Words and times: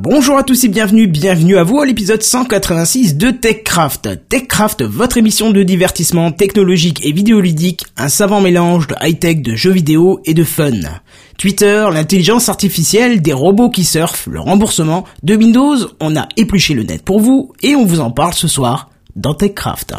Bonjour 0.00 0.38
à 0.38 0.44
tous 0.44 0.62
et 0.62 0.68
bienvenue, 0.68 1.08
bienvenue 1.08 1.58
à 1.58 1.64
vous 1.64 1.80
à 1.80 1.84
l'épisode 1.84 2.22
186 2.22 3.16
de 3.16 3.32
TechCraft. 3.32 4.28
TechCraft, 4.28 4.84
votre 4.84 5.16
émission 5.16 5.50
de 5.50 5.64
divertissement 5.64 6.30
technologique 6.30 7.04
et 7.04 7.10
vidéoludique, 7.10 7.84
un 7.96 8.08
savant 8.08 8.40
mélange 8.40 8.86
de 8.86 8.94
high-tech, 9.02 9.42
de 9.42 9.56
jeux 9.56 9.72
vidéo 9.72 10.20
et 10.24 10.34
de 10.34 10.44
fun. 10.44 10.70
Twitter, 11.36 11.88
l'intelligence 11.92 12.48
artificielle, 12.48 13.22
des 13.22 13.32
robots 13.32 13.70
qui 13.70 13.82
surfent, 13.82 14.28
le 14.28 14.38
remboursement, 14.38 15.04
de 15.24 15.34
Windows, 15.34 15.78
on 15.98 16.14
a 16.14 16.28
épluché 16.36 16.74
le 16.74 16.84
net 16.84 17.02
pour 17.02 17.18
vous 17.18 17.52
et 17.64 17.74
on 17.74 17.84
vous 17.84 17.98
en 17.98 18.12
parle 18.12 18.34
ce 18.34 18.46
soir 18.46 18.90
dans 19.16 19.34
TechCraft. 19.34 19.94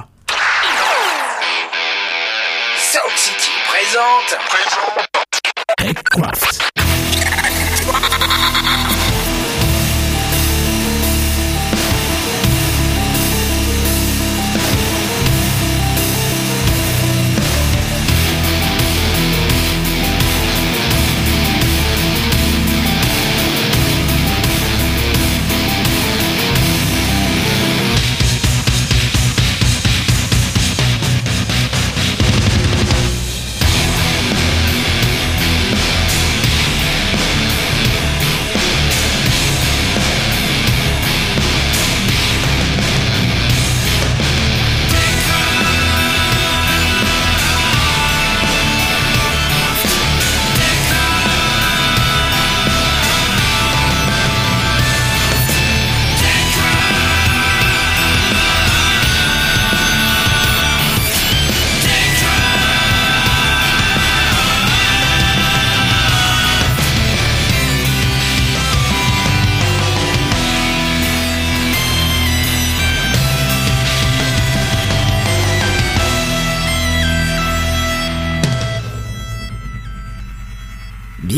Sound 2.78 3.18
City 3.18 3.52
présente. 3.68 4.40
TechCraft. 5.78 6.69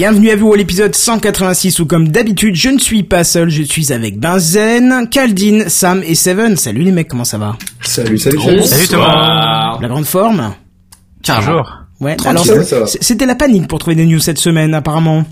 Bienvenue 0.01 0.31
à 0.31 0.35
vous 0.35 0.51
à 0.51 0.57
l'épisode 0.57 0.95
186 0.95 1.79
où 1.79 1.85
comme 1.85 2.07
d'habitude 2.07 2.55
je 2.55 2.69
ne 2.69 2.79
suis 2.79 3.03
pas 3.03 3.23
seul, 3.23 3.51
je 3.51 3.61
suis 3.61 3.93
avec 3.93 4.19
Benzen, 4.19 5.07
Kaldin, 5.07 5.65
Sam 5.69 6.01
et 6.03 6.15
Seven. 6.15 6.57
Salut 6.57 6.81
les 6.81 6.91
mecs, 6.91 7.07
comment 7.07 7.23
ça 7.23 7.37
va? 7.37 7.55
Salut, 7.81 8.17
salut, 8.17 8.39
Salut 8.63 8.87
Thomas. 8.87 9.77
La 9.79 9.87
grande 9.87 10.05
forme? 10.05 10.55
Bonjour. 11.27 11.71
Ouais, 11.99 12.15
Tranquille, 12.15 12.51
alors 12.71 12.87
c'était 12.87 13.27
la 13.27 13.35
panique 13.35 13.67
pour 13.67 13.77
trouver 13.77 13.95
des 13.95 14.07
news 14.07 14.19
cette 14.19 14.39
semaine 14.39 14.73
apparemment. 14.73 15.23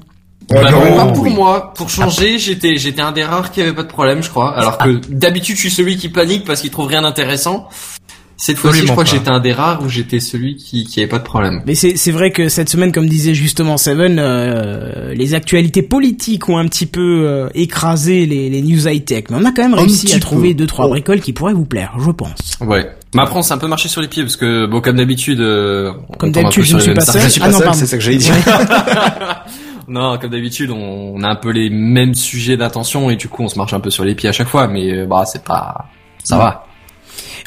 Bah 0.49 0.69
non, 0.69 0.85
non, 0.85 0.95
pas 0.95 1.05
oui. 1.07 1.13
pour 1.15 1.29
moi. 1.31 1.73
Pour 1.75 1.89
changer, 1.89 2.37
j'étais 2.37 2.77
j'étais 2.77 3.01
un 3.01 3.11
des 3.11 3.23
rares 3.23 3.51
qui 3.51 3.63
avait 3.63 3.73
pas 3.73 3.81
de 3.81 3.87
problème, 3.87 4.21
je 4.21 4.29
crois. 4.29 4.55
Alors 4.55 4.77
que 4.77 5.01
d'habitude, 5.09 5.55
je 5.55 5.61
suis 5.61 5.71
celui 5.71 5.97
qui 5.97 6.09
panique 6.09 6.45
parce 6.45 6.61
qu'il 6.61 6.69
trouve 6.69 6.89
rien 6.89 7.01
d'intéressant. 7.01 7.69
Cette 8.41 8.55
fois-ci, 8.57 8.79
je 8.81 8.91
crois 8.91 9.03
que 9.03 9.09
j'étais 9.09 9.29
un 9.29 9.41
des 9.41 9.51
rares 9.51 9.83
où 9.83 9.89
j'étais 9.89 10.21
celui 10.21 10.55
qui 10.55 10.85
qui 10.85 11.01
avait 11.01 11.09
pas 11.09 11.19
de 11.19 11.23
problème. 11.25 11.61
Mais 11.65 11.75
c'est 11.75 11.97
c'est 11.97 12.11
vrai 12.11 12.31
que 12.31 12.47
cette 12.47 12.69
semaine, 12.69 12.93
comme 12.93 13.07
disait 13.09 13.33
justement 13.33 13.77
Seven, 13.77 14.17
euh, 14.17 15.13
les 15.13 15.33
actualités 15.33 15.81
politiques 15.81 16.47
ont 16.47 16.57
un 16.57 16.65
petit 16.65 16.85
peu 16.85 17.25
euh, 17.27 17.49
écrasé 17.53 18.25
les, 18.25 18.49
les 18.49 18.61
news 18.61 18.87
high 18.87 19.03
tech. 19.03 19.25
Mais 19.29 19.35
on 19.41 19.45
a 19.45 19.51
quand 19.51 19.63
même 19.63 19.73
réussi 19.73 20.13
à 20.13 20.19
trouver 20.19 20.49
peu. 20.49 20.59
deux 20.59 20.67
trois 20.67 20.87
bricoles 20.87 21.19
qui 21.19 21.33
pourraient 21.33 21.53
vous 21.53 21.65
plaire, 21.65 21.91
je 21.99 22.11
pense. 22.11 22.39
Ouais. 22.61 22.89
Mais 23.13 23.21
après, 23.23 23.37
on 23.39 23.41
s'est 23.41 23.53
un 23.53 23.57
peu 23.57 23.67
marché 23.67 23.89
sur 23.89 24.01
les 24.01 24.07
pieds 24.07 24.23
parce 24.23 24.37
que 24.37 24.67
bon, 24.67 24.79
comme 24.79 24.95
d'habitude, 24.95 25.41
euh, 25.41 25.91
on 26.09 26.13
Comme 26.13 26.31
d'habitude, 26.31 26.63
peu 26.63 26.67
je 26.69 26.75
ne 26.75 26.79
sur 26.79 26.81
suis 26.81 26.89
les 26.91 26.95
pas 26.95 27.01
mêmes 27.01 27.11
seul. 27.13 27.21
Je 27.23 27.27
suis 27.27 27.41
Ah 27.43 27.45
pas 27.47 27.51
non, 27.51 27.57
seul, 27.57 27.65
pardon. 27.65 27.79
c'est 27.79 27.85
ça 27.87 27.97
que 27.97 28.03
j'allais 28.03 28.17
dire. 28.17 28.33
Non, 29.89 30.19
comme 30.19 30.29
d'habitude, 30.29 30.69
on, 30.69 31.15
on 31.15 31.23
a 31.23 31.27
un 31.29 31.35
peu 31.35 31.49
les 31.49 31.71
mêmes 31.71 32.13
sujets 32.13 32.57
d'attention 32.57 33.09
et 33.09 33.15
du 33.15 33.27
coup, 33.27 33.41
on 33.43 33.47
se 33.47 33.57
marche 33.57 33.73
un 33.73 33.79
peu 33.79 33.89
sur 33.89 34.05
les 34.05 34.13
pieds 34.13 34.29
à 34.29 34.31
chaque 34.31 34.47
fois. 34.47 34.67
Mais 34.67 34.93
euh, 34.93 35.05
bah, 35.07 35.23
c'est 35.25 35.43
pas, 35.43 35.87
ça 36.23 36.37
va. 36.37 36.65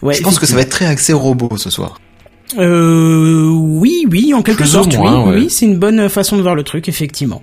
Ouais, 0.03 0.15
Je 0.15 0.23
pense 0.23 0.39
que 0.39 0.47
ça 0.47 0.55
va 0.55 0.63
être 0.63 0.71
très 0.71 0.87
axé 0.87 1.13
robot 1.13 1.57
ce 1.57 1.71
soir. 1.71 2.01
Euh, 2.59 3.49
oui, 3.51 4.05
oui, 4.11 4.35
en 4.35 4.43
quelque 4.43 4.59
Plus 4.59 4.69
sorte, 4.69 4.95
moins, 4.97 5.23
oui, 5.25 5.31
ouais. 5.31 5.41
oui, 5.43 5.51
c'est 5.51 5.65
une 5.65 5.79
bonne 5.79 6.09
façon 6.09 6.37
de 6.37 6.43
voir 6.43 6.55
le 6.55 6.65
truc, 6.65 6.89
effectivement. 6.89 7.41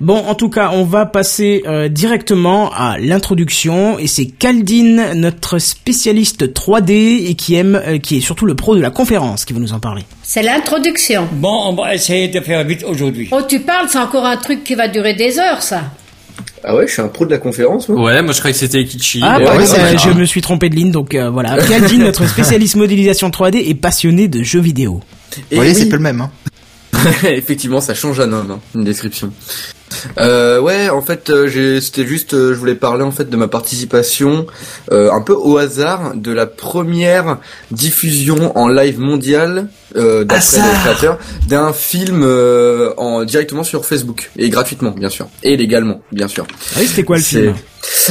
Bon, 0.00 0.16
en 0.16 0.34
tout 0.34 0.48
cas, 0.48 0.70
on 0.72 0.84
va 0.84 1.04
passer 1.04 1.62
euh, 1.66 1.88
directement 1.88 2.70
à 2.72 2.96
l'introduction 2.98 3.98
et 3.98 4.06
c'est 4.06 4.26
Kaldin, 4.26 5.14
notre 5.14 5.58
spécialiste 5.58 6.54
3D 6.54 7.26
et 7.28 7.34
qui 7.34 7.56
aime, 7.56 7.80
euh, 7.86 7.98
qui 7.98 8.16
est 8.18 8.20
surtout 8.20 8.46
le 8.46 8.54
pro 8.54 8.74
de 8.74 8.80
la 8.80 8.90
conférence, 8.90 9.44
qui 9.44 9.52
va 9.52 9.58
nous 9.58 9.72
en 9.74 9.80
parler. 9.80 10.02
C'est 10.22 10.42
l'introduction. 10.42 11.28
Bon, 11.32 11.68
on 11.68 11.74
va 11.74 11.94
essayer 11.94 12.28
de 12.28 12.40
faire 12.40 12.64
vite 12.64 12.84
aujourd'hui. 12.84 13.28
Oh, 13.32 13.40
tu 13.46 13.60
parles, 13.60 13.88
c'est 13.90 13.98
encore 13.98 14.24
un 14.24 14.36
truc 14.38 14.64
qui 14.64 14.74
va 14.74 14.88
durer 14.88 15.14
des 15.14 15.38
heures, 15.38 15.60
ça. 15.60 15.82
Ah 16.64 16.76
ouais, 16.76 16.86
je 16.86 16.92
suis 16.92 17.02
un 17.02 17.08
pro 17.08 17.24
de 17.26 17.30
la 17.30 17.38
conférence, 17.38 17.88
moi. 17.88 18.04
Ouais, 18.04 18.22
moi 18.22 18.32
je 18.32 18.38
croyais 18.38 18.52
que 18.52 18.58
c'était 18.60 18.84
Kichi. 18.84 19.20
Ah, 19.22 19.38
bah, 19.38 19.56
ouais, 19.56 19.66
je 19.66 20.08
bien. 20.10 20.14
me 20.14 20.24
suis 20.24 20.40
trompé 20.40 20.68
de 20.68 20.74
ligne, 20.74 20.90
donc 20.90 21.14
euh, 21.14 21.30
voilà. 21.30 21.56
Kaldin, 21.56 21.98
notre 22.04 22.26
spécialiste 22.28 22.76
modélisation 22.76 23.30
3D 23.30 23.62
et 23.66 23.74
passionné 23.74 24.28
de 24.28 24.42
jeux 24.42 24.60
vidéo. 24.60 25.00
Vous 25.36 25.56
voyez, 25.56 25.74
c'est 25.74 25.88
pas 25.88 25.96
le 25.96 26.02
même. 26.02 26.20
Hein. 26.20 26.30
Effectivement, 27.24 27.80
ça 27.80 27.94
change 27.94 28.20
un 28.20 28.32
homme, 28.32 28.50
hein, 28.50 28.60
une 28.74 28.84
description. 28.84 29.32
Euh, 30.18 30.60
ouais, 30.60 30.88
en 30.88 31.02
fait, 31.02 31.30
euh, 31.30 31.48
j'ai- 31.48 31.80
c'était 31.80 32.06
juste, 32.06 32.34
euh, 32.34 32.52
je 32.54 32.58
voulais 32.58 32.74
parler 32.74 33.02
en 33.04 33.10
fait 33.10 33.28
de 33.30 33.36
ma 33.36 33.48
participation, 33.48 34.46
euh, 34.92 35.10
un 35.12 35.20
peu 35.22 35.32
au 35.34 35.56
hasard, 35.58 36.12
de 36.14 36.32
la 36.32 36.46
première 36.46 37.38
diffusion 37.70 38.56
en 38.58 38.68
live 38.68 38.98
mondial 38.98 39.68
euh, 39.96 40.24
d'après 40.24 40.58
Hasard. 40.58 40.66
les 40.66 40.78
créateurs 40.80 41.18
d'un 41.48 41.72
film 41.72 42.22
euh, 42.24 42.92
en 42.96 43.24
directement 43.24 43.64
sur 43.64 43.84
Facebook 43.84 44.30
et 44.36 44.48
gratuitement, 44.50 44.90
bien 44.92 45.08
sûr, 45.08 45.28
et 45.42 45.56
légalement, 45.56 46.00
bien 46.12 46.28
sûr. 46.28 46.46
Ah 46.50 46.78
oui, 46.80 46.86
c'était 46.86 47.02
quoi 47.04 47.16
le 47.16 47.22
film? 47.22 47.54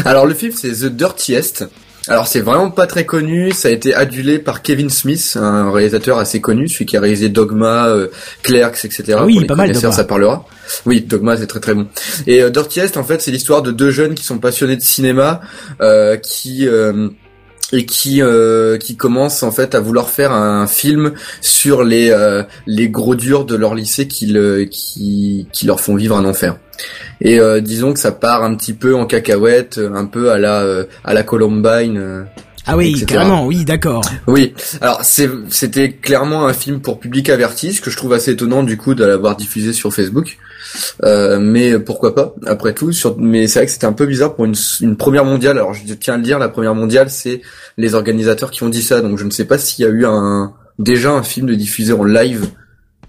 Alors 0.06 0.26
le 0.26 0.34
film 0.34 0.52
c'est 0.56 0.72
The 0.72 0.86
Dirtiest. 0.86 1.66
Alors 2.10 2.28
c'est 2.28 2.42
vraiment 2.42 2.72
pas 2.72 2.88
très 2.88 3.06
connu, 3.06 3.52
ça 3.52 3.68
a 3.68 3.72
été 3.72 3.94
adulé 3.94 4.40
par 4.40 4.62
Kevin 4.64 4.90
Smith, 4.90 5.38
un 5.40 5.72
réalisateur 5.72 6.18
assez 6.18 6.42
connu, 6.42 6.68
celui 6.68 6.86
qui 6.88 6.98
a 6.98 7.02
réalisé 7.02 7.30
Dogma, 7.30 7.88
euh, 7.88 8.08
Clerks, 8.42 8.84
etc. 8.84 9.04
Ah 9.16 9.26
oui, 9.26 9.34
Pour 9.34 9.42
les 9.42 9.48
pas 9.48 9.56
mal, 9.56 9.72
Dogma. 9.72 9.92
ça 9.92 10.04
parlera. 10.04 10.46
Oui, 10.86 11.02
Dogma 11.02 11.38
c'est 11.38 11.48
très 11.48 11.60
très 11.60 11.76
bon. 11.76 11.88
Et 12.26 12.42
euh, 12.42 12.50
Dirtiest 12.50 12.98
en 12.98 13.04
fait 13.04 13.22
c'est 13.22 13.32
l'histoire 13.32 13.62
de 13.62 13.72
deux 13.72 13.92
jeunes 13.92 14.16
qui 14.16 14.24
sont 14.26 14.40
passionnés 14.40 14.76
de 14.76 14.82
cinéma, 14.82 15.42
euh, 15.82 16.18
qui 16.18 16.68
euh, 16.68 17.10
et 17.72 17.86
qui 17.86 18.22
euh, 18.24 18.78
qui 18.78 18.98
commencent 18.98 19.44
en 19.44 19.52
fait 19.52 19.76
à 19.76 19.80
vouloir 19.80 20.10
faire 20.10 20.32
un 20.32 20.66
film 20.66 21.14
sur 21.42 21.84
les 21.84 22.10
euh, 22.10 22.42
les 22.66 22.90
gros 22.90 23.14
durs 23.16 23.46
de 23.46 23.56
leur 23.56 23.76
lycée 23.76 24.08
qui 24.08 24.26
le 24.26 24.64
qui 24.66 25.48
qui 25.54 25.68
leur 25.68 25.80
font 25.80 25.96
vivre 25.96 26.18
un 26.18 26.26
enfer. 26.26 26.58
Et 27.22 27.40
euh, 27.40 27.62
disons 27.62 27.94
que 27.94 28.00
ça 28.00 28.12
part 28.12 28.44
un 28.44 28.56
petit 28.56 28.74
peu 28.74 28.96
en 28.96 29.06
cacahuète, 29.06 29.78
euh, 29.78 29.94
un 29.94 30.06
peu 30.06 30.32
à 30.32 30.38
la 30.38 30.62
euh, 30.62 30.86
à 31.04 31.14
la 31.14 31.24
Columbine. 31.24 31.98
euh. 31.98 32.24
Ah 32.72 32.78
oui, 32.78 32.90
etc. 32.92 33.06
carrément, 33.08 33.48
oui, 33.48 33.66
d'accord. 33.66 34.02
Oui. 34.28 34.54
Alors 34.80 35.00
c'est 35.04 35.28
c'était 35.50 35.92
clairement 35.94 36.46
un 36.46 36.54
film 36.54 36.82
pour 36.82 37.00
public 37.00 37.30
averti, 37.30 37.74
ce 37.74 37.82
que 37.82 37.90
je 37.90 37.98
trouve 37.98 38.14
assez 38.14 38.32
étonnant 38.32 38.62
du 38.64 38.78
coup 38.78 38.94
de 38.94 39.04
l'avoir 39.04 39.36
diffusé 39.36 39.74
sur 39.74 39.92
Facebook. 39.94 40.38
Euh, 41.04 41.40
mais 41.40 41.80
pourquoi 41.80 42.14
pas 42.14 42.36
Après 42.46 42.74
tout, 42.74 42.92
sur, 42.92 43.18
mais 43.18 43.48
c'est 43.48 43.60
vrai 43.60 43.66
que 43.66 43.72
c'était 43.72 43.88
un 43.88 43.94
peu 43.94 44.06
bizarre 44.06 44.36
pour 44.36 44.46
une, 44.46 44.54
une 44.82 44.98
première 44.98 45.26
mondiale. 45.26 45.58
Alors 45.58 45.74
je 45.74 45.82
tiens 45.96 46.14
à 46.14 46.18
le 46.18 46.24
dire, 46.24 46.38
la 46.38 46.50
première 46.50 46.76
mondiale, 46.76 47.10
c'est 47.10 47.42
les 47.78 47.96
organisateurs 47.96 48.52
qui 48.52 48.62
ont 48.62 48.70
dit 48.70 48.84
ça. 48.84 49.02
Donc 49.02 49.18
je 49.18 49.24
ne 49.24 49.32
sais 49.32 49.46
pas 49.46 49.58
s'il 49.58 49.84
y 49.84 49.88
a 49.88 49.92
eu 49.92 50.06
un 50.06 50.54
déjà 50.78 51.12
un 51.12 51.24
film 51.24 51.48
de 51.48 51.56
diffusé 51.56 51.94
en 51.94 52.04
live 52.04 52.46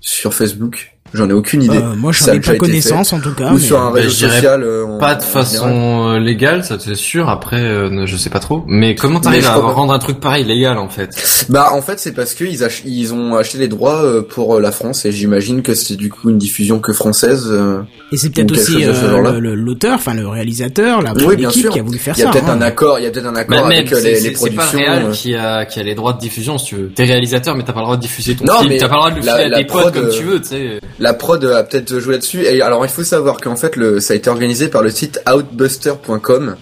sur 0.00 0.32
Facebook. 0.32 0.96
J'en 1.12 1.28
ai 1.28 1.32
aucune 1.32 1.62
idée. 1.62 1.78
Euh, 1.78 1.94
moi, 1.96 2.12
Ça 2.12 2.26
j'en 2.26 2.32
a 2.32 2.34
ai 2.36 2.40
pas 2.40 2.54
connaissance, 2.56 3.12
en 3.12 3.20
tout 3.20 3.34
cas. 3.34 3.50
Ou 3.50 3.54
mais- 3.54 3.60
sur 3.60 3.80
un 3.80 3.90
Bah, 3.90 3.96
réseau 4.00 4.10
social. 4.28 4.62
euh, 4.62 4.98
Pas 4.98 5.14
de 5.16 5.22
façon 5.22 6.08
euh, 6.14 6.18
légale, 6.18 6.62
ça 6.64 6.76
c'est 6.78 6.94
sûr. 6.94 7.28
Après, 7.28 7.60
euh, 7.60 8.06
je 8.06 8.16
sais 8.16 8.30
pas 8.30 8.38
trop. 8.38 8.64
Mais 8.68 8.94
comment 8.94 9.18
t'arrives 9.20 9.46
à 9.46 9.54
rendre 9.54 9.92
un 9.92 9.98
truc 9.98 10.20
pareil 10.20 10.44
légal 10.44 10.78
en 10.78 10.88
fait? 10.88 11.10
Bah 11.48 11.70
en 11.72 11.82
fait 11.82 11.98
c'est 11.98 12.12
parce 12.12 12.34
que 12.34 12.44
ils, 12.44 12.62
ach- 12.62 12.82
ils 12.84 13.12
ont 13.12 13.34
acheté 13.34 13.58
les 13.58 13.66
droits 13.68 14.02
euh, 14.04 14.22
pour 14.22 14.60
la 14.60 14.70
France 14.72 15.04
et 15.04 15.10
j'imagine 15.12 15.62
que 15.62 15.74
c'est 15.74 15.96
du 15.96 16.10
coup 16.10 16.30
une 16.30 16.38
diffusion 16.38 16.78
que 16.78 16.92
française. 16.92 17.46
euh. 17.50 17.80
Et 18.12 18.16
c'est 18.16 18.30
peut-être 18.30 18.52
aussi 18.52 18.84
euh, 18.84 19.40
l'auteur, 19.40 19.94
enfin 19.94 20.14
le 20.14 20.26
réalisateur, 20.28 21.00
la 21.02 21.12
Oui, 21.14 21.36
bien 21.36 21.50
sûr. 21.50 21.72
qui 21.72 21.78
a 21.80 21.82
voulu 21.82 21.98
faire 21.98 22.14
Il 22.16 22.20
y 22.20 22.22
a 22.22 22.26
ça. 22.26 22.32
peut-être 22.32 22.48
hein. 22.48 22.58
un 22.58 22.62
accord, 22.62 22.98
il 22.98 23.04
y 23.04 23.06
a 23.06 23.10
peut-être 23.10 23.26
un 23.26 23.36
accord 23.36 23.56
Bah, 23.62 23.66
avec 23.66 23.90
les, 23.90 24.00
les 24.00 24.16
c'est 24.20 24.30
pas 24.30 24.62
productions. 24.64 24.78
euh. 25.08 25.10
qui 25.12 25.34
a 25.34 25.64
qui 25.64 25.80
a 25.80 25.82
les 25.82 25.94
droits 25.94 26.12
de 26.12 26.18
diffusion 26.20 26.58
si 26.58 26.66
tu 26.66 26.74
veux. 26.76 26.88
T'es 26.90 27.04
réalisateur 27.04 27.56
mais 27.56 27.64
t'as 27.64 27.72
pas 27.72 27.80
le 27.80 27.86
droit 27.86 27.96
de 27.96 28.02
diffuser 28.02 28.34
ton 28.36 28.44
Non, 28.44 28.58
film. 28.58 28.70
mais 28.70 28.78
T'as 28.78 28.88
pas 28.88 28.94
le 28.94 29.00
droit 29.00 29.10
de 29.10 29.16
le 29.16 29.22
filer 29.22 29.54
à 29.54 29.58
tes 29.58 29.64
potes 29.64 29.94
comme 29.94 30.08
tu 30.10 30.22
veux, 30.22 30.40
tu 30.40 30.48
sais. 30.48 30.80
La 31.00 31.14
prod 31.14 31.42
a 31.44 31.64
peut-être 31.64 31.98
joué 31.98 32.12
là-dessus. 32.12 32.42
Et 32.44 32.60
alors, 32.62 32.84
il 32.84 32.90
faut 32.90 33.02
savoir 33.02 33.38
qu'en 33.40 33.56
fait, 33.56 33.74
le, 33.74 34.00
ça 34.00 34.12
a 34.12 34.16
été 34.16 34.30
organisé 34.30 34.68
par 34.68 34.82
le 34.82 34.90
site 34.90 35.20
outbuster.com, 35.28 36.56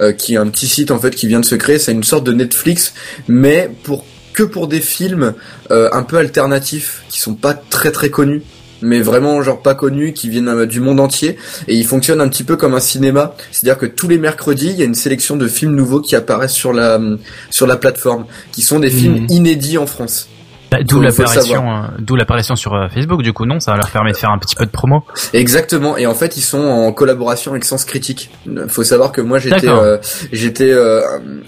euh, 0.00 0.12
qui 0.12 0.34
est 0.34 0.38
un 0.38 0.48
petit 0.48 0.66
site 0.66 0.90
en 0.90 0.98
fait 0.98 1.14
qui 1.14 1.28
vient 1.28 1.40
de 1.40 1.44
se 1.44 1.54
créer. 1.54 1.78
C'est 1.78 1.92
une 1.92 2.02
sorte 2.02 2.24
de 2.24 2.32
Netflix, 2.32 2.94
mais 3.28 3.70
pour 3.84 4.04
que 4.32 4.42
pour 4.42 4.66
des 4.66 4.80
films 4.80 5.34
euh, 5.70 5.88
un 5.92 6.02
peu 6.02 6.16
alternatifs 6.16 7.04
qui 7.08 7.20
sont 7.20 7.34
pas 7.34 7.54
très 7.54 7.92
très 7.92 8.10
connus 8.10 8.42
mais 8.82 9.00
vraiment 9.00 9.40
genre 9.42 9.62
pas 9.62 9.76
connus 9.76 10.12
qui 10.12 10.28
viennent 10.28 10.48
euh, 10.48 10.66
du 10.66 10.80
monde 10.80 10.98
entier 10.98 11.38
et 11.68 11.76
il 11.76 11.86
fonctionne 11.86 12.20
un 12.20 12.26
petit 12.26 12.42
peu 12.42 12.56
comme 12.56 12.74
un 12.74 12.80
cinéma 12.80 13.36
c'est-à-dire 13.52 13.78
que 13.78 13.86
tous 13.86 14.08
les 14.08 14.18
mercredis 14.18 14.70
il 14.70 14.76
y 14.76 14.82
a 14.82 14.86
une 14.86 14.96
sélection 14.96 15.36
de 15.36 15.46
films 15.46 15.76
nouveaux 15.76 16.00
qui 16.00 16.16
apparaissent 16.16 16.52
sur 16.52 16.72
la 16.72 17.00
sur 17.48 17.68
la 17.68 17.76
plateforme 17.76 18.26
qui 18.50 18.62
sont 18.62 18.80
des 18.80 18.90
films 18.90 19.20
mmh. 19.20 19.26
inédits 19.30 19.78
en 19.78 19.86
France 19.86 20.28
bah, 20.74 20.82
d'où 20.82 21.00
l'apparition, 21.00 21.70
euh, 21.70 21.82
d'où 22.00 22.16
l'apparition 22.16 22.56
sur 22.56 22.74
euh, 22.74 22.88
Facebook. 22.88 23.22
Du 23.22 23.32
coup, 23.32 23.46
non, 23.46 23.60
ça 23.60 23.76
leur 23.76 23.90
permet 23.90 24.10
de 24.10 24.16
faire 24.16 24.30
un 24.30 24.38
petit 24.38 24.56
peu 24.56 24.66
de 24.66 24.70
promo. 24.70 25.04
Exactement. 25.32 25.96
Et 25.96 26.06
en 26.06 26.14
fait, 26.14 26.36
ils 26.36 26.42
sont 26.42 26.58
en 26.60 26.92
collaboration 26.92 27.52
avec 27.52 27.64
Sens 27.64 27.84
Critique. 27.84 28.30
Faut 28.66 28.82
savoir 28.82 29.12
que 29.12 29.20
moi, 29.20 29.38
j'étais, 29.38 29.68
euh, 29.68 29.98
j'étais 30.32 30.74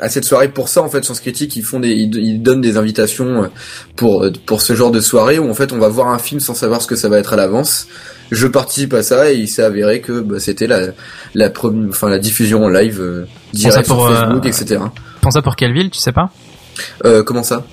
à 0.00 0.08
cette 0.08 0.24
soirée 0.24 0.48
pour 0.48 0.68
ça. 0.68 0.82
En 0.82 0.88
fait, 0.88 1.04
Sens 1.04 1.20
Critique, 1.20 1.56
ils 1.56 1.64
font 1.64 1.80
des, 1.80 1.90
ils, 1.90 2.40
donnent 2.40 2.60
des 2.60 2.76
invitations 2.76 3.50
pour 3.96 4.24
pour 4.46 4.62
ce 4.62 4.74
genre 4.74 4.90
de 4.90 5.00
soirée 5.00 5.38
où 5.38 5.50
en 5.50 5.54
fait, 5.54 5.72
on 5.72 5.78
va 5.78 5.88
voir 5.88 6.08
un 6.08 6.18
film 6.18 6.40
sans 6.40 6.54
savoir 6.54 6.80
ce 6.80 6.86
que 6.86 6.96
ça 6.96 7.08
va 7.08 7.18
être 7.18 7.32
à 7.32 7.36
l'avance. 7.36 7.88
Je 8.30 8.46
participe 8.46 8.94
à 8.94 9.02
ça 9.02 9.32
et 9.32 9.36
il 9.36 9.48
s'est 9.48 9.62
avéré 9.62 10.00
que 10.00 10.20
bah, 10.20 10.38
c'était 10.38 10.66
la 10.66 10.88
la 11.34 11.50
enfin 11.88 12.08
la 12.08 12.18
diffusion 12.18 12.64
en 12.64 12.68
live 12.68 13.26
direct 13.52 13.86
sur 13.86 14.08
Facebook, 14.08 14.46
etc. 14.46 14.80
Pense 15.20 15.34
ça 15.34 15.42
pour 15.42 15.56
quelle 15.56 15.72
ville, 15.72 15.90
tu 15.90 15.98
sais 15.98 16.12
pas? 16.12 16.30
Comment 17.24 17.42
ça? 17.42 17.64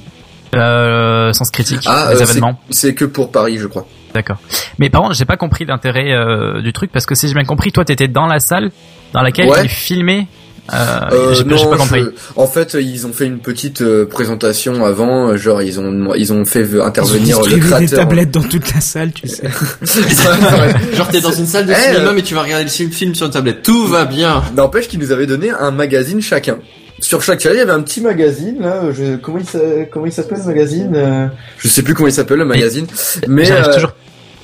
Euh, 0.59 1.33
sens 1.33 1.51
critique 1.51 1.81
ah, 1.85 2.09
les 2.11 2.21
euh, 2.21 2.25
événements 2.25 2.59
C'est 2.69 2.93
que 2.93 3.05
pour 3.05 3.31
Paris, 3.31 3.57
je 3.57 3.67
crois. 3.67 3.85
D'accord. 4.13 4.37
Mais 4.77 4.89
par 4.89 5.01
contre, 5.01 5.15
j'ai 5.15 5.25
pas 5.25 5.37
compris 5.37 5.65
l'intérêt 5.65 6.11
euh, 6.11 6.61
du 6.61 6.73
truc 6.73 6.91
parce 6.91 7.05
que 7.05 7.15
si 7.15 7.27
j'ai 7.27 7.33
bien 7.33 7.45
compris, 7.45 7.71
toi, 7.71 7.85
t'étais 7.85 8.07
dans 8.07 8.27
la 8.27 8.39
salle 8.39 8.71
dans 9.13 9.21
laquelle 9.21 9.49
ils 9.63 9.69
filmaient. 9.69 10.27
Euh, 10.71 10.75
euh 11.11 11.33
j'ai 11.33 11.43
pas 11.43 11.77
compris. 11.77 12.03
En 12.37 12.47
fait, 12.47 12.75
ils 12.75 13.05
ont 13.05 13.11
fait 13.11 13.25
une 13.25 13.39
petite 13.39 13.83
présentation 14.05 14.85
avant, 14.85 15.35
genre 15.35 15.61
ils 15.61 15.79
ont 15.79 16.13
ils 16.15 16.31
ont 16.31 16.45
fait 16.45 16.81
intervenir 16.81 17.27
ils 17.27 17.35
ont 17.35 17.43
le 17.43 17.57
créateur. 17.57 17.79
des 17.79 17.89
tablettes 17.89 18.31
dans 18.31 18.43
toute 18.43 18.73
la 18.73 18.79
salle, 18.79 19.11
tu 19.11 19.27
sais. 19.27 19.43
genre 20.95 21.09
t'es 21.09 21.19
dans 21.19 21.33
une 21.33 21.47
salle 21.47 21.65
de 21.65 21.73
eh, 21.73 21.75
cinéma 21.75 22.13
mais 22.13 22.21
tu 22.21 22.33
vas 22.33 22.43
regarder 22.43 22.63
le 22.63 22.69
film 22.69 23.13
sur 23.13 23.25
une 23.25 23.33
tablette. 23.33 23.61
Tout 23.63 23.87
va 23.87 24.05
bien. 24.05 24.41
N'empêche 24.55 24.87
qu'ils 24.87 24.99
nous 24.99 25.11
avaient 25.11 25.27
donné 25.27 25.49
un 25.49 25.71
magazine 25.71 26.21
chacun 26.21 26.59
sur 27.03 27.21
chaque 27.21 27.41
série, 27.41 27.55
il 27.55 27.59
y 27.59 27.61
avait 27.61 27.71
un 27.71 27.81
petit 27.81 28.01
magazine 28.01 28.61
là. 28.61 28.91
Je, 28.91 29.17
comment 29.17 29.37
il 29.37 29.87
comment 29.91 30.05
il 30.05 30.11
s'appelle 30.11 30.39
le 30.39 30.45
magazine 30.45 30.93
euh, 30.95 31.27
Je 31.57 31.67
sais 31.67 31.83
plus 31.83 31.93
comment 31.93 32.07
il 32.07 32.13
s'appelle 32.13 32.37
le 32.37 32.45
magazine, 32.45 32.87
mais 33.27 33.51
euh, 33.51 33.73
toujours... 33.73 33.91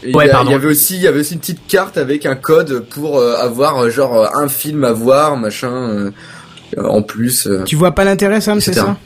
il, 0.04 0.14
y 0.14 0.30
avait 0.30 0.68
aussi 0.68 0.96
il 0.98 1.02
y 1.02 1.08
avait 1.08 1.22
aussi 1.22 1.36
une 1.36 1.40
petite 1.40 1.66
carte 1.68 1.98
avec 1.98 2.26
un 2.26 2.36
code 2.36 2.86
pour 2.90 3.18
euh, 3.18 3.36
avoir 3.38 3.90
genre 3.90 4.30
un 4.36 4.50
film 4.50 4.84
à 4.84 4.92
voir 4.92 5.38
machin 5.38 6.12
en 6.78 7.02
plus. 7.02 7.48
Tu 7.66 7.76
vois 7.78 7.96
pas 7.96 8.04
l'intérêt 8.04 8.42
Sam, 8.42 8.60
c'est 8.60 8.74
ça? 8.74 8.98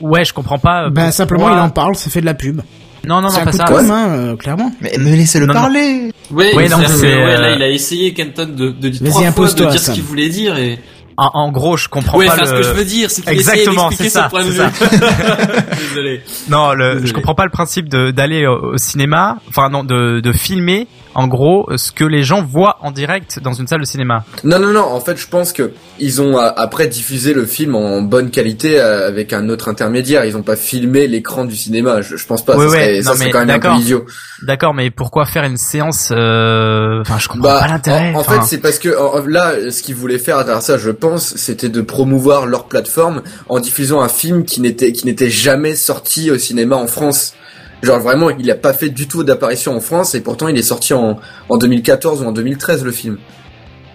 Ouais, 0.00 0.24
je 0.24 0.32
comprends 0.32 0.58
pas. 0.58 0.88
Ben 0.90 1.10
simplement 1.10 1.52
il 1.52 1.58
en 1.58 1.70
parle, 1.70 1.96
ça 1.96 2.08
fait 2.08 2.22
de 2.22 2.26
la 2.26 2.34
pub. 2.34 2.62
Non, 3.04 3.20
non, 3.20 3.32
non, 3.32 3.44
pas 3.44 3.52
ça. 3.52 3.66
Hein, 3.68 4.36
clairement. 4.36 4.70
Mais, 4.80 4.92
mais 4.98 5.16
laissez-le 5.16 5.48
parler. 5.48 6.12
Oui, 6.30 6.46
ouais, 6.54 6.68
non, 6.68 6.78
là, 6.78 7.54
il 7.56 7.62
a 7.62 7.68
essayé 7.68 8.14
Kenton 8.14 8.46
de, 8.46 8.70
de, 8.70 8.88
de 8.90 9.10
trois 9.10 9.32
fois 9.32 9.48
de 9.48 9.70
dire 9.70 9.80
ce 9.80 9.90
qu'il 9.90 10.04
voulait 10.04 10.28
dire 10.28 10.56
et 10.56 10.78
en, 11.16 11.30
en, 11.34 11.52
gros, 11.52 11.76
je 11.76 11.88
comprends 11.88 12.18
pas. 12.18 12.44
ce 12.44 12.52
que 12.52 12.62
je 12.62 12.70
veux 12.70 12.84
dire, 12.84 13.10
c'est 13.10 13.26
Exactement, 13.28 13.90
c'est 13.90 14.08
ça. 14.08 14.28
Son 14.30 14.38
Désolé. 15.88 16.22
Non, 16.48 16.72
le, 16.72 17.04
je 17.04 17.12
comprends 17.12 17.34
pas 17.34 17.44
le 17.44 17.50
principe 17.50 17.88
d'aller 17.88 18.46
au, 18.46 18.76
cinéma, 18.78 19.38
enfin 19.48 19.68
non, 19.68 19.84
de, 19.84 20.20
de 20.20 20.32
filmer 20.32 20.86
en 21.14 21.26
gros 21.26 21.68
ce 21.76 21.92
que 21.92 22.04
les 22.04 22.22
gens 22.22 22.42
voient 22.42 22.78
en 22.80 22.90
direct 22.90 23.40
dans 23.42 23.52
une 23.52 23.66
salle 23.66 23.80
de 23.80 23.86
cinéma. 23.86 24.24
Non 24.44 24.58
non 24.58 24.72
non, 24.72 24.84
en 24.84 25.00
fait 25.00 25.16
je 25.16 25.28
pense 25.28 25.52
que 25.52 25.72
ils 25.98 26.20
ont 26.20 26.36
après 26.38 26.86
diffusé 26.88 27.34
le 27.34 27.46
film 27.46 27.74
en 27.74 28.02
bonne 28.02 28.30
qualité 28.30 28.80
euh, 28.80 29.06
avec 29.06 29.32
un 29.32 29.48
autre 29.48 29.68
intermédiaire. 29.68 30.24
Ils 30.24 30.36
ont 30.36 30.42
pas 30.42 30.56
filmé 30.56 31.06
l'écran 31.06 31.44
du 31.44 31.56
cinéma. 31.56 32.02
Je, 32.02 32.16
je 32.16 32.26
pense 32.26 32.44
pas. 32.44 32.56
Oui, 32.56 33.02
ça 33.02 33.14
ça 33.14 33.28
quand 33.30 33.44
même 33.44 33.50
un 33.50 33.58
peu 33.58 33.80
idiot. 33.80 34.04
D'accord, 34.42 34.74
mais 34.74 34.90
pourquoi 34.90 35.26
faire 35.26 35.44
une 35.44 35.56
séance 35.56 36.12
euh, 36.12 37.00
Enfin, 37.02 37.18
je 37.18 37.28
comprends 37.28 37.42
bah, 37.42 37.60
pas 37.60 37.68
l'intérêt. 37.68 38.14
En, 38.14 38.24
fait, 38.24 38.42
c'est 38.44 38.58
parce 38.58 38.78
que 38.78 38.88
là, 39.28 39.70
ce 39.70 39.82
qu'ils 39.82 39.94
voulaient 39.94 40.18
faire 40.18 40.38
à 40.38 40.44
travers 40.44 40.62
ça, 40.62 40.78
je 40.78 40.90
pense, 40.90 41.36
c'était 41.36 41.68
de 41.68 41.80
promouvoir 41.80 42.46
leur 42.46 42.64
plateforme 42.64 43.22
en 43.48 43.60
diffusant 43.60 44.00
un 44.00 44.08
film 44.08 44.44
qui 44.44 44.60
n'était 44.60 44.92
qui 44.92 45.06
n'était 45.06 45.30
jamais 45.30 45.74
sorti 45.74 46.30
au 46.30 46.38
cinéma 46.38 46.76
en 46.76 46.86
France. 46.86 47.34
Genre 47.82 47.98
vraiment, 47.98 48.30
il 48.30 48.50
a 48.50 48.54
pas 48.54 48.72
fait 48.72 48.90
du 48.90 49.08
tout 49.08 49.24
d'apparition 49.24 49.76
en 49.76 49.80
France 49.80 50.14
et 50.14 50.20
pourtant 50.20 50.48
il 50.48 50.56
est 50.56 50.62
sorti 50.62 50.94
en, 50.94 51.18
en 51.48 51.56
2014 51.56 52.22
ou 52.22 52.26
en 52.26 52.32
2013 52.32 52.84
le 52.84 52.92
film. 52.92 53.18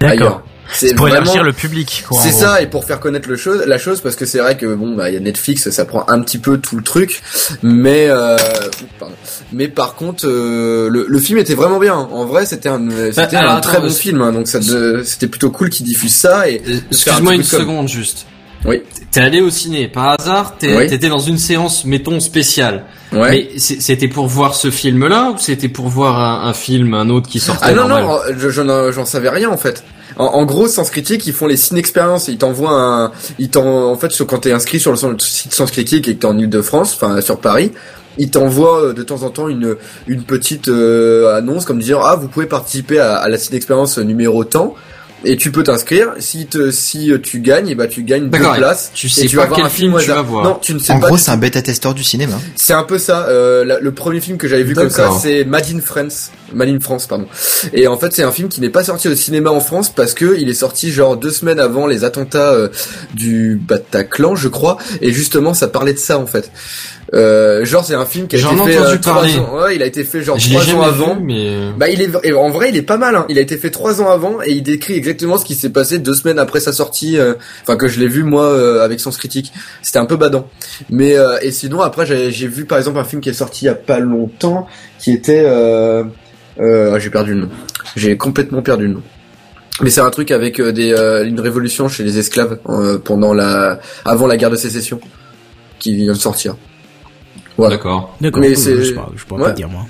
D'accord. 0.02 0.44
C'est 0.74 0.96
pour 0.96 1.08
élargir 1.08 1.44
le 1.44 1.54
public. 1.54 2.04
C'est 2.12 2.32
ça 2.32 2.62
et 2.62 2.68
pour 2.68 2.84
faire 2.86 3.00
connaître 3.00 3.30
le 3.30 3.38
chose, 3.38 3.64
la 3.66 3.78
chose 3.78 4.02
parce 4.02 4.16
que 4.16 4.26
c'est 4.26 4.40
vrai 4.40 4.58
que 4.58 4.74
bon 4.74 4.96
bah 4.96 5.10
il 5.10 5.14
y 5.14 5.18
a 5.18 5.20
Netflix, 5.20 5.70
ça 5.70 5.86
prend 5.86 6.06
un 6.08 6.20
petit 6.22 6.38
peu 6.38 6.58
tout 6.58 6.76
le 6.76 6.84
truc, 6.84 7.22
mais 7.64 8.08
euh, 8.10 8.36
pardon. 9.00 9.16
mais 9.54 9.68
par 9.68 9.96
contre 9.96 10.28
euh, 10.28 10.90
le, 10.90 11.06
le, 11.08 11.20
film 11.20 11.40
était 11.40 11.56
vraiment 11.56 11.80
bien. 11.80 11.96
En 11.96 12.26
vrai 12.26 12.46
c'était 12.46 12.70
un 12.70 12.82
c'était 13.12 13.38
un 13.38 13.60
très 13.62 13.80
bon 13.80 13.90
film 13.90 14.22
hein, 14.22 14.34
donc 14.34 14.48
ça 14.48 14.60
c'était 15.04 15.28
plutôt 15.28 15.52
cool 15.52 15.70
qu'ils 15.70 15.86
diffusent 15.86 16.16
ça 16.16 16.50
et 16.50 16.62
excuse-moi 16.92 17.36
une 17.36 17.44
seconde 17.44 17.88
juste. 17.88 18.26
Oui. 18.66 18.82
T'es 19.12 19.22
allé 19.22 19.42
au 19.42 19.50
ciné 19.50 19.88
par 19.88 20.20
hasard, 20.20 20.58
t'étais 20.58 21.10
dans 21.10 21.20
une 21.20 21.38
séance 21.38 21.86
mettons 21.86 22.20
spéciale. 22.20 22.86
Ouais. 23.14 23.50
Mais 23.54 23.60
c'était 23.60 24.08
pour 24.08 24.28
voir 24.28 24.56
ce 24.56 24.70
film-là 24.70 25.32
ou 25.32 25.38
c'était 25.38 25.70
pour 25.70 25.88
voir 25.88 26.20
un, 26.20 26.50
un, 26.50 26.54
film, 26.54 26.94
un 26.94 27.10
autre 27.10 27.30
qui 27.30 27.40
sortait 27.40 27.68
Ah 27.70 27.74
non 27.74 27.88
non, 27.88 28.20
j'en 28.92 29.06
savais 29.06 29.30
rien 29.30 29.50
en 29.50 29.58
fait. 29.58 29.84
En, 30.18 30.26
en, 30.26 30.46
gros, 30.46 30.68
Sens 30.68 30.90
Critique, 30.90 31.28
ils 31.28 31.34
font 31.34 31.46
les 31.46 31.58
ciné 31.58 31.80
expériences. 31.80 32.28
Ils 32.28 32.38
t'envoient 32.38 32.72
un, 32.72 33.12
ils 33.38 33.50
t'en, 33.50 33.92
en 33.92 33.96
fait, 33.98 34.12
quand 34.24 34.40
t'es 34.40 34.52
inscrit 34.52 34.80
sur 34.80 34.92
le 34.92 34.98
site 35.20 35.54
Sens 35.54 35.70
Critique 35.70 36.08
et 36.08 36.16
que 36.16 36.22
t'es 36.22 36.26
en 36.26 36.38
Ile-de-France, 36.38 36.96
enfin 36.96 37.22
sur 37.22 37.40
Paris, 37.40 37.72
ils 38.18 38.32
t'envoient 38.32 38.82
euh, 38.84 38.94
de 38.94 39.04
temps 39.04 39.24
en 39.24 39.30
temps 39.30 39.48
une 39.48 39.76
une 40.08 40.24
petite 40.24 40.70
euh, 40.70 41.36
annonce 41.36 41.66
comme 41.66 41.80
disant 41.80 42.02
ah 42.04 42.16
vous 42.16 42.28
pouvez 42.28 42.48
participer 42.48 43.00
à, 43.00 43.18
à 43.18 43.30
la 43.30 43.38
ciné 43.38 43.58
expérience 43.58 43.98
numéro 44.00 44.44
temps 44.44 44.74
et 45.24 45.38
tu 45.38 45.52
peux 45.52 45.64
t'inscrire. 45.64 46.14
Si 46.20 46.46
te, 46.46 46.72
si 46.72 47.12
tu 47.24 47.40
gagnes, 47.40 47.70
et 47.70 47.76
bah 47.76 47.88
tu 47.88 48.04
gagnes 48.04 48.30
deux 48.30 48.38
places. 48.38 48.92
Tu 48.94 49.10
sais 49.10 49.26
et 49.26 49.28
tu 49.28 49.36
vas 49.36 49.46
voir 49.46 49.66
un 49.66 49.70
film, 49.70 49.98
tu 50.00 50.10
vas 50.10 50.22
voir. 50.22 50.44
Non, 50.44 50.60
tu 50.62 50.74
ne 50.74 50.80
sais 50.80 50.94
en 50.94 51.00
pas. 51.00 51.08
En 51.08 51.10
gros, 51.10 51.18
c'est 51.18 51.32
un 51.32 51.38
bêta 51.38 51.62
testeur 51.62 51.94
du 51.94 52.04
cinéma. 52.04 52.36
C'est 52.56 52.74
un 52.74 52.84
peu 52.84 52.98
ça. 52.98 53.28
Euh, 53.28 53.80
le 53.82 53.92
premier 53.92 54.22
film 54.22 54.38
que 54.38 54.48
j'avais 54.48 54.64
vu 54.64 54.76
comme 54.76 54.90
ça, 54.90 55.12
c'est 55.22 55.44
Mad 55.44 55.66
in 55.74 55.80
France. 55.80 56.32
Mad 56.54 56.70
in 56.70 56.80
France, 56.80 57.08
pardon. 57.08 57.28
Et 57.74 57.88
en 57.88 57.98
fait, 57.98 58.14
c'est 58.14 58.24
un 58.24 58.32
film 58.32 58.48
qui 58.48 58.62
n'est 58.62 58.70
pas 58.70 58.84
sorti 58.84 59.08
au 59.10 59.16
cinéma 59.16 59.50
en 59.50 59.60
France 59.60 59.90
parce 59.90 60.14
que 60.14 60.38
il 60.40 60.50
est 60.50 60.54
sorti 60.54 60.92
genre 60.92 61.18
deux 61.18 61.32
semaines 61.32 61.60
avant 61.60 61.88
les 61.88 62.04
attentats 62.04 62.52
euh, 62.52 62.70
du 63.14 63.60
Bataclan, 63.62 64.36
je 64.36 64.48
crois. 64.48 64.78
Et 65.02 65.12
justement, 65.12 65.54
ça 65.54 65.68
parlait 65.68 65.94
de 65.94 66.00
ça 66.00 66.20
en 66.20 66.28
fait. 66.28 66.52
Euh, 67.14 67.64
genre 67.64 67.86
c'est 67.86 67.94
un 67.94 68.06
film 68.06 68.28
qui 68.28 68.36
a 68.36 68.40
été 68.40 68.72
fait 68.72 68.78
euh, 68.78 68.98
trois 68.98 69.24
ans. 69.26 69.56
Ouais, 69.56 69.76
il 69.76 69.82
a 69.82 69.86
été 69.86 70.04
fait 70.04 70.22
genre 70.22 70.38
trois 70.38 70.76
ans 70.76 70.82
avant. 70.82 71.18
mais 71.22 71.48
euh, 71.48 71.72
bah 71.78 71.88
il 71.90 72.02
est 72.02 72.34
en 72.34 72.50
vrai 72.50 72.70
il 72.70 72.76
est 72.76 72.82
pas 72.82 72.98
mal. 72.98 73.16
Hein. 73.16 73.26
Il 73.30 73.38
a 73.38 73.42
été 73.42 73.58
fait 73.58 73.70
trois 73.70 74.02
ans 74.02 74.10
avant 74.10 74.42
et 74.44 74.52
il 74.52 74.64
décrit 74.64 74.96
exactement 74.96 75.38
ce 75.38 75.46
qui 75.46 75.56
s'est 75.56 75.70
passé 75.70 76.00
deux 76.00 76.14
semaines 76.14 76.40
après 76.40 76.60
sa 76.60 76.74
sortie. 76.74 77.18
Euh, 77.18 77.36
enfin 77.64 77.78
que 77.78 77.88
je 77.88 78.00
l'ai 78.00 78.08
vu 78.08 78.24
moi 78.24 78.84
avec 78.84 79.00
Sens 79.00 79.18
Critique. 79.18 79.54
C'était 79.82 80.00
un 80.00 80.06
peu 80.06 80.18
badant. 80.18 80.50
Mais 80.90 81.16
et 81.42 81.52
sinon 81.52 81.82
après 81.82 82.06
j'ai 82.06 82.48
vu 82.48 82.66
par 82.66 82.78
exemple 82.78 83.00
un 83.00 83.06
film 83.06 83.22
qui 83.22 83.30
est 83.30 83.34
sorti 83.34 83.66
il 83.66 83.68
y 83.68 83.72
a 83.72 83.76
pas 83.76 84.00
longtemps 84.00 84.68
qui 85.00 85.14
était 85.14 85.46
euh, 85.46 86.04
j'ai 87.00 87.10
perdu 87.10 87.34
le 87.36 87.42
nom. 87.42 87.50
J'ai 87.96 88.18
complètement 88.18 88.62
perdu 88.62 88.88
le 88.88 88.94
nom. 88.96 89.04
Mais 89.82 89.92
c'est 89.92 90.02
un 90.02 90.10
truc 90.10 90.32
avec 90.32 90.60
des 90.60 90.92
une 91.26 91.40
révolution 91.40 91.88
chez 91.88 92.04
les 92.04 92.18
esclaves 92.20 92.58
pendant 93.06 93.34
la 93.34 93.80
avant 94.04 94.28
la 94.28 94.36
guerre 94.36 94.50
de 94.52 94.58
sécession 94.58 95.00
qui 95.80 95.96
vient 95.96 96.14
de 96.14 96.18
sortir. 96.18 96.56
D'accord. 97.58 98.16
D'accord. 98.22 98.42
Mais 98.42 98.56
c'est, 98.56 98.76
je, 98.76 98.94
je 99.16 99.26
pourrais 99.26 99.44
pas 99.44 99.52
dire 99.52 99.70
moi. 99.70 99.86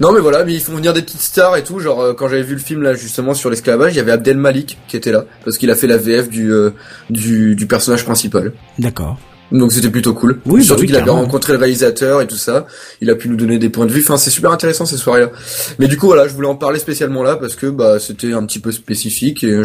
Non 0.00 0.12
mais 0.12 0.20
voilà, 0.20 0.44
mais 0.44 0.54
ils 0.54 0.60
font 0.60 0.74
venir 0.74 0.92
des 0.92 1.02
petites 1.02 1.20
stars 1.20 1.56
et 1.56 1.64
tout. 1.64 1.78
Genre 1.78 2.00
euh, 2.00 2.14
quand 2.14 2.28
j'avais 2.28 2.42
vu 2.42 2.54
le 2.54 2.60
film 2.60 2.82
là 2.82 2.94
justement 2.94 3.34
sur 3.34 3.50
l'esclavage, 3.50 3.92
il 3.92 3.96
y 3.96 4.00
avait 4.00 4.12
Abdel 4.12 4.38
Malik 4.38 4.78
qui 4.88 4.96
était 4.96 5.12
là 5.12 5.24
parce 5.44 5.58
qu'il 5.58 5.70
a 5.70 5.74
fait 5.74 5.86
la 5.86 5.96
VF 5.96 6.28
du 6.28 6.52
euh, 6.52 6.70
du, 7.10 7.54
du 7.54 7.66
personnage 7.66 8.04
principal. 8.04 8.52
D'accord. 8.78 9.18
Donc 9.52 9.72
c'était 9.72 9.90
plutôt 9.90 10.14
cool. 10.14 10.40
Oui, 10.46 10.60
bah 10.60 10.64
surtout 10.64 10.82
oui, 10.82 10.86
qu'il 10.86 10.96
avait 10.96 11.10
rencontré 11.10 11.52
le 11.52 11.58
réalisateur 11.58 12.22
et 12.22 12.26
tout 12.26 12.36
ça. 12.36 12.66
Il 13.00 13.10
a 13.10 13.14
pu 13.14 13.28
nous 13.28 13.36
donner 13.36 13.58
des 13.58 13.68
points 13.68 13.86
de 13.86 13.92
vue. 13.92 14.00
Enfin, 14.02 14.16
c'est 14.16 14.30
super 14.30 14.50
intéressant 14.50 14.86
ces 14.86 14.96
soirées-là. 14.96 15.30
Mais 15.78 15.86
du 15.86 15.96
coup, 15.96 16.06
voilà, 16.06 16.26
je 16.26 16.32
voulais 16.32 16.48
en 16.48 16.56
parler 16.56 16.78
spécialement 16.78 17.22
là 17.22 17.36
parce 17.36 17.54
que 17.54 17.66
bah 17.66 17.98
c'était 18.00 18.32
un 18.32 18.44
petit 18.46 18.58
peu 18.58 18.72
spécifique 18.72 19.44
et 19.44 19.62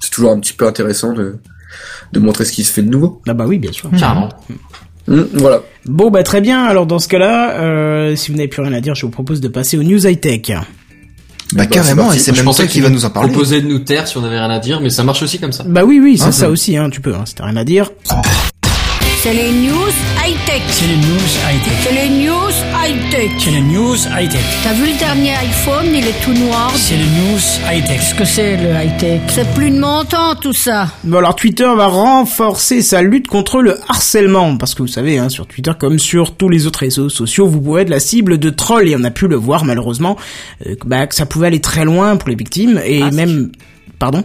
c'est 0.00 0.10
toujours 0.10 0.32
un 0.32 0.40
petit 0.40 0.52
peu 0.52 0.66
intéressant 0.66 1.12
de 1.12 1.36
de 2.12 2.20
montrer 2.20 2.44
ce 2.44 2.52
qui 2.52 2.64
se 2.64 2.72
fait 2.72 2.82
de 2.82 2.90
nouveau. 2.90 3.22
Ah 3.28 3.34
bah 3.34 3.44
oui, 3.46 3.58
bien 3.58 3.72
sûr. 3.72 3.90
Carrément. 3.98 4.28
Mmh, 4.48 4.54
voilà. 5.06 5.62
Bon 5.84 6.10
bah 6.10 6.22
très 6.22 6.40
bien. 6.40 6.64
Alors 6.64 6.86
dans 6.86 6.98
ce 6.98 7.08
cas-là, 7.08 7.60
euh, 7.60 8.16
si 8.16 8.30
vous 8.30 8.36
n'avez 8.36 8.48
plus 8.48 8.62
rien 8.62 8.72
à 8.72 8.80
dire, 8.80 8.94
je 8.94 9.06
vous 9.06 9.12
propose 9.12 9.40
de 9.40 9.48
passer 9.48 9.78
aux 9.78 9.82
news 9.82 10.06
high 10.06 10.20
tech. 10.20 10.48
Bah, 10.48 10.64
bah 11.52 11.66
carrément, 11.66 12.12
et 12.12 12.18
c'est 12.18 12.32
même 12.32 12.44
toi 12.44 12.66
qui 12.66 12.80
va 12.80 12.88
nous 12.88 13.04
en 13.04 13.10
parler. 13.10 13.28
Proposer 13.30 13.60
de 13.60 13.68
nous 13.68 13.78
taire 13.78 14.08
si 14.08 14.16
on 14.16 14.24
avait 14.24 14.38
rien 14.38 14.50
à 14.50 14.58
dire, 14.58 14.80
mais 14.80 14.90
ça 14.90 15.04
marche 15.04 15.22
aussi 15.22 15.38
comme 15.38 15.52
ça. 15.52 15.64
Bah 15.64 15.84
oui 15.84 16.00
oui, 16.02 16.18
c'est 16.18 16.26
ah, 16.26 16.32
ça 16.32 16.50
aussi. 16.50 16.76
Hein, 16.76 16.90
tu 16.90 17.00
peux. 17.00 17.14
Hein, 17.14 17.22
si 17.24 17.36
t'as 17.36 17.44
rien 17.44 17.56
à 17.56 17.64
dire. 17.64 17.92
C'est 19.26 19.34
les 19.34 19.50
news 19.50 19.90
high-tech. 20.24 20.62
C'est 20.68 20.86
les 20.86 20.96
news 20.98 21.32
high-tech. 21.50 21.72
C'est 21.82 21.92
les 21.92 22.08
news 22.10 22.52
high-tech. 22.80 23.30
C'est 23.40 23.50
les 23.50 23.60
news 23.60 23.96
high-tech. 24.16 24.40
T'as 24.62 24.72
vu 24.72 24.92
le 24.92 24.96
dernier 25.00 25.32
iPhone, 25.32 25.86
il 25.92 26.06
est 26.06 26.24
tout 26.24 26.32
noir. 26.32 26.70
C'est 26.76 26.94
les 26.96 27.02
news 27.02 27.40
high-tech. 27.68 27.96
Qu'est-ce 27.98 28.14
que 28.14 28.24
c'est 28.24 28.56
le 28.56 28.70
high-tech? 28.70 29.22
C'est 29.26 29.52
plus 29.52 29.72
de 29.72 29.80
mon 29.80 30.04
temps 30.04 30.36
tout 30.40 30.52
ça. 30.52 30.92
Bon 31.02 31.18
alors 31.18 31.34
Twitter 31.34 31.64
va 31.64 31.88
renforcer 31.88 32.82
sa 32.82 33.02
lutte 33.02 33.26
contre 33.26 33.62
le 33.62 33.76
harcèlement 33.88 34.56
parce 34.58 34.76
que 34.76 34.82
vous 34.82 34.86
savez 34.88 35.18
hein, 35.18 35.28
sur 35.28 35.48
Twitter 35.48 35.72
comme 35.76 35.98
sur 35.98 36.36
tous 36.36 36.48
les 36.48 36.68
autres 36.68 36.78
réseaux 36.78 37.08
sociaux 37.08 37.48
vous 37.48 37.60
pouvez 37.60 37.82
être 37.82 37.90
la 37.90 37.98
cible 37.98 38.38
de 38.38 38.50
trolls 38.50 38.86
et 38.86 38.94
on 38.94 39.02
a 39.02 39.10
pu 39.10 39.26
le 39.26 39.34
voir 39.34 39.64
malheureusement 39.64 40.16
euh, 40.68 40.76
bah, 40.84 41.04
que 41.08 41.16
ça 41.16 41.26
pouvait 41.26 41.48
aller 41.48 41.60
très 41.60 41.84
loin 41.84 42.14
pour 42.16 42.28
les 42.28 42.36
victimes 42.36 42.80
et 42.86 43.02
Ah, 43.02 43.10
même 43.10 43.50
pardon? 43.98 44.22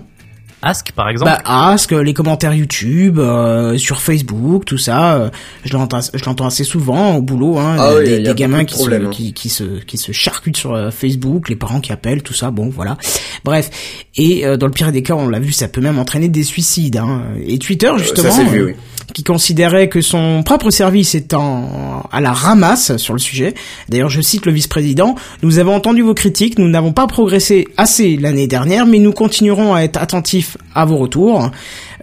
Ask 0.62 0.92
par 0.92 1.10
exemple. 1.10 1.32
bah 1.32 1.42
Ask, 1.46 1.92
les 1.92 2.14
commentaires 2.14 2.54
YouTube, 2.54 3.18
euh, 3.20 3.78
sur 3.78 4.02
Facebook, 4.02 4.66
tout 4.66 4.78
ça, 4.78 5.16
euh, 5.16 5.30
je 5.64 5.74
l'entends, 5.74 6.00
je 6.14 6.24
l'entends 6.26 6.46
assez 6.46 6.64
souvent 6.64 7.16
au 7.16 7.22
boulot, 7.22 7.58
hein, 7.58 7.78
Ah 7.80 7.94
oui, 7.98 8.22
des, 8.22 8.34
gamins 8.36 8.60
de 8.60 8.64
qui 8.64 8.78
se, 8.78 8.90
hein. 8.90 9.10
qui, 9.12 9.34
qui 9.34 9.50
se, 9.50 9.64
qui 9.64 9.98
se 9.98 10.12
charcutent 10.12 10.58
sur 10.58 10.74
euh, 10.74 10.92
Facebook, 10.92 11.50
les 11.50 11.56
parents 11.56 11.80
qui 11.80 11.92
appellent, 11.92 12.22
tout 12.24 12.34
ça, 12.34 12.52
bon, 12.52 12.70
voilà. 12.70 12.98
Bref, 13.44 13.70
et 14.16 14.46
euh, 14.46 14.58
dans 14.58 14.68
le 14.68 14.72
pire 14.72 14.92
des 14.92 15.04
cas, 15.04 15.16
on 15.16 15.30
l'a 15.30 15.40
vu, 15.40 15.52
ça 15.52 15.68
peut 15.68 15.82
même 15.82 16.00
entraîner 16.00 16.28
des 16.28 16.44
suicides. 16.44 16.98
Hein. 16.98 17.24
Et 17.46 17.58
Twitter, 17.60 17.92
justement, 17.98 18.30
ça, 18.30 18.38
c'est 18.38 18.44
vu, 18.44 18.60
euh, 18.60 18.66
oui. 18.68 18.74
qui 19.14 19.24
considérait 19.24 19.90
que 19.90 20.02
son 20.02 20.44
propre 20.44 20.70
service 20.70 21.16
est 21.16 21.34
en, 21.34 22.04
à 22.12 22.22
la 22.22 22.34
ramasse 22.34 22.98
sur 22.98 23.14
le 23.14 23.20
sujet. 23.20 23.54
D'ailleurs, 23.90 24.10
je 24.10 24.22
cite 24.22 24.46
le 24.46 24.52
vice-président, 24.52 25.16
nous 25.44 25.60
avons 25.60 25.74
entendu 25.74 26.02
vos 26.02 26.14
critiques, 26.14 26.60
nous 26.60 26.68
n'avons 26.68 26.92
pas 26.92 27.08
progressé 27.08 27.68
assez 27.78 28.18
l'année 28.18 28.48
dernière, 28.48 28.86
mais 28.86 29.00
nous 29.00 29.14
continuerons 29.14 29.74
à 29.74 29.82
être 29.82 29.98
attentifs 30.02 30.51
à 30.76 30.86
vos 30.86 30.98
retours, 30.98 31.52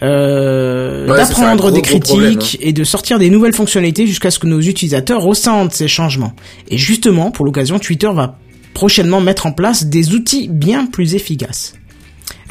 euh, 0.02 1.09
Ouais, 1.09 1.17
d'apprendre 1.17 1.71
des 1.71 1.81
gros 1.81 1.83
critiques 1.83 2.05
problème, 2.05 2.38
hein. 2.40 2.57
et 2.61 2.73
de 2.73 2.85
sortir 2.85 3.19
des 3.19 3.31
nouvelles 3.31 3.55
fonctionnalités 3.55 4.07
jusqu'à 4.07 4.31
ce 4.31 4.38
que 4.38 4.47
nos 4.47 4.61
utilisateurs 4.61 5.21
ressentent 5.23 5.73
ces 5.73 5.88
changements. 5.88 6.33
Et 6.69 6.78
justement, 6.78 7.31
pour 7.31 7.45
l'occasion, 7.45 7.78
Twitter 7.78 8.11
va 8.14 8.38
prochainement 8.75 9.21
mettre 9.21 9.47
en 9.47 9.52
place 9.52 9.87
des 9.87 10.14
outils 10.14 10.49
bien 10.49 10.87
plus 10.87 11.14
efficaces. 11.14 11.75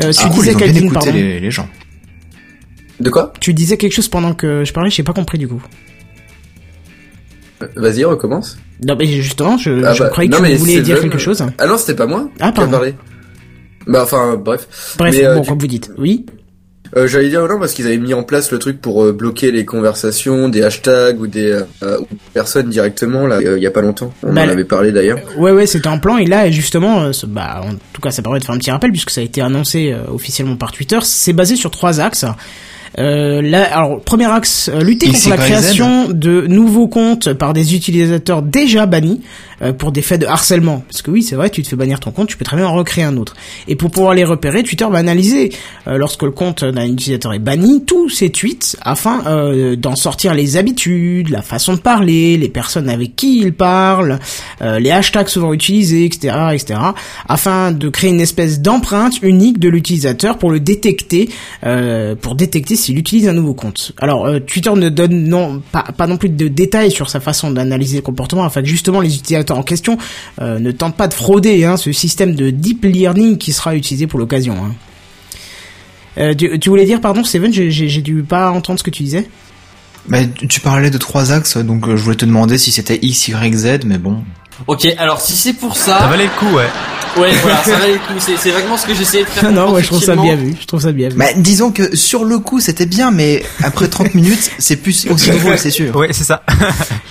Euh, 0.03 0.11
tu 0.11 0.19
Ah, 0.23 0.29
cool, 0.29 0.43
disais 0.43 0.55
Calvin, 0.55 0.89
pardon. 0.89 1.11
les, 1.13 1.39
les 1.39 1.51
gens. 1.51 1.67
De 2.99 3.09
quoi? 3.09 3.31
Tu 3.39 3.53
disais 3.53 3.77
quelque 3.77 3.93
chose 3.93 4.07
pendant 4.09 4.33
que 4.33 4.65
je 4.65 4.73
parlais, 4.73 4.89
j'ai 4.89 5.03
pas 5.03 5.13
compris 5.13 5.37
du 5.37 5.47
coup. 5.47 5.61
Euh, 7.61 7.67
Vas-y, 7.75 8.03
recommence. 8.03 8.57
Non, 8.85 8.95
mais 8.97 9.07
justement, 9.07 9.57
je, 9.57 9.83
Ah 9.83 9.93
je 9.93 10.03
bah, 10.03 10.09
croyais 10.09 10.29
que 10.29 10.35
non, 10.37 10.43
tu 10.47 10.55
voulais 10.55 10.81
dire 10.81 10.95
le- 10.97 11.01
quelque 11.01 11.17
chose. 11.17 11.43
Ah 11.57 11.65
non, 11.67 11.77
c'était 11.77 11.95
pas 11.95 12.05
moi 12.05 12.29
Ah, 12.39 12.51
qui 12.51 12.61
parlé. 12.69 12.93
Bah 13.87 14.01
enfin, 14.03 14.35
bref. 14.43 14.67
Bref, 14.97 15.15
Mais, 15.17 15.25
euh, 15.25 15.35
bon, 15.35 15.41
du- 15.41 15.47
comme 15.49 15.59
vous 15.59 15.67
dites. 15.67 15.91
Oui. 15.97 16.25
Euh, 16.95 17.05
J'allais 17.05 17.27
dire 17.27 17.45
non 17.45 17.59
parce 17.59 17.73
qu'ils 17.73 17.85
avaient 17.85 17.97
mis 17.97 18.13
en 18.13 18.23
place 18.23 18.49
le 18.49 18.59
truc 18.59 18.79
pour 18.79 19.03
euh, 19.03 19.11
bloquer 19.11 19.51
les 19.51 19.65
conversations, 19.65 20.47
des 20.47 20.63
hashtags 20.63 21.19
ou 21.19 21.27
des 21.27 21.51
euh, 21.51 21.97
ou 21.99 22.05
des 22.09 22.17
personnes 22.33 22.69
directement 22.69 23.27
là 23.27 23.39
euh, 23.43 23.57
il 23.57 23.63
y 23.63 23.67
a 23.67 23.71
pas 23.71 23.81
longtemps. 23.81 24.13
On 24.23 24.31
Bah, 24.33 24.43
en 24.45 24.49
avait 24.49 24.63
parlé 24.63 24.93
d'ailleurs. 24.93 25.19
Ouais, 25.37 25.51
ouais, 25.51 25.65
c'était 25.65 25.89
un 25.89 25.97
plan. 25.97 26.17
Et 26.17 26.25
là, 26.25 26.49
justement, 26.49 27.01
euh, 27.01 27.11
bah, 27.27 27.61
en 27.65 27.73
tout 27.91 27.99
cas, 28.01 28.11
ça 28.11 28.21
permet 28.21 28.39
de 28.39 28.45
faire 28.45 28.55
un 28.55 28.57
petit 28.57 28.71
rappel 28.71 28.91
puisque 28.91 29.09
ça 29.09 29.19
a 29.19 29.23
été 29.25 29.41
annoncé 29.41 29.91
euh, 29.91 30.09
officiellement 30.13 30.55
par 30.55 30.71
Twitter. 30.71 30.99
C'est 31.03 31.33
basé 31.33 31.57
sur 31.57 31.71
trois 31.71 31.99
axes. 31.99 32.25
Euh, 32.99 33.41
là, 33.41 33.63
alors, 33.77 34.01
premier 34.01 34.25
axe, 34.31 34.71
euh, 34.73 34.81
lutter 34.81 35.07
contre 35.07 35.29
la 35.29 35.37
création 35.37 36.07
de 36.09 36.47
nouveaux 36.47 36.87
comptes 36.87 37.33
par 37.33 37.53
des 37.53 37.75
utilisateurs 37.75 38.41
déjà 38.41 38.85
bannis 38.85 39.21
pour 39.77 39.91
des 39.91 40.01
faits 40.01 40.21
de 40.21 40.25
harcèlement. 40.25 40.83
Parce 40.89 41.01
que 41.01 41.11
oui, 41.11 41.23
c'est 41.23 41.35
vrai, 41.35 41.49
tu 41.49 41.63
te 41.63 41.67
fais 41.67 41.75
bannir 41.75 41.99
ton 41.99 42.11
compte, 42.11 42.27
tu 42.27 42.37
peux 42.37 42.45
très 42.45 42.57
bien 42.57 42.67
en 42.67 42.73
recréer 42.73 43.03
un 43.03 43.17
autre. 43.17 43.35
Et 43.67 43.75
pour 43.75 43.91
pouvoir 43.91 44.13
les 44.13 44.23
repérer, 44.23 44.63
Twitter 44.63 44.85
va 44.89 44.97
analyser 44.99 45.51
euh, 45.87 45.97
lorsque 45.97 46.23
le 46.23 46.31
compte 46.31 46.63
d'un 46.63 46.85
utilisateur 46.85 47.33
est 47.33 47.39
banni 47.39 47.83
tous 47.85 48.09
ses 48.09 48.29
tweets 48.29 48.77
afin 48.81 49.25
euh, 49.25 49.75
d'en 49.75 49.95
sortir 49.95 50.33
les 50.33 50.57
habitudes, 50.57 51.29
la 51.29 51.41
façon 51.41 51.73
de 51.73 51.79
parler, 51.79 52.37
les 52.37 52.49
personnes 52.49 52.89
avec 52.89 53.15
qui 53.15 53.39
il 53.39 53.53
parle, 53.53 54.19
euh, 54.61 54.79
les 54.79 54.91
hashtags 54.91 55.27
souvent 55.27 55.53
utilisés, 55.53 56.05
etc., 56.05 56.35
etc., 56.53 56.79
afin 57.27 57.71
de 57.71 57.89
créer 57.89 58.09
une 58.09 58.21
espèce 58.21 58.61
d'empreinte 58.61 59.21
unique 59.21 59.59
de 59.59 59.69
l'utilisateur 59.69 60.37
pour 60.37 60.51
le 60.51 60.59
détecter, 60.59 61.29
euh, 61.65 62.15
pour 62.15 62.35
détecter 62.35 62.75
s'il 62.75 62.97
utilise 62.97 63.27
un 63.27 63.33
nouveau 63.33 63.53
compte. 63.53 63.93
Alors 63.99 64.25
euh, 64.25 64.39
Twitter 64.39 64.71
ne 64.75 64.89
donne 64.89 65.23
non 65.23 65.61
pas, 65.71 65.85
pas 65.95 66.07
non 66.07 66.17
plus 66.17 66.29
de 66.29 66.47
détails 66.47 66.91
sur 66.91 67.09
sa 67.09 67.19
façon 67.19 67.51
d'analyser 67.51 67.97
le 67.97 68.01
comportement, 68.01 68.43
afin 68.43 68.61
que 68.61 68.67
justement 68.67 68.99
les 68.99 69.15
utilisateurs 69.15 69.46
en 69.51 69.63
question 69.63 69.97
euh, 70.41 70.59
ne 70.59 70.71
tentent 70.71 70.97
pas 70.97 71.07
de 71.07 71.13
frauder 71.13 71.65
hein, 71.65 71.77
ce 71.77 71.91
système 71.91 72.35
de 72.35 72.49
deep 72.49 72.83
learning 72.85 73.37
qui 73.37 73.53
sera 73.53 73.75
utilisé 73.75 74.07
pour 74.07 74.19
l'occasion. 74.19 74.55
Hein. 74.63 74.75
Euh, 76.17 76.33
tu, 76.33 76.69
voulais 76.69 76.85
dire, 76.85 76.99
pardon, 76.99 77.23
Steven, 77.23 77.53
j'ai- 77.53 78.01
dû 78.01 78.23
pas 78.23 78.49
entendre 78.51 78.79
ce 78.79 78.83
que 78.83 78.89
tu 78.89 79.03
disais. 79.03 79.27
Tu 80.35 80.47
tu 80.47 80.59
parlais 80.61 80.89
de 80.89 80.97
trois 80.97 81.31
axes, 81.31 81.57
donc 81.57 81.87
euh, 81.87 81.97
je 81.97 82.03
voulais 82.03 82.15
te 82.15 82.25
demander 82.25 82.57
si 82.57 82.71
c'était 82.71 82.97
X, 83.01 83.27
Y, 83.27 83.53
Z, 83.55 83.79
mais 83.85 83.97
bon. 83.97 84.23
Ok, 84.65 84.87
alors 84.97 85.21
si 85.21 85.33
c'est 85.33 85.53
pour 85.53 85.75
Ça 85.77 85.99
ça, 85.99 86.07
valait 86.07 86.23
le 86.25 86.29
coup, 86.39 86.55
ouais. 86.55 86.65
ouais, 87.21 87.31
voilà, 87.41 87.63
ça 87.63 87.75
valait 87.77 87.93
le 87.93 87.99
coup. 87.99 88.13
C'est, 88.19 88.49
vaguement 88.51 88.77
ce 88.77 88.87
que 88.87 88.93
j'essayais 88.95 89.23
de 89.23 89.29
faire. 89.29 89.51
non, 89.51 89.71
ouais, 89.71 89.81
je 89.83 89.87
trouve 89.87 90.03
ça 90.03 90.15
bien 90.15 90.35
vu. 90.35 90.55
Je 90.59 90.65
trouve 90.65 90.81
ça 90.81 90.91
bien 90.91 91.09
vu. 91.09 91.15
Bah, 91.17 91.25
disons 91.35 91.71
que 91.71 91.95
sur 91.95 92.25
le 92.25 92.39
coup, 92.39 92.59
c'était 92.59 92.85
bien, 92.87 93.11
mais 93.11 93.43
après 93.63 93.87
30 93.87 94.13
minutes, 94.15 94.51
c'est 94.57 94.77
plus 94.77 95.07
aussi 95.11 95.29
drôle, 95.31 95.57
c'est 95.57 95.69
sûr. 95.71 95.95
Ouais, 95.95 96.09
c'est 96.11 96.23
ça. 96.23 96.43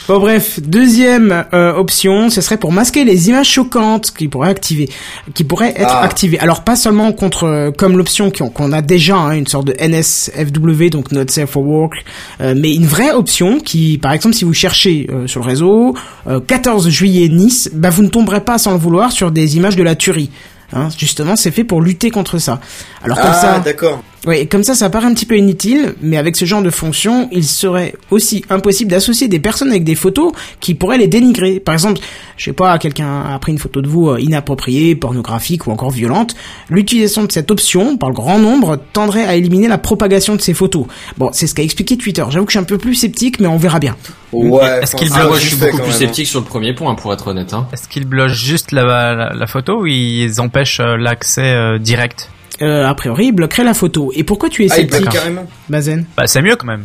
Bon 0.08 0.20
bref, 0.20 0.60
deuxième 0.62 1.44
euh, 1.52 1.74
option, 1.74 2.30
ce 2.30 2.40
serait 2.40 2.58
pour 2.58 2.70
masquer 2.70 3.04
les 3.04 3.28
images 3.28 3.48
choquantes 3.48 4.12
qui 4.16 4.28
pourraient 4.28 4.50
activer, 4.50 4.88
qui 5.34 5.42
pourraient 5.42 5.74
être 5.76 5.90
Ah. 5.98 6.04
activées. 6.04 6.38
Alors 6.38 6.62
pas 6.62 6.76
seulement 6.76 7.10
contre, 7.10 7.42
euh, 7.42 7.70
comme 7.72 7.98
l'option 7.98 8.30
qu'on 8.30 8.72
a 8.72 8.82
déjà, 8.82 9.16
hein, 9.16 9.32
une 9.32 9.48
sorte 9.48 9.66
de 9.66 9.74
NSFW, 9.80 10.90
donc 10.90 11.10
Not 11.10 11.24
Safe 11.28 11.50
for 11.50 11.66
Work, 11.66 12.04
euh, 12.40 12.54
mais 12.56 12.72
une 12.72 12.86
vraie 12.86 13.10
option 13.10 13.58
qui, 13.58 13.98
par 13.98 14.12
exemple, 14.12 14.36
si 14.36 14.44
vous 14.44 14.54
cherchez 14.54 15.08
euh, 15.10 15.26
sur 15.26 15.40
le 15.40 15.46
réseau 15.46 15.96
euh, 16.28 16.38
14 16.38 16.88
juillet 16.88 17.28
Nice, 17.36 17.70
bah 17.72 17.90
vous 17.90 18.02
ne 18.02 18.08
tomberez 18.08 18.40
pas 18.40 18.58
sans 18.58 18.72
le 18.72 18.78
vouloir 18.78 19.12
sur 19.12 19.30
des 19.30 19.56
images 19.56 19.76
de 19.76 19.82
la 19.82 19.94
tuerie. 19.94 20.30
Hein, 20.72 20.88
justement, 20.96 21.36
c'est 21.36 21.52
fait 21.52 21.64
pour 21.64 21.80
lutter 21.80 22.10
contre 22.10 22.38
ça. 22.38 22.60
Alors 23.04 23.20
comme 23.20 23.30
Ah 23.32 23.40
ça, 23.40 23.58
d'accord. 23.60 24.02
Oui, 24.26 24.38
et 24.38 24.46
comme 24.46 24.64
ça, 24.64 24.74
ça 24.74 24.90
paraît 24.90 25.06
un 25.06 25.14
petit 25.14 25.26
peu 25.26 25.36
inutile, 25.36 25.94
mais 26.02 26.16
avec 26.16 26.36
ce 26.36 26.44
genre 26.44 26.62
de 26.62 26.70
fonction, 26.70 27.28
il 27.30 27.44
serait 27.44 27.94
aussi 28.10 28.44
impossible 28.50 28.90
d'associer 28.90 29.28
des 29.28 29.38
personnes 29.38 29.70
avec 29.70 29.84
des 29.84 29.94
photos 29.94 30.32
qui 30.60 30.74
pourraient 30.74 30.98
les 30.98 31.06
dénigrer. 31.06 31.60
Par 31.60 31.74
exemple, 31.74 32.00
je 32.36 32.44
sais 32.44 32.52
pas, 32.52 32.76
quelqu'un 32.78 33.22
a 33.22 33.38
pris 33.38 33.52
une 33.52 33.58
photo 33.58 33.80
de 33.80 33.88
vous 33.88 34.08
euh, 34.10 34.20
inappropriée, 34.20 34.96
pornographique 34.96 35.66
ou 35.68 35.70
encore 35.70 35.90
violente. 35.90 36.34
L'utilisation 36.68 37.24
de 37.24 37.30
cette 37.30 37.50
option, 37.52 37.96
par 37.96 38.08
le 38.08 38.14
grand 38.14 38.38
nombre, 38.38 38.78
tendrait 38.92 39.24
à 39.24 39.36
éliminer 39.36 39.68
la 39.68 39.78
propagation 39.78 40.34
de 40.34 40.40
ces 40.40 40.54
photos. 40.54 40.86
Bon, 41.18 41.30
c'est 41.32 41.46
ce 41.46 41.54
qu'a 41.54 41.62
expliqué 41.62 41.96
Twitter. 41.96 42.24
J'avoue 42.28 42.46
que 42.46 42.52
je 42.52 42.58
suis 42.58 42.62
un 42.62 42.64
peu 42.64 42.78
plus 42.78 42.96
sceptique, 42.96 43.38
mais 43.38 43.46
on 43.46 43.58
verra 43.58 43.78
bien. 43.78 43.96
Ouais. 44.32 44.80
Est-ce 44.82 44.96
qu'il 44.96 45.08
Ah, 45.14 45.26
moi, 45.26 45.38
je 45.38 45.46
suis 45.46 45.56
beaucoup 45.56 45.78
plus 45.78 45.88
hein. 45.88 45.92
sceptique 45.92 46.26
sur 46.26 46.40
le 46.40 46.46
premier 46.46 46.74
point, 46.74 46.94
pour 46.96 47.12
être 47.12 47.28
honnête. 47.28 47.54
Hein. 47.54 47.68
Est-ce 47.72 47.88
qu'ils 47.88 48.06
bloquent 48.06 48.34
juste 48.34 48.72
la, 48.72 48.82
la, 48.82 49.32
la 49.32 49.46
photo 49.46 49.82
ou 49.82 49.86
ils 49.86 50.40
empêchent 50.40 50.80
euh, 50.80 50.96
l'accès 50.96 51.44
euh, 51.54 51.78
direct? 51.78 52.28
Euh, 52.62 52.86
a 52.86 52.94
priori, 52.94 53.26
il 53.26 53.32
bloquerait 53.32 53.64
la 53.64 53.74
photo. 53.74 54.12
Et 54.14 54.24
pourquoi 54.24 54.48
tu 54.48 54.64
es 54.64 54.68
Ah, 54.70 54.74
sceptique, 54.76 55.08
carrément. 55.10 55.46
Bazen 55.68 56.06
Bah, 56.16 56.26
c'est 56.26 56.42
mieux 56.42 56.56
quand 56.56 56.66
même. 56.66 56.84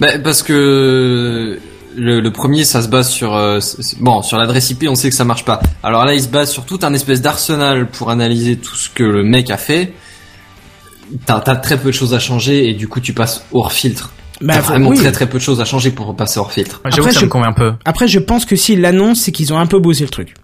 Bah, 0.00 0.18
parce 0.22 0.42
que 0.42 1.60
le, 1.96 2.20
le 2.20 2.30
premier, 2.32 2.64
ça 2.64 2.82
se 2.82 2.88
base 2.88 3.08
sur 3.08 3.34
euh, 3.36 3.58
bon 4.00 4.22
sur 4.22 4.38
l'adresse 4.38 4.70
IP, 4.70 4.86
on 4.88 4.94
sait 4.94 5.10
que 5.10 5.14
ça 5.16 5.24
marche 5.24 5.44
pas. 5.44 5.60
Alors 5.82 6.04
là, 6.04 6.14
il 6.14 6.22
se 6.22 6.28
base 6.28 6.50
sur 6.50 6.64
tout 6.64 6.78
un 6.82 6.92
espèce 6.94 7.20
d'arsenal 7.20 7.86
pour 7.88 8.10
analyser 8.10 8.56
tout 8.56 8.74
ce 8.76 8.88
que 8.90 9.02
le 9.04 9.22
mec 9.22 9.50
a 9.50 9.56
fait. 9.56 9.92
T'as 11.26 11.38
as 11.44 11.56
très 11.56 11.76
peu 11.78 11.88
de 11.88 11.94
choses 11.94 12.14
à 12.14 12.18
changer 12.20 12.68
et 12.68 12.74
du 12.74 12.86
coup, 12.88 13.00
tu 13.00 13.12
passes 13.12 13.44
hors 13.52 13.72
filtre. 13.72 14.12
Bah, 14.40 14.54
T'as 14.54 14.60
vraiment 14.60 14.90
oui. 14.90 14.96
très 14.96 15.12
très 15.12 15.28
peu 15.28 15.38
de 15.38 15.42
choses 15.42 15.60
à 15.60 15.64
changer 15.64 15.90
pour 15.90 16.14
passer 16.16 16.38
hors 16.40 16.52
filtre. 16.52 16.80
Après, 16.84 17.12
ça 17.12 17.18
je- 17.20 17.24
me 17.26 17.30
convient 17.30 17.48
un 17.50 17.52
peu. 17.52 17.72
Après, 17.84 18.08
je 18.08 18.18
pense 18.20 18.44
que 18.46 18.56
s'ils 18.56 18.80
l'annoncent, 18.80 19.20
c'est 19.24 19.32
qu'ils 19.32 19.52
ont 19.52 19.58
un 19.58 19.66
peu 19.66 19.78
bossé 19.80 20.02
le 20.04 20.08
truc. 20.10 20.34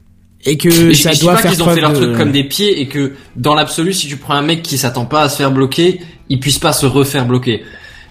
Et 0.47 0.57
que 0.57 0.69
Et 0.69 0.95
je, 0.95 1.03
ça 1.03 1.11
je 1.13 1.17
dis 1.19 1.23
doit 1.25 1.35
pas 1.35 1.43
faire 1.43 1.51
qu'ils 1.51 1.63
ont 1.63 1.65
preuve 1.67 1.75
fait 1.77 1.81
leur 1.83 1.93
de- 1.93 1.97
truc 1.97 2.17
comme 2.17 2.31
des 2.33 2.45
pieds 2.45 2.81
et 2.81 2.87
que 2.87 3.13
dans 3.35 3.55
l'absolu, 3.55 3.93
si 3.93 4.07
tu 4.07 4.17
prends 4.17 4.35
un 4.35 4.43
mec 4.43 4.63
qui 4.63 4.79
s'attend 4.79 5.05
pas 5.05 5.23
à 5.23 5.29
se 5.29 5.37
faire 5.37 5.51
bloquer, 5.51 6.01
il 6.29 6.39
puisse 6.41 6.59
pas 6.59 6.73
se 6.73 6.87
refaire 6.87 7.27
bloquer. 7.27 7.63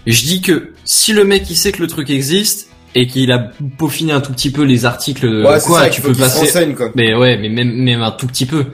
Je 0.06 0.22
dis 0.24 0.40
que 0.42 0.72
si 0.84 1.12
le 1.12 1.24
mec 1.24 1.48
il 1.50 1.56
sait 1.56 1.72
que 1.72 1.80
le 1.82 1.88
truc 1.88 2.10
existe 2.10 2.68
et 2.94 3.06
qu'il 3.06 3.32
a 3.32 3.50
peaufiné 3.78 4.12
un 4.12 4.20
tout 4.20 4.32
petit 4.32 4.50
peu 4.50 4.62
les 4.62 4.84
articles, 4.84 5.26
Ouais, 5.26 5.58
c'est 5.60 5.66
quoi, 5.66 5.80
ça, 5.84 5.88
tu 5.90 6.00
peux 6.00 6.14
se 6.14 6.18
passer. 6.18 6.74
quoi. 6.74 6.92
Mais 6.94 7.14
ouais, 7.14 7.36
mais 7.38 7.48
même 7.48 7.72
même 7.72 8.02
un 8.02 8.10
tout 8.12 8.26
petit 8.26 8.46
peu. 8.46 8.64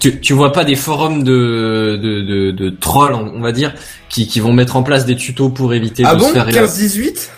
Tu, 0.00 0.18
tu 0.20 0.32
vois 0.32 0.52
pas 0.52 0.64
des 0.64 0.76
forums 0.76 1.22
de 1.22 1.98
de 2.02 2.20
de, 2.22 2.50
de 2.50 2.70
trolls, 2.70 3.14
on 3.14 3.40
va 3.40 3.52
dire, 3.52 3.74
qui 4.08 4.26
qui 4.26 4.40
vont 4.40 4.52
mettre 4.52 4.76
en 4.76 4.82
place 4.82 5.04
des 5.04 5.14
tutos 5.16 5.50
pour 5.50 5.74
éviter 5.74 6.02
Ah 6.06 6.14
de 6.14 6.20
bon 6.20 6.28
se 6.28 6.32
faire. 6.32 6.48
15-18 6.48 7.28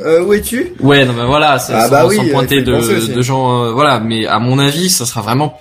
euh, 0.00 0.24
Où 0.24 0.32
es-tu? 0.32 0.72
Ouais, 0.80 1.04
non, 1.04 1.12
mais 1.12 1.24
voilà, 1.24 1.58
c'est 1.58 1.72
Ah 1.72 1.84
sans, 1.84 1.90
bah 1.90 2.06
oui, 2.06 2.16
sans 2.16 2.24
il 2.24 2.32
pointer 2.32 2.62
de, 2.62 3.14
de 3.14 3.22
gens, 3.22 3.64
euh, 3.64 3.72
voilà. 3.72 4.00
Mais 4.00 4.26
à 4.26 4.38
mon 4.38 4.58
avis, 4.58 4.88
ça 4.90 5.06
sera 5.06 5.20
vraiment. 5.20 5.60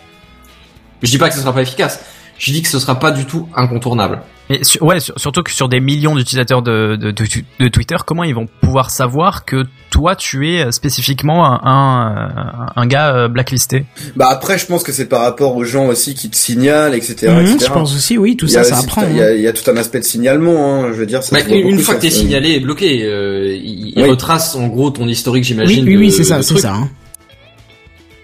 Je 1.03 1.09
dis 1.11 1.17
pas 1.17 1.29
que 1.29 1.35
ce 1.35 1.41
sera 1.41 1.53
pas 1.53 1.61
efficace. 1.61 1.99
Je 2.39 2.51
dis 2.51 2.61
que 2.63 2.67
ce 2.69 2.79
sera 2.79 2.97
pas 2.97 3.11
du 3.11 3.25
tout 3.25 3.47
incontournable. 3.55 4.21
Mais 4.49 4.63
sur- 4.63 4.81
ouais, 4.81 4.99
sur- 4.99 5.13
surtout 5.19 5.43
que 5.43 5.51
sur 5.51 5.69
des 5.69 5.79
millions 5.79 6.15
d'utilisateurs 6.15 6.63
de, 6.63 6.95
de, 6.95 7.11
de, 7.11 7.25
de 7.59 7.67
Twitter, 7.67 7.97
comment 8.03 8.23
ils 8.23 8.33
vont 8.33 8.47
pouvoir 8.61 8.89
savoir 8.89 9.45
que 9.45 9.65
toi 9.91 10.15
tu 10.15 10.51
es 10.55 10.65
euh, 10.65 10.71
spécifiquement 10.71 11.45
un, 11.45 11.59
un, 11.63 12.65
un 12.75 12.87
gars 12.87 13.15
euh, 13.15 13.27
blacklisté? 13.27 13.85
Bah 14.15 14.27
après, 14.31 14.57
je 14.57 14.65
pense 14.65 14.81
que 14.81 14.91
c'est 14.91 15.05
par 15.05 15.21
rapport 15.21 15.55
aux 15.55 15.63
gens 15.65 15.85
aussi 15.85 16.15
qui 16.15 16.31
te 16.31 16.35
signalent, 16.35 16.95
etc. 16.95 17.31
Mhm, 17.31 17.41
etc. 17.41 17.57
je 17.67 17.71
pense 17.73 17.95
aussi, 17.95 18.17
oui, 18.17 18.35
tout 18.37 18.47
ça, 18.47 18.61
a 18.61 18.63
ça 18.63 18.79
apprend. 18.79 19.03
Il 19.07 19.17
y, 19.17 19.21
hein. 19.21 19.25
a, 19.27 19.31
il 19.33 19.41
y 19.41 19.47
a 19.47 19.53
tout 19.53 19.69
un 19.69 19.77
aspect 19.77 19.99
de 19.99 20.05
signalement, 20.05 20.83
hein, 20.83 20.87
je 20.93 20.97
veux 20.97 21.05
dire. 21.05 21.21
Ça 21.21 21.35
Bah, 21.37 21.43
une, 21.47 21.69
beaucoup 21.69 21.83
fois 21.83 21.93
que 21.95 22.01
t'es 22.01 22.09
signalé 22.09 22.53
et 22.53 22.59
bloqué, 22.59 23.03
euh, 23.03 23.53
il, 23.55 23.93
il 23.95 24.01
Oui. 24.03 24.09
retrace 24.09 24.55
en 24.55 24.67
gros 24.67 24.89
ton 24.89 25.07
historique, 25.07 25.41
Oui, 25.43 25.47
j'imagine. 25.47 25.85
oui, 25.87 25.95
oui, 25.95 26.07
de- 26.07 26.11
c'est 26.13 26.23
ça, 26.23 26.41
c'est 26.41 26.57
ça. 26.57 26.73
hein. 26.73 26.89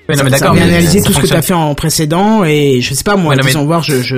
Ouais, 0.07 0.15
non, 0.15 0.23
mais 0.23 0.29
d'accord, 0.29 0.51
analyser 0.55 1.01
tout 1.01 1.13
ce 1.13 1.19
que 1.19 1.25
tu 1.27 1.33
as 1.33 1.41
fait 1.41 1.53
en 1.53 1.73
précédent 1.73 2.43
et 2.43 2.79
je 2.81 2.93
sais 2.93 3.03
pas 3.03 3.15
moi 3.15 3.31
Ouais, 3.31 3.35
non, 3.37 3.41
mais- 3.43 3.49
disons 3.49 3.65
voir 3.65 3.81
je 3.81 4.01
je 4.03 4.17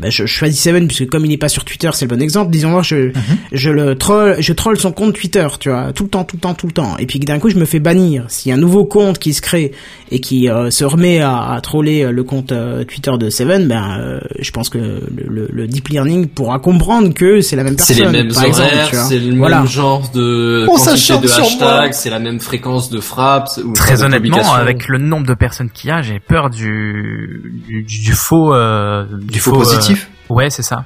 bah, 0.00 0.10
je, 0.10 0.26
je 0.26 0.26
choisis 0.26 0.60
Seven 0.60 0.88
puisque 0.88 1.08
comme 1.08 1.24
il 1.26 1.32
est 1.32 1.36
pas 1.36 1.48
sur 1.48 1.64
Twitter 1.64 1.90
c'est 1.92 2.06
le 2.06 2.14
bon 2.16 2.20
exemple 2.20 2.50
disons 2.50 2.70
voir 2.70 2.82
je 2.82 2.96
Mhm. 2.96 3.12
je 3.52 3.70
le 3.70 3.96
troll 3.96 4.36
je 4.40 4.52
troll 4.52 4.78
son 4.78 4.90
compte 4.90 5.14
Twitter 5.14 5.46
tu 5.60 5.68
vois 5.70 5.92
tout 5.92 6.02
le 6.04 6.08
temps 6.08 6.24
tout 6.24 6.36
le 6.36 6.40
temps 6.40 6.54
tout 6.54 6.66
le 6.66 6.72
temps 6.72 6.96
et 6.98 7.06
puis 7.06 7.20
d'un 7.20 7.38
coup 7.38 7.50
je 7.50 7.56
me 7.56 7.66
fais 7.66 7.78
bannir 7.78 8.24
s'il 8.28 8.50
y 8.50 8.52
a 8.52 8.56
un 8.56 8.60
nouveau 8.60 8.84
compte 8.84 9.18
qui 9.20 9.32
se 9.32 9.40
crée 9.40 9.70
et 10.10 10.20
qui 10.20 10.48
euh, 10.50 10.70
se 10.72 10.84
remet 10.84 11.20
à, 11.20 11.52
à 11.52 11.60
troller 11.60 12.02
euh, 12.04 12.10
le 12.10 12.24
compte 12.24 12.50
euh, 12.52 12.82
Twitter 12.84 13.12
de 13.18 13.30
Seven 13.30 13.68
ben 13.68 13.98
euh, 14.00 14.20
je 14.40 14.50
pense 14.50 14.68
que 14.70 14.78
le, 14.78 15.02
le, 15.28 15.48
le 15.52 15.66
deep 15.68 15.88
learning 15.88 16.26
pourra 16.26 16.58
comprendre 16.58 17.14
que 17.14 17.40
c'est 17.42 17.54
la 17.56 17.62
même 17.64 17.76
C'est 17.78 17.94
personne 17.94 18.12
les 18.12 18.24
mêmes 18.24 18.32
horaires, 18.36 18.88
tu 18.88 18.96
vois. 18.96 19.04
c'est 19.04 19.18
le 19.18 19.36
voilà 19.36 19.58
même 19.60 19.68
genre 19.68 20.10
de 20.12 20.66
On 20.68 20.74
quantité 20.74 21.18
de 21.18 21.30
hashtags, 21.30 21.92
c'est 21.92 22.10
la 22.10 22.18
même 22.18 22.40
fréquence 22.40 22.90
de 22.90 23.00
frappes. 23.00 23.48
ou 23.64 23.72
Très 23.72 23.98
de 23.98 24.02
honnêtement, 24.02 24.52
avec 24.54 24.88
le 24.88 24.98
nombre 24.98 25.26
de 25.28 25.34
personnes 25.34 25.70
qu'il 25.70 25.90
y 25.90 25.92
a, 25.92 26.02
j'ai 26.02 26.18
peur 26.20 26.50
du 26.50 27.62
du, 27.68 27.82
du 27.84 28.12
faux 28.12 28.52
euh, 28.54 29.04
Du 29.22 29.38
faux 29.40 29.52
positif. 29.52 30.08
euh, 30.30 30.34
ouais, 30.34 30.50
c'est 30.50 30.62
ça. 30.62 30.84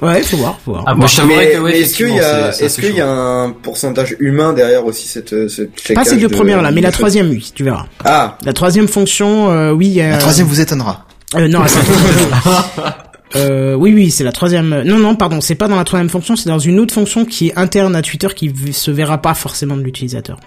ouais 0.00 0.22
faut 0.22 0.36
voir 0.38 0.58
faut 0.64 0.72
voir 0.72 0.84
Ah, 0.86 0.94
Moi, 0.94 1.06
je 1.06 1.22
Mais, 1.22 1.52
que 1.52 1.58
ouais, 1.58 1.70
mais 1.72 1.80
est-ce 1.80 1.96
qu'il 1.96 2.14
y 2.14 2.20
a, 2.20 2.48
est-ce 2.50 2.80
qu'il 2.80 2.94
y 2.96 3.00
a 3.00 3.08
un 3.08 3.50
pourcentage 3.52 4.16
humain 4.18 4.52
derrière 4.52 4.84
aussi 4.84 5.06
cette, 5.06 5.32
euh, 5.32 5.48
ce 5.48 5.62
pas 5.94 6.04
ces 6.04 6.16
deux 6.16 6.28
de- 6.28 6.34
premières 6.34 6.62
là 6.62 6.70
mais 6.70 6.80
la 6.80 6.88
choses 6.88 6.98
troisième 6.98 7.30
oui 7.30 7.52
tu 7.54 7.62
verras 7.64 7.86
Ah, 8.04 8.38
la 8.44 8.52
troisième 8.52 8.88
fonction 8.88 9.50
euh, 9.50 9.70
oui 9.72 9.94
La 9.96 10.16
euh, 10.16 10.18
troisième 10.18 10.46
vous 10.46 10.60
étonnera. 10.60 11.06
Euh, 11.36 11.48
non, 11.48 11.60
attends. 11.62 11.80
Euh, 13.34 13.72
oui, 13.74 13.94
oui, 13.94 14.10
c'est 14.10 14.24
la 14.24 14.32
troisième. 14.32 14.82
Non, 14.82 14.98
non, 14.98 15.16
pardon, 15.16 15.40
c'est 15.40 15.54
pas 15.54 15.66
dans 15.66 15.76
la 15.76 15.84
troisième 15.84 16.10
fonction, 16.10 16.36
c'est 16.36 16.50
dans 16.50 16.58
une 16.58 16.78
autre 16.78 16.92
fonction 16.92 17.24
qui 17.24 17.48
est 17.48 17.56
interne 17.58 17.96
à 17.96 18.02
Twitter 18.02 18.28
qui 18.36 18.52
se 18.74 18.90
verra 18.90 19.16
pas 19.22 19.32
forcément 19.32 19.74
de 19.74 19.80
l'utilisateur. 19.82 20.38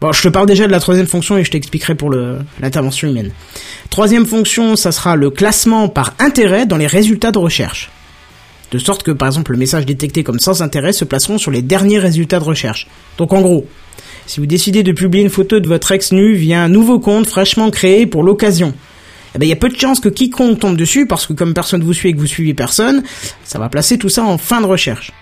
Bon, 0.00 0.12
je 0.12 0.22
te 0.22 0.28
parle 0.28 0.46
déjà 0.46 0.66
de 0.66 0.72
la 0.72 0.80
troisième 0.80 1.06
fonction 1.06 1.36
et 1.36 1.44
je 1.44 1.50
t'expliquerai 1.50 1.94
pour 1.94 2.10
l'intervention 2.10 3.08
humaine. 3.08 3.32
Troisième 3.90 4.26
fonction, 4.26 4.76
ça 4.76 4.92
sera 4.92 5.16
le 5.16 5.30
classement 5.30 5.88
par 5.88 6.14
intérêt 6.18 6.66
dans 6.66 6.76
les 6.76 6.86
résultats 6.86 7.32
de 7.32 7.38
recherche. 7.38 7.90
De 8.70 8.78
sorte 8.78 9.02
que, 9.02 9.10
par 9.10 9.28
exemple, 9.28 9.52
le 9.52 9.58
message 9.58 9.86
détecté 9.86 10.22
comme 10.22 10.40
sans 10.40 10.62
intérêt 10.62 10.92
se 10.92 11.04
placeront 11.04 11.38
sur 11.38 11.50
les 11.50 11.62
derniers 11.62 11.98
résultats 11.98 12.38
de 12.38 12.44
recherche. 12.44 12.86
Donc, 13.16 13.32
en 13.32 13.40
gros, 13.40 13.66
si 14.26 14.40
vous 14.40 14.46
décidez 14.46 14.82
de 14.82 14.92
publier 14.92 15.24
une 15.24 15.30
photo 15.30 15.58
de 15.58 15.66
votre 15.66 15.90
ex 15.90 16.12
nu 16.12 16.34
via 16.34 16.62
un 16.62 16.68
nouveau 16.68 17.00
compte 17.00 17.26
fraîchement 17.26 17.70
créé 17.70 18.06
pour 18.06 18.22
l'occasion, 18.22 18.74
eh 19.34 19.38
ben, 19.38 19.46
il 19.46 19.48
y 19.48 19.52
a 19.52 19.56
peu 19.56 19.70
de 19.70 19.78
chances 19.78 20.00
que 20.00 20.10
quiconque 20.10 20.58
tombe 20.58 20.76
dessus, 20.76 21.06
parce 21.06 21.26
que 21.26 21.32
comme 21.32 21.54
personne 21.54 21.82
vous 21.82 21.94
suit 21.94 22.10
et 22.10 22.12
que 22.12 22.18
vous 22.18 22.26
suivez 22.26 22.54
personne, 22.54 23.02
ça 23.44 23.58
va 23.58 23.68
placer 23.70 23.96
tout 23.96 24.10
ça 24.10 24.22
en 24.22 24.36
fin 24.36 24.60
de 24.60 24.66
recherche. 24.66 25.12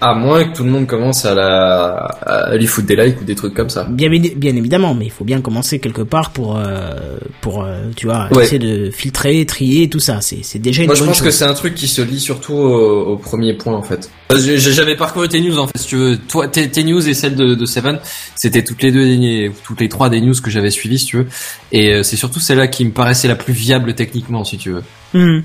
À 0.00 0.14
moins 0.14 0.44
que 0.44 0.56
tout 0.56 0.64
le 0.64 0.70
monde 0.70 0.86
commence 0.86 1.24
à, 1.24 1.34
la, 1.34 1.94
à 1.96 2.56
lui 2.56 2.66
foutre 2.66 2.86
des 2.86 2.96
likes 2.96 3.20
ou 3.20 3.24
des 3.24 3.34
trucs 3.34 3.54
comme 3.54 3.70
ça. 3.70 3.84
Bien, 3.84 4.08
évi- 4.10 4.34
bien 4.36 4.54
évidemment, 4.56 4.94
mais 4.94 5.06
il 5.06 5.10
faut 5.12 5.24
bien 5.24 5.40
commencer 5.40 5.78
quelque 5.78 6.02
part 6.02 6.30
pour, 6.30 6.56
euh, 6.56 7.18
pour, 7.40 7.62
euh, 7.64 7.90
tu 7.96 8.06
vois, 8.06 8.28
Ouais. 8.32 8.44
essayer 8.44 8.58
de 8.58 8.90
filtrer, 8.90 9.44
trier, 9.46 9.88
tout 9.88 10.00
ça. 10.00 10.20
C'est, 10.20 10.40
c'est 10.42 10.58
déjà 10.58 10.82
une 10.82 10.86
Moi, 10.88 10.94
je 10.96 11.04
pense 11.04 11.20
que 11.22 11.30
c'est 11.30 11.44
un 11.44 11.54
truc 11.54 11.74
qui 11.74 11.86
se 11.88 12.02
lie 12.02 12.20
surtout 12.20 12.54
au, 12.54 13.12
au 13.12 13.16
premier 13.16 13.54
point, 13.54 13.74
en 13.74 13.82
fait. 13.82 14.10
J'ai- 14.36 14.58
J'avais 14.58 14.96
parcouru 14.96 15.28
tes 15.28 15.40
news, 15.40 15.58
en 15.58 15.66
fait, 15.66 15.78
si 15.78 15.86
tu 15.86 15.96
veux. 15.96 16.16
Toi, 16.18 16.48
tes, 16.48 16.68
tes 16.70 16.84
news 16.84 17.06
et 17.08 17.14
celles 17.14 17.34
de, 17.36 17.54
de 17.54 17.66
Seven, 17.66 17.98
c'était 18.34 18.62
toutes 18.64 18.82
les 18.82 18.92
deux, 18.92 19.52
toutes 19.64 19.80
les 19.80 19.88
trois 19.88 20.08
des 20.10 20.20
news 20.20 20.34
que 20.42 20.50
j'avais 20.50 20.70
suivies, 20.70 20.98
si 20.98 21.06
tu 21.06 21.16
veux. 21.18 21.26
Et 21.72 21.92
euh, 21.94 22.02
c'est 22.02 22.16
surtout 22.16 22.40
celle-là 22.40 22.66
qui 22.68 22.84
me 22.84 22.90
paraissait 22.90 23.28
la 23.28 23.36
plus 23.36 23.52
viable 23.52 23.94
techniquement, 23.94 24.44
si 24.44 24.58
tu 24.58 24.70
veux. 24.72 24.82
Mhm. 25.14 25.42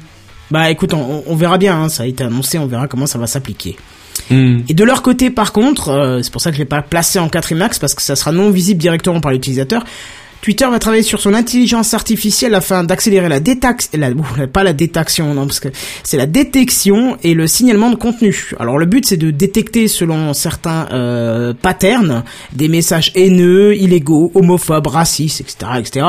Bah 0.52 0.70
écoute, 0.70 0.94
on, 0.94 1.24
on 1.26 1.36
verra 1.36 1.58
bien, 1.58 1.82
hein, 1.84 1.90
ça 1.90 2.04
a 2.04 2.06
été 2.06 2.24
annoncé, 2.24 2.60
on 2.60 2.68
verra 2.68 2.88
comment 2.88 3.08
ça 3.08 3.18
va 3.18 3.26
s'appliquer. 3.26 3.76
Hmm. 4.30 4.60
Et 4.70 4.74
de 4.74 4.84
leur 4.84 5.02
côté, 5.02 5.30
par 5.30 5.52
contre, 5.52 5.90
euh, 5.90 6.22
c'est 6.22 6.32
pour 6.32 6.42
ça 6.42 6.50
que 6.50 6.56
je 6.56 6.62
l'ai 6.62 6.68
pas 6.68 6.82
placé 6.82 7.20
en 7.20 7.30
4 7.30 7.56
max 7.56 7.80
parce 7.80 7.94
que 7.94 8.02
ça 8.02 8.16
sera 8.16 8.32
non 8.32 8.52
visible 8.52 8.80
directement 8.80 9.22
par 9.22 9.32
l'utilisateur. 9.32 9.84
Twitter 10.44 10.66
va 10.70 10.78
travailler 10.78 11.04
sur 11.04 11.22
son 11.22 11.34
intelligence 11.34 11.94
artificielle 11.94 12.54
afin 12.54 12.84
d'accélérer 12.84 13.30
la 13.30 13.40
ouh, 14.10 14.48
pas 14.52 14.66
la 14.66 14.74
détection, 14.74 15.34
non, 15.34 15.46
parce 15.48 15.62
que 15.62 15.70
c'est 16.04 16.18
la 16.18 16.26
détection 16.26 17.18
et 17.24 17.34
le 17.34 17.48
signalement 17.48 17.90
de 17.90 17.96
contenu. 17.96 18.52
Alors 18.60 18.78
le 18.78 18.86
but 18.86 19.06
c'est 19.06 19.16
de 19.16 19.32
détecter 19.32 19.88
selon 19.88 20.34
certains 20.34 20.90
euh, 20.92 21.54
patterns 21.54 22.26
des 22.52 22.68
messages 22.68 23.14
haineux, 23.16 23.74
illégaux, 23.78 24.34
homophobes, 24.36 24.88
racistes, 24.88 25.40
etc., 25.40 25.72
etc., 25.80 26.06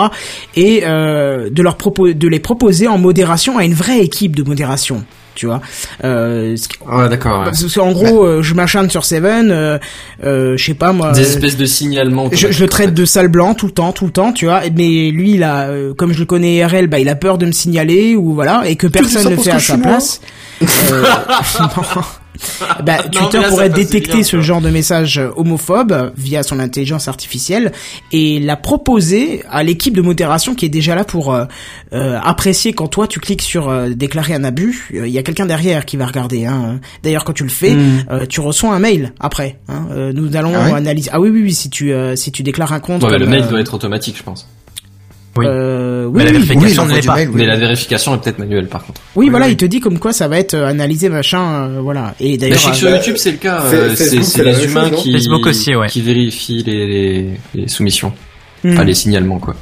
et 0.57 0.81
euh, 0.83 1.49
de 1.49 1.63
leur 1.63 1.77
de 1.77 2.29
les 2.29 2.41
proposer 2.41 2.89
en 2.89 2.99
modération 2.99 3.57
à 3.57 3.65
une 3.65 3.75
vraie 3.75 4.01
équipe 4.01 4.35
de 4.35 4.43
modération. 4.43 5.05
Tu 5.35 5.47
vois, 5.47 5.61
euh, 6.05 6.57
ce 6.57 6.69
qui- 6.69 6.79
Ouais, 6.89 7.09
d'accord. 7.09 7.41
ouais. 7.41 7.45
parce 7.47 7.65
que, 7.65 7.81
en 7.81 7.91
gros, 7.93 8.25
euh, 8.25 8.43
je 8.43 8.55
m'acharne 8.55 8.89
sur 8.89 9.05
Seven, 9.05 9.51
euh, 9.51 9.79
euh, 10.25 10.57
je 10.57 10.65
sais 10.65 10.75
pas 10.75 10.93
moi. 10.93 11.11
Des 11.13 11.21
euh, 11.21 11.23
espèces 11.25 11.57
de 11.57 11.65
signalements. 11.67 12.29
je, 12.33 12.53
je 12.53 12.61
le 12.63 12.69
traite 12.69 12.95
de 12.95 13.05
sale 13.05 13.29
blanc 13.29 13.55
tout 13.55 13.67
le 13.67 13.73
temps, 13.73 13.93
tout 13.93 14.05
le 14.07 14.13
temps, 14.13 14.33
tu 14.33 14.45
vois. 14.45 14.61
Mais 14.77 15.11
lui, 15.11 15.33
il 15.33 15.43
a, 15.43 15.69
euh, 15.69 15.93
comme 15.95 16.13
je 16.13 16.21
le 16.21 16.25
connais 16.27 16.55
IRL, 16.57 16.87
bah, 16.87 16.99
il 17.01 17.09
a 17.09 17.17
peur 17.17 17.39
de 17.39 17.47
me 17.47 17.53
signaler 17.53 18.15
ou 18.15 18.33
voilà, 18.35 18.63
et 18.67 18.77
que 18.77 18.87
personne 18.87 19.25
ne 19.33 19.37
fait 19.37 19.51
à 19.51 19.59
sa 19.59 19.77
place. 19.79 20.21
Euh. 22.35 22.83
Bah, 22.83 22.97
Non, 23.05 23.21
Twitter 23.21 23.41
là, 23.41 23.49
pourrait 23.49 23.69
détecter 23.71 24.13
bien, 24.15 24.23
ce 24.23 24.41
genre 24.41 24.61
de 24.61 24.71
message 24.71 25.21
homophobe 25.37 26.13
via 26.17 26.43
son 26.43 26.59
intelligence 26.59 27.07
artificielle 27.09 27.73
et 28.13 28.41
la 28.41 28.57
proposer 28.57 29.43
à 29.51 29.63
l'équipe 29.63 29.95
de 29.97 30.03
modération 30.03 30.55
qui 30.55 30.67
est 30.67 30.71
déjà 30.71 30.95
là 30.95 31.05
pour 31.05 31.33
euh, 31.33 31.45
euh, 31.93 32.19
apprécier 32.23 32.73
quand 32.73 32.89
toi 32.89 33.07
tu 33.07 33.21
cliques 33.21 33.43
sur 33.43 33.69
euh, 33.69 33.89
déclarer 33.91 34.35
un 34.35 34.45
abus. 34.45 34.89
euh, 34.95 35.07
Il 35.07 35.13
y 35.13 35.19
a 35.19 35.23
quelqu'un 35.23 35.47
derrière 35.47 35.85
qui 35.85 35.97
va 35.97 36.07
regarder. 36.07 36.45
Hein. 36.47 36.81
D'ailleurs, 37.03 37.25
quand 37.25 37.33
tu 37.33 37.45
le 37.45 37.49
fais, 37.51 37.75
Hmm. 37.75 38.05
euh, 38.11 38.27
tu 38.27 38.41
reçois 38.41 38.73
un 38.75 38.79
mail 38.79 39.13
après. 39.21 39.59
Hein. 39.69 39.87
Euh, 39.93 40.13
nous 40.13 40.37
allons 40.37 40.53
Ah 40.55 40.67
ouais 40.71 40.73
analyser. 40.79 41.11
Ah 41.13 41.21
oui, 41.21 41.31
oui, 41.31 41.43
oui. 41.43 41.53
Si 41.55 41.71
tu 41.71 41.93
euh, 41.93 42.17
si 42.17 42.31
tu 42.33 42.43
déclares 42.43 42.73
un 42.73 42.81
compte. 42.81 43.03
Ouais, 43.03 43.19
le 43.19 43.27
mail 43.27 43.43
euh, 43.45 43.49
doit 43.49 43.61
être 43.61 43.75
automatique, 43.75 44.17
je 44.19 44.23
pense. 44.23 44.49
Oui. 45.37 45.47
euh, 45.49 46.05
oui, 46.07 46.13
Mais 46.17 46.25
la 46.25 46.33
vérification 46.33 46.63
Oui, 46.63 46.71
ne 46.73 46.77
l'envoi 46.77 46.95
l'est 46.95 47.01
du 47.01 47.07
pas. 47.09 47.15
mail, 47.17 47.29
oui. 47.31 47.35
Mais 47.39 47.47
la 47.47 47.57
vérification 47.57 48.15
est 48.15 48.19
peut-être 48.19 48.39
manuelle, 48.39 48.69
par 48.69 48.85
contre. 48.85 49.01
oui, 49.17 49.29
voilà, 49.31 49.47
oui. 49.47 49.53
il 49.53 49.57
te 49.57 49.65
dit 49.65 49.81
comme 49.81 49.99
quoi 49.99 50.13
ça 50.13 50.29
va 50.29 50.39
être 50.39 50.55
euh, 50.55 50.67
analysé, 50.69 51.09
machin, 51.09 51.41
euh, 51.71 51.81
voilà. 51.81 52.15
Et 52.21 52.37
d'ailleurs, 52.39 52.59
je 52.59 52.63
sais 52.65 52.71
que 52.71 52.77
sur 52.77 52.91
bah, 52.91 52.97
YouTube, 52.99 53.17
c'est 53.19 53.31
le 53.33 53.37
cas. 53.39 53.65
C'est 53.97 54.43
les 54.45 54.65
humains 54.65 54.91
chose, 54.91 55.03
qui, 55.03 55.13
Facebook 55.13 55.47
aussi, 55.47 55.75
ouais. 55.75 55.89
qui 55.89 56.03
vérifient 56.03 56.63
les, 56.65 56.87
les, 56.87 57.31
les 57.55 57.69
soumissions. 57.69 58.13
hmm. 58.63 58.73
Enfin, 58.73 58.85
les 58.85 58.95
signalements, 58.95 59.39
quoi. 59.39 59.57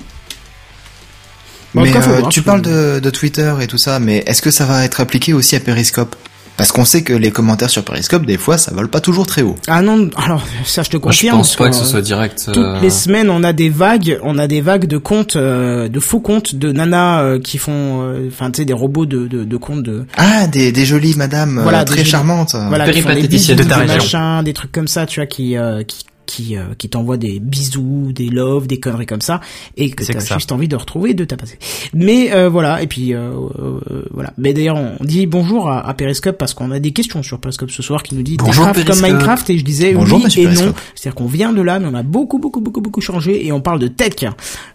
Bon, 1.75 1.83
mais 1.83 1.91
cas, 1.91 2.01
euh, 2.07 2.19
voir, 2.19 2.29
tu 2.29 2.43
parles 2.43 2.61
de, 2.61 3.01
de 3.01 3.11
Twitter 3.11 3.55
et 3.63 3.67
tout 3.67 3.79
ça, 3.79 3.99
mais 3.99 4.23
est-ce 4.27 4.43
que 4.43 4.51
ça 4.51 4.67
va 4.67 4.85
être 4.85 5.01
appliqué 5.01 5.33
aussi 5.33 5.57
à 5.57 5.61
Periscope? 5.61 6.15
Parce 6.63 6.73
qu'on 6.73 6.85
sait 6.85 7.03
que 7.03 7.13
les 7.13 7.31
commentaires 7.31 7.71
sur 7.71 7.85
Periscope, 7.85 8.25
des 8.25 8.39
fois, 8.39 8.57
ça 8.59 8.73
vole 8.75 8.89
pas 8.89 9.01
toujours 9.01 9.27
très 9.27 9.43
haut. 9.43 9.57
Ah 9.67 9.83
non, 9.83 10.09
alors 10.17 10.45
ça 10.65 10.83
je 10.83 10.91
te 10.91 10.97
Moi, 10.97 11.11
je 11.13 11.19
confirme. 11.19 11.37
pense 11.39 11.57
pas 11.57 11.69
que 11.69 11.75
ce 11.75 11.81
quoi. 11.81 11.89
soit 11.89 12.03
direct. 12.03 12.45
Toutes 12.47 12.57
euh, 12.57 12.81
les 12.81 12.91
semaines, 12.91 13.31
on 13.31 13.43
a 13.43 13.53
des 13.53 13.69
vagues, 13.69 14.19
on 14.23 14.39
a 14.39 14.47
des 14.47 14.61
vagues 14.61 14.87
de 14.87 14.97
comptes, 14.99 15.37
euh, 15.37 15.89
de 15.89 16.01
faux 16.01 16.21
comptes 16.21 16.55
de 16.55 16.71
nanas 16.73 17.23
euh, 17.23 17.39
qui 17.41 17.59
font, 17.59 18.03
euh, 18.03 18.29
enfin 18.29 18.51
tu 18.51 18.59
sais, 18.59 18.65
des 18.65 18.73
robots 18.73 19.07
de, 19.07 19.27
de, 19.27 19.45
de 19.45 19.57
comptes 19.57 19.83
de, 19.83 20.05
Ah, 20.17 20.47
des, 20.47 20.73
des 20.73 20.85
jolies 20.87 21.15
madames 21.17 21.59
euh, 21.59 21.63
Voilà, 21.63 21.85
très 21.85 21.99
jolies- 21.99 22.11
charmantes. 22.11 22.55
voilà, 22.69 22.89
qui 22.91 23.01
font 23.03 23.13
des 23.13 23.23
de 23.27 23.63
ta 23.65 23.85
machins, 23.85 24.43
des 24.45 24.53
trucs 24.53 24.73
comme 24.73 24.89
ça, 24.89 25.07
tu 25.07 25.21
vois, 25.21 25.27
qui 25.27 25.57
euh, 25.57 25.83
qui 25.83 26.05
qui, 26.27 26.57
euh, 26.57 26.75
qui 26.79 26.89
t'envoient 26.89 27.17
des 27.17 27.41
bisous, 27.41 28.13
des 28.13 28.29
loves, 28.29 28.67
des 28.67 28.81
conneries 28.81 29.07
comme 29.07 29.21
ça, 29.21 29.41
et 29.77 29.91
que 29.91 30.05
t'as 30.05 30.21
ça. 30.21 30.35
juste 30.35 30.53
envie 30.53 30.69
de 30.69 30.77
retrouver 30.77 31.11
et 31.11 31.15
de 31.15 31.25
tapasser. 31.25 31.59
Mais 31.95 32.33
euh, 32.33 32.49
voilà, 32.49 32.83
et 32.83 32.87
puis 32.87 33.15
euh, 33.15 33.31
euh, 33.59 34.05
voilà. 34.13 34.33
Mais 34.39 34.53
d'ailleurs, 34.53 34.77
on 34.77 35.05
dit 35.05 35.27
bonjour 35.27 35.69
à, 35.69 35.87
à 35.87 35.95
Periscope 35.95 36.39
parce 36.39 36.55
qu'on 36.55 36.71
a 36.71 36.79
des 36.79 36.93
questions 36.93 37.23
sur 37.23 37.41
Periscope 37.41 37.71
ce 37.71 37.83
soir 37.83 38.03
qui 38.03 38.15
nous 38.15 38.23
dit 38.23 38.37
Bonjour, 38.39 38.71
Techcraft 38.73 39.01
comme. 39.01 39.11
Minecraft 39.11 39.51
et 39.51 39.59
je 39.59 39.65
disais 39.65 39.93
Bonjour, 39.93 40.21
oui 40.25 40.33
et 40.41 40.47
non. 40.47 40.75
C'est-à-dire 40.95 41.15
qu'on 41.15 41.27
vient 41.27 41.53
de 41.53 41.63
là, 41.63 41.79
mais 41.79 41.87
on 41.91 41.95
a 41.95 42.03
beaucoup 42.03 42.39
beaucoup 42.39 42.61
beaucoup 42.61 42.81
beaucoup 42.81 43.01
changé 43.01 43.47
et 43.47 43.53
on 43.53 43.61
parle 43.61 43.79
de 43.79 43.89
tech. 43.89 44.13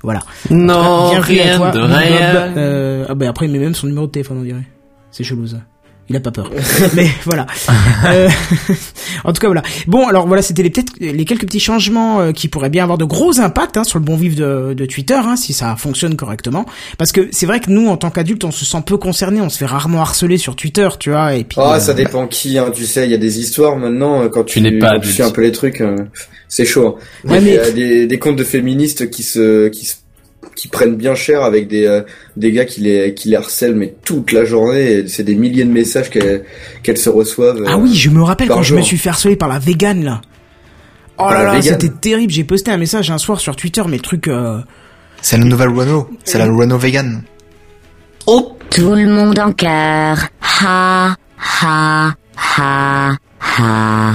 Voilà. 0.04 0.22
Non, 0.50 1.12
à 1.14 1.20
rien 1.20 1.58
toi, 1.58 1.72
de 1.72 1.80
rien. 1.80 2.58
Euh, 2.58 3.06
ah 3.10 3.16
ben 3.16 3.30
après 3.30 3.46
il 3.46 3.52
met 3.52 3.60
même 3.60 3.76
son 3.76 3.88
numéro 3.88 4.08
de 4.08 4.12
téléphone 4.12 4.40
on 4.40 4.44
dirait. 4.44 4.68
C'est 5.12 5.24
chelou 5.24 5.48
ça. 5.48 5.58
Il 6.10 6.16
a 6.16 6.20
pas 6.22 6.32
peur. 6.32 6.50
Mais 6.96 7.08
voilà. 7.26 7.46
Euh, 8.08 8.30
en 9.26 9.34
tout 9.34 9.42
cas 9.42 9.48
voilà. 9.48 9.62
Bon 9.88 10.08
alors 10.08 10.26
voilà 10.28 10.42
c'était 10.42 10.64
les 10.64 10.70
peut-être 10.70 10.94
les 11.00 11.26
quelques 11.26 11.42
petits 11.46 11.60
changements 11.60 12.22
euh, 12.22 12.32
qui 12.32 12.48
pourraient 12.48 12.70
bien 12.70 12.84
avoir 12.84 12.98
de 12.98 13.04
gros 13.06 13.40
impacts 13.42 13.76
hein, 13.78 13.84
sur 13.84 14.00
le 14.00 14.06
bon 14.06 14.16
vivre 14.16 14.36
de, 14.38 14.74
de 14.74 14.86
Twitter 14.86 15.16
hein, 15.22 15.36
si 15.36 15.52
ça 15.54 15.76
fonctionne 15.76 16.16
correctement. 16.16 16.66
Parce 16.98 17.12
que 17.12 17.28
c'est 17.32 17.46
vrai 17.46 17.60
que 17.60 17.70
nous 17.70 17.88
en 17.90 17.98
tant 17.98 18.10
qu'adultes 18.10 18.46
on 18.46 18.52
se 18.52 18.64
sent 18.64 18.82
peu 18.86 18.98
concernés, 18.98 19.42
on 19.42 19.50
se 19.50 19.58
fait 19.58 19.66
rarement 19.66 20.02
harceler 20.02 20.38
sur 20.38 20.56
Twitter, 20.56 20.88
tu 21.00 21.10
vois. 21.12 21.34
Et 21.36 21.44
puis 21.44 21.58
Ah, 21.60 21.76
euh, 21.76 21.80
ça 21.80 21.94
dépend 21.94 22.26
qui, 22.28 22.58
hein, 22.58 22.72
tu 22.74 22.86
sais, 22.86 23.06
il 23.06 23.12
y 23.12 23.16
a 23.16 23.18
des 23.18 23.40
histoires 23.40 23.76
maintenant, 23.76 24.22
euh, 24.24 24.30
quand 24.30 24.44
tu, 24.46 24.56
Tu 24.56 24.62
n'es 24.62 24.80
pas 24.80 24.92
adulte. 24.92 25.14
suis 25.14 25.24
un 25.24 25.32
peu 25.32 25.42
les 25.42 25.52
trucs, 25.52 25.82
euh, 25.82 25.98
c'est 26.48 26.66
chaud. 26.66 26.98
Ouais, 27.26 27.40
il 27.42 27.48
y 27.48 27.52
mais- 27.52 27.60
a 27.60 27.72
des, 27.72 28.08
des 28.08 28.20
comptes 28.20 28.38
de 28.38 28.44
féministes 28.46 29.10
qui 29.10 29.24
se, 29.24 29.68
qui 29.68 29.86
se, 29.86 29.96
qui 30.58 30.68
prennent 30.68 30.96
bien 30.96 31.14
cher 31.16 31.44
avec 31.44 31.68
des 31.70 31.86
euh, 31.86 32.02
des 32.36 32.52
gars 32.52 32.66
qui 32.66 32.82
les 32.82 33.14
qui 33.14 33.30
les 33.30 33.36
harcèlent 33.38 33.76
mais 33.76 33.94
toute 34.04 34.32
la 34.34 34.44
journée. 34.44 34.92
et 34.92 35.08
C'est 35.08 35.24
des 35.24 35.36
milliers 35.36 35.64
de 35.64 35.72
messages 35.72 36.10
qu'elles 36.10 36.44
qu'elles 36.84 36.98
se 36.98 37.10
reçoivent. 37.10 37.64
Ah 37.68 37.74
euh, 37.74 37.78
oui, 37.78 37.94
je 37.96 38.10
me 38.10 38.24
rappelle 38.24 38.48
par 38.48 38.58
quand 38.58 38.64
je 38.64 38.76
me 38.76 38.82
suis 38.82 38.98
fait 38.98 39.10
harceler 39.10 39.36
par 39.36 39.48
la 39.50 39.60
vegan 39.60 40.04
là. 40.04 40.22
Oh 41.20 41.24
Par 41.24 41.32
là 41.34 41.54
là, 41.54 41.62
c'était 41.62 41.90
terrible. 41.90 42.32
J'ai 42.34 42.44
posté 42.44 42.72
un 42.72 42.78
message 42.78 43.10
un 43.10 43.18
soir 43.18 43.40
sur 43.40 43.56
Twitter, 43.56 43.82
mais 43.88 43.98
le 43.98 44.02
truc. 44.02 44.28
euh, 44.28 44.60
C'est 45.22 45.38
la 45.38 45.46
nouvelle 45.46 45.70
Renault. 45.70 46.10
C'est 46.24 46.38
la 46.40 46.46
Renault 46.46 46.78
vegan. 46.78 47.24
Tout 48.70 48.94
le 48.94 49.08
monde 49.08 49.40
en 49.40 49.52
cœur. 49.54 50.18
Ha, 50.62 51.16
ha, 51.62 52.08
ha, 52.08 52.14
ha. 52.58 53.12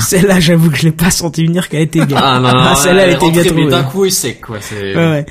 Celle-là, 0.00 0.40
j'avoue 0.40 0.70
que 0.70 0.76
je 0.76 0.82
l'ai 0.84 0.92
pas 0.92 1.10
senti 1.10 1.44
venir 1.46 1.68
qu'elle 1.68 1.82
était 1.82 2.04
bien. 2.06 2.16
Ah 2.20 2.40
non, 2.40 2.52
non, 2.52 2.74
celle-là, 2.76 3.06
elle 3.06 3.14
était 3.16 3.30
bien 3.30 3.44
trouvée. 3.44 3.66
d'un 3.68 3.82
coup, 3.82 4.04
il 4.04 4.12
sec, 4.12 4.40
quoi. 4.40 4.58
C'est... 4.60 4.94
Ouais, 4.94 5.10
ouais. 5.10 5.26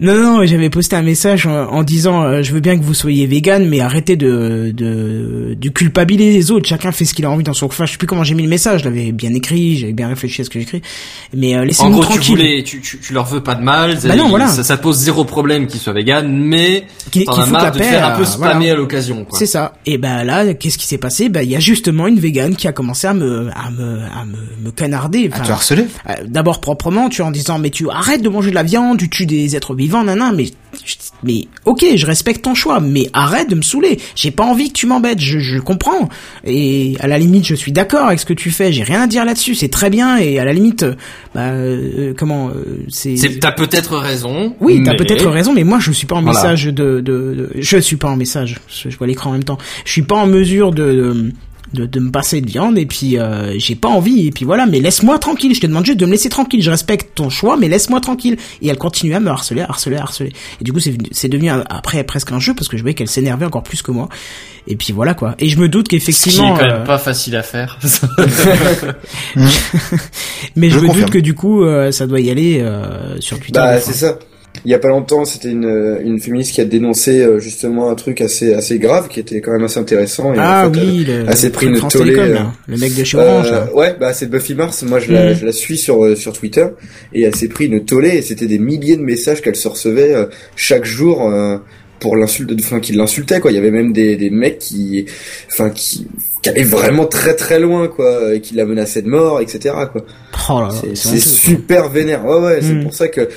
Non, 0.00 0.14
non, 0.14 0.38
non, 0.38 0.46
j'avais 0.46 0.70
posté 0.70 0.96
un 0.96 1.02
message 1.02 1.46
en, 1.46 1.52
en 1.72 1.82
disant 1.82 2.22
euh, 2.24 2.42
je 2.42 2.52
veux 2.52 2.60
bien 2.60 2.76
que 2.78 2.82
vous 2.82 2.94
soyez 2.94 3.26
vegan, 3.26 3.68
mais 3.68 3.80
arrêtez 3.80 4.16
de, 4.16 4.72
de, 4.74 5.54
de 5.58 5.68
culpabiliser 5.68 6.32
les 6.32 6.50
autres. 6.50 6.68
Chacun 6.68 6.92
fait 6.92 7.04
ce 7.04 7.14
qu'il 7.14 7.24
a 7.24 7.30
envie 7.30 7.44
dans 7.44 7.52
son 7.54 7.68
coin. 7.68 7.86
Je 7.86 7.92
sais 7.92 7.98
plus 7.98 8.06
comment 8.06 8.24
j'ai 8.24 8.34
mis 8.34 8.42
le 8.42 8.48
message. 8.48 8.80
Je 8.80 8.84
l'avais 8.84 9.12
bien 9.12 9.32
écrit, 9.34 9.76
j'avais 9.78 9.92
bien 9.92 10.08
réfléchi 10.08 10.42
à 10.42 10.44
ce 10.44 10.50
que 10.50 10.58
j'écris. 10.58 10.82
Mais 11.34 11.54
euh, 11.56 11.60
En 11.60 11.64
laissez-nous 11.64 11.90
gros, 11.92 12.02
tu 12.02 12.08
tranquille. 12.08 12.36
voulais, 12.36 12.62
tu, 12.64 12.80
tu, 12.80 12.98
tu 13.00 13.12
leur 13.12 13.24
veux 13.26 13.42
pas 13.42 13.54
de 13.54 13.62
mal. 13.62 13.98
Bah 14.04 14.16
non, 14.16 14.28
voilà. 14.28 14.48
Ça, 14.48 14.62
ça 14.64 14.76
pose 14.76 14.96
zéro 14.98 15.24
problème 15.24 15.66
qu'ils 15.66 15.80
soient 15.80 15.92
véganes, 15.92 16.30
mais 16.32 16.84
Qui- 17.10 17.24
t'en 17.24 17.32
qui 17.32 17.40
as 17.40 17.42
foutent 17.44 17.52
marre 17.52 17.72
de 17.72 17.78
paix, 17.78 17.84
te 17.84 17.90
faire 17.90 18.06
un 18.06 18.16
peu 18.16 18.22
euh, 18.22 18.26
spammer 18.26 18.54
voilà. 18.54 18.72
à 18.72 18.76
l'occasion. 18.76 19.26
C'est 19.32 19.46
ça. 19.46 19.74
Et 19.86 19.98
ben 19.98 20.24
là, 20.24 20.54
qu'est-ce 20.54 20.78
qui 20.78 20.86
s'est 20.86 20.98
passé? 20.98 21.28
Ben 21.28 21.42
il 21.42 21.50
y 21.50 21.56
a 21.56 21.60
justement 21.60 22.06
une 22.06 22.18
végane 22.18 22.56
qui 22.56 22.68
a 22.68 22.72
commencé 22.72 23.06
à 23.06 23.14
me 23.14 23.48
à 23.66 23.70
me 23.70 24.00
à 24.00 24.24
me, 24.24 24.64
me 24.64 24.70
canarder. 24.70 25.30
À 25.32 25.40
te 25.40 25.50
harceler 25.52 25.86
euh, 26.08 26.12
D'abord 26.26 26.60
proprement, 26.60 27.08
tu 27.08 27.22
en 27.22 27.30
disant 27.30 27.58
mais 27.58 27.70
tu 27.70 27.88
arrêtes 27.90 28.22
de 28.22 28.28
manger 28.28 28.50
de 28.50 28.54
la 28.54 28.62
viande, 28.62 28.98
tu 28.98 29.08
tues 29.08 29.26
des 29.26 29.56
êtres 29.56 29.74
vivants, 29.74 30.04
nanan. 30.04 30.34
Mais 30.36 30.46
mais 31.22 31.46
ok, 31.64 31.84
je 31.96 32.06
respecte 32.06 32.42
ton 32.44 32.54
choix, 32.54 32.80
mais 32.80 33.08
arrête 33.14 33.48
de 33.48 33.54
me 33.54 33.62
saouler. 33.62 33.98
J'ai 34.14 34.30
pas 34.30 34.44
envie 34.44 34.68
que 34.68 34.74
tu 34.74 34.86
m'embêtes. 34.86 35.20
Je, 35.20 35.38
je 35.38 35.58
comprends. 35.58 36.08
Et 36.44 36.96
à 37.00 37.06
la 37.06 37.18
limite, 37.18 37.46
je 37.46 37.54
suis 37.54 37.72
d'accord 37.72 38.06
avec 38.06 38.20
ce 38.20 38.26
que 38.26 38.34
tu 38.34 38.50
fais. 38.50 38.72
J'ai 38.72 38.82
rien 38.82 39.02
à 39.02 39.06
dire 39.06 39.24
là-dessus. 39.24 39.54
C'est 39.54 39.68
très 39.70 39.88
bien. 39.90 40.18
Et 40.18 40.38
à 40.38 40.44
la 40.44 40.52
limite, 40.52 40.82
euh, 40.82 40.94
bah 41.34 41.48
euh, 41.48 42.12
comment 42.16 42.50
euh, 42.50 42.84
c'est 42.88 43.14
t'as 43.40 43.52
peut-être 43.52 43.96
raison. 43.96 44.54
oui, 44.60 44.82
t'as 44.84 44.92
mais- 44.92 44.96
peut-être 44.98 45.26
raison, 45.28 45.52
mais 45.54 45.64
moi 45.64 45.78
je 45.80 45.90
suis 45.92 46.06
pas 46.06 46.16
en 46.16 46.22
Voilà. 46.22 46.38
message 46.38 46.64
de, 46.66 46.70
de, 46.72 47.00
de- 47.00 47.50
je 47.58 47.78
suis 47.78 47.96
pas 47.96 48.08
en 48.08 48.16
message. 48.16 48.60
Je, 48.68 48.90
je 48.90 48.96
vois 48.98 49.06
l'écran 49.06 49.30
en 49.30 49.32
même 49.32 49.44
temps. 49.44 49.58
Je 49.84 49.92
suis 49.92 50.02
pas 50.02 50.16
en 50.16 50.26
mesure 50.26 50.72
de 50.72 50.92
de, 50.92 51.32
de, 51.74 51.84
de 51.86 52.00
me 52.00 52.10
passer 52.10 52.40
de 52.40 52.46
viande 52.48 52.78
et 52.78 52.86
puis 52.86 53.18
euh, 53.18 53.54
j'ai 53.58 53.74
pas 53.74 53.88
envie 53.88 54.26
et 54.26 54.30
puis 54.30 54.44
voilà. 54.44 54.66
Mais 54.66 54.80
laisse-moi 54.80 55.18
tranquille. 55.18 55.54
Je 55.54 55.60
te 55.60 55.66
demande 55.66 55.84
juste 55.84 55.98
de 55.98 56.06
me 56.06 56.12
laisser 56.12 56.28
tranquille. 56.28 56.62
Je 56.62 56.70
respecte 56.70 57.14
ton 57.14 57.28
choix, 57.30 57.56
mais 57.56 57.68
laisse-moi 57.68 58.00
tranquille. 58.00 58.36
Et 58.62 58.68
elle 58.68 58.78
continue 58.78 59.14
à 59.14 59.20
me 59.20 59.28
harceler, 59.30 59.62
à 59.62 59.66
harceler, 59.68 59.96
à 59.96 60.02
harceler. 60.02 60.32
Et 60.60 60.64
du 60.64 60.72
coup 60.72 60.80
c'est 60.80 60.96
c'est 61.10 61.28
devenu 61.28 61.50
un- 61.50 61.64
après 61.68 62.02
presque 62.04 62.32
un 62.32 62.40
jeu 62.40 62.54
parce 62.54 62.68
que 62.68 62.76
je 62.76 62.82
voyais 62.82 62.94
qu'elle 62.94 63.08
s'énervait 63.08 63.46
encore 63.46 63.62
plus 63.62 63.82
que 63.82 63.90
moi. 63.90 64.08
Et 64.68 64.76
puis 64.76 64.92
voilà 64.92 65.14
quoi. 65.14 65.34
Et 65.38 65.48
je 65.48 65.58
me 65.58 65.68
doute 65.68 65.86
Ce 65.86 65.90
qui 65.90 65.96
est 65.96 65.98
qu'effectivement. 66.00 66.56
quand 66.56 66.64
même 66.64 66.72
euh, 66.82 66.84
pas 66.84 66.98
facile 66.98 67.36
à 67.36 67.42
faire. 67.42 67.78
mais 70.56 70.70
je, 70.70 70.74
Je 70.74 70.80
me 70.80 70.86
confirme. 70.86 71.04
doute 71.06 71.10
que 71.14 71.18
du 71.18 71.34
coup 71.34 71.64
euh, 71.64 71.90
ça 71.92 72.06
doit 72.06 72.20
y 72.20 72.30
aller 72.30 72.60
euh, 72.60 73.20
sur 73.20 73.38
Twitter. 73.38 73.58
Bah 73.60 73.80
c'est 73.80 73.92
ça. 73.92 74.18
Il 74.66 74.70
y 74.70 74.74
a 74.74 74.80
pas 74.80 74.88
longtemps, 74.88 75.24
c'était 75.24 75.50
une, 75.50 75.64
euh, 75.64 76.00
une 76.02 76.18
féministe 76.20 76.52
qui 76.52 76.60
a 76.60 76.64
dénoncé 76.64 77.20
euh, 77.22 77.38
justement 77.38 77.88
un 77.88 77.94
truc 77.94 78.20
assez 78.20 78.52
assez 78.52 78.78
grave, 78.80 79.06
qui 79.08 79.20
était 79.20 79.40
quand 79.40 79.52
même 79.52 79.62
assez 79.62 79.78
intéressant. 79.78 80.34
Et 80.34 80.38
Ah 80.40 80.66
en 80.68 80.72
fait, 80.74 80.80
oui, 80.80 81.04
le, 81.04 81.24
elle 81.28 81.36
s'est 81.36 81.50
pris 81.50 81.66
le 81.66 81.76
une 81.78 81.88
tollée, 81.88 82.14
Télécom, 82.14 82.36
euh, 82.36 82.48
le 82.66 82.76
mec 82.76 82.92
de 82.94 83.04
chez 83.04 83.16
Euh, 83.16 83.20
Orange. 83.22 83.50
là. 83.52 83.68
ouais, 83.74 83.96
bah 84.00 84.12
c'est 84.12 84.28
Buffy 84.28 84.54
Mars. 84.56 84.82
Moi, 84.82 84.98
je 84.98 85.12
la, 85.12 85.30
Mhm. 85.30 85.36
je 85.38 85.46
la 85.46 85.52
suis 85.52 85.78
sur 85.78 86.04
euh, 86.04 86.16
sur 86.16 86.32
Twitter 86.32 86.66
et 87.14 87.22
elle 87.22 87.34
s'est 87.36 87.46
pris 87.48 87.66
une 87.66 87.84
tollée 87.84 88.16
et 88.16 88.22
c'était 88.22 88.46
des 88.48 88.58
milliers 88.58 88.96
de 88.96 89.02
messages 89.02 89.40
qu'elle 89.40 89.54
se 89.56 89.68
recevait 89.68 90.12
euh, 90.14 90.26
chaque 90.56 90.84
jour 90.84 91.30
euh, 91.30 91.58
pour 92.00 92.16
l'insulte, 92.16 92.52
enfin 92.60 92.80
qui 92.80 92.92
l'insultaient 92.92 93.38
quoi. 93.40 93.52
Il 93.52 93.54
y 93.54 93.58
avait 93.58 93.70
même 93.70 93.92
des 93.92 94.16
des 94.16 94.30
mecs 94.30 94.58
qui, 94.58 95.06
enfin 95.52 95.70
qui 95.70 96.08
qui 96.42 96.48
allaient 96.50 96.62
vraiment 96.64 97.06
très 97.06 97.34
très 97.34 97.58
loin 97.60 97.88
quoi, 97.88 98.34
et 98.34 98.40
qui 98.40 98.54
la 98.56 98.66
menaçaient 98.66 99.02
de 99.02 99.08
mort, 99.08 99.40
etc. 99.40 99.74
quoi. 99.92 100.04
Oh 100.50 100.60
là 100.60 100.68
là, 100.68 100.90
C'est 100.94 101.18
super 101.20 101.88
vénère. 101.88 102.24
Ouais 102.26 102.38
ouais, 102.40 102.58
c'est 102.60 102.74
Mhm. 102.74 102.82
pour 102.82 102.94
ça 102.94 103.06
que 103.08 103.28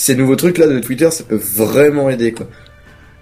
ces 0.00 0.14
nouveaux 0.14 0.36
trucs 0.36 0.56
là 0.56 0.66
de 0.66 0.78
Twitter, 0.78 1.10
ça 1.10 1.24
peut 1.24 1.40
vraiment 1.56 2.08
aider 2.08 2.32
quoi. 2.32 2.46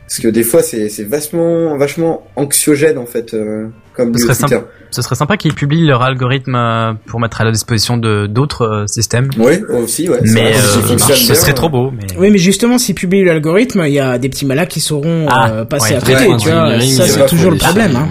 Parce 0.07 0.21
que 0.21 0.29
des 0.29 0.45
fois 0.45 0.63
c'est 0.63 0.89
c'est 0.89 1.03
vachement 1.03 1.77
vachement 1.77 2.23
anxiogène 2.37 2.99
en 2.99 3.05
fait 3.05 3.35
euh, 3.35 3.67
comme 3.95 4.17
Ce 4.17 4.33
serait 4.33 4.35
Twitter. 4.37 4.61
Ce 4.91 5.03
serait 5.03 5.17
sympa 5.17 5.37
qu'ils 5.37 5.55
publient 5.55 5.87
leur 5.87 6.03
algorithme 6.03 6.55
euh, 6.55 6.93
pour 7.07 7.19
mettre 7.19 7.41
à 7.41 7.45
la 7.45 7.51
disposition 7.51 7.97
de 7.97 8.27
d'autres 8.27 8.63
euh, 8.63 8.87
systèmes. 8.87 9.29
Oui, 9.39 9.61
aussi 9.69 10.09
ouais. 10.09 10.21
Mais 10.23 10.55
euh, 10.55 10.97
ce 10.97 11.35
serait 11.35 11.53
trop 11.53 11.69
beau. 11.69 11.91
Mais... 11.91 12.07
Oui, 12.17 12.31
mais 12.31 12.39
justement, 12.39 12.79
s'ils 12.79 12.95
publient 12.95 13.25
l'algorithme, 13.25 13.83
il 13.85 13.93
y 13.93 13.99
a 13.99 14.17
des 14.17 14.29
petits 14.29 14.47
malins 14.47 14.67
qui 14.67 14.81
sauront 14.81 15.27
Ah, 15.29 15.51
euh, 15.51 15.65
passer 15.65 15.95
ouais, 15.95 15.97
à 15.97 16.01
côté, 16.01 16.27
ouais, 16.29 16.37
tu 16.39 16.49
vois. 16.49 16.81
Ça, 16.81 17.07
c'est 17.07 17.27
toujours 17.27 17.51
le 17.51 17.59
problème. 17.59 17.97
Hein. 17.97 18.09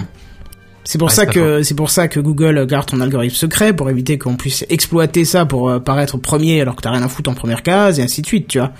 C'est 0.90 0.96
pour 0.96 1.08
Ouais, 1.08 1.14
ça 1.14 1.26
que 1.26 1.62
c'est 1.62 1.74
pour 1.74 1.90
ça 1.90 2.08
que 2.08 2.18
Google 2.18 2.64
garde 2.66 2.86
ton 2.86 3.02
algorithme 3.02 3.34
secret 3.36 3.74
pour 3.74 3.90
éviter 3.90 4.16
qu'on 4.16 4.36
puisse 4.36 4.64
exploiter 4.70 5.26
ça 5.26 5.44
pour 5.44 5.68
euh, 5.68 5.78
paraître 5.80 6.16
premier 6.16 6.62
alors 6.62 6.76
que 6.76 6.80
t'as 6.80 6.90
rien 6.92 7.02
à 7.02 7.08
foutre 7.08 7.28
en 7.28 7.34
première 7.34 7.62
case 7.62 7.98
et 7.98 8.02
ainsi 8.02 8.22
de 8.22 8.26
suite, 8.26 8.48
tu 8.48 8.58
vois. 8.58 8.72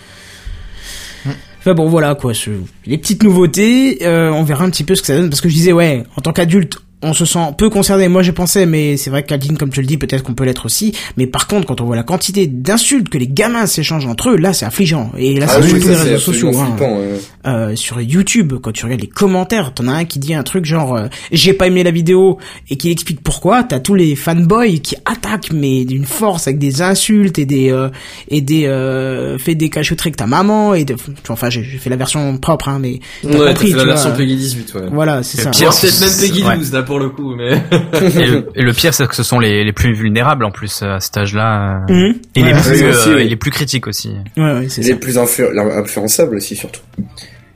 Enfin 1.58 1.74
bon, 1.74 1.86
voilà 1.86 2.14
quoi. 2.14 2.32
ce- 2.32 2.48
Les 2.86 2.96
petites 2.96 3.22
nouveautés, 3.22 3.98
euh, 4.06 4.30
on 4.30 4.42
verra 4.42 4.64
un 4.64 4.70
petit 4.70 4.84
peu 4.84 4.94
ce 4.94 5.02
que 5.02 5.06
ça 5.08 5.16
donne 5.18 5.28
parce 5.28 5.42
que 5.42 5.50
je 5.50 5.54
disais 5.54 5.72
ouais, 5.72 6.04
en 6.16 6.22
tant 6.22 6.32
qu'adulte. 6.32 6.78
On 7.00 7.12
se 7.12 7.24
sent 7.24 7.38
peu 7.56 7.70
concerné, 7.70 8.08
moi 8.08 8.22
j'ai 8.22 8.32
pensé, 8.32 8.66
mais 8.66 8.96
c'est 8.96 9.08
vrai 9.11 9.22
qu'Adeline, 9.22 9.56
comme 9.56 9.70
tu 9.70 9.80
le 9.80 9.87
dis, 9.87 9.98
peut-être 9.98 10.24
qu'on 10.24 10.34
peut 10.34 10.42
l'être 10.44 10.66
aussi. 10.66 10.92
Mais 11.16 11.28
par 11.28 11.46
contre, 11.46 11.64
quand 11.66 11.80
on 11.80 11.84
voit 11.84 11.94
la 11.94 12.02
quantité 12.02 12.48
d'insultes 12.48 13.08
que 13.08 13.18
les 13.18 13.28
gamins 13.28 13.66
s'échangent 13.66 14.06
entre 14.06 14.30
eux, 14.30 14.37
là 14.37 14.52
c'est 14.52 14.66
affligeant. 14.66 15.12
Et 15.16 15.38
là 15.38 15.46
Ah 15.48 15.52
c'est 15.62 15.62
oui, 15.62 15.68
sur 15.68 15.82
tous 15.82 15.88
les 15.90 15.94
réseaux 15.94 16.18
sociaux. 16.18 16.50
hein 16.58 16.66
flippant, 16.66 16.98
ouais. 16.98 17.06
euh, 17.46 17.76
sur 17.76 18.00
YouTube, 18.00 18.54
quand 18.61 18.72
tu 18.72 18.84
regardes 18.84 19.00
les 19.02 19.06
commentaires, 19.06 19.72
t'en 19.74 19.87
as 19.87 19.92
un 19.92 20.04
qui 20.06 20.18
dit 20.18 20.34
un 20.34 20.42
truc 20.42 20.64
genre 20.64 20.96
euh, 20.96 21.06
j'ai 21.30 21.52
pas 21.52 21.68
aimé 21.68 21.84
la 21.84 21.92
vidéo 21.92 22.38
et 22.68 22.74
qui 22.76 22.90
explique 22.90 23.20
pourquoi. 23.22 23.62
T'as 23.62 23.78
tous 23.78 23.94
les 23.94 24.16
fanboys 24.16 24.80
qui 24.80 24.96
attaquent 25.04 25.52
mais 25.52 25.84
d'une 25.84 26.04
force 26.04 26.48
avec 26.48 26.58
des 26.58 26.82
insultes 26.82 27.38
et 27.38 27.46
des 27.46 27.70
euh, 27.70 27.90
et 28.28 28.40
des 28.40 28.66
euh, 28.66 29.38
fait 29.38 29.54
des 29.54 29.70
cachotteries 29.70 30.08
avec 30.08 30.16
ta 30.16 30.26
maman 30.26 30.74
et 30.74 30.84
de, 30.84 30.96
enfin 31.28 31.48
j'ai 31.48 31.62
j'ai 31.62 31.78
fait 31.78 31.90
la 31.90 31.96
version 31.96 32.37
propre 32.38 32.68
hein 32.68 32.80
mais 32.82 32.98
t'as 33.22 33.28
Ouais, 33.28 33.38
t'as 33.38 33.48
compris 33.50 33.70
fait 33.70 33.76
la 33.76 33.82
tu 33.82 33.88
version 33.88 34.08
vois. 34.08 34.18
Peggy 34.18 34.37
18, 34.37 34.74
ouais. 34.74 34.80
Voilà 34.90 35.22
c'est 35.22 35.40
ça. 35.42 35.50
pire, 35.50 35.70
même 36.00 36.11
Peggy 36.20 36.42
Ouais. 36.42 36.56
12, 36.56 36.72
là, 36.72 36.82
pour 36.88 36.98
le 36.98 37.11
coup, 37.11 37.37
mais... 37.37 37.53
et, 38.01 38.27
le, 38.27 38.48
et 38.57 38.62
le 38.62 38.72
pire, 38.72 38.92
c'est 38.94 39.07
que 39.07 39.14
ce 39.14 39.22
sont 39.22 39.38
les, 39.38 39.62
les 39.62 39.72
plus 39.72 39.92
vulnérables 39.94 40.44
en 40.44 40.51
plus 40.51 40.83
à 40.83 40.98
cet 40.98 41.16
âge-là. 41.18 41.83
Mhm. 41.88 42.14
Et 42.35 42.42
les 42.42 42.53
plus, 42.53 42.83
aussi, 42.85 43.11
euh, 43.11 43.14
oui. 43.16 43.22
et 43.22 43.29
les 43.29 43.37
plus 43.37 43.51
critiques 43.53 43.87
aussi. 43.87 44.11
ouais, 44.37 44.42
ouais, 44.55 44.66
c'est 44.68 44.81
Les 44.83 44.88
ça. 44.92 44.96
plus 44.96 45.16
influ- 45.18 45.79
influençables 45.79 46.37
aussi 46.37 46.57
surtout. 46.57 46.81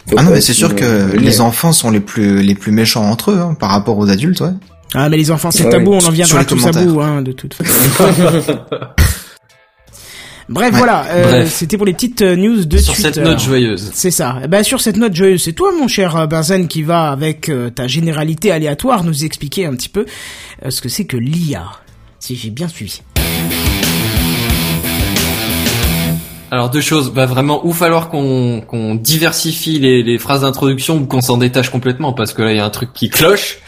Faut 0.09 0.17
Ah 0.19 0.23
non, 0.23 0.31
mais 0.33 0.41
c'est 0.41 0.53
sûr 0.53 0.77
que 0.77 1.17
les 1.17 1.41
enfants 1.41 1.73
sont 1.73 1.91
les 1.91 2.01
plus 2.01 2.43
les 2.43 2.55
plus 2.55 2.73
méchants 2.73 3.05
entre 3.11 3.31
eux 3.33 3.39
hein, 3.41 3.55
par 3.59 3.71
rapport 3.71 3.97
aux 3.99 4.11
adultes, 4.11 4.41
ouais. 4.41 4.51
Ah 4.95 5.09
mais 5.09 5.17
les 5.17 5.31
enfants 5.31 5.51
c'est 5.51 5.65
Ouais, 5.65 5.71
tabou, 5.71 5.95
on 5.95 6.05
en 6.07 6.11
viendra 6.11 6.45
tous 6.45 6.67
à 6.67 6.71
bout 6.73 7.01
hein, 7.01 7.23
de 7.23 7.33
toute 7.33 7.55
façon. 7.55 8.59
Bref, 10.53 10.73
Ouais. 10.73 10.79
voilà, 10.79 11.05
euh, 11.11 11.23
Bref. 11.23 11.53
c'était 11.55 11.77
pour 11.77 11.87
les 11.87 11.93
petites 11.95 12.23
euh, 12.23 12.37
news 12.37 12.65
de 12.65 12.77
Sur 12.79 12.95
Twitter. 12.95 13.13
cette 13.15 13.25
note 13.25 13.41
joyeuse. 13.41 13.91
C'est 13.95 14.11
ça. 14.11 14.37
Eh 14.45 14.49
Ben 14.49 14.63
sur 14.63 14.81
cette 14.81 14.97
note 14.97 15.15
joyeuse, 15.15 15.43
c'est 15.43 15.53
toi, 15.53 15.71
mon 15.79 15.89
cher 15.89 16.15
euh, 16.17 16.27
Benzen, 16.27 16.69
qui 16.69 16.83
va 16.83 17.11
avec 17.11 17.49
euh, 17.49 17.71
ta 17.71 17.87
généralité 17.89 18.53
aléatoire 18.53 19.03
nous 19.05 19.25
expliquer 19.25 19.67
un 19.67 19.75
petit 19.75 19.89
peu 19.89 20.05
euh, 20.65 20.71
ce 20.71 20.81
que 20.81 20.89
c'est 20.89 21.05
que 21.07 21.17
l'IA. 21.17 21.65
Si 22.19 22.37
j'ai 22.37 22.51
bien 22.51 22.69
suivi. 22.69 23.01
Alors 26.51 26.69
deux 26.69 26.83
choses, 26.83 27.11
va 27.13 27.25
vraiment 27.25 27.67
ou 27.67 27.73
falloir 27.73 28.11
qu'on 28.11 28.61
qu'on 28.61 28.95
diversifie 28.95 29.79
les, 29.79 30.03
les 30.03 30.19
phrases 30.19 30.43
d'introduction 30.43 30.97
ou 30.99 31.07
qu'on 31.07 31.23
s'en 31.23 31.39
détache 31.39 31.71
complètement 31.71 32.13
parce 32.13 32.35
que 32.35 32.43
là 32.43 32.53
il 32.53 32.59
y 32.59 32.61
a 32.61 32.65
un 32.65 32.71
truc 32.71 32.91
qui 32.93 33.09
cloche. 33.09 33.59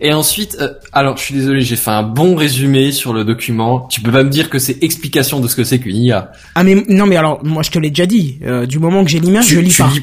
Et 0.00 0.12
ensuite, 0.12 0.56
euh, 0.60 0.70
alors 0.92 1.16
je 1.16 1.22
suis 1.22 1.34
désolé, 1.34 1.60
j'ai 1.62 1.76
fait 1.76 1.90
un 1.90 2.02
bon 2.02 2.34
résumé 2.36 2.90
sur 2.92 3.12
le 3.12 3.24
document. 3.24 3.86
Tu 3.90 4.00
peux 4.00 4.10
pas 4.12 4.24
me 4.24 4.30
dire 4.30 4.50
que 4.50 4.58
c'est 4.58 4.82
explication 4.82 5.40
de 5.40 5.48
ce 5.48 5.54
que 5.56 5.64
c'est 5.64 5.78
qu'une 5.78 5.96
IA. 5.96 6.32
Ah 6.54 6.64
mais 6.64 6.82
non 6.88 7.06
mais 7.06 7.16
alors 7.16 7.44
moi 7.44 7.62
je 7.62 7.70
te 7.70 7.78
l'ai 7.78 7.90
déjà 7.90 8.06
dit. 8.06 8.38
euh, 8.44 8.66
du 8.66 8.78
moment 8.78 9.04
que 9.04 9.10
j'ai 9.10 9.20
l'image, 9.20 9.46
je 9.48 9.60
lis 9.60 9.74
pas. 9.76 9.88
lis- 9.94 10.02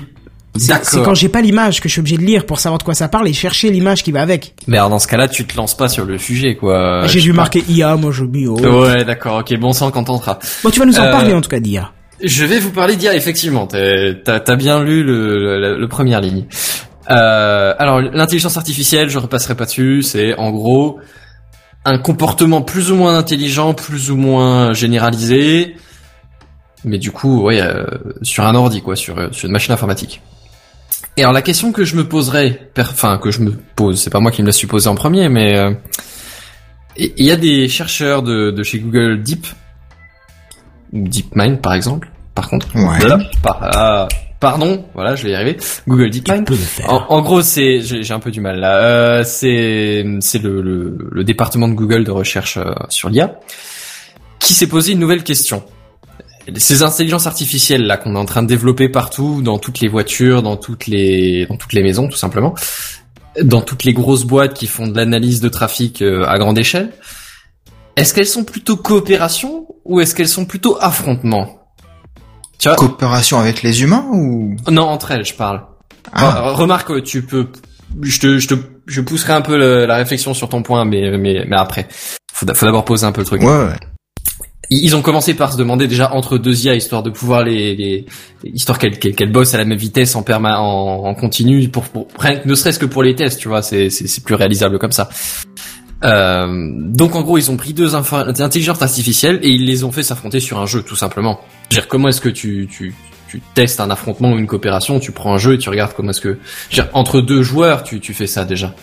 C'est 0.58 1.02
quand 1.04 1.14
j'ai 1.16 1.30
pas 1.30 1.42
l'image 1.42 1.80
que 1.80 1.88
je 1.88 1.94
suis 1.94 2.00
obligé 2.02 2.18
de 2.18 2.24
lire 2.24 2.46
pour 2.46 2.60
savoir 2.60 2.78
de 2.78 2.84
quoi 2.84 2.94
ça 2.94 3.08
parle 3.08 3.28
et 3.28 3.34
chercher 3.34 3.70
l'image 3.72 4.04
qui 4.04 4.12
va 4.12 4.22
avec. 4.22 4.54
Mais 4.68 4.78
alors 4.78 4.90
dans 4.90 5.00
ce 5.00 5.08
cas-là, 5.08 5.28
tu 5.30 5.46
te 5.46 5.56
lances 5.56 5.76
pas 5.78 5.88
sur 5.88 6.04
le 6.06 6.18
sujet 6.18 6.56
quoi. 6.56 7.08
j'ai 7.08 7.20
Je 7.22 7.26
vu 7.28 7.34
marquer 7.34 7.64
IA, 7.70 7.96
moi 7.96 8.12
je 8.12 8.24
oh. 8.48 8.60
Ouais, 8.84 9.06
d'accord, 9.06 9.40
ok, 9.40 9.58
bon 9.60 9.72
sang 9.74 9.92
quand 9.92 10.10
on 10.10 10.20
sera. 10.20 10.40
Bon 10.64 10.70
tu 10.70 10.80
vas 10.80 10.86
nous 10.86 11.00
en 11.00 11.04
Euh, 11.06 11.12
parler 11.12 11.34
en 11.34 11.42
tout 11.42 11.50
cas 11.50 11.60
d'IA. 11.60 11.92
Je 12.24 12.46
vais 12.46 12.60
vous 12.60 12.72
parler 12.72 12.96
d'IA, 12.98 13.16
effectivement. 13.16 13.66
T'as 13.68 14.40
t'as 14.40 14.56
bien 14.56 14.84
lu 14.84 15.04
le, 15.04 15.60
le, 15.60 15.78
le 15.80 15.88
première 15.88 16.22
ligne. 16.22 16.46
Euh, 17.10 17.74
alors, 17.80 18.00
l'intelligence 18.02 18.58
artificielle, 18.58 19.10
je 19.10 19.18
repasserai 19.18 19.56
pas 19.56 19.66
dessus. 19.66 20.04
C'est 20.04 20.36
en 20.38 20.52
gros 20.52 21.00
un 21.84 21.98
comportement 21.98 22.62
plus 22.62 22.92
ou 22.92 22.96
moins 22.96 23.18
intelligent, 23.18 23.74
plus 23.74 24.12
ou 24.12 24.18
moins 24.18 24.74
généralisé, 24.74 25.76
mais 26.84 27.00
du 27.00 27.12
coup, 27.12 27.42
ouais, 27.42 27.60
euh, 27.60 27.86
sur 28.22 28.46
un 28.46 28.54
ordi, 28.54 28.82
quoi, 28.82 28.96
sur, 28.96 29.16
sur 29.34 29.48
une 29.48 29.52
machine 29.52 29.74
informatique. 29.74 30.22
Et 31.18 31.22
alors, 31.22 31.34
la 31.34 31.42
question 31.42 31.72
que 31.72 31.84
je 31.84 31.96
me 31.96 32.08
poserais, 32.08 32.70
enfin 32.80 33.18
que 33.18 33.32
je 33.32 33.40
me 33.42 33.52
pose, 33.52 34.00
c'est 34.00 34.12
pas 34.12 34.20
moi 34.20 34.32
qui 34.32 34.42
me 34.44 34.48
l'ai 34.48 34.52
supposé 34.54 34.88
en 34.90 34.96
premier, 34.96 35.28
mais 35.28 35.58
euh, 35.58 35.72
il 36.98 37.26
y 37.26 37.32
a 37.32 37.36
des 37.36 37.68
chercheurs 37.68 38.22
de, 38.22 38.52
de 38.52 38.64
chez 38.64 38.80
Google 38.80 39.22
Deep 39.24 39.48
ou 40.94 41.08
DeepMind 41.08 41.62
par 41.62 41.74
exemple. 41.74 42.10
Par 42.36 42.48
contre, 42.50 42.68
Ouais. 42.76 42.98
Voilà. 43.00 43.20
Par- 43.42 43.60
ah, 43.62 44.08
Pardon, 44.42 44.86
voilà, 44.96 45.16
je 45.16 45.24
vais 45.24 45.32
y 45.32 45.36
arriver. 45.36 45.58
Google 45.88 46.10
DeepMind. 46.10 46.50
En, 46.88 47.06
en, 47.10 47.22
gros, 47.22 47.44
c'est, 47.44 47.80
j'ai 47.82 48.12
un 48.12 48.20
peu 48.20 48.32
du 48.32 48.42
mal 48.42 48.60
là. 48.60 48.82
Euh, 48.82 49.24
c'est, 49.24 50.04
c'est 50.20 50.40
le, 50.40 50.64
le, 50.64 50.98
le, 51.12 51.24
département 51.24 51.68
de 51.68 51.76
Google 51.76 52.04
de 52.04 52.10
recherche 52.10 52.58
euh, 52.58 52.74
sur 52.90 53.10
l'IA 53.10 53.40
qui 54.40 54.56
s'est 54.56 54.66
posé 54.66 54.94
une 54.94 55.00
nouvelle 55.00 55.24
question. 55.24 55.64
Ces 56.58 56.82
intelligences 56.82 57.28
artificielles 57.28 57.84
là 57.84 57.98
qu'on 57.98 58.16
est 58.16 58.20
en 58.20 58.26
train 58.26 58.42
de 58.42 58.48
développer 58.48 58.90
partout, 58.90 59.44
dans 59.44 59.60
toutes 59.60 59.80
les 59.80 59.88
voitures, 59.88 60.42
dans 60.42 60.58
toutes 60.58 60.88
les, 60.88 61.46
dans 61.46 61.56
toutes 61.56 61.74
les 61.74 61.84
maisons, 61.84 62.08
tout 62.08 62.18
simplement, 62.18 62.56
dans 63.44 63.62
toutes 63.62 63.84
les 63.84 63.94
grosses 63.94 64.26
boîtes 64.26 64.56
qui 64.56 64.66
font 64.66 64.88
de 64.88 64.98
l'analyse 64.98 65.40
de 65.40 65.50
trafic 65.50 66.02
euh, 66.02 66.26
à 66.26 66.40
grande 66.40 66.58
échelle. 66.58 66.90
Est-ce 67.96 68.16
qu'elles 68.16 68.26
sont 68.26 68.44
plutôt 68.44 68.76
coopération 68.76 69.68
ou 69.86 70.02
est-ce 70.02 70.16
qu'elles 70.16 70.28
sont 70.28 70.46
plutôt 70.46 70.78
affrontement? 70.82 71.61
Tu 72.62 72.68
vois 72.70 72.78
Coopération 72.78 73.40
avec 73.40 73.64
les 73.64 73.82
humains 73.82 74.06
ou 74.14 74.56
Non, 74.70 74.84
entre 74.84 75.10
elles, 75.12 75.26
je 75.26 75.34
parle. 75.34 75.64
Ah. 76.14 76.52
remarque, 76.52 77.02
tu 77.04 77.24
peux, 77.24 77.48
je 78.04 78.20
te, 78.20 78.38
je 78.38 78.48
te, 78.48 78.54
je 78.86 79.02
pousserai 79.02 79.34
un 79.34 79.42
peu 79.42 79.58
la 79.86 79.96
réflexion 79.96 80.36
sur 80.36 80.48
ton 80.48 80.62
point, 80.62 80.86
mais, 80.86 81.18
mais, 81.18 81.44
mais 81.48 81.56
après, 81.58 81.88
faut, 82.32 82.46
faut 82.54 82.66
d'abord 82.68 82.86
poser 82.86 83.06
un 83.08 83.12
peu 83.12 83.22
le 83.22 83.26
truc. 83.26 83.42
Ouais. 83.42 83.48
ouais. 83.48 83.80
Ils 84.70 84.96
ont 84.96 85.02
commencé 85.02 85.34
par 85.34 85.52
se 85.52 85.58
demander 85.58 85.88
déjà 85.88 86.14
entre 86.14 86.38
deux 86.38 86.66
IA 86.66 86.76
histoire 86.76 87.04
de 87.04 87.10
pouvoir 87.10 87.44
les, 87.44 87.76
les 87.76 88.06
histoire 88.46 88.80
qu'elles 88.80 88.98
qu'elles 89.00 89.32
bossent 89.32 89.54
à 89.54 89.58
la 89.58 89.66
même 89.66 89.78
vitesse 89.78 90.16
en 90.16 90.24
perma 90.24 90.60
en, 90.60 91.04
en 91.04 91.14
continu 91.14 91.68
pour, 91.68 91.84
pour 91.84 92.08
ne 92.46 92.56
serait-ce 92.56 92.80
que 92.80 92.86
pour 92.86 93.04
les 93.04 93.16
tests, 93.16 93.40
tu 93.40 93.50
vois, 93.50 93.64
c'est 93.64 93.90
c'est 93.90 94.24
plus 94.24 94.36
réalisable 94.36 94.80
comme 94.80 94.94
ça. 94.94 95.10
Euh, 96.04 96.72
donc 96.74 97.16
en 97.16 97.22
gros, 97.22 97.38
ils 97.38 97.52
ont 97.52 97.58
pris 97.58 97.74
deux 97.74 97.96
intelligences 97.96 98.82
artificielles 98.82 99.40
et 99.44 99.50
ils 99.50 99.66
les 99.66 99.84
ont 99.84 99.92
fait 99.92 100.04
s'affronter 100.04 100.40
sur 100.40 100.60
un 100.60 100.66
jeu, 100.66 100.82
tout 100.82 100.96
simplement. 100.96 101.42
dire, 101.70 101.88
comment 101.88 102.10
est-ce 102.10 102.22
que 102.22 102.30
tu, 102.30 102.68
tu, 102.72 102.96
tu 103.28 103.42
testes 103.54 103.80
un 103.80 103.90
affrontement 103.90 104.34
ou 104.34 104.38
une 104.38 104.48
coopération 104.48 105.00
Tu 105.00 105.12
prends 105.12 105.34
un 105.34 105.38
jeu 105.38 105.54
et 105.54 105.58
tu 105.58 105.70
regardes 105.70 105.94
comment 105.94 106.12
est-ce 106.12 106.22
que... 106.22 106.40
dire, 106.72 106.88
entre 106.94 107.22
deux 107.22 107.44
joueurs, 107.44 107.84
tu, 107.84 108.00
tu 108.00 108.14
fais 108.14 108.28
ça 108.28 108.46
déjà. 108.46 108.74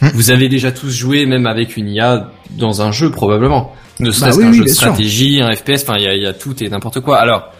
Hmm. 0.00 0.08
Vous 0.14 0.30
avez 0.30 0.48
déjà 0.48 0.72
tous 0.72 0.90
joué, 0.90 1.24
même 1.24 1.46
avec 1.46 1.76
une 1.76 1.88
IA, 1.88 2.30
dans 2.50 2.82
un 2.82 2.92
jeu 2.92 3.10
probablement. 3.10 3.74
Ne 3.98 4.10
bah 4.10 4.12
serait-ce 4.12 4.38
qu'un 4.40 4.52
jeu 4.52 4.64
de 4.64 4.68
stratégie, 4.68 5.40
un 5.40 5.54
FPS, 5.54 5.82
enfin 5.82 5.94
il 5.96 6.04
y 6.04 6.06
a, 6.06 6.14
y 6.14 6.26
a 6.26 6.34
tout 6.34 6.62
et 6.62 6.68
n'importe 6.68 7.00
quoi. 7.00 7.18
Alors, 7.18 7.50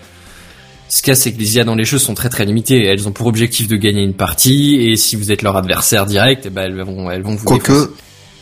ce 0.89 1.01
qu'il 1.01 1.11
y 1.11 1.13
a, 1.13 1.15
c'est 1.15 1.33
que 1.33 1.39
les 1.39 1.57
IA 1.57 1.65
dans 1.65 1.75
les 1.75 1.85
jeux 1.85 1.99
sont 1.99 2.15
très 2.15 2.29
très 2.29 2.45
limitées. 2.45 2.85
Elles 2.85 3.09
ont 3.09 3.13
pour 3.13 3.27
objectif 3.27 3.69
de 3.69 3.77
gagner 3.77 4.03
une 4.03 4.15
partie, 4.15 4.77
et 4.77 4.97
si 4.97 5.17
vous 5.17 5.33
êtes 5.33 5.43
leur 5.43 5.57
adversaire 5.57 6.05
direct, 6.05 6.45
eh 6.47 6.51
ben 6.51 6.65
elles 6.65 6.83
vont, 6.83 7.11
elles 7.11 7.23
vont 7.23 7.37
vous 7.37 7.45
Quoique, 7.45 7.91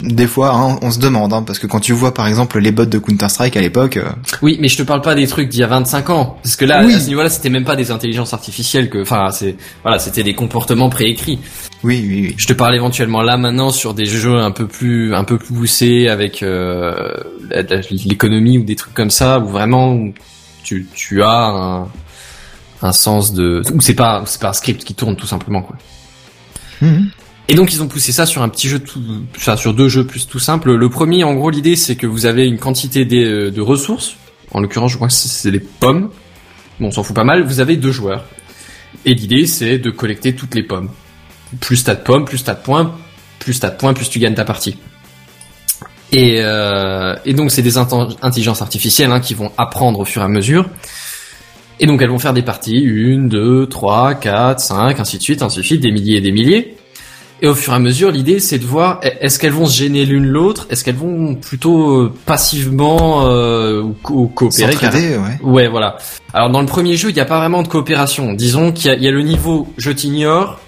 des 0.01 0.27
fois, 0.27 0.55
hein, 0.55 0.79
on 0.83 0.91
se 0.91 0.99
demande, 0.99 1.33
hein, 1.33 1.43
parce 1.43 1.59
que 1.59 1.67
quand 1.67 1.81
tu 1.81 1.93
vois 1.93 2.13
par 2.13 2.27
exemple 2.27 2.59
les 2.59 2.73
bots 2.73 2.85
de 2.85 2.99
Counter 2.99 3.29
Strike 3.29 3.57
à 3.57 3.61
l'époque. 3.61 3.97
Euh, 3.97 4.11
oui, 4.43 4.59
mais 4.61 4.69
je 4.69 4.77
te 4.77 4.83
parle 4.83 5.01
pas 5.01 5.15
des 5.15 5.27
trucs 5.27 5.49
d'il 5.49 5.61
y 5.61 5.63
a 5.63 5.69
25 5.69 6.11
ans, 6.11 6.39
parce 6.43 6.57
que 6.57 6.65
là, 6.65 6.79
à 6.79 7.01
ce 7.01 7.09
niveau-là, 7.09 7.31
c'était 7.31 7.51
même 7.51 7.65
pas 7.65 7.77
des 7.77 7.91
intelligences 7.91 8.35
artificielles 8.35 8.91
que, 8.91 9.03
enfin, 9.03 9.31
c'est, 9.31 9.57
voilà, 9.83 9.99
c'était 9.99 10.23
des 10.23 10.35
comportements 10.35 10.91
préécrits. 10.91 11.39
Oui, 11.83 12.05
oui, 12.07 12.23
oui. 12.23 12.35
Je 12.37 12.47
te 12.47 12.53
parle 12.53 12.75
éventuellement 12.75 13.23
là 13.23 13.37
maintenant 13.37 13.71
sur 13.71 13.95
des 13.95 14.07
jeux 14.07 14.39
un 14.39 14.51
peu 14.51 14.67
plus, 14.67 15.15
un 15.15 15.25
peu 15.25 15.39
plus 15.39 15.55
poussés 15.55 16.09
avec 16.09 16.43
euh, 16.43 17.13
l'économie 18.05 18.59
ou 18.59 18.65
des 18.65 18.77
trucs 18.77 18.95
comme 18.95 19.11
ça, 19.11 19.39
où 19.39 19.49
vraiment 19.49 19.99
tu, 20.65 20.87
tu 20.95 21.23
as 21.23 21.47
un, 21.47 21.89
un 22.83 22.93
sens 22.93 23.33
de, 23.33 23.63
ou 23.73 23.81
c'est 23.81 23.95
pas, 23.95 24.23
c'est 24.27 24.41
pas 24.41 24.51
un 24.51 24.55
script 24.55 24.85
qui 24.85 24.95
tourne 24.95 25.17
tout 25.17 25.27
simplement 25.27 25.63
quoi. 25.63 25.77
Mmh. 26.81 27.07
Et 27.49 27.55
donc 27.55 27.73
ils 27.75 27.83
ont 27.83 27.89
poussé 27.89 28.11
ça 28.11 28.25
sur 28.25 28.43
un 28.43 28.49
petit 28.49 28.69
jeu 28.69 28.79
tout, 28.79 29.01
enfin, 29.37 29.57
sur 29.57 29.75
deux 29.75 29.89
jeux 29.89 30.07
plus 30.07 30.27
tout 30.27 30.39
simples. 30.39 30.75
Le 30.75 30.89
premier, 30.89 31.25
en 31.25 31.35
gros, 31.35 31.51
l'idée 31.51 31.77
c'est 31.77 31.97
que 31.97 32.07
vous 32.07 32.27
avez 32.27 32.47
une 32.47 32.59
quantité 32.59 33.05
de, 33.05 33.51
de 33.51 33.61
ressources. 33.61 34.17
En 34.53 34.61
l'occurrence, 34.61 34.93
je 34.93 34.97
crois 34.97 35.09
que 35.09 35.15
c'est 35.15 35.51
des 35.51 35.61
pommes. 35.61 36.11
Bon, 36.81 36.89
on 36.89 36.91
s'en 36.91 37.03
fout 37.03 37.15
pas 37.15 37.25
mal. 37.25 37.45
Vous 37.45 37.61
avez 37.61 37.77
deux 37.77 37.93
joueurs. 37.93 38.25
Et 39.05 39.15
l'idée 39.15 39.47
c'est 39.47 39.79
de 39.79 39.91
collecter 39.91 40.35
toutes 40.35 40.55
les 40.55 40.63
pommes. 40.63 40.89
Plus 41.61 41.85
t'as 41.85 41.95
de 41.95 42.01
pommes, 42.01 42.25
plus 42.25 42.43
t'as 42.43 42.55
de 42.55 42.63
points, 42.63 42.95
plus 43.39 43.61
t'as 43.61 43.71
de 43.71 43.77
points, 43.77 43.93
plus 43.93 44.09
tu 44.09 44.19
gagnes 44.19 44.35
ta 44.35 44.45
partie. 44.45 44.79
Et, 46.13 46.39
euh, 46.39 47.15
et 47.25 47.35
donc 47.35 47.51
c'est 47.51 47.63
des 47.63 47.77
intelligences 47.77 48.63
artificielles 48.63 49.11
hein, 49.11 49.21
qui 49.21 49.35
vont 49.35 49.51
apprendre 49.59 50.01
au 50.01 50.05
fur 50.05 50.23
et 50.23 50.25
à 50.25 50.29
mesure. 50.29 50.69
Et 51.81 51.87
donc 51.87 52.01
elles 52.01 52.09
vont 52.09 52.21
faire 52.21 52.33
des 52.33 52.43
parties, 52.43 52.79
une, 52.79 53.29
deux, 53.29 53.67
trois, 53.67 54.15
quatre, 54.15 54.61
cinq, 54.61 55.01
ainsi 55.01 55.19
de 55.19 55.23
suite, 55.23 55.43
ainsi 55.43 55.59
de 55.59 55.65
suite, 55.65 55.81
des 55.81 55.91
milliers 55.91 56.19
et 56.19 56.21
des 56.21 56.33
milliers. 56.33 56.77
Et 57.43 57.47
au 57.49 57.55
fur 57.55 57.73
et 57.73 57.77
à 57.77 57.79
mesure, 57.79 58.11
l'idée 58.11 58.39
c'est 58.39 58.59
de 58.59 58.65
voir 58.65 59.01
est-ce 59.03 59.39
qu'elles 59.39 59.53
vont 59.53 59.67
se 59.67 59.77
gêner 59.77 60.05
l'une 60.07 60.27
l'autre, 60.27 60.67
est-ce 60.71 60.85
qu'elles 60.85 60.95
vont 60.95 61.35
plutôt 61.35 61.91
euh, 61.91 62.13
passivement 62.27 63.27
euh, 63.27 63.83
ou, 63.83 64.29
coopérer. 64.29 65.19
ouais. 65.19 65.39
ouais, 65.43 65.69
voilà. 65.69 65.97
Alors 66.33 66.51
dans 66.51 66.61
le 66.61 66.67
premier 66.67 66.97
jeu, 66.97 67.11
il 67.11 67.15
n'y 67.15 67.21
a 67.21 67.27
pas 67.27 67.39
vraiment 67.39 67.63
de 67.63 67.69
coopération. 67.69 68.33
Disons 68.33 68.73
qu'il 68.73 69.03
y, 69.03 69.09
a 69.09 69.11
le 69.11 69.23
niveau 69.23 69.69
je 69.77 69.91
t'ignore, 69.91 70.61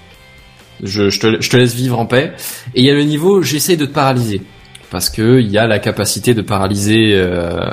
je, 0.83 1.09
je, 1.09 1.20
te, 1.20 1.40
je, 1.40 1.48
te, 1.48 1.57
laisse 1.57 1.74
vivre 1.74 1.98
en 1.98 2.07
paix, 2.07 2.33
et 2.74 2.81
il 2.81 2.85
y 2.85 2.90
a 2.90 2.94
le 2.94 3.05
niveau 3.05 3.42
j'essaie 3.42 3.76
de 3.76 3.87
te 3.87 3.92
paralyser 3.92 4.42
parce 4.90 5.09
que 5.09 5.40
il 5.40 5.50
y 5.50 5.59
a 5.59 5.66
la 5.66 5.79
capacité 5.79 6.35
de 6.35 6.42
paralyser. 6.42 7.12
Euh, 7.14 7.70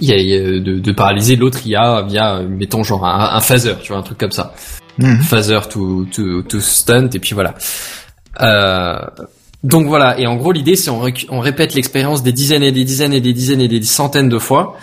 il 0.00 0.08
y 0.10 0.12
a, 0.12 0.60
de, 0.60 0.78
de 0.78 0.92
paralyser 0.92 1.34
l'autre 1.36 1.66
IA 1.66 2.02
via 2.02 2.42
mettons 2.42 2.84
genre 2.84 3.06
un, 3.06 3.34
un 3.34 3.40
phaser, 3.40 3.74
tu 3.82 3.88
vois 3.88 3.98
un 3.98 4.02
truc 4.02 4.18
comme 4.18 4.30
ça. 4.30 4.54
Mhm. 4.98 5.22
phaser 5.22 5.60
to, 5.68 6.06
to, 6.06 6.42
to 6.42 6.60
stunt 6.60 7.10
et 7.14 7.18
puis 7.18 7.34
voilà. 7.34 7.54
Euh, 8.40 8.98
donc 9.64 9.86
voilà, 9.86 10.18
et 10.18 10.26
en 10.26 10.36
gros 10.36 10.52
l'idée 10.52 10.76
c'est 10.76 10.90
on, 10.90 11.04
on 11.30 11.40
répète 11.40 11.74
l'expérience 11.74 12.22
des 12.22 12.32
dizaines 12.32 12.62
et 12.62 12.72
des 12.72 12.84
dizaines 12.84 13.12
et 13.12 13.20
des 13.20 13.32
dizaines 13.32 13.60
et 13.60 13.68
des 13.68 13.82
centaines 13.82 14.28
de 14.28 14.38
fois, 14.38 14.76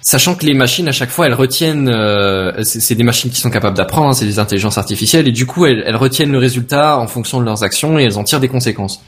sachant 0.00 0.34
que 0.34 0.46
les 0.46 0.54
machines 0.54 0.88
à 0.88 0.92
chaque 0.92 1.10
fois 1.10 1.26
elles 1.26 1.34
retiennent, 1.34 1.88
euh, 1.88 2.62
c'est 2.62 2.94
des 2.94 3.04
machines 3.04 3.30
qui 3.30 3.40
sont 3.40 3.50
capables 3.50 3.76
d'apprendre, 3.76 4.08
hein, 4.08 4.12
c'est 4.12 4.24
des 4.24 4.38
intelligences 4.38 4.78
artificielles 4.78 5.28
et 5.28 5.32
du 5.32 5.44
coup 5.46 5.66
elles, 5.66 5.82
elles, 5.86 5.96
retiennent 5.96 6.32
le 6.32 6.38
résultat 6.38 6.98
en 6.98 7.06
fonction 7.06 7.40
de 7.40 7.44
leurs 7.44 7.64
actions 7.64 7.98
et 7.98 8.04
elles 8.04 8.18
en 8.18 8.24
tirent 8.24 8.40
des 8.40 8.48
conséquences. 8.48 9.02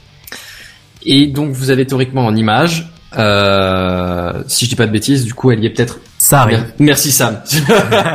Et 1.03 1.27
donc 1.27 1.51
vous 1.51 1.71
avez 1.71 1.87
théoriquement 1.87 2.25
en 2.25 2.35
image, 2.35 2.87
euh, 3.17 4.43
si 4.47 4.65
je 4.65 4.69
dis 4.69 4.75
pas 4.75 4.85
de 4.85 4.91
bêtises, 4.91 5.25
du 5.25 5.33
coup 5.33 5.51
elle 5.51 5.63
y 5.63 5.65
est 5.65 5.71
peut-être. 5.71 5.99
Ça 6.19 6.41
arrive. 6.41 6.63
Merci 6.77 7.11
Sam. 7.11 7.41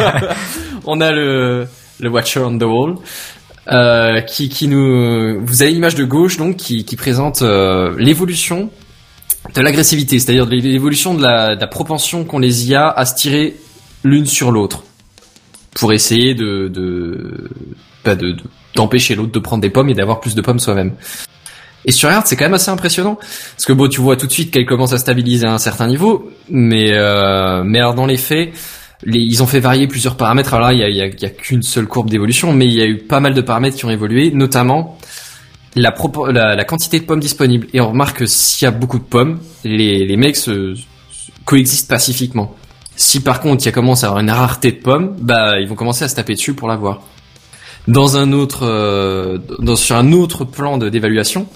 on 0.86 1.00
a 1.00 1.10
le 1.10 1.66
le 2.00 2.08
Watcher 2.08 2.40
on 2.40 2.58
the 2.58 2.62
Wall, 2.62 2.96
euh, 3.72 4.20
qui, 4.20 4.48
qui 4.48 4.68
nous, 4.68 5.44
vous 5.44 5.62
avez 5.62 5.72
l'image 5.72 5.94
de 5.94 6.04
gauche 6.04 6.36
donc 6.36 6.56
qui, 6.56 6.84
qui 6.84 6.96
présente 6.96 7.42
euh, 7.42 7.94
l'évolution 7.98 8.70
de 9.54 9.60
l'agressivité, 9.60 10.18
c'est-à-dire 10.18 10.46
l'évolution 10.46 11.14
de 11.14 11.22
la, 11.22 11.56
de 11.56 11.60
la 11.60 11.66
propension 11.66 12.24
qu'ont 12.24 12.38
les 12.38 12.68
IA 12.68 12.88
à 12.88 13.04
se 13.04 13.14
tirer 13.14 13.56
l'une 14.04 14.26
sur 14.26 14.50
l'autre 14.52 14.84
pour 15.74 15.92
essayer 15.92 16.34
de 16.34 16.68
de 16.68 17.50
bah, 18.04 18.14
de 18.14 18.36
d'empêcher 18.74 19.14
l'autre 19.14 19.32
de 19.32 19.38
prendre 19.38 19.62
des 19.62 19.70
pommes 19.70 19.88
et 19.88 19.94
d'avoir 19.94 20.20
plus 20.20 20.34
de 20.34 20.40
pommes 20.42 20.58
soi-même. 20.58 20.92
Et 21.86 21.92
sur 21.92 22.10
Earth, 22.10 22.26
c'est 22.26 22.36
quand 22.36 22.44
même 22.44 22.54
assez 22.54 22.70
impressionnant 22.70 23.14
parce 23.14 23.64
que 23.64 23.72
bon, 23.72 23.88
tu 23.88 24.00
vois 24.00 24.16
tout 24.16 24.26
de 24.26 24.32
suite 24.32 24.50
qu'elle 24.50 24.66
commence 24.66 24.92
à 24.92 24.98
stabiliser 24.98 25.46
à 25.46 25.52
un 25.52 25.58
certain 25.58 25.86
niveau, 25.86 26.30
mais 26.48 26.92
euh, 26.92 27.62
mais 27.64 27.78
alors 27.78 27.94
dans 27.94 28.06
les 28.06 28.16
faits, 28.16 28.52
ils 29.04 29.42
ont 29.42 29.46
fait 29.46 29.60
varier 29.60 29.86
plusieurs 29.86 30.16
paramètres. 30.16 30.54
Alors 30.54 30.68
là, 30.68 30.72
il 30.72 30.96
y 30.96 31.02
a, 31.02 31.04
a, 31.04 31.30
qu'une 31.30 31.62
seule 31.62 31.86
courbe 31.86 32.08
d'évolution, 32.08 32.52
mais 32.52 32.66
il 32.66 32.74
y 32.74 32.80
a 32.80 32.86
eu 32.86 32.98
pas 32.98 33.20
mal 33.20 33.34
de 33.34 33.40
paramètres 33.40 33.76
qui 33.76 33.84
ont 33.84 33.90
évolué, 33.90 34.30
notamment 34.30 34.98
la, 35.74 35.94
la, 36.32 36.64
quantité 36.64 37.00
de 37.00 37.04
pommes 37.04 37.20
disponibles. 37.20 37.66
Et 37.74 37.80
on 37.80 37.90
remarque 37.90 38.18
que 38.18 38.26
s'il 38.26 38.64
y 38.64 38.68
a 38.68 38.70
beaucoup 38.70 38.98
de 38.98 39.04
pommes, 39.04 39.40
les, 39.64 40.06
les 40.06 40.16
mecs 40.16 40.36
se, 40.36 40.74
coexistent 41.46 41.88
pacifiquement. 41.88 42.54
Si 42.96 43.20
par 43.20 43.40
contre 43.40 43.62
il 43.62 43.66
y 43.66 43.68
a 43.68 43.72
commence 43.72 44.04
à 44.04 44.08
avoir 44.08 44.20
une 44.20 44.30
rareté 44.30 44.72
de 44.72 44.78
pommes, 44.78 45.16
bah 45.18 45.60
ils 45.60 45.68
vont 45.68 45.74
commencer 45.74 46.04
à 46.04 46.08
se 46.08 46.16
taper 46.16 46.34
dessus 46.34 46.54
pour 46.54 46.68
l'avoir. 46.68 47.02
Dans 47.88 48.16
un 48.16 48.32
autre, 48.32 48.66
euh, 48.66 49.38
dans, 49.60 49.76
sur 49.76 49.96
un 49.96 50.12
autre 50.12 50.44
plan 50.44 50.76
d'évaluation, 50.76 51.46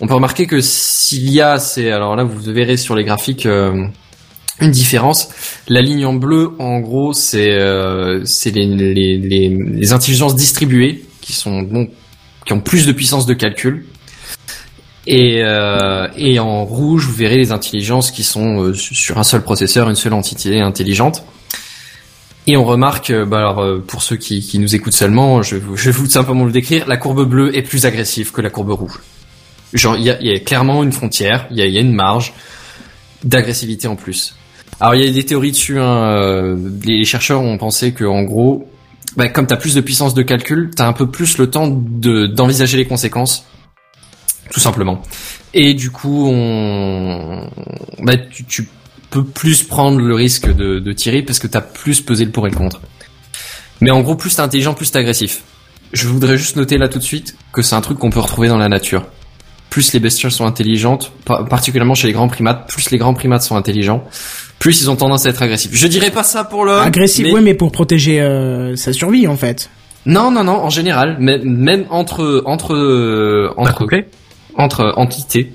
on 0.00 0.06
peut 0.06 0.14
remarquer 0.14 0.46
que 0.46 0.60
s'il 0.60 1.28
y 1.30 1.40
a, 1.40 1.58
c'est 1.58 1.90
alors 1.90 2.14
là 2.16 2.22
vous 2.22 2.38
verrez 2.52 2.76
sur 2.76 2.94
les 2.94 3.04
graphiques. 3.04 3.46
Euh, 3.46 3.86
une 4.60 4.70
différence. 4.70 5.28
La 5.68 5.80
ligne 5.80 6.04
en 6.04 6.14
bleu, 6.14 6.52
en 6.58 6.80
gros, 6.80 7.12
c'est 7.12 7.50
euh, 7.50 8.24
les, 8.44 9.18
les, 9.18 9.92
intelligences 9.92 10.36
distribuées 10.36 11.04
qui 11.20 11.32
sont 11.32 11.88
qui 12.46 12.52
ont 12.52 12.60
plus 12.60 12.86
de 12.86 12.92
puissance 12.92 13.26
de 13.26 13.34
calcul. 13.34 13.86
Et, 15.06 15.42
euh, 15.42 16.08
et 16.16 16.38
en 16.38 16.64
rouge, 16.64 17.06
vous 17.06 17.14
verrez 17.14 17.36
les 17.36 17.52
intelligences 17.52 18.10
qui 18.10 18.22
sont 18.22 18.62
euh, 18.62 18.74
sur 18.74 19.18
un 19.18 19.24
seul 19.24 19.42
processeur, 19.42 19.88
une 19.88 19.96
seule 19.96 20.12
entité 20.12 20.60
intelligente. 20.60 21.24
Et 22.46 22.56
on 22.56 22.64
remarque, 22.64 23.10
euh, 23.10 23.24
bah 23.24 23.38
alors 23.38 23.82
pour 23.86 24.02
ceux 24.02 24.16
qui, 24.16 24.58
nous 24.58 24.74
écoutent 24.74 24.94
seulement, 24.94 25.42
je, 25.42 25.56
je 25.74 25.90
vais 25.90 26.08
simplement 26.08 26.44
le 26.44 26.52
décrire, 26.52 26.86
la 26.86 26.96
courbe 26.96 27.28
bleue 27.28 27.56
est 27.56 27.62
plus 27.62 27.86
agressive 27.86 28.32
que 28.32 28.40
la 28.40 28.50
courbe 28.50 28.72
rouge. 28.72 29.00
Genre, 29.72 29.96
il 29.96 30.04
y 30.04 30.34
a, 30.34 30.38
clairement 30.40 30.82
une 30.82 30.92
frontière, 30.92 31.46
il 31.50 31.58
y 31.58 31.70
y 31.70 31.78
a 31.78 31.80
une 31.80 31.94
marge 31.94 32.32
d'agressivité 33.22 33.86
en 33.88 33.96
plus. 33.96 34.34
Alors 34.80 34.94
il 34.94 35.04
y 35.04 35.08
a 35.08 35.12
des 35.12 35.24
théories 35.24 35.52
dessus. 35.52 35.78
Hein, 35.78 36.12
euh, 36.12 36.56
les 36.84 37.04
chercheurs 37.04 37.42
ont 37.42 37.58
pensé 37.58 37.92
que 37.92 38.04
en 38.04 38.22
gros, 38.22 38.68
bah, 39.16 39.28
comme 39.28 39.46
tu 39.46 39.54
as 39.54 39.56
plus 39.56 39.74
de 39.74 39.80
puissance 39.80 40.14
de 40.14 40.22
calcul, 40.22 40.70
tu 40.74 40.82
as 40.82 40.86
un 40.86 40.92
peu 40.92 41.10
plus 41.10 41.38
le 41.38 41.50
temps 41.50 41.68
de 41.68 42.26
d'envisager 42.26 42.76
les 42.76 42.86
conséquences, 42.86 43.44
tout 44.50 44.60
simplement. 44.60 45.02
Et 45.52 45.74
du 45.74 45.90
coup, 45.90 46.32
bah, 47.98 48.16
tu, 48.16 48.44
tu 48.44 48.68
peux 49.10 49.24
plus 49.24 49.64
prendre 49.64 49.98
le 49.98 50.14
risque 50.14 50.52
de, 50.54 50.78
de 50.78 50.92
tirer 50.92 51.22
parce 51.22 51.38
que 51.38 51.46
tu 51.46 51.56
as 51.56 51.60
plus 51.62 52.00
pesé 52.00 52.24
le 52.24 52.30
pour 52.30 52.46
et 52.46 52.50
le 52.50 52.56
contre. 52.56 52.80
Mais 53.80 53.90
en 53.90 54.00
gros, 54.00 54.14
plus 54.14 54.36
t'es 54.36 54.42
intelligent, 54.42 54.74
plus 54.74 54.90
t'es 54.90 54.98
agressif. 54.98 55.42
Je 55.92 56.06
voudrais 56.06 56.38
juste 56.38 56.56
noter 56.56 56.78
là 56.78 56.88
tout 56.88 56.98
de 56.98 57.04
suite 57.04 57.36
que 57.52 57.62
c'est 57.62 57.74
un 57.74 57.80
truc 57.80 57.98
qu'on 57.98 58.10
peut 58.10 58.20
retrouver 58.20 58.48
dans 58.48 58.58
la 58.58 58.68
nature. 58.68 59.06
Plus 59.70 59.92
les 59.92 60.00
bestioles 60.00 60.32
sont 60.32 60.46
intelligentes, 60.46 61.12
par- 61.24 61.44
particulièrement 61.46 61.94
chez 61.94 62.08
les 62.08 62.12
grands 62.12 62.28
primates, 62.28 62.68
plus 62.68 62.90
les 62.90 62.98
grands 62.98 63.14
primates 63.14 63.42
sont 63.42 63.56
intelligents, 63.56 64.04
plus 64.58 64.82
ils 64.82 64.90
ont 64.90 64.96
tendance 64.96 65.26
à 65.26 65.30
être 65.30 65.42
agressifs. 65.42 65.70
Je 65.72 65.86
dirais 65.86 66.10
pas 66.10 66.24
ça 66.24 66.42
pour 66.44 66.64
l'homme. 66.64 66.82
Agressif, 66.82 67.24
mais- 67.24 67.32
ouais, 67.32 67.40
mais 67.40 67.54
pour 67.54 67.70
protéger 67.70 68.20
euh, 68.20 68.74
sa 68.76 68.92
survie 68.92 69.26
en 69.28 69.36
fait. 69.36 69.70
Non, 70.06 70.30
non, 70.32 70.42
non, 70.44 70.54
en 70.56 70.70
général, 70.70 71.16
mais- 71.20 71.38
même 71.38 71.84
entre 71.90 72.42
entre 72.46 72.74
euh, 72.74 73.52
entre 73.56 73.74
couplet 73.76 74.08
entre 74.56 74.92
entités, 74.96 75.52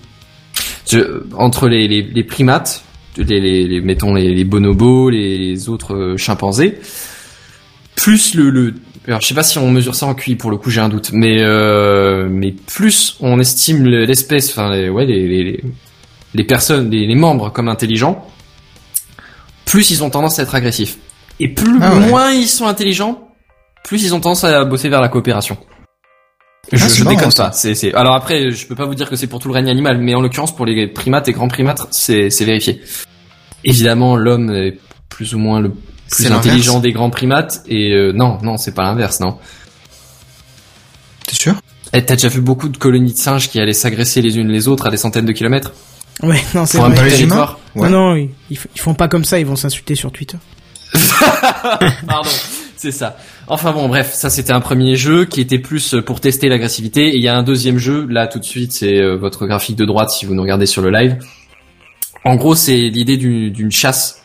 Je- 0.90 1.24
entre 1.36 1.68
les, 1.68 1.88
les, 1.88 2.02
les 2.02 2.24
primates, 2.24 2.84
les, 3.18 3.40
les, 3.42 3.68
les- 3.68 3.82
mettons 3.82 4.14
les, 4.14 4.34
les 4.34 4.44
bonobos, 4.46 5.10
les, 5.10 5.38
les 5.38 5.68
autres 5.68 5.94
euh, 5.94 6.18
chimpanzés, 6.18 6.80
plus 7.96 8.36
le, 8.36 8.50
le 8.50 8.74
alors 9.08 9.22
je 9.22 9.28
sais 9.28 9.34
pas 9.36 9.44
si 9.44 9.58
on 9.58 9.70
mesure 9.70 9.96
ça 9.96 10.06
en 10.08 10.14
QI 10.16 10.36
pour 10.36 10.50
le 10.52 10.58
coup 10.58 10.70
j'ai 10.70 10.82
un 10.82 10.90
doute, 10.90 11.12
mais 11.14 11.38
euh, 11.42 12.28
mais 12.30 12.52
plus 12.52 13.18
on 13.20 13.40
estime 13.40 13.84
le- 13.84 14.06
l'espèce, 14.06 14.50
enfin 14.50 14.72
les, 14.72 14.90
ouais 14.90 15.06
les, 15.06 15.28
les, 15.28 15.64
les- 16.34 16.44
personnes, 16.44 16.90
les, 16.90 17.06
les 17.06 17.16
membres 17.16 17.50
comme 17.52 17.68
intelligents, 17.70 18.28
plus 19.66 19.92
ils 19.92 20.04
ont 20.04 20.10
tendance 20.10 20.40
à 20.40 20.44
être 20.44 20.56
agressifs. 20.56 20.98
Et 21.40 21.50
plus 21.50 21.78
Ah 21.82 21.94
ouais. 21.94 22.08
moins 22.08 22.32
ils 22.32 22.48
sont 22.48 22.66
intelligents, 22.68 23.30
plus 23.84 24.04
ils 24.04 24.14
ont 24.16 24.20
tendance 24.20 24.44
à 24.44 24.64
bosser 24.66 24.90
vers 24.90 25.02
la 25.02 25.10
coopération. 25.10 25.58
Je, 26.72 26.84
Ah, 26.84 26.90
c'est 26.90 27.00
je 27.00 27.04
marrant, 27.04 27.16
déconne 27.18 27.32
ça. 27.32 27.46
pas. 27.46 27.52
C'est... 27.52 27.94
Alors 27.94 28.16
après, 28.16 28.50
je 28.52 28.66
peux 28.66 28.74
pas 28.76 28.86
vous 28.86 28.96
dire 28.96 29.08
que 29.10 29.16
c'est 29.16 29.28
pour 29.28 29.40
tout 29.40 29.50
le 29.50 29.54
règne 29.54 29.70
animal, 29.70 30.00
mais 30.00 30.16
en 30.16 30.22
l'occurrence 30.22 30.56
pour 30.56 30.66
les 30.66 30.88
primates 30.88 31.28
et 31.28 31.32
grands 31.34 31.48
primates, 31.48 31.88
c'est, 31.92 32.30
c'est 32.32 32.46
vérifié. 32.46 32.82
Évidemment, 33.64 34.16
l'homme 34.16 34.50
est 34.56 34.78
plus 35.10 35.36
ou 35.36 35.40
moins 35.40 35.60
le 35.60 35.72
plus 36.10 36.32
intelligent 36.32 36.80
des 36.80 36.92
grands 36.92 37.10
primates, 37.10 37.64
et 37.68 37.92
euh, 37.94 38.12
non, 38.14 38.38
non, 38.42 38.58
c'est 38.58 38.74
pas 38.74 38.84
l'inverse, 38.84 39.20
non. 39.20 39.38
T'es 41.28 41.36
sûr? 41.36 41.56
Eh, 41.94 42.04
t'as 42.04 42.16
déjà 42.16 42.28
vu 42.28 42.42
beaucoup 42.42 42.70
de 42.70 42.78
colonies 42.78 43.14
de 43.14 43.18
singes 43.18 43.50
qui 43.50 43.60
allaient 43.60 43.74
s'agresser 43.74 44.22
les 44.22 44.38
unes 44.38 44.50
les 44.50 44.68
autres 44.68 44.88
à 44.88 44.92
des 44.92 44.98
centaines 44.98 45.26
de 45.26 45.32
kilomètres? 45.32 45.74
Ouais, 46.24 46.42
non, 46.54 46.66
c'est 46.66 46.78
vrai. 46.78 46.94
Petit 46.94 47.26
les 47.26 47.32
Ouais. 47.32 47.90
Non, 47.90 48.16
non, 48.16 48.30
ils, 48.50 48.58
font 48.80 48.94
pas 48.94 49.10
comme 49.10 49.26
ça, 49.26 49.38
ils 49.38 49.46
vont 49.46 49.58
s'insulter 49.58 49.96
sur 49.96 50.12
Twitter. 50.12 50.38
Pardon, 52.08 52.30
c'est 52.78 52.92
ça. 52.92 53.18
Enfin 53.48 53.74
bon, 53.74 53.90
bref, 53.90 54.14
ça 54.14 54.30
c'était 54.30 54.54
un 54.54 54.62
premier 54.62 54.96
jeu 54.96 55.26
qui 55.26 55.42
était 55.42 55.60
plus 55.60 55.96
pour 56.06 56.22
tester 56.22 56.48
l'agressivité. 56.48 57.10
Et 57.10 57.18
il 57.18 57.24
y 57.24 57.28
a 57.28 57.36
un 57.36 57.44
deuxième 57.44 57.78
jeu, 57.78 58.08
là 58.10 58.28
tout 58.28 58.40
de 58.40 58.46
suite, 58.46 58.72
c'est 58.72 58.98
euh, 58.98 59.18
votre 59.18 59.46
graphique 59.46 59.76
de 59.76 59.84
droite 59.84 60.10
si 60.10 60.26
vous 60.26 60.34
nous 60.34 60.42
regardez 60.42 60.66
sur 60.66 60.82
le 60.82 60.90
live. 60.90 61.18
En 62.24 62.38
gros, 62.38 62.56
c'est 62.56 62.78
l'idée 62.78 63.18
d'une 63.18 63.72
chasse, 63.72 64.24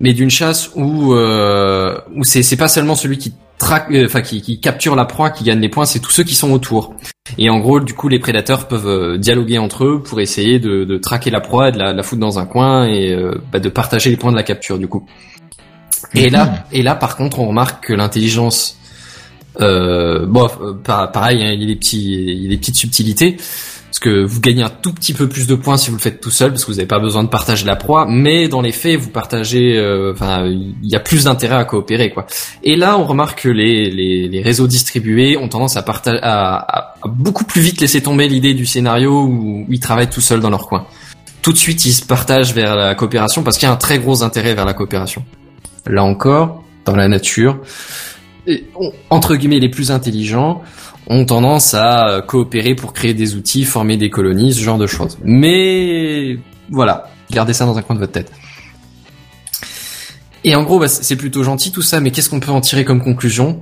mais 0.00 0.12
d'une 0.12 0.30
chasse 0.30 0.70
où 0.74 1.14
euh, 1.14 1.98
où 2.14 2.24
c'est 2.24 2.42
c'est 2.42 2.56
pas 2.56 2.68
seulement 2.68 2.94
celui 2.94 3.18
qui 3.18 3.32
traque, 3.58 3.90
euh, 3.90 4.04
enfin 4.06 4.20
qui, 4.20 4.42
qui 4.42 4.60
capture 4.60 4.94
la 4.96 5.06
proie 5.06 5.30
qui 5.30 5.42
gagne 5.44 5.60
les 5.60 5.68
points, 5.70 5.86
c'est 5.86 6.00
tous 6.00 6.10
ceux 6.10 6.24
qui 6.24 6.34
sont 6.34 6.52
autour. 6.52 6.94
Et 7.38 7.50
en 7.50 7.58
gros, 7.58 7.80
du 7.80 7.94
coup, 7.94 8.08
les 8.08 8.18
prédateurs 8.18 8.68
peuvent 8.68 8.86
euh, 8.86 9.18
dialoguer 9.18 9.58
entre 9.58 9.84
eux 9.84 10.02
pour 10.02 10.20
essayer 10.20 10.58
de, 10.60 10.84
de 10.84 10.96
traquer 10.98 11.30
la 11.30 11.40
proie, 11.40 11.70
de 11.70 11.78
la, 11.78 11.92
de 11.92 11.96
la 11.96 12.02
foutre 12.02 12.20
dans 12.20 12.38
un 12.38 12.46
coin 12.46 12.86
et 12.86 13.12
euh, 13.12 13.40
bah, 13.50 13.58
de 13.58 13.68
partager 13.68 14.10
les 14.10 14.16
points 14.16 14.30
de 14.30 14.36
la 14.36 14.42
capture, 14.44 14.78
du 14.78 14.86
coup. 14.86 15.06
Et 16.14 16.30
là, 16.30 16.66
et 16.72 16.82
là, 16.82 16.94
par 16.94 17.16
contre, 17.16 17.40
on 17.40 17.48
remarque 17.48 17.86
que 17.86 17.92
l'intelligence, 17.94 18.78
euh, 19.60 20.24
bon, 20.26 20.48
pa- 20.84 21.08
pareil, 21.08 21.42
hein, 21.42 21.50
il 21.52 21.60
y 21.62 21.64
a 21.64 21.66
des 21.66 21.76
petits, 21.76 22.14
il 22.14 22.42
y 22.42 22.46
a 22.46 22.50
des 22.50 22.58
petites 22.58 22.76
subtilités, 22.76 23.38
parce 23.96 24.12
que 24.14 24.24
vous 24.26 24.40
gagnez 24.42 24.62
un 24.62 24.68
tout 24.68 24.92
petit 24.92 25.14
peu 25.14 25.26
plus 25.26 25.46
de 25.46 25.54
points 25.54 25.78
si 25.78 25.88
vous 25.88 25.96
le 25.96 26.02
faites 26.02 26.20
tout 26.20 26.30
seul, 26.30 26.50
parce 26.50 26.66
que 26.66 26.70
vous 26.70 26.76
n'avez 26.76 26.86
pas 26.86 26.98
besoin 26.98 27.24
de 27.24 27.30
partager 27.30 27.64
la 27.64 27.76
proie, 27.76 28.04
mais 28.06 28.46
dans 28.46 28.60
les 28.60 28.72
faits, 28.72 29.00
vous 29.00 29.08
partagez, 29.08 29.78
euh, 29.78 30.12
enfin, 30.12 30.44
il 30.44 30.74
y 30.82 30.94
a 30.94 31.00
plus 31.00 31.24
d'intérêt 31.24 31.54
à 31.54 31.64
coopérer, 31.64 32.10
quoi. 32.10 32.26
Et 32.62 32.76
là, 32.76 32.98
on 32.98 33.06
remarque 33.06 33.44
que 33.44 33.48
les, 33.48 33.90
les, 33.90 34.42
réseaux 34.42 34.66
distribués 34.66 35.38
ont 35.38 35.48
tendance 35.48 35.78
à, 35.78 35.84
à, 36.22 36.94
beaucoup 37.06 37.44
plus 37.44 37.62
vite 37.62 37.80
laisser 37.80 38.02
tomber 38.02 38.28
l'idée 38.28 38.52
du 38.52 38.66
scénario 38.66 39.22
où, 39.22 39.64
ils 39.70 39.80
travaillent 39.80 40.10
tout 40.10 40.20
seuls 40.20 40.40
dans 40.40 40.50
leur 40.50 40.68
coin. 40.68 40.86
Tout 41.40 41.54
de 41.54 41.58
suite, 41.58 41.86
ils 41.86 41.94
se 41.94 42.04
partagent 42.04 42.52
vers 42.52 42.76
la 42.76 42.94
coopération 42.94 43.42
parce 43.42 43.56
qu'il 43.56 43.66
y 43.66 43.70
a 43.70 43.72
un 43.72 43.78
très 43.78 43.98
gros 43.98 44.22
intérêt 44.22 44.52
vers 44.54 44.66
la 44.66 44.74
coopération 44.74 45.24
là 45.86 46.04
encore, 46.04 46.64
dans 46.84 46.96
la 46.96 47.08
nature, 47.08 47.60
entre 49.08 49.36
guillemets 49.36 49.58
les 49.58 49.70
plus 49.70 49.90
intelligents 49.90 50.62
ont 51.08 51.24
tendance 51.24 51.74
à 51.74 52.08
euh, 52.08 52.20
coopérer 52.22 52.74
pour 52.74 52.92
créer 52.92 53.14
des 53.14 53.34
outils, 53.36 53.64
former 53.64 53.96
des 53.96 54.10
colonies, 54.10 54.52
ce 54.54 54.60
genre 54.62 54.78
de 54.78 54.86
choses. 54.86 55.18
Mais 55.24 56.36
voilà, 56.70 57.10
gardez 57.30 57.52
ça 57.52 57.64
dans 57.64 57.76
un 57.78 57.82
coin 57.82 57.94
de 57.94 58.00
votre 58.00 58.12
tête. 58.12 58.30
Et 60.44 60.54
en 60.54 60.62
gros, 60.62 60.78
bah, 60.78 60.88
c'est 60.88 61.16
plutôt 61.16 61.42
gentil 61.42 61.72
tout 61.72 61.82
ça, 61.82 62.00
mais 62.00 62.10
qu'est-ce 62.10 62.30
qu'on 62.30 62.40
peut 62.40 62.52
en 62.52 62.60
tirer 62.60 62.84
comme 62.84 63.02
conclusion? 63.02 63.60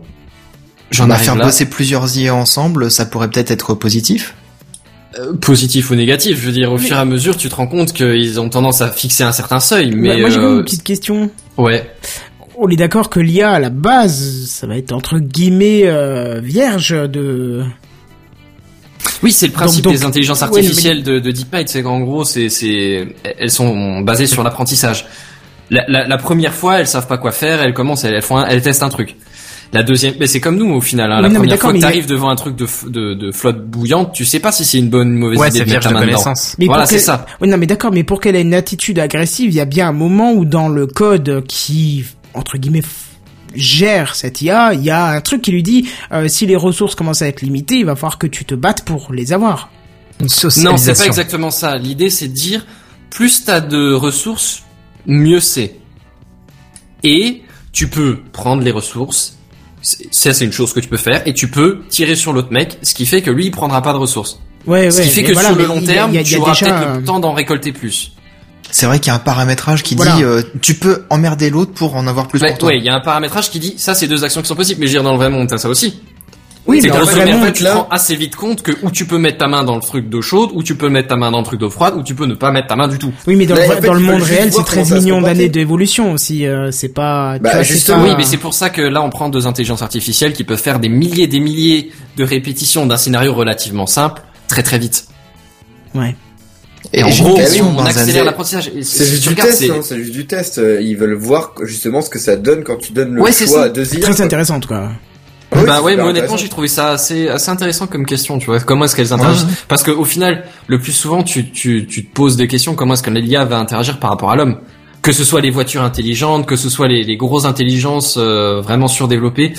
J'en 0.90 1.06
Bah, 1.08 1.14
arrive 1.14 1.24
faire 1.26 1.36
là. 1.36 1.44
bosser 1.46 1.66
plusieurs 1.66 2.14
IA 2.16 2.34
ensemble, 2.34 2.90
ça 2.90 3.06
pourrait 3.06 3.30
peut-être 3.30 3.50
être 3.50 3.74
positif? 3.74 4.34
Euh, 5.18 5.32
positif 5.34 5.90
ou 5.90 5.94
négatif, 5.94 6.38
je 6.40 6.46
veux 6.46 6.52
dire, 6.52 6.72
au 6.72 6.78
fur 6.78 6.96
et 6.96 6.98
à 7.00 7.04
mesure, 7.04 7.36
tu 7.36 7.48
te 7.48 7.54
rends 7.54 7.68
compte 7.68 7.92
qu'ils 7.92 8.40
ont 8.40 8.48
tendance 8.48 8.80
à 8.82 8.90
fixer 8.90 9.22
un 9.22 9.32
certain 9.32 9.60
seuil, 9.60 9.92
mais 9.94 10.08
Bah, 10.08 10.18
moi, 10.20 10.30
j'ai 10.30 10.38
euh, 10.40 10.56
une 10.58 10.64
petite 10.64 10.82
question. 10.82 11.30
ouais. 11.56 11.88
On 12.66 12.68
est 12.70 12.76
d'accord 12.76 13.10
que 13.10 13.20
l'IA, 13.20 13.50
à 13.52 13.58
la 13.58 13.68
base, 13.70 14.46
ça 14.46 14.66
va 14.66 14.76
être 14.78 14.92
entre 14.92 15.18
guillemets 15.18 15.82
euh, 15.84 16.40
vierge 16.42 16.90
de... 17.10 17.62
Oui, 19.22 19.32
c'est 19.32 19.46
le 19.46 19.52
principe 19.52 19.84
Donc- 19.84 19.92
donc- 19.92 20.00
des 20.00 20.06
intelligences 20.06 20.40
ouais, 20.42 20.48
mais- 20.50 20.56
artificielles 20.58 21.02
de, 21.02 21.18
de 21.18 21.30
DeepMind, 21.30 21.68
c'est 21.68 21.82
qu'en 21.82 22.00
gros, 22.00 22.24
c'est, 22.24 22.48
c'est, 22.48 23.06
elles 23.38 23.50
sont 23.50 24.00
basées 24.00 24.26
sur 24.26 24.42
l'apprentissage. 24.42 25.06
La, 25.70 25.84
la, 25.88 26.06
la 26.06 26.16
première 26.18 26.54
fois, 26.54 26.80
elles 26.80 26.86
savent 26.86 27.06
pas 27.06 27.18
quoi 27.18 27.32
faire, 27.32 27.60
elles 27.62 27.74
commencent, 27.74 28.04
elles, 28.04 28.14
elles 28.14 28.22
font 28.22 28.36
un- 28.38 28.46
elles 28.46 28.62
testent 28.62 28.82
un 28.82 28.88
truc. 28.88 29.16
La 29.72 29.82
deuxième, 29.82 30.14
mais 30.20 30.26
c'est 30.26 30.40
comme 30.40 30.56
nous 30.56 30.72
au 30.72 30.80
final. 30.80 31.10
Hein. 31.10 31.16
Oui, 31.16 31.22
la 31.22 31.28
non, 31.28 31.32
mais 31.32 31.38
première 31.40 31.58
fois 31.58 31.70
que 31.70 31.74
mais- 31.74 31.80
t'arrives 31.80 32.06
devant 32.06 32.28
un 32.30 32.36
truc 32.36 32.54
de, 32.54 32.66
f- 32.66 32.88
de, 32.90 33.14
de 33.14 33.32
flotte 33.32 33.66
bouillante, 33.66 34.12
tu 34.12 34.24
sais 34.24 34.38
pas 34.40 34.52
si 34.52 34.64
c'est 34.64 34.78
une 34.78 34.88
bonne 34.88 35.08
ou 35.08 35.12
une 35.12 35.18
mauvaise 35.18 35.38
Ouais, 35.38 35.48
idée 35.48 35.58
c'est 35.60 35.64
de 35.64 35.70
mettre 35.70 35.88
de 35.88 35.94
main 35.94 36.06
dedans. 36.06 36.32
Mais 36.58 36.66
Voilà, 36.66 36.82
pour 36.82 36.90
c'est 36.90 36.98
ça. 36.98 37.26
Oui, 37.40 37.48
non, 37.48 37.56
mais 37.56 37.66
d'accord, 37.66 37.90
mais 37.92 38.04
pour 38.04 38.20
qu'elle 38.20 38.36
ait 38.36 38.42
une 38.42 38.54
attitude 38.54 38.98
agressive, 39.00 39.50
il 39.50 39.54
y 39.56 39.60
a 39.60 39.64
bien 39.64 39.88
un 39.88 39.92
moment 39.92 40.32
où 40.32 40.44
dans 40.44 40.68
le 40.68 40.86
code 40.86 41.42
qui, 41.48 42.04
entre 42.34 42.58
guillemets, 42.58 42.82
gère 43.54 44.14
cette 44.16 44.42
IA, 44.42 44.74
il 44.74 44.82
y 44.82 44.90
a 44.90 45.06
un 45.10 45.20
truc 45.20 45.42
qui 45.42 45.52
lui 45.52 45.62
dit, 45.62 45.88
euh, 46.12 46.28
si 46.28 46.46
les 46.46 46.56
ressources 46.56 46.94
commencent 46.94 47.22
à 47.22 47.28
être 47.28 47.40
limitées, 47.42 47.76
il 47.76 47.84
va 47.86 47.94
falloir 47.94 48.18
que 48.18 48.26
tu 48.26 48.44
te 48.44 48.54
battes 48.54 48.82
pour 48.84 49.12
les 49.12 49.32
avoir. 49.32 49.70
Une 50.20 50.26
Non, 50.62 50.76
c'est 50.76 50.96
pas 50.96 51.06
exactement 51.06 51.50
ça. 51.50 51.76
L'idée, 51.76 52.10
c'est 52.10 52.28
de 52.28 52.32
dire, 52.34 52.66
plus 53.10 53.44
t'as 53.44 53.60
de 53.60 53.92
ressources, 53.92 54.62
mieux 55.06 55.40
c'est. 55.40 55.76
Et 57.02 57.42
tu 57.72 57.88
peux 57.88 58.18
prendre 58.32 58.62
les 58.62 58.70
ressources, 58.70 59.36
c'est- 59.82 60.12
ça 60.12 60.32
c'est 60.32 60.44
une 60.44 60.52
chose 60.52 60.72
que 60.72 60.80
tu 60.80 60.88
peux 60.88 60.96
faire, 60.96 61.26
et 61.26 61.34
tu 61.34 61.48
peux 61.48 61.80
tirer 61.88 62.14
sur 62.16 62.32
l'autre 62.32 62.52
mec, 62.52 62.78
ce 62.82 62.94
qui 62.94 63.06
fait 63.06 63.22
que 63.22 63.30
lui, 63.30 63.46
il 63.46 63.50
prendra 63.50 63.82
pas 63.82 63.92
de 63.92 63.98
ressources. 63.98 64.40
Ouais, 64.66 64.90
Ce 64.90 64.98
ouais. 64.98 65.04
qui 65.04 65.10
fait 65.10 65.24
que 65.24 65.32
voilà, 65.32 65.50
sur 65.50 65.58
le 65.58 65.66
long 65.66 65.76
il 65.80 65.84
y 65.86 65.90
a- 65.90 65.94
terme, 65.94 66.10
il 66.12 66.14
y 66.14 66.18
a- 66.18 66.20
y 66.22 66.24
tu 66.24 66.34
a 66.36 66.38
auras 66.38 66.52
déjà 66.52 66.66
peut-être 66.66 66.88
un- 66.88 66.96
le 66.98 67.04
temps 67.04 67.20
d'en 67.20 67.34
récolter 67.34 67.72
plus. 67.72 68.12
C'est 68.70 68.86
vrai 68.86 68.98
qu'il 68.98 69.08
y 69.08 69.10
a 69.10 69.14
un 69.14 69.20
paramétrage 69.20 69.82
qui 69.82 69.94
Voilà. 69.94 70.16
dit 70.16 70.24
euh, 70.24 70.42
tu 70.60 70.74
peux 70.74 71.04
emmerder 71.10 71.48
l'autre 71.50 71.72
pour 71.72 71.94
en 71.96 72.06
avoir 72.06 72.26
plus 72.28 72.40
pour 72.40 72.58
toi. 72.58 72.68
ouais, 72.70 72.78
il 72.78 72.84
y 72.84 72.88
a 72.88 72.94
un 72.94 73.00
paramétrage 73.00 73.50
qui 73.50 73.60
dit, 73.60 73.74
ça 73.76 73.94
c'est 73.94 74.08
deux 74.08 74.24
actions 74.24 74.42
qui 74.42 74.48
sont 74.48 74.56
possibles, 74.56 74.80
mais 74.80 74.86
je 74.86 74.92
veux 74.92 74.98
dire, 74.98 75.04
dans 75.04 75.12
le 75.12 75.18
vrai 75.18 75.30
monde, 75.30 75.48
t'as 75.48 75.58
ça 75.58 75.68
aussi. 75.68 76.00
Oui, 76.66 76.78
c'est 76.80 76.88
mais 76.88 76.94
dans 76.94 77.00
le 77.00 77.04
vrai 77.04 77.26
monde, 77.30 77.40
monde, 77.44 77.52
tu 77.52 77.62
là- 77.62 77.72
te 77.72 77.76
rends 77.76 77.88
assez 77.90 78.16
vite 78.16 78.36
compte 78.36 78.62
que 78.62 78.72
où 78.82 78.90
tu 78.90 79.04
peux 79.04 79.18
mettre 79.18 79.36
ta 79.36 79.46
main 79.48 79.64
dans 79.64 79.74
le 79.74 79.82
truc 79.82 80.08
d'eau 80.08 80.22
chaude, 80.22 80.48
ou 80.54 80.62
tu 80.62 80.74
peux 80.76 80.88
mettre 80.88 81.08
ta 81.08 81.16
main 81.16 81.30
dans 81.30 81.40
le 81.40 81.44
truc 81.44 81.60
d'eau 81.60 81.68
froide, 81.68 81.92
ou 81.94 82.02
tu 82.02 82.14
peux 82.14 82.24
ne 82.24 82.34
pas 82.34 82.50
mettre 82.52 82.68
ta 82.68 82.74
main 82.74 82.88
du 82.88 82.96
tout. 82.98 83.12
Oui, 83.26 83.36
mais 83.36 83.44
dans, 83.44 83.54
Mais 83.54 83.66
le, 83.68 83.72
en 83.74 83.80
fait, 83.82 83.86
dans 83.86 83.92
le 83.92 84.00
ils 84.00 84.06
monde 84.06 84.22
réel, 84.22 84.44
c'est 84.44 84.48
voir 84.50 84.64
comment 84.64 84.76
13 84.82 84.88
ça 84.88 84.94
va 84.94 85.00
se 85.00 85.04
millions 85.04 85.20
d'années 85.20 85.48
d'évolution 85.50 86.12
aussi. 86.12 86.46
euh, 86.46 86.70
c'est 86.72 86.88
pas. 86.88 87.38
Bah, 87.38 87.62
justement, 87.62 87.98
pas- 87.98 88.04
Oui, 88.08 88.14
mais 88.16 88.24
c'est 88.24 88.38
pour 88.38 88.54
ça 88.54 88.70
que 88.70 88.80
là, 88.80 89.02
on 89.02 89.10
prend 89.10 89.28
deux 89.28 89.46
intelligences 89.46 89.82
artificielles 89.82 90.32
qui 90.32 90.42
peuvent 90.42 90.58
faire 90.60 90.80
des 90.80 90.88
milliers 90.88 91.24
et 91.24 91.28
des 91.28 91.38
milliers 91.40 91.92
de 92.16 92.24
répétitions 92.24 92.86
d'un 92.86 92.96
scénario 92.96 93.34
relativement 93.34 93.86
simple, 93.86 94.22
très 94.48 94.62
très 94.62 94.78
vite. 94.78 95.06
Ouais. 95.94 96.16
Et 96.92 97.02
en 97.02 97.08
gros, 97.10 97.34
question, 97.34 97.74
on 97.76 97.84
accélère 97.84 98.24
l'apprentissage. 98.24 98.70
Et 98.76 98.82
C'est 98.82 99.04
juste 99.06 99.28
du 99.28 99.34
test, 99.34 99.58
c'est- 99.58 99.68
non 99.68 99.82
C'est 99.82 99.96
juste 99.98 100.12
du 100.12 100.26
test. 100.26 100.60
Ils 100.80 100.96
veulent 100.96 101.14
voir 101.14 101.52
justement 101.62 102.00
ce 102.02 102.10
que 102.10 102.18
ça 102.18 102.36
donne 102.36 102.62
quand 102.64 102.76
tu 102.76 102.92
donnes 102.92 103.14
le 103.14 103.22
Ouais, 103.22 103.32
c'est 103.32 103.46
choix 103.46 103.64
à 103.64 103.68
deux 103.68 103.92
IA. 103.94 104.00
Très 104.00 104.20
intéressante, 104.20 104.66
quoi. 104.66 104.90
Ah 105.52 105.58
oui, 105.60 105.66
bah 105.66 105.82
ouais, 105.82 105.96
mais 105.96 106.02
honnêtement, 106.02 106.36
j'ai 106.36 106.48
trouvé 106.48 106.66
ça 106.66 106.90
assez, 106.90 107.28
assez 107.28 107.48
intéressant 107.48 107.86
comme 107.86 108.06
question, 108.06 108.38
tu 108.38 108.46
vois. 108.46 108.58
Comment 108.60 108.86
est-ce 108.86 108.96
qu'elles 108.96 109.12
interagissent? 109.12 109.44
Ouais. 109.44 109.50
Parce 109.68 109.84
que 109.84 109.92
au 109.92 110.04
final, 110.04 110.44
le 110.66 110.80
plus 110.80 110.90
souvent, 110.92 111.22
tu, 111.22 111.50
tu, 111.52 111.86
tu 111.86 112.04
te 112.06 112.12
poses 112.12 112.36
des 112.36 112.48
questions, 112.48 112.74
comment 112.74 112.94
est-ce 112.94 113.04
que 113.04 113.10
l'IA 113.10 113.44
va 113.44 113.58
interagir 113.58 114.00
par 114.00 114.10
rapport 114.10 114.32
à 114.32 114.36
l'homme? 114.36 114.58
Que 115.00 115.12
ce 115.12 115.22
soit 115.22 115.40
les 115.40 115.50
voitures 115.50 115.82
intelligentes, 115.82 116.46
que 116.46 116.56
ce 116.56 116.68
soit 116.68 116.88
les, 116.88 117.04
les 117.04 117.16
grosses 117.16 117.44
intelligences 117.44 118.16
euh, 118.18 118.60
vraiment 118.62 118.88
surdéveloppées 118.88 119.52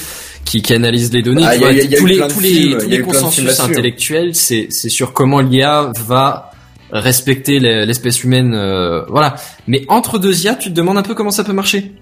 qui, 0.44 0.62
qui 0.62 0.74
analysent 0.74 1.14
les 1.14 1.22
données, 1.22 1.44
Ah, 1.46 1.54
tu 1.56 1.62
y 1.62 1.64
a- 1.64 1.68
vois, 1.68 1.72
y 1.72 1.80
a- 1.80 1.84
y 1.86 1.96
a 1.96 1.98
tous 1.98 2.06
les, 2.08 2.18
tous 2.18 2.40
les, 2.42 2.72
tous 2.78 2.88
les 2.90 2.98
de 2.98 3.04
films 3.04 3.06
consensus 3.06 3.60
hein. 3.60 3.66
intellectuels, 3.70 4.36
c'est, 4.36 4.68
c'est 4.72 4.90
sur 4.90 5.14
comment 5.14 5.40
l'IA 5.40 5.92
va 6.06 6.52
respecter 6.92 7.60
l'e- 7.60 7.86
l'espèce 7.86 8.24
humaine, 8.24 8.54
euh, 8.54 9.04
voilà. 9.10 9.36
Mais 9.68 9.84
entre 9.88 10.20
deux 10.20 10.44
IA, 10.46 10.56
tu 10.56 10.70
te 10.70 10.74
demandes 10.76 10.98
un 10.98 11.02
peu 11.04 11.14
comment 11.16 11.32
ça 11.32 11.44
peut 11.44 11.54
marcher. 11.54 11.94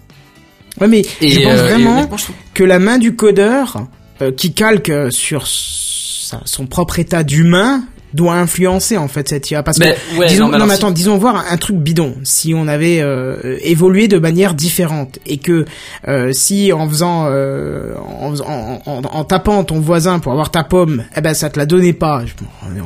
Ouais, 0.81 0.87
mais 0.87 1.03
Et, 1.21 1.29
je 1.29 1.39
pense 1.41 1.51
euh, 1.59 1.67
vraiment 1.67 2.07
que 2.53 2.63
la 2.63 2.79
main 2.79 2.97
du 2.97 3.15
codeur, 3.15 3.85
euh, 4.21 4.31
qui 4.31 4.53
calque 4.53 4.91
sur 5.11 5.45
sa- 5.47 6.41
son 6.45 6.65
propre 6.65 6.99
état 6.99 7.23
d'humain, 7.23 7.83
doit 8.13 8.35
influencer 8.35 8.97
en 8.97 9.07
fait 9.07 9.27
cette 9.29 9.49
IA 9.51 9.63
parce 9.63 9.79
que 9.79 9.85
ouais, 10.17 10.27
disons 10.27 10.45
non, 10.45 10.51
mais 10.53 10.57
non, 10.59 10.67
si- 10.67 10.71
attends 10.73 10.91
disons 10.91 11.17
voir 11.17 11.43
un, 11.49 11.57
truc 11.57 11.77
bidon. 11.77 12.15
Si 12.23 12.53
on 12.53 12.67
avait 12.67 12.99
euh, 13.01 13.57
évolué 13.63 14.07
de 14.07 14.17
manière 14.19 14.53
différente 14.53 15.19
et 15.25 15.37
que 15.37 15.65
euh, 16.07 16.31
si 16.33 16.71
en 16.73 16.87
faisant 16.89 17.27
euh, 17.29 17.93
en, 18.19 18.31
faisant- 18.31 18.45
en, 18.47 18.81
en, 18.85 19.01
en 19.03 19.23
tapant 19.23 19.63
ton 19.63 19.79
voisin 19.79 20.19
pour 20.19 20.31
avoir 20.31 20.51
ta 20.51 20.63
pomme 20.63 21.03
eh 21.15 21.21
ben 21.21 21.33
ça 21.33 21.49
te 21.49 21.57
la 21.59 21.65
donnait 21.65 21.93
pas. 21.93 22.23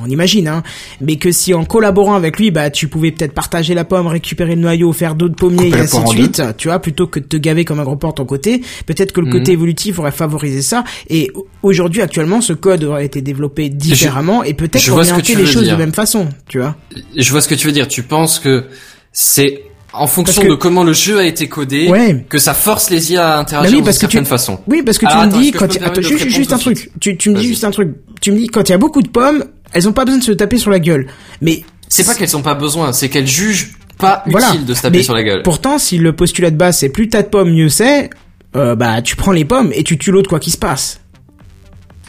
On, 0.03 0.09
imagine 0.09 0.47
hein. 0.47 0.63
Mais 1.01 1.15
que 1.17 1.31
si 1.31 1.53
en 1.53 1.65
collaborant 1.65 2.15
avec 2.15 2.37
lui 2.39 2.51
bah 2.51 2.69
tu 2.69 2.87
pouvais 2.87 3.11
peut-être 3.11 3.33
partager 3.33 3.73
la 3.73 3.83
pomme 3.85 4.07
récupérer 4.07 4.55
le 4.55 4.61
noyau 4.61 4.93
faire 4.93 5.15
d'autres 5.15 5.35
pommiers 5.35 5.69
et 5.69 5.73
ainsi 5.75 6.01
de 6.03 6.07
suite 6.07 6.41
tu 6.57 6.67
vois 6.69 6.79
plutôt 6.79 7.07
que 7.07 7.19
de 7.19 7.25
te 7.25 7.37
gaver 7.37 7.65
comme 7.65 7.79
un 7.79 7.83
gros 7.83 7.95
porc 7.95 8.15
ton 8.15 8.25
côté 8.25 8.61
peut-être 8.85 9.11
que 9.11 9.19
le 9.21 9.27
Mhm. 9.27 9.33
côté 9.33 9.51
évolutif 9.51 9.99
aurait 9.99 10.11
favorisé 10.11 10.61
ça. 10.61 10.83
Et 11.09 11.29
au- 11.33 11.47
aujourd'hui 11.63 12.01
actuellement 12.01 12.41
ce 12.41 12.53
code 12.53 12.83
aurait 12.83 13.05
été 13.05 13.21
développé 13.21 13.69
différemment 13.69 14.43
et 14.43 14.53
peut-être 14.53 14.79
que 15.21 15.25
orienter 15.27 15.33
tu 15.33 15.37
les 15.39 15.43
veux 15.45 15.51
choses 15.51 15.63
dire. 15.63 15.73
de 15.73 15.79
même 15.79 15.93
façon 15.93 16.29
tu 16.47 16.59
vois 16.59 16.75
Je 17.15 17.31
vois 17.31 17.41
ce 17.41 17.47
que 17.47 17.55
tu 17.55 17.67
veux 17.67 17.73
dire. 17.73 17.87
Tu 17.87 18.03
penses 18.03 18.39
que 18.39 18.65
c'est 19.11 19.63
en 19.93 20.05
fonction 20.07 20.43
que- 20.43 20.47
de 20.49 20.53
comment 20.55 20.83
le 20.83 20.93
jeu 20.93 21.17
a 21.17 21.25
été 21.25 21.47
codé 21.47 21.87
Ouais. 21.87 22.25
que 22.29 22.37
ça 22.37 22.53
force 22.53 22.89
les 22.89 23.11
IA 23.13 23.35
à 23.35 23.39
interagir 23.39 23.71
Bah 23.71 23.77
oui, 23.77 23.81
d'une 23.81 23.85
que 23.85 23.91
tu- 23.93 23.99
certaine 23.99 24.25
façon. 24.25 24.59
Oui, 24.67 24.83
parce 24.83 24.97
que 24.97 25.05
Alors, 25.07 25.21
tu 25.21 25.25
me 25.27 25.31
attends, 25.31 25.39
dis 25.41 25.51
quand 25.51 25.65
attends, 25.65 26.01
juste, 26.01 26.23
te 26.25 26.29
juste 26.29 26.53
un 26.53 26.57
truc. 26.59 26.91
Tu, 26.99 27.17
tu 27.17 27.29
me 27.31 27.35
dis 27.39 27.47
juste 27.47 27.63
un 27.63 27.71
truc. 27.71 27.95
Tu 28.21 28.31
me 28.31 28.37
dis 28.37 28.47
quand 28.47 28.67
il 28.69 28.71
y 28.71 28.75
a 28.75 28.77
beaucoup 28.77 29.01
de 29.01 29.07
pommes, 29.09 29.45
elles 29.73 29.87
ont 29.89 29.93
pas 29.93 30.05
besoin 30.05 30.19
de 30.19 30.23
se 30.23 30.31
taper 30.33 30.57
sur 30.57 30.69
la 30.71 30.79
gueule. 30.79 31.07
Mais 31.41 31.63
C'est 31.89 32.05
pas 32.05 32.13
qu'elles 32.15 32.35
ont 32.37 32.41
pas 32.41 32.53
besoin, 32.55 32.93
c'est 32.93 33.09
qu'elles 33.09 33.27
jugent 33.27 33.71
pas 33.97 34.23
voilà. 34.27 34.49
utile 34.49 34.65
de 34.65 34.73
se 34.75 34.81
taper 34.83 34.97
Mais 34.97 35.03
sur 35.03 35.15
la 35.15 35.23
gueule. 35.23 35.41
Pourtant, 35.43 35.79
si 35.79 35.97
le 35.97 36.13
postulat 36.13 36.51
de 36.51 36.57
base 36.57 36.77
c'est 36.77 36.89
plus 36.89 37.09
t'as 37.09 37.23
de 37.23 37.29
pommes, 37.29 37.51
mieux 37.51 37.69
c'est. 37.69 38.09
euh, 38.55 38.75
bah, 38.75 39.01
tu 39.01 39.15
prends 39.15 39.31
les 39.31 39.45
pommes 39.45 39.71
et 39.73 39.83
tu 39.83 39.97
tues 39.97 40.11
l'autre 40.11 40.29
quoi 40.29 40.39
qu'il 40.39 40.53
se 40.53 40.57
passe. 40.57 40.99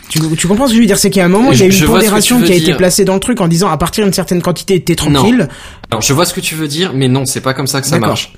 Tu, 0.08 0.20
tu 0.36 0.46
comprends 0.48 0.66
ce 0.66 0.70
que 0.72 0.76
je 0.76 0.80
veux 0.80 0.86
dire? 0.86 0.98
C'est 0.98 1.10
qu'il 1.10 1.20
y 1.20 1.22
a 1.22 1.26
un 1.26 1.28
moment, 1.28 1.50
il 1.52 1.58
y 1.58 1.62
a 1.62 1.66
une 1.66 1.72
pondération 2.00 2.36
qui 2.46 2.52
a 2.52 2.54
été 2.56 2.66
placée 2.78 3.04
dans 3.04 3.14
le 3.14 3.20
truc 3.20 3.40
en 3.40 3.48
disant 3.48 3.68
à 3.68 3.76
partir 3.76 4.04
d'une 4.04 4.12
certaine 4.14 4.40
quantité, 4.42 4.82
t'es 4.82 4.94
tranquille. 4.96 5.48
Alors 5.90 6.02
je 6.02 6.12
vois 6.12 6.24
ce 6.26 6.32
que 6.34 6.40
tu 6.40 6.54
veux 6.54 6.68
dire, 6.68 6.92
mais 6.94 7.08
non, 7.08 7.24
c'est 7.26 7.40
pas 7.42 7.52
comme 7.54 7.66
ça 7.66 7.80
que 7.80 7.86
ça 7.86 7.96
marche. 8.08 8.32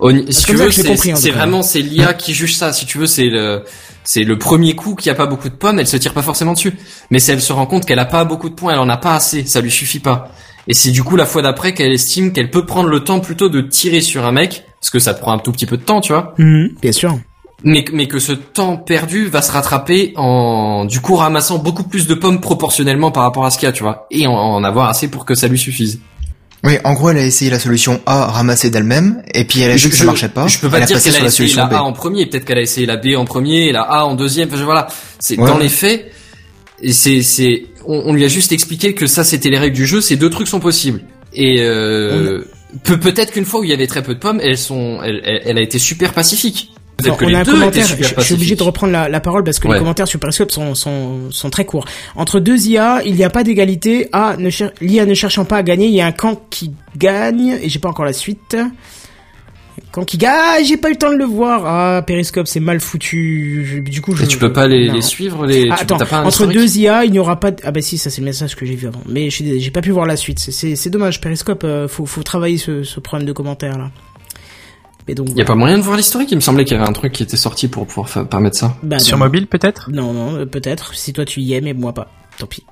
Au- 0.00 0.10
si 0.10 0.44
tu 0.46 0.52
veux, 0.56 0.64
c'est 1.16 1.30
vraiment 1.38 1.62
c'est 1.62 1.80
l'IA 1.80 2.14
qui 2.14 2.34
juge 2.34 2.56
ça. 2.56 2.72
Si 2.72 2.86
tu 2.86 2.98
veux, 2.98 3.06
c'est 3.06 3.26
le 3.26 3.62
c'est 4.04 4.24
le 4.24 4.36
premier 4.38 4.74
coup 4.74 4.94
qui 4.96 5.10
a 5.10 5.14
pas 5.14 5.26
beaucoup 5.26 5.48
de 5.48 5.54
pommes, 5.54 5.78
elle 5.78 5.86
se 5.86 5.96
tire 5.96 6.12
pas 6.12 6.22
forcément 6.22 6.54
dessus. 6.54 6.72
Mais 7.10 7.18
si 7.20 7.30
elle 7.30 7.40
se 7.40 7.52
rend 7.52 7.66
compte 7.66 7.84
qu'elle 7.86 8.00
a 8.00 8.04
pas 8.04 8.24
beaucoup 8.24 8.48
de 8.48 8.54
points, 8.54 8.72
elle 8.72 8.78
en 8.80 8.88
a 8.88 8.96
pas 8.96 9.14
assez, 9.14 9.44
ça 9.44 9.60
lui 9.60 9.70
suffit 9.70 10.00
pas. 10.00 10.32
Et 10.66 10.74
c'est 10.74 10.90
du 10.90 11.02
coup 11.04 11.16
la 11.16 11.26
fois 11.26 11.42
d'après 11.42 11.74
qu'elle 11.74 11.92
estime 11.92 12.32
qu'elle 12.32 12.50
peut 12.50 12.64
prendre 12.66 12.88
le 12.88 13.04
temps 13.04 13.20
plutôt 13.20 13.48
de 13.48 13.60
tirer 13.60 14.00
sur 14.00 14.24
un 14.24 14.32
mec, 14.32 14.64
parce 14.80 14.90
que 14.90 14.98
ça 14.98 15.12
te 15.14 15.20
prend 15.20 15.32
un 15.32 15.38
tout 15.38 15.52
petit 15.52 15.66
peu 15.66 15.76
de 15.76 15.82
temps, 15.82 16.00
tu 16.00 16.12
vois. 16.12 16.34
Mhm, 16.38 16.70
bien 16.80 16.92
sûr. 16.92 17.16
Mais, 17.64 17.84
mais 17.92 18.08
que 18.08 18.18
ce 18.18 18.32
temps 18.32 18.76
perdu 18.76 19.26
va 19.28 19.40
se 19.40 19.52
rattraper 19.52 20.12
en 20.16 20.84
du 20.84 21.00
coup 21.00 21.14
ramassant 21.14 21.58
beaucoup 21.58 21.84
plus 21.84 22.06
de 22.08 22.14
pommes 22.14 22.40
proportionnellement 22.40 23.12
par 23.12 23.22
rapport 23.22 23.44
à 23.44 23.50
ce 23.50 23.58
qu'il 23.58 23.66
y 23.66 23.68
a, 23.68 23.72
tu 23.72 23.82
vois, 23.84 24.06
et 24.10 24.26
en, 24.26 24.32
en 24.32 24.64
avoir 24.64 24.88
assez 24.88 25.08
pour 25.08 25.24
que 25.24 25.34
ça 25.34 25.46
lui 25.46 25.58
suffise. 25.58 26.00
Oui, 26.64 26.74
en 26.84 26.94
gros, 26.94 27.10
elle 27.10 27.18
a 27.18 27.24
essayé 27.26 27.50
la 27.50 27.58
solution 27.58 28.00
A 28.06 28.26
ramassée 28.26 28.70
d'elle-même, 28.70 29.22
et 29.34 29.44
puis 29.44 29.60
elle 29.60 29.72
a 29.72 29.76
vu 29.76 29.88
que 29.88 29.96
ça 29.96 30.04
marchait 30.04 30.28
pas. 30.28 30.46
Je 30.46 30.58
peux 30.60 30.68
pas 30.70 30.78
elle 30.78 30.86
dire 30.86 31.02
qu'elle 31.02 31.14
a 31.16 31.18
la 31.20 31.26
essayé 31.26 31.48
solution 31.48 31.62
la 31.62 31.68
B. 31.68 31.72
A 31.74 31.82
en 31.82 31.92
premier, 31.92 32.26
peut-être 32.26 32.44
qu'elle 32.44 32.58
a 32.58 32.62
essayé 32.62 32.86
la 32.86 32.96
B 32.96 33.16
en 33.16 33.24
premier, 33.24 33.66
et 33.68 33.72
la 33.72 33.82
A 33.82 34.04
en 34.04 34.14
deuxième. 34.14 34.48
Enfin, 34.52 34.64
voilà, 34.64 34.86
c'est 35.18 35.38
Ouais. 35.38 35.48
dans 35.48 35.58
les 35.58 35.68
faits. 35.68 36.12
Et 36.80 36.92
c'est 36.92 37.22
c'est 37.22 37.66
on, 37.86 38.02
on 38.06 38.12
lui 38.12 38.24
a 38.24 38.28
juste 38.28 38.50
expliqué 38.52 38.92
que 38.94 39.06
ça 39.06 39.22
c'était 39.24 39.50
les 39.50 39.58
règles 39.58 39.76
du 39.76 39.86
jeu, 39.86 40.00
ces 40.00 40.16
deux 40.16 40.30
trucs 40.30 40.48
sont 40.48 40.58
possibles. 40.60 41.02
Et 41.32 41.56
euh, 41.60 42.42
peut 42.84 42.98
peut-être 42.98 43.32
qu'une 43.32 43.44
fois 43.44 43.60
où 43.60 43.64
il 43.64 43.70
y 43.70 43.72
avait 43.72 43.86
très 43.86 44.02
peu 44.02 44.14
de 44.14 44.18
pommes, 44.20 44.40
elles 44.42 44.58
sont 44.58 45.00
elle, 45.02 45.20
elle, 45.24 45.42
elle 45.44 45.58
a 45.58 45.62
été 45.62 45.78
super 45.78 46.12
pacifique. 46.12 46.72
Peut-être 47.02 47.14
Attends, 47.14 47.16
que 47.18 47.24
on 47.24 47.28
les 47.28 47.34
a 47.34 47.38
un 47.40 47.42
deux 47.42 47.52
commentaire, 47.52 47.86
je, 47.86 48.02
je 48.02 48.20
suis 48.22 48.34
obligé 48.34 48.54
de 48.56 48.62
reprendre 48.62 48.92
la, 48.92 49.08
la 49.08 49.20
parole 49.20 49.44
parce 49.44 49.58
que 49.58 49.68
les 49.68 49.78
commentaires 49.78 50.08
sur 50.08 50.18
Periscope 50.20 50.50
sont, 50.50 50.74
sont, 50.74 51.30
sont 51.30 51.50
très 51.50 51.64
courts. 51.64 51.84
Entre 52.16 52.40
deux 52.40 52.66
IA, 52.68 53.02
il 53.04 53.14
n'y 53.14 53.24
a 53.24 53.30
pas 53.30 53.44
d'égalité. 53.44 54.08
A, 54.12 54.36
ne 54.38 54.50
cher- 54.50 54.72
l'IA 54.80 55.04
ne 55.06 55.14
cherchant 55.14 55.44
pas 55.44 55.56
à 55.58 55.62
gagner, 55.62 55.86
il 55.86 55.94
y 55.94 56.00
a 56.00 56.06
un 56.06 56.12
camp 56.12 56.40
qui 56.50 56.72
gagne, 56.96 57.58
et 57.62 57.68
j'ai 57.68 57.78
pas 57.78 57.88
encore 57.88 58.04
la 58.04 58.12
suite. 58.12 58.56
Camp 59.90 60.04
qui 60.04 60.16
gagne, 60.16 60.32
ah, 60.34 60.56
j'ai 60.64 60.78
pas 60.78 60.88
eu 60.88 60.92
le 60.92 60.98
temps 60.98 61.12
de 61.12 61.16
le 61.18 61.24
voir. 61.24 61.64
Ah, 61.66 62.02
Periscope, 62.02 62.46
c'est 62.46 62.60
mal 62.60 62.80
foutu. 62.80 63.82
Du 63.86 64.00
coup, 64.00 64.14
je, 64.14 64.24
Et 64.24 64.26
tu 64.26 64.38
peux 64.38 64.52
pas 64.52 64.66
les, 64.66 65.02
suivre 65.02 65.44
les 65.46 65.68
Ah, 65.70 65.76
attends, 65.80 65.98
pas 65.98 66.22
entre 66.24 66.46
deux 66.46 66.76
IA, 66.78 67.04
il 67.04 67.12
n'y 67.12 67.18
aura 67.18 67.38
pas 67.38 67.50
de... 67.50 67.56
Ah 67.62 67.72
bah 67.72 67.82
si, 67.82 67.98
ça 67.98 68.08
c'est 68.08 68.20
le 68.22 68.26
message 68.26 68.54
que 68.56 68.64
j'ai 68.64 68.74
vu 68.74 68.86
avant. 68.86 69.00
Mais 69.06 69.28
j'ai 69.30 69.70
pas 69.70 69.82
pu 69.82 69.90
voir 69.90 70.06
la 70.06 70.16
suite. 70.16 70.38
C'est- 70.38 70.88
dommage, 70.90 71.20
Periscope, 71.20 71.64
euh, 71.64 71.88
faut, 71.88 72.06
faut 72.06 72.22
travailler 72.22 72.56
ce, 72.58 72.84
ce 72.84 73.00
problème 73.00 73.26
de 73.26 73.32
commentaires 73.32 73.76
là. 73.78 73.90
Mais 75.08 75.14
donc... 75.14 75.28
Il 75.30 75.36
y 75.36 75.42
a 75.42 75.44
pas 75.44 75.54
moyen 75.54 75.78
de 75.78 75.82
voir 75.82 75.96
l'historique, 75.96 76.30
il 76.30 76.36
me 76.36 76.40
semblait 76.40 76.64
qu'il 76.64 76.76
y 76.76 76.80
avait 76.80 76.88
un 76.88 76.92
truc 76.92 77.12
qui 77.12 77.22
était 77.22 77.36
sorti 77.36 77.68
pour 77.68 77.86
pouvoir 77.86 78.28
permettre 78.28 78.56
ça. 78.56 78.76
bah, 78.82 78.98
Sur 78.98 79.18
non. 79.18 79.24
mobile 79.24 79.46
peut-être? 79.48 79.90
Non, 79.90 80.12
non, 80.12 80.36
euh, 80.36 80.46
peut-être. 80.46 80.94
Si 80.94 81.12
toi 81.12 81.24
tu 81.24 81.40
y 81.40 81.54
es, 81.54 81.60
mais 81.60 81.72
moi 81.74 81.92
pas. 81.92 82.08
Tant 82.38 82.46
pis. 82.46 82.62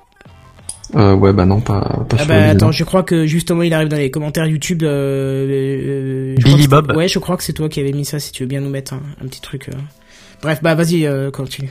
Euh, 0.95 1.13
ouais 1.15 1.31
bah 1.31 1.45
non 1.45 1.61
pas 1.61 1.79
pas 2.09 2.17
Ah 2.17 2.17
sur 2.17 2.27
bah 2.27 2.33
mobile, 2.35 2.49
attends, 2.49 2.65
non. 2.65 2.71
je 2.73 2.83
crois 2.83 3.03
que 3.03 3.25
justement 3.25 3.63
il 3.63 3.73
arrive 3.73 3.87
dans 3.87 3.95
les 3.97 4.11
commentaires 4.11 4.45
YouTube. 4.45 4.83
Euh, 4.83 5.47
euh, 5.49 6.35
je 6.37 6.43
Billy 6.43 6.67
Bob. 6.67 6.91
Ouais, 6.95 7.07
je 7.07 7.17
crois 7.19 7.37
que 7.37 7.43
c'est 7.43 7.53
toi 7.53 7.69
qui 7.69 7.79
avais 7.79 7.93
mis 7.93 8.03
ça. 8.03 8.19
Si 8.19 8.31
tu 8.33 8.43
veux 8.43 8.47
bien 8.47 8.59
nous 8.59 8.69
mettre 8.69 8.93
un, 8.93 9.01
un 9.23 9.27
petit 9.27 9.39
truc. 9.41 9.69
euh. 9.69 9.77
Bref, 10.41 10.59
bah 10.61 10.75
vas-y, 10.75 11.05
euh, 11.05 11.31
continue. 11.31 11.69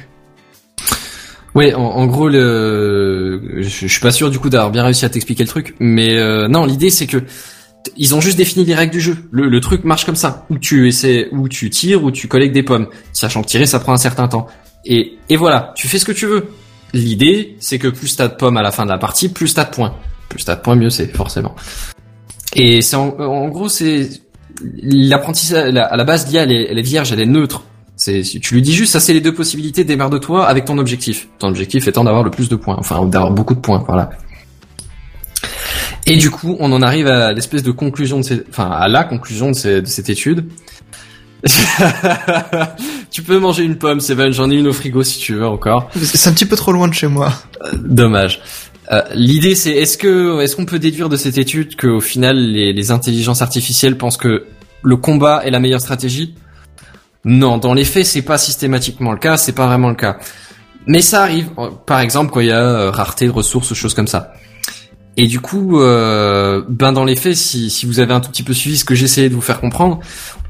Ouais, 1.55 1.75
en, 1.75 1.81
en 1.83 2.07
gros, 2.07 2.29
le, 2.29 3.43
je, 3.57 3.63
je 3.63 3.87
suis 3.89 4.01
pas 4.01 4.13
sûr 4.13 4.31
du 4.31 4.39
coup 4.39 4.49
d'avoir 4.51 4.71
bien 4.71 4.85
réussi 4.85 5.05
à 5.05 5.09
t'expliquer 5.09 5.43
le 5.43 5.49
truc, 5.49 5.75
mais 5.81 6.17
euh, 6.17 6.47
non, 6.47 6.65
l'idée 6.65 6.91
c'est 6.91 7.07
que 7.09 7.19
ils 7.97 8.15
ont 8.15 8.21
juste 8.21 8.37
défini 8.37 8.65
les 8.65 8.75
règles 8.75 8.93
du 8.93 9.01
jeu. 9.01 9.17
Le, 9.31 9.49
le 9.49 9.61
truc 9.61 9.85
marche 9.85 10.05
comme 10.05 10.17
ça, 10.17 10.47
où 10.51 10.59
tu 10.59 10.87
essaies, 10.89 11.29
où 11.33 11.49
tu 11.49 11.71
tires, 11.71 12.03
où 12.05 12.11
tu 12.11 12.29
collectes 12.29 12.55
des 12.55 12.63
pommes, 12.63 12.89
sachant 13.13 13.43
que 13.43 13.49
tirer 13.49 13.67
ça 13.67 13.81
prend 13.81 13.93
un 13.93 13.97
certain 13.99 14.29
temps. 14.29 14.47
Et 14.85 15.19
et 15.29 15.37
voilà, 15.37 15.73
tu 15.77 15.89
fais 15.89 15.99
ce 15.99 16.05
que 16.05 16.13
tu 16.13 16.27
veux. 16.27 16.49
L'idée 16.93 17.57
c'est 17.61 17.79
que 17.79 17.89
plus 17.89 18.17
t'as 18.17 18.29
de 18.29 18.35
pommes 18.35 18.57
à 18.57 18.63
la 18.63 18.71
fin 18.73 18.85
de 18.85 18.91
la 18.91 18.99
partie, 18.99 19.29
plus 19.29 19.55
t'as 19.55 19.65
de 19.65 19.71
points. 19.71 19.95
Plus 20.29 20.45
t'as 20.45 20.57
de 20.57 20.61
points, 20.61 20.77
mieux 20.77 20.91
c'est 20.91 21.15
forcément. 21.17 21.55
Et 22.55 22.81
c'est 22.83 22.97
en, 22.97 23.09
en 23.19 23.49
gros 23.49 23.69
c'est 23.69 24.09
l'apprentissage 24.83 25.73
la- 25.73 25.87
à 25.87 25.97
la 25.97 26.05
base 26.05 26.31
l'IA 26.31 26.43
elle 26.43 26.53
elle 26.53 26.79
est 26.79 26.83
vierge, 26.83 27.13
elle 27.13 27.21
est 27.21 27.27
neutre. 27.27 27.65
C'est, 27.97 28.23
tu 28.23 28.55
lui 28.55 28.63
dis 28.63 28.73
juste, 28.73 28.93
ça 28.95 29.01
c'est 29.01 29.13
les 29.13 29.21
deux 29.21 29.35
possibilités, 29.35 29.85
démerde-toi 29.85 30.47
avec 30.47 30.65
ton 30.65 30.79
objectif. 30.79 31.29
Ton 31.39 31.49
objectif 31.49 31.87
étant 31.87 32.03
d'avoir 32.03 32.23
le 32.25 32.31
plus 32.31 32.49
de 32.49 32.57
points, 32.57 32.77
enfin 32.79 33.05
d'avoir 33.05 33.31
beaucoup 33.31 33.55
de 33.55 33.61
points, 33.61 33.85
voilà. 33.87 34.09
Et 36.07 36.17
du 36.17 36.31
coup, 36.31 36.57
on 36.61 36.73
en 36.73 36.83
arrive 36.83 37.07
à 37.07 37.33
l'espèce 37.33 37.63
de 37.63 37.71
conclusion 37.71 38.19
de 38.19 38.25
cette, 38.25 38.47
enfin 38.49 38.71
à 38.71 38.89
la 38.89 39.05
conclusion 39.05 39.51
de, 39.51 39.57
ces- 39.57 39.83
de 39.83 39.87
cette 39.87 40.09
étude. 40.11 40.47
tu 43.11 43.23
peux 43.23 43.39
manger 43.39 43.65
une 43.65 43.77
pomme, 43.77 44.01
Seven, 44.01 44.33
j'en 44.33 44.51
ai 44.51 44.57
une 44.57 44.69
au 44.69 44.73
frigo 44.73 45.03
si 45.03 45.19
tu 45.19 45.35
veux 45.35 45.47
encore. 45.47 45.91
C'est 45.97 46.29
un 46.29 46.33
petit 46.33 46.47
peu 46.47 46.57
trop 46.57 46.73
loin 46.73 46.89
de 46.89 46.95
chez 46.95 47.07
moi. 47.07 47.33
Dommage. 47.75 48.41
Euh, 48.93 49.03
L'idée 49.15 49.55
c'est 49.55 49.71
est-ce 49.71 49.97
que 49.97 50.41
est-ce 50.41 50.57
qu'on 50.57 50.65
peut 50.65 50.79
déduire 50.81 51.09
de 51.09 51.17
cette 51.17 51.39
étude 51.39 51.77
qu'au 51.77 52.01
final 52.01 52.37
les, 52.37 52.73
les 52.73 52.91
intelligences 52.91 53.41
artificielles 53.41 53.97
pensent 53.97 54.17
que 54.17 54.47
le 54.83 54.97
combat 54.97 55.43
est 55.45 55.51
la 55.51 55.61
meilleure 55.61 55.81
stratégie? 55.81 56.35
Non, 57.25 57.59
dans 57.59 57.73
les 57.75 57.85
faits 57.85 58.07
c'est 58.07 58.23
pas 58.23 58.37
systématiquement 58.39 59.13
le 59.13 59.19
cas, 59.19 59.37
c'est 59.37 59.53
pas 59.53 59.67
vraiment 59.67 59.91
le 59.91 59.95
cas. 59.95 60.19
Mais 60.87 61.03
ça 61.03 61.23
arrive, 61.23 61.51
euh, 61.59 61.69
par 61.87 62.01
exemple 62.01 62.33
quand 62.33 62.41
il 62.41 62.49
y 62.49 62.53
a 62.53 62.61
euh, 62.65 62.91
rareté 62.91 63.27
de 63.27 63.31
ressources, 63.33 63.73
choses 63.75 63.95
comme 63.95 64.09
ça. 64.09 64.33
Et 65.17 65.27
du 65.27 65.41
coup, 65.41 65.81
euh, 65.81 66.63
ben 66.69 66.93
dans 66.93 67.05
les 67.05 67.17
faits, 67.17 67.37
si, 67.37 67.85
vous 67.85 68.01
avez 68.01 68.13
un 68.13 68.21
tout 68.21 68.31
petit 68.31 68.43
peu 68.43 68.55
suivi 68.55 68.79
ce 68.79 68.85
que 68.85 68.95
j'essayais 68.95 69.29
de 69.29 69.35
vous 69.35 69.41
faire 69.41 69.61
comprendre, 69.61 70.01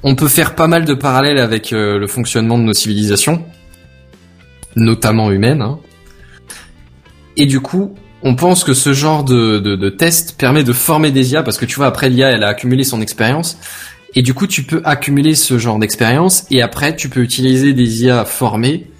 on 0.02 0.14
peut 0.14 0.28
faire 0.28 0.54
pas 0.54 0.66
mal 0.66 0.84
de 0.84 0.94
parallèles 0.94 1.38
avec 1.38 1.72
euh, 1.72 1.98
le 1.98 2.06
fonctionnement 2.06 2.58
de 2.58 2.64
nos 2.64 2.72
civilisations, 2.72 3.44
notamment 4.76 5.30
humaines. 5.30 5.62
hein. 5.62 5.78
Et 7.36 7.46
du 7.46 7.60
coup, 7.60 7.94
on 8.22 8.34
pense 8.34 8.64
que 8.64 8.74
ce 8.74 8.92
genre 8.92 9.24
de, 9.24 9.58
de, 9.58 9.76
de 9.76 9.88
test 9.88 10.36
permet 10.38 10.62
de 10.62 10.72
former 10.72 11.10
des 11.10 11.32
IA, 11.32 11.42
parce 11.42 11.56
que 11.56 11.64
tu 11.64 11.76
vois, 11.76 11.86
après 11.86 12.08
l'IA, 12.10 12.28
elle 12.30 12.44
a 12.44 12.48
accumulé 12.48 12.84
son 12.84 13.00
expérience, 13.00 13.58
et 14.14 14.22
du 14.22 14.34
coup, 14.34 14.46
tu 14.46 14.62
peux 14.64 14.82
accumuler 14.84 15.34
ce 15.34 15.58
genre 15.58 15.78
d'expérience, 15.78 16.44
et 16.50 16.62
après, 16.62 16.94
tu 16.96 17.08
peux 17.08 17.20
utiliser 17.20 17.72
des 17.72 18.04
IA 18.04 18.24
formées 18.24 18.90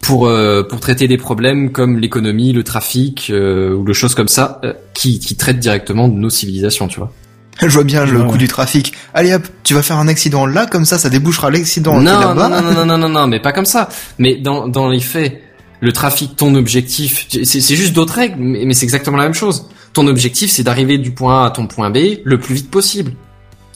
pour 0.00 0.26
euh, 0.26 0.62
pour 0.62 0.80
traiter 0.80 1.08
des 1.08 1.18
problèmes 1.18 1.70
comme 1.72 1.98
l'économie, 1.98 2.52
le 2.52 2.62
trafic 2.64 3.28
euh, 3.30 3.74
ou 3.74 3.84
le 3.84 3.92
choses 3.92 4.14
comme 4.14 4.28
ça, 4.28 4.60
euh, 4.64 4.72
qui 4.94 5.18
qui 5.18 5.36
traitent 5.36 5.58
directement 5.58 6.08
de 6.08 6.14
nos 6.14 6.30
civilisations, 6.30 6.88
tu 6.88 6.98
vois. 6.98 7.12
Je 7.60 7.66
vois 7.66 7.82
bien 7.82 8.06
le 8.06 8.20
Ouais, 8.22 8.28
coup 8.28 8.38
du 8.38 8.46
trafic. 8.46 8.92
Allez 9.14 9.34
hop, 9.34 9.42
tu 9.64 9.74
vas 9.74 9.82
faire 9.82 9.96
un 9.98 10.06
accident 10.06 10.46
là, 10.46 10.66
comme 10.66 10.84
ça, 10.84 10.96
ça 10.96 11.10
débouchera 11.10 11.50
l'accident 11.50 12.00
est 12.00 12.04
Non, 12.04 12.12
non, 12.12 12.20
là-bas. 12.20 12.48
non, 12.48 12.62
non, 12.62 12.72
non, 12.72 12.86
non, 12.86 12.98
non, 12.98 13.08
non, 13.08 13.26
mais 13.26 13.40
pas 13.40 13.50
comme 13.52 13.66
ça. 13.66 13.88
Mais 14.18 14.36
dans, 14.36 14.68
dans 14.68 14.88
les 14.88 15.00
faits, 15.00 15.42
le 15.80 15.92
trafic, 15.92 16.36
ton 16.36 16.54
objectif, 16.54 17.26
c'est 17.28 17.44
c'est 17.44 17.74
juste 17.76 17.94
d'autres 17.94 18.14
règles, 18.14 18.36
mais, 18.38 18.64
mais 18.64 18.74
c'est 18.74 18.84
exactement 18.84 19.16
la 19.16 19.24
même 19.24 19.34
chose. 19.34 19.66
Ton 19.92 20.06
objectif, 20.06 20.50
c'est 20.52 20.62
d'arriver 20.62 20.98
du 20.98 21.10
point 21.10 21.42
A 21.42 21.46
à 21.48 21.50
ton 21.50 21.66
point 21.66 21.90
B 21.90 21.98
le 22.22 22.38
plus 22.38 22.54
vite 22.54 22.70
possible. 22.70 23.12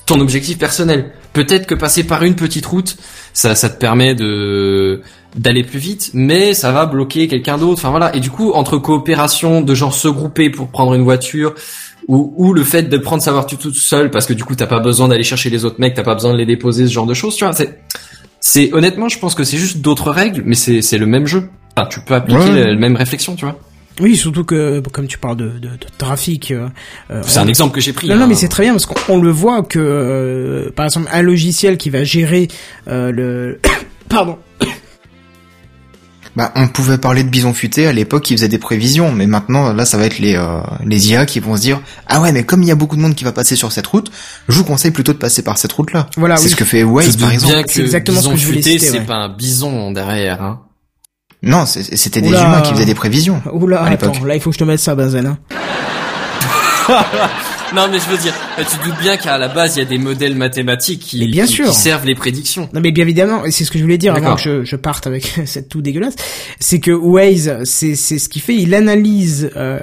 Ton 0.07 0.21
objectif 0.21 0.59
personnel. 0.59 1.11
Peut-être 1.33 1.67
que 1.67 1.75
passer 1.75 2.05
par 2.05 2.23
une 2.23 2.37
petite 2.37 2.67
route, 2.67 2.97
ça, 3.33 3.55
ça 3.57 3.69
te 3.69 3.79
permet 3.81 4.15
de 4.15 5.01
d'aller 5.37 5.63
plus 5.65 5.79
vite, 5.79 6.11
mais 6.15 6.55
ça 6.55 6.73
va 6.73 6.87
bloquer 6.87 7.27
quelqu'un 7.29 7.59
d'autre. 7.59 7.81
Enfin 7.81 7.91
voilà. 7.91 8.15
Et 8.15 8.21
du 8.21 8.31
coup, 8.31 8.53
entre 8.53 8.79
coopération 8.79 9.61
de 9.63 9.75
genre 9.75 9.95
se 9.95 10.09
grouper 10.09 10.51
pour 10.51 10.69
prendre 10.69 10.95
une 10.95 11.03
voiture, 11.05 11.55
ou, 12.09 12.35
ou 12.37 12.53
le 12.53 12.65
fait 12.65 12.83
de 12.85 12.97
prendre 12.99 13.23
sa 13.23 13.33
voiture 13.33 13.59
toute 13.59 13.77
seule 13.77 14.11
parce 14.11 14.27
que 14.27 14.33
du 14.33 14.43
coup 14.45 14.57
t'as 14.57 14.67
pas 14.67 14.81
besoin 14.81 15.07
d'aller 15.09 15.23
chercher 15.23 15.51
les 15.51 15.65
autres 15.65 15.77
mecs, 15.79 15.95
t'as 15.95 16.03
pas 16.03 16.15
besoin 16.15 16.33
de 16.33 16.39
les 16.39 16.47
déposer, 16.47 16.87
ce 16.89 16.93
genre 16.93 17.07
de 17.07 17.15
choses, 17.15 17.37
tu 17.37 17.45
vois. 17.45 17.53
C'est, 17.55 17.79
c'est 18.41 18.73
honnêtement, 18.73 19.09
je 19.09 19.19
pense 19.21 19.35
que 19.37 19.45
c'est 19.45 19.57
juste 19.57 19.79
d'autres 19.79 20.11
règles, 20.11 20.43
mais 20.45 20.57
c'est 20.57 20.83
c'est 20.83 20.99
le 20.99 21.07
même 21.07 21.27
jeu. 21.27 21.49
Enfin, 21.77 21.89
tu 21.89 22.01
peux 22.01 22.15
appliquer 22.15 22.41
Ouais. 22.41 22.61
la, 22.65 22.71
la 22.73 22.77
même 22.77 22.97
réflexion, 22.97 23.37
tu 23.37 23.45
vois. 23.45 23.57
Oui, 24.01 24.17
surtout 24.17 24.43
que 24.45 24.81
comme 24.93 25.07
tu 25.07 25.17
parles 25.19 25.37
de, 25.37 25.49
de, 25.51 25.69
de 25.69 25.87
trafic. 25.99 26.51
euh, 26.51 26.67
euh, 27.11 27.23
C'est 27.25 27.39
un 27.39 27.47
exemple 27.47 27.75
que 27.75 27.81
j'ai 27.81 27.93
pris. 27.93 28.09
Non, 28.09 28.17
non, 28.17 28.23
hein. 28.23 28.27
mais 28.27 28.35
c'est 28.35 28.49
très 28.49 28.65
bien 28.65 28.73
parce 28.73 28.87
qu'on 28.87 28.97
on 29.15 29.21
le 29.21 29.31
voit 29.31 29.63
que, 29.63 29.79
euh, 29.79 30.71
par 30.75 30.87
exemple, 30.87 31.09
un 31.13 31.23
logiciel 31.23 31.77
qui 31.77 31.89
va 31.91 32.03
gérer 32.03 32.49
euh, 32.89 33.13
le, 33.13 33.61
pardon, 34.09 34.39
Bah, 36.35 36.51
on 36.57 36.67
pouvait 36.67 36.97
parler 36.97 37.25
de 37.25 37.29
bison 37.29 37.53
futé 37.53 37.87
à 37.87 37.93
l'époque, 37.93 38.23
qui 38.23 38.35
faisait 38.35 38.49
des 38.49 38.57
prévisions, 38.59 39.13
mais 39.13 39.27
maintenant, 39.27 39.75
là, 39.75 39.85
ça 39.85 39.99
va 39.99 40.07
être 40.07 40.19
les 40.19 40.35
euh, 40.35 40.61
les 40.85 41.11
IA 41.11 41.27
qui 41.27 41.41
vont 41.41 41.57
se 41.57 41.61
dire, 41.61 41.81
ah 42.07 42.23
ouais, 42.23 42.33
mais 42.33 42.45
comme 42.45 42.63
il 42.63 42.69
y 42.69 42.71
a 42.71 42.75
beaucoup 42.75 42.97
de 42.97 43.03
monde 43.03 43.15
qui 43.15 43.25
va 43.25 43.33
passer 43.33 43.55
sur 43.55 43.71
cette 43.71 43.87
route, 43.87 44.11
je 44.49 44.57
vous 44.57 44.65
conseille 44.65 44.93
plutôt 44.93 45.13
de 45.13 45.19
passer 45.19 45.43
par 45.43 45.59
cette 45.59 45.73
route-là. 45.73 46.09
Voilà, 46.17 46.39
c'est 46.39 46.45
oui. 46.45 46.51
ce 46.51 46.57
que 46.57 46.65
fait 46.65 46.85
Waze 46.85 47.17
par 47.19 47.31
exemple. 47.31 47.65
C'est 47.69 47.83
exactement 47.83 48.23
ce 48.23 48.29
que 48.31 48.37
je 48.37 48.47
voulais 48.47 48.63
c'est 48.63 48.91
ouais. 48.93 49.01
pas 49.01 49.17
un 49.17 49.29
bison 49.29 49.91
derrière. 49.91 50.43
Hein. 50.43 50.61
Non, 51.43 51.67
c'est- 51.67 51.97
c'était 51.97 52.23
des 52.23 52.29
humains 52.31 52.63
qui 52.63 52.73
faisaient 52.73 52.87
des 52.87 52.95
prévisions. 52.95 53.43
oula, 53.53 53.83
à 53.83 53.91
l'époque. 53.91 54.15
attends, 54.17 54.25
là 54.25 54.35
il 54.35 54.41
faut 54.41 54.51
que 54.51 54.55
je 54.55 54.61
te 54.61 54.65
mette 54.65 54.81
ça, 54.81 54.95
Benzen. 54.95 55.27
Hein. 55.27 55.39
Non, 57.75 57.87
mais 57.91 57.99
je 57.99 58.09
veux 58.11 58.19
dire, 58.19 58.35
tu 58.59 58.65
te 58.79 58.85
doutes 58.85 58.99
bien 59.01 59.17
qu'à 59.17 59.39
la 59.39 59.49
base, 59.49 59.77
il 59.77 59.79
y 59.81 59.83
a 59.83 59.87
des 59.87 59.99
modèles 59.99 60.35
mathématiques 60.37 61.01
qui, 61.01 61.27
bien 61.29 61.47
qui- 61.47 61.53
sûr. 61.55 61.69
qui 61.69 61.75
servent 61.75 62.05
les 62.07 62.15
prédictions. 62.15 62.69
Non 62.75 62.81
mais 62.81 62.93
bien 62.93 63.05
évidemment, 63.05 63.45
et 63.47 63.51
c'est 63.51 63.65
ce 63.65 63.71
que 63.71 63.79
je 63.79 63.83
voulais 63.83 63.99
dire 63.99 64.15
avant 64.15 64.35
que 64.35 64.41
je, 64.43 64.65
je 64.65 64.77
parte 64.77 65.07
avec 65.07 65.25
cette 65.47 65.69
tout 65.69 65.81
dégueulasse, 65.83 66.15
c'est 66.61 66.81
que 66.81 66.91
Waze, 66.91 67.59
c'est 67.65 67.95
c'est 67.95 68.19
ce 68.19 68.29
qu'il 68.29 68.43
fait, 68.43 68.55
il 68.57 68.75
analyse 68.75 69.51
euh, 69.57 69.79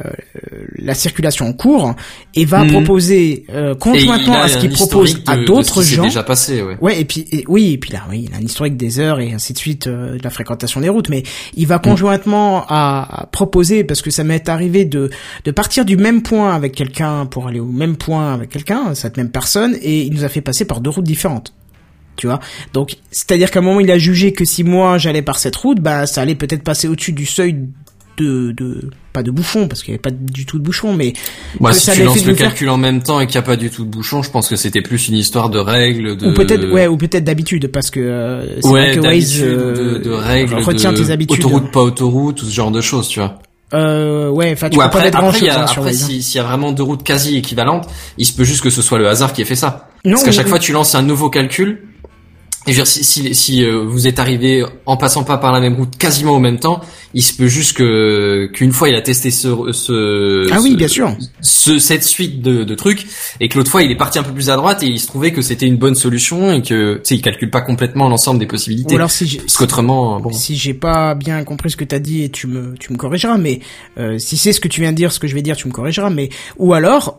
la 0.77 0.93
circulation 0.93 1.47
en 1.47 1.53
cours 1.53 1.95
et 2.35 2.45
va 2.45 2.63
Mhm. 2.63 2.71
proposer 2.71 3.45
euh, 3.53 3.73
conjointement 3.75 4.41
à 4.41 4.47
ce 4.49 4.57
qu'il 4.59 4.69
propose 4.71 5.21
à 5.27 5.37
d'autres 5.37 5.81
gens. 5.81 6.03
déjà 6.03 6.23
passé, 6.23 6.61
ouais. 6.61 6.77
Ouais, 6.81 6.99
et 7.01 7.05
puis 7.05 7.25
et, 7.31 7.43
oui, 7.47 7.73
et 7.73 7.77
puis 7.77 7.91
là, 7.91 8.01
oui, 8.09 8.25
il 8.27 8.33
a 8.33 8.37
un 8.37 8.41
historique 8.41 8.77
des 8.77 8.99
heures 8.99 9.19
et 9.19 9.33
ainsi 9.33 9.53
de 9.53 9.57
suite 9.57 9.87
euh, 9.87 10.17
de 10.17 10.23
la 10.23 10.29
fréquentation 10.29 10.81
des 10.81 10.89
routes, 10.89 11.09
mais 11.09 11.23
il 11.55 11.65
va 11.67 11.79
conjointement 11.79 12.65
à, 12.67 13.21
à 13.23 13.25
proposer 13.27 13.83
parce 13.83 14.01
que 14.01 14.11
ça 14.11 14.23
m'est 14.23 14.47
arrivé 14.49 14.85
de 14.85 15.09
de 15.45 15.51
partir 15.51 15.85
du 15.85 15.97
même 15.97 16.21
point 16.21 16.53
avec 16.53 16.75
quelqu'un 16.75 17.25
pour 17.25 17.47
aller 17.47 17.59
au 17.59 17.65
même 17.79 17.95
point 17.97 18.33
avec 18.33 18.49
quelqu'un, 18.49 18.93
cette 18.93 19.17
même 19.17 19.31
personne, 19.31 19.75
et 19.81 20.01
il 20.03 20.13
nous 20.13 20.23
a 20.23 20.29
fait 20.29 20.41
passer 20.41 20.65
par 20.65 20.81
deux 20.81 20.89
routes 20.91 21.05
différentes. 21.05 21.53
Tu 22.17 22.27
vois, 22.27 22.39
donc 22.73 22.97
c'est-à-dire 23.11 23.49
qu'à 23.49 23.59
un 23.59 23.61
moment 23.61 23.79
il 23.79 23.89
a 23.89 23.97
jugé 23.97 24.33
que 24.33 24.43
si 24.43 24.65
moi 24.65 24.97
j'allais 24.97 25.21
par 25.21 25.39
cette 25.39 25.55
route, 25.55 25.79
bah 25.79 26.05
ça 26.05 26.21
allait 26.21 26.35
peut-être 26.35 26.63
passer 26.63 26.87
au-dessus 26.89 27.13
du 27.13 27.25
seuil 27.25 27.55
de 28.17 28.51
de 28.51 28.89
pas 29.13 29.23
de 29.23 29.31
bouchon 29.31 29.69
parce 29.69 29.81
qu'il 29.81 29.91
y 29.91 29.93
avait 29.93 30.01
pas 30.01 30.11
du 30.11 30.45
tout 30.45 30.59
de 30.59 30.63
bouchon, 30.63 30.93
mais 30.93 31.13
que 31.13 31.71
si 31.73 31.79
ça 31.85 31.93
tu 31.93 32.03
lances 32.03 32.25
le 32.25 32.35
faire- 32.35 32.49
calcul 32.49 32.67
en 32.69 32.75
même 32.77 33.01
temps 33.01 33.21
et 33.21 33.25
qu'il 33.27 33.35
n'y 33.35 33.45
a 33.45 33.47
pas 33.47 33.55
du 33.55 33.69
tout 33.69 33.85
de 33.85 33.89
bouchon, 33.89 34.21
je 34.21 34.29
pense 34.31 34.49
que 34.49 34.57
c'était 34.57 34.81
plus 34.81 35.07
une 35.07 35.15
histoire 35.15 35.49
de 35.49 35.59
règles, 35.59 36.17
de... 36.17 36.27
ou 36.27 36.33
peut-être 36.33 36.69
ouais 36.73 36.87
ou 36.87 36.97
peut-être 36.97 37.23
d'habitude 37.23 37.69
parce 37.69 37.89
que 37.89 38.01
euh, 38.01 38.59
c'est 38.59 38.67
Ouais, 38.67 38.91
que 38.95 38.99
Waze 38.99 39.41
euh, 39.41 39.97
de, 39.99 40.03
de 40.03 40.11
règles, 40.11 40.55
retient 40.55 40.93
tes 40.93 41.11
habitudes. 41.11 41.39
autoroute, 41.45 41.71
pas 41.71 41.81
autoroute, 41.83 42.35
tout 42.39 42.45
ce 42.45 42.53
genre 42.53 42.71
de 42.71 42.81
choses, 42.81 43.07
tu 43.07 43.19
vois. 43.21 43.39
Euh, 43.73 44.29
ouais, 44.29 44.51
enfin, 44.53 44.69
tu 44.69 44.77
Ou 44.77 44.79
peux 44.79 44.85
après, 44.85 44.99
pas 44.99 45.05
mettre 45.05 45.17
grand 45.19 45.31
chose 45.31 45.41
y 45.43 45.49
a, 45.49 45.67
sur 45.67 45.81
après, 45.83 45.91
hein. 45.93 45.97
si- 45.97 46.23
s'il 46.23 46.37
y 46.37 46.39
a 46.39 46.47
vraiment 46.47 46.71
deux 46.71 46.83
routes 46.83 47.03
quasi 47.03 47.37
équivalentes, 47.37 47.87
il 48.17 48.25
se 48.25 48.33
peut 48.33 48.43
juste 48.43 48.61
que 48.63 48.69
ce 48.69 48.81
soit 48.81 48.97
le 48.97 49.07
hasard 49.07 49.31
qui 49.33 49.41
ait 49.41 49.45
fait 49.45 49.55
ça. 49.55 49.89
Non, 50.05 50.13
Parce 50.13 50.23
qu'à 50.23 50.31
chaque 50.31 50.47
fois, 50.47 50.59
tu 50.59 50.71
lances 50.71 50.95
un 50.95 51.01
nouveau 51.03 51.29
calcul. 51.29 51.83
Et 52.69 52.73
je 52.73 52.77
veux 52.77 52.83
dire, 52.83 52.87
si, 52.87 53.03
si, 53.03 53.33
si, 53.33 53.63
euh, 53.63 53.83
vous 53.83 54.05
êtes 54.07 54.19
arrivé 54.19 54.63
en 54.85 54.95
passant 54.95 55.23
pas 55.23 55.37
par 55.37 55.51
la 55.51 55.59
même 55.59 55.73
route 55.75 55.97
quasiment 55.97 56.33
au 56.33 56.39
même 56.39 56.59
temps, 56.59 56.81
il 57.15 57.23
se 57.23 57.33
peut 57.33 57.47
juste 57.47 57.75
que 57.75 58.45
qu'une 58.53 58.71
fois 58.71 58.89
il 58.89 58.95
a 58.95 59.01
testé 59.01 59.31
ce, 59.31 59.47
ce 59.71 60.47
Ah 60.51 60.59
oui, 60.61 60.73
ce- 60.73 60.75
bien 60.77 60.87
sûr. 60.87 61.15
ce, 61.41 61.79
cette 61.79 62.03
suite 62.03 62.43
de, 62.43 62.63
de 62.63 62.75
trucs 62.75 63.07
et 63.39 63.49
que 63.49 63.57
l'autre 63.57 63.71
fois 63.71 63.81
il 63.81 63.89
est 63.89 63.97
parti 63.97 64.19
un 64.19 64.23
peu 64.23 64.31
plus 64.33 64.51
à 64.51 64.55
droite 64.55 64.83
et 64.83 64.85
il 64.85 64.99
se 64.99 65.07
trouvait 65.07 65.31
que 65.31 65.41
c'était 65.41 65.65
une 65.65 65.77
bonne 65.77 65.95
solution 65.95 66.51
et 66.53 66.61
que 66.61 66.95
tu 66.97 67.01
sais 67.05 67.15
il 67.15 67.21
calcule 67.23 67.49
pas 67.49 67.61
complètement 67.61 68.07
l'ensemble 68.07 68.39
des 68.39 68.45
possibilités. 68.45 68.93
Ou 68.93 68.97
alors 68.97 69.09
si 69.09 69.25
j'ai 69.27 69.39
Parce 69.39 69.57
qu'autrement, 69.57 70.19
bon. 70.19 70.31
si 70.31 70.55
j'ai 70.55 70.75
pas 70.75 71.15
bien 71.15 71.43
compris 71.43 71.71
ce 71.71 71.75
que 71.77 71.85
t'as 71.85 71.97
dit 71.99 72.21
et 72.23 72.29
tu 72.29 72.45
me 72.45 72.75
tu 72.77 72.93
me 72.93 72.97
corrigeras, 72.99 73.39
mais 73.39 73.61
euh, 73.97 74.19
si 74.19 74.37
c'est 74.37 74.53
ce 74.53 74.59
que 74.59 74.67
tu 74.67 74.81
viens 74.81 74.91
de 74.91 74.97
dire, 74.97 75.11
ce 75.11 75.19
que 75.19 75.27
je 75.27 75.33
vais 75.33 75.41
dire, 75.41 75.55
tu 75.57 75.67
me 75.67 75.73
corrigeras. 75.73 76.11
Mais 76.11 76.29
ou 76.59 76.75
alors 76.75 77.17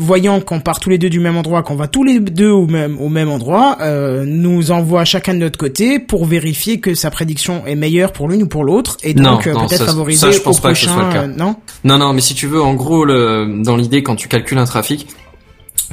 voyant 0.00 0.40
qu'on 0.40 0.60
part 0.60 0.80
tous 0.80 0.90
les 0.90 0.98
deux 0.98 1.10
du 1.10 1.20
même 1.20 1.36
endroit, 1.36 1.62
qu'on 1.62 1.76
va 1.76 1.86
tous 1.86 2.02
les 2.04 2.18
deux 2.18 2.50
au 2.50 2.66
même 2.66 2.98
au 3.00 3.08
même 3.08 3.28
endroit, 3.28 3.76
euh, 3.82 4.24
nous 4.26 4.70
envoie 4.70 5.04
chacun 5.04 5.34
de 5.34 5.38
notre 5.38 5.58
côté 5.58 5.98
pour 5.98 6.24
vérifier 6.24 6.80
que 6.80 6.94
sa 6.94 7.10
prédiction 7.10 7.62
est 7.66 7.76
meilleure 7.76 8.12
pour 8.12 8.28
l'une 8.28 8.42
ou 8.44 8.48
pour 8.48 8.64
l'autre 8.64 8.96
et 9.02 9.14
donc 9.14 9.46
euh, 9.46 9.54
peut-être 9.54 9.84
favoriser 9.86 10.20
ça, 10.20 10.30
je 10.30 10.40
pense 10.40 10.58
au 10.58 10.62
pas 10.62 10.72
que 10.72 10.78
ce 10.78 10.86
prochain. 10.86 10.98
soit 11.00 11.06
le 11.08 11.12
cas. 11.12 11.22
euh, 11.24 11.36
non? 11.36 11.56
Non, 11.84 11.98
non, 11.98 12.12
mais 12.12 12.20
si 12.20 12.34
tu 12.34 12.46
veux, 12.46 12.62
en 12.62 12.74
gros, 12.74 13.04
le, 13.04 13.62
dans 13.62 13.76
l'idée, 13.76 14.02
quand 14.02 14.16
tu 14.16 14.28
calcules 14.28 14.58
un 14.58 14.64
trafic, 14.64 15.06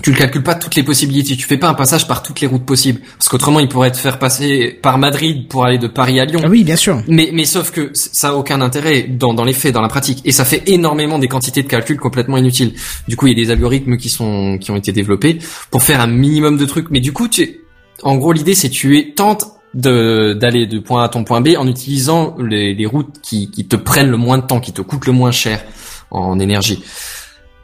tu 0.02 0.12
ne 0.12 0.16
calcules 0.16 0.44
pas 0.44 0.56
toutes 0.56 0.76
les 0.76 0.84
possibilités. 0.84 1.36
Tu 1.36 1.46
fais 1.46 1.58
pas 1.58 1.70
un 1.70 1.74
passage 1.74 2.08
par 2.08 2.24
toutes 2.24 2.40
les 2.42 2.48
routes 2.48 2.66
possibles. 2.66 3.02
Parce 3.18 3.30
qu'autrement, 3.30 3.60
il 3.60 3.68
pourrait 3.68 3.92
te 3.92 3.98
faire 3.98 4.20
passer 4.20 4.78
par 4.82 4.98
Madrid 4.98 5.48
pour 5.48 5.66
aller 5.66 5.78
de 5.78 5.88
Paris 5.88 6.20
à 6.20 6.26
Lyon. 6.26 6.42
Ah 6.44 6.50
oui, 6.50 6.64
bien 6.64 6.76
sûr. 6.76 7.02
Mais, 7.08 7.32
mais 7.34 7.46
sauf 7.46 7.72
que 7.72 7.90
ça 7.94 8.30
a 8.30 8.34
aucun 8.34 8.62
intérêt 8.62 9.04
dans, 9.04 9.34
dans 9.34 9.44
les 9.44 9.54
faits, 9.54 9.74
dans 9.74 9.82
la 9.82 9.88
pratique. 9.88 10.22
Et 10.24 10.32
ça 10.32 10.46
fait 10.46 10.64
énormément 10.68 11.20
des 11.20 11.28
quantités 11.28 11.64
de 11.64 11.68
calculs 11.68 12.00
complètement 12.00 12.38
inutiles. 12.38 12.74
Du 13.08 13.16
coup, 13.16 13.28
il 13.28 13.38
y 13.38 13.42
a 13.42 13.44
des 13.44 13.52
algorithmes 13.52 13.98
qui 13.98 14.10
sont, 14.10 14.58
qui 14.60 14.72
ont 14.72 14.76
été 14.76 14.92
développés 14.92 15.40
pour 15.72 15.82
faire 15.82 16.00
un 16.00 16.08
minimum 16.08 16.58
de 16.58 16.66
trucs. 16.66 16.92
Mais 16.92 17.00
du 17.00 17.12
coup, 17.12 17.28
tu, 17.28 17.62
en 18.04 18.18
gros, 18.18 18.34
l'idée, 18.34 18.54
c'est 18.54 18.70
tu 18.70 19.00
es, 19.00 19.14
tentes 19.16 19.46
de, 19.74 20.34
d'aller 20.34 20.68
de 20.68 20.80
point 20.80 21.02
A 21.02 21.06
à 21.06 21.10
ton 21.10 21.24
point 21.24 21.42
B 21.42 21.50
en 21.58 21.68
utilisant 21.68 22.36
les, 22.40 22.74
les 22.74 22.86
routes 22.86 23.20
qui, 23.22 23.50
qui 23.50 23.68
te 23.68 23.76
prennent 23.76 24.10
le 24.10 24.18
moins 24.18 24.38
de 24.38 24.44
temps, 24.44 24.60
qui 24.60 24.74
te 24.74 24.82
coûtent 24.82 25.06
le 25.08 25.14
moins 25.14 25.32
cher 25.32 25.64
en 26.12 26.40
énergie. 26.40 26.84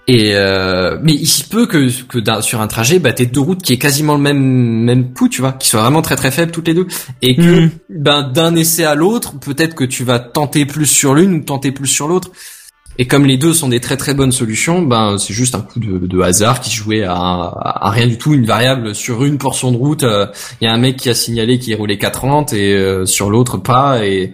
Et 0.08 0.32
euh, 0.36 0.98
mais 1.02 1.14
il 1.14 1.28
se 1.28 1.46
peut 1.46 1.66
que, 1.66 1.88
sur 2.42 2.60
un 2.60 2.68
trajet, 2.68 3.00
bah 3.00 3.14
t'aies 3.14 3.26
deux 3.26 3.40
routes 3.40 3.62
qui 3.62 3.72
aient 3.72 3.78
quasiment 3.78 4.16
le 4.16 4.20
même 4.20 4.38
même 4.84 5.14
pouls, 5.14 5.30
tu 5.30 5.40
vois, 5.40 5.54
qui 5.54 5.70
soient 5.70 5.82
vraiment 5.82 6.02
très 6.02 6.18
très 6.18 6.30
faibles 6.30 6.52
toutes 6.52 6.68
les 6.68 6.74
deux, 6.74 6.88
et 7.22 7.38
que 7.38 7.42
Mhm. 7.62 7.72
ben 7.90 8.24
d'un 8.24 8.54
essai 8.58 8.84
à 8.84 8.96
l'autre, 8.96 9.40
peut-être 9.40 9.76
que 9.76 9.86
tu 9.86 10.04
vas 10.04 10.20
tenter 10.20 10.66
plus 10.66 10.88
sur 10.88 11.14
l'une 11.16 11.34
ou 11.36 11.40
tenter 11.44 11.72
plus 11.72 11.88
sur 11.88 12.10
l'autre. 12.10 12.32
Et 13.00 13.08
comme 13.08 13.26
les 13.26 13.38
deux 13.38 13.54
sont 13.54 13.70
des 13.70 13.80
très 13.80 13.96
très 13.98 14.14
bonnes 14.14 14.34
solutions, 14.34 14.82
ben 14.84 15.18
c'est 15.18 15.34
juste 15.34 15.56
un 15.56 15.62
coup 15.62 15.80
de, 15.80 16.06
de 16.06 16.22
hasard 16.22 16.60
qui 16.60 16.70
jouait 16.70 17.04
à, 17.04 17.14
à, 17.16 17.88
à 17.88 17.90
rien 17.90 18.06
du 18.06 18.18
tout, 18.18 18.34
une 18.34 18.46
variable 18.46 18.94
sur 18.94 19.24
une 19.24 19.38
portion 19.38 19.72
de 19.72 19.78
route. 19.78 20.04
euh, 20.04 20.28
Il 20.62 20.66
y 20.66 20.68
a 20.68 20.74
un 20.74 20.78
mec 20.78 20.98
qui 20.98 21.10
a 21.10 21.16
signalé 21.16 21.58
qu'il 21.60 21.74
roulait 21.76 21.96
4,30 21.96 22.54
et 22.54 22.74
euh, 22.76 23.06
sur 23.08 23.30
l'autre 23.32 23.58
pas, 23.58 24.06
et 24.06 24.34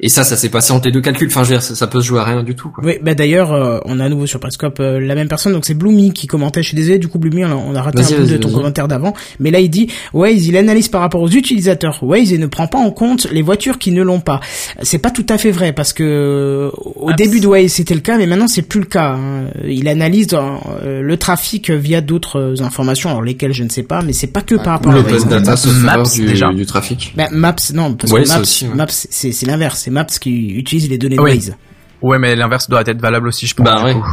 et 0.00 0.08
ça, 0.08 0.24
ça 0.24 0.36
s'est 0.36 0.48
passé 0.48 0.72
entre 0.72 0.86
les 0.86 0.92
deux 0.92 1.00
calculs. 1.00 1.28
Enfin, 1.28 1.44
je 1.44 1.50
veux 1.50 1.54
dire, 1.54 1.62
ça, 1.62 1.74
ça 1.74 1.86
peut 1.86 2.00
se 2.00 2.06
jouer 2.06 2.20
à 2.20 2.24
rien 2.24 2.42
du 2.42 2.54
tout. 2.54 2.68
Quoi. 2.70 2.84
Oui, 2.84 2.94
bah 3.02 3.14
d'ailleurs, 3.14 3.52
euh, 3.52 3.78
on 3.84 4.00
a 4.00 4.04
à 4.04 4.08
nouveau 4.08 4.26
sur 4.26 4.40
Periscope 4.40 4.80
euh, 4.80 4.98
la 5.00 5.14
même 5.14 5.28
personne, 5.28 5.52
donc 5.52 5.64
c'est 5.64 5.74
Bloomy 5.74 6.12
qui 6.12 6.26
commentait. 6.26 6.62
Je 6.62 6.68
suis 6.68 6.76
désolé, 6.76 6.98
du 6.98 7.08
coup 7.08 7.18
Bloomy, 7.18 7.44
on 7.44 7.50
a, 7.50 7.54
on 7.54 7.74
a 7.74 7.82
raté 7.82 8.02
un 8.02 8.16
peu 8.16 8.26
de 8.26 8.36
ton 8.36 8.50
commentaire 8.50 8.88
d'avant, 8.88 9.14
mais 9.38 9.50
là 9.50 9.60
il 9.60 9.70
dit 9.70 9.88
Waze, 10.12 10.46
il 10.46 10.56
analyse 10.56 10.88
par 10.88 11.00
rapport 11.00 11.20
aux 11.22 11.28
utilisateurs. 11.30 12.02
Waze 12.02 12.30
il 12.32 12.40
ne 12.40 12.46
prend 12.46 12.66
pas 12.66 12.78
en 12.78 12.90
compte 12.90 13.28
les 13.30 13.42
voitures 13.42 13.78
qui 13.78 13.92
ne 13.92 14.02
l'ont 14.02 14.20
pas. 14.20 14.40
C'est 14.82 14.98
pas 14.98 15.10
tout 15.10 15.26
à 15.28 15.38
fait 15.38 15.50
vrai 15.52 15.72
parce 15.72 15.92
que 15.92 16.02
euh, 16.04 16.70
au 16.96 17.10
Ah, 17.10 17.14
début 17.14 17.40
de 17.40 17.46
Waze 17.46 17.70
c'était 17.72 17.94
le 17.94 18.00
cas, 18.00 18.18
mais 18.18 18.26
maintenant 18.26 18.48
c'est 18.48 18.62
plus 18.62 18.80
le 18.80 18.86
cas. 18.86 19.12
hein. 19.14 19.44
Il 19.66 19.88
analyse 19.88 20.26
dans, 20.26 20.60
euh, 20.82 21.02
le 21.02 21.16
trafic 21.16 21.70
via 21.70 22.00
d'autres 22.00 22.40
euh, 22.40 22.62
informations, 22.64 23.10
alors 23.10 23.22
lesquelles 23.22 23.52
je 23.52 23.62
ne 23.64 23.68
sais 23.68 23.82
pas, 23.84 24.02
mais 24.02 24.12
c'est 24.12 24.26
pas 24.26 24.40
que 24.42 24.56
par 24.56 24.74
rapport 24.74 24.92
à 24.92 24.96
le 24.96 25.02
Waze. 25.02 25.22
Open 25.24 25.28
data, 25.28 25.56
sauf 25.56 25.72
Maps, 25.80 26.02
du, 26.14 26.26
déjà. 26.26 26.52
du 26.52 26.66
trafic. 26.66 27.12
Bah, 27.16 27.28
Maps, 27.30 27.54
non, 27.72 27.94
parce 27.94 28.12
Ouais, 28.12 28.22
que 28.22 28.28
ça 28.28 28.34
Maps, 28.36 28.40
aussi, 28.42 28.66
ouais. 28.66 28.74
Maps 28.74 28.86
c'est 28.90 29.32
c'est 29.32 29.46
l'inverse, 29.46 29.83
c'est 29.84 29.90
Maps 29.90 30.04
qui 30.06 30.48
utilise 30.54 30.88
les 30.88 30.96
données 30.98 31.16
de 31.16 31.20
Oui. 31.20 31.32
Waze. 31.34 31.56
Ouais, 32.02 32.18
mais 32.18 32.34
l'inverse 32.36 32.68
doit 32.70 32.82
être 32.86 33.00
valable 33.00 33.28
aussi, 33.28 33.46
je 33.46 33.54
pense. 33.54 33.64
Bah 33.66 33.76
du 33.78 33.84
ouais. 33.84 33.94
coup. 33.94 34.06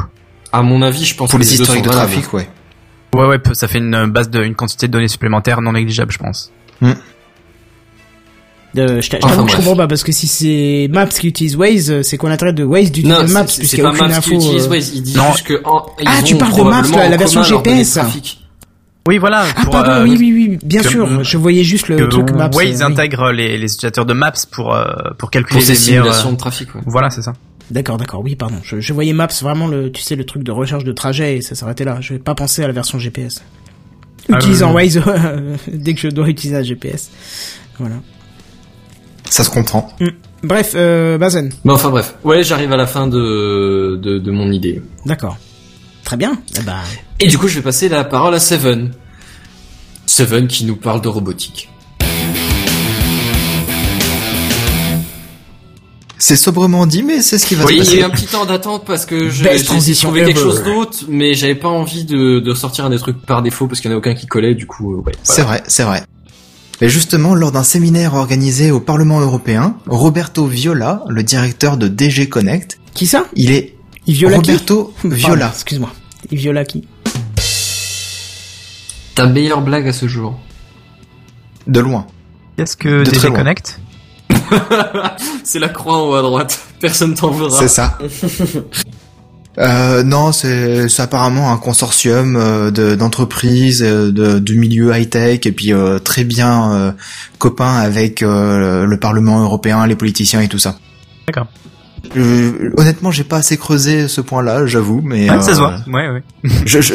À 0.52 0.62
mon 0.62 0.82
avis, 0.82 1.06
je 1.06 1.16
pense 1.16 1.30
Pour 1.32 1.40
que 1.40 1.44
les 1.46 1.54
historiques 1.54 1.84
de 1.86 1.90
trafic, 1.90 2.34
ouais. 2.34 2.48
Ouais, 3.16 3.26
ouais, 3.26 3.38
ça 3.54 3.68
fait 3.68 3.80
une 3.80 4.06
base 4.12 4.30
de, 4.30 4.44
une 4.44 4.56
quantité 4.56 4.88
de 4.88 4.92
données 4.94 5.08
supplémentaires 5.08 5.62
non 5.62 5.74
négligeable, 5.74 6.12
je 6.12 6.18
pense. 6.18 6.52
Euh, 8.78 9.02
je 9.02 9.10
Enfin, 9.18 9.28
t'avoue 9.36 9.46
que 9.46 9.52
je 9.52 9.58
comprends 9.58 9.76
pas 9.76 9.88
parce 9.88 10.02
que 10.04 10.14
si 10.14 10.28
c'est 10.28 10.88
Maps 10.90 11.08
qui 11.08 11.28
utilise 11.28 11.58
Waze, 11.58 11.92
euh, 11.92 12.04
c'est 12.04 12.18
quoi 12.18 12.30
l'intérêt 12.30 12.54
de 12.54 12.64
Waze 12.64 12.90
d'utiliser 12.92 13.34
Maps 13.34 13.44
puisqu'il 13.44 13.68
c'est 13.68 13.78
y 13.78 13.82
a 13.82 13.84
pas 13.84 13.90
aucune 13.90 14.08
Maps 14.08 14.18
info 14.18 14.30
qui 14.30 14.36
utilise 14.38 14.66
euh, 14.66 14.70
Waze, 14.70 14.92
il 14.96 15.02
dit 15.04 15.16
Non. 15.18 15.32
juste 15.34 15.46
que 15.48 15.62
en- 15.66 15.86
ils 16.00 16.06
Ah, 16.08 16.22
tu 16.24 16.36
parles 16.38 16.56
de 16.56 16.62
Maps, 16.64 17.10
la- 17.10 17.18
version 17.18 17.44
GPS. 17.44 17.92
trafic. 17.96 18.41
Oui, 19.08 19.18
voilà. 19.18 19.46
Ah 19.56 19.62
pour, 19.64 19.72
pardon, 19.72 19.92
euh, 19.94 20.04
oui 20.04 20.16
oui 20.20 20.32
oui, 20.34 20.60
bien 20.64 20.82
que- 20.84 20.90
sûr. 20.90 21.24
Je 21.24 21.38
voyais 21.38 21.64
juste 21.64 21.88
le 21.88 22.08
truc 22.08 22.32
Maps. 22.32 22.50
Waze 22.54 22.82
euh, 22.82 22.86
oui. 22.86 22.92
intègre 22.94 23.32
les, 23.32 23.58
les 23.58 23.66
utilisateurs 23.66 24.06
de 24.06 24.14
Maps 24.14 24.32
pour, 24.52 24.76
euh, 24.76 24.86
pour 25.18 25.32
calculer 25.32 25.58
Pour 25.60 25.66
ces 25.66 25.74
les 25.74 25.78
simulations 25.78 26.30
euh, 26.30 26.34
de 26.34 26.38
trafic, 26.38 26.74
ouais. 26.76 26.82
Voilà, 26.86 27.10
c'est 27.10 27.24
ça. 27.24 27.34
D'accord, 27.72 27.98
d'accord. 27.98 28.22
Oui, 28.24 28.36
pardon. 28.36 28.58
Je, 28.64 28.80
je 28.80 28.94
voyais 28.94 29.14
Maps 29.14 29.28
vraiment 29.42 29.68
le, 29.68 29.92
tu 29.92 30.02
sais, 30.02 30.16
le 30.16 30.26
truc 30.26 30.44
de 30.44 30.52
recherche 30.52 30.84
de 30.84 30.92
trajet 30.92 31.38
et 31.38 31.42
ça 31.42 31.56
s'arrêtait 31.56 31.86
là. 31.86 31.98
Je 32.02 32.14
vais 32.14 32.20
pas 32.20 32.36
penser 32.36 32.64
à 32.64 32.68
la 32.68 32.74
version 32.74 33.00
GPS. 33.00 33.42
Ah, 34.32 34.36
Utilisant 34.38 34.70
oui, 34.76 34.84
Waze 34.96 35.02
dès 35.68 35.94
que 35.96 36.00
je 36.00 36.08
dois 36.10 36.28
utiliser 36.30 36.58
un 36.60 36.64
GPS. 36.64 37.10
Voilà. 37.80 37.96
Ça 39.30 39.44
se 39.44 39.50
comprend. 39.50 39.92
Bref, 40.44 40.74
euh, 40.76 41.18
Bazen. 41.18 41.52
Mais 41.64 41.72
enfin 41.72 41.90
bref. 41.90 42.16
Ouais, 42.24 42.44
j'arrive 42.44 42.72
à 42.74 42.78
la 42.78 42.86
fin 42.88 43.08
de, 43.08 43.98
de, 44.02 44.20
de 44.20 44.32
mon 44.32 44.52
idée. 44.52 44.82
D'accord. 45.06 45.38
Très 46.04 46.18
bien. 46.18 46.34
Eh 46.60 46.64
ben, 46.64 46.76
Et 47.24 47.28
du 47.28 47.38
coup, 47.38 47.48
je 47.48 47.54
vais 47.56 47.62
passer 47.62 47.88
la 47.88 48.04
parole 48.04 48.34
à 48.34 48.40
Seven. 48.40 48.92
Seven 50.08 50.48
qui 50.48 50.66
nous 50.66 50.76
parle 50.76 51.02
de 51.02 51.08
robotique. 51.08 51.70
C'est 56.18 56.36
sobrement 56.36 56.88
dit, 56.88 57.04
mais 57.04 57.22
c'est 57.22 57.38
ce 57.38 57.46
qui 57.46 57.54
va 57.56 57.66
Oui, 57.66 57.74
se 57.74 57.76
il 57.76 57.78
y 57.78 57.82
a 57.82 57.86
passer. 57.86 57.98
eu 58.00 58.04
un 58.04 58.10
petit 58.10 58.26
temps 58.26 58.46
d'attente 58.46 58.86
parce 58.86 59.06
que 59.06 59.30
j'ai 59.30 59.44
trouver 59.96 60.24
quelque 60.26 60.40
chose 60.40 60.64
d'autre, 60.64 60.98
mais 61.10 61.36
j'avais 61.36 61.54
pas 61.56 61.68
envie 61.68 62.06
de, 62.06 62.40
de 62.40 62.54
sortir 62.56 62.86
un 62.86 62.90
des 62.90 62.98
trucs 62.98 63.22
par 63.24 63.44
défaut 63.44 63.68
parce 63.68 63.82
qu'il 63.82 63.90
n'y 63.92 63.96
en 63.96 63.98
a 63.98 64.00
aucun 64.00 64.16
qui 64.16 64.26
collait, 64.26 64.56
du 64.56 64.66
coup, 64.66 64.96
euh. 64.96 65.12
C'est 65.24 65.44
vrai, 65.44 65.62
c'est 65.68 65.84
vrai. 65.84 66.04
Et 66.80 66.90
justement, 66.90 67.36
lors 67.36 67.52
d'un 67.52 67.64
séminaire 67.64 68.16
organisé 68.16 68.72
au 68.72 68.80
Parlement 68.80 69.20
européen, 69.20 69.76
Roberto 69.88 70.48
Viola, 70.48 71.04
le 71.08 71.22
directeur 71.22 71.78
de 71.78 71.88
DG 71.88 72.28
Connect, 72.30 72.80
Qui 72.96 73.06
ça? 73.06 73.26
Il 73.36 73.52
est 73.52 73.76
Il 74.08 74.16
viola 74.16 74.38
Roberto 74.38 74.92
Viola. 75.04 75.52
Excuse-moi. 75.54 75.92
Il 76.32 76.40
viola 76.40 76.66
qui? 76.66 76.88
Ta 79.16 79.26
meilleure 79.28 79.62
blague 79.62 79.88
à 79.88 79.94
ce 79.94 80.08
jour. 80.08 80.40
De 81.68 81.80
loin. 81.80 82.06
Qu'est-ce 82.58 82.78
que 82.78 83.04
DG. 83.04 83.30
Connect 83.32 83.80
C'est 85.44 85.60
la 85.60 85.70
croix 85.70 85.98
en 85.98 86.10
haut 86.10 86.16
à 86.16 86.22
droite. 86.22 86.60
Personne 86.80 87.14
t'en 87.14 87.30
voudra. 87.32 87.60
C'est 87.60 87.68
ça. 87.68 87.98
Euh, 89.58 90.02
non, 90.04 90.32
c'est 90.32 90.88
apparemment 91.00 91.52
un 91.52 91.58
consortium 91.58 92.38
euh, 92.38 92.72
de- 92.72 92.96
d'entreprises 92.96 93.84
euh, 93.84 94.10
de, 94.10 94.40
du 94.40 94.58
milieu 94.58 94.96
high 94.96 95.10
tech 95.10 95.42
et 95.46 95.52
puis 95.52 95.74
euh, 95.74 96.00
très 96.00 96.24
bien 96.24 96.72
euh, 96.74 96.92
copain 97.38 97.74
avec 97.76 98.24
euh, 98.24 98.86
le 98.86 98.98
Parlement 98.98 99.42
européen, 99.44 99.86
les 99.88 99.98
politiciens 99.98 100.40
et 100.40 100.48
tout 100.48 100.58
ça. 100.58 100.78
D'accord. 101.28 101.48
Euh, 102.16 102.72
honnêtement, 102.78 103.12
j'ai 103.12 103.26
pas 103.26 103.38
assez 103.38 103.58
creusé 103.58 104.08
ce 104.08 104.22
point-là, 104.22 104.66
j'avoue, 104.68 105.02
mais 105.04 105.30
Ouais, 105.30 105.42
ça 105.42 105.54
se 105.54 105.60
euh, 105.60 105.66
voit. 105.66 105.76
Ouais, 105.88 106.08
ouais. 106.10 106.24
Je, 106.66 106.80
je... 106.80 106.94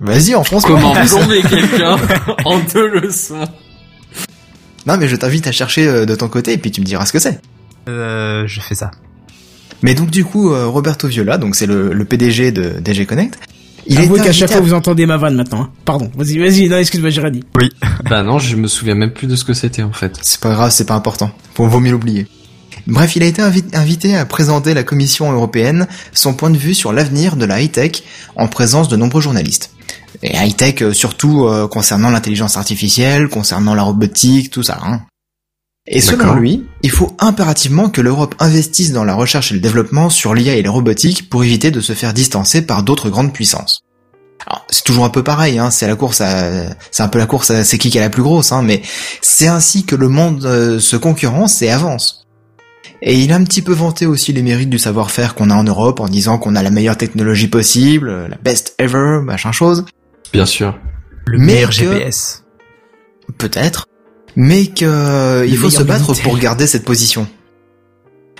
Vas-y, 0.00 0.34
enfonce. 0.34 0.64
Comment 0.64 0.92
plomber 0.92 1.42
quelqu'un 1.48 1.96
en 2.44 2.58
deux 2.72 2.88
leçons 3.00 3.44
Non, 4.86 4.96
mais 4.98 5.08
je 5.08 5.16
t'invite 5.16 5.46
à 5.46 5.52
chercher 5.52 5.86
euh, 5.86 6.06
de 6.06 6.14
ton 6.14 6.28
côté 6.28 6.52
et 6.52 6.58
puis 6.58 6.70
tu 6.70 6.80
me 6.80 6.86
diras 6.86 7.04
ce 7.06 7.12
que 7.12 7.18
c'est. 7.18 7.40
Euh, 7.88 8.44
je 8.46 8.60
fais 8.60 8.74
ça. 8.74 8.90
Mais 9.82 9.94
donc 9.94 10.10
du 10.10 10.24
coup, 10.24 10.52
euh, 10.52 10.66
Roberto 10.66 11.08
Viola, 11.08 11.38
donc 11.38 11.54
c'est 11.56 11.66
le, 11.66 11.92
le 11.92 12.04
PDG 12.04 12.52
de 12.52 12.80
DG 12.80 13.06
Connect. 13.06 13.38
Il 13.86 13.98
Avouez 13.98 14.20
qu'à 14.20 14.32
chaque 14.32 14.50
fois 14.50 14.58
à- 14.58 14.62
vous 14.62 14.74
entendez 14.74 15.06
ma 15.06 15.16
vanne 15.16 15.34
maintenant. 15.34 15.62
hein. 15.62 15.70
Pardon. 15.84 16.10
Vas-y, 16.16 16.38
vas-y. 16.38 16.68
Non, 16.68 16.76
excuse-moi, 16.78 17.10
j'ai 17.10 17.20
rien 17.20 17.30
dit. 17.30 17.42
Bah 18.10 18.22
non, 18.22 18.38
je 18.38 18.54
me 18.56 18.68
souviens 18.68 18.94
même 18.94 19.12
plus 19.12 19.26
de 19.26 19.34
ce 19.36 19.44
que 19.44 19.54
c'était 19.54 19.82
en 19.82 19.92
fait. 19.92 20.16
C'est 20.22 20.40
pas 20.40 20.50
grave, 20.52 20.70
c'est 20.70 20.84
pas 20.86 20.94
important. 20.94 21.30
Faut 21.54 21.66
vaut 21.66 21.80
mieux 21.80 21.90
l'oublier. 21.92 22.26
Bref, 22.86 23.16
il 23.16 23.22
a 23.22 23.26
été 23.26 23.42
invi- 23.42 23.64
invité 23.74 24.16
à 24.16 24.24
présenter 24.24 24.70
à 24.70 24.74
la 24.74 24.82
Commission 24.82 25.30
européenne 25.32 25.86
son 26.12 26.34
point 26.34 26.50
de 26.50 26.56
vue 26.56 26.74
sur 26.74 26.92
l'avenir 26.92 27.36
de 27.36 27.44
la 27.44 27.60
high-tech 27.60 28.02
en 28.36 28.46
présence 28.48 28.88
de 28.88 28.96
nombreux 28.96 29.20
journalistes. 29.20 29.72
Et 30.22 30.36
high-tech 30.36 30.82
euh, 30.82 30.92
surtout 30.92 31.46
euh, 31.46 31.68
concernant 31.68 32.10
l'intelligence 32.10 32.56
artificielle, 32.56 33.28
concernant 33.28 33.74
la 33.74 33.82
robotique, 33.82 34.50
tout 34.50 34.62
ça. 34.62 34.78
Hein. 34.82 35.02
Et 35.90 36.00
selon 36.00 36.34
lui, 36.34 36.66
il 36.82 36.90
faut 36.90 37.16
impérativement 37.18 37.88
que 37.88 38.02
l'Europe 38.02 38.34
investisse 38.40 38.92
dans 38.92 39.04
la 39.04 39.14
recherche 39.14 39.52
et 39.52 39.54
le 39.54 39.60
développement 39.60 40.10
sur 40.10 40.34
l'IA 40.34 40.54
et 40.54 40.62
les 40.62 40.68
robotiques 40.68 41.30
pour 41.30 41.44
éviter 41.44 41.70
de 41.70 41.80
se 41.80 41.94
faire 41.94 42.12
distancer 42.12 42.60
par 42.62 42.82
d'autres 42.82 43.08
grandes 43.08 43.32
puissances. 43.32 43.80
Alors, 44.46 44.64
c'est 44.68 44.84
toujours 44.84 45.04
un 45.04 45.10
peu 45.10 45.22
pareil, 45.22 45.58
hein, 45.58 45.70
c'est 45.70 45.86
la 45.86 45.96
course 45.96 46.20
à, 46.20 46.74
c'est 46.90 47.02
un 47.02 47.08
peu 47.08 47.18
la 47.18 47.26
course 47.26 47.50
à 47.50 47.64
c'est 47.64 47.78
qui 47.78 47.90
qui 47.90 47.98
est 47.98 48.02
la 48.02 48.10
plus 48.10 48.22
grosse, 48.22 48.52
hein, 48.52 48.62
mais 48.62 48.82
c'est 49.22 49.48
ainsi 49.48 49.84
que 49.84 49.96
le 49.96 50.08
monde 50.08 50.44
euh, 50.44 50.78
se 50.78 50.96
concurrence 50.96 51.60
et 51.62 51.70
avance. 51.70 52.26
Et 53.00 53.20
il 53.20 53.32
a 53.32 53.36
un 53.36 53.44
petit 53.44 53.62
peu 53.62 53.72
vanté 53.72 54.06
aussi 54.06 54.32
les 54.32 54.42
mérites 54.42 54.70
du 54.70 54.78
savoir-faire 54.78 55.34
qu'on 55.34 55.50
a 55.50 55.54
en 55.54 55.64
Europe 55.64 56.00
en 56.00 56.08
disant 56.08 56.38
qu'on 56.38 56.56
a 56.56 56.62
la 56.62 56.70
meilleure 56.70 56.96
technologie 56.96 57.48
possible, 57.48 58.08
euh, 58.08 58.28
la 58.28 58.36
best 58.36 58.74
ever, 58.78 59.20
machin 59.22 59.52
chose. 59.52 59.84
Bien 60.32 60.46
sûr. 60.46 60.78
Le 61.26 61.38
Mais 61.38 61.46
meilleur 61.54 61.70
que- 61.70 61.74
GPS. 61.76 62.44
Peut-être. 63.36 63.86
Mais 64.36 64.66
que 64.66 65.44
il 65.46 65.56
faut 65.56 65.70
se 65.70 65.82
battre 65.82 66.04
Minitel. 66.10 66.22
pour 66.24 66.38
garder 66.38 66.66
cette 66.66 66.84
position. 66.84 67.26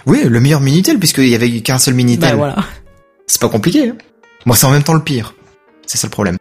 Oui, 0.07 0.22
le 0.24 0.41
meilleur 0.41 0.61
Minitel 0.61 0.99
puisqu'il 0.99 1.28
y 1.28 1.34
avait 1.34 1.51
qu'un 1.61 1.78
seul 1.78 1.95
Minitel. 1.95 2.30
Bah 2.30 2.36
voilà. 2.36 2.57
C'est 3.26 3.41
pas 3.41 3.49
compliqué. 3.49 3.91
Hein. 3.91 3.97
Moi, 4.47 4.57
c'est 4.57 4.64
en 4.66 4.70
même 4.70 4.82
temps 4.84 4.95
le 4.95 5.03
pire. 5.03 5.34
C'est 5.86 5.99
ça 5.99 6.07
le 6.07 6.11
problème. 6.12 6.36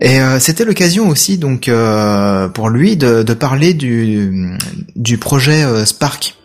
Et 0.00 0.20
euh, 0.20 0.38
c'était 0.38 0.64
l'occasion 0.64 1.08
aussi, 1.08 1.38
donc, 1.38 1.68
euh, 1.68 2.48
pour 2.48 2.68
lui, 2.68 2.96
de, 2.96 3.22
de 3.22 3.34
parler 3.34 3.72
du, 3.74 4.56
du 4.94 5.18
projet 5.18 5.64
euh, 5.64 5.84
Spark. 5.86 6.36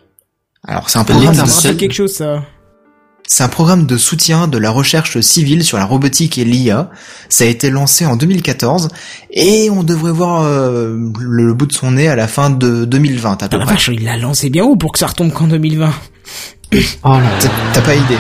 Alors, 0.68 0.90
c'est 0.90 1.00
un 1.00 1.02
Ah, 1.02 1.06
programme, 1.06 1.36
ça 1.36 1.44
de, 1.44 1.48
me 1.48 1.54
rappelle 1.54 1.78
quelque 1.78 1.94
chose, 1.94 2.14
ça. 2.14 2.44
C'est 3.34 3.44
un 3.44 3.48
programme 3.48 3.86
de 3.86 3.96
soutien 3.96 4.50
de 4.50 4.58
la 4.58 4.72
recherche 4.72 5.22
civile 5.22 5.64
sur 5.64 5.78
la 5.78 5.86
robotique 5.86 6.38
et 6.38 6.44
l'IA. 6.44 6.90
Ça 7.30 7.46
a 7.46 7.48
été 7.48 7.70
lancé 7.70 8.06
en 8.06 8.18
2014 8.18 8.90
et 9.32 9.70
on 9.70 9.84
devrait 9.84 10.12
voir 10.12 10.42
euh, 10.44 10.98
le 11.20 11.54
bout 11.54 11.66
de 11.66 11.72
son 11.72 11.92
nez 11.92 12.10
à 12.10 12.18
la 12.18 12.28
fin 12.28 12.50
de 12.50 12.84
2020 12.84 13.42
à 13.42 13.48
peu 13.48 13.56
Ah, 13.56 13.60
la 13.60 13.66
près. 13.66 13.76
vache, 13.76 13.90
il 13.94 14.04
l'a 14.04 14.18
lancé 14.18 14.50
bien 14.50 14.66
haut 14.66 14.76
pour 14.76 14.92
que 14.92 15.00
ça 15.00 15.08
retombe 15.08 15.32
qu'en 15.32 15.48
2020. 15.48 15.94
Oh 16.74 17.10
là 17.14 17.22
T'as- 17.40 17.50
T'as 17.74 17.82
pas 17.82 17.96
idée. 17.96 18.18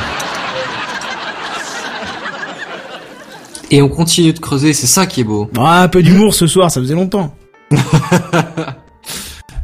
Et 3.70 3.82
on 3.82 3.89
continue 3.89 4.32
de 4.34 4.39
creuser, 4.39 4.72
c'est 4.74 4.88
ça 4.88 5.05
qui 5.05 5.20
est 5.22 5.26
beau. 5.26 5.49
Ah, 5.57 5.82
un 5.84 5.88
peu 5.89 6.01
d'humour 6.03 6.34
ce 6.34 6.47
soir, 6.47 6.72
ça 6.72 6.80
faisait 6.82 6.93
longtemps. 6.95 7.36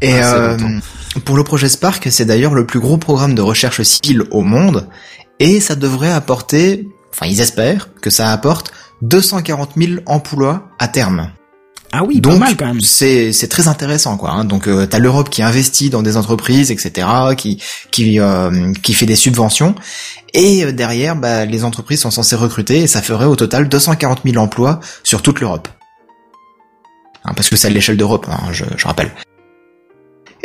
Et 0.02 0.14
Ah, 0.20 0.34
euh, 0.36 0.58
longtemps. 0.58 0.80
pour 1.26 1.36
le 1.38 1.43
projet 1.43 1.68
Spark, 1.70 2.08
c'est 2.12 2.26
d'ailleurs 2.26 2.54
le 2.54 2.66
plus 2.66 2.80
gros 2.80 2.98
programme 2.98 3.34
de 3.36 3.41
recherche 3.41 3.82
civile 3.82 4.24
au 4.32 4.41
monde, 4.43 4.88
et 5.40 5.60
ça 5.60 5.76
devrait 5.76 6.12
apporter, 6.12 6.88
enfin 7.14 7.26
ils 7.26 7.42
espèrent 7.42 7.90
que 8.02 8.10
ça 8.10 8.32
apporte 8.32 8.72
240 9.02 9.72
000 9.78 9.92
emplois 10.06 10.70
à 10.80 10.88
terme. 10.88 11.32
Ah 11.94 12.04
oui, 12.04 12.20
Donc 12.20 12.34
pas 12.34 12.40
mal 12.40 12.58
quand 12.58 12.66
même. 12.66 12.82
c'est 12.82 13.32
c'est 13.32 13.48
très 13.48 13.70
intéressant 13.70 14.18
quoi. 14.18 14.32
Hein. 14.32 14.44
Donc 14.44 14.68
euh, 14.68 14.86
t'as 14.86 15.00
l'Europe 15.00 15.30
qui 15.30 15.42
investit 15.42 15.90
dans 15.90 16.02
des 16.02 16.18
entreprises, 16.18 16.70
etc., 16.70 17.08
qui 17.38 17.62
qui 17.92 18.20
euh, 18.20 18.74
qui 18.84 18.94
fait 18.94 19.06
des 19.06 19.16
subventions, 19.16 19.74
et 20.34 20.66
euh, 20.66 20.72
derrière 20.74 21.16
bah, 21.16 21.46
les 21.46 21.64
entreprises 21.64 22.02
sont 22.02 22.12
censées 22.12 22.36
recruter, 22.36 22.82
et 22.82 22.88
ça 22.88 23.02
ferait 23.02 23.26
au 23.26 23.38
total 23.38 23.70
240 23.70 24.22
000 24.26 24.38
emplois 24.44 24.82
sur 25.04 25.22
toute 25.22 25.40
l'Europe. 25.40 25.70
Hein, 27.24 27.32
parce 27.36 27.50
que 27.50 27.56
c'est 27.56 27.68
à 27.68 27.72
l'échelle 27.72 27.98
d'Europe, 27.98 28.28
hein, 28.30 28.52
je, 28.52 28.66
je 28.76 28.86
rappelle. 28.86 29.12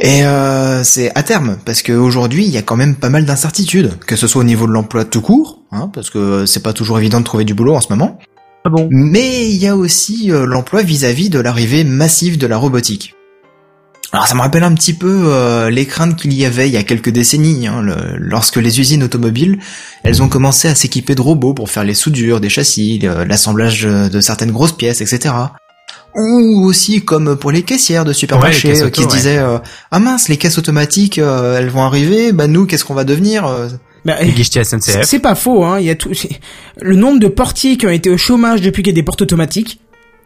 Et 0.04 0.24
euh, 0.24 0.82
c'est 0.82 1.12
à 1.16 1.22
terme, 1.22 1.58
parce 1.64 1.82
qu'aujourd'hui, 1.82 2.44
il 2.44 2.50
y 2.50 2.56
a 2.58 2.62
quand 2.62 2.74
même 2.74 2.96
pas 2.96 3.08
mal 3.08 3.24
d'incertitudes, 3.24 3.98
que 4.04 4.16
ce 4.16 4.26
soit 4.26 4.40
au 4.40 4.44
niveau 4.44 4.66
de 4.66 4.72
l'emploi 4.72 5.04
tout 5.04 5.20
court, 5.20 5.60
hein, 5.70 5.88
parce 5.94 6.10
que 6.10 6.44
c'est 6.44 6.62
pas 6.62 6.72
toujours 6.72 6.98
évident 6.98 7.20
de 7.20 7.24
trouver 7.24 7.44
du 7.44 7.54
boulot 7.54 7.76
en 7.76 7.80
ce 7.80 7.86
moment, 7.90 8.18
Ah 8.64 8.70
bon? 8.70 8.88
Mais 8.90 9.48
il 9.48 9.56
y 9.58 9.68
a 9.68 9.76
aussi 9.76 10.32
euh, 10.32 10.44
l'emploi 10.44 10.82
vis-à-vis 10.82 11.30
de 11.30 11.38
l'arrivée 11.38 11.84
massive 11.84 12.36
de 12.36 12.48
la 12.48 12.56
robotique. 12.56 13.14
Alors 14.12 14.26
ça 14.26 14.34
me 14.34 14.40
rappelle 14.40 14.64
un 14.64 14.74
petit 14.74 14.92
peu 14.92 15.22
euh, 15.28 15.70
les 15.70 15.86
craintes 15.86 16.16
qu'il 16.16 16.34
y 16.34 16.44
avait 16.44 16.68
il 16.68 16.74
y 16.74 16.76
a 16.76 16.82
quelques 16.82 17.08
décennies, 17.10 17.66
hein, 17.68 17.80
le- 17.80 18.16
lorsque 18.18 18.56
les 18.56 18.78
usines 18.80 19.02
automobiles, 19.04 19.58
elles 20.02 20.20
ont 20.22 20.28
commencé 20.28 20.66
à 20.68 20.74
s'équiper 20.74 21.14
de 21.14 21.22
robots 21.22 21.54
pour 21.54 21.70
faire 21.70 21.84
les 21.84 21.94
soudures 21.94 22.40
des 22.40 22.50
châssis, 22.50 22.98
l'assemblage 23.26 23.82
de 23.84 24.20
certaines 24.20 24.50
grosses 24.50 24.76
pièces, 24.76 25.00
etc. 25.00 25.32
Ou 26.14 26.64
aussi 26.64 27.02
comme 27.02 27.36
pour 27.36 27.50
les 27.50 27.62
caissières 27.62 28.04
de 28.04 28.12
Ouais, 28.12 28.50
caisses 28.50 28.82
euh, 28.82 28.86
auto, 28.86 28.90
qui 28.90 29.02
se 29.02 29.08
disaient 29.08 29.38
euh, 29.38 29.58
ah 29.90 29.98
mince 29.98 30.28
les 30.28 30.36
caisses 30.36 30.58
automatiques 30.58 31.18
euh, 31.18 31.58
elles 31.58 31.70
vont 31.70 31.82
arriver, 31.82 32.32
bah 32.32 32.46
nous 32.46 32.66
qu'est-ce 32.66 32.84
qu'on 32.84 32.94
va 32.94 33.04
devenir 33.04 33.44
Bah, 34.04 34.16
c'est 35.04 35.20
pas 35.20 35.34
faux, 35.34 35.64
hein. 35.64 35.78
Il 35.78 35.86
y 35.86 35.90
a 35.90 35.94
tout. 35.94 36.10
Le 36.80 36.96
nombre 36.96 37.18
de 37.20 37.28
portiers 37.28 37.76
qui 37.76 37.86
ont 37.86 37.90
été 37.90 38.10
au 38.10 38.18
chômage 38.18 38.60
depuis 38.60 38.82
qu'il 38.82 38.92
y 38.92 38.94
a 38.94 39.00
des 39.00 39.02
portes 39.04 39.22
automatiques. 39.22 39.80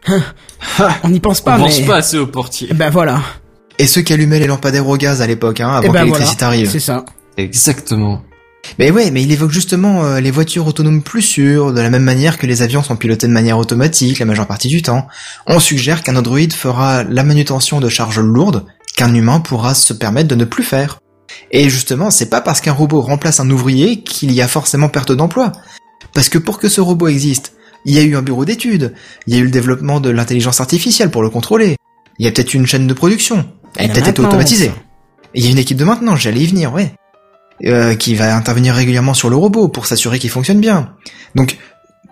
Hein. 0.08 0.22
On 1.04 1.08
n'y 1.08 1.20
pense 1.20 1.40
pas, 1.40 1.56
on 1.56 1.58
mais. 1.58 1.64
pense 1.64 1.80
pas 1.80 1.96
assez 1.96 2.18
aux 2.18 2.26
portiers. 2.26 2.68
Ben 2.74 2.90
voilà. 2.90 3.20
Et 3.78 3.86
ceux 3.86 4.00
qui 4.02 4.12
allumaient 4.12 4.38
les 4.38 4.46
lampadaires 4.46 4.88
au 4.88 4.96
gaz 4.96 5.20
à 5.20 5.26
l'époque, 5.26 5.60
hein, 5.60 5.68
avant 5.68 5.92
ben 5.92 5.92
que 5.92 5.98
l'électricité 5.98 6.44
voilà. 6.44 6.56
arrive. 6.56 6.70
C'est 6.70 6.80
ça. 6.80 7.04
Exactement. 7.36 8.22
Mais 8.78 8.90
ouais, 8.90 9.10
mais 9.10 9.22
il 9.22 9.32
évoque 9.32 9.50
justement 9.50 10.04
euh, 10.04 10.20
les 10.20 10.30
voitures 10.30 10.66
autonomes 10.66 11.02
plus 11.02 11.22
sûres, 11.22 11.72
de 11.72 11.80
la 11.80 11.90
même 11.90 12.02
manière 12.02 12.38
que 12.38 12.46
les 12.46 12.62
avions 12.62 12.82
sont 12.82 12.96
pilotés 12.96 13.26
de 13.26 13.32
manière 13.32 13.58
automatique 13.58 14.18
la 14.18 14.26
majeure 14.26 14.46
partie 14.46 14.68
du 14.68 14.82
temps. 14.82 15.06
On 15.46 15.60
suggère 15.60 16.02
qu'un 16.02 16.16
androïde 16.16 16.52
fera 16.52 17.04
la 17.04 17.24
manutention 17.24 17.80
de 17.80 17.88
charges 17.88 18.20
lourdes 18.20 18.64
qu'un 18.96 19.14
humain 19.14 19.40
pourra 19.40 19.74
se 19.74 19.92
permettre 19.92 20.28
de 20.28 20.34
ne 20.34 20.44
plus 20.44 20.64
faire. 20.64 21.00
Et 21.52 21.68
justement, 21.68 22.10
c'est 22.10 22.30
pas 22.30 22.40
parce 22.40 22.60
qu'un 22.60 22.72
robot 22.72 23.02
remplace 23.02 23.40
un 23.40 23.50
ouvrier 23.50 24.02
qu'il 24.02 24.32
y 24.32 24.40
a 24.40 24.48
forcément 24.48 24.88
perte 24.88 25.12
d'emploi. 25.12 25.52
Parce 26.14 26.28
que 26.28 26.38
pour 26.38 26.58
que 26.58 26.68
ce 26.68 26.80
robot 26.80 27.08
existe, 27.08 27.52
il 27.84 27.94
y 27.94 27.98
a 27.98 28.02
eu 28.02 28.16
un 28.16 28.22
bureau 28.22 28.44
d'études, 28.44 28.94
il 29.26 29.34
y 29.34 29.36
a 29.36 29.40
eu 29.40 29.44
le 29.44 29.50
développement 29.50 30.00
de 30.00 30.10
l'intelligence 30.10 30.60
artificielle 30.60 31.10
pour 31.10 31.22
le 31.22 31.30
contrôler, 31.30 31.76
il 32.18 32.24
y 32.24 32.28
a 32.28 32.32
peut-être 32.32 32.54
une 32.54 32.66
chaîne 32.66 32.86
de 32.86 32.94
production, 32.94 33.46
elle 33.76 33.90
a 33.90 33.94
peut-être 33.94 34.08
été 34.08 34.22
automatisée. 34.22 34.72
Et 35.34 35.40
il 35.40 35.44
y 35.44 35.48
a 35.48 35.50
une 35.50 35.58
équipe 35.58 35.76
de 35.76 35.84
maintenance, 35.84 36.20
j'allais 36.20 36.40
y 36.40 36.46
venir, 36.46 36.72
ouais. 36.72 36.94
Euh, 37.64 37.94
qui 37.94 38.14
va 38.14 38.36
intervenir 38.36 38.74
régulièrement 38.74 39.14
sur 39.14 39.30
le 39.30 39.36
robot 39.36 39.68
pour 39.68 39.86
s'assurer 39.86 40.18
qu'il 40.18 40.28
fonctionne 40.28 40.60
bien. 40.60 40.90
Donc, 41.34 41.56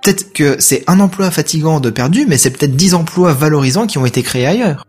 peut-être 0.02 0.32
que 0.32 0.56
c'est 0.58 0.84
un 0.86 1.00
emploi 1.00 1.30
fatigant 1.30 1.80
de 1.80 1.90
perdu, 1.90 2.24
mais 2.26 2.38
c'est 2.38 2.50
peut-être 2.50 2.74
10 2.74 2.94
emplois 2.94 3.34
valorisants 3.34 3.86
qui 3.86 3.98
ont 3.98 4.06
été 4.06 4.22
créés 4.22 4.46
ailleurs. 4.46 4.86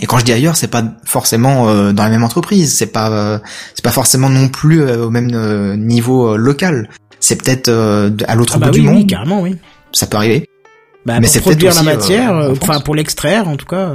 Et 0.00 0.06
quand 0.06 0.16
je 0.18 0.24
dis 0.24 0.32
ailleurs, 0.32 0.56
c'est 0.56 0.68
pas 0.68 0.82
forcément 1.04 1.68
euh, 1.68 1.92
dans 1.92 2.02
la 2.02 2.08
même 2.08 2.24
entreprise, 2.24 2.74
c'est 2.74 2.86
pas 2.86 3.10
euh, 3.10 3.38
c'est 3.74 3.84
pas 3.84 3.90
forcément 3.90 4.30
non 4.30 4.48
plus 4.48 4.80
euh, 4.80 5.04
au 5.04 5.10
même 5.10 5.28
euh, 5.34 5.76
niveau 5.76 6.34
local. 6.38 6.88
C'est 7.20 7.36
peut-être 7.36 7.68
euh, 7.68 8.10
à 8.26 8.34
l'autre 8.34 8.54
Ah 8.56 8.58
bah 8.58 8.66
bout 8.68 8.72
oui, 8.76 8.80
du 8.80 8.88
oui, 8.88 8.94
monde. 8.94 9.06
carrément, 9.06 9.42
oui. 9.42 9.56
Ça 9.92 10.06
peut 10.06 10.16
arriver. 10.16 10.48
Bah, 11.04 11.20
Mais 11.20 11.26
c'est 11.26 11.40
peut-être 11.42 11.58
produire 11.58 11.74
la 11.74 11.82
matière, 11.82 12.32
enfin 12.52 12.80
pour 12.80 12.94
l'extraire 12.94 13.48
en 13.48 13.56
tout 13.56 13.66
cas. 13.66 13.92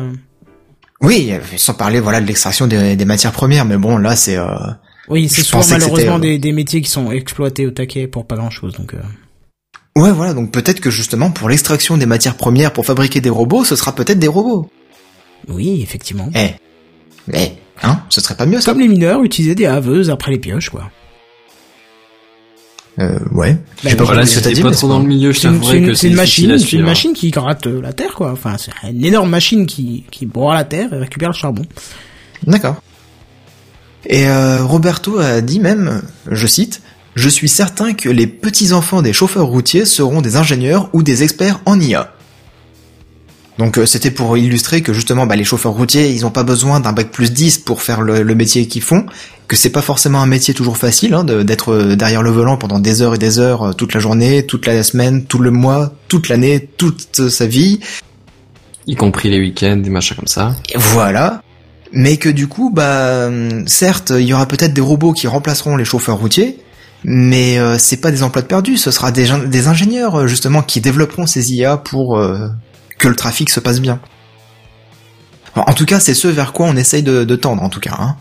Oui, 1.01 1.31
sans 1.55 1.73
parler 1.73 1.99
voilà 1.99 2.21
de 2.21 2.27
l'extraction 2.27 2.67
des, 2.67 2.95
des 2.95 3.05
matières 3.05 3.31
premières, 3.31 3.65
mais 3.65 3.77
bon 3.77 3.97
là 3.97 4.15
c'est 4.15 4.37
euh, 4.37 4.45
Oui, 5.09 5.29
c'est 5.29 5.41
souvent 5.43 5.63
malheureusement 5.69 6.17
euh, 6.17 6.19
des, 6.19 6.37
des 6.37 6.51
métiers 6.51 6.81
qui 6.81 6.89
sont 6.89 7.11
exploités 7.11 7.65
au 7.65 7.71
taquet 7.71 8.07
pour 8.07 8.25
pas 8.25 8.35
grand 8.35 8.49
chose. 8.49 8.73
Donc 8.73 8.93
euh. 8.93 8.97
Ouais, 10.01 10.11
voilà, 10.11 10.33
donc 10.33 10.51
peut-être 10.51 10.79
que 10.79 10.89
justement 10.91 11.31
pour 11.31 11.49
l'extraction 11.49 11.97
des 11.97 12.05
matières 12.05 12.35
premières 12.35 12.73
pour 12.73 12.85
fabriquer 12.85 13.21
des 13.21 13.29
robots, 13.29 13.63
ce 13.63 13.75
sera 13.75 13.95
peut-être 13.95 14.19
des 14.19 14.27
robots. 14.27 14.69
oui, 15.47 15.79
effectivement. 15.81 16.29
Eh, 16.35 16.49
eh, 17.33 17.51
hein, 17.81 18.01
ce 18.09 18.21
serait 18.21 18.35
pas 18.35 18.45
mieux 18.45 18.59
ça? 18.61 18.71
Comme 18.71 18.81
les 18.81 18.87
mineurs 18.87 19.23
utilisaient 19.23 19.55
des 19.55 19.65
haveuses 19.65 20.09
après 20.09 20.31
les 20.31 20.39
pioches, 20.39 20.69
quoi. 20.69 20.91
Euh, 22.99 23.19
ouais. 23.31 23.53
Bah, 23.53 23.59
Je 23.83 23.89
sais 23.89 23.95
pas 23.95 24.03
Voilà, 24.05 24.25
ce 24.25 24.31
que 24.31 24.39
t'as 24.39 24.43
c'était 24.45 24.55
dit, 24.55 24.61
pas 24.63 24.71
trop 24.71 24.81
c'est 24.81 24.87
dans 24.87 24.99
le 24.99 25.05
milieu, 25.05 25.31
je 25.31 25.39
C'est 25.39 25.47
une, 25.47 25.59
t'avouerais 25.59 25.81
que 25.83 25.93
c'est 25.93 26.07
une 26.07 26.15
machine, 26.15 26.57
c'est 26.57 26.73
une 26.73 26.81
machine 26.83 27.13
qui 27.13 27.29
gratte 27.29 27.67
euh, 27.67 27.79
la 27.81 27.93
terre, 27.93 28.15
quoi. 28.15 28.31
Enfin, 28.31 28.55
c'est 28.57 28.71
une 28.89 29.05
énorme 29.05 29.29
machine 29.29 29.67
qui, 29.67 30.03
qui 30.09 30.25
broie 30.25 30.55
la 30.55 30.63
terre 30.63 30.91
et 30.93 30.97
récupère 30.97 31.29
le 31.29 31.35
charbon. 31.35 31.63
D'accord. 32.45 32.81
Et 34.07 34.27
euh, 34.27 34.63
Roberto 34.63 35.19
a 35.19 35.41
dit 35.41 35.59
même, 35.59 36.01
je 36.29 36.47
cite, 36.47 36.81
Je 37.15 37.29
suis 37.29 37.49
certain 37.49 37.93
que 37.93 38.09
les 38.09 38.27
petits-enfants 38.27 39.01
des 39.01 39.13
chauffeurs 39.13 39.47
routiers 39.47 39.85
seront 39.85 40.21
des 40.21 40.35
ingénieurs 40.35 40.89
ou 40.93 41.03
des 41.03 41.23
experts 41.23 41.59
en 41.65 41.79
IA. 41.79 42.13
Donc 43.57 43.77
euh, 43.77 43.85
c'était 43.85 44.11
pour 44.11 44.37
illustrer 44.37 44.81
que 44.81 44.93
justement 44.93 45.25
bah, 45.25 45.35
les 45.35 45.43
chauffeurs 45.43 45.73
routiers, 45.73 46.11
ils 46.11 46.25
ont 46.25 46.31
pas 46.31 46.43
besoin 46.43 46.79
d'un 46.79 46.93
bac 46.93 47.09
plus 47.11 47.33
10 47.33 47.59
pour 47.59 47.81
faire 47.81 48.01
le, 48.01 48.21
le 48.21 48.35
métier 48.35 48.67
qu'ils 48.67 48.83
font, 48.83 49.05
que 49.47 49.55
c'est 49.55 49.71
pas 49.71 49.81
forcément 49.81 50.21
un 50.21 50.27
métier 50.27 50.53
toujours 50.53 50.77
facile 50.77 51.13
hein, 51.13 51.23
d'être 51.23 51.73
euh, 51.73 51.95
derrière 51.95 52.21
le 52.21 52.29
volant 52.29 52.57
pendant 52.57 52.79
des 52.79 53.01
heures 53.01 53.15
et 53.15 53.17
des 53.17 53.39
heures, 53.39 53.63
euh, 53.63 53.73
toute 53.73 53.93
la 53.93 53.99
journée, 53.99 54.45
toute 54.45 54.67
la 54.67 54.83
semaine, 54.83 55.25
tout 55.25 55.39
le 55.39 55.51
mois, 55.51 55.91
toute 56.07 56.29
l'année, 56.29 56.69
toute 56.77 57.29
sa 57.29 57.47
vie. 57.47 57.79
Y 58.85 58.95
compris 58.95 59.29
les 59.29 59.39
week-ends, 59.39 59.77
des 59.77 59.89
machins 59.89 60.15
comme 60.15 60.27
ça. 60.27 60.55
Et 60.69 60.77
Voilà. 60.77 61.41
Mais 61.93 62.17
que 62.17 62.29
du 62.29 62.47
coup, 62.47 62.69
bah, 62.73 63.29
certes, 63.65 64.11
il 64.15 64.25
y 64.25 64.33
aura 64.33 64.45
peut-être 64.45 64.73
des 64.73 64.81
robots 64.81 65.13
qui 65.13 65.27
remplaceront 65.27 65.77
les 65.77 65.85
chauffeurs 65.85 66.17
routiers, 66.17 66.57
mais 67.03 67.57
euh, 67.57 67.77
c'est 67.77 67.97
pas 67.97 68.11
des 68.11 68.23
emplois 68.23 68.41
de 68.41 68.47
perdus, 68.47 68.77
ce 68.77 68.91
sera 68.91 69.11
des, 69.11 69.67
ingénieurs 69.67 70.15
euh, 70.19 70.27
justement 70.27 70.61
qui 70.61 70.81
développeront 70.81 71.25
ces 71.25 71.53
IA 71.53 71.77
pour 71.77 72.17
euh, 72.17 72.47
que 72.97 73.07
le 73.07 73.15
trafic 73.15 73.49
se 73.49 73.59
passe 73.59 73.79
bien. 73.79 73.99
En 75.55 75.73
tout 75.73 75.85
cas, 75.85 75.99
c'est 75.99 76.13
ce 76.13 76.27
vers 76.27 76.53
quoi 76.53 76.67
on 76.67 76.75
essaye 76.75 77.01
de, 77.03 77.23
de 77.23 77.35
tendre, 77.35 77.63
en 77.63 77.69
tout 77.69 77.79
cas. 77.79 77.95
Hein. 77.97 78.15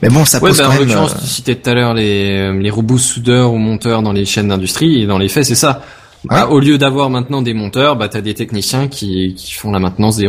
Mais 0.00 0.08
bon, 0.10 0.24
ça 0.24 0.40
Ouais, 0.40 0.50
pose 0.50 0.58
bah, 0.58 0.68
en 0.68 0.72
même. 0.72 0.80
l'occurrence, 0.80 1.14
euh, 1.14 1.20
tu 1.20 1.26
citais 1.26 1.54
tout 1.56 1.70
à 1.70 1.74
l'heure 1.74 1.94
les, 1.94 2.52
les 2.52 2.70
robots 2.70 2.98
soudeurs 2.98 3.52
ou 3.52 3.56
monteurs 3.56 4.02
dans 4.02 4.12
les 4.12 4.24
chaînes 4.24 4.48
d'industrie, 4.48 5.02
et 5.02 5.06
dans 5.06 5.18
les 5.18 5.28
faits, 5.28 5.44
c'est 5.46 5.54
ça. 5.54 5.82
Bah, 6.24 6.46
au 6.46 6.60
lieu 6.60 6.78
d'avoir 6.78 7.10
maintenant 7.10 7.42
des 7.42 7.54
monteurs, 7.54 7.96
bah, 7.96 8.08
t'as 8.08 8.20
des 8.20 8.34
techniciens 8.34 8.86
qui, 8.86 9.34
qui 9.36 9.52
font 9.54 9.72
la 9.72 9.80
maintenance 9.80 10.16
des, 10.18 10.28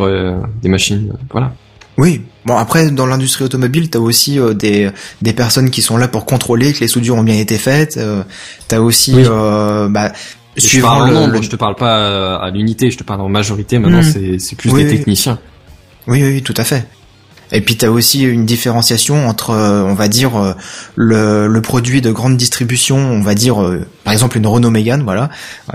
des 0.61 0.69
machines. 0.69 1.13
Voilà. 1.29 1.53
Oui. 1.97 2.21
Bon 2.45 2.57
après 2.57 2.89
dans 2.91 3.05
l'industrie 3.05 3.45
automobile 3.45 3.89
t'as 3.89 3.99
aussi 3.99 4.39
euh, 4.39 4.53
des 4.53 4.89
des 5.21 5.33
personnes 5.33 5.69
qui 5.69 5.81
sont 5.81 5.95
là 5.97 6.07
pour 6.07 6.25
contrôler 6.25 6.73
que 6.73 6.79
les 6.81 6.87
soudures 6.87 7.15
ont 7.15 7.23
bien 7.23 7.37
été 7.37 7.57
faites. 7.57 7.97
Euh, 7.97 8.23
t'as 8.67 8.79
aussi 8.79 9.13
Oui. 9.15 9.23
euh, 9.27 9.87
bah 9.89 10.11
je 10.57 10.61
suivant 10.67 10.89
parle 10.89 11.01
en 11.03 11.07
le, 11.07 11.13
nombre, 11.13 11.33
le- 11.33 11.41
je 11.41 11.49
te 11.49 11.55
parle 11.55 11.75
pas 11.75 12.35
à 12.37 12.49
l'unité, 12.51 12.91
je 12.91 12.97
te 12.97 13.03
parle 13.03 13.21
en 13.21 13.29
majorité. 13.29 13.79
Maintenant, 13.79 13.97
Mhm. 13.99 14.11
c'est 14.13 14.39
c'est 14.39 14.55
plus 14.55 14.71
Oui, 14.71 14.83
des 14.83 14.89
oui. 14.91 14.97
techniciens. 14.97 15.39
Oui, 16.07 16.21
oui, 16.23 16.41
tout 16.41 16.53
à 16.57 16.63
fait. 16.63 16.85
Et 17.53 17.61
puis 17.61 17.77
t'as 17.77 17.89
aussi 17.89 18.23
une 18.23 18.45
différenciation 18.45 19.27
entre, 19.27 19.51
euh, 19.51 19.83
on 19.83 19.93
va 19.93 20.07
dire, 20.07 20.35
euh, 20.35 20.53
le, 20.95 21.61
produit 21.61 22.01
de 22.01 22.11
grande 22.11 22.35
distribution, 22.35 22.97
on 22.97 23.21
va 23.21 23.35
dire, 23.35 23.61
euh, 23.61 23.85
par 24.03 24.11
exemple 24.11 24.37
une 24.37 24.47
Renault 24.47 24.71
Mégane, 24.71 25.03
voilà, 25.03 25.29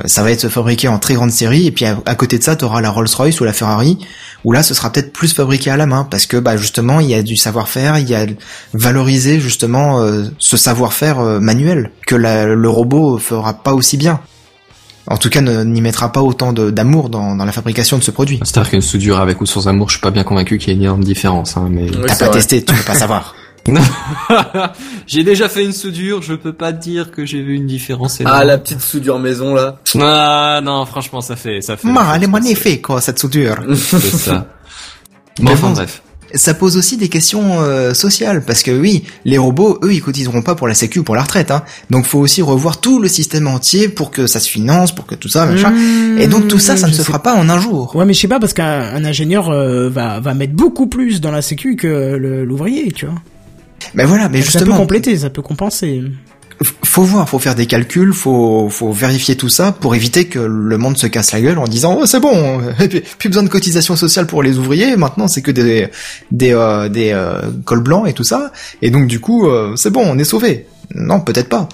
ça 0.04 0.22
va 0.22 0.32
être 0.32 0.48
fabriqué 0.48 0.88
en 0.88 0.98
très 0.98 1.14
grande 1.14 1.30
série, 1.30 1.66
et 1.66 1.70
puis 1.70 1.86
à, 1.86 2.14
côté 2.16 2.36
de 2.36 2.42
ça, 2.42 2.56
t'auras 2.56 2.80
la 2.80 2.90
Rolls-Royce 2.90 3.40
ou 3.40 3.44
la 3.44 3.52
Ferrari, 3.52 3.96
où 4.44 4.52
là, 4.52 4.62
ce 4.64 4.74
sera 4.74 4.92
peut-être 4.92 5.12
plus 5.12 5.32
fabriqué 5.32 5.70
à 5.70 5.76
la 5.76 5.86
main, 5.86 6.06
parce 6.10 6.26
que 6.26 6.36
bah 6.36 6.56
justement, 6.56 7.00
il 7.00 7.08
y 7.08 7.14
a 7.14 7.22
du 7.22 7.36
savoir-faire, 7.36 7.96
il 7.96 8.08
y 8.08 8.14
a 8.14 8.26
valoriser 8.74 9.40
justement 9.40 10.04
ce 10.38 10.56
savoir-faire 10.56 11.20
manuel 11.40 11.90
que 12.06 12.16
le 12.16 12.68
robot 12.68 13.18
fera 13.18 13.54
pas 13.54 13.72
aussi 13.72 13.96
bien. 13.96 14.20
En 15.10 15.16
tout 15.16 15.30
cas, 15.30 15.40
ne- 15.40 15.64
n'y 15.64 15.80
mettra 15.80 16.12
pas 16.12 16.20
autant 16.22 16.52
de- 16.52 16.70
d'amour 16.70 17.08
dans, 17.08 17.34
dans 17.34 17.44
la 17.44 17.52
fabrication 17.52 17.96
de 17.98 18.02
ce 18.02 18.10
produit. 18.10 18.38
C'est-à-dire 18.44 18.70
qu'une 18.70 18.82
soudure 18.82 19.18
avec 19.20 19.40
ou 19.40 19.46
sans 19.46 19.66
amour, 19.68 19.88
je 19.88 19.94
suis 19.94 20.02
pas 20.02 20.10
bien 20.10 20.24
convaincu 20.24 20.58
qu'il 20.58 20.68
y 20.68 20.72
ait 20.72 20.76
une 20.76 20.82
énorme 20.82 21.02
différence. 21.04 21.56
Hein, 21.56 21.68
mais 21.70 21.86
T'as 22.06 22.14
pas 22.16 22.26
vrai. 22.26 22.30
testé, 22.32 22.62
tu 22.64 22.74
peux 22.74 22.82
pas 22.84 22.94
savoir. 22.94 23.34
j'ai 25.06 25.24
déjà 25.24 25.48
fait 25.48 25.64
une 25.64 25.72
soudure, 25.72 26.22
je 26.22 26.34
peux 26.34 26.52
pas 26.52 26.72
dire 26.72 27.10
que 27.10 27.26
j'ai 27.26 27.42
vu 27.42 27.54
une 27.54 27.66
différence. 27.66 28.20
énorme. 28.20 28.36
Ah, 28.38 28.44
la 28.44 28.58
petite 28.58 28.80
soudure 28.80 29.18
maison, 29.18 29.54
là. 29.54 29.78
Ah 30.00 30.60
non, 30.62 30.84
franchement, 30.86 31.20
ça 31.20 31.36
fait, 31.36 31.60
ça 31.60 31.76
fait. 31.76 31.88
Ma, 31.88 32.16
elle 32.16 32.24
est 32.24 32.28
magnifique, 32.28 32.82
quoi, 32.82 33.00
cette 33.00 33.18
soudure. 33.18 33.56
C'est 33.74 33.98
ça. 34.00 34.46
Mais 35.38 35.46
Bon, 35.46 35.52
enfin 35.52 35.68
bon, 35.68 35.72
bref. 35.74 36.02
Ça 36.34 36.52
pose 36.54 36.76
aussi 36.76 36.96
des 36.98 37.08
questions 37.08 37.62
euh, 37.62 37.94
sociales, 37.94 38.42
parce 38.44 38.62
que 38.62 38.70
oui, 38.70 39.04
les 39.24 39.38
robots, 39.38 39.78
eux, 39.82 39.92
ils 39.94 40.02
cotiseront 40.02 40.42
pas 40.42 40.54
pour 40.54 40.68
la 40.68 40.74
sécu 40.74 40.98
ou 40.98 41.02
pour 41.02 41.14
la 41.16 41.22
retraite, 41.22 41.50
hein. 41.50 41.62
Donc 41.90 42.04
faut 42.04 42.18
aussi 42.18 42.42
revoir 42.42 42.80
tout 42.80 43.00
le 43.00 43.08
système 43.08 43.46
entier 43.46 43.88
pour 43.88 44.10
que 44.10 44.26
ça 44.26 44.38
se 44.40 44.48
finance, 44.48 44.94
pour 44.94 45.06
que 45.06 45.14
tout 45.14 45.28
ça, 45.28 45.46
machin. 45.46 45.72
Et 46.18 46.26
donc 46.26 46.48
tout 46.48 46.58
ça, 46.58 46.76
ça 46.76 46.86
ne 46.86 46.92
Mmh, 46.92 46.94
se 46.94 46.98
sais 46.98 47.04
fera 47.04 47.22
pas 47.22 47.34
en 47.34 47.48
un 47.48 47.58
jour. 47.58 47.94
Ouais, 47.96 48.04
mais 48.04 48.12
je 48.12 48.20
sais 48.20 48.28
pas 48.28 48.38
parce 48.40 48.52
qu'un 48.52 48.64
un 48.94 49.04
ingénieur 49.04 49.48
euh, 49.50 49.88
va 49.88 50.20
va 50.20 50.34
mettre 50.34 50.52
beaucoup 50.54 50.86
plus 50.86 51.20
dans 51.20 51.30
la 51.30 51.40
sécu 51.42 51.76
que 51.76 52.16
l'ouvrier, 52.16 52.92
tu 52.92 53.06
vois. 53.06 53.14
Mais 53.94 54.04
voilà, 54.04 54.28
mais 54.28 54.42
ça 54.42 54.52
peut 54.52 54.58
justement, 54.58 54.76
compléter, 54.76 55.16
ça 55.16 55.30
peut 55.30 55.42
compenser. 55.42 56.02
Faut 56.62 57.02
voir, 57.02 57.28
faut 57.28 57.38
faire 57.38 57.54
des 57.54 57.66
calculs, 57.66 58.12
faut, 58.12 58.68
faut 58.70 58.90
vérifier 58.90 59.36
tout 59.36 59.48
ça 59.48 59.70
pour 59.72 59.94
éviter 59.94 60.26
que 60.26 60.40
le 60.40 60.78
monde 60.78 60.98
se 60.98 61.06
casse 61.06 61.32
la 61.32 61.40
gueule 61.40 61.58
en 61.58 61.68
disant 61.68 61.98
oh 62.00 62.06
c'est 62.06 62.20
bon, 62.20 62.60
plus 63.18 63.28
besoin 63.28 63.44
de 63.44 63.48
cotisation 63.48 63.94
sociale 63.94 64.26
pour 64.26 64.42
les 64.42 64.58
ouvriers, 64.58 64.96
maintenant 64.96 65.28
c'est 65.28 65.42
que 65.42 65.52
des 65.52 65.88
des 66.32 66.52
euh, 66.52 66.88
des 66.88 67.12
euh, 67.12 67.42
cols 67.64 67.82
blancs 67.82 68.08
et 68.08 68.12
tout 68.12 68.24
ça, 68.24 68.52
et 68.82 68.90
donc 68.90 69.06
du 69.06 69.20
coup 69.20 69.48
euh, 69.48 69.76
c'est 69.76 69.90
bon, 69.90 70.02
on 70.04 70.18
est 70.18 70.24
sauvé. 70.24 70.66
Non, 70.94 71.20
peut-être 71.20 71.48
pas. 71.48 71.68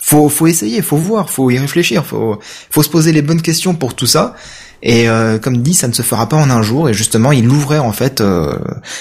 Faut 0.00 0.28
faut 0.28 0.46
essayer, 0.46 0.80
faut 0.80 0.96
voir, 0.96 1.28
faut 1.28 1.50
y 1.50 1.58
réfléchir, 1.58 2.06
faut 2.06 2.38
faut 2.70 2.82
se 2.82 2.88
poser 2.88 3.12
les 3.12 3.22
bonnes 3.22 3.42
questions 3.42 3.74
pour 3.74 3.94
tout 3.94 4.06
ça. 4.06 4.34
Et 4.82 5.08
euh, 5.08 5.38
comme 5.38 5.58
dit, 5.58 5.74
ça 5.74 5.88
ne 5.88 5.92
se 5.92 6.02
fera 6.02 6.28
pas 6.28 6.36
en 6.36 6.50
un 6.50 6.62
jour. 6.62 6.88
Et 6.88 6.94
justement, 6.94 7.32
il 7.32 7.48
ouvrait 7.48 7.78
en 7.78 7.92
fait 7.92 8.20
euh, 8.20 8.58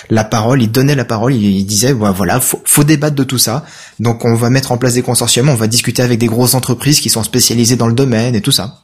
la 0.09 0.23
parole, 0.23 0.61
il 0.61 0.71
donnait 0.71 0.95
la 0.95 1.05
parole, 1.05 1.33
il, 1.33 1.43
il 1.43 1.65
disait 1.65 1.93
ouais, 1.93 2.11
voilà, 2.11 2.39
faut, 2.39 2.61
faut 2.65 2.83
débattre 2.83 3.15
de 3.15 3.23
tout 3.23 3.37
ça. 3.37 3.65
Donc 3.99 4.25
on 4.25 4.35
va 4.35 4.49
mettre 4.49 4.71
en 4.71 4.77
place 4.77 4.95
des 4.95 5.01
consortiums, 5.01 5.49
on 5.49 5.55
va 5.55 5.67
discuter 5.67 6.01
avec 6.01 6.19
des 6.19 6.27
grosses 6.27 6.53
entreprises 6.53 6.99
qui 6.99 7.09
sont 7.09 7.23
spécialisées 7.23 7.77
dans 7.77 7.87
le 7.87 7.93
domaine 7.93 8.35
et 8.35 8.41
tout 8.41 8.51
ça. 8.51 8.83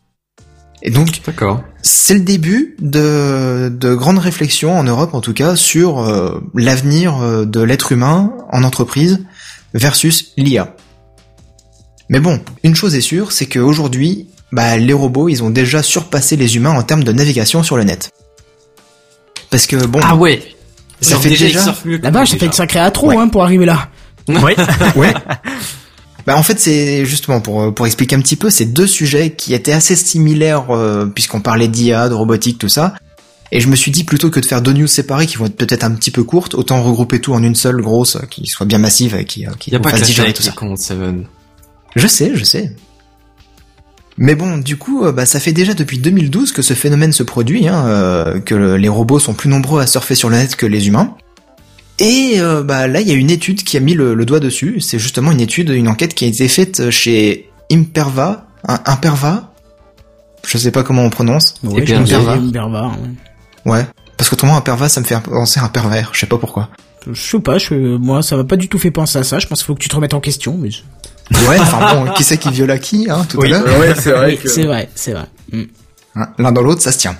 Et 0.82 0.92
donc 0.92 1.10
D'accord. 1.26 1.64
c'est 1.82 2.14
le 2.14 2.20
début 2.20 2.76
de, 2.80 3.70
de 3.76 3.96
grandes 3.96 4.20
réflexions 4.20 4.78
en 4.78 4.84
Europe 4.84 5.16
en 5.16 5.22
tout 5.22 5.34
cas 5.34 5.56
sur 5.56 6.00
euh, 6.00 6.40
l'avenir 6.54 7.18
euh, 7.18 7.46
de 7.46 7.62
l'être 7.62 7.92
humain 7.92 8.34
en 8.52 8.64
entreprise 8.64 9.26
versus 9.74 10.34
l'IA. 10.38 10.76
Mais 12.10 12.20
bon, 12.20 12.40
une 12.64 12.76
chose 12.76 12.94
est 12.94 13.02
sûre, 13.02 13.32
c'est 13.32 13.48
qu'aujourd'hui, 13.48 14.28
bah, 14.52 14.78
les 14.78 14.94
robots, 14.94 15.28
ils 15.30 15.44
ont 15.44 15.50
déjà 15.50 15.84
surpassé 15.84 16.36
les 16.36 16.56
humains 16.56 16.72
en 16.72 16.84
termes 16.84 17.04
de 17.04 17.12
navigation 17.12 17.64
sur 17.64 17.78
le 17.78 17.84
net. 17.84 18.12
Parce 19.50 19.68
que 19.68 19.86
bon, 19.86 20.00
Ah 20.04 20.16
ouais. 20.16 20.42
ça 21.02 21.18
fait 21.18 21.30
déjà, 21.30 21.74
que 21.84 21.90
Là-bas, 22.02 22.26
ça 22.26 22.38
fait 22.38 22.54
sacrée 22.54 22.80
intro 22.80 23.08
Ouais. 23.10 23.18
hein, 23.18 23.28
pour 23.28 23.44
arriver 23.44 23.66
là. 23.66 23.90
Oui. 24.28 24.54
Ouais. 24.96 25.14
Bah 26.26 26.36
en 26.38 26.42
fait 26.42 26.60
c'est 26.60 27.06
justement 27.06 27.40
pour 27.40 27.72
pour 27.76 27.86
expliquer 27.86 28.16
un 28.16 28.20
petit 28.22 28.36
peu 28.36 28.50
ces 28.50 28.66
deux 28.66 28.88
sujets 28.88 29.30
qui 29.36 29.54
étaient 29.54 29.72
assez 29.74 29.96
similaires 29.96 30.72
euh, 30.72 31.06
puisqu'on 31.06 31.40
parlait 31.40 31.68
d'IA, 31.68 32.10
de 32.10 32.16
robotique, 32.16 32.58
tout 32.58 32.68
ça. 32.70 32.96
Et 33.52 33.60
je 33.60 33.68
me 33.68 33.76
suis 33.76 33.92
dit 33.92 34.04
plutôt 34.04 34.32
que 34.32 34.40
de 34.40 34.46
faire 34.46 34.64
deux 34.64 34.74
news 34.74 34.88
séparées 34.88 35.28
qui 35.28 35.38
vont 35.38 35.46
être 35.46 35.56
peut-être 35.56 35.84
un 35.84 35.92
petit 35.92 36.10
peu 36.10 36.24
courtes, 36.24 36.56
autant 36.56 36.82
regrouper 36.82 37.22
tout 37.22 37.36
en 37.36 37.44
une 37.44 37.54
seule 37.54 37.80
grosse 37.80 38.16
euh, 38.16 38.26
qui 38.28 38.48
soit 38.48 38.66
bien 38.66 38.80
massive 38.80 39.14
et 39.16 39.26
qui 39.26 39.46
euh, 39.46 39.52
qui 39.60 39.70
Y 39.70 39.76
a 39.76 39.80
pas 39.80 39.92
que 39.92 39.98
fasse 40.00 40.08
digérer 40.08 40.34
tout 40.34 40.42
ça. 40.42 40.52
compte, 40.54 40.80
Seven. 40.80 41.28
Je 41.96 42.08
sais, 42.08 42.32
je 42.34 42.44
sais. 42.44 42.76
Mais 44.18 44.36
bon, 44.36 44.58
du 44.58 44.78
coup, 44.78 45.04
euh, 45.06 45.12
bah, 45.12 45.26
ça 45.26 45.40
fait 45.40 45.52
déjà 45.52 45.74
depuis 45.74 45.98
2012 46.00 46.52
que 46.54 46.62
ce 46.62 46.74
phénomène 46.74 47.12
se 47.12 47.24
produit, 47.24 47.68
hein, 47.68 47.86
euh, 47.88 48.40
que 48.40 48.56
le- 48.56 48.78
les 48.78 48.88
robots 48.88 49.20
sont 49.20 49.34
plus 49.34 49.50
nombreux 49.50 49.82
à 49.82 49.88
surfer 49.88 50.16
sur 50.16 50.30
le 50.30 50.38
net 50.38 50.56
que 50.56 50.66
les 50.66 50.88
humains. 50.88 51.16
Et 52.00 52.36
euh, 52.38 52.64
bah, 52.64 52.88
là, 52.88 53.02
il 53.02 53.08
y 53.08 53.12
a 53.12 53.16
une 53.16 53.30
étude 53.30 53.64
qui 53.64 53.76
a 53.78 53.80
mis 53.80 53.94
le, 53.94 54.14
le 54.14 54.26
doigt 54.26 54.40
dessus. 54.40 54.80
C'est 54.82 55.00
justement 55.00 55.32
une 55.32 55.42
étude, 55.42 55.70
une 55.70 55.88
enquête 55.88 56.14
qui 56.14 56.26
a 56.26 56.28
été 56.28 56.48
faite 56.48 56.90
chez 56.92 57.50
Imperva, 57.72 58.46
un, 58.68 58.80
Imperva? 58.86 59.52
Je 60.48 60.58
sais 60.58 60.72
pas 60.72 60.84
comment 60.84 61.04
on 61.04 61.10
prononce. 61.10 61.56
Ouais, 61.64 61.84
que 61.84 61.94
Imperva. 61.94 62.34
Imperva, 62.34 62.88
ouais. 63.66 63.72
Ouais. 63.72 63.86
Parce 64.18 64.30
qu'autrement, 64.30 64.56
Imperva, 64.58 64.88
ça 64.90 65.02
me 65.02 65.06
fait 65.06 65.20
penser 65.20 65.60
à 65.60 65.66
un 65.66 65.70
pervers. 65.70 66.12
Je 66.14 66.20
sais 66.20 66.26
pas 66.28 66.38
pourquoi. 66.38 66.70
Je 67.12 67.20
sais 67.22 67.40
pas, 67.40 67.58
je, 67.58 67.74
moi 67.98 68.24
ça 68.24 68.36
m'a 68.36 68.44
pas 68.46 68.56
du 68.56 68.68
tout 68.68 68.80
fait 68.80 68.90
penser 68.92 69.18
à 69.20 69.24
ça. 69.24 69.40
Je 69.40 69.46
pense 69.48 69.60
qu'il 69.60 69.66
faut 69.68 69.76
que 69.76 69.80
tu 69.82 69.90
te 69.90 69.96
remettes 69.96 70.14
en 70.16 70.20
question, 70.20 70.58
mais 70.60 70.72
je- 70.72 70.82
Ouais, 71.32 71.60
enfin 71.60 71.96
bon, 71.96 72.12
qui 72.14 72.24
c'est 72.24 72.38
qui 72.38 72.52
viola 72.52 72.78
qui, 72.78 73.10
hein, 73.10 73.26
tout 73.28 73.40
Oui. 73.40 73.52
à 73.54 73.60
l'heure 73.60 73.80
Ouais, 73.80 73.94
c'est 73.96 74.12
vrai 74.12 74.28
Oui, 74.28 74.38
que... 74.38 74.48
c'est 74.48 74.64
vrai, 74.66 74.90
c'est 74.96 75.14
vrai. 75.14 75.26
Mm. 75.52 75.64
Hein, 76.16 76.28
L'un 76.38 76.52
dans 76.52 76.62
l'autre, 76.62 76.82
ça 76.82 76.92
se 76.92 76.98
tient. 77.00 77.16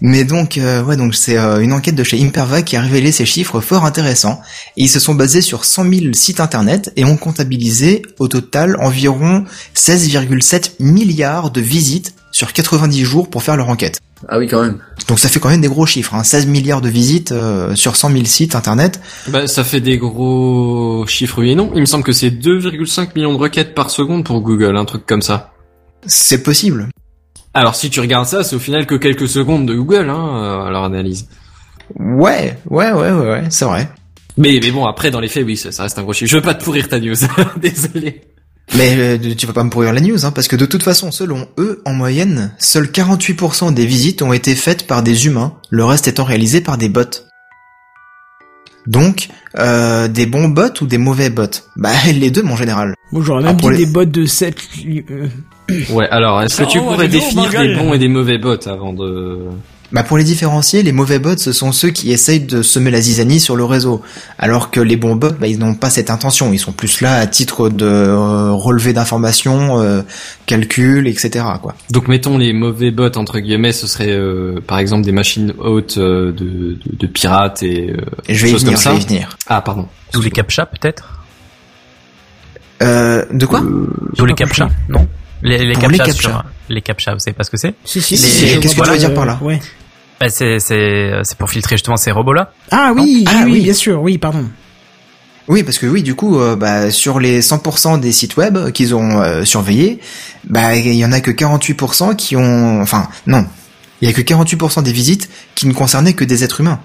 Mais 0.00 0.24
donc, 0.24 0.58
euh, 0.58 0.82
ouais, 0.82 0.96
donc 0.96 1.14
c'est 1.14 1.38
euh, 1.38 1.60
une 1.60 1.72
enquête 1.72 1.94
de 1.94 2.02
chez 2.04 2.22
Imperva 2.22 2.62
qui 2.62 2.76
a 2.76 2.80
révélé 2.82 3.12
ces 3.12 3.24
chiffres 3.24 3.60
fort 3.60 3.84
intéressants. 3.84 4.40
Et 4.76 4.82
ils 4.84 4.88
se 4.88 5.00
sont 5.00 5.14
basés 5.14 5.40
sur 5.40 5.64
100 5.64 5.84
000 5.84 6.12
sites 6.14 6.40
internet 6.40 6.92
et 6.96 7.04
ont 7.04 7.16
comptabilisé 7.16 8.02
au 8.18 8.28
total 8.28 8.76
environ 8.80 9.44
16,7 9.74 10.72
milliards 10.80 11.50
de 11.50 11.60
visites 11.60 12.14
sur 12.32 12.52
90 12.52 13.04
jours 13.04 13.30
pour 13.30 13.42
faire 13.42 13.56
leur 13.56 13.68
enquête. 13.68 14.00
Ah 14.28 14.38
oui, 14.38 14.48
quand 14.48 14.62
même. 14.62 14.78
Donc 15.08 15.18
ça 15.18 15.28
fait 15.28 15.40
quand 15.40 15.48
même 15.48 15.60
des 15.60 15.68
gros 15.68 15.86
chiffres, 15.86 16.14
hein, 16.14 16.22
16 16.22 16.46
milliards 16.46 16.80
de 16.80 16.88
visites 16.88 17.32
euh, 17.32 17.74
sur 17.74 17.96
100 17.96 18.10
000 18.10 18.24
sites 18.24 18.54
internet. 18.54 19.00
Bah, 19.28 19.46
ça 19.46 19.64
fait 19.64 19.80
des 19.80 19.98
gros 19.98 21.04
chiffres, 21.06 21.40
oui 21.40 21.50
et 21.50 21.54
non. 21.54 21.70
Il 21.74 21.80
me 21.80 21.86
semble 21.86 22.04
que 22.04 22.12
c'est 22.12 22.30
2,5 22.30 23.10
millions 23.16 23.32
de 23.32 23.38
requêtes 23.38 23.74
par 23.74 23.90
seconde 23.90 24.24
pour 24.24 24.40
Google, 24.40 24.76
un 24.76 24.84
truc 24.84 25.06
comme 25.06 25.22
ça. 25.22 25.52
C'est 26.06 26.42
possible. 26.42 26.88
Alors, 27.54 27.74
si 27.74 27.88
tu 27.90 28.00
regardes 28.00 28.26
ça, 28.26 28.42
c'est 28.42 28.56
au 28.56 28.60
final 28.60 28.86
que 28.86 28.94
quelques 28.96 29.28
secondes 29.28 29.66
de 29.66 29.74
Google, 29.74 30.10
hein, 30.10 30.36
euh, 30.36 30.66
à 30.66 30.70
leur 30.70 30.84
analyse. 30.84 31.28
Ouais, 31.98 32.58
ouais, 32.68 32.92
ouais, 32.92 33.12
ouais, 33.12 33.28
ouais, 33.28 33.44
c'est 33.50 33.64
vrai. 33.64 33.88
Mais, 34.36 34.58
mais 34.60 34.70
bon, 34.72 34.86
après, 34.86 35.10
dans 35.10 35.20
les 35.20 35.28
faits, 35.28 35.44
oui, 35.44 35.56
ça, 35.56 35.70
ça 35.70 35.84
reste 35.84 35.98
un 35.98 36.02
gros 36.02 36.12
chiffre. 36.12 36.30
Je 36.30 36.36
veux 36.36 36.42
pas 36.42 36.54
te 36.54 36.64
pourrir 36.64 36.88
ta 36.88 36.98
news. 36.98 37.14
Désolé. 37.56 38.22
Mais 38.76 38.96
euh, 38.96 39.34
tu 39.36 39.46
vas 39.46 39.52
pas 39.52 39.62
me 39.62 39.70
pourrir 39.70 39.92
la 39.92 40.00
news, 40.00 40.24
hein, 40.24 40.32
parce 40.32 40.48
que 40.48 40.56
de 40.56 40.66
toute 40.66 40.82
façon, 40.82 41.12
selon 41.12 41.46
eux, 41.58 41.82
en 41.84 41.92
moyenne, 41.92 42.52
seuls 42.58 42.86
48% 42.86 43.72
des 43.74 43.86
visites 43.86 44.22
ont 44.22 44.32
été 44.32 44.54
faites 44.54 44.86
par 44.86 45.02
des 45.02 45.26
humains, 45.26 45.54
le 45.70 45.84
reste 45.84 46.08
étant 46.08 46.24
réalisé 46.24 46.60
par 46.60 46.78
des 46.78 46.88
bots. 46.88 47.02
Donc, 48.86 49.28
euh, 49.58 50.08
des 50.08 50.26
bons 50.26 50.48
bots 50.48 50.62
ou 50.80 50.86
des 50.86 50.98
mauvais 50.98 51.30
bots? 51.30 51.44
Bah, 51.76 51.90
les 52.12 52.30
deux, 52.30 52.42
mon 52.42 52.56
général. 52.56 52.94
Moi, 53.12 53.22
j'aurais 53.24 53.42
Ah, 53.44 53.48
même 53.48 53.56
dit 53.56 53.70
les- 53.70 53.76
des 53.78 53.86
bots 53.86 54.04
de 54.04 54.24
7... 54.26 54.56
Ouais, 55.90 56.08
alors, 56.10 56.42
est-ce 56.42 56.58
que 56.62 56.64
tu 56.70 56.78
Oh, 56.78 56.90
pourrais 56.90 57.08
définir 57.08 57.50
des 57.50 57.74
bons 57.74 57.94
et 57.94 57.98
des 57.98 58.08
mauvais 58.08 58.38
bots 58.38 58.56
avant 58.68 58.92
de... 58.92 59.38
Bah 59.94 60.02
pour 60.02 60.18
les 60.18 60.24
différencier, 60.24 60.82
les 60.82 60.90
mauvais 60.90 61.20
bots, 61.20 61.36
ce 61.38 61.52
sont 61.52 61.70
ceux 61.70 61.90
qui 61.90 62.10
essayent 62.10 62.40
de 62.40 62.62
semer 62.62 62.90
la 62.90 63.00
zizanie 63.00 63.38
sur 63.38 63.54
le 63.54 63.64
réseau, 63.64 64.02
alors 64.40 64.72
que 64.72 64.80
les 64.80 64.96
bons 64.96 65.14
bots, 65.14 65.30
bah, 65.30 65.46
ils 65.46 65.56
n'ont 65.60 65.76
pas 65.76 65.88
cette 65.88 66.10
intention, 66.10 66.52
ils 66.52 66.58
sont 66.58 66.72
plus 66.72 67.00
là 67.00 67.14
à 67.14 67.26
titre 67.28 67.68
de 67.68 67.86
euh, 67.86 68.50
relevé 68.50 68.92
d'informations, 68.92 69.80
euh, 69.80 70.02
calcul, 70.46 71.06
etc. 71.06 71.44
Quoi. 71.62 71.76
Donc, 71.92 72.08
mettons 72.08 72.38
les 72.38 72.52
mauvais 72.52 72.90
bots, 72.90 73.16
entre 73.16 73.38
guillemets, 73.38 73.70
ce 73.70 73.86
serait, 73.86 74.10
euh, 74.10 74.60
par 74.66 74.80
exemple, 74.80 75.04
des 75.04 75.12
machines 75.12 75.54
hautes 75.58 75.96
euh, 75.98 76.32
de, 76.32 76.44
de, 76.44 76.78
de 76.98 77.06
pirates 77.06 77.62
et, 77.62 77.90
euh, 77.90 77.96
Et 78.28 78.34
je 78.34 78.42
vais 78.42 78.48
y 78.48 78.52
choses 78.52 78.62
venir, 78.64 78.72
comme 78.74 78.80
je 78.80 78.84
ça. 78.84 78.92
vais 78.94 79.00
y 79.00 79.06
venir. 79.06 79.38
Ah, 79.46 79.60
pardon. 79.62 79.86
D'où 80.12 80.22
les 80.22 80.32
captcha 80.32 80.66
peut-être? 80.66 81.20
Euh, 82.82 83.24
de 83.32 83.46
quoi? 83.46 83.62
D'où 84.16 84.26
les 84.26 84.34
captcha. 84.34 84.68
Non? 84.88 85.06
Les, 85.42 85.64
les 85.64 85.74
captcha, 85.76 86.44
les 86.68 86.80
captcha, 86.82 87.12
vous 87.12 87.20
savez 87.20 87.34
pas 87.34 87.44
ce 87.44 87.50
que 87.50 87.58
c'est? 87.58 87.74
Si, 87.84 88.00
si, 88.02 88.16
si, 88.16 88.48
je 88.48 88.58
qu'est-ce 88.58 88.74
que 88.74 88.82
tu 88.82 88.90
veux 88.90 88.98
dire 88.98 89.14
par 89.14 89.26
là? 89.26 89.38
Ouais. 89.40 89.60
Bah, 90.20 90.28
c'est 90.28 90.58
c'est 90.60 91.10
c'est 91.22 91.36
pour 91.38 91.50
filtrer 91.50 91.76
justement 91.76 91.96
ces 91.96 92.10
robots 92.10 92.32
là. 92.32 92.52
Ah 92.70 92.92
oui, 92.94 93.24
Ah, 93.28 93.32
oui, 93.38 93.42
oui, 93.44 93.52
oui. 93.52 93.60
bien 93.62 93.74
sûr, 93.74 94.00
oui, 94.02 94.18
pardon. 94.18 94.44
Oui, 95.46 95.62
parce 95.62 95.76
que 95.78 95.84
oui, 95.86 96.02
du 96.02 96.14
coup, 96.14 96.40
euh, 96.40 96.56
bah, 96.56 96.90
sur 96.90 97.20
les 97.20 97.42
100% 97.42 98.00
des 98.00 98.12
sites 98.12 98.38
web 98.38 98.70
qu'ils 98.70 98.94
ont 98.94 99.20
euh, 99.20 99.44
surveillés, 99.44 100.00
bah, 100.44 100.74
il 100.74 100.94
y 100.94 101.04
en 101.04 101.12
a 101.12 101.20
que 101.20 101.30
48% 101.30 102.16
qui 102.16 102.34
ont, 102.34 102.80
enfin, 102.80 103.08
non, 103.26 103.44
il 104.00 104.08
y 104.08 104.10
a 104.10 104.14
que 104.14 104.22
48% 104.22 104.82
des 104.82 104.92
visites 104.92 105.28
qui 105.54 105.66
ne 105.66 105.74
concernaient 105.74 106.14
que 106.14 106.24
des 106.24 106.44
êtres 106.44 106.60
humains. 106.60 106.80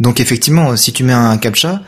Donc 0.00 0.18
effectivement, 0.18 0.76
si 0.76 0.92
tu 0.92 1.04
mets 1.04 1.12
un 1.12 1.36
captcha, 1.36 1.82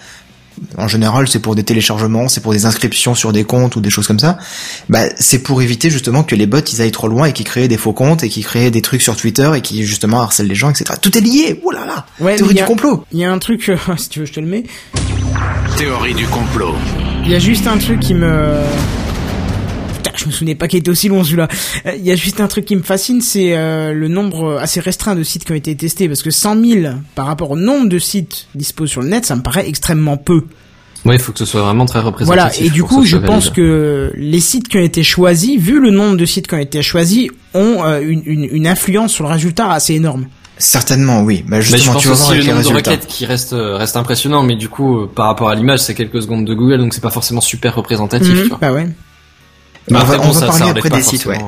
en 0.78 0.88
général, 0.88 1.28
c'est 1.28 1.38
pour 1.40 1.54
des 1.54 1.62
téléchargements, 1.64 2.28
c'est 2.28 2.40
pour 2.42 2.52
des 2.52 2.66
inscriptions 2.66 3.14
sur 3.14 3.32
des 3.32 3.44
comptes 3.44 3.76
ou 3.76 3.80
des 3.80 3.90
choses 3.90 4.06
comme 4.06 4.18
ça. 4.18 4.38
Bah, 4.88 5.04
c'est 5.18 5.40
pour 5.42 5.62
éviter 5.62 5.90
justement 5.90 6.22
que 6.22 6.34
les 6.34 6.46
bots 6.46 6.58
ils 6.72 6.80
aillent 6.82 6.92
trop 6.92 7.08
loin 7.08 7.26
et 7.26 7.32
qui 7.32 7.44
créent 7.44 7.68
des 7.68 7.76
faux 7.76 7.92
comptes 7.92 8.22
et 8.24 8.28
qui 8.28 8.42
créent 8.42 8.70
des 8.70 8.82
trucs 8.82 9.02
sur 9.02 9.16
Twitter 9.16 9.50
et 9.56 9.60
qui 9.60 9.84
justement 9.84 10.20
harcèlent 10.22 10.46
les 10.48 10.54
gens, 10.54 10.70
etc. 10.70 10.94
Tout 11.00 11.16
est 11.16 11.20
lié. 11.20 11.60
Ouh 11.64 11.70
là 11.70 11.84
là. 11.86 12.06
Ouais, 12.20 12.36
Théorie 12.36 12.42
mais 12.42 12.48
il 12.48 12.50
y 12.50 12.54
du 12.58 12.62
a- 12.62 12.66
complot. 12.66 13.04
Il 13.12 13.18
y 13.18 13.24
a 13.24 13.32
un 13.32 13.38
truc, 13.38 13.68
euh, 13.68 13.76
si 13.96 14.08
tu 14.08 14.20
veux, 14.20 14.26
je 14.26 14.32
te 14.32 14.40
le 14.40 14.46
mets. 14.46 14.64
Théorie 15.76 16.14
du 16.14 16.26
complot. 16.26 16.74
Il 17.24 17.30
y 17.30 17.34
a 17.34 17.38
juste 17.38 17.66
un 17.66 17.78
truc 17.78 18.00
qui 18.00 18.14
me... 18.14 18.56
Putain, 20.02 20.16
je 20.16 20.26
me 20.26 20.30
souvenais 20.30 20.54
pas 20.54 20.68
qu'il 20.68 20.78
était 20.80 20.90
aussi 20.90 21.08
long 21.08 21.22
celui-là. 21.24 21.48
Euh, 21.86 21.92
Il 21.96 22.04
y 22.04 22.10
a 22.12 22.16
juste 22.16 22.40
un 22.40 22.48
truc 22.48 22.64
qui 22.64 22.76
me 22.76 22.82
fascine, 22.82 23.20
c'est 23.20 23.56
euh, 23.56 23.92
le 23.92 24.08
nombre 24.08 24.58
assez 24.60 24.80
restreint 24.80 25.14
de 25.14 25.22
sites 25.22 25.44
qui 25.44 25.52
ont 25.52 25.56
été 25.56 25.74
testés. 25.76 26.08
Parce 26.08 26.22
que 26.22 26.30
100 26.30 26.64
000 26.64 26.94
par 27.14 27.26
rapport 27.26 27.50
au 27.52 27.56
nombre 27.56 27.88
de 27.88 27.98
sites 27.98 28.46
dispo 28.54 28.86
sur 28.86 29.00
le 29.02 29.08
net, 29.08 29.24
ça 29.24 29.36
me 29.36 29.42
paraît 29.42 29.68
extrêmement 29.68 30.16
peu. 30.16 30.42
Ouais, 31.04 31.16
il 31.16 31.20
faut 31.20 31.32
que 31.32 31.38
ce 31.38 31.44
soit 31.44 31.62
vraiment 31.62 31.84
très 31.84 31.98
représentatif. 32.00 32.58
Voilà, 32.60 32.66
et 32.66 32.70
du 32.70 32.84
coup, 32.84 33.04
je 33.04 33.16
pense 33.16 33.44
valide. 33.46 33.56
que 33.56 34.12
les 34.16 34.38
sites 34.40 34.68
qui 34.68 34.76
ont 34.78 34.82
été 34.82 35.02
choisis, 35.02 35.58
vu 35.60 35.80
le 35.80 35.90
nombre 35.90 36.16
de 36.16 36.24
sites 36.24 36.46
qui 36.46 36.54
ont 36.54 36.58
été 36.58 36.80
choisis, 36.82 37.28
ont 37.54 37.84
euh, 37.84 38.00
une, 38.00 38.22
une, 38.24 38.44
une 38.52 38.66
influence 38.68 39.12
sur 39.12 39.24
le 39.24 39.30
résultat 39.30 39.70
assez 39.72 39.94
énorme. 39.94 40.26
Certainement, 40.58 41.22
oui. 41.22 41.42
Bah 41.48 41.56
Mais 41.56 41.62
je 41.62 41.72
justement, 41.72 41.94
pense 41.94 42.02
tu 42.02 42.08
vas 42.08 42.14
aussi 42.14 42.34
le 42.34 42.40
les 42.42 42.52
nombre 42.52 42.70
de 42.70 42.74
requêtes 42.74 43.06
qui 43.08 43.26
reste 43.26 43.52
euh, 43.52 43.76
reste 43.76 43.96
impressionnant, 43.96 44.44
mais 44.44 44.54
du 44.54 44.68
coup, 44.68 45.00
euh, 45.00 45.10
par 45.12 45.26
rapport 45.26 45.48
à 45.48 45.56
l'image, 45.56 45.80
c'est 45.80 45.94
quelques 45.94 46.22
secondes 46.22 46.44
de 46.44 46.54
Google, 46.54 46.78
donc 46.78 46.94
c'est 46.94 47.00
pas 47.00 47.10
forcément 47.10 47.40
super 47.40 47.74
représentatif. 47.74 48.42
Tu 48.42 48.48
vois. 48.48 48.58
bah 48.60 48.72
ouais. 48.72 48.86
Mais 49.90 49.98
on 49.98 50.04
va, 50.04 50.16
bon, 50.18 50.24
on 50.24 50.30
va 50.32 50.40
ça- 50.40 50.46
parler 50.46 50.64
ça 50.64 50.70
après 50.70 50.90
des 50.90 51.02
sites, 51.02 51.26
ouais. 51.26 51.38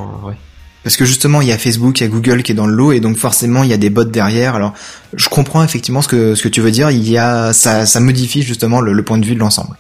Parce 0.83 0.97
que 0.99 1.05
justement, 1.07 1.41
il 1.41 1.49
y 1.49 1.53
a 1.53 1.57
Facebook, 1.57 1.99
il 2.01 2.05
y 2.05 2.07
a 2.07 2.11
Google 2.11 2.43
qui 2.43 2.53
est 2.53 2.55
dans 2.55 2.67
le 2.67 2.75
lot, 2.75 2.93
et 2.93 3.01
donc 3.01 3.17
forcément, 3.17 3.63
il 3.63 3.71
y 3.71 3.73
a 3.73 3.79
des 3.79 3.89
bots 3.89 4.05
derrière. 4.05 4.55
Alors, 4.55 4.75
je 5.15 5.29
comprends 5.31 5.65
effectivement 5.65 6.03
ce 6.03 6.09
que 6.09 6.35
ce 6.35 6.43
que 6.43 6.49
tu 6.49 6.61
veux 6.61 6.71
dire. 6.71 6.91
Il 6.91 7.09
y 7.09 7.17
a 7.17 7.53
ça, 7.55 7.87
ça 7.87 8.01
modifie 8.01 8.43
justement 8.43 8.81
le, 8.83 8.93
le 8.93 9.03
point 9.03 9.17
de 9.17 9.25
vue 9.25 9.35
de 9.35 9.41
l'ensemble. 9.41 9.77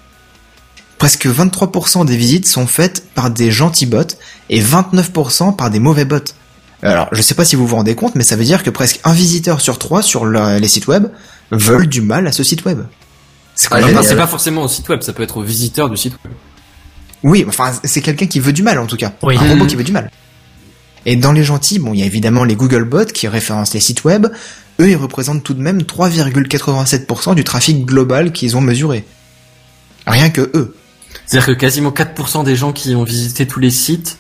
Presque 0.97 1.27
23% 1.27 2.07
des 2.07 2.17
visites 2.17 2.47
sont 2.49 2.67
faites 2.67 3.05
par 3.15 3.29
des 3.31 3.51
gentils 3.51 3.85
bots 3.85 4.01
et 4.49 4.63
29% 4.63 5.55
par 5.57 5.69
des 5.71 5.81
mauvais 5.81 6.07
bots. 6.07 6.21
Alors, 6.83 7.09
je 7.13 7.21
sais 7.21 7.35
pas 7.35 7.45
si 7.45 7.57
vous 7.57 7.67
vous 7.67 7.77
rendez 7.77 7.95
compte, 7.95 8.15
mais 8.15 8.25
ça 8.25 8.37
veut 8.37 8.45
dire 8.45 8.63
que 8.63 8.71
presque 8.71 9.01
un 9.05 9.13
visiteur 9.13 9.61
sur 9.61 9.79
trois 9.79 10.03
sur 10.03 10.25
le- 10.25 10.59
les 10.59 10.69
sites 10.69 10.87
web 10.87 11.09
veulent 11.51 11.87
du 11.89 12.01
mal 12.01 12.27
à 12.27 12.33
ce 12.33 12.43
site 12.43 12.65
web. 12.65 12.81
C'est 13.55 13.69
quand 13.69 13.77
Ah, 13.77 14.17
pas 14.17 14.27
forcément 14.27 14.63
au 14.63 14.69
site 14.69 14.89
web, 14.89 15.03
ça 15.03 15.13
peut 15.13 15.23
être 15.23 15.37
au 15.37 15.43
visiteur 15.43 15.91
du 15.91 15.97
site 15.99 16.15
web. 16.25 16.33
Oui, 17.25 17.45
enfin, 17.49 17.73
c'est 17.83 18.01
quelqu'un 18.03 18.27
qui 18.27 18.39
veut 18.39 18.53
du 18.53 18.63
mal 18.63 18.79
en 18.79 18.87
tout 18.87 18.97
cas. 18.97 19.13
Oui. 19.23 19.37
Un 19.37 19.49
robot 19.49 19.65
Mhm. 19.65 19.67
qui 19.67 19.77
veut 19.77 19.83
du 19.85 19.93
mal. 19.93 20.11
Et 21.07 21.17
dans 21.17 21.33
les 21.33 21.43
gentils, 21.45 21.79
bon, 21.79 21.93
il 21.93 22.01
y 22.01 22.03
a 22.03 22.07
évidemment 22.07 22.45
les 22.45 22.55
Googlebots 22.55 23.07
qui 23.07 23.27
référencent 23.29 23.75
les 23.75 23.81
sites 23.81 24.05
web. 24.05 24.27
Eux, 24.81 24.91
ils 24.91 24.97
représentent 24.97 25.43
tout 25.43 25.55
de 25.55 25.61
même 25.61 25.83
3,87% 25.83 27.35
du 27.35 27.45
trafic 27.45 27.85
global 27.85 28.33
qu'ils 28.33 28.57
ont 28.57 28.61
mesuré. 28.61 29.05
Rien 30.07 30.31
que 30.31 30.41
eux. 30.55 30.75
C'est-à-dire 31.27 31.47
que 31.47 31.53
quasiment 31.53 31.91
4% 31.91 32.43
des 32.45 32.57
gens 32.57 32.73
qui 32.73 32.95
ont 32.95 33.05
visité 33.05 33.47
tous 33.47 33.61
les 33.61 33.71
sites, 33.71 34.19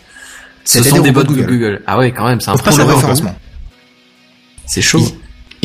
ce 0.65 0.83
sont 0.83 1.01
des 1.01 1.11
bots 1.11 1.23
de 1.25 1.33
Google. 1.43 1.83
Ah 1.87 1.99
ouais, 1.99 2.13
quand 2.13 2.27
même, 2.27 2.41
c'est 2.41 2.51
un 2.51 2.57
problème. 2.57 2.87
référencement. 2.89 3.37
C'est 4.67 4.81
chaud. 4.83 5.05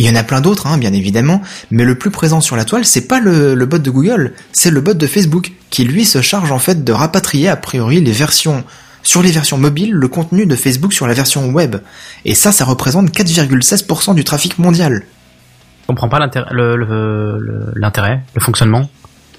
Il 0.02 0.06
y 0.06 0.10
en 0.10 0.16
a 0.16 0.24
plein 0.24 0.40
d'autres, 0.40 0.66
hein, 0.68 0.78
bien 0.78 0.94
évidemment, 0.94 1.42
mais 1.72 1.84
le 1.84 1.96
plus 1.98 2.10
présent 2.10 2.40
sur 2.40 2.56
la 2.56 2.64
toile, 2.64 2.86
c'est 2.86 3.02
pas 3.08 3.20
le, 3.20 3.54
le 3.54 3.66
bot 3.66 3.80
de 3.80 3.92
Google, 3.92 4.34
c'est 4.54 4.72
le 4.72 4.80
bot 4.80 4.94
de 4.94 5.08
Facebook, 5.08 5.52
qui 5.70 5.84
lui 5.84 6.06
se 6.06 6.22
charge 6.22 6.52
en 6.54 6.60
fait 6.60 6.86
de 6.86 6.92
rapatrier 6.94 7.50
a 7.50 7.58
priori 7.58 8.00
les 8.00 8.14
versions 8.14 8.64
sur 9.04 9.22
les 9.22 9.32
versions 9.32 9.58
mobiles 9.58 9.92
le 9.92 10.08
contenu 10.08 10.46
de 10.46 10.56
Facebook 10.56 10.94
sur 10.94 11.06
la 11.08 11.14
version 11.14 11.50
web. 11.50 11.76
Et 12.24 12.34
ça, 12.34 12.52
ça 12.54 12.64
représente 12.64 13.12
4,16% 13.12 14.16
du 14.16 14.24
trafic 14.24 14.58
mondial. 14.58 15.04
Je 15.82 15.88
comprends 15.88 16.08
pas 16.10 16.20
l'intérêt, 16.20 16.48
le, 16.52 16.78
le, 16.78 17.38
le- 17.40 17.74
l'intérêt, 17.76 18.22
le 18.36 18.42
fonctionnement? 18.42 18.90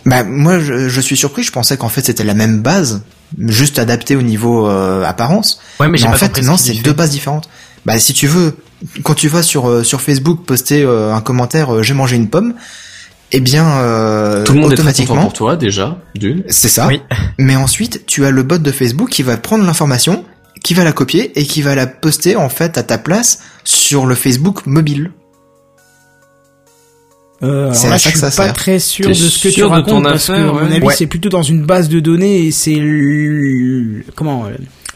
Bah 0.06 0.24
moi 0.24 0.58
je, 0.58 0.88
je 0.88 1.00
suis 1.00 1.16
surpris, 1.16 1.42
je 1.42 1.52
pensais 1.52 1.76
qu'en 1.76 1.88
fait 1.90 2.04
c'était 2.04 2.24
la 2.24 2.32
même 2.34 2.62
base, 2.62 3.02
juste 3.38 3.78
adaptée 3.78 4.16
au 4.16 4.22
niveau 4.22 4.66
euh, 4.68 5.04
apparence. 5.04 5.60
Ouais, 5.78 5.88
mais 5.88 6.02
en 6.04 6.10
pas 6.10 6.16
fait 6.16 6.40
non, 6.42 6.56
c'est 6.56 6.72
deux 6.82 6.92
bases 6.94 7.10
différentes. 7.10 7.48
Bah 7.86 7.98
si 7.98 8.12
tu 8.14 8.26
veux, 8.26 8.56
quand 9.02 9.14
tu 9.14 9.28
vas 9.28 9.42
sur 9.42 9.68
euh, 9.68 9.82
sur 9.82 10.00
Facebook 10.00 10.44
poster 10.44 10.82
euh, 10.82 11.12
un 11.14 11.20
commentaire 11.20 11.74
euh, 11.76 11.82
j'ai 11.82 11.94
mangé 11.94 12.16
une 12.16 12.28
pomme, 12.28 12.54
eh 13.32 13.40
bien 13.40 13.66
euh, 13.78 14.44
Tout 14.44 14.52
le 14.54 14.60
monde 14.60 14.72
est 14.72 14.76
très 14.76 14.82
content 14.84 14.90
automatiquement 14.92 15.22
pour 15.22 15.32
toi, 15.32 15.56
déjà, 15.56 15.98
d'une. 16.14 16.42
c'est 16.48 16.68
ça. 16.68 16.86
Oui. 16.86 17.00
Mais 17.38 17.56
ensuite 17.56 18.04
tu 18.06 18.24
as 18.24 18.30
le 18.30 18.42
bot 18.42 18.58
de 18.58 18.72
Facebook 18.72 19.10
qui 19.10 19.22
va 19.22 19.36
prendre 19.36 19.64
l'information, 19.64 20.24
qui 20.62 20.74
va 20.74 20.84
la 20.84 20.92
copier 20.92 21.38
et 21.38 21.44
qui 21.44 21.62
va 21.62 21.74
la 21.74 21.86
poster 21.86 22.36
en 22.36 22.48
fait 22.48 22.78
à 22.78 22.82
ta 22.82 22.98
place 22.98 23.40
sur 23.64 24.06
le 24.06 24.14
Facebook 24.14 24.66
mobile. 24.66 25.12
Euh, 27.42 27.62
alors 27.64 27.74
C'est 27.74 27.88
là, 27.88 27.96
je 27.96 28.04
que 28.04 28.10
suis 28.10 28.18
ça 28.18 28.26
pas 28.26 28.32
sert. 28.44 28.52
très 28.52 28.78
sûr 28.78 29.08
de 29.08 29.14
ce 29.14 29.42
que 29.42 29.48
tu 29.48 29.64
racontes 29.64 30.04
parce 30.04 30.26
que, 30.26 30.32
affaire, 30.32 30.50
à 30.50 30.52
mon 30.52 30.70
avis, 30.70 30.82
Ouais. 30.84 30.94
c'est 30.94 31.06
plutôt 31.06 31.30
dans 31.30 31.42
une 31.42 31.64
base 31.64 31.88
de 31.88 31.98
données 32.00 32.46
et 32.46 32.50
c'est 32.50 32.78
comment 34.14 34.44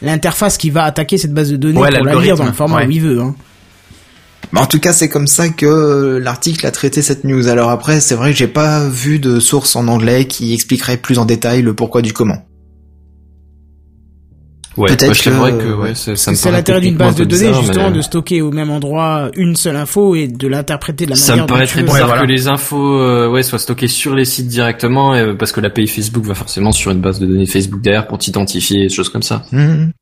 l'interface 0.03 0.57
qui 0.57 0.69
va 0.69 0.83
attaquer 0.83 1.17
cette 1.17 1.33
base 1.33 1.49
de 1.49 1.57
données 1.57 1.79
Ouais, 1.79 1.89
pour 1.95 2.05
la 2.05 2.15
lire 2.21 2.35
dans 2.37 2.45
le 2.45 2.51
format 2.51 2.77
ouais. 2.81 2.85
où 2.87 2.91
il 2.91 3.01
veut. 3.01 3.19
Hein. 3.19 3.33
Mais 4.51 4.59
en 4.61 4.65
tout 4.67 4.79
cas, 4.79 4.93
c'est 4.93 5.09
comme 5.09 5.27
ça 5.27 5.49
que 5.49 5.65
euh, 5.65 6.19
l'article 6.19 6.65
a 6.65 6.71
traité 6.71 7.01
cette 7.01 7.23
news. 7.23 7.47
Alors 7.47 7.69
après, 7.69 7.99
c'est 7.99 8.15
vrai 8.15 8.31
que 8.31 8.37
j'ai 8.37 8.47
pas 8.47 8.87
vu 8.87 9.19
de 9.19 9.39
source 9.39 9.75
en 9.75 9.87
anglais 9.87 10.25
qui 10.27 10.53
expliquerait 10.53 10.97
plus 10.97 11.19
en 11.19 11.25
détail 11.25 11.61
le 11.61 11.73
pourquoi 11.73 12.01
du 12.01 12.13
comment. 12.13 12.45
Ouais, 14.77 14.89
Peut-être 14.89 15.13
je 15.13 15.23
t'avouerais 15.23 15.53
que- 15.53 15.57
que, 15.57 15.67
ouais, 15.69 15.73
ouais. 15.89 15.95
c'est- 15.95 16.17
ça 16.17 16.31
me 16.31 16.35
C'est 16.35 16.43
paraît 16.49 16.57
l'intérêt 16.57 16.81
d'une 16.81 16.97
base 16.97 17.15
de 17.15 17.23
données 17.23 17.47
bizarre, 17.47 17.61
justement 17.63 17.89
mais- 17.91 17.95
de 17.95 18.01
stocker 18.01 18.41
au 18.41 18.51
même 18.51 18.69
endroit 18.69 19.31
une 19.37 19.55
seule 19.55 19.77
info 19.77 20.15
et 20.15 20.27
de 20.27 20.47
l'interpréter 20.49 21.05
de 21.05 21.11
la 21.11 21.15
Ça 21.15 21.31
manière 21.31 21.45
me 21.45 21.47
paraît 21.49 21.65
très 21.65 21.81
bizarre 21.83 22.07
voilà. 22.07 22.21
que 22.23 22.27
les 22.27 22.49
infos 22.49 22.99
euh, 22.99 23.29
ouais 23.29 23.41
soient 23.41 23.57
stockées 23.59 23.87
sur 23.87 24.13
les 24.15 24.25
sites 24.25 24.47
directement 24.49 25.13
euh, 25.13 25.33
parce 25.33 25.53
que 25.53 25.61
l'API 25.61 25.87
Facebook 25.87 26.25
va 26.25 26.33
forcément 26.35 26.73
sur 26.73 26.91
une 26.91 26.99
base 26.99 27.19
de 27.19 27.25
données 27.25 27.45
Facebook 27.45 27.81
derrière 27.81 28.05
pour 28.05 28.17
t'identifier 28.17 28.79
et 28.81 28.83
des 28.87 28.93
choses 28.93 29.07
comme 29.07 29.23
ça. 29.23 29.43
Mhm. 29.53 29.93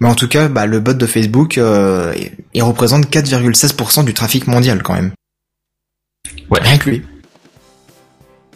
Mais 0.00 0.08
en 0.08 0.14
tout 0.14 0.28
cas, 0.28 0.48
bah, 0.48 0.66
le 0.66 0.80
bot 0.80 0.92
de 0.92 1.06
Facebook, 1.06 1.58
euh, 1.58 2.14
il 2.54 2.62
représente 2.62 3.10
4,16% 3.10 4.04
du 4.04 4.14
trafic 4.14 4.46
mondial 4.46 4.82
quand 4.82 4.94
même. 4.94 5.12
Ouais. 6.50 6.60
Rien 6.60 6.78
que 6.78 6.90
lui. 6.90 7.02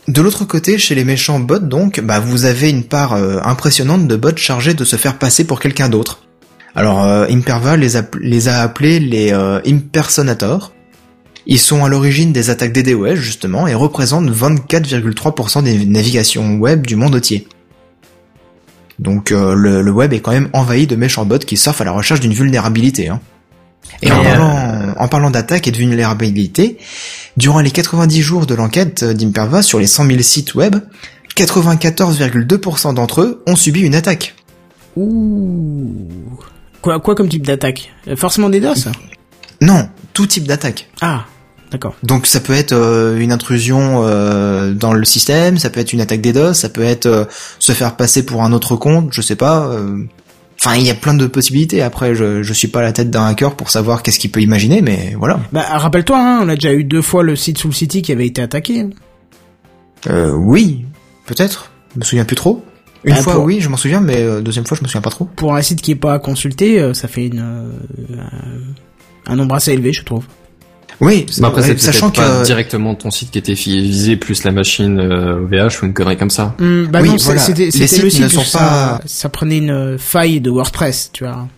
De 0.09 0.21
l'autre 0.23 0.45
côté, 0.45 0.77
chez 0.79 0.95
les 0.95 1.05
méchants 1.05 1.41
bots, 1.41 1.59
donc, 1.59 2.01
bah, 2.01 2.21
vous 2.21 2.45
avez 2.45 2.69
une 2.69 2.85
part 2.85 3.15
euh, 3.15 3.39
impressionnante 3.43 4.07
de 4.07 4.17
bots 4.17 4.37
chargés 4.37 4.75
de 4.75 4.85
se 4.85 4.97
faire 4.97 5.19
passer 5.19 5.45
pour 5.45 5.61
quelqu'un 5.61 5.89
d'autre. 5.89 6.25
Alors, 6.75 7.05
euh, 7.05 7.27
Imperva 7.31 7.77
les 7.77 7.97
a, 7.97 8.03
les 8.21 8.49
a 8.49 8.61
appelés 8.61 9.01
les 9.01 9.33
impersonators. 9.33 10.73
Ils 11.47 11.59
sont 11.59 11.85
à 11.85 11.89
l'origine 11.89 12.33
des 12.33 12.51
attaques 12.51 12.73
DDoS, 12.73 13.17
justement, 13.17 13.67
et 13.67 13.75
représentent 13.75 14.31
24,3% 14.31 15.63
des 15.63 15.87
navigations 15.87 16.59
web 16.59 16.87
du 16.87 16.97
monde 16.97 17.15
entier. 17.15 17.49
Donc, 19.01 19.33
euh, 19.33 19.55
le, 19.55 19.83
le 19.83 19.91
web 19.91 20.13
est 20.13 20.21
quand 20.21 20.31
même 20.31 20.49
envahi 20.53 20.87
de 20.87 20.95
méchants 20.95 21.25
bots 21.25 21.39
qui 21.39 21.57
surfent 21.57 21.81
à 21.81 21.85
la 21.85 21.93
recherche 21.93 22.21
d'une 22.21 22.35
vulnérabilité. 22.35 23.09
Hein. 23.09 23.21
Et 24.03 24.13
en 24.13 24.23
parlant, 24.23 24.95
en 24.99 25.09
parlant 25.09 25.31
d'attaque 25.31 25.67
et 25.67 25.71
de 25.71 25.77
vulnérabilité, 25.77 26.79
durant 27.37 27.61
les 27.61 27.71
90 27.71 28.21
jours 28.23 28.47
de 28.47 28.55
l'enquête 28.55 29.03
d'Imperva 29.05 29.63
sur 29.63 29.79
les 29.79 29.87
100 29.87 30.07
000 30.07 30.21
sites 30.21 30.55
web, 30.55 30.77
94,2% 31.37 32.95
d'entre 32.95 33.23
eux 33.23 33.43
ont 33.47 33.57
subi 33.57 33.81
une 33.81 33.95
attaque. 33.95 34.35
Ouh. 34.97 35.91
Quoi, 36.83 37.01
quoi 37.01 37.15
comme 37.15 37.29
type 37.29 37.47
d'attaque? 37.47 37.93
Euh, 38.09 38.17
Forcément 38.17 38.49
des 38.49 38.61
DOS 38.61 38.89
Non, 39.61 39.89
tout 40.13 40.27
type 40.27 40.45
d'attaque. 40.45 40.89
Ah, 41.01 41.25
d'accord. 41.71 41.95
Donc 42.03 42.27
ça 42.27 42.41
peut 42.41 42.53
être 42.53 42.73
euh, 42.73 43.19
une 43.19 43.33
intrusion 43.33 44.03
euh, 44.05 44.73
dans 44.73 44.93
le 44.93 45.05
système, 45.05 45.59
ça 45.59 45.71
peut 45.71 45.81
être 45.81 45.93
une 45.93 46.01
attaque 46.01 46.21
DDoS, 46.21 46.55
ça 46.55 46.69
peut 46.69 46.83
être 46.83 47.07
euh, 47.07 47.25
se 47.59 47.73
faire 47.73 47.97
passer 47.97 48.25
pour 48.25 48.43
un 48.43 48.53
autre 48.53 48.77
compte, 48.77 49.13
je 49.13 49.21
sais 49.23 49.37
pas. 49.37 49.75
Enfin, 50.63 50.77
il 50.77 50.85
y 50.87 50.91
a 50.91 50.95
plein 50.95 51.15
de 51.15 51.27
possibilités. 51.27 51.81
Après, 51.81 52.15
je 52.15 52.43
je 52.43 52.53
suis 52.53 52.69
pas 52.69 52.81
à 52.81 52.83
la 52.83 52.93
tête 52.93 53.09
d'un 53.11 53.25
hacker 53.25 53.55
pour 53.55 53.71
savoir 53.71 54.03
qu'est-ce 54.03 54.19
qu'il 54.19 54.31
peut 54.31 54.43
imaginer, 54.43 54.83
mais 54.83 55.15
voilà. 55.19 55.41
Bah, 55.53 55.63
rappelle-toi, 55.71 56.19
hein, 56.19 56.41
on 56.43 56.49
a 56.51 56.55
déjà 56.55 56.75
eu 56.75 56.85
deux 56.85 57.01
fois 57.01 57.23
le 57.23 57.35
site 57.35 57.57
Soul 57.57 57.73
City 57.73 58.03
qui 58.03 58.13
avait 58.13 58.27
été 58.27 58.43
attaqué. 58.43 58.85
Euh, 60.09 60.33
oui, 60.33 60.85
peut-être. 61.27 61.71
Je 61.95 62.01
me 62.01 62.05
souviens 62.05 62.25
plus 62.27 62.37
trop. 62.37 62.63
Une 63.05 63.15
Bah, 63.15 63.23
fois, 63.23 63.33
pour- 63.35 63.45
oui, 63.45 63.61
je 63.63 63.71
m'en 63.71 63.79
souviens, 63.79 64.01
mais 64.01 64.43
deuxième 64.43 64.67
fois, 64.67 64.77
je 64.77 64.83
me 64.83 64.89
souviens 64.89 65.01
pas 65.01 65.09
trop. 65.11 65.25
Pour 65.37 65.55
un 65.57 65.63
site 65.63 65.81
qui 65.81 65.93
est 65.93 65.97
pas 65.97 66.19
consulté, 66.19 66.93
ça 66.93 67.09
fait 67.09 67.27
une, 67.29 67.73
un 69.27 69.37
nombre 69.37 69.55
assez 69.55 69.73
élevé, 69.73 69.95
je 69.95 70.05
trouve. 70.05 70.25
Oui, 71.01 71.27
Mais 71.39 71.47
après, 71.47 71.63
ouais, 71.63 71.69
c'est 71.69 71.81
sachant 71.81 72.11
pas 72.11 72.41
que 72.41 72.45
directement 72.45 72.95
ton 72.95 73.11
site 73.11 73.31
qui 73.31 73.39
était 73.39 73.55
visé 73.55 74.17
plus 74.17 74.45
la 74.45 74.53
machine 74.53 74.99
euh, 75.01 75.41
OVH 75.45 75.83
ou 75.83 75.87
une 75.87 75.95
connerie 75.95 76.17
comme 76.17 76.31
ça. 76.31 76.55
Hmm, 76.59 76.85
bah 76.87 77.01
Oui, 77.03 77.09
non, 77.09 77.17
voilà. 77.19 77.41
c'était 77.41 77.65
Les 77.67 77.87
sites 77.87 78.03
le 78.03 78.11
site 78.11 78.21
ne 78.23 78.29
sont 78.29 78.45
ça, 78.45 78.59
pas- 78.59 79.01
ça 79.07 79.29
prenait 79.29 79.59
une 79.59 79.97
faille 79.99 80.41
de 80.41 80.51
WordPress, 80.51 81.11
tu 81.13 81.25
vois. 81.25 81.49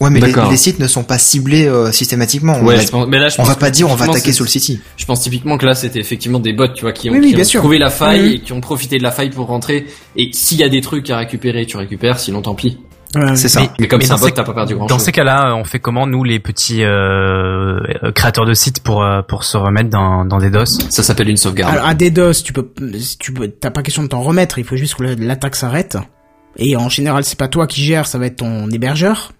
ouais, 0.00 0.10
mais 0.10 0.20
les, 0.20 0.32
les 0.50 0.56
sites 0.56 0.78
ne 0.78 0.86
sont 0.86 1.02
pas 1.02 1.18
ciblés 1.18 1.66
euh, 1.66 1.90
systématiquement. 1.90 2.56
on 2.60 2.64
Ouais, 2.66 2.76
va, 2.76 2.82
je 2.82 2.88
pense, 2.88 3.08
mais 3.08 3.18
là, 3.18 3.28
je 3.28 3.34
on 3.34 3.36
pense 3.38 3.48
va 3.48 3.54
pas 3.56 3.70
dire 3.72 3.90
on 3.90 3.96
va 3.96 4.04
attaquer 4.04 4.30
sur 4.32 4.44
le 4.44 4.50
City. 4.50 4.78
Je 4.96 5.04
pense 5.06 5.22
typiquement 5.22 5.58
que 5.58 5.66
là, 5.66 5.74
c'était 5.74 5.98
effectivement 5.98 6.38
des 6.38 6.52
bots, 6.52 6.68
tu 6.68 6.82
vois, 6.82 6.92
qui 6.92 7.10
ont, 7.10 7.14
Oui, 7.14 7.18
oui, 7.20 7.28
qui 7.30 7.34
bien 7.34 7.44
ont 7.44 7.48
sûr. 7.48 7.60
trouvé 7.60 7.78
la 7.78 7.90
faille 7.90 8.20
Mhm. 8.20 8.32
et 8.34 8.38
qui 8.40 8.52
ont 8.52 8.60
profité 8.60 8.98
de 8.98 9.02
la 9.02 9.10
faille 9.10 9.30
pour 9.30 9.46
rentrer. 9.48 9.86
Et 10.16 10.30
s'il 10.32 10.58
y 10.58 10.62
a 10.62 10.68
des 10.68 10.80
trucs 10.82 11.10
à 11.10 11.16
récupérer, 11.18 11.66
tu 11.66 11.76
récupères, 11.76 12.20
sinon 12.20 12.42
tant 12.42 12.54
pis. 12.54 12.78
C'est 13.34 13.48
ça. 13.48 13.62
Mais 13.80 13.88
comme 13.88 14.00
c'est 14.02 14.08
dans 14.08 14.16
un 14.16 14.20
bot, 14.20 14.30
t'as 14.30 14.44
pas 14.44 14.52
perdu 14.52 14.74
grand 14.74 14.86
Dans 14.86 14.96
chose. 14.96 15.04
ces 15.06 15.12
cas-là, 15.12 15.54
on 15.54 15.64
fait 15.64 15.78
comment 15.80 16.06
nous 16.06 16.24
les 16.24 16.40
petits 16.40 16.84
euh, 16.84 17.78
créateurs 18.14 18.44
de 18.44 18.54
sites 18.54 18.82
pour 18.82 19.02
euh, 19.02 19.22
pour 19.22 19.44
se 19.44 19.56
remettre 19.56 19.88
dans 19.90 20.24
dans 20.24 20.38
des 20.38 20.50
DOS? 20.50 20.66
Ça 20.90 21.02
s'appelle 21.02 21.28
une 21.28 21.36
sauvegarde. 21.36 21.72
Alors, 21.74 21.86
un 21.86 21.94
DDoS, 21.94 22.42
tu 22.44 22.52
peux, 22.52 22.68
tu 23.18 23.32
peux, 23.32 23.48
t'as 23.48 23.70
pas 23.70 23.82
question 23.82 24.02
de 24.02 24.08
t'en 24.08 24.20
remettre, 24.20 24.58
il 24.58 24.64
faut 24.64 24.76
juste 24.76 24.94
que 24.96 25.04
la- 25.04 25.14
l'attaque 25.14 25.56
s'arrête. 25.56 25.96
Et 26.56 26.76
en 26.76 26.88
général, 26.88 27.24
c'est 27.24 27.38
pas 27.38 27.48
toi 27.48 27.66
qui 27.66 27.82
gères, 27.82 28.06
ça 28.06 28.18
va 28.18 28.26
être 28.26 28.36
ton 28.36 28.68
hébergeur. 28.70 29.32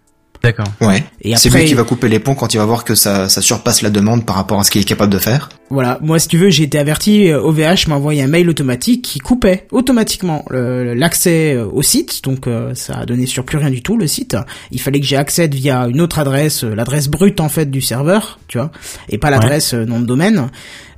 D'accord. 0.42 0.66
Ouais. 0.80 1.04
Et 1.22 1.34
C'est 1.36 1.48
après, 1.48 1.60
lui 1.62 1.68
qui 1.68 1.74
va 1.74 1.82
couper 1.84 2.08
les 2.08 2.20
ponts 2.20 2.34
quand 2.34 2.54
il 2.54 2.58
va 2.58 2.64
voir 2.64 2.84
que 2.84 2.94
ça, 2.94 3.28
ça 3.28 3.40
surpasse 3.42 3.82
la 3.82 3.90
demande 3.90 4.24
par 4.24 4.36
rapport 4.36 4.60
à 4.60 4.64
ce 4.64 4.70
qu'il 4.70 4.80
est 4.80 4.84
capable 4.84 5.12
de 5.12 5.18
faire. 5.18 5.48
Voilà, 5.70 5.98
moi 6.00 6.18
si 6.18 6.28
tu 6.28 6.38
veux, 6.38 6.48
j'ai 6.48 6.62
été 6.62 6.78
averti, 6.78 7.28
euh, 7.30 7.42
OVH 7.42 7.88
m'a 7.88 7.96
envoyé 7.96 8.22
un 8.22 8.26
mail 8.28 8.48
automatique 8.48 9.02
qui 9.02 9.18
coupait 9.18 9.66
automatiquement 9.70 10.44
le- 10.48 10.94
l'accès 10.94 11.54
euh, 11.54 11.66
au 11.66 11.82
site, 11.82 12.22
donc 12.24 12.46
euh, 12.46 12.74
ça 12.74 12.98
a 12.98 13.04
donné 13.06 13.26
sur 13.26 13.44
plus 13.44 13.58
rien 13.58 13.70
du 13.70 13.82
tout 13.82 13.96
le 13.98 14.06
site. 14.06 14.36
Il 14.70 14.80
fallait 14.80 15.00
que 15.00 15.06
j'y 15.06 15.16
accède 15.16 15.54
via 15.54 15.86
une 15.88 16.00
autre 16.00 16.18
adresse, 16.18 16.64
euh, 16.64 16.74
l'adresse 16.74 17.08
brute 17.08 17.40
en 17.40 17.48
fait 17.48 17.70
du 17.70 17.80
serveur, 17.82 18.38
tu 18.48 18.58
vois, 18.58 18.70
et 19.10 19.18
pas 19.18 19.30
l'adresse 19.30 19.74
euh, 19.74 19.84
nom 19.84 20.00
de 20.00 20.06
domaine. 20.06 20.48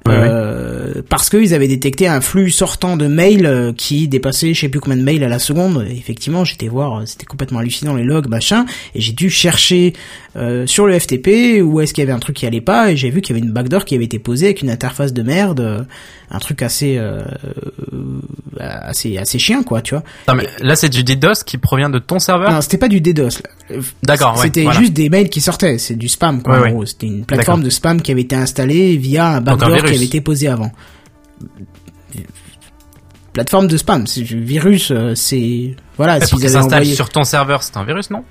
Euh, 0.08 1.02
parce 1.08 1.28
qu'ils 1.28 1.54
avaient 1.54 1.68
détecté 1.68 2.06
un 2.06 2.20
flux 2.20 2.50
sortant 2.50 2.96
de 2.96 3.06
mails 3.06 3.46
euh, 3.46 3.72
qui 3.72 4.08
dépassait 4.08 4.54
je 4.54 4.60
sais 4.60 4.68
plus 4.68 4.80
combien 4.80 4.96
de 4.96 5.02
mails 5.02 5.22
à 5.24 5.28
la 5.28 5.38
seconde. 5.38 5.86
Effectivement, 5.90 6.44
j'étais 6.44 6.68
voir, 6.68 7.00
euh, 7.00 7.06
c'était 7.06 7.26
complètement 7.26 7.58
hallucinant 7.58 7.94
les 7.94 8.04
logs, 8.04 8.28
machin, 8.28 8.64
et 8.94 9.00
j'ai 9.00 9.12
dû 9.12 9.30
chercher 9.30 9.92
euh, 10.36 10.64
sur 10.66 10.86
le 10.86 10.96
FTP 10.98 11.60
où 11.62 11.80
est-ce 11.80 11.92
qu'il 11.92 12.02
y 12.02 12.06
avait 12.06 12.12
un 12.16 12.20
truc 12.20 12.36
qui 12.36 12.46
allait 12.46 12.60
pas, 12.60 12.92
et 12.92 12.96
j'ai 12.96 13.10
vu 13.10 13.20
qu'il 13.20 13.34
y 13.34 13.38
avait 13.38 13.46
une 13.46 13.52
backdoor 13.52 13.84
qui 13.84 13.94
avait 13.96 14.04
été 14.04 14.18
posée 14.20 14.46
avec 14.46 14.62
une 14.62 14.70
interface 14.70 15.12
de 15.12 15.22
merde, 15.22 15.58
euh, 15.60 15.82
un 16.30 16.38
truc 16.38 16.62
assez 16.62 16.96
euh, 16.98 17.22
assez 18.58 19.18
assez 19.18 19.38
chien 19.40 19.62
quoi, 19.64 19.82
tu 19.82 19.94
vois. 19.94 20.04
Non, 20.28 20.34
mais 20.34 20.46
là 20.60 20.76
c'est 20.76 20.88
du 20.88 21.02
DDoS 21.02 21.42
qui 21.44 21.58
provient 21.58 21.90
de 21.90 21.98
ton 21.98 22.18
serveur. 22.20 22.52
Non, 22.52 22.60
c'était 22.60 22.78
pas 22.78 22.88
du 22.88 23.00
DDoS. 23.00 23.42
D'accord, 24.04 24.36
ouais, 24.36 24.44
C'était 24.44 24.62
voilà. 24.62 24.78
juste 24.78 24.92
des 24.92 25.08
mails 25.08 25.28
qui 25.30 25.40
sortaient, 25.40 25.78
c'est 25.78 25.96
du 25.96 26.08
spam 26.08 26.42
quoi. 26.42 26.60
Ouais, 26.60 26.68
en 26.68 26.72
gros. 26.74 26.86
C'était 26.86 27.06
une 27.08 27.24
plateforme 27.24 27.62
de 27.64 27.70
spam 27.70 28.00
qui 28.00 28.12
avait 28.12 28.20
été 28.22 28.36
installée 28.36 28.96
via 28.96 29.28
un 29.36 29.40
backdoor 29.40 29.78
qui 29.78 29.94
avait 29.94 30.04
été 30.04 30.20
posé 30.20 30.46
avant. 30.48 30.70
Plateforme 33.32 33.68
de 33.68 33.76
spam, 33.76 34.06
c'est 34.08 34.22
du 34.22 34.40
virus, 34.42 34.92
c'est 35.14 35.76
voilà. 35.96 36.20
S'ils 36.20 36.38
qu'il 36.38 36.46
avaient 36.48 36.56
envoyé- 36.64 36.94
sur 36.94 37.08
ton 37.10 37.22
serveur, 37.24 37.62
c'est 37.62 37.76
un 37.76 37.84
virus, 37.84 38.10
non? 38.10 38.24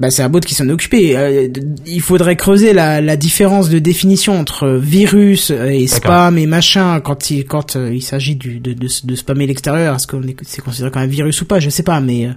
Bah, 0.00 0.10
c'est 0.10 0.22
un 0.22 0.28
bot 0.28 0.40
qui 0.40 0.54
s'en 0.54 0.68
est 0.68 0.72
occupé. 0.72 1.16
Euh, 1.16 1.48
il 1.86 2.00
faudrait 2.00 2.36
creuser 2.36 2.72
la, 2.72 3.00
la 3.00 3.16
différence 3.16 3.68
de 3.68 3.78
définition 3.78 4.38
entre 4.38 4.68
virus 4.68 5.50
et 5.50 5.86
spam 5.86 6.38
et 6.38 6.46
machin 6.46 7.00
quand 7.00 7.30
il 7.30 7.44
quand 7.44 7.76
euh, 7.76 7.92
il 7.92 8.02
s'agit 8.02 8.36
du 8.36 8.60
de, 8.60 8.72
de, 8.74 8.86
de 9.04 9.14
spammer 9.16 9.46
l'extérieur. 9.46 9.96
Est-ce 9.96 10.06
qu'on 10.06 10.22
est 10.22 10.36
c'est 10.42 10.62
considéré 10.62 10.90
comme 10.90 11.02
un 11.02 11.06
virus 11.06 11.40
ou 11.42 11.46
pas? 11.46 11.58
Je 11.60 11.70
sais 11.70 11.82
pas, 11.82 12.00
mais 12.00 12.26
euh, 12.26 12.30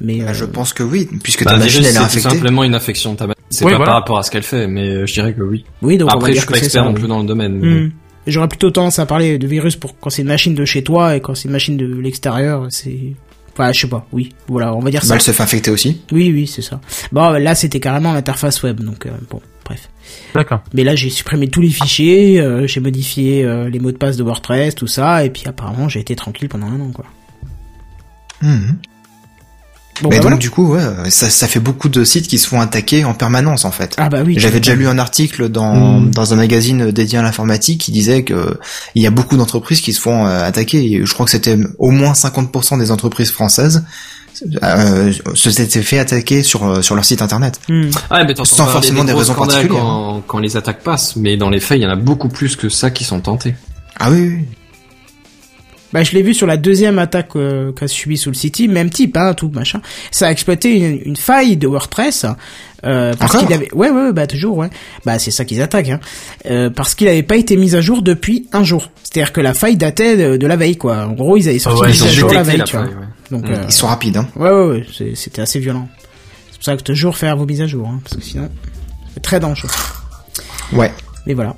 mais 0.00 0.18
Bah, 0.18 0.30
euh, 0.30 0.34
je 0.34 0.44
pense 0.44 0.72
que 0.72 0.82
oui, 0.82 1.08
puisque 1.22 1.44
Bah, 1.44 1.52
ta 1.52 1.56
machine 1.58 1.80
elle 1.82 1.86
est 1.88 1.92
c'est 1.92 1.98
infectée. 1.98 2.30
simplement 2.30 2.64
une 2.64 2.74
infection 2.74 3.12
de 3.12 3.18
ta 3.18 3.26
machine. 3.28 3.42
C'est 3.50 3.64
Oui, 3.64 3.70
pas 3.72 3.76
voilà. 3.78 3.90
par 3.92 4.00
rapport 4.00 4.18
à 4.18 4.22
ce 4.22 4.30
qu'elle 4.30 4.42
fait, 4.42 4.66
mais 4.66 5.06
je 5.06 5.12
dirais 5.12 5.32
que 5.34 5.42
oui. 5.42 5.64
oui, 5.82 5.96
donc 5.98 6.08
on 6.08 6.12
va 6.12 6.18
Après, 6.18 6.32
je 6.34 6.38
suis 6.38 6.46
pas 6.46 6.54
c'est 6.54 6.64
expert 6.64 6.82
ça. 6.82 6.88
non 6.88 6.94
oui. 6.94 7.00
plus 7.00 7.08
dans 7.08 7.20
le 7.20 7.26
domaine. 7.26 7.58
mais- 7.60 7.66
Hmm. 7.80 7.90
J'aurais 8.26 8.48
plutôt 8.48 8.70
tendance 8.70 8.98
à 8.98 9.06
parler 9.06 9.38
de 9.38 9.46
virus 9.46 9.76
pour 9.76 9.98
quand 9.98 10.10
c'est 10.10 10.20
une 10.20 10.28
machine 10.28 10.54
de 10.54 10.64
chez 10.66 10.82
toi 10.84 11.16
et 11.16 11.20
quand 11.20 11.34
c'est 11.34 11.44
une 11.46 11.52
machine 11.52 11.78
de 11.78 11.86
l'extérieur, 11.86 12.66
c'est 12.68 13.14
Enfin, 13.58 13.72
je 13.72 13.80
sais 13.80 13.88
pas, 13.88 14.06
oui. 14.12 14.32
Voilà, 14.46 14.72
on 14.72 14.78
va 14.78 14.90
dire 14.90 15.02
ça. 15.02 15.14
Mal 15.14 15.20
se 15.20 15.32
fait 15.32 15.42
infecter 15.42 15.72
aussi. 15.72 16.00
Oui, 16.12 16.30
oui, 16.32 16.46
c'est 16.46 16.62
ça. 16.62 16.80
Bon, 17.10 17.30
là, 17.32 17.56
c'était 17.56 17.80
carrément 17.80 18.12
l'interface 18.12 18.62
web, 18.62 18.80
donc 18.80 19.06
euh, 19.06 19.10
bon, 19.28 19.40
bref. 19.64 19.90
D'accord. 20.32 20.62
Mais 20.74 20.84
là, 20.84 20.94
j'ai 20.94 21.10
supprimé 21.10 21.48
tous 21.48 21.60
les 21.60 21.70
fichiers, 21.70 22.40
euh, 22.40 22.68
j'ai 22.68 22.78
modifié 22.78 23.44
euh, 23.44 23.68
les 23.68 23.80
mots 23.80 23.90
de 23.90 23.96
passe 23.96 24.16
de 24.16 24.22
WordPress, 24.22 24.76
tout 24.76 24.86
ça, 24.86 25.24
et 25.24 25.30
puis 25.30 25.42
apparemment, 25.46 25.88
j'ai 25.88 25.98
été 25.98 26.14
tranquille 26.14 26.48
pendant 26.48 26.68
un 26.68 26.80
an, 26.80 26.92
quoi. 26.92 27.06
Mhm. 28.42 28.78
Bon, 30.02 30.10
Mais 30.10 30.16
bah, 30.16 30.22
donc 30.22 30.22
voilà. 30.22 30.36
du 30.36 30.50
coup, 30.50 30.74
ouais, 30.74 31.10
ça, 31.10 31.28
ça 31.30 31.48
fait 31.48 31.60
beaucoup 31.60 31.88
de 31.88 32.04
sites 32.04 32.28
qui 32.28 32.38
se 32.38 32.46
font 32.48 32.60
attaquer 32.60 33.04
en 33.04 33.14
permanence 33.14 33.64
en 33.64 33.70
fait. 33.70 33.94
Ah 33.98 34.08
bah 34.08 34.22
oui. 34.24 34.34
J'avais 34.38 34.60
déjà 34.60 34.74
lu 34.74 34.86
un 34.86 34.98
article 34.98 35.48
dans, 35.48 36.00
Mm. 36.00 36.10
dans 36.10 36.32
un 36.32 36.36
magazine 36.36 36.90
dédié 36.90 37.18
à 37.18 37.22
l'informatique 37.22 37.80
qui 37.80 37.92
disait 37.92 38.22
que 38.22 38.58
il 38.94 39.02
y 39.02 39.06
a 39.06 39.10
beaucoup 39.10 39.36
d'entreprises 39.36 39.80
qui 39.80 39.92
se 39.92 40.00
font 40.00 40.26
euh, 40.26 40.44
attaquer. 40.44 40.84
Et 40.84 41.04
je 41.04 41.12
crois 41.12 41.24
que 41.24 41.30
c'était 41.32 41.58
au 41.78 41.90
moins 41.90 42.12
50% 42.12 42.78
des 42.78 42.90
entreprises 42.90 43.30
françaises 43.30 43.84
euh, 44.62 45.12
se 45.34 45.50
s'étaient 45.50 45.82
fait 45.82 45.98
attaquer 45.98 46.42
sur 46.42 46.64
euh, 46.64 46.82
sur 46.82 46.94
leur 46.94 47.04
site 47.04 47.22
internet. 47.22 47.58
Hmm. 47.68 47.90
Ah, 48.10 48.24
mais 48.24 48.34
Sans 48.36 48.56
parler 48.56 48.72
forcément 48.72 49.04
des 49.04 49.12
gros 49.12 49.18
raisons 49.20 49.34
particulières, 49.34 49.80
Quand, 49.82 50.22
quand 50.26 50.38
les 50.38 50.56
attaques 50.56 50.82
passent, 50.82 51.16
mais 51.16 51.36
dans 51.36 51.50
les 51.50 51.60
faits, 51.60 51.78
il 51.78 51.82
y 51.82 51.86
en 51.86 51.90
a 51.90 51.96
beaucoup 51.96 52.28
plus 52.28 52.54
que 52.56 52.68
ça 52.68 52.90
qui 52.90 53.04
sont 53.04 53.20
tentés. 53.20 53.54
Ah 53.98 54.10
oui, 54.10 54.28
oui. 54.28 54.44
Bah, 55.92 56.02
je 56.02 56.12
l'ai 56.12 56.22
vu 56.22 56.34
sur 56.34 56.46
la 56.46 56.56
deuxième 56.58 56.98
attaque 56.98 57.30
euh, 57.36 57.72
qu'a 57.72 57.88
subi 57.88 58.18
Soul 58.18 58.34
City, 58.36 58.68
même 58.68 58.90
type, 58.90 59.16
hein, 59.16 59.32
tout 59.32 59.48
machin. 59.48 59.80
Ça 60.10 60.26
a 60.26 60.30
exploité 60.30 60.76
une, 60.76 61.00
une 61.04 61.16
faille 61.16 61.56
de 61.56 61.66
WordPress 61.66 62.26
euh, 62.84 63.14
parce 63.18 63.36
qu'il 63.38 63.50
avait, 63.52 63.72
ouais, 63.74 63.88
ouais, 63.90 64.02
ouais, 64.02 64.12
bah 64.12 64.26
toujours, 64.26 64.58
ouais. 64.58 64.68
Bah 65.06 65.18
c'est 65.18 65.30
ça 65.30 65.44
qu'ils 65.46 65.62
attaquent, 65.62 65.88
hein. 65.88 66.00
Euh, 66.46 66.68
parce 66.68 66.94
qu'il 66.94 67.08
avait 67.08 67.22
pas 67.22 67.36
été 67.36 67.56
mis 67.56 67.74
à 67.74 67.80
jour 67.80 68.02
depuis 68.02 68.48
un 68.52 68.64
jour. 68.64 68.90
C'est-à-dire 69.02 69.32
que 69.32 69.40
la 69.40 69.54
faille 69.54 69.76
datait 69.76 70.16
de, 70.16 70.36
de 70.36 70.46
la 70.46 70.56
veille, 70.56 70.76
quoi. 70.76 71.06
En 71.06 71.12
gros, 71.12 71.36
ils 71.38 71.48
avaient 71.48 71.58
sorti 71.58 71.80
Ah 71.82 71.86
ouais, 71.86 71.92
une 71.92 71.96
ils 71.96 72.02
mise 72.02 72.04
ont 72.04 72.06
à 72.06 72.20
jour 72.20 72.32
la 72.34 72.42
veille, 72.42 72.56
la 72.58 72.64
tu 72.64 72.76
vois. 72.76 72.84
faille, 72.86 72.94
ouais. 72.94 73.06
Donc, 73.30 73.48
Mm. 73.48 73.52
euh, 73.54 73.64
Ils 73.66 73.72
sont 73.72 73.86
rapides. 73.86 74.16
Hein. 74.18 74.28
ouais, 74.36 74.50
ouais, 74.50 74.66
ouais, 75.00 75.12
c'était 75.14 75.40
assez 75.42 75.58
violent. 75.58 75.88
C'est 76.50 76.56
pour 76.58 76.64
ça 76.64 76.76
que 76.76 76.82
toujours 76.82 77.16
faire 77.16 77.36
vos 77.36 77.46
mises 77.46 77.62
à 77.62 77.66
jour, 77.66 77.88
hein, 77.88 78.00
parce 78.04 78.16
que 78.16 78.22
sinon, 78.22 78.48
c'est 79.14 79.20
très 79.22 79.40
dangereux. 79.40 79.70
Ouais. 80.74 80.92
Mais 81.26 81.32
voilà. 81.34 81.56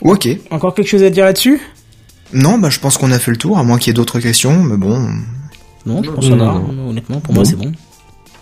Ok. 0.00 0.28
Encore 0.50 0.74
quelque 0.74 0.88
chose 0.88 1.02
à 1.02 1.10
dire 1.10 1.24
là-dessus? 1.26 1.60
Non, 2.32 2.58
bah 2.58 2.70
je 2.70 2.78
pense 2.78 2.96
qu'on 2.98 3.12
a 3.12 3.18
fait 3.18 3.30
le 3.30 3.36
tour, 3.36 3.58
à 3.58 3.62
moins 3.64 3.78
qu'il 3.78 3.88
y 3.88 3.90
ait 3.90 3.94
d'autres 3.94 4.20
questions, 4.20 4.62
mais 4.62 4.76
bon. 4.76 5.08
Non, 5.86 6.02
je 6.02 6.10
pense 6.10 6.24
que 6.24 6.30
ça 6.30 6.36
Non, 6.36 6.46
va. 6.60 6.72
non. 6.72 6.88
Honnêtement, 6.90 7.20
pour 7.20 7.34
moi, 7.34 7.44
c'est 7.44 7.56
bon. 7.56 7.72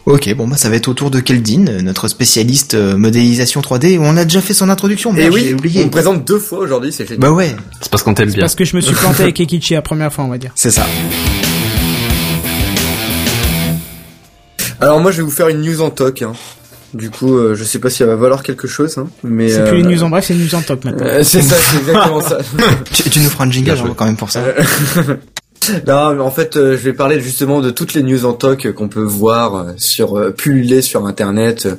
Ok, 0.07 0.35
bon 0.35 0.49
bah 0.49 0.57
ça 0.57 0.71
va 0.71 0.77
être 0.77 0.89
au 0.89 0.95
tour 0.95 1.11
de 1.11 1.21
Keldin, 1.21 1.83
notre 1.83 2.09
spécialiste 2.09 2.73
euh, 2.75 2.97
modélisation 2.97 3.61
3D. 3.61 3.99
On 4.01 4.17
a 4.17 4.25
déjà 4.25 4.41
fait 4.41 4.55
son 4.55 4.71
introduction, 4.71 5.13
Et 5.13 5.17
merde, 5.17 5.35
oui, 5.35 5.43
j'ai 5.45 5.55
on 5.55 5.59
oublié. 5.59 5.85
me 5.85 5.91
présente 5.91 6.27
deux 6.27 6.39
fois 6.39 6.61
aujourd'hui, 6.61 6.91
c'est 6.91 7.05
génial. 7.05 7.21
Bah 7.21 7.31
ouais, 7.31 7.55
C'est 7.83 7.91
parce 7.91 8.03
qu'on 8.03 8.15
t'aime 8.15 8.31
bien. 8.31 8.41
Parce 8.41 8.55
que 8.55 8.65
je 8.65 8.75
me 8.77 8.81
suis 8.81 8.95
planté 8.95 9.23
avec 9.25 9.39
Ekichi 9.41 9.75
la 9.75 9.83
première 9.83 10.13
fois, 10.13 10.25
on 10.25 10.29
va 10.29 10.39
dire. 10.39 10.53
c'est 10.55 10.71
ça. 10.71 10.87
Alors 14.81 15.01
moi, 15.01 15.11
je 15.13 15.19
vais 15.19 15.23
vous 15.23 15.31
faire 15.31 15.49
une 15.49 15.61
news 15.61 15.83
en 15.83 15.91
toc. 15.91 16.23
Hein. 16.23 16.33
Du 16.93 17.11
coup, 17.11 17.37
euh, 17.37 17.55
je 17.55 17.63
sais 17.65 17.79
pas 17.79 17.89
si 17.91 18.03
elle 18.03 18.09
va 18.09 18.17
valoir 18.17 18.43
quelque 18.43 18.67
chose, 18.67 18.99
hein, 18.99 19.09
mais 19.23 19.49
C'est 19.49 19.61
euh, 19.61 19.69
plus 19.69 19.83
les 19.83 19.95
news 19.95 20.03
en 20.03 20.09
bref, 20.11 20.25
c'est 20.27 20.35
les 20.35 20.45
news 20.45 20.55
en 20.55 20.61
top 20.63 20.85
maintenant. 20.85 21.07
euh, 21.07 21.23
c'est 21.23 21.41
ça, 21.43 21.55
c'est 21.57 21.79
exactement 21.79 22.21
ça. 22.21 22.39
Tu, 22.93 23.09
tu 23.11 23.21
nous 23.21 23.29
feras 23.31 23.45
un 23.45 23.51
jingle 23.51 23.71
hein, 23.71 23.95
quand 23.97 24.07
même 24.07 24.17
pour 24.17 24.31
ça. 24.31 24.43
Non, 25.87 26.15
mais 26.15 26.23
en 26.23 26.31
fait, 26.31 26.57
euh, 26.57 26.73
je 26.73 26.83
vais 26.83 26.95
parler 26.95 27.21
justement 27.21 27.61
de 27.61 27.71
toutes 27.71 27.93
les 27.93 28.03
news 28.03 28.25
en 28.25 28.33
toc 28.33 28.73
qu'on 28.73 28.89
peut 28.89 29.03
voir 29.03 29.55
euh, 29.55 29.73
sur 29.77 30.19
euh, 30.19 30.31
pulluler 30.31 30.81
sur 30.81 31.07
Internet, 31.07 31.67
euh, 31.67 31.75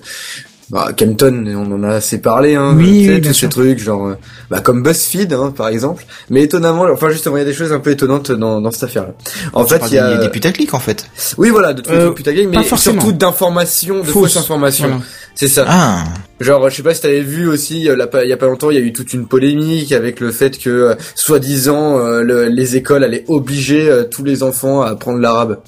bah, 0.72 0.92
Kempton, 0.96 1.46
on 1.56 1.72
en 1.74 1.84
a 1.84 1.96
assez 1.96 2.20
parlé, 2.20 2.56
hein. 2.56 2.74
Oui, 2.78 3.06
oui, 3.10 3.22
tous 3.22 3.34
ces 3.34 3.50
trucs, 3.50 3.78
genre, 3.80 4.08
euh, 4.08 4.16
bah, 4.50 4.62
comme 4.62 4.82
BuzzFeed, 4.84 5.34
hein, 5.34 5.54
par 5.56 5.68
exemple. 5.68 6.06
Mais 6.30 6.44
étonnamment, 6.44 6.86
enfin, 6.92 7.10
justement, 7.10 7.36
il 7.36 7.40
y 7.40 7.44
a 7.44 7.46
des 7.46 7.54
choses 7.54 7.74
un 7.74 7.80
peu 7.80 7.92
étonnantes 7.92 8.32
dans, 8.32 8.62
dans 8.62 8.72
cette 8.72 8.84
affaire-là. 8.84 9.14
En 9.54 9.66
fait, 9.66 9.82
il 9.88 9.94
y 9.96 9.98
a, 10.00 10.18
des 10.18 10.30
putaclics 10.30 10.74
en 10.74 10.80
fait. 10.80 11.06
oui, 11.38 11.50
voilà, 11.50 11.74
de 11.74 11.82
les 11.82 11.90
Euh, 11.90 12.06
trucs 12.06 12.18
putaclic, 12.18 12.48
mais 12.50 12.64
surtout 12.64 13.12
d'informations, 13.12 14.00
de 14.00 14.04
Fausses. 14.04 14.38
informations. 14.38 14.88
Voilà. 14.88 15.04
C'est 15.36 15.48
ça. 15.48 15.66
Ah, 15.68 16.04
Genre, 16.40 16.70
je 16.70 16.76
sais 16.78 16.84
pas 16.84 16.94
si 16.94 17.02
t'avais 17.02 17.22
vu 17.22 17.48
aussi, 17.48 17.88
euh, 17.90 17.96
il 18.24 18.30
y 18.30 18.34
a 18.34 18.38
pas 18.38 18.46
longtemps, 18.48 18.72
il 18.72 18.76
y 18.78 18.82
a 18.82 18.84
eu 18.84 18.94
toute 18.94 19.14
une 19.14 19.28
polémique 19.28 19.92
avec 19.92 20.20
le 20.20 20.32
fait 20.32 20.58
que, 20.58 20.70
euh, 20.70 20.96
soi-disant, 21.16 22.00
euh, 22.00 22.22
le- 22.24 22.46
les 22.48 22.76
écoles 22.78 23.04
allaient 23.04 23.26
obliger 23.28 24.06
tous 24.10 24.24
les 24.24 24.42
enfants 24.42 24.82
à 24.82 24.90
apprendre 24.92 25.20
l'arabe. 25.20 25.60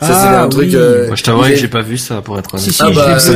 Ça, 0.00 0.06
c'est 0.06 0.12
Ah, 0.14 0.42
un 0.44 0.48
truc. 0.48 0.68
oui. 0.70 0.76
euh, 0.76 1.06
Moi, 1.08 1.16
je 1.16 1.22
t'avouerais 1.22 1.50
ils 1.50 1.54
que 1.54 1.60
j'ai 1.60 1.68
pas 1.68 1.82
vu 1.82 1.98
ça, 1.98 2.22
pour 2.22 2.38
être 2.38 2.54
honnête. 2.54 2.64
Si, 2.64 2.72
si, 2.72 2.82
Ah 2.82 2.90
bah, 2.94 3.14
vu 3.14 3.20
ça 3.20 3.32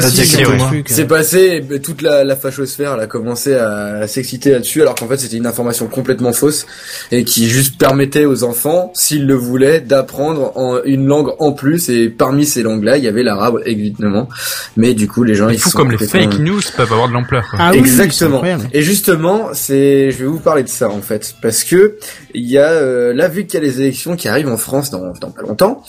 mois. 0.56 0.66
truc. 0.68 0.86
C'est 0.88 1.06
passé, 1.06 1.38
et 1.56 1.60
ben, 1.60 1.78
toute 1.80 2.00
la, 2.02 2.24
la 2.24 2.36
fachosphère 2.36 2.94
elle 2.94 3.00
a 3.00 3.06
commencé 3.06 3.54
à, 3.54 3.98
à 4.02 4.06
s'exciter 4.06 4.50
là-dessus, 4.50 4.80
alors 4.82 4.94
qu'en 4.94 5.06
fait 5.06 5.18
c'était 5.18 5.36
une 5.36 5.46
information 5.46 5.86
complètement 5.88 6.32
fausse 6.32 6.66
et 7.12 7.24
qui 7.24 7.48
juste 7.48 7.78
permettait 7.78 8.24
aux 8.24 8.44
enfants, 8.44 8.92
s'ils 8.94 9.26
le 9.26 9.34
voulaient, 9.34 9.80
d'apprendre 9.80 10.52
en, 10.56 10.82
une 10.84 11.06
langue 11.06 11.32
en 11.38 11.52
plus. 11.52 11.88
Et 11.90 12.08
parmi 12.08 12.46
ces 12.46 12.62
langues-là, 12.62 12.96
il 12.96 13.04
y 13.04 13.08
avait 13.08 13.22
l'arabe 13.22 13.60
évidemment. 13.66 14.28
Mais 14.76 14.94
du 14.94 15.06
coup, 15.08 15.22
les 15.22 15.34
gens 15.34 15.48
C'est 15.48 15.54
ils 15.54 15.60
fou 15.60 15.70
sont 15.70 15.78
comme 15.78 15.90
les 15.90 15.98
fake 15.98 16.38
news 16.38 16.60
peuvent 16.76 16.92
avoir 16.92 17.08
de 17.08 17.12
l'ampleur. 17.14 17.44
Ah 17.58 17.70
oui, 17.72 17.78
c'est 17.84 18.04
Exactement. 18.04 18.42
Et 18.72 18.82
justement, 18.82 19.48
c'est, 19.52 20.10
je 20.10 20.18
vais 20.18 20.24
vous 20.26 20.38
parler 20.40 20.62
de 20.62 20.68
ça 20.68 20.88
en 20.88 21.00
fait, 21.02 21.34
parce 21.42 21.62
que 21.64 21.96
il 22.34 22.48
y 22.50 22.58
a 22.58 22.68
euh, 22.70 23.12
là 23.14 23.28
vu 23.28 23.46
qu'il 23.46 23.60
y 23.60 23.62
a 23.62 23.66
les 23.66 23.80
élections 23.80 24.16
qui 24.16 24.28
arrivent 24.28 24.48
en 24.48 24.56
France 24.56 24.90
dans, 24.90 25.12
dans 25.20 25.30
pas 25.30 25.42
longtemps, 25.42 25.82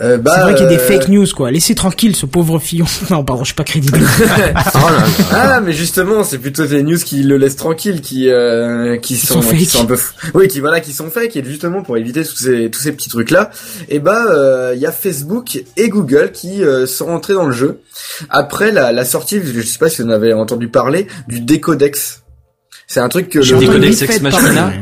euh, 0.00 0.11
bah, 0.18 0.32
C'est 0.34 0.40
vrai 0.42 0.54
qu'il 0.54 0.64
y 0.64 0.66
a 0.66 0.70
des 0.70 0.76
euh, 0.76 0.86
fake 0.86 1.08
news, 1.08 1.26
quoi. 1.34 1.50
Laissez 1.50 1.74
tranquille 1.74 2.16
ce 2.16 2.26
pauvre 2.26 2.58
fillon. 2.58 2.86
Non, 3.10 3.24
pardon, 3.24 3.42
je 3.42 3.48
suis 3.48 3.54
pas 3.54 3.64
crédible. 3.64 3.98
Ah, 5.32 5.60
mais 5.60 5.72
justement, 5.72 6.24
c'est 6.24 6.38
plutôt 6.38 6.66
des 6.66 6.82
news 6.82 6.98
qui 6.98 7.22
le 7.22 7.36
laissent 7.36 7.56
tranquille, 7.56 8.00
qui 8.00 8.30
euh, 8.30 8.96
qui, 8.96 9.14
Qui 9.14 9.26
sont, 9.26 9.42
sont 9.42 9.56
qui 9.56 9.64
sont 9.66 9.82
un 9.82 9.86
peu, 9.86 9.98
oui, 10.34 10.48
qui 10.48 10.60
voilà, 10.60 10.80
qui 10.80 10.92
sont 10.92 11.10
fake, 11.10 11.36
et 11.36 11.44
justement 11.44 11.82
pour 11.82 11.96
éviter 11.96 12.24
tous 12.24 12.36
ces 12.36 12.70
tous 12.70 12.80
ces 12.80 12.92
petits 12.92 13.08
trucs 13.08 13.30
là, 13.30 13.50
et 13.88 13.98
bah 13.98 14.72
il 14.74 14.80
y 14.80 14.86
a 14.86 14.92
Facebook 14.92 15.62
et 15.76 15.88
Google 15.88 16.32
qui 16.32 16.62
euh, 16.62 16.86
sont 16.86 17.06
rentrés 17.06 17.34
dans 17.34 17.46
le 17.46 17.52
jeu 17.52 17.80
après 18.30 18.72
la, 18.72 18.92
la 18.92 19.04
sortie, 19.04 19.40
je 19.44 19.60
sais 19.62 19.78
pas 19.78 19.88
si 19.88 20.02
vous 20.02 20.08
en 20.08 20.12
avez 20.12 20.32
entendu 20.32 20.68
parler, 20.68 21.06
du 21.28 21.40
Décodex. 21.40 22.22
C'est 22.86 23.00
un 23.00 23.08
truc 23.08 23.28
que 23.28 23.38
le 23.38 23.44
entendu 23.44 23.66
Décodex 23.66 24.02
Ex 24.02 24.20
Machina. 24.20 24.72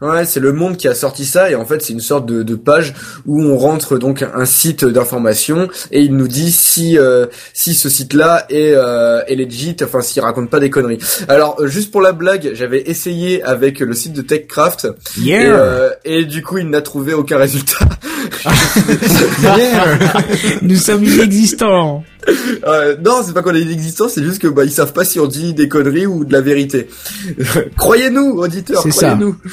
Ouais. 0.00 0.24
C'est 0.24 0.40
le 0.40 0.52
Monde 0.52 0.76
qui 0.76 0.88
a 0.88 0.94
sorti 0.94 1.24
ça 1.24 1.50
et 1.50 1.54
en 1.54 1.64
fait 1.64 1.82
c'est 1.82 1.92
une 1.92 2.00
sorte 2.00 2.26
de, 2.26 2.42
de 2.42 2.54
page 2.54 2.94
où 3.26 3.42
on 3.42 3.56
rentre 3.56 3.98
donc 3.98 4.22
un 4.22 4.44
site 4.44 4.84
d'information 4.84 5.68
et 5.90 6.00
il 6.00 6.14
nous 6.16 6.28
dit 6.28 6.52
si 6.52 6.98
euh, 6.98 7.26
si 7.52 7.74
ce 7.74 7.88
site-là 7.88 8.46
est 8.50 8.72
euh, 8.74 9.22
est 9.26 9.34
legit, 9.36 9.76
enfin 9.82 10.00
s'il 10.00 10.22
raconte 10.22 10.50
pas 10.50 10.60
des 10.60 10.70
conneries. 10.70 10.98
Alors 11.28 11.56
euh, 11.60 11.66
juste 11.66 11.90
pour 11.90 12.00
la 12.00 12.12
blague, 12.12 12.50
j'avais 12.54 12.82
essayé 12.82 13.42
avec 13.42 13.80
le 13.80 13.94
site 13.94 14.12
de 14.12 14.22
TechCraft 14.22 14.86
et, 15.18 15.20
Yeah. 15.20 15.40
euh, 15.54 15.90
et 16.04 16.24
du 16.24 16.42
coup 16.42 16.58
il 16.58 16.68
n'a 16.70 16.82
trouvé 16.82 17.14
aucun 17.14 17.36
résultat. 17.38 17.78
Yeah. 19.42 19.98
Nous 20.62 20.76
sommes 20.76 21.04
inexistants. 21.04 22.04
Euh, 22.66 22.96
non, 23.04 23.22
c'est 23.26 23.32
pas 23.34 23.42
qu'on 23.42 23.54
est 23.54 23.60
inexistant, 23.60 24.08
c'est 24.08 24.22
juste 24.22 24.40
que 24.40 24.48
bah 24.48 24.64
ils 24.64 24.70
savent 24.70 24.92
pas 24.92 25.04
si 25.04 25.20
on 25.20 25.26
dit 25.26 25.52
des 25.54 25.68
conneries 25.68 26.06
ou 26.06 26.24
de 26.24 26.32
la 26.32 26.40
vérité. 26.40 26.88
croyez-nous, 27.76 28.38
auditeurs, 28.38 28.82
croyez-nous. 29.16 29.36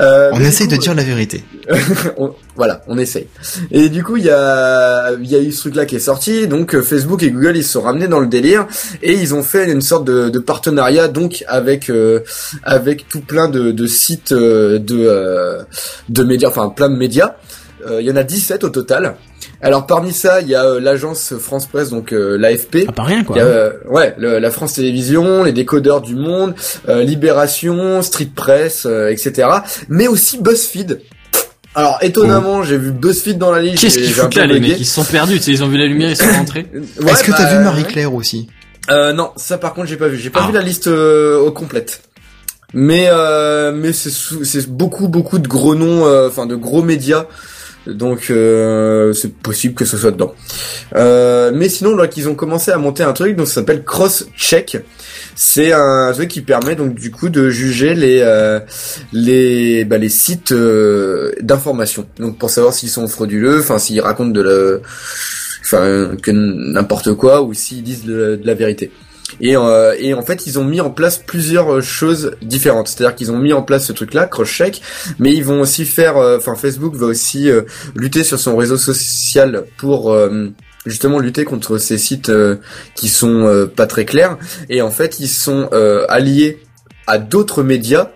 Euh, 0.00 0.30
on 0.32 0.40
essaye 0.40 0.68
coup, 0.68 0.74
de 0.74 0.80
dire 0.80 0.94
la 0.94 1.02
vérité. 1.04 1.42
on- 2.16 2.32
voilà, 2.56 2.82
on 2.86 2.98
essaye. 2.98 3.26
Et 3.70 3.88
du 3.88 4.02
coup, 4.04 4.16
il 4.16 4.24
y 4.24 4.30
a, 4.30 5.12
il 5.12 5.30
y 5.30 5.34
a 5.34 5.40
eu 5.40 5.50
ce 5.52 5.60
truc-là 5.62 5.86
qui 5.86 5.96
est 5.96 6.00
sorti. 6.00 6.46
Donc, 6.46 6.74
euh, 6.74 6.82
Facebook 6.82 7.22
et 7.22 7.30
Google, 7.30 7.56
ils 7.56 7.64
se 7.64 7.72
sont 7.72 7.82
ramenés 7.82 8.08
dans 8.08 8.20
le 8.20 8.26
délire 8.26 8.66
et 9.02 9.12
ils 9.14 9.34
ont 9.34 9.42
fait 9.42 9.70
une 9.70 9.80
sorte 9.82 10.04
de, 10.06 10.28
de 10.28 10.38
partenariat, 10.38 11.08
donc 11.08 11.44
avec 11.48 11.90
euh, 11.90 12.20
avec 12.62 13.08
tout 13.08 13.20
plein 13.20 13.48
de, 13.48 13.70
de 13.72 13.86
sites 13.86 14.32
euh, 14.32 14.78
de 14.78 14.96
euh, 15.06 15.62
de 16.08 16.22
médias, 16.24 16.48
enfin 16.48 16.68
plein 16.68 16.88
de 16.90 16.96
médias. 16.96 17.34
Euh, 17.88 18.00
Il 18.00 18.06
y 18.06 18.10
en 18.12 18.16
a 18.16 18.22
17 18.22 18.64
au 18.64 18.68
total. 18.68 19.16
Alors 19.62 19.86
parmi 19.86 20.12
ça, 20.12 20.40
il 20.40 20.48
y 20.48 20.54
a 20.56 20.64
euh, 20.64 20.80
l'agence 20.80 21.34
France 21.38 21.66
Presse, 21.66 21.90
donc 21.90 22.12
euh, 22.12 22.36
l'AFP. 22.36 22.86
Ah, 22.88 22.92
pas 22.92 23.04
rien, 23.04 23.22
quoi. 23.22 23.36
Il 23.36 23.38
y 23.38 23.42
a, 23.42 23.46
euh, 23.46 23.72
ouais, 23.88 24.14
le- 24.18 24.38
la 24.40 24.50
France 24.50 24.72
Télévisions, 24.74 25.44
les 25.44 25.52
décodeurs 25.52 26.00
du 26.00 26.16
monde, 26.16 26.54
euh, 26.88 27.04
Libération, 27.04 28.02
Street 28.02 28.30
Press, 28.34 28.86
euh, 28.86 29.08
etc. 29.10 29.48
Mais 29.88 30.08
aussi 30.08 30.38
BuzzFeed. 30.42 31.00
Alors 31.74 31.98
étonnamment, 32.02 32.62
j'ai 32.64 32.76
vu 32.76 32.90
BuzzFeed 32.90 33.38
dans 33.38 33.50
la 33.52 33.62
liste. 33.62 33.80
Qu'est-ce 33.82 33.98
qu'ils 33.98 34.12
foutent 34.12 34.34
là, 34.34 34.46
les 34.46 34.60
mecs? 34.60 34.78
Ils 34.78 34.84
se 34.84 34.94
sont 34.94 35.04
perdus, 35.04 35.36
tu 35.38 35.44
sais, 35.44 35.50
ils 35.52 35.64
ont 35.64 35.68
vu 35.68 35.78
la 35.78 35.86
lumière, 35.86 36.10
ils 36.10 36.16
sont 36.16 36.26
rentrés. 36.32 36.66
Ouais, 37.00 37.12
Est-ce 37.12 37.22
que 37.24 37.30
t'as 37.30 37.44
bah, 37.44 37.56
vu 37.58 37.64
Marie-Claire 37.64 38.12
aussi? 38.12 38.48
Euh, 38.90 39.12
Non, 39.12 39.30
ça 39.36 39.58
par 39.58 39.72
contre 39.74 39.86
j'ai 39.86 39.96
pas 39.96 40.08
vu. 40.08 40.18
J'ai 40.18 40.28
pas 40.30 40.40
Ah. 40.42 40.46
vu 40.48 40.52
la 40.52 40.60
liste 40.60 40.88
euh, 40.88 41.38
au 41.38 41.52
complète. 41.52 42.02
Mais 42.74 43.06
euh, 43.10 43.70
mais 43.72 43.92
c'est 43.92 44.66
beaucoup 44.70 45.06
beaucoup 45.08 45.38
de 45.38 45.46
gros 45.46 45.74
noms, 45.74 46.06
euh, 46.06 46.28
enfin 46.28 46.46
de 46.46 46.56
gros 46.56 46.82
médias. 46.82 47.26
Donc 47.86 48.30
euh, 48.30 49.12
c'est 49.12 49.32
possible 49.34 49.74
que 49.74 49.84
ce 49.84 49.96
soit 49.96 50.12
dedans. 50.12 50.34
Euh, 50.94 51.50
mais 51.54 51.68
sinon, 51.68 51.96
donc 51.96 52.16
ils 52.16 52.28
ont 52.28 52.34
commencé 52.34 52.70
à 52.70 52.78
monter 52.78 53.02
un 53.02 53.12
truc, 53.12 53.36
donc 53.36 53.48
ça 53.48 53.54
s'appelle 53.54 53.84
Cross 53.84 54.26
Check. 54.36 54.78
C'est 55.34 55.72
un 55.72 56.12
truc 56.12 56.28
qui 56.28 56.42
permet 56.42 56.76
donc 56.76 56.94
du 56.94 57.10
coup 57.10 57.28
de 57.28 57.50
juger 57.50 57.94
les 57.94 58.20
euh, 58.20 58.60
les 59.12 59.84
bah, 59.84 59.98
les 59.98 60.08
sites 60.08 60.54
d'information. 61.40 62.06
Donc 62.18 62.38
pour 62.38 62.50
savoir 62.50 62.72
s'ils 62.72 62.90
sont 62.90 63.08
frauduleux, 63.08 63.60
enfin 63.60 63.78
s'ils 63.78 64.00
racontent 64.00 64.30
de 64.30 64.42
la 64.42 64.78
enfin 65.64 66.16
que 66.22 66.30
n'importe 66.30 67.14
quoi 67.14 67.42
ou 67.42 67.54
s'ils 67.54 67.82
disent 67.82 68.04
de 68.04 68.40
la 68.44 68.54
vérité. 68.54 68.90
Et, 69.40 69.56
euh, 69.56 69.94
et 69.98 70.14
en 70.14 70.22
fait, 70.22 70.46
ils 70.46 70.58
ont 70.58 70.64
mis 70.64 70.80
en 70.80 70.90
place 70.90 71.18
plusieurs 71.18 71.74
euh, 71.74 71.80
choses 71.80 72.36
différentes. 72.42 72.88
C'est-à-dire 72.88 73.14
qu'ils 73.14 73.32
ont 73.32 73.38
mis 73.38 73.52
en 73.52 73.62
place 73.62 73.86
ce 73.86 73.92
truc-là, 73.92 74.26
cross-check, 74.26 74.82
mais 75.18 75.32
ils 75.32 75.44
vont 75.44 75.60
aussi 75.60 75.84
faire, 75.84 76.16
euh, 76.16 76.38
enfin 76.38 76.54
Facebook 76.54 76.94
va 76.94 77.06
aussi 77.06 77.50
lutter 77.94 78.24
sur 78.24 78.38
son 78.38 78.56
réseau 78.56 78.76
social 78.76 79.64
pour 79.76 80.16
justement 80.86 81.18
lutter 81.18 81.44
contre 81.44 81.78
ces 81.78 81.98
sites 81.98 82.32
qui 82.94 83.08
sont 83.08 83.68
pas 83.74 83.86
très 83.86 84.04
clairs. 84.04 84.38
Et 84.68 84.82
en 84.82 84.90
fait, 84.90 85.20
ils 85.20 85.28
sont 85.28 85.68
alliés 86.08 86.62
à 87.06 87.18
d'autres 87.18 87.62
médias. 87.62 88.10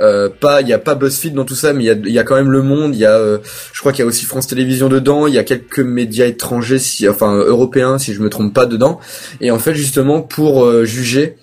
Euh, 0.00 0.28
pas, 0.28 0.62
il 0.62 0.68
y 0.68 0.72
a 0.72 0.78
pas 0.78 0.94
BuzzFeed 0.94 1.34
dans 1.34 1.44
tout 1.44 1.54
ça, 1.54 1.72
mais 1.72 1.84
il 1.84 1.86
y 1.86 1.90
a, 1.90 1.94
y 1.94 2.18
a 2.18 2.24
quand 2.24 2.36
même 2.36 2.50
Le 2.50 2.62
Monde. 2.62 2.94
Il 2.94 3.00
y 3.00 3.04
a, 3.04 3.16
euh, 3.16 3.38
je 3.72 3.80
crois 3.80 3.92
qu'il 3.92 4.00
y 4.00 4.02
a 4.04 4.06
aussi 4.06 4.24
France 4.24 4.46
Télévisions 4.46 4.88
dedans. 4.88 5.26
Il 5.26 5.34
y 5.34 5.38
a 5.38 5.44
quelques 5.44 5.80
médias 5.80 6.26
étrangers, 6.26 6.78
si, 6.78 7.08
enfin 7.08 7.34
européens, 7.36 7.98
si 7.98 8.14
je 8.14 8.20
me 8.20 8.30
trompe 8.30 8.54
pas 8.54 8.66
dedans. 8.66 8.98
Et 9.40 9.50
en 9.50 9.58
fait, 9.58 9.74
justement, 9.74 10.22
pour 10.22 10.64
euh, 10.64 10.84
juger 10.84 11.36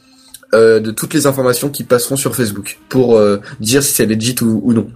de 0.54 0.92
toutes 0.92 1.14
les 1.14 1.28
informations 1.28 1.70
qui 1.70 1.84
passeront 1.84 2.16
sur 2.16 2.34
Facebook, 2.34 2.80
pour 2.90 3.22
dire 3.60 3.84
si 3.84 3.94
c'est 3.94 4.06
legit 4.06 4.38
ou, 4.42 4.62
ou 4.64 4.74
non. 4.74 4.88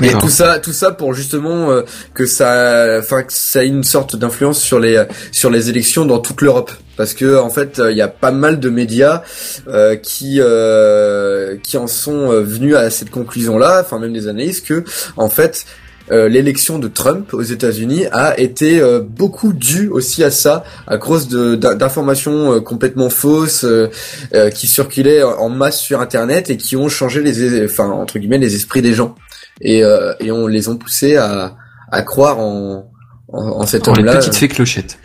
Mais 0.00 0.12
tout 0.12 0.28
ça, 0.28 0.58
tout 0.58 0.72
ça 0.72 0.92
pour 0.92 1.14
justement 1.14 1.70
euh, 1.70 1.82
que 2.14 2.26
ça, 2.26 2.98
enfin 2.98 3.22
que 3.22 3.32
ça 3.32 3.64
ait 3.64 3.68
une 3.68 3.84
sorte 3.84 4.16
d'influence 4.16 4.60
sur 4.60 4.78
les 4.78 5.04
sur 5.32 5.50
les 5.50 5.70
élections 5.70 6.04
dans 6.04 6.18
toute 6.18 6.40
l'Europe, 6.40 6.70
parce 6.96 7.14
que 7.14 7.38
en 7.38 7.50
fait 7.50 7.80
il 7.90 7.96
y 7.96 8.02
a 8.02 8.08
pas 8.08 8.32
mal 8.32 8.60
de 8.60 8.68
médias 8.68 9.22
euh, 9.68 9.96
qui 9.96 10.38
euh, 10.40 11.56
qui 11.62 11.76
en 11.76 11.86
sont 11.86 12.32
euh, 12.32 12.40
venus 12.40 12.76
à 12.76 12.90
cette 12.90 13.10
conclusion-là, 13.10 13.82
enfin 13.84 13.98
même 13.98 14.12
des 14.12 14.28
analystes 14.28 14.66
que 14.66 14.84
en 15.16 15.28
fait 15.28 15.66
euh, 16.12 16.28
l'élection 16.28 16.78
de 16.78 16.86
Trump 16.86 17.34
aux 17.34 17.42
États-Unis 17.42 18.06
a 18.12 18.38
été 18.38 18.80
euh, 18.80 19.00
beaucoup 19.00 19.52
due 19.52 19.88
aussi 19.88 20.22
à 20.22 20.30
ça, 20.30 20.62
à 20.86 20.98
cause 20.98 21.28
d'informations 21.28 22.54
euh, 22.54 22.60
complètement 22.60 23.10
fausses 23.10 23.64
euh, 23.64 23.90
euh, 24.34 24.50
qui 24.50 24.68
circulaient 24.68 25.22
en 25.24 25.48
masse 25.48 25.80
sur 25.80 26.00
Internet 26.00 26.48
et 26.50 26.56
qui 26.56 26.76
ont 26.76 26.88
changé 26.88 27.22
les, 27.22 27.64
enfin 27.64 27.88
entre 27.88 28.18
guillemets 28.18 28.38
les 28.38 28.54
esprits 28.54 28.82
des 28.82 28.92
gens 28.92 29.16
et 29.60 29.82
euh, 29.84 30.12
et 30.20 30.30
on 30.30 30.46
les 30.46 30.68
ont 30.68 30.76
poussés 30.76 31.16
à 31.16 31.56
à 31.90 32.02
croire 32.02 32.38
en 32.38 32.90
en, 33.28 33.38
en 33.42 33.66
cet 33.66 33.88
Oh, 33.88 33.92
les 33.94 34.00
homme-là. 34.00 34.16
petites 34.18 34.36
fées 34.36 34.48
clochettes. 34.48 34.98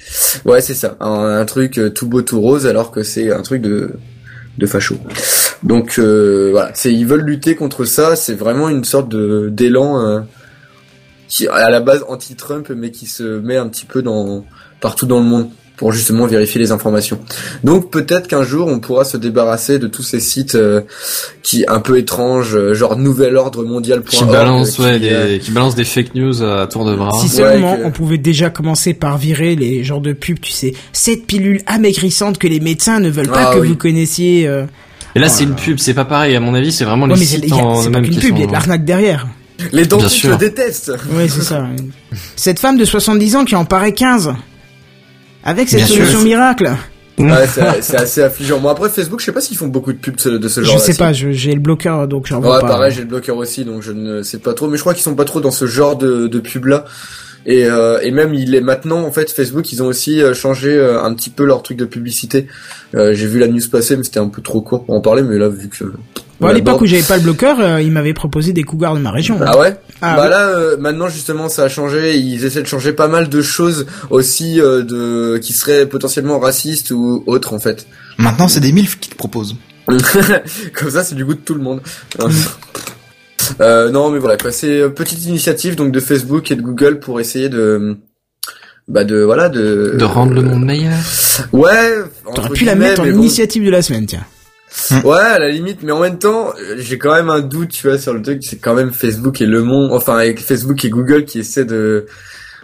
Ouais, 0.46 0.62
c'est 0.62 0.74
ça, 0.76 0.96
un, 1.00 1.40
un 1.40 1.46
truc 1.46 1.78
euh, 1.78 1.90
tout 1.90 2.08
beau 2.08 2.22
tout 2.22 2.40
rose 2.42 2.68
alors 2.68 2.92
que 2.92 3.04
c'est 3.04 3.32
un 3.32 3.42
truc 3.42 3.62
de 3.62 3.94
de 4.58 4.66
facho. 4.68 4.96
Donc 5.64 5.98
euh, 6.00 6.50
voilà, 6.52 6.72
c'est 6.74 6.94
ils 6.94 7.06
veulent 7.08 7.22
lutter 7.26 7.56
contre 7.56 7.86
ça, 7.86 8.16
c'est 8.16 8.34
vraiment 8.34 8.70
une 8.70 8.84
sorte 8.84 9.10
de 9.10 9.50
d'élan 9.50 10.00
euh, 10.02 10.20
qui 11.28 11.48
à 11.48 11.70
la 11.70 11.80
base 11.80 12.04
anti-Trump 12.10 12.70
mais 12.76 12.92
qui 12.92 13.06
se 13.06 13.24
met 13.40 13.58
un 13.58 13.68
petit 13.70 13.86
peu 13.86 14.02
dans 14.02 14.44
partout 14.82 15.06
dans 15.06 15.20
le 15.20 15.26
monde 15.26 15.50
pour 15.78 15.92
justement 15.92 16.28
vérifier 16.28 16.60
les 16.62 16.72
informations. 16.72 17.18
Donc 17.64 17.90
peut-être 17.90 18.28
qu'un 18.28 18.44
jour 18.44 18.68
on 18.68 18.80
pourra 18.80 19.04
se 19.04 19.18
débarrasser 19.18 19.80
de 19.80 19.88
tous 19.88 20.04
ces 20.04 20.20
sites 20.20 20.54
euh, 20.56 20.82
qui 21.42 21.64
un 21.68 21.80
peu 21.80 21.98
étranges, 21.98 22.56
euh, 22.56 22.74
genre 22.76 22.96
nouvel 22.98 23.36
ordre 23.36 23.64
mondial 23.64 24.04
Qui 24.04 24.24
balance, 24.26 24.78
ouais, 24.78 25.00
des, 25.00 25.40
qui 25.40 25.50
balance 25.52 25.74
des 25.74 25.84
fake 25.86 26.14
news 26.14 26.44
à 26.44 26.68
tour 26.68 26.86
de 26.86 26.96
bras. 26.96 27.10
Si 27.20 27.30
seulement 27.30 27.78
on 27.84 27.90
pouvait 27.92 28.20
déjà 28.20 28.50
commencer 28.52 28.94
par 28.94 29.18
virer 29.18 29.56
les 29.56 29.84
genres 29.84 30.02
de 30.02 30.14
pubs, 30.14 30.40
tu 30.40 30.52
sais, 30.52 30.74
cette 30.94 31.26
pilule 31.26 31.62
amaigrissante 31.66 32.38
que 32.38 32.48
les 32.48 32.60
médecins 32.60 33.00
ne 33.00 33.10
veulent 33.10 33.28
pas 33.30 33.48
Ah 33.50 33.54
que 33.56 33.60
oui. 33.60 33.70
vous 33.70 33.76
connaissiez. 33.76 34.48
euh. 34.48 34.66
Et 35.16 35.20
là, 35.20 35.28
c'est 35.30 35.44
une 35.44 35.56
pub, 35.56 35.78
c'est 35.80 35.94
pas 35.96 36.06
pareil. 36.06 36.36
À 36.36 36.40
mon 36.40 36.54
avis, 36.54 36.72
c'est 36.72 36.86
vraiment 36.86 37.06
Ouais, 37.08 37.14
les 37.16 37.20
mais 37.20 37.26
c'est 37.26 37.42
sites 37.42 37.52
en 37.54 37.82
c'est 37.82 37.90
pas 37.90 38.00
même 38.00 38.10
qu'une 38.10 38.20
pub, 38.20 38.36
il 38.36 38.40
y 38.42 38.44
a 38.44 38.48
de 38.48 38.52
l'arnaque 38.54 38.86
derrière. 38.86 39.28
Les 39.74 39.86
dentistes 39.86 40.24
le 40.24 40.38
détestent. 40.38 40.92
Ouais, 41.14 41.28
c'est 41.28 41.42
ça. 41.42 41.68
Cette 42.36 42.60
femme 42.60 42.78
de 42.78 42.86
70 42.86 43.36
ans 43.36 43.46
qui 43.46 43.56
en 43.56 43.66
paraît 43.66 43.94
15. 43.94 44.34
Avec 45.44 45.70
cette 45.70 45.80
Bien 45.80 45.88
sûr. 45.88 45.96
solution 45.98 46.22
miracle. 46.24 46.72
Ouais, 47.18 47.46
c'est 47.48 47.82
c'est 47.82 47.98
assez 47.98 48.24
affligeant. 48.24 48.60
Bon 48.60 48.70
après 48.70 48.90
Facebook, 48.90 49.20
je 49.20 49.26
sais 49.26 49.32
pas 49.32 49.42
s'ils 49.42 49.58
font 49.58 49.68
beaucoup 49.68 49.94
de 49.94 49.98
pubs 49.98 50.16
de 50.16 50.48
ce, 50.48 50.64
genre. 50.64 50.78
Je 50.78 50.82
sais 50.82 50.96
pas, 50.96 51.14
j'ai 51.14 51.54
le 51.54 51.60
bloqueur 51.60 52.08
donc 52.08 52.26
j'en 52.28 52.38
Ouais, 52.38 52.48
vois 52.48 52.62
pas. 52.62 52.68
pareil, 52.68 52.92
j'ai 52.94 53.02
le 53.02 53.08
bloqueur 53.08 53.38
aussi, 53.38 53.64
donc 53.66 53.82
je 53.84 53.92
ne 53.92 54.24
sais 54.24 54.40
pas 54.40 54.54
trop. 54.54 54.68
Mais 54.68 54.78
je 54.78 54.82
crois 54.82 54.94
qu'ils 54.94 55.04
sont 55.04 55.14
pas 55.16 55.26
trop 55.26 55.40
dans 55.42 55.52
ce 55.52 55.66
genre 55.68 55.98
de, 55.98 56.28
de 56.28 56.40
pub 56.40 56.66
là. 56.66 56.86
Et, 57.46 57.66
euh, 57.66 58.00
et 58.02 58.12
même 58.12 58.34
il 58.34 58.54
est 58.56 58.62
maintenant 58.62 59.04
en 59.04 59.12
fait 59.12 59.32
Facebook, 59.32 59.72
ils 59.74 59.82
ont 59.82 59.88
aussi 59.88 60.22
euh, 60.22 60.34
changé 60.34 60.76
euh, 60.76 61.02
un 61.04 61.14
petit 61.14 61.30
peu 61.30 61.44
leur 61.44 61.64
truc 61.64 61.78
de 61.78 61.86
publicité. 61.86 62.48
Euh, 62.96 63.14
j'ai 63.14 63.26
vu 63.28 63.40
la 63.40 63.48
news 63.48 63.62
passer, 63.72 63.98
mais 63.98 64.04
c'était 64.04 64.20
un 64.20 64.28
peu 64.28 64.42
trop 64.42 64.62
court 64.62 64.86
pour 64.86 64.96
en 64.96 65.02
parler. 65.02 65.24
Mais 65.24 65.38
là, 65.38 65.50
vu 65.50 65.68
que 65.70 65.86
Bon, 66.40 66.48
à 66.48 66.54
l'époque 66.54 66.82
où 66.82 66.88
j'avais 66.88 67.04
pas 67.04 67.18
le 67.18 67.24
bloqueur, 67.24 67.60
euh, 67.60 67.82
il 67.82 67.92
m'avait 67.92 68.16
proposé 68.16 68.52
des 68.52 68.64
cougars 68.64 68.96
de 68.96 69.00
ma 69.00 69.12
région. 69.12 69.40
Ah 69.46 69.60
ouais? 69.60 69.76
Ah 70.02 70.16
Bah 70.16 70.24
oui. 70.24 70.30
là 70.32 70.48
euh, 70.50 70.76
maintenant 70.78 71.08
justement 71.08 71.50
ça 71.50 71.66
a 71.66 71.70
changé, 71.70 72.18
ils 72.18 72.44
essaient 72.46 72.64
de 72.64 72.68
changer 72.68 72.94
pas 72.94 73.08
mal 73.08 73.30
de 73.30 73.42
choses 73.44 73.86
aussi 74.10 74.60
euh, 74.60 74.82
de 74.82 75.38
qui 75.38 75.54
seraient 75.54 75.86
potentiellement 75.86 76.40
racistes 76.40 76.90
ou 76.90 77.24
autres 77.28 77.54
en 77.54 77.60
fait. 77.60 77.86
Maintenant, 78.18 78.48
c'est 78.48 78.60
des 78.60 78.72
milfs 78.72 79.00
qui 79.00 79.10
te 79.12 79.16
proposent. 79.16 79.56
Comme 79.88 80.90
ça 80.90 81.04
c'est 81.04 81.14
du 81.14 81.26
goût 81.26 81.36
de 81.36 81.40
tout 81.42 81.54
le 81.54 81.62
monde. 81.62 81.82
Euh, 83.60 83.90
non 83.90 84.10
mais 84.10 84.20
voilà 84.20 84.38
quoi, 84.38 84.52
c'est 84.52 84.80
une 84.82 84.94
petite 84.94 85.26
initiative 85.26 85.76
donc 85.76 85.92
de 85.92 86.00
Facebook 86.00 86.50
et 86.52 86.56
de 86.56 86.62
Google 86.62 87.00
pour 87.00 87.20
essayer 87.20 87.50
de 87.50 87.98
bah 88.88 89.04
de 89.04 89.22
voilà 89.22 89.50
de 89.50 89.96
De 89.98 90.04
rendre 90.06 90.34
le 90.34 90.42
monde 90.42 90.66
meilleur. 90.66 90.94
Ouais, 91.54 91.96
T'aurais 92.36 92.50
pu 92.50 92.66
la 92.66 92.76
mettre 92.76 93.02
en 93.02 93.06
bon. 93.06 93.12
initiative 93.12 93.66
de 93.66 93.70
la 93.72 93.82
semaine, 93.82 94.06
tiens. 94.06 94.26
Ouais, 95.04 95.20
à 95.20 95.38
la 95.38 95.50
limite, 95.50 95.80
mais 95.84 95.92
en 95.92 96.00
même 96.00 96.18
temps, 96.18 96.54
j'ai 96.78 96.98
quand 96.98 97.14
même 97.14 97.30
un 97.30 97.42
doute, 97.42 97.70
tu 97.70 97.88
vois, 97.88 97.98
sur 97.98 98.14
le 98.14 98.22
truc, 98.22 98.42
c'est 98.42 98.56
quand 98.58 98.74
même 98.74 98.92
Facebook 98.94 99.42
et 99.42 99.46
Le 99.46 99.64
Monde, 99.64 99.92
enfin 99.92 100.18
avec 100.18 100.40
Facebook 100.40 100.84
et 100.86 100.90
Google 100.90 101.26
qui 101.26 101.40
essaient 101.40 101.66
de 101.66 102.06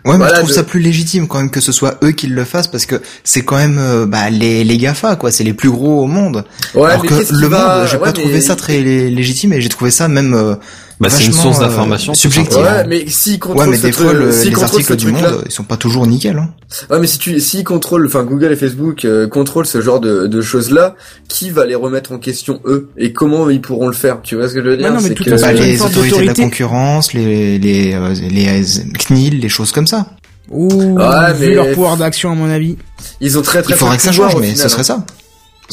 Ouais, 0.07 0.17
mais 0.17 0.25
je 0.29 0.33
trouve 0.35 0.49
de- 0.49 0.53
ça 0.53 0.63
plus 0.63 0.79
légitime 0.79 1.27
quand 1.27 1.37
même 1.39 1.49
que 1.49 1.61
ce 1.61 1.71
soit 1.71 1.97
eux 2.03 2.11
qui 2.11 2.27
le 2.27 2.43
fassent 2.45 2.67
parce 2.67 2.85
que 2.85 3.01
c'est 3.23 3.43
quand 3.43 3.57
même 3.57 3.77
euh, 3.79 4.05
bah, 4.05 4.29
les, 4.29 4.63
les 4.63 4.77
GAFA, 4.77 5.15
quoi. 5.15 5.31
C'est 5.31 5.43
les 5.43 5.53
plus 5.53 5.69
gros 5.69 6.01
au 6.03 6.07
monde. 6.07 6.45
Ouais, 6.75 6.89
Alors 6.91 7.03
mais 7.03 7.09
que 7.09 7.33
le 7.33 7.47
va- 7.47 7.79
monde, 7.79 7.87
j'ai 7.87 7.93
ouais, 7.97 7.99
pas 7.99 8.05
mais- 8.07 8.13
trouvé 8.13 8.41
ça 8.41 8.55
très 8.55 8.79
lé- 8.81 9.09
légitime 9.09 9.53
et 9.53 9.61
j'ai 9.61 9.69
trouvé 9.69 9.91
ça 9.91 10.07
même 10.07 10.33
euh, 10.33 10.55
Bah, 10.99 11.09
c'est 11.11 11.25
une 11.25 11.33
source 11.33 11.59
euh, 11.59 11.61
d'information, 11.61 12.13
simplement. 12.15 12.49
Ouais, 12.49 12.85
mais 12.87 13.05
s'ils 13.07 13.37
contrôlent 13.37 13.67
Ouais, 13.69 13.71
mais 13.71 13.77
des 13.77 13.91
fois, 13.91 14.13
le- 14.13 14.31
s'ils 14.31 14.55
les 14.55 14.63
articles 14.63 14.95
du 14.95 15.11
monde, 15.11 15.43
ils 15.45 15.51
sont 15.51 15.63
pas 15.63 15.77
toujours 15.77 16.07
nickel. 16.07 16.37
Hein. 16.37 16.49
Ouais, 16.89 16.99
mais 16.99 17.05
si 17.05 17.19
tu, 17.19 17.39
s'ils 17.39 17.63
contrôlent, 17.63 18.07
enfin 18.07 18.23
Google 18.23 18.51
et 18.51 18.55
Facebook 18.55 19.05
euh, 19.05 19.27
contrôlent 19.27 19.67
ce 19.67 19.79
genre 19.79 19.99
de, 19.99 20.25
de 20.25 20.41
choses-là, 20.41 20.95
qui 21.27 21.51
va 21.51 21.65
les 21.67 21.75
remettre 21.75 22.11
en 22.13 22.17
question 22.17 22.61
eux? 22.65 22.89
Et 22.97 23.13
comment 23.13 23.47
ils 23.49 23.61
pourront 23.61 23.87
le 23.87 23.93
faire? 23.93 24.21
Tu 24.23 24.35
vois 24.35 24.49
ce 24.49 24.55
que 24.55 24.63
je 24.63 24.69
veux 24.69 24.77
dire? 24.77 24.87
Ouais, 24.87 24.91
non, 24.91 25.01
mais 25.01 25.09
C'est 25.09 25.13
tout 25.13 25.23
que-. 25.23 25.39
Bah, 25.39 25.53
les 25.53 25.79
autorités 25.81 26.21
de 26.21 26.25
la 26.27 26.33
concurrence, 26.33 27.13
les 27.13 27.59
les 27.59 27.93
euh, 27.93 28.13
les 28.31 28.47
euh, 28.63 28.65
CNIL, 28.97 29.39
les 29.39 29.49
choses 29.49 29.71
comme 29.71 29.85
ça. 29.87 30.07
Ouh, 30.49 30.67
Ouais, 30.97 31.33
vu 31.33 31.47
mais- 31.49 31.53
leur 31.55 31.71
pouvoir 31.73 31.97
d'action 31.97 32.31
à 32.31 32.35
mon 32.35 32.49
avis. 32.49 32.75
Ils 33.21 33.37
ont 33.37 33.41
très 33.43 33.61
très 33.61 33.73
Il 33.73 33.77
faudrait 33.77 33.97
que 33.97 34.03
ça 34.03 34.11
change, 34.11 34.35
mais 34.37 34.55
ce 34.55 34.67
serait 34.67 34.81
hein. 34.81 34.83
ça. 34.83 35.05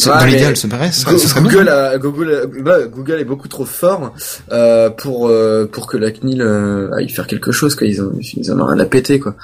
Dans 0.04 0.24
l'idéal, 0.24 0.54
Google, 1.40 1.64
bien. 1.64 1.72
a, 1.72 1.98
Google, 1.98 2.50
bah, 2.62 2.78
Google 2.86 3.20
est 3.20 3.24
beaucoup 3.24 3.48
trop 3.48 3.64
fort 3.64 4.12
euh, 4.50 4.90
pour 4.90 5.28
euh, 5.28 5.66
pour 5.70 5.86
que 5.86 5.96
la 5.96 6.10
CNIL 6.10 6.42
euh, 6.42 6.90
aille 6.96 7.08
faire 7.08 7.26
quelque 7.26 7.52
chose 7.52 7.74
quoi. 7.74 7.86
Ils 7.86 8.02
ont 8.02 8.12
ils 8.20 8.50
en 8.50 8.58
ont 8.60 8.66
rien 8.66 8.80
à 8.80 8.86
péter 8.86 9.20
quoi. 9.20 9.36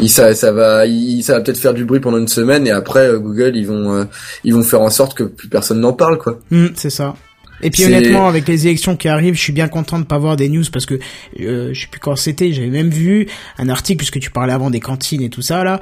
Ils, 0.00 0.08
ça, 0.08 0.34
ça 0.34 0.52
va, 0.52 0.86
ils, 0.86 1.22
ça 1.22 1.34
va 1.34 1.40
peut-être 1.40 1.58
faire 1.58 1.74
du 1.74 1.84
bruit 1.84 2.00
pendant 2.00 2.18
une 2.18 2.28
semaine 2.28 2.66
et 2.66 2.70
après 2.70 3.08
euh, 3.08 3.18
Google 3.18 3.56
ils 3.56 3.66
vont 3.66 3.94
euh, 3.94 4.04
ils 4.44 4.54
vont 4.54 4.62
faire 4.62 4.80
en 4.80 4.90
sorte 4.90 5.16
que 5.16 5.24
plus 5.24 5.48
personne 5.48 5.80
n'en 5.80 5.92
parle 5.92 6.18
quoi. 6.18 6.38
Hmm, 6.50 6.68
c'est 6.74 6.90
ça. 6.90 7.14
Et 7.60 7.70
puis 7.70 7.84
honnêtement, 7.84 8.28
avec 8.28 8.46
les 8.46 8.68
élections 8.68 8.96
qui 8.96 9.08
arrivent, 9.08 9.34
je 9.34 9.40
suis 9.40 9.52
bien 9.52 9.66
content 9.66 9.98
de 9.98 10.04
pas 10.04 10.18
voir 10.18 10.36
des 10.36 10.48
news 10.48 10.62
parce 10.72 10.86
que 10.86 10.94
euh, 11.40 11.70
je 11.72 11.80
sais 11.80 11.88
plus 11.88 11.98
quand 11.98 12.14
c'était. 12.14 12.52
J'avais 12.52 12.68
même 12.68 12.90
vu 12.90 13.26
un 13.58 13.68
article 13.68 13.98
puisque 13.98 14.20
tu 14.20 14.30
parlais 14.30 14.52
avant 14.52 14.70
des 14.70 14.80
cantines 14.80 15.22
et 15.22 15.28
tout 15.28 15.42
ça 15.42 15.64
là. 15.64 15.80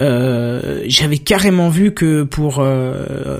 Euh, 0.00 0.80
j'avais 0.86 1.18
carrément 1.18 1.68
vu 1.68 1.92
que 1.92 2.24
pour, 2.24 2.58
euh, 2.58 3.38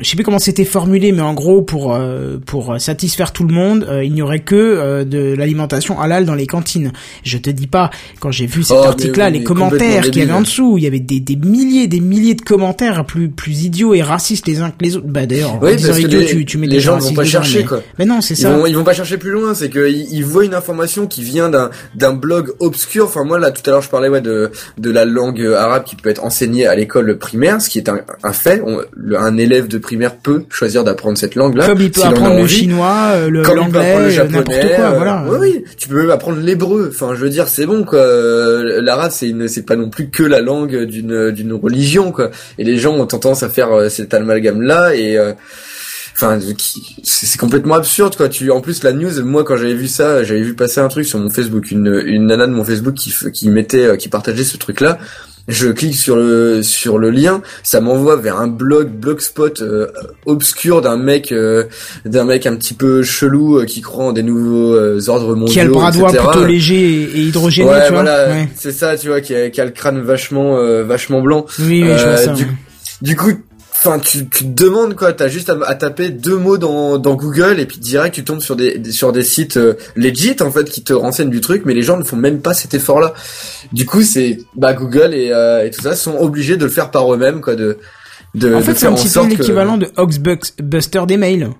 je 0.00 0.08
sais 0.08 0.16
plus 0.16 0.24
comment 0.24 0.38
c'était 0.38 0.64
formulé, 0.64 1.12
mais 1.12 1.20
en 1.20 1.34
gros 1.34 1.60
pour 1.60 1.94
euh, 1.94 2.38
pour 2.44 2.80
satisfaire 2.80 3.32
tout 3.32 3.44
le 3.46 3.52
monde, 3.52 3.86
euh, 3.88 4.02
il 4.02 4.14
n'y 4.14 4.22
aurait 4.22 4.40
que 4.40 4.54
euh, 4.56 5.04
de 5.04 5.34
l'alimentation 5.34 6.00
halal 6.00 6.24
dans 6.24 6.34
les 6.34 6.46
cantines. 6.46 6.92
Je 7.22 7.36
te 7.36 7.50
dis 7.50 7.66
pas, 7.66 7.90
quand 8.18 8.30
j'ai 8.30 8.46
vu 8.46 8.62
cet 8.62 8.78
Oh, 8.80 8.84
article-là, 8.84 9.26
oui, 9.26 9.32
les 9.40 9.44
commentaires 9.44 10.02
qu'il 10.04 10.16
y 10.18 10.22
avait 10.22 10.32
en 10.32 10.40
dessous, 10.40 10.78
il 10.78 10.84
y 10.84 10.86
avait 10.86 11.00
des, 11.00 11.20
des 11.20 11.36
milliers, 11.36 11.86
des 11.86 12.00
milliers 12.00 12.34
de 12.34 12.40
commentaires 12.42 13.04
plus 13.04 13.28
plus 13.28 13.64
idiots 13.64 13.92
et 13.94 14.00
racistes 14.02 14.46
les 14.48 14.60
uns 14.62 14.70
que 14.70 14.82
les 14.82 14.96
autres. 14.96 15.06
Bah 15.06 15.26
d'ailleurs, 15.26 15.58
Oui, 15.62 15.72
parce 15.72 15.98
que 15.98 16.02
idiot, 16.02 16.20
les, 16.20 16.26
tu, 16.26 16.44
tu 16.46 16.56
mets 16.58 16.66
les 16.66 16.76
des 16.76 16.80
gens 16.80 16.96
vont 16.98 17.12
pas 17.12 17.24
chercher 17.24 17.58
mais- 17.58 17.64
quoi. 17.64 17.82
Mais 17.98 18.06
non, 18.06 18.22
c'est 18.22 18.34
ça. 18.34 18.56
vont, 18.56 18.64
ils 18.64 18.74
vont 18.76 18.84
pas 18.84 18.94
chercher 18.94 19.18
plus 19.18 19.30
loin, 19.32 19.52
c'est 19.54 19.68
que 19.68 19.86
ils, 19.90 20.08
ils 20.12 20.24
voient 20.24 20.46
une 20.46 20.54
information 20.54 21.06
qui 21.06 21.22
vient 21.22 21.50
d'un 21.50 21.68
d'un 21.94 22.14
blog 22.14 22.52
obscur. 22.58 23.04
Enfin 23.04 23.24
moi 23.24 23.38
là 23.38 23.50
tout 23.50 23.62
à 23.66 23.70
l'heure 23.72 23.82
je 23.82 23.90
parlais 23.90 24.08
ouais 24.08 24.22
de 24.22 24.50
de 24.78 24.90
la 24.90 25.04
langue 25.04 25.44
arabe 25.44 25.84
qui 25.90 25.96
peut 25.96 26.08
être 26.08 26.24
enseignée 26.24 26.66
à 26.66 26.74
l'école 26.74 27.18
primaire, 27.18 27.60
ce 27.60 27.68
qui 27.68 27.78
est 27.78 27.88
un, 27.88 28.00
un 28.22 28.32
fait. 28.32 28.62
On- 28.64 28.80
le- 28.94 29.18
un 29.18 29.36
élève 29.36 29.68
de 29.68 29.76
primaire 29.78 30.16
peut 30.16 30.44
choisir 30.48 30.84
d'apprendre 30.84 31.18
cette 31.18 31.34
langue 31.34 31.56
là. 31.56 31.66
Comme 31.66 31.80
il 31.80 31.90
peut 31.90 32.00
apprendre 32.02 32.36
le 32.40 32.46
chinois, 32.46 33.10
euh, 33.14 33.28
le 33.28 33.42
Comme 33.42 33.58
il 33.58 33.70
peut 33.70 33.78
apprendre 33.78 33.98
l'anglais, 34.04 34.16
le 34.16 34.20
euh, 34.20 34.24
n'importe 34.24 34.50
japonais, 34.56 34.76
quoi, 34.76 34.84
euh, 34.86 34.96
voilà. 34.96 35.24
Oui, 35.28 35.36
oui. 35.40 35.64
Tu 35.76 35.88
peux 35.88 35.96
même 35.96 36.10
apprendre 36.10 36.38
l'hébreu. 36.40 36.90
Enfin, 36.94 37.14
je 37.14 37.20
veux 37.20 37.28
dire, 37.30 37.48
c'est 37.48 37.66
bon, 37.66 37.84
quoi. 37.84 38.00
L'arabe, 38.80 39.10
c'est 39.12 39.28
une, 39.28 39.48
c'est 39.48 39.62
pas 39.66 39.76
non 39.76 39.90
plus 39.90 40.10
que 40.10 40.22
la 40.22 40.40
langue 40.40 40.84
d'une, 40.84 41.30
d'une 41.30 41.52
religion, 41.52 42.12
quoi. 42.12 42.30
Et 42.58 42.64
les 42.64 42.78
gens 42.78 42.94
ont 42.94 43.06
tendance 43.06 43.42
à 43.42 43.48
faire 43.48 43.90
cet 43.90 44.14
amalgame-là 44.14 44.94
et, 44.94 45.16
euh, 45.18 45.32
enfin, 46.14 46.38
c'est 47.02 47.38
complètement 47.40 47.74
absurde, 47.74 48.16
quoi. 48.16 48.28
Tu, 48.28 48.50
en 48.50 48.60
plus, 48.60 48.82
la 48.82 48.92
news, 48.92 49.24
moi, 49.24 49.42
quand 49.44 49.56
j'avais 49.56 49.74
vu 49.74 49.88
ça, 49.88 50.22
j'avais 50.22 50.42
vu 50.42 50.54
passer 50.54 50.80
un 50.80 50.88
truc 50.88 51.06
sur 51.06 51.18
mon 51.18 51.30
Facebook, 51.30 51.70
une, 51.70 52.02
une 52.06 52.26
nana 52.26 52.46
de 52.46 52.52
mon 52.52 52.64
Facebook 52.64 52.94
qui, 52.94 53.12
qui 53.32 53.48
mettait, 53.48 53.96
qui 53.96 54.08
partageait 54.08 54.44
ce 54.44 54.56
truc-là. 54.56 54.98
Je 55.48 55.68
clique 55.68 55.96
sur 55.96 56.16
le 56.16 56.62
sur 56.62 56.98
le 56.98 57.10
lien, 57.10 57.42
ça 57.62 57.80
m'envoie 57.80 58.16
vers 58.16 58.38
un 58.38 58.46
blog 58.46 58.88
blogspot 58.88 59.62
euh, 59.62 59.88
obscur 60.26 60.80
d'un 60.80 60.96
mec 60.96 61.32
euh, 61.32 61.64
d'un 62.04 62.24
mec 62.24 62.46
un 62.46 62.54
petit 62.56 62.74
peu 62.74 63.02
chelou 63.02 63.58
euh, 63.58 63.64
qui 63.64 63.80
croit 63.80 64.04
en 64.06 64.12
des 64.12 64.22
nouveaux 64.22 64.74
euh, 64.74 65.00
ordres 65.08 65.34
mondiaux. 65.34 65.52
Qui 65.52 65.60
a 65.60 65.64
le 65.64 65.70
bras 65.72 65.90
droit 65.90 66.10
etc. 66.10 66.24
plutôt 66.30 66.46
léger 66.46 66.76
et, 66.80 67.02
et 67.02 67.20
hydrogéné, 67.22 67.68
Ouais, 67.68 67.86
tu 67.86 67.92
vois. 67.92 68.02
voilà, 68.02 68.28
Ouais. 68.28 68.48
c'est 68.54 68.72
ça, 68.72 68.96
tu 68.96 69.08
vois, 69.08 69.20
qui 69.20 69.34
a, 69.34 69.50
qui 69.50 69.60
a 69.60 69.64
le 69.64 69.70
crâne 69.72 70.00
vachement 70.00 70.58
euh, 70.58 70.84
vachement 70.84 71.20
blanc. 71.20 71.46
Oui, 71.58 71.82
oui, 71.82 71.88
je 71.96 72.04
vois 72.04 72.12
Euh, 72.12 72.16
ça. 72.26 72.32
du, 72.32 72.44
ouais. 72.44 72.50
du 73.02 73.16
coup, 73.16 73.32
enfin, 73.82 73.98
tu, 73.98 74.28
tu 74.28 74.44
te 74.44 74.62
demandes 74.64 74.94
quoi, 74.94 75.12
t'as 75.12 75.28
juste 75.28 75.48
à, 75.50 75.58
à 75.66 75.74
taper 75.74 76.10
deux 76.10 76.36
mots 76.36 76.58
dans, 76.58 76.98
dans 76.98 77.14
Google 77.14 77.58
et 77.58 77.66
puis 77.66 77.78
direct 77.78 78.14
tu 78.14 78.24
tombes 78.24 78.40
sur 78.40 78.54
des, 78.56 78.78
des- 78.78 78.92
sur 78.92 79.12
des 79.12 79.22
sites 79.24 79.56
euh, 79.56 79.74
legit 79.96 80.36
en 80.40 80.50
fait 80.50 80.64
qui 80.70 80.82
te 80.84 80.92
renseignent 80.92 81.30
du 81.30 81.40
truc, 81.40 81.62
mais 81.64 81.74
les 81.74 81.82
gens 81.82 81.96
ne 81.96 82.04
font 82.04 82.16
même 82.16 82.40
pas 82.40 82.52
cet 82.54 82.74
effort-là. 82.74 83.14
Du 83.72 83.86
coup, 83.86 84.02
c'est 84.02 84.38
bah 84.54 84.74
Google 84.74 85.14
et, 85.14 85.30
euh, 85.32 85.64
et 85.66 85.70
tout 85.70 85.82
ça 85.82 85.96
sont 85.96 86.16
obligés 86.18 86.56
de 86.56 86.64
le 86.64 86.70
faire 86.70 86.90
par 86.90 87.12
eux-mêmes 87.12 87.40
quoi, 87.40 87.54
de 87.56 87.78
de, 88.34 88.54
En 88.54 88.60
fait, 88.60 88.74
c'est 88.78 88.86
un 88.86 88.90
petit 88.94 89.08
peu 89.08 89.26
que- 89.34 89.40
l'équivalent 89.42 89.76
de 89.76 89.88
Hoaxbuster 89.96 91.02
des 91.08 91.16
mails. 91.16 91.50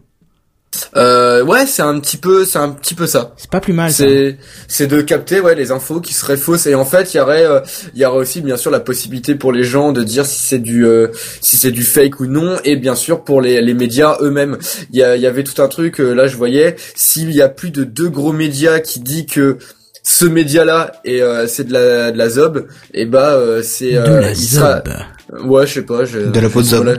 Euh, 0.96 1.42
ouais, 1.44 1.66
c'est 1.66 1.82
un 1.82 1.98
petit 1.98 2.16
peu, 2.16 2.44
c'est 2.44 2.58
un 2.58 2.70
petit 2.70 2.94
peu 2.94 3.06
ça. 3.06 3.32
C'est 3.36 3.50
pas 3.50 3.60
plus 3.60 3.72
mal. 3.72 3.90
C'est 3.90 4.36
c'est 4.68 4.86
de 4.86 5.00
capter 5.00 5.40
ouais 5.40 5.54
les 5.56 5.72
infos 5.72 6.00
qui 6.00 6.14
seraient 6.14 6.36
fausses 6.36 6.66
et 6.66 6.74
en 6.76 6.84
fait 6.84 7.12
il 7.12 7.16
y 7.16 7.20
aurait 7.20 7.44
euh, 7.44 7.60
il 7.94 8.00
y 8.00 8.04
aurait 8.04 8.18
aussi 8.18 8.40
bien 8.40 8.56
sûr 8.56 8.70
la 8.70 8.78
possibilité 8.80 9.34
pour 9.34 9.52
les 9.52 9.64
gens 9.64 9.90
de 9.92 10.02
dire 10.04 10.24
si 10.26 10.38
c'est 10.40 10.58
du 10.60 10.86
euh, 10.86 11.08
si 11.40 11.56
c'est 11.56 11.72
du 11.72 11.82
fake 11.82 12.20
ou 12.20 12.26
non 12.26 12.56
et 12.64 12.76
bien 12.76 12.94
sûr 12.94 13.24
pour 13.24 13.40
les 13.40 13.60
les 13.60 13.74
médias 13.74 14.16
eux-mêmes 14.20 14.58
il 14.92 14.98
y 14.98 15.02
a 15.02 15.16
y 15.16 15.26
avait 15.26 15.42
tout 15.44 15.60
un 15.60 15.68
truc 15.68 16.00
euh, 16.00 16.12
là 16.14 16.28
je 16.28 16.36
voyais 16.36 16.76
s'il 16.94 17.32
y 17.32 17.42
a 17.42 17.48
plus 17.48 17.70
de 17.72 17.82
deux 17.82 18.08
gros 18.08 18.32
médias 18.32 18.78
qui 18.78 19.00
dit 19.00 19.26
que 19.26 19.58
ce 20.04 20.24
média 20.24 20.64
là 20.64 20.92
et 21.04 21.20
euh, 21.20 21.46
c'est 21.48 21.64
de 21.64 21.72
la 21.72 22.12
de 22.12 22.18
la 22.18 22.28
zob 22.30 22.66
et 22.94 23.06
bah 23.06 23.32
euh, 23.34 23.62
c'est 23.64 23.92
De 23.94 23.98
la 23.98 24.30
il 24.30 24.36
sera- 24.36 24.76
zob. 24.84 24.94
Ouais, 25.44 25.66
je 25.66 25.74
sais 25.74 25.82
pas. 25.82 26.04
Je, 26.04 26.18
De 26.18 26.40
la 26.40 26.48
podzob. 26.48 26.82
voilà. 26.84 26.98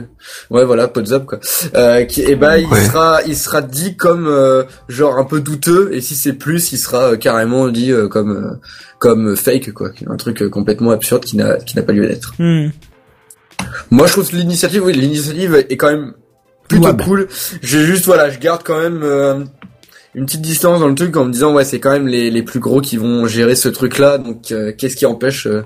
Ouais, 0.50 0.64
voilà, 0.64 0.88
podzob 0.88 1.26
quoi. 1.26 1.38
Euh, 1.74 2.04
qui, 2.04 2.22
et 2.22 2.34
bah, 2.36 2.58
il 2.58 2.66
Ouais. 2.66 2.84
sera, 2.84 3.20
il 3.26 3.36
sera 3.36 3.60
dit 3.62 3.96
comme 3.96 4.26
euh, 4.26 4.64
genre 4.88 5.18
un 5.18 5.24
peu 5.24 5.40
douteux, 5.40 5.90
et 5.92 6.00
si 6.00 6.14
c'est 6.14 6.32
plus, 6.32 6.72
il 6.72 6.78
sera 6.78 7.12
euh, 7.12 7.16
carrément 7.16 7.68
dit 7.68 7.92
euh, 7.92 8.08
comme 8.08 8.30
euh, 8.32 8.56
comme 8.98 9.36
fake 9.36 9.72
quoi. 9.72 9.90
Un 10.08 10.16
truc 10.16 10.40
euh, 10.42 10.48
complètement 10.48 10.92
absurde 10.92 11.24
qui 11.24 11.36
n'a 11.36 11.56
qui 11.56 11.76
n'a 11.76 11.82
pas 11.82 11.92
lieu 11.92 12.06
d'être. 12.06 12.32
Hmm. 12.38 12.68
Moi, 13.90 14.06
je 14.06 14.12
trouve 14.12 14.30
que 14.30 14.36
l'initiative, 14.36 14.84
oui, 14.84 14.92
l'initiative 14.92 15.66
est 15.68 15.76
quand 15.76 15.90
même 15.90 16.14
plutôt 16.68 16.94
cool. 16.96 17.28
J'ai 17.62 17.84
juste 17.84 18.06
voilà, 18.06 18.30
je 18.30 18.38
garde 18.38 18.62
quand 18.64 18.80
même. 18.80 19.00
euh, 19.02 19.44
une 20.14 20.26
petite 20.26 20.42
distance 20.42 20.78
dans 20.80 20.88
le 20.88 20.94
truc 20.94 21.16
en 21.16 21.24
me 21.24 21.32
disant 21.32 21.54
ouais 21.54 21.64
c'est 21.64 21.80
quand 21.80 21.90
même 21.90 22.06
les, 22.06 22.30
les 22.30 22.42
plus 22.42 22.60
gros 22.60 22.82
qui 22.82 22.98
vont 22.98 23.26
gérer 23.26 23.54
ce 23.54 23.70
truc 23.70 23.96
là 23.96 24.18
donc 24.18 24.52
euh, 24.52 24.70
qu'est-ce 24.76 24.94
qui 24.94 25.06
empêche 25.06 25.46
euh, 25.46 25.62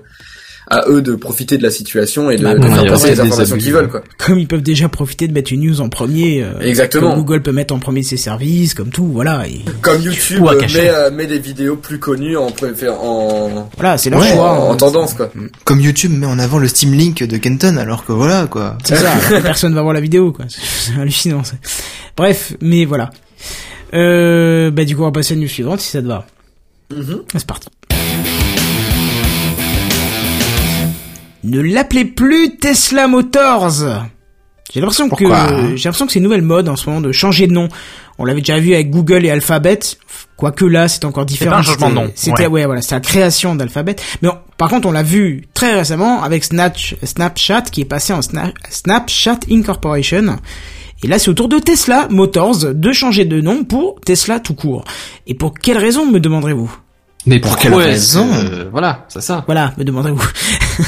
à 0.68 0.82
eux 0.88 1.01
de 1.02 1.14
profiter 1.14 1.59
de 1.59 1.62
la 1.62 1.70
situation 1.70 2.30
et 2.30 2.36
de, 2.36 2.43
Bah, 2.43 2.55
de 2.55 2.62
faire 2.66 2.84
passer 2.86 3.10
les 3.10 3.14
des 3.14 3.20
informations 3.20 3.56
qu'ils 3.56 3.72
veulent 3.72 3.88
quoi 3.88 4.02
Comme 4.18 4.38
ils 4.38 4.48
peuvent 4.48 4.62
déjà 4.62 4.88
profiter 4.88 5.28
de 5.28 5.32
mettre 5.32 5.52
une 5.52 5.60
news 5.60 5.80
en 5.80 5.88
premier. 5.88 6.43
euh, 6.43 6.59
Exactement. 6.60 7.10
Comme 7.10 7.18
Google 7.22 7.43
peut 7.43 7.52
mettre 7.52 7.72
en 7.74 7.78
premier 7.78 8.02
ses 8.02 8.16
services, 8.16 8.74
comme 8.74 8.90
tout, 8.90 9.06
voilà. 9.06 9.47
Et 9.47 9.60
Comme 9.80 10.02
YouTube 10.02 10.43
euh, 10.47 10.60
met, 10.60 10.88
euh, 10.90 11.10
met 11.12 11.26
des 11.26 11.38
vidéos 11.38 11.76
plus 11.76 11.98
connues 12.01 12.36
en 12.36 12.48
en, 12.48 13.68
voilà, 13.76 13.97
c'est 13.98 14.10
leur 14.10 14.20
Ouais, 14.20 14.30
choix. 14.32 14.51
en, 14.60 14.72
hein. 14.72 14.76
tendance 14.76 15.14
quoi. 15.14 15.30
Comme 15.64 15.80
YouTube 15.80 16.12
met 16.12 16.26
en 16.26 16.38
avant 16.38 16.59
le 16.59 16.66
Steam 16.68 16.93
Link 16.94 17.22
de 17.22 17.36
Kenton, 17.36 17.76
alors 17.76 18.05
que 18.05 18.12
voilà, 18.12 18.47
quoi. 18.47 18.76
C'est 18.84 18.97
ça, 18.97 19.12
personne 19.43 19.74
va 19.74 19.82
voir 19.82 19.94
la 19.94 20.01
vidéo, 20.01 20.32
quoi. 20.32 20.47
C'est 20.48 20.98
hallucinant. 21.01 21.44
ça. 21.44 21.55
Bref, 22.16 22.55
mais 22.60 22.84
voilà. 22.86 23.10
Euh, 23.94 24.70
bah 24.70 24.84
du 24.84 24.97
coup, 24.97 25.02
on 25.02 25.06
va 25.06 25.12
passer 25.12 25.34
à 25.34 25.36
la 25.36 25.43
news 25.43 25.48
suivante, 25.48 25.80
si 25.80 25.90
ça 25.90 26.02
te 26.02 26.06
va. 26.06 26.26
Mhm. 26.94 27.22
C'est 27.32 27.47
parti. 27.47 27.68
Ne 31.47 31.60
l'appelez 31.60 32.05
plus 32.05 32.56
Tesla 32.56 33.06
Motors. 33.06 33.70
J'ai 34.73 34.81
l'impression 34.81 35.05
que 35.05 35.10
Pourquoi 35.10 35.47
j'ai 35.77 35.85
l'impression 35.85 36.06
que 36.06 36.12
c'est 36.12 36.18
une 36.18 36.24
nouvelle 36.24 36.43
mode 36.43 36.68
en 36.68 36.74
ce 36.74 36.89
moment 36.89 37.01
de 37.01 37.12
changer 37.12 37.47
de 37.47 37.52
nom. 37.52 37.68
On 38.18 38.24
l'avait 38.24 38.40
déjà 38.40 38.59
vu 38.59 38.74
avec 38.74 38.90
Google 38.90 39.24
et 39.24 39.31
Alphabet, 39.31 39.78
quoique 40.36 40.64
là 40.64 40.89
c'est 40.89 41.05
encore 41.05 41.24
différent. 41.24 41.56
un 41.59 41.62
changement 41.62 41.90
de 41.90 41.94
nom, 41.94 42.10
C'était 42.16 42.43
ouais. 42.47 42.62
ouais 42.62 42.66
voilà, 42.66 42.82
c'est 42.82 42.94
la 42.97 43.01
création 43.01 43.55
d'Alphabet. 43.55 43.94
Mais 44.23 44.28
on- 44.28 44.39
par 44.59 44.68
contre 44.68 44.89
on 44.89 44.93
l'a 44.93 45.05
vu 45.05 45.47
très 45.55 45.73
récemment 45.74 46.23
avec 46.24 46.43
Snatch- 46.44 46.97
Snapchat 47.05 47.62
qui 47.62 47.82
est 47.82 47.86
passé 47.86 48.12
en 48.12 48.20
Sna- 48.20 48.52
Snapchat 48.68 49.39
Incorporation. 49.51 50.36
Et 51.05 51.06
là 51.06 51.18
c'est 51.20 51.28
au 51.31 51.35
tour 51.35 51.48
de 51.48 51.59
Tesla 51.60 52.09
Motors 52.10 52.74
de 52.74 52.93
changer 52.93 53.24
de 53.24 53.40
nom 53.40 53.62
pour 53.62 54.01
Tesla 54.01 54.40
tout 54.40 54.55
court. 54.55 54.85
Et 55.28 55.35
pour 55.35 55.55
quelle 55.55 55.78
raison 55.78 56.10
me 56.10 56.18
demanderez-vous? 56.18 56.74
Mais 57.27 57.40
Pour 57.40 57.57
quelle 57.57 57.74
raison 57.74 58.28
euh, 58.32 58.69
Voilà, 58.70 59.05
c'est 59.09 59.20
ça. 59.20 59.43
Voilà, 59.47 59.73
me 59.77 59.85
demanderez-vous. 59.85 60.23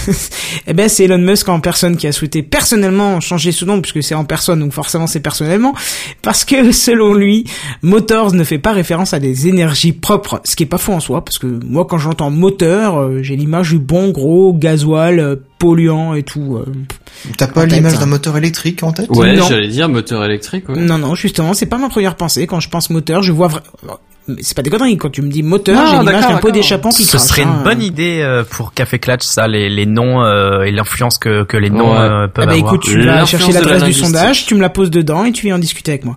eh 0.69 0.73
ben, 0.73 0.89
c'est 0.89 1.05
Elon 1.05 1.19
Musk 1.19 1.49
en 1.49 1.59
personne 1.59 1.97
qui 1.97 2.07
a 2.07 2.13
souhaité 2.13 2.45
personnellement 2.45 3.21
changer 3.21 3.51
ce 3.51 3.65
nom, 3.65 3.81
puisque 3.81 4.05
c'est 4.05 4.15
en 4.15 4.25
personne, 4.25 4.61
donc 4.61 4.73
forcément 4.73 5.09
c'est 5.09 5.21
personnellement, 5.21 5.75
parce 6.23 6.45
que 6.45 6.71
selon 6.73 7.13
lui, 7.13 7.45
Motors 7.83 8.35
ne 8.35 8.45
fait 8.45 8.59
pas 8.59 8.73
référence 8.73 9.15
à 9.15 9.19
des 9.19 9.49
énergies 9.49 9.93
propres, 9.93 10.41
ce 10.45 10.55
qui 10.55 10.63
est 10.63 10.67
pas 10.67 10.79
faux 10.79 10.93
en 10.93 11.01
soi, 11.01 11.25
parce 11.25 11.39
que 11.39 11.47
moi 11.65 11.87
quand 11.87 11.99
j'entends 11.99 12.31
moteur, 12.31 13.01
euh, 13.01 13.23
j'ai 13.23 13.35
l'image 13.35 13.71
du 13.71 13.81
bon 13.81 14.11
gros 14.11 14.53
gasoil 14.53 15.19
euh, 15.19 15.37
polluant 15.59 16.15
et 16.15 16.23
tout. 16.23 16.63
T'as 17.37 17.49
pas 17.49 17.67
l'image 17.67 17.95
hein. 17.95 18.01
d'un 18.01 18.07
moteur 18.07 18.37
électrique 18.37 18.85
en 18.85 18.93
tête 18.93 19.11
Ouais, 19.11 19.37
j'allais 19.49 19.67
dire 19.67 19.89
moteur 19.89 20.25
électrique. 20.25 20.69
Ouais. 20.69 20.79
Non, 20.79 20.99
non, 20.99 21.17
justement, 21.17 21.53
c'est 21.53 21.67
pas 21.67 21.79
ma 21.79 21.89
première 21.89 22.15
pensée. 22.15 22.47
Quand 22.47 22.61
je 22.61 22.69
pense 22.69 22.91
moteur, 22.91 23.23
je 23.25 23.33
vois... 23.33 23.51
C'est 24.41 24.57
pas 24.57 24.63
des 24.63 24.71
conneries, 24.71 24.97
quand 24.97 25.11
tu 25.11 25.23
me 25.23 25.29
dis 25.31 25.43
moteur, 25.43 25.87
j'ai 25.91 25.99
l'image 25.99 26.27
d'un 26.29 26.37
pot 26.39 26.51
d'échappement 26.51 26.91
qui 26.91 27.05
Ce 27.05 27.17
crache, 27.17 27.27
serait 27.27 27.43
hein. 27.43 27.55
une 27.59 27.65
bonne 27.65 27.83
idée 27.83 28.21
euh, 28.23 28.45
pour 28.49 28.73
Café 28.75 28.99
Clutch, 28.99 29.23
ça, 29.25 29.49
les, 29.49 29.69
les 29.69 29.87
noms 29.87 30.23
euh, 30.23 30.63
et 30.63 30.71
l'influence 30.71 31.19
que, 31.19 31.45
que 31.45 31.57
les 31.57 31.71
noms 31.71 31.93
Ouais. 31.93 31.99
euh, 31.99 32.25
Ah 32.27 32.29
peuvent 32.29 32.47
bah 32.47 32.53
avoir. 32.53 32.75
écoute, 32.75 32.83
tu 32.85 33.01
vas 33.03 33.25
chercher 33.25 33.53
l'adresse 33.53 33.85
du 33.85 33.93
sondage, 33.93 34.47
tu 34.47 34.55
me 34.55 34.61
la 34.61 34.69
poses 34.71 34.91
dedans 34.91 35.25
et 35.25 35.33
tu 35.33 35.47
viens 35.47 35.57
en 35.57 35.59
discuter 35.59 35.93
avec 35.93 36.05
moi. 36.05 36.17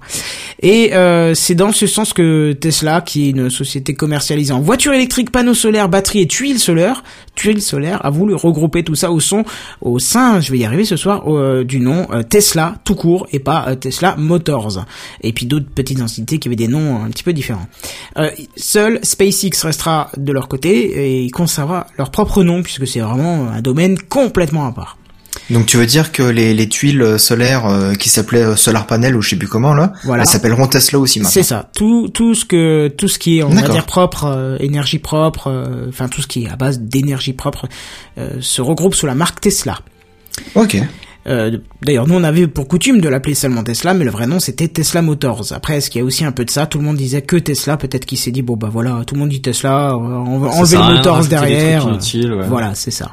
Et 0.61 0.93
euh, 0.93 1.33
c'est 1.33 1.55
dans 1.55 1.71
ce 1.71 1.88
sens 1.88 2.13
que 2.13 2.51
Tesla, 2.53 3.01
qui 3.01 3.27
est 3.27 3.29
une 3.31 3.49
société 3.49 3.93
commercialisée 3.93 4.53
en 4.53 4.59
voitures 4.61 4.93
électriques, 4.93 5.31
panneaux 5.31 5.53
solaires, 5.53 5.89
batteries 5.89 6.21
et 6.21 6.27
tuiles 6.27 6.59
solaires, 6.59 7.03
tuiles 7.35 7.61
solaires, 7.61 8.05
a 8.05 8.09
voulu 8.09 8.35
regrouper 8.35 8.83
tout 8.83 8.95
ça 8.95 9.11
au 9.11 9.19
son, 9.19 9.43
au 9.81 9.99
sein, 9.99 10.39
je 10.39 10.51
vais 10.51 10.59
y 10.59 10.65
arriver 10.65 10.85
ce 10.85 10.95
soir, 10.97 11.23
euh, 11.27 11.63
du 11.63 11.79
nom 11.79 12.07
euh, 12.13 12.23
Tesla 12.23 12.75
tout 12.83 12.95
court 12.95 13.27
et 13.31 13.39
pas 13.39 13.65
euh, 13.69 13.75
Tesla 13.75 14.15
Motors. 14.17 14.85
Et 15.21 15.31
puis 15.33 15.45
d'autres 15.45 15.69
petites 15.73 16.01
entités 16.01 16.38
qui 16.39 16.47
avaient 16.47 16.55
des 16.55 16.67
noms 16.67 17.03
un 17.03 17.09
petit 17.09 17.23
peu 17.23 17.33
différents. 17.33 17.67
Euh, 18.18 18.30
seul 18.56 18.99
SpaceX 19.03 19.64
restera 19.64 20.10
de 20.18 20.32
leur 20.32 20.48
côté 20.48 20.72
et 20.72 21.22
il 21.23 21.32
conservera 21.32 21.88
leur 21.98 22.11
propre 22.11 22.44
nom 22.44 22.64
puisque 22.64 22.88
c'est 22.88 22.99
vraiment 22.99 23.49
un 23.49 23.61
domaine 23.61 23.98
complètement 23.98 24.65
à 24.68 24.72
part. 24.72 24.98
Donc 25.49 25.65
tu 25.65 25.78
veux 25.78 25.86
dire 25.86 26.11
que 26.11 26.23
les, 26.23 26.53
les 26.53 26.68
tuiles 26.69 27.15
solaires 27.18 27.65
euh, 27.65 27.94
qui 27.94 28.10
s'appelaient 28.10 28.44
euh, 28.44 28.56
solar 28.56 28.86
panel 28.86 29.15
ou 29.15 29.22
je 29.22 29.30
sais 29.30 29.36
plus 29.38 29.48
comment 29.48 29.73
là, 29.73 29.94
Voilà. 30.03 30.23
elles 30.23 30.30
s'appelleront 30.30 30.68
Tesla 30.68 30.99
aussi 30.99 31.19
maintenant. 31.19 31.32
C'est 31.32 31.44
ça. 31.44 31.69
Tout 31.76 32.10
tout 32.10 32.36
ce 32.36 32.45
que 32.45 32.90
tout 32.90 33.07
ce 33.07 33.18
qui 33.18 33.40
est 33.40 33.44
on 33.44 33.49
va 33.49 33.68
dire 33.68 33.86
propre, 33.86 34.26
euh, 34.26 34.57
énergie 34.60 34.99
propre, 34.99 35.48
euh, 35.48 35.88
enfin 35.90 36.10
tout 36.10 36.22
ce 36.22 36.28
qui 36.28 36.44
est 36.44 36.49
à 36.49 36.56
base 36.57 36.80
d'énergie 36.80 37.34
propre 37.34 37.68
euh, 38.18 38.38
se 38.41 38.61
regroupe 38.61 38.94
sous 38.95 39.07
la 39.07 39.15
marque 39.15 39.40
Tesla. 39.41 39.80
Ok. 40.56 40.78
Euh, 41.27 41.57
D'ailleurs, 41.84 42.07
nous 42.07 42.15
on 42.15 42.23
avait 42.23 42.48
pour 42.48 42.68
coutume 42.68 42.99
de 42.99 43.07
l'appeler 43.10 43.35
seulement 43.35 43.64
Tesla, 43.64 43.93
mais 43.93 44.06
le 44.06 44.11
vrai 44.11 44.27
nom 44.27 44.39
c'était 44.39 44.68
Tesla 44.68 45.02
Motors. 45.02 45.52
Après, 45.52 45.77
est-ce 45.77 45.89
qu'il 45.89 45.99
y 45.99 46.02
a 46.02 46.06
aussi 46.06 46.26
un 46.26 46.31
peu 46.31 46.45
de 46.45 46.49
ça? 46.49 46.65
Tout 46.65 46.80
le 46.80 46.84
monde 46.84 46.98
disait 46.98 47.22
que 47.22 47.35
Tesla. 47.35 47.77
Peut-être 47.77 48.06
qu'il 48.06 48.18
s'est 48.18 48.31
dit 48.31 48.41
bon 48.41 48.56
bah 48.56 48.69
voilà, 48.72 49.03
tout 49.06 49.15
le 49.15 49.19
monde 49.19 49.30
dit 49.30 49.41
Tesla, 49.41 49.95
on 49.98 50.39
va 50.39 50.49
enlever 50.49 50.77
le 50.77 50.95
Motors 50.95 51.26
derrière. 51.27 51.84
inutiles, 51.88 52.34
ouais. 52.34 52.48
Voilà, 52.48 52.73
c'est 52.76 52.91
ça. 52.91 53.11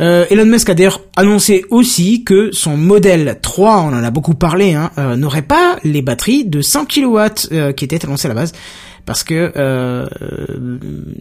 Euh, 0.00 0.24
Elon 0.28 0.46
Musk 0.46 0.68
a 0.70 0.74
d'ailleurs 0.74 1.02
annoncé 1.16 1.64
aussi 1.70 2.24
que 2.24 2.50
son 2.52 2.76
modèle 2.76 3.38
3, 3.40 3.82
on 3.82 3.88
en 3.88 4.02
a 4.02 4.10
beaucoup 4.10 4.34
parlé, 4.34 4.74
hein, 4.74 4.90
euh, 4.98 5.14
n'aurait 5.14 5.42
pas 5.42 5.76
les 5.84 6.02
batteries 6.02 6.44
de 6.44 6.62
100 6.62 6.86
kW 6.86 7.18
euh, 7.52 7.72
qui 7.72 7.84
étaient 7.84 8.04
annoncées 8.04 8.26
à 8.26 8.30
la 8.30 8.34
base. 8.34 8.52
Parce 9.06 9.22
que, 9.22 9.52
euh, 9.56 10.06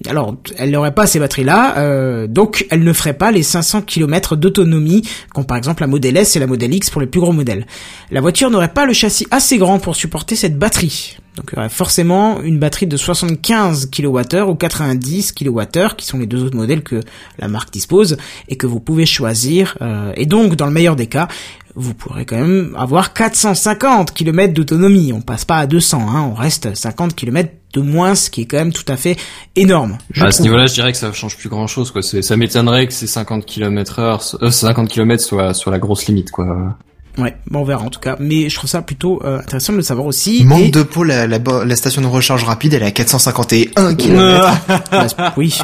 alors, 0.07 0.35
elle 0.57 0.71
n'aurait 0.71 0.93
pas 0.93 1.05
ces 1.05 1.19
batteries-là, 1.19 1.77
euh, 1.79 2.27
donc 2.27 2.65
elle 2.69 2.83
ne 2.83 2.93
ferait 2.93 3.13
pas 3.13 3.31
les 3.31 3.43
500 3.43 3.81
km 3.81 4.35
d'autonomie 4.35 5.01
qu'ont 5.33 5.43
par 5.43 5.57
exemple 5.57 5.81
la 5.81 5.87
Model 5.87 6.15
S 6.15 6.35
et 6.35 6.39
la 6.39 6.47
Model 6.47 6.73
X 6.73 6.89
pour 6.89 7.01
les 7.01 7.07
plus 7.07 7.19
gros 7.19 7.33
modèles. 7.33 7.67
La 8.09 8.21
voiture 8.21 8.49
n'aurait 8.49 8.73
pas 8.73 8.85
le 8.85 8.93
châssis 8.93 9.27
assez 9.31 9.57
grand 9.57 9.79
pour 9.79 9.95
supporter 9.95 10.35
cette 10.35 10.57
batterie. 10.57 11.17
Donc 11.35 11.49
il 11.51 11.55
y 11.55 11.59
aurait 11.59 11.69
forcément 11.69 12.41
une 12.41 12.59
batterie 12.59 12.87
de 12.87 12.97
75 12.97 13.89
kWh 13.89 14.47
ou 14.47 14.55
90 14.55 15.31
kWh, 15.33 15.95
qui 15.97 16.05
sont 16.05 16.19
les 16.19 16.27
deux 16.27 16.43
autres 16.43 16.55
modèles 16.55 16.83
que 16.83 17.01
la 17.39 17.47
marque 17.47 17.71
dispose, 17.71 18.17
et 18.47 18.55
que 18.55 18.67
vous 18.67 18.79
pouvez 18.79 19.05
choisir. 19.05 19.77
euh, 19.81 20.13
et 20.15 20.25
donc, 20.25 20.55
dans 20.55 20.67
le 20.67 20.71
meilleur 20.71 20.95
des 20.95 21.07
cas, 21.07 21.27
vous 21.75 21.93
pourrez 21.93 22.25
quand 22.25 22.37
même 22.37 22.75
avoir 22.77 23.13
450 23.13 24.13
km 24.13 24.53
d'autonomie. 24.53 25.11
On 25.11 25.21
passe 25.21 25.45
pas 25.45 25.57
à 25.57 25.65
200, 25.65 26.01
hein, 26.07 26.29
on 26.31 26.33
reste 26.35 26.75
50 26.75 27.15
km 27.15 27.49
de 27.73 27.81
moins, 27.81 28.13
ce 28.13 28.29
qui 28.29 28.41
est 28.41 28.45
quand 28.45 28.57
même 28.57 28.73
tout 28.73 28.85
à 28.87 28.95
fait 28.95 29.17
énorme. 29.55 29.97
à 30.19 30.31
ce 30.31 30.43
niveau-là, 30.43 30.67
je 30.67 30.73
dirais 30.75 30.91
que 30.91 30.97
ça 30.99 31.11
change 31.11 31.35
plus 31.35 31.49
grand 31.49 31.65
chose, 31.65 31.89
quoi. 31.89 32.03
Ça 32.03 32.37
m'étonnerait 32.37 32.85
que 32.85 32.93
ces 32.93 33.07
50 33.07 33.45
km 33.45 33.99
heure, 33.99 34.23
euh, 34.43 34.51
50 34.51 34.89
km 34.89 35.23
soit, 35.23 35.53
soit 35.55 35.71
la 35.71 35.79
grosse 35.79 36.05
limite, 36.05 36.29
quoi. 36.29 36.77
Ouais, 37.17 37.35
bon, 37.49 37.59
on 37.59 37.63
verra 37.63 37.83
en 37.83 37.89
tout 37.89 37.99
cas. 37.99 38.15
Mais 38.19 38.49
je 38.49 38.55
trouve 38.55 38.69
ça 38.69 38.81
plutôt 38.81 39.21
euh, 39.23 39.39
intéressant 39.39 39.73
de 39.73 39.77
le 39.77 39.83
savoir 39.83 40.07
aussi. 40.07 40.43
Manque 40.45 40.61
Et- 40.61 40.69
de 40.71 40.81
peau, 40.83 41.03
la, 41.03 41.27
la, 41.27 41.37
bo- 41.39 41.63
la 41.63 41.75
station 41.75 42.01
de 42.01 42.07
recharge 42.07 42.43
rapide, 42.43 42.73
elle 42.73 42.83
est 42.83 42.87
à 42.87 42.91
451 42.91 43.95
km. 43.95 44.47
Bah, 44.91 45.33
oui, 45.37 45.57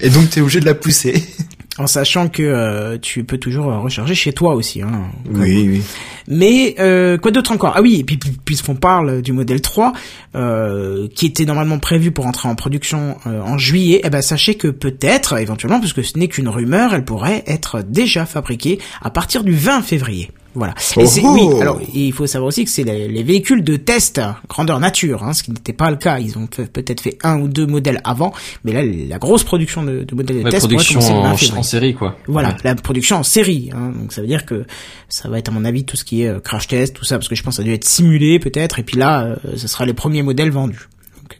et 0.00 0.10
donc 0.10 0.28
t'es 0.30 0.40
obligé 0.40 0.60
de 0.60 0.66
la 0.66 0.74
pousser. 0.74 1.22
en 1.78 1.86
sachant 1.86 2.28
que 2.28 2.42
euh, 2.42 2.98
tu 3.00 3.24
peux 3.24 3.38
toujours 3.38 3.70
euh, 3.72 3.78
recharger 3.78 4.14
chez 4.14 4.34
toi 4.34 4.54
aussi. 4.54 4.82
Hein, 4.82 4.90
Oui, 5.30 5.66
oui. 5.70 5.82
Mais 6.28 6.74
euh, 6.78 7.16
quoi 7.16 7.30
d'autre 7.30 7.52
encore? 7.52 7.72
Ah 7.74 7.80
oui, 7.80 7.96
et 8.00 8.04
puis 8.04 8.18
puis- 8.18 8.36
puisqu'on 8.44 8.74
parle 8.74 9.22
du 9.22 9.32
modèle 9.32 9.62
3, 9.62 9.94
euh, 10.34 11.08
qui 11.14 11.24
était 11.26 11.46
normalement 11.46 11.78
prévu 11.78 12.10
pour 12.10 12.26
entrer 12.26 12.48
en 12.50 12.54
production 12.54 13.16
euh, 13.26 13.40
en 13.40 13.56
juillet, 13.56 14.02
eh 14.04 14.10
ben 14.10 14.20
sachez 14.20 14.56
que 14.56 14.68
peut-être, 14.68 15.38
éventuellement, 15.38 15.80
puisque 15.80 16.04
ce 16.04 16.18
n'est 16.18 16.28
qu'une 16.28 16.48
rumeur, 16.48 16.92
elle 16.92 17.04
pourrait 17.06 17.42
être 17.46 17.80
déjà 17.82 18.26
fabriquée 18.26 18.78
à 19.00 19.08
partir 19.08 19.42
du 19.42 19.52
20 19.52 19.80
février. 19.82 20.30
Voilà. 20.54 20.74
Et 20.96 21.02
Oh 21.02 21.06
c'est 21.06 21.22
oui. 21.24 21.60
Alors 21.60 21.80
il 21.94 22.12
faut 22.12 22.26
savoir 22.26 22.48
aussi 22.48 22.64
que 22.64 22.70
c'est 22.70 22.84
les, 22.84 23.08
les 23.08 23.22
véhicules 23.22 23.64
de 23.64 23.76
test 23.76 24.20
grandeur 24.48 24.80
nature, 24.80 25.22
hein, 25.24 25.32
ce 25.32 25.42
qui 25.42 25.50
n'était 25.50 25.72
pas 25.72 25.90
le 25.90 25.96
cas. 25.96 26.18
Ils 26.18 26.36
ont 26.36 26.46
fait- 26.54 26.70
peut-être 26.70 27.00
fait 27.00 27.16
un 27.22 27.40
ou 27.40 27.48
deux 27.48 27.66
modèles 27.66 28.00
avant, 28.04 28.32
mais 28.64 28.72
là 28.72 28.82
la 28.84 29.18
grosse 29.18 29.44
production 29.44 29.82
de, 29.82 30.04
de 30.04 30.14
modèles 30.14 30.38
de 30.40 30.44
Ouais, 30.44 30.50
test 30.50 30.66
production 30.66 31.00
20 31.00 31.08
en, 31.54 31.58
en 31.58 31.62
série, 31.62 31.94
quoi. 31.94 32.16
Voilà, 32.26 32.48
Ouais. 32.50 32.54
la 32.64 32.74
production 32.74 33.16
en 33.16 33.22
série. 33.22 33.70
Hein, 33.74 33.92
donc 33.98 34.12
ça 34.12 34.20
veut 34.20 34.26
dire 34.26 34.44
que 34.44 34.64
ça 35.08 35.28
va 35.30 35.38
être 35.38 35.48
à 35.48 35.52
mon 35.52 35.64
avis 35.64 35.84
tout 35.84 35.96
ce 35.96 36.04
qui 36.04 36.22
est 36.22 36.28
euh, 36.28 36.40
crash 36.40 36.68
test, 36.68 36.94
tout 36.94 37.04
ça, 37.04 37.16
parce 37.16 37.28
que 37.28 37.34
je 37.34 37.42
pense 37.42 37.54
que 37.54 37.56
ça 37.56 37.62
a 37.62 37.64
dû 37.64 37.72
être 37.72 37.84
simulé 37.88 38.38
peut-être. 38.38 38.78
Et 38.78 38.82
puis 38.82 38.98
là, 38.98 39.22
euh, 39.24 39.36
ce 39.56 39.68
sera 39.68 39.86
les 39.86 39.94
premiers 39.94 40.22
modèles 40.22 40.50
vendus. 40.50 40.88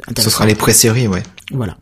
Donc, 0.08 0.18
Ce 0.20 0.30
sera 0.30 0.46
les 0.46 0.54
pré-séries, 0.54 1.06
ouais. 1.06 1.22
Voilà. 1.52 1.76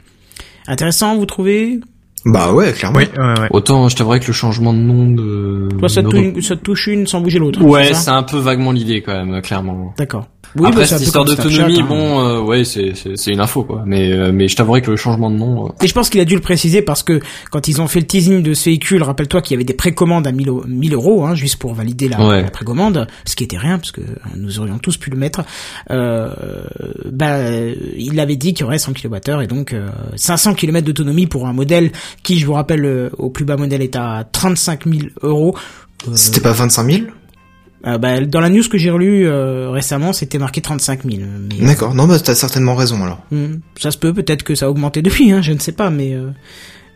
Intéressant, 0.66 1.16
vous 1.16 1.26
trouvez? 1.26 1.78
Bah 2.24 2.52
ouais, 2.52 2.72
clairement. 2.72 2.98
Oui, 2.98 3.04
ouais, 3.16 3.40
ouais. 3.40 3.48
Autant, 3.50 3.88
je 3.88 3.96
t'avouerais 3.96 4.20
que 4.20 4.26
le 4.26 4.32
changement 4.32 4.72
de 4.72 4.78
nom 4.78 5.10
de... 5.10 5.68
Toi, 5.78 5.88
ça 5.88 6.02
te, 6.02 6.54
touche 6.54 6.86
une 6.86 7.06
sans 7.06 7.20
bouger 7.20 7.38
l'autre. 7.38 7.62
Ouais, 7.62 7.88
c'est 7.88 7.94
ça 7.94 8.00
c'est 8.00 8.10
un 8.10 8.22
peu 8.22 8.38
vaguement 8.38 8.72
l'idée, 8.72 9.02
quand 9.02 9.14
même, 9.14 9.40
clairement. 9.42 9.94
D'accord. 9.96 10.26
Oui, 10.56 10.66
Après, 10.66 10.80
bah, 10.80 10.86
cette 10.86 11.02
histoire 11.02 11.24
d'autonomie, 11.24 11.80
hein. 11.80 11.86
bon, 11.88 12.20
euh, 12.26 12.40
ouais, 12.40 12.64
c'est, 12.64 12.92
c'est, 12.96 13.16
c'est 13.16 13.30
une 13.30 13.40
info, 13.40 13.62
quoi. 13.62 13.84
Mais, 13.86 14.10
euh, 14.12 14.32
mais 14.32 14.48
je 14.48 14.56
t'avouerai 14.56 14.82
que 14.82 14.90
le 14.90 14.96
changement 14.96 15.30
de 15.30 15.36
nom, 15.36 15.66
euh, 15.66 15.70
Et 15.82 15.86
je 15.86 15.94
pense 15.94 16.10
qu'il 16.10 16.20
a 16.20 16.24
dû 16.24 16.34
le 16.34 16.40
préciser 16.40 16.82
parce 16.82 17.02
que 17.04 17.20
quand 17.52 17.68
ils 17.68 17.80
ont 17.80 17.86
fait 17.86 18.00
le 18.00 18.06
teasing 18.06 18.42
de 18.42 18.52
ce 18.54 18.64
véhicule, 18.64 19.02
rappelle-toi 19.02 19.42
qu'il 19.42 19.52
y 19.52 19.56
avait 19.56 19.64
des 19.64 19.74
précommandes 19.74 20.26
à 20.26 20.32
1000, 20.32 20.48
eu- 20.48 20.66
1000 20.66 20.94
euros, 20.94 21.24
hein, 21.24 21.34
juste 21.36 21.56
pour 21.56 21.72
valider 21.74 22.08
la, 22.08 22.26
Ouais. 22.26 22.42
la 22.42 22.50
précommande, 22.50 23.06
ce 23.24 23.36
qui 23.36 23.44
était 23.44 23.58
rien 23.58 23.78
parce 23.78 23.92
que 23.92 24.00
nous 24.36 24.58
aurions 24.58 24.78
tous 24.78 24.96
pu 24.96 25.10
le 25.10 25.16
mettre. 25.16 25.42
Euh, 25.90 26.30
bah, 27.10 27.34
euh, 27.36 27.74
il 27.96 28.18
avait 28.20 28.36
dit 28.36 28.52
qu'il 28.54 28.64
y 28.64 28.66
aurait 28.66 28.78
100 28.78 28.92
kWh 28.92 29.42
et 29.42 29.46
donc 29.46 29.72
euh, 29.72 29.88
500 30.16 30.54
km 30.54 30.84
d'autonomie 30.86 31.26
pour 31.26 31.46
un 31.46 31.52
modèle 31.52 31.92
qui, 32.22 32.38
je 32.38 32.46
vous 32.46 32.54
rappelle, 32.54 32.84
euh, 32.84 33.10
au 33.18 33.30
plus 33.30 33.44
bas 33.44 33.56
modèle 33.56 33.82
est 33.82 33.96
à 33.96 34.24
35 34.30 34.86
000 34.86 34.98
euros. 35.22 35.54
Euh, 36.08 36.12
C'était 36.14 36.40
pas 36.40 36.52
25 36.52 36.90
000 36.90 36.98
euh, 37.86 37.98
bah, 37.98 38.20
dans 38.20 38.40
la 38.40 38.48
news 38.48 38.62
que 38.68 38.78
j'ai 38.78 38.90
relue 38.90 39.26
euh, 39.26 39.70
récemment, 39.70 40.12
c'était 40.12 40.38
marqué 40.38 40.60
35 40.60 41.04
000. 41.04 41.22
Mais, 41.48 41.66
D'accord. 41.66 41.94
Non, 41.94 42.06
bah 42.06 42.18
t'as 42.18 42.34
certainement 42.34 42.74
raison 42.74 43.02
alors. 43.02 43.24
Hmm, 43.30 43.56
ça 43.78 43.90
se 43.90 43.98
peut, 43.98 44.12
peut-être 44.12 44.42
que 44.42 44.54
ça 44.54 44.66
a 44.66 44.68
augmenté 44.68 45.02
depuis, 45.02 45.32
hein, 45.32 45.42
je 45.42 45.52
ne 45.52 45.58
sais 45.58 45.72
pas, 45.72 45.90
mais 45.90 46.14
euh, 46.14 46.30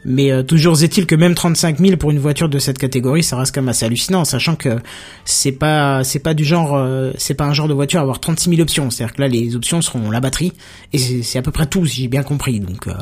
mais 0.04 0.30
euh, 0.30 0.42
toujours 0.42 0.82
est-il 0.82 1.06
que 1.06 1.14
même 1.14 1.34
35 1.34 1.78
000 1.78 1.96
pour 1.96 2.10
une 2.10 2.18
voiture 2.18 2.48
de 2.48 2.58
cette 2.58 2.78
catégorie, 2.78 3.22
ça 3.22 3.36
reste 3.36 3.54
quand 3.54 3.62
même 3.62 3.70
assez 3.70 3.86
hallucinant, 3.86 4.24
sachant 4.24 4.54
que 4.54 4.78
c'est 5.24 5.52
pas 5.52 6.04
c'est 6.04 6.18
pas 6.18 6.34
du 6.34 6.44
genre 6.44 6.74
euh, 6.76 7.12
c'est 7.16 7.34
pas 7.34 7.44
un 7.44 7.54
genre 7.54 7.68
de 7.68 7.74
voiture 7.74 8.00
à 8.00 8.02
avoir 8.02 8.20
36 8.20 8.50
000 8.50 8.62
options, 8.62 8.90
c'est-à-dire 8.90 9.14
que 9.14 9.22
là 9.22 9.28
les 9.28 9.56
options 9.56 9.80
seront 9.80 10.10
la 10.10 10.20
batterie 10.20 10.52
et 10.92 10.98
c'est 10.98 11.22
c'est 11.22 11.38
à 11.38 11.42
peu 11.42 11.50
près 11.50 11.66
tout 11.66 11.86
si 11.86 12.02
j'ai 12.02 12.08
bien 12.08 12.22
compris, 12.22 12.60
donc 12.60 12.86
euh, 12.86 12.92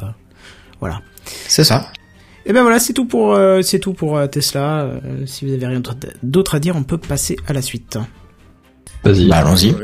voilà. 0.80 1.00
C'est 1.48 1.64
ça. 1.64 1.88
Et 2.44 2.52
ben 2.52 2.62
voilà, 2.62 2.78
c'est 2.81 2.93
tout 2.93 3.05
pour 3.05 3.35
euh, 3.35 3.62
c'est 3.62 3.78
tout 3.78 3.93
pour 3.93 4.16
euh, 4.19 4.27
Tesla. 4.27 4.82
Euh, 4.82 4.98
si 5.27 5.47
vous 5.47 5.52
avez 5.52 5.66
rien 5.66 5.81
d'autre- 6.23 6.55
à 6.55 6.59
dire, 6.59 6.74
on 6.77 6.82
peut 6.82 6.98
passer 6.98 7.36
à 7.47 7.52
la 7.52 7.62
suite. 7.62 7.98
vas-y. 9.05 9.28
Bah 9.28 9.36
allons-y. 9.39 9.74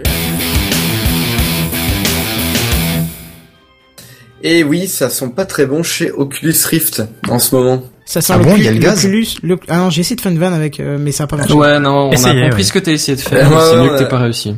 Et 4.42 4.62
oui, 4.62 4.86
ça 4.86 5.10
sent 5.10 5.30
pas 5.34 5.44
très 5.44 5.66
bon 5.66 5.82
chez 5.82 6.10
Oculus 6.12 6.54
Rift 6.66 7.02
en 7.28 7.38
ce 7.38 7.54
moment. 7.54 7.82
Ça 8.04 8.20
sent 8.20 8.32
Ah 8.36 8.38
bon, 8.38 8.54
il 8.56 8.62
y 8.64 8.68
a 8.68 8.72
le 8.72 8.78
gaz 8.78 9.06
le- 9.06 9.58
Ah 9.68 9.78
non, 9.78 9.90
j'ai 9.90 10.00
essayé 10.00 10.16
de 10.16 10.20
faire 10.20 10.32
une 10.32 10.38
vanne 10.38 10.54
avec, 10.54 10.80
euh, 10.80 10.96
mais 10.98 11.12
ça 11.12 11.24
a 11.24 11.26
pas 11.26 11.36
marché. 11.36 11.52
Ouais, 11.52 11.78
non, 11.80 12.08
on 12.08 12.12
Essayez, 12.12 12.40
a 12.40 12.44
compris 12.44 12.58
ouais. 12.58 12.62
ce 12.64 12.72
que 12.72 12.78
t'as 12.78 12.92
essayé 12.92 13.16
de 13.16 13.20
faire. 13.20 13.48
C'est 13.48 13.76
mieux 13.82 13.88
que 13.90 13.98
t'aies 13.98 14.08
pas 14.08 14.18
réussi. 14.18 14.54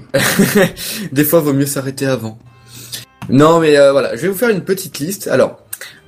Des 1.13 1.25
fois, 1.25 1.41
vaut 1.41 1.53
mieux 1.55 1.67
s'arrêter 1.67 2.07
avant. 2.07 2.39
Non, 3.29 3.59
mais 3.61 3.77
euh, 3.77 3.93
voilà, 3.93 4.15
je 4.17 4.23
vais 4.23 4.29
vous 4.29 4.37
faire 4.39 4.51
une 4.51 4.61
petite 4.63 4.99
liste. 5.01 5.27
Alors, 5.29 5.59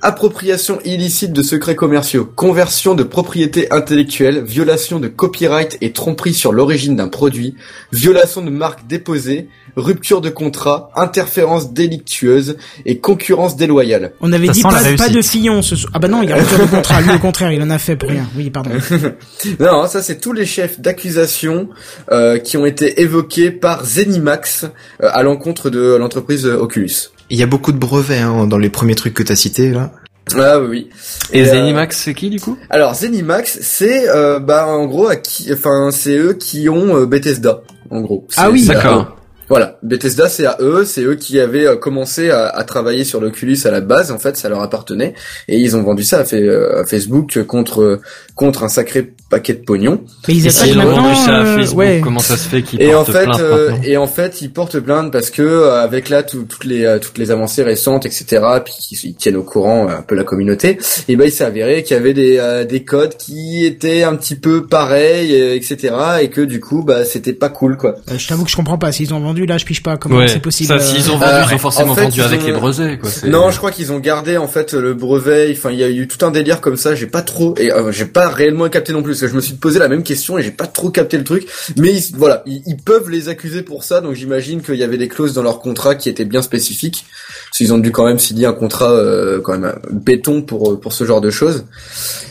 appropriation 0.03 0.79
illicite 0.83 1.31
de 1.31 1.41
secrets 1.41 1.75
commerciaux, 1.75 2.25
conversion 2.25 2.93
de 2.93 3.03
propriété 3.03 3.71
intellectuelle, 3.71 4.43
violation 4.43 4.99
de 4.99 5.07
copyright 5.07 5.77
et 5.81 5.93
tromperie 5.93 6.33
sur 6.33 6.51
l'origine 6.51 6.97
d'un 6.97 7.07
produit, 7.07 7.55
violation 7.93 8.41
de 8.41 8.49
marque 8.49 8.85
déposée, 8.85 9.47
rupture 9.77 10.19
de 10.21 10.29
contrat, 10.29 10.91
interférence 10.95 11.73
délictueuse 11.73 12.57
et 12.85 12.99
concurrence 12.99 13.55
déloyale. 13.55 14.11
On 14.19 14.33
avait 14.33 14.47
Ça 14.47 14.53
dit 14.53 14.61
pas, 14.61 15.09
de 15.09 15.21
Fillon 15.21 15.61
ce 15.61 15.75
soir. 15.77 15.91
Ah 15.95 15.99
bah 15.99 16.09
non, 16.09 16.21
il 16.21 16.31
a 16.31 16.35
rupture 16.35 16.59
de 16.59 16.65
contrat. 16.65 17.01
Lui, 17.01 17.11
au 17.11 17.19
contraire, 17.19 17.53
il 17.53 17.61
en 17.61 17.69
a 17.69 17.79
fait 17.79 17.95
pour 17.95 18.09
rien. 18.09 18.27
Oui, 18.35 18.49
pardon. 18.49 18.71
Non, 19.59 19.87
ça 19.87 20.01
c'est 20.01 20.19
tous 20.19 20.33
les 20.33 20.45
chefs 20.45 20.79
d'accusation 20.79 21.69
euh, 22.11 22.37
qui 22.39 22.57
ont 22.57 22.65
été 22.65 23.01
évoqués 23.01 23.51
par 23.51 23.85
Zenimax 23.85 24.65
euh, 24.65 25.09
à 25.11 25.23
l'encontre 25.23 25.69
de 25.69 25.95
l'entreprise 25.95 26.45
Oculus. 26.45 27.12
Il 27.29 27.37
y 27.39 27.43
a 27.43 27.47
beaucoup 27.47 27.71
de 27.71 27.77
brevets 27.77 28.21
hein, 28.21 28.47
dans 28.47 28.57
les 28.57 28.69
premiers 28.69 28.95
trucs 28.95 29.13
que 29.13 29.23
t'as 29.23 29.35
cités 29.35 29.71
là. 29.71 29.91
Ah 30.35 30.59
oui. 30.59 30.89
Et 31.33 31.41
euh, 31.41 31.45
Zenimax, 31.45 31.97
c'est 31.97 32.13
qui 32.13 32.29
du 32.29 32.39
coup? 32.39 32.57
Alors 32.69 32.95
Zenimax, 32.95 33.59
c'est 33.61 34.09
euh, 34.09 34.39
bah 34.39 34.67
en 34.67 34.85
gros 34.85 35.07
à 35.07 35.15
qui, 35.15 35.51
enfin 35.51 35.89
c'est 35.91 36.17
eux 36.17 36.33
qui 36.33 36.69
ont 36.69 36.95
euh, 36.95 37.05
Bethesda, 37.05 37.61
en 37.89 38.01
gros. 38.01 38.25
Ah 38.37 38.49
oui. 38.49 38.65
D'accord. 38.65 39.17
Voilà, 39.49 39.77
Bethesda 39.83 40.29
c'est 40.29 40.45
à 40.45 40.55
eux, 40.61 40.85
c'est 40.85 41.03
eux 41.03 41.15
qui 41.15 41.37
avaient 41.39 41.67
euh, 41.67 41.75
commencé 41.75 42.29
à, 42.29 42.47
à 42.47 42.63
travailler 42.63 43.03
sur 43.03 43.19
l'Oculus 43.19 43.57
à 43.65 43.71
la 43.71 43.81
base, 43.81 44.09
en 44.09 44.17
fait 44.17 44.37
ça 44.37 44.47
leur 44.47 44.61
appartenait, 44.61 45.13
et 45.49 45.57
ils 45.57 45.75
ont 45.75 45.83
vendu 45.83 46.03
ça 46.03 46.23
euh, 46.33 46.81
à 46.81 46.85
Facebook 46.85 47.43
contre 47.43 47.99
contre 48.35 48.63
un 48.63 48.67
sacré 48.69 49.13
paquet 49.29 49.53
de 49.53 49.59
pognon. 49.63 50.01
Mais 50.27 50.33
ils 50.35 50.47
attaquent 50.47 50.75
maintenant. 50.75 51.03
vendu 51.03 51.15
ça 51.15 51.35
à 51.37 51.41
euh, 51.43 51.55
Facebook, 51.57 51.77
ouais. 51.79 52.01
comment 52.03 52.19
ça 52.19 52.35
se 52.35 52.47
fait 52.49 52.61
qu'ils 52.63 52.81
Et 52.81 52.93
en 52.95 53.03
portent 53.03 53.11
fait, 53.11 53.23
plainte 53.25 53.39
euh, 53.41 53.71
et 53.83 53.97
en 53.97 54.07
fait, 54.07 54.41
ils 54.41 54.51
portent 54.51 54.79
plainte 54.79 55.11
parce 55.11 55.29
que 55.29 55.41
euh, 55.43 55.81
avec 55.83 56.09
là 56.09 56.23
tout- 56.23 56.43
toutes 56.49 56.65
les 56.65 56.83
euh, 56.85 56.97
toutes 56.99 57.17
les 57.19 57.29
avancées 57.31 57.61
récentes, 57.63 58.05
etc. 58.07 58.41
Puis 58.65 58.73
qu'ils 58.79 59.09
ils 59.11 59.15
tiennent 59.15 59.35
au 59.35 59.43
courant 59.43 59.87
euh, 59.87 59.97
un 59.97 60.01
peu 60.01 60.15
la 60.15 60.23
communauté. 60.23 60.77
Et 61.07 61.15
ben 61.15 61.25
il 61.25 61.31
s'est 61.31 61.43
avéré 61.43 61.83
qu'il 61.83 61.95
y 61.95 61.99
avait 61.99 62.13
des 62.13 62.37
euh, 62.39 62.63
des 62.65 62.83
codes 62.83 63.17
qui 63.17 63.65
étaient 63.65 64.03
un 64.03 64.15
petit 64.15 64.35
peu 64.35 64.65
pareils, 64.65 65.33
euh, 65.39 65.55
etc. 65.55 65.93
Et 66.21 66.29
que 66.29 66.41
du 66.41 66.59
coup, 66.59 66.83
bah 66.83 67.05
c'était 67.05 67.33
pas 67.33 67.49
cool 67.49 67.77
quoi. 67.77 67.95
Euh, 68.11 68.17
je 68.17 68.27
t'avoue 68.27 68.45
que 68.45 68.51
je 68.51 68.55
comprends 68.55 68.77
pas. 68.79 68.91
S'ils 68.91 69.13
ont 69.13 69.19
vendu, 69.19 69.45
là, 69.45 69.57
je 69.59 69.65
piche 69.65 69.83
pas 69.83 69.97
comment 69.97 70.17
Ouais, 70.17 70.27
c'est 70.27 70.39
possible. 70.41 70.67
ça, 70.69 70.79
s'ils 70.79 71.11
ont 71.11 71.17
vendu, 71.17 71.31
euh, 71.33 71.43
ils 71.49 71.55
ont 71.55 71.57
forcément 71.59 71.91
en 71.91 71.95
fait, 71.95 72.03
vendu 72.03 72.21
avec 72.21 72.41
ont- 72.41 72.45
les 72.47 72.51
brevets, 72.53 72.97
quoi. 72.99 73.09
Non, 73.27 73.51
je 73.51 73.57
crois 73.57 73.71
qu'ils 73.71 73.91
ont 73.91 73.99
gardé 73.99 74.37
en 74.37 74.47
fait 74.47 74.73
le 74.73 74.93
brevet. 74.95 75.53
Enfin, 75.55 75.69
il 75.71 75.79
y 75.79 75.83
a 75.83 75.89
eu 75.89 76.07
tout 76.07 76.25
un 76.25 76.31
délire 76.31 76.61
comme 76.61 76.77
ça. 76.77 76.95
J'ai 76.95 77.07
pas 77.07 77.21
trop, 77.21 77.53
et 77.57 77.71
euh, 77.71 77.91
j'ai 77.91 78.05
pas 78.05 78.22
réellement 78.29 78.69
capté 78.69 78.93
non 78.93 79.01
plus. 79.03 79.11
Parce 79.13 79.21
que 79.21 79.27
je 79.27 79.35
me 79.35 79.41
suis 79.41 79.53
posé 79.55 79.79
la 79.79 79.87
même 79.87 80.03
question 80.03 80.37
et 80.37 80.43
j'ai 80.43 80.51
pas 80.51 80.67
trop 80.67 80.89
capté 80.89 81.17
le 81.17 81.23
truc. 81.23 81.47
Mais 81.77 81.93
ils- 81.93 82.15
voilà, 82.15 82.43
ils, 82.45 82.61
ils 82.65 82.77
peuvent 82.77 83.09
les 83.09 83.29
accuser 83.29 83.61
pour 83.63 83.83
ça. 83.83 84.01
Donc 84.01 84.13
j'imagine 84.15 84.61
qu'il 84.61 84.75
y 84.75 84.83
avait 84.83 84.97
des 84.97 85.07
clauses 85.07 85.33
dans 85.33 85.43
leur 85.43 85.59
contrat 85.59 85.95
qui 85.95 86.09
étaient 86.09 86.25
bien 86.25 86.41
spécifiques. 86.41 87.05
Parce 87.49 87.57
qu'ils 87.57 87.73
ont 87.73 87.77
dû 87.77 87.91
quand 87.91 88.05
même 88.05 88.19
signer 88.19 88.45
un 88.45 88.53
contrat 88.53 88.91
euh, 88.91 89.39
quand 89.41 89.53
même 89.53 89.65
euh, 89.65 89.89
béton 89.91 90.41
pour 90.41 90.79
pour 90.79 90.93
ce 90.93 91.03
genre 91.03 91.21
de 91.21 91.29
choses. 91.29 91.65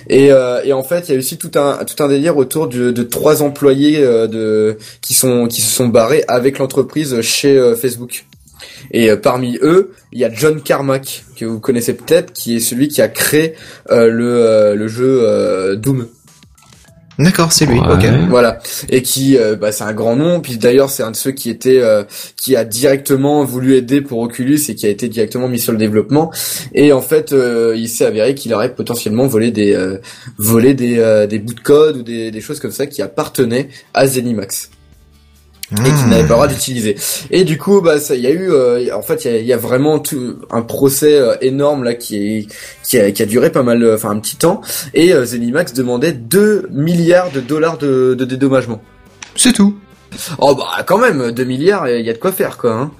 Et, 0.08 0.32
euh, 0.32 0.60
et 0.64 0.72
en 0.72 0.82
fait, 0.82 1.08
il 1.08 1.12
y 1.12 1.14
a 1.14 1.18
aussi 1.18 1.38
tout 1.38 1.50
un 1.54 1.84
tout 1.84 2.02
un 2.02 2.08
délire 2.08 2.36
autour 2.36 2.68
de, 2.68 2.90
de 2.90 3.02
trois 3.02 3.42
employés 3.42 3.98
euh, 4.02 4.26
de 4.26 4.76
qui 5.00 5.14
sont 5.14 5.46
qui 5.46 5.60
se 5.60 5.70
sont 5.70 5.88
barrés 5.88 6.24
avec 6.28 6.58
l'entreprise 6.58 7.20
chez 7.20 7.56
euh, 7.56 7.74
Facebook. 7.76 8.24
Et 8.90 9.10
euh, 9.10 9.16
parmi 9.16 9.58
eux, 9.62 9.92
il 10.12 10.20
y 10.20 10.24
a 10.24 10.32
John 10.32 10.60
Carmack 10.62 11.24
que 11.36 11.44
vous 11.44 11.60
connaissez 11.60 11.94
peut-être, 11.94 12.32
qui 12.32 12.56
est 12.56 12.60
celui 12.60 12.88
qui 12.88 13.02
a 13.02 13.08
créé 13.08 13.54
euh, 13.90 14.08
le 14.08 14.28
euh, 14.28 14.74
le 14.74 14.88
jeu 14.88 15.20
euh, 15.22 15.76
Doom. 15.76 16.06
D'accord, 17.18 17.52
c'est 17.52 17.66
lui. 17.66 17.78
Ouais. 17.78 17.92
Ok. 17.92 18.06
Voilà, 18.30 18.58
et 18.88 19.02
qui, 19.02 19.36
euh, 19.36 19.54
bah, 19.54 19.70
c'est 19.70 19.84
un 19.84 19.92
grand 19.92 20.16
nom. 20.16 20.40
Puis 20.40 20.56
d'ailleurs, 20.56 20.88
c'est 20.88 21.02
un 21.02 21.10
de 21.10 21.16
ceux 21.16 21.32
qui 21.32 21.50
était, 21.50 21.78
euh, 21.78 22.04
qui 22.36 22.56
a 22.56 22.64
directement 22.64 23.44
voulu 23.44 23.76
aider 23.76 24.00
pour 24.00 24.20
Oculus 24.20 24.58
et 24.70 24.74
qui 24.74 24.86
a 24.86 24.88
été 24.88 25.08
directement 25.08 25.46
mis 25.46 25.58
sur 25.58 25.72
le 25.72 25.78
développement. 25.78 26.32
Et 26.74 26.90
en 26.92 27.02
fait, 27.02 27.32
euh, 27.32 27.74
il 27.76 27.88
s'est 27.88 28.06
avéré 28.06 28.34
qu'il 28.34 28.52
aurait 28.54 28.74
potentiellement 28.74 29.26
volé 29.26 29.50
des, 29.50 29.74
euh, 29.74 29.98
volé 30.38 30.72
des, 30.72 30.98
euh, 30.98 31.26
des 31.26 31.38
bouts 31.38 31.54
de 31.54 31.60
code 31.60 31.98
ou 31.98 32.02
des, 32.02 32.30
des 32.30 32.40
choses 32.40 32.60
comme 32.60 32.72
ça 32.72 32.86
qui 32.86 33.02
appartenaient 33.02 33.68
à 33.92 34.06
Zenimax 34.06 34.70
et 35.70 35.74
qu'il 35.76 35.92
Hmm. 36.06 36.10
n'avait 36.10 36.22
pas 36.22 36.28
le 36.28 36.34
droit 36.34 36.48
d'utiliser. 36.48 36.96
Et 37.30 37.44
du 37.44 37.56
coup, 37.56 37.80
bah, 37.80 37.98
ça, 37.98 38.14
il 38.14 38.20
y 38.20 38.26
a 38.26 38.30
eu, 38.30 38.50
euh, 38.50 38.94
en 38.94 39.00
fait, 39.02 39.24
il 39.24 39.30
y 39.30 39.34
a, 39.34 39.38
il 39.38 39.46
y 39.46 39.52
a 39.52 39.56
vraiment 39.56 39.98
tout 40.00 40.36
un 40.50 40.62
procès 40.62 41.14
euh, 41.18 41.34
énorme 41.40 41.84
là 41.84 41.94
qui 41.94 42.16
est, 42.16 42.46
qui 42.82 42.98
a, 42.98 43.10
qui 43.10 43.22
a 43.22 43.26
duré 43.26 43.50
pas 43.50 43.62
mal, 43.62 43.82
euh, 43.82 43.94
enfin 43.94 44.10
un 44.10 44.18
petit 44.18 44.36
temps. 44.36 44.60
Et 44.92 45.14
euh, 45.14 45.24
Zenimax 45.24 45.72
demandait 45.72 46.12
2 46.12 46.68
milliards 46.70 47.30
de 47.30 47.40
dollars 47.40 47.78
de, 47.78 48.14
de 48.14 48.24
dédommagement. 48.24 48.82
C'est 49.34 49.52
tout. 49.52 49.74
Oh 50.38 50.54
bah 50.54 50.82
quand 50.86 50.98
même, 50.98 51.32
2 51.32 51.44
milliards, 51.44 51.88
il 51.88 52.04
y 52.04 52.10
a 52.10 52.12
de 52.12 52.18
quoi 52.18 52.32
faire 52.32 52.56
quoi. 52.58 52.72
Hein. 52.72 52.90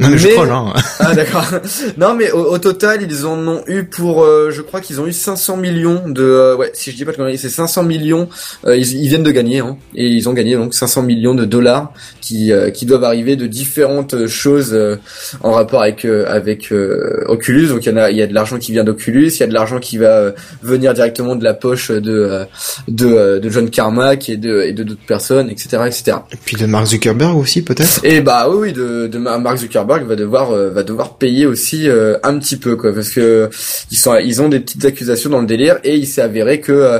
Non 0.00 0.08
mais, 0.10 0.18
je 0.18 0.28
Mais- 0.28 0.34
troll 0.34 0.50
hein. 0.50 0.72
Ah 1.00 1.14
d'accord. 1.14 1.44
non 1.96 2.14
mais 2.14 2.30
au, 2.30 2.52
au 2.52 2.58
total, 2.58 3.00
ils 3.02 3.26
en 3.26 3.38
ont 3.46 3.62
eu 3.66 3.84
pour, 3.84 4.22
euh, 4.24 4.50
je 4.50 4.62
crois 4.62 4.80
qu'ils 4.80 5.00
ont 5.00 5.06
eu 5.06 5.12
500 5.12 5.56
millions 5.56 6.02
de, 6.08 6.22
euh, 6.22 6.56
ouais, 6.56 6.70
si 6.74 6.90
je 6.90 6.96
dis 6.96 7.04
pas 7.04 7.12
de 7.12 7.16
conneries, 7.16 7.38
c'est 7.38 7.48
500 7.48 7.82
millions. 7.84 8.28
euh, 8.66 8.76
ils, 8.76 8.94
ils 9.02 9.08
viennent 9.08 9.22
de 9.22 9.30
gagner, 9.30 9.60
hein, 9.60 9.76
et 9.94 10.06
ils 10.06 10.28
ont 10.28 10.32
gagné 10.32 10.54
donc 10.56 10.74
500 10.74 11.02
millions 11.02 11.34
de 11.34 11.44
dollars 11.44 11.92
qui 12.20 12.52
euh, 12.52 12.70
qui 12.70 12.86
doivent 12.86 13.04
arriver 13.04 13.36
de 13.36 13.46
différentes 13.46 14.26
choses 14.26 14.70
euh, 14.72 14.96
en 15.42 15.52
rapport 15.52 15.82
avec 15.82 16.04
euh, 16.04 16.24
avec 16.28 16.72
euh, 16.72 17.24
Oculus. 17.26 17.68
Donc 17.68 17.84
il 17.84 17.90
y 17.90 17.92
en 17.92 17.96
a, 17.96 18.10
il 18.10 18.16
y 18.16 18.22
a 18.22 18.26
de 18.26 18.34
l'argent 18.34 18.58
qui 18.58 18.72
vient 18.72 18.84
d'Oculus, 18.84 19.28
il 19.28 19.40
y 19.40 19.42
a 19.42 19.46
de 19.46 19.54
l'argent 19.54 19.78
qui 19.78 19.98
va 19.98 20.06
euh, 20.18 20.32
venir 20.62 20.94
directement 20.94 21.36
de 21.36 21.44
la 21.44 21.54
poche 21.54 21.90
de 21.90 22.12
euh, 22.12 22.44
de, 22.88 23.06
euh, 23.06 23.40
de 23.40 23.48
John 23.50 23.68
Carmack 23.70 24.28
et 24.28 24.36
de 24.36 24.62
et 24.62 24.72
de 24.72 24.82
d'autres 24.82 25.06
personnes, 25.06 25.50
etc., 25.50 25.82
etc. 25.86 26.16
Et 26.32 26.36
puis 26.44 26.56
de 26.62 26.66
Mark 26.66 26.86
Zuckerberg 26.86 27.36
aussi 27.36 27.62
peut-être? 27.62 28.00
Et 28.04 28.20
bah 28.20 28.48
oui, 28.50 28.72
de, 28.72 29.06
de 29.06 29.18
Ma- 29.18 29.38
Mark 29.38 29.58
Zuckerberg 29.58 30.06
va 30.06 30.16
devoir 30.16 30.52
euh, 30.52 30.70
va 30.70 30.82
devoir 30.82 31.16
payer 31.16 31.44
aussi 31.46 31.88
euh, 31.88 32.16
un 32.22 32.38
petit 32.38 32.56
peu 32.56 32.76
quoi, 32.76 32.92
parce 32.94 33.10
que 33.10 33.50
ils 33.90 33.96
sont 33.96 34.14
ils 34.16 34.40
ont 34.40 34.48
des 34.48 34.60
petites 34.60 34.84
accusations 34.84 35.30
dans 35.30 35.40
le 35.40 35.46
délire 35.46 35.78
et 35.84 35.96
il 35.96 36.06
s'est 36.06 36.22
avéré 36.22 36.60
que 36.60 36.72
euh, 36.72 36.98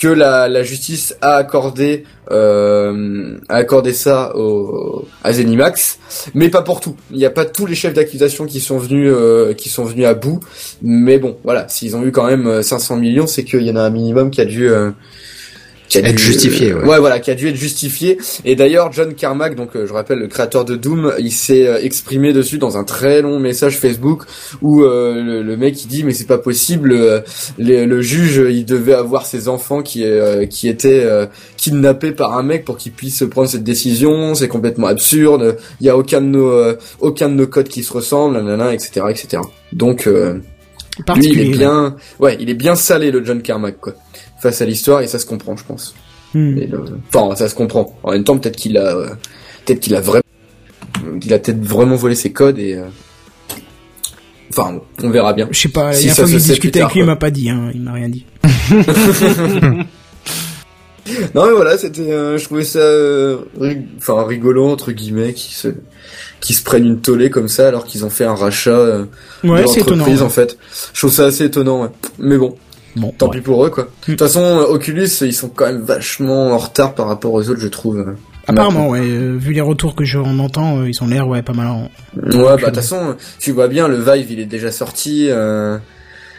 que 0.00 0.08
la, 0.08 0.48
la 0.48 0.62
justice 0.62 1.16
a 1.20 1.34
accordé 1.34 2.04
euh, 2.30 3.36
a 3.48 3.56
accordé 3.56 3.92
ça 3.92 4.36
au, 4.36 5.06
à 5.24 5.32
Zenimax, 5.32 5.98
mais 6.34 6.48
pas 6.50 6.62
pour 6.62 6.80
tout. 6.80 6.94
Il 7.10 7.16
n'y 7.16 7.24
a 7.24 7.30
pas 7.30 7.44
tous 7.44 7.66
les 7.66 7.74
chefs 7.74 7.94
d'accusation 7.94 8.44
qui 8.46 8.60
sont 8.60 8.78
venus 8.78 9.10
euh, 9.14 9.54
qui 9.54 9.68
sont 9.68 9.84
venus 9.84 10.06
à 10.06 10.14
bout, 10.14 10.40
mais 10.82 11.18
bon, 11.18 11.36
voilà, 11.44 11.66
s'ils 11.68 11.96
ont 11.96 12.04
eu 12.04 12.12
quand 12.12 12.26
même 12.26 12.46
euh, 12.46 12.62
500 12.62 12.96
millions, 12.96 13.26
c'est 13.26 13.44
qu'il 13.44 13.62
y 13.62 13.70
en 13.70 13.76
a 13.76 13.82
un 13.82 13.90
minimum 13.90 14.30
qui 14.30 14.40
a 14.40 14.44
dû 14.44 14.68
euh, 14.68 14.90
qui 15.88 15.98
a 15.98 16.02
Être 16.02 16.16
dû, 16.16 16.22
justifié, 16.22 16.72
euh, 16.72 16.84
ouais. 16.84 16.98
voilà, 16.98 17.18
qui 17.18 17.30
a 17.30 17.34
dû 17.34 17.48
être 17.48 17.56
justifié. 17.56 18.18
Et 18.44 18.56
d'ailleurs, 18.56 18.92
John 18.92 19.14
Carmack, 19.14 19.54
donc 19.54 19.74
euh, 19.74 19.86
je 19.86 19.92
rappelle 19.92 20.18
le 20.18 20.26
créateur 20.28 20.64
de 20.64 20.76
Doom, 20.76 21.14
il 21.18 21.32
s'est 21.32 21.66
euh, 21.66 21.80
exprimé 21.82 22.32
dessus 22.32 22.58
dans 22.58 22.76
un 22.76 22.84
très 22.84 23.22
long 23.22 23.38
message 23.40 23.78
Facebook 23.78 24.24
où 24.60 24.82
euh, 24.84 25.14
le, 25.22 25.42
le 25.42 25.56
mec 25.56 25.82
il 25.82 25.88
dit 25.88 26.04
mais 26.04 26.12
c'est 26.12 26.26
pas 26.26 26.38
possible, 26.38 26.92
euh, 26.92 27.20
les- 27.58 27.86
le 27.86 28.02
juge 28.02 28.42
il 28.50 28.64
devait 28.66 28.92
avoir 28.94 29.24
ses 29.26 29.48
enfants 29.48 29.82
qui 29.82 30.04
euh, 30.04 30.44
qui 30.46 30.68
étaient 30.68 31.02
euh, 31.04 31.26
kidnappés 31.56 32.12
par 32.12 32.36
un 32.36 32.42
mec 32.42 32.64
pour 32.64 32.76
qu'il 32.76 32.92
puisse 32.92 33.24
prendre 33.30 33.48
cette 33.48 33.64
décision, 33.64 34.34
c'est 34.34 34.48
complètement 34.48 34.88
absurde. 34.88 35.56
Il 35.80 35.86
y 35.86 35.90
a 35.90 35.96
aucun 35.96 36.20
de 36.20 36.26
nos 36.26 36.50
euh, 36.50 36.76
aucun 37.00 37.28
de 37.30 37.34
nos 37.34 37.46
codes 37.46 37.68
qui 37.68 37.82
se 37.82 37.92
ressemblent, 37.92 38.34
nanana, 38.36 38.74
etc., 38.74 39.06
etc. 39.10 39.42
Donc 39.72 40.06
euh, 40.06 40.34
lui, 41.14 41.28
il 41.32 41.40
est 41.40 41.44
bien, 41.58 41.96
ouais, 42.18 42.36
il 42.40 42.50
est 42.50 42.54
bien 42.54 42.74
salé 42.74 43.10
le 43.10 43.24
John 43.24 43.40
Carmack 43.40 43.78
quoi, 43.80 43.94
face 44.40 44.60
à 44.62 44.64
l'histoire 44.66 45.00
et 45.00 45.06
ça 45.06 45.18
se 45.18 45.26
comprend, 45.26 45.56
je 45.56 45.64
pense. 45.64 45.94
Hmm. 46.34 46.58
Et 46.58 46.68
Enfin, 47.14 47.34
ça 47.36 47.48
se 47.48 47.54
comprend. 47.54 47.96
En 48.02 48.12
même 48.12 48.24
temps, 48.24 48.36
peut-être 48.38 48.56
qu'il 48.56 48.76
a, 48.78 48.94
euh, 48.96 49.08
peut-être 49.64 49.80
qu'il 49.80 49.94
a 49.94 50.00
vraiment, 50.00 50.22
il 51.22 51.32
a 51.32 51.38
peut-être 51.38 51.62
vraiment 51.64 51.96
volé 51.96 52.14
ses 52.14 52.32
codes 52.32 52.58
et. 52.58 52.74
euh, 52.74 52.84
Enfin, 54.50 54.80
on 55.02 55.10
verra 55.10 55.34
bien. 55.34 55.46
Je 55.50 55.58
sais 55.60 55.68
pas, 55.68 55.88
la 55.88 55.92
Si 55.92 56.08
ça 56.08 56.14
fois 56.16 56.24
que 56.24 56.30
j'ai 56.30 56.38
discuté 56.38 56.80
avec 56.80 56.94
lui, 56.94 57.00
il 57.00 57.06
m'a 57.06 57.16
pas 57.16 57.30
dit, 57.30 57.48
hein, 57.50 57.70
il 57.74 57.82
m'a 57.82 57.92
rien 57.92 58.08
dit. 58.08 58.24
Non 61.34 61.46
mais 61.46 61.52
voilà, 61.52 61.78
c'était, 61.78 62.12
euh, 62.12 62.36
je 62.36 62.44
trouvais 62.44 62.64
ça, 62.64 62.80
euh, 62.80 63.38
enfin 63.96 64.24
rigolo 64.26 64.68
entre 64.68 64.92
guillemets, 64.92 65.32
qui 65.32 65.54
se, 65.54 65.68
qui 66.40 66.52
se 66.52 66.62
prennent 66.62 66.84
une 66.84 67.00
tollée 67.00 67.30
comme 67.30 67.48
ça 67.48 67.68
alors 67.68 67.86
qu'ils 67.86 68.04
ont 68.04 68.10
fait 68.10 68.26
un 68.26 68.34
rachat 68.34 68.70
euh, 68.72 69.04
Ouais, 69.42 69.62
de 69.62 69.66
l'entreprise 69.66 70.20
en 70.20 70.28
fait. 70.28 70.58
Je 70.92 70.98
trouve 71.00 71.12
ça 71.12 71.24
assez 71.24 71.44
étonnant, 71.44 71.82
ouais. 71.82 71.88
mais 72.18 72.36
bon. 72.36 72.56
Bon, 72.96 73.12
Tant 73.16 73.26
ouais. 73.28 73.36
pis 73.36 73.40
pour 73.42 73.64
eux, 73.64 73.70
quoi. 73.70 73.84
De 73.84 73.88
toute 74.06 74.18
façon, 74.18 74.40
euh, 74.42 74.64
Oculus, 74.64 75.08
ils 75.22 75.32
sont 75.34 75.48
quand 75.48 75.66
même 75.66 75.82
vachement 75.82 76.52
en 76.52 76.58
retard 76.58 76.94
par 76.94 77.06
rapport 77.06 77.32
aux 77.32 77.48
autres, 77.48 77.60
je 77.60 77.68
trouve. 77.68 77.98
euh, 77.98 78.14
Apparemment, 78.46 78.88
ouais, 78.88 79.00
euh, 79.02 79.36
vu 79.38 79.52
les 79.52 79.60
retours 79.60 79.94
que 79.94 80.04
j'en 80.04 80.38
entends, 80.38 80.78
euh, 80.78 80.88
ils 80.88 81.02
ont 81.02 81.06
l'air, 81.06 81.28
ouais, 81.28 81.42
pas 81.42 81.52
mal 81.52 81.66
en... 81.66 81.82
Ouais, 82.16 82.30
bah 82.32 82.56
de 82.56 82.64
toute 82.64 82.74
façon, 82.76 83.14
tu 83.38 83.52
vois 83.52 83.68
bien, 83.68 83.88
le 83.88 83.96
Vive, 84.00 84.30
il 84.32 84.40
est 84.40 84.46
déjà 84.46 84.72
sorti. 84.72 85.26
euh, 85.28 85.76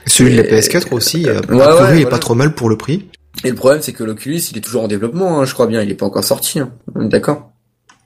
Celui 0.07 0.31
de 0.35 0.41
la 0.41 0.47
Et- 0.47 0.59
PS4 0.59 0.91
aussi. 0.93 1.27
euh, 1.29 1.39
Ouais, 1.49 1.55
ouais, 1.55 1.59
il 1.59 1.61
est 1.63 1.75
voilà. 2.01 2.05
pas 2.07 2.17
trop 2.19 2.33
mal 2.35 2.55
pour 2.55 2.67
le 2.69 2.77
prix. 2.77 3.05
Et 3.43 3.49
le 3.49 3.55
problème, 3.55 3.81
c'est 3.83 3.93
que 3.93 4.03
l'Oculus, 4.03 4.41
il 4.51 4.57
est 4.57 4.61
toujours 4.61 4.83
en 4.83 4.87
développement, 4.87 5.39
hein, 5.39 5.45
je 5.45 5.53
crois 5.53 5.67
bien, 5.67 5.81
il 5.83 5.91
est 5.91 5.95
pas 5.95 6.07
encore 6.07 6.23
sorti. 6.23 6.59
Hein. 6.59 6.71
On 6.95 7.05
est 7.05 7.09
D'accord. 7.09 7.51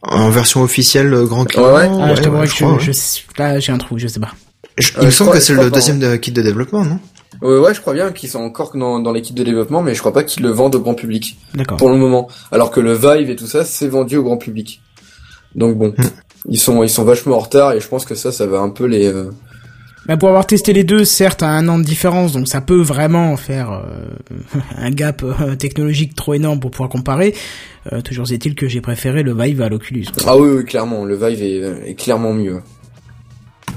En 0.01 0.29
version 0.29 0.61
officielle 0.63 1.15
grand 1.23 1.45
client. 1.45 1.63
Ouais, 1.65 1.87
ouais. 1.87 1.89
Ah, 2.01 2.13
je 2.13 2.21
t'avouerais 2.21 2.41
ouais, 2.41 2.47
que 2.49 2.53
crois, 2.55 2.77
je, 2.79 2.87
ouais. 2.91 2.93
je- 2.93 3.41
là, 3.41 3.59
j'ai 3.59 3.71
un 3.71 3.77
trou, 3.77 3.97
je 3.97 4.07
sais 4.07 4.19
pas. 4.19 4.31
Je- 4.77 4.89
Euh, 4.89 5.01
il 5.01 5.05
me 5.05 5.11
semble 5.11 5.29
crois- 5.29 5.39
que 5.39 5.45
c'est 5.45 5.53
le 5.53 5.71
deuxième 5.71 5.99
de- 5.99 6.17
kit 6.17 6.31
de 6.33 6.41
développement, 6.41 6.83
non? 6.83 6.99
Euh, 7.41 7.61
ouais, 7.61 7.73
je 7.73 7.81
crois 7.81 7.93
bien 7.93 8.11
qu'ils 8.11 8.29
sont 8.29 8.39
encore 8.41 8.71
dans, 8.75 8.99
dans 8.99 9.11
l'équipe 9.11 9.35
de 9.35 9.43
développement, 9.43 9.81
mais 9.81 9.93
je 9.95 9.99
crois 9.99 10.13
pas 10.13 10.23
qu'ils 10.23 10.43
le 10.43 10.49
vendent 10.49 10.75
au 10.75 10.79
grand 10.81 10.93
public 10.93 11.37
D'accord. 11.55 11.77
pour 11.77 11.89
le 11.89 11.95
moment. 11.97 12.27
Alors 12.51 12.69
que 12.71 12.79
le 12.79 12.93
Vive 12.93 13.29
et 13.29 13.35
tout 13.35 13.47
ça, 13.47 13.63
c'est 13.65 13.87
vendu 13.87 14.17
au 14.17 14.23
grand 14.23 14.37
public. 14.37 14.81
Donc 15.55 15.77
bon, 15.77 15.93
Hmm. 15.97 16.03
ils 16.49 16.59
sont 16.59 16.83
ils 16.83 16.89
sont 16.89 17.03
vachement 17.03 17.35
en 17.35 17.39
retard 17.39 17.73
et 17.73 17.79
je 17.79 17.87
pense 17.87 18.05
que 18.05 18.15
ça, 18.15 18.31
ça 18.31 18.45
va 18.47 18.59
un 18.59 18.69
peu 18.69 18.85
les. 18.85 19.07
euh, 19.07 19.31
Bah, 20.07 20.17
pour 20.17 20.29
avoir 20.29 20.45
testé 20.45 20.73
les 20.73 20.83
deux, 20.83 21.05
certes, 21.05 21.43
à 21.43 21.49
un 21.49 21.67
an 21.69 21.77
de 21.77 21.83
différence, 21.83 22.33
donc 22.33 22.47
ça 22.47 22.59
peut 22.59 22.81
vraiment 22.81 23.37
faire 23.37 23.71
euh, 23.71 24.59
un 24.77 24.89
gap 24.91 25.23
euh, 25.23 25.55
technologique 25.55 26.15
trop 26.15 26.33
énorme 26.33 26.59
pour 26.59 26.71
pouvoir 26.71 26.89
comparer. 26.89 27.33
Euh, 27.91 28.01
toujours 28.01 28.31
est-il 28.31 28.55
que 28.55 28.67
j'ai 28.67 28.81
préféré 28.81 29.23
le 29.23 29.33
Vive 29.33 29.61
à 29.61 29.69
l'Oculus. 29.69 30.05
Ah 30.25 30.37
oui, 30.37 30.49
oui, 30.57 30.65
clairement, 30.65 31.05
le 31.05 31.15
Vive 31.15 31.41
est, 31.43 31.89
est 31.91 31.95
clairement 31.95 32.33
mieux. 32.33 32.61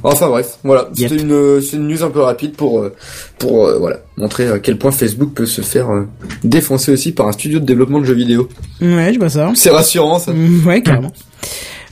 Enfin 0.02 0.28
bref, 0.28 0.58
voilà, 0.62 0.88
Yep. 0.96 1.08
c'était 1.10 1.22
une, 1.22 1.32
euh, 1.32 1.60
c'est 1.60 1.76
une 1.76 1.88
news 1.88 2.02
un 2.04 2.10
peu 2.10 2.20
rapide 2.20 2.52
pour 2.54 2.80
euh, 2.80 2.94
pour 3.38 3.66
euh, 3.66 3.78
voilà 3.78 3.98
montrer 4.16 4.48
à 4.48 4.58
quel 4.60 4.78
point 4.78 4.92
Facebook 4.92 5.32
peut 5.34 5.46
se 5.46 5.62
faire 5.62 5.90
euh, 5.90 6.06
défoncer 6.44 6.92
aussi 6.92 7.12
par 7.12 7.26
un 7.28 7.32
studio 7.32 7.58
de 7.58 7.64
développement 7.64 8.00
de 8.00 8.04
jeux 8.04 8.14
vidéo. 8.14 8.48
Ouais, 8.80 9.12
je 9.12 9.18
vois 9.18 9.30
ça. 9.30 9.50
C'est 9.54 9.70
rassurant 9.70 10.18
ça. 10.18 10.32
Mm, 10.32 10.66
Ouais, 10.66 10.82
carrément. 10.82 11.12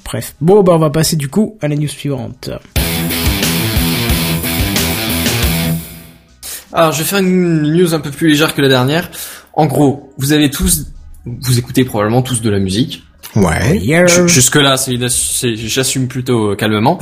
Bref. 0.05 0.35
Bon, 0.41 0.63
bah, 0.63 0.73
on 0.75 0.79
va 0.79 0.91
passer 0.91 1.17
du 1.17 1.29
coup 1.29 1.57
à 1.61 1.67
la 1.69 1.75
news 1.77 1.89
suivante. 1.89 2.51
Alors, 6.73 6.93
je 6.93 6.99
vais 6.99 7.05
faire 7.05 7.21
une 7.21 7.63
news 7.73 7.95
un 7.95 8.01
peu 8.01 8.11
plus 8.11 8.29
légère 8.29 8.55
que 8.55 8.61
la 8.61 8.69
dernière. 8.69 9.11
En 9.55 9.67
gros, 9.67 10.13
vous 10.19 10.33
avez 10.33 10.51
tous, 10.51 10.87
vous 11.25 11.59
écoutez 11.59 11.85
probablement 11.85 12.23
tous 12.23 12.43
de 12.43 12.51
la 12.51 12.59
musique. 12.59 13.05
Ouais. 13.36 13.78
Yeah. 13.78 14.06
Jusque 14.27 14.56
là, 14.56 14.77
j'assume 15.43 16.06
plutôt 16.09 16.52
euh, 16.52 16.56
calmement. 16.56 16.98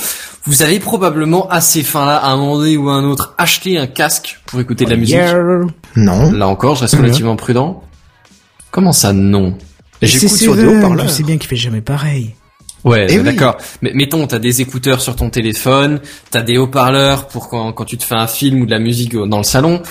Vous 0.47 0.63
avez 0.63 0.81
probablement 0.81 1.49
assez 1.49 1.83
fin 1.83 2.07
là, 2.07 2.17
à 2.17 2.31
un 2.31 2.37
moment 2.37 2.57
donné 2.59 2.77
ou 2.77 2.89
à 2.89 2.95
un 2.95 3.05
autre, 3.05 3.35
acheté 3.39 3.77
un 3.79 3.87
casque 3.87 4.41
pour 4.47 4.59
écouter 4.61 4.85
de 4.87 4.91
la 4.91 4.97
musique? 4.97 5.17
Yeah. 5.17 5.37
Non. 5.97 6.33
Là 6.33 6.49
encore, 6.49 6.77
je 6.77 6.83
reste 6.83 6.95
relativement 6.95 7.37
prudent. 7.37 7.83
Comment 8.71 8.93
ça, 8.93 9.13
non? 9.13 9.57
J'écoute 10.01 10.31
sur 10.31 10.57
des 10.57 10.65
haut-parleurs. 10.67 11.07
Je 11.07 11.13
sais 11.13 11.23
bien 11.23 11.37
qu'il 11.37 11.49
fait 11.49 11.57
jamais 11.57 11.83
pareil. 11.83 12.35
Ouais, 12.85 13.07
Eh 13.11 13.19
oui. 13.19 13.23
d'accord. 13.25 13.59
Mais 13.83 13.93
mettons, 13.95 14.27
t'as 14.27 14.41
des 14.41 14.61
écouteurs 14.61 15.01
sur 15.01 15.15
ton 15.15 15.31
téléphone, 15.31 16.01
t'as 16.31 16.43
des 16.43 16.59
haut-parleurs 16.59 17.29
pour 17.29 17.49
quand, 17.49 17.73
quand 17.73 17.85
tu 17.85 17.97
te 17.97 18.03
fais 18.03 18.17
un 18.17 18.27
film 18.27 18.63
ou 18.63 18.67
de 18.67 18.73
la 18.73 18.81
musique 18.81 19.15
dans 19.15 19.37
le 19.39 19.45
salon. 19.45 19.83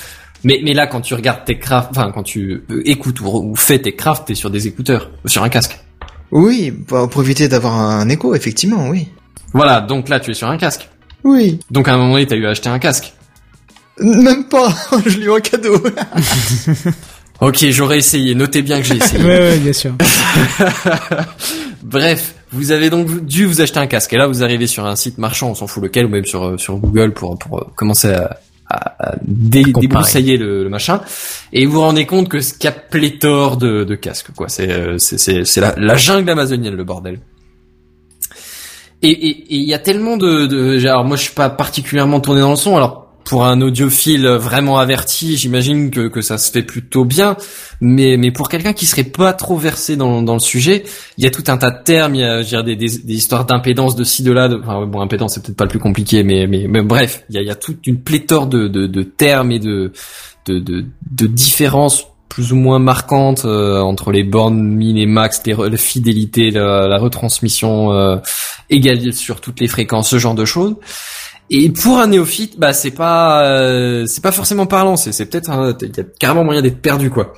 Mais, 0.43 0.59
mais 0.63 0.73
là, 0.73 0.87
quand 0.87 0.99
tu 1.01 1.13
regardes 1.13 1.45
tes 1.45 1.57
crafts, 1.59 1.91
enfin, 1.91 2.11
quand 2.11 2.23
tu 2.23 2.63
euh, 2.71 2.81
écoutes 2.85 3.21
ou, 3.21 3.27
ou 3.27 3.55
fais 3.55 3.79
tes 3.79 3.95
crafts, 3.95 4.27
t'es 4.27 4.35
sur 4.35 4.49
des 4.49 4.67
écouteurs, 4.67 5.11
ou 5.23 5.29
sur 5.29 5.43
un 5.43 5.49
casque. 5.49 5.79
Oui, 6.31 6.71
pour 6.71 7.09
pour 7.09 7.21
éviter 7.23 7.47
d'avoir 7.47 7.75
un 7.75 8.07
écho, 8.09 8.33
effectivement, 8.35 8.87
oui. 8.89 9.07
Voilà, 9.53 9.81
donc 9.81 10.07
là, 10.09 10.19
tu 10.19 10.31
es 10.31 10.33
sur 10.33 10.47
un 10.49 10.57
casque. 10.57 10.87
Oui. 11.23 11.59
Donc 11.69 11.87
à 11.87 11.93
un 11.93 11.97
moment 11.97 12.13
donné, 12.13 12.25
t'as 12.25 12.35
eu 12.35 12.45
à 12.45 12.51
acheter 12.51 12.69
un 12.69 12.79
casque. 12.79 13.13
Même 13.99 14.45
pas. 14.45 14.73
je 15.05 15.17
lui 15.17 15.23
ai 15.23 15.27
eu 15.27 15.33
un 15.33 15.39
cadeau. 15.41 15.81
Ok, 17.41 17.65
j'aurais 17.71 17.97
essayé. 17.97 18.35
Notez 18.35 18.61
bien 18.61 18.79
que 18.79 18.85
j'ai 18.85 18.93
Ouais, 18.99 19.03
essayé. 19.03 19.23
ouais, 19.25 19.57
bien 19.57 19.73
sûr. 19.73 19.93
Bref, 21.81 22.35
vous 22.51 22.71
avez 22.71 22.91
donc 22.91 23.25
dû 23.25 23.45
vous 23.45 23.61
acheter 23.61 23.79
un 23.79 23.87
casque. 23.87 24.13
Et 24.13 24.17
là, 24.17 24.27
vous 24.27 24.43
arrivez 24.43 24.67
sur 24.67 24.85
un 24.85 24.95
site 24.95 25.17
marchand, 25.17 25.49
on 25.49 25.55
s'en 25.55 25.65
fout 25.65 25.81
lequel, 25.81 26.05
ou 26.05 26.09
même 26.09 26.25
sur 26.25 26.43
euh, 26.45 26.57
sur 26.59 26.75
Google 26.77 27.13
pour 27.13 27.37
pour 27.39 27.57
euh, 27.59 27.65
commencer 27.75 28.09
à, 28.13 28.39
à, 28.71 29.11
à 29.11 29.15
dé- 29.23 29.63
Comparer. 29.63 29.81
débroussailler 29.87 30.37
le, 30.37 30.63
le 30.63 30.69
machin. 30.69 31.01
Et 31.53 31.65
vous 31.65 31.73
vous 31.73 31.81
rendez 31.81 32.05
compte 32.05 32.29
que 32.29 32.39
ce 32.41 32.53
qu'il 32.53 32.65
y 32.65 32.67
a 32.67 32.71
pléthore 32.71 33.57
de, 33.57 33.83
de 33.83 33.95
casques, 33.95 34.31
quoi. 34.35 34.47
C'est 34.49 34.71
euh, 34.71 34.97
c'est 34.97 35.17
c'est 35.17 35.45
c'est 35.45 35.61
la, 35.61 35.73
la 35.77 35.95
jungle 35.95 36.29
amazonienne, 36.29 36.75
le 36.75 36.83
bordel. 36.83 37.19
Et 39.01 39.09
et 39.09 39.29
et 39.29 39.55
il 39.55 39.67
y 39.67 39.73
a 39.73 39.79
tellement 39.79 40.15
de, 40.17 40.45
de 40.45 40.77
alors 40.87 41.03
moi 41.05 41.17
je 41.17 41.23
suis 41.23 41.33
pas 41.33 41.49
particulièrement 41.49 42.19
tourné 42.19 42.41
dans 42.41 42.51
le 42.51 42.55
son. 42.55 42.77
Alors 42.77 43.00
pour 43.23 43.45
un 43.45 43.61
audiophile 43.61 44.27
vraiment 44.27 44.77
averti, 44.77 45.37
j'imagine 45.37 45.91
que 45.91 46.07
que 46.07 46.21
ça 46.21 46.37
se 46.37 46.51
fait 46.51 46.63
plutôt 46.63 47.05
bien. 47.05 47.37
Mais 47.79 48.17
mais 48.17 48.31
pour 48.31 48.49
quelqu'un 48.49 48.73
qui 48.73 48.85
serait 48.85 49.03
pas 49.03 49.33
trop 49.33 49.57
versé 49.57 49.95
dans 49.95 50.21
dans 50.21 50.33
le 50.33 50.39
sujet, 50.39 50.83
il 51.17 51.23
y 51.23 51.27
a 51.27 51.31
tout 51.31 51.43
un 51.47 51.57
tas 51.57 51.71
de 51.71 51.83
termes, 51.83 52.15
il 52.15 52.21
y 52.21 52.23
a 52.23 52.41
je 52.41 52.55
veux 52.55 52.63
dire, 52.63 52.63
des, 52.63 52.75
des, 52.75 52.97
des 52.97 53.13
histoires 53.13 53.45
d'impédance 53.45 53.95
de 53.95 54.03
ci 54.03 54.23
de 54.23 54.31
là. 54.31 54.47
De, 54.47 54.59
enfin 54.59 54.85
bon, 54.85 55.01
impédance 55.01 55.35
c'est 55.35 55.43
peut-être 55.43 55.57
pas 55.57 55.65
le 55.65 55.69
plus 55.69 55.79
compliqué, 55.79 56.23
mais 56.23 56.47
mais, 56.47 56.67
mais 56.67 56.81
bref, 56.81 57.23
il 57.29 57.35
y 57.35 57.37
a 57.37 57.41
il 57.41 57.47
y 57.47 57.51
a 57.51 57.55
toute 57.55 57.87
une 57.87 58.01
pléthore 58.01 58.47
de 58.47 58.67
de, 58.67 58.87
de 58.87 59.03
termes 59.03 59.51
et 59.51 59.59
de 59.59 59.91
de 60.47 60.59
de, 60.59 60.85
de 61.11 61.27
différences 61.27 62.07
plus 62.29 62.53
ou 62.53 62.55
moins 62.55 62.79
marquantes 62.79 63.43
euh, 63.43 63.81
entre 63.81 64.11
les 64.11 64.23
bornes 64.23 64.57
min 64.61 64.95
et 64.95 65.05
max, 65.05 65.41
les 65.45 65.53
la 65.53 65.77
fidélité, 65.77 66.49
la, 66.49 66.87
la 66.87 66.97
retransmission 66.97 67.91
euh, 67.91 68.17
égale 68.69 69.11
sur 69.13 69.41
toutes 69.41 69.59
les 69.59 69.67
fréquences, 69.67 70.09
ce 70.09 70.17
genre 70.17 70.33
de 70.35 70.45
choses. 70.45 70.75
Et 71.53 71.69
pour 71.69 71.99
un 71.99 72.07
néophyte, 72.07 72.57
bah 72.57 72.71
c'est 72.71 72.91
pas 72.91 73.45
euh, 73.45 74.05
c'est 74.07 74.23
pas 74.23 74.31
forcément 74.31 74.67
parlant, 74.67 74.95
c'est 74.95 75.11
c'est 75.11 75.25
peut-être 75.25 75.51
il 75.81 75.97
y 75.97 75.99
a 75.99 76.03
carrément 76.17 76.45
moyen 76.45 76.61
d'être 76.61 76.81
perdu 76.81 77.09
quoi. 77.09 77.33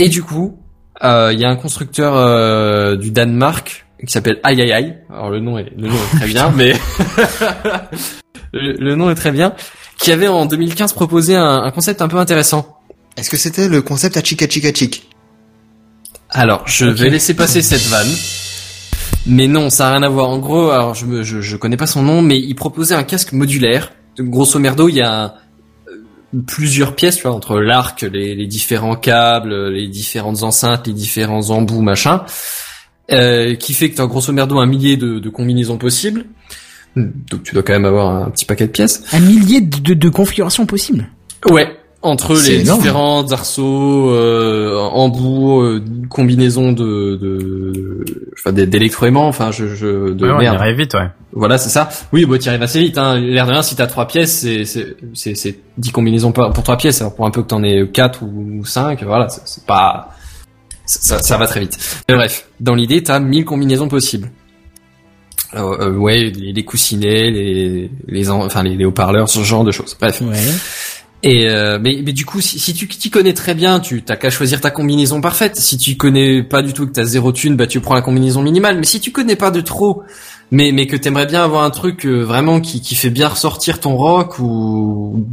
Et 0.00 0.08
du 0.08 0.24
coup, 0.24 0.58
euh, 1.04 1.30
il 1.32 1.38
y 1.38 1.44
a 1.44 1.48
un 1.48 1.54
constructeur 1.54 2.16
euh, 2.16 2.96
du 2.96 3.12
Danemark 3.12 3.86
qui 4.04 4.12
s'appelle 4.12 4.40
Aïe 4.42 4.60
Aïe 4.60 4.72
Aïe. 4.72 4.98
Alors 5.08 5.30
le 5.30 5.38
nom 5.38 5.56
est 5.56 5.70
le 5.76 5.86
nom 5.86 5.94
est 5.94 6.16
très 6.16 6.26
bien, 6.26 6.50
mais 6.56 6.72
le, 8.52 8.72
le 8.72 8.96
nom 8.96 9.08
est 9.08 9.14
très 9.14 9.30
bien. 9.30 9.54
Qui 10.00 10.10
avait 10.10 10.26
en 10.26 10.44
2015 10.44 10.92
proposé 10.92 11.36
un, 11.36 11.62
un 11.62 11.70
concept 11.70 12.02
un 12.02 12.08
peu 12.08 12.16
intéressant. 12.16 12.80
Est-ce 13.16 13.30
que 13.30 13.36
c'était 13.36 13.68
le 13.68 13.82
concept 13.82 14.16
à 14.16 14.24
chica 14.24 14.48
chica 14.48 14.74
chic? 14.74 15.08
Alors, 16.28 16.66
je 16.66 16.86
vais 16.86 17.08
laisser 17.08 17.34
passer 17.34 17.62
cette 17.62 17.86
vanne. 17.86 18.08
Mais 19.26 19.46
non, 19.46 19.70
ça 19.70 19.88
a 19.88 19.92
rien 19.92 20.02
à 20.02 20.08
voir. 20.08 20.28
En 20.28 20.38
gros, 20.38 20.70
alors 20.70 20.94
je, 20.94 21.06
me, 21.06 21.22
je, 21.22 21.40
je 21.40 21.56
connais 21.56 21.76
pas 21.76 21.86
son 21.86 22.02
nom, 22.02 22.22
mais 22.22 22.38
il 22.38 22.54
proposait 22.54 22.94
un 22.94 23.04
casque 23.04 23.32
modulaire. 23.32 23.92
Grosso 24.18 24.58
merdo, 24.58 24.88
il 24.88 24.96
y 24.96 25.00
a 25.00 25.36
euh, 25.88 26.42
plusieurs 26.46 26.94
pièces, 26.94 27.16
tu 27.16 27.22
vois, 27.22 27.32
entre 27.32 27.58
l'arc, 27.60 28.02
les, 28.02 28.34
les 28.34 28.46
différents 28.46 28.96
câbles, 28.96 29.68
les 29.68 29.88
différentes 29.88 30.42
enceintes, 30.42 30.86
les 30.86 30.92
différents 30.92 31.50
embouts, 31.50 31.82
machin, 31.82 32.24
euh, 33.10 33.54
qui 33.54 33.74
fait 33.74 33.90
que 33.90 33.96
tu 33.96 34.02
as 34.02 34.06
grosso 34.06 34.32
merdo 34.32 34.58
un 34.58 34.66
millier 34.66 34.96
de, 34.96 35.18
de 35.18 35.28
combinaisons 35.30 35.78
possibles. 35.78 36.24
Donc 36.94 37.42
tu 37.42 37.54
dois 37.54 37.62
quand 37.62 37.72
même 37.72 37.86
avoir 37.86 38.10
un 38.10 38.30
petit 38.30 38.44
paquet 38.44 38.66
de 38.66 38.72
pièces. 38.72 39.02
Un 39.12 39.20
millier 39.20 39.62
de, 39.62 39.78
de, 39.78 39.94
de 39.94 40.08
configurations 40.10 40.66
possibles? 40.66 41.08
Ouais, 41.48 41.74
entre 42.02 42.34
les 42.34 42.60
énorme. 42.62 42.80
différents 42.80 43.30
arceaux, 43.32 44.10
euh, 44.10 44.76
embouts, 44.78 45.60
euh, 45.62 45.82
combinaisons 46.10 46.72
de, 46.72 47.16
de, 47.16 48.04
enfin 48.34 48.52
d'é- 48.52 48.66
d'électroaimants, 48.66 49.28
enfin 49.28 49.50
je, 49.52 49.68
je 49.74 50.12
de 50.12 50.24
Ouais, 50.26 50.32
on 50.32 50.40
y 50.40 50.42
merde. 50.42 50.56
arrive 50.60 50.76
vite, 50.78 50.94
ouais. 50.94 51.08
Voilà, 51.32 51.58
c'est 51.58 51.70
ça. 51.70 51.88
Oui, 52.12 52.24
bah 52.26 52.38
tu 52.38 52.48
arrives 52.48 52.62
assez 52.62 52.80
vite. 52.80 52.98
Hein. 52.98 53.18
L'air 53.20 53.46
de 53.46 53.52
rien, 53.52 53.62
si 53.62 53.76
t'as 53.76 53.86
trois 53.86 54.06
pièces, 54.06 54.40
c'est 54.40 54.64
c'est 54.64 54.96
c'est 55.14 55.34
c'est 55.36 55.58
10 55.78 55.90
combinaisons 55.92 56.32
pour, 56.32 56.50
pour 56.50 56.62
trois 56.64 56.76
pièces. 56.76 57.00
Alors 57.00 57.14
pour 57.14 57.24
un 57.26 57.30
peu 57.30 57.42
que 57.42 57.48
t'en 57.48 57.62
aies 57.62 57.88
quatre 57.92 58.22
ou 58.22 58.64
cinq, 58.64 59.02
voilà, 59.04 59.28
c'est 59.28 59.64
pas 59.64 60.10
ça, 60.84 61.20
ça 61.22 61.38
va 61.38 61.46
très 61.46 61.60
vite. 61.60 61.78
Mais 62.08 62.16
bref, 62.16 62.48
dans 62.60 62.74
l'idée, 62.74 63.02
t'as 63.02 63.20
1000 63.20 63.44
combinaisons 63.44 63.88
possibles. 63.88 64.30
Euh, 65.54 65.76
euh, 65.80 65.92
ouais, 65.96 66.30
les, 66.34 66.52
les 66.52 66.64
coussinets, 66.64 67.30
les 67.30 67.90
les 68.08 68.30
en- 68.30 68.44
enfin 68.44 68.62
les, 68.62 68.74
les 68.74 68.84
haut-parleurs, 68.86 69.28
ce 69.28 69.40
genre 69.40 69.64
de 69.64 69.70
choses. 69.70 69.96
Bref. 70.00 70.20
Ouais. 70.22 70.36
Et 71.24 71.48
euh, 71.48 71.78
mais, 71.80 72.02
mais 72.04 72.12
du 72.12 72.24
coup, 72.26 72.40
si, 72.40 72.58
si 72.58 72.74
tu 72.74 72.88
t'y 72.88 73.10
connais 73.10 73.32
très 73.32 73.54
bien, 73.54 73.78
tu 73.78 74.02
t'as 74.02 74.16
qu'à 74.16 74.30
choisir 74.30 74.60
ta 74.60 74.70
combinaison 74.70 75.20
parfaite. 75.20 75.56
Si 75.56 75.78
tu 75.78 75.96
connais 75.96 76.42
pas 76.42 76.62
du 76.62 76.72
tout 76.72 76.86
que 76.86 76.92
t'as 76.92 77.04
zéro 77.04 77.30
thune, 77.30 77.54
bah 77.54 77.68
tu 77.68 77.80
prends 77.80 77.94
la 77.94 78.02
combinaison 78.02 78.42
minimale. 78.42 78.76
Mais 78.78 78.84
si 78.84 79.00
tu 79.00 79.12
connais 79.12 79.36
pas 79.36 79.52
de 79.52 79.60
trop, 79.60 80.02
mais 80.50 80.72
mais 80.72 80.88
que 80.88 80.96
t'aimerais 80.96 81.26
bien 81.26 81.44
avoir 81.44 81.62
un 81.62 81.70
truc 81.70 82.06
euh, 82.06 82.22
vraiment 82.22 82.60
qui 82.60 82.80
qui 82.80 82.96
fait 82.96 83.10
bien 83.10 83.28
ressortir 83.28 83.78
ton 83.78 83.96
rock 83.96 84.40
ou 84.40 85.24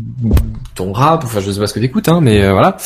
ton 0.75 0.93
rap, 0.93 1.23
enfin 1.23 1.39
je 1.39 1.51
sais 1.51 1.59
pas 1.59 1.65
ce 1.65 1.73
que 1.73 1.79
t'écoutes, 1.79 2.07
hein, 2.07 2.21
mais 2.21 2.43
euh, 2.43 2.51
voilà. 2.51 2.77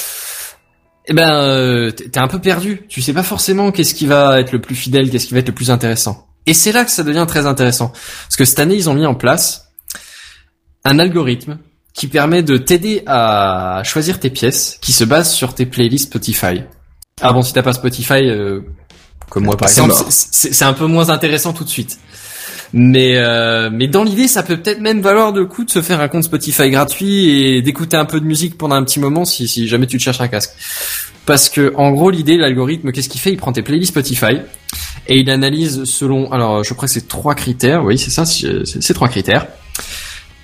Eh 1.07 1.13
ben 1.13 1.29
euh, 1.33 1.91
t'es 1.91 2.19
un 2.19 2.29
peu 2.29 2.39
perdu. 2.39 2.83
Tu 2.87 3.01
sais 3.01 3.13
pas 3.13 3.23
forcément 3.23 3.71
qu'est-ce 3.71 3.93
qui 3.93 4.05
va 4.05 4.39
être 4.39 4.53
le 4.53 4.61
plus 4.61 4.75
fidèle, 4.75 5.09
qu'est-ce 5.09 5.27
qui 5.27 5.33
va 5.33 5.41
être 5.41 5.49
le 5.49 5.55
plus 5.55 5.71
intéressant. 5.71 6.27
Et 6.45 6.53
c'est 6.53 6.71
là 6.71 6.85
que 6.85 6.91
ça 6.91 7.03
devient 7.03 7.25
très 7.27 7.47
intéressant, 7.47 7.89
parce 7.89 8.37
que 8.37 8.45
cette 8.45 8.59
année 8.59 8.75
ils 8.75 8.89
ont 8.89 8.93
mis 8.93 9.05
en 9.05 9.15
place 9.15 9.71
un 10.85 10.99
algorithme 10.99 11.57
qui 11.93 12.07
permet 12.07 12.41
de 12.43 12.57
t'aider 12.57 13.03
à 13.05 13.81
choisir 13.85 14.19
tes 14.19 14.29
pièces 14.29 14.77
qui 14.81 14.91
se 14.93 15.03
basent 15.03 15.31
sur 15.31 15.53
tes 15.53 15.65
playlists 15.65 16.05
Spotify. 16.07 16.63
Ah 17.21 17.33
bon, 17.33 17.41
si 17.43 17.53
t'as 17.53 17.61
pas 17.63 17.73
Spotify, 17.73 18.27
euh, 18.29 18.61
comme 19.29 19.45
moi 19.45 19.55
par 19.57 19.69
exemple, 19.69 19.93
c'est- 20.09 20.63
un 20.65 20.73
peu 20.73 20.85
moins 20.87 21.09
intéressant 21.09 21.53
tout 21.53 21.63
de 21.63 21.69
suite. 21.69 21.99
Mais 22.75 23.17
euh, 23.17 23.69
mais 23.71 23.87
dans 23.87 24.03
l'idée, 24.03 24.27
ça 24.27 24.41
peut 24.41 24.57
peut-être 24.57 24.81
même 24.81 25.01
valoir 25.01 25.31
le 25.31 25.45
coup 25.45 25.63
de 25.63 25.69
se 25.69 25.83
faire 25.83 26.01
un 26.01 26.07
compte 26.07 26.23
Spotify 26.23 26.71
gratuit 26.71 27.29
et 27.57 27.61
d'écouter 27.61 27.95
un 27.97 28.05
peu 28.05 28.19
de 28.19 28.25
musique 28.25 28.57
pendant 28.57 28.73
un 28.75 28.83
petit 28.83 28.99
moment 28.99 29.25
si 29.25 29.47
si 29.47 29.67
jamais 29.67 29.85
tu 29.85 29.97
te 29.99 30.01
cherches 30.03 30.21
un 30.21 30.27
casque. 30.27 30.49
Parce 31.27 31.49
que 31.49 31.71
en 31.77 31.91
gros, 31.91 32.09
l'idée, 32.09 32.35
l'algorithme, 32.37 32.91
qu'est-ce 32.91 33.09
qu'il 33.09 33.21
fait? 33.21 33.31
Il 33.31 33.37
prend 33.37 33.53
tes 33.53 33.61
playlists 33.61 33.91
Spotify 33.91 34.39
et 35.07 35.19
il 35.19 35.29
analyse 35.29 35.83
selon, 35.85 36.31
alors 36.31 36.63
je 36.63 36.73
crois 36.73 36.87
que 36.87 36.93
c'est 36.93 37.07
trois 37.07 37.35
critères. 37.35 37.83
Oui, 37.85 37.99
c'est 37.99 38.09
ça, 38.09 38.25
c'est 38.25 38.93
trois 38.95 39.07
critères. 39.07 39.45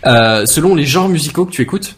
Euh, 0.05 0.45
selon 0.45 0.75
les 0.75 0.85
genres 0.85 1.09
musicaux 1.09 1.45
que 1.45 1.51
tu 1.51 1.61
écoutes. 1.61 1.95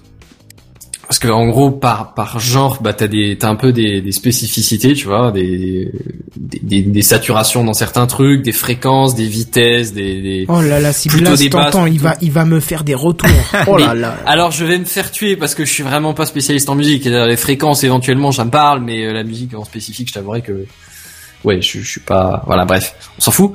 parce 1.08 1.20
que 1.20 1.28
en 1.28 1.48
gros 1.50 1.70
par 1.72 2.14
par 2.16 2.40
genre 2.40 2.82
bah 2.82 2.94
t'as 2.94 3.08
des 3.08 3.38
t'as 3.38 3.50
un 3.50 3.56
peu 3.56 3.72
des, 3.74 4.02
des 4.02 4.12
spécificités 4.12 4.94
tu 4.94 5.06
vois 5.08 5.32
des, 5.32 5.92
des, 6.36 6.82
des 6.82 7.02
saturations 7.02 7.64
dans 7.64 7.74
certains 7.74 8.08
trucs 8.08 8.42
des 8.44 8.54
fréquences 8.54 9.14
des 9.14 9.28
vitesses 9.28 9.94
des, 9.94 10.22
des 10.22 10.46
oh 10.48 10.62
là 10.62 10.80
là 10.80 10.94
si 10.94 11.10
Blas 11.10 11.36
t'entends 11.50 11.86
il 11.86 12.00
va 12.00 12.16
il 12.22 12.32
va 12.32 12.46
me 12.46 12.60
faire 12.60 12.84
des 12.84 12.96
retours. 12.96 13.30
Oh 13.68 13.78
là 13.78 13.94
là. 13.94 14.18
alors 14.26 14.50
je 14.52 14.66
vais 14.66 14.80
me 14.80 14.86
faire 14.86 15.12
tuer 15.12 15.36
parce 15.36 15.54
que 15.54 15.64
je 15.66 15.72
suis 15.72 15.84
vraiment 15.84 16.14
pas 16.16 16.26
spécialiste 16.26 16.70
en 16.70 16.76
musique. 16.76 17.06
Les 17.06 17.38
fréquences 17.38 17.84
éventuellement 17.84 18.32
j'en 18.32 18.48
parle 18.48 18.82
mais 18.82 19.06
euh, 19.06 19.12
la 19.14 19.24
musique 19.24 19.54
en 19.54 19.64
spécifique 19.66 20.08
je 20.08 20.14
t'avouerai 20.14 20.42
que 20.42 20.66
ouais 21.44 21.62
je, 21.62 21.80
je 21.82 21.88
suis 21.88 22.00
pas 22.02 22.42
voilà 22.48 22.66
bref 22.66 22.96
on 23.20 23.22
s'en 23.22 23.32
fout 23.32 23.54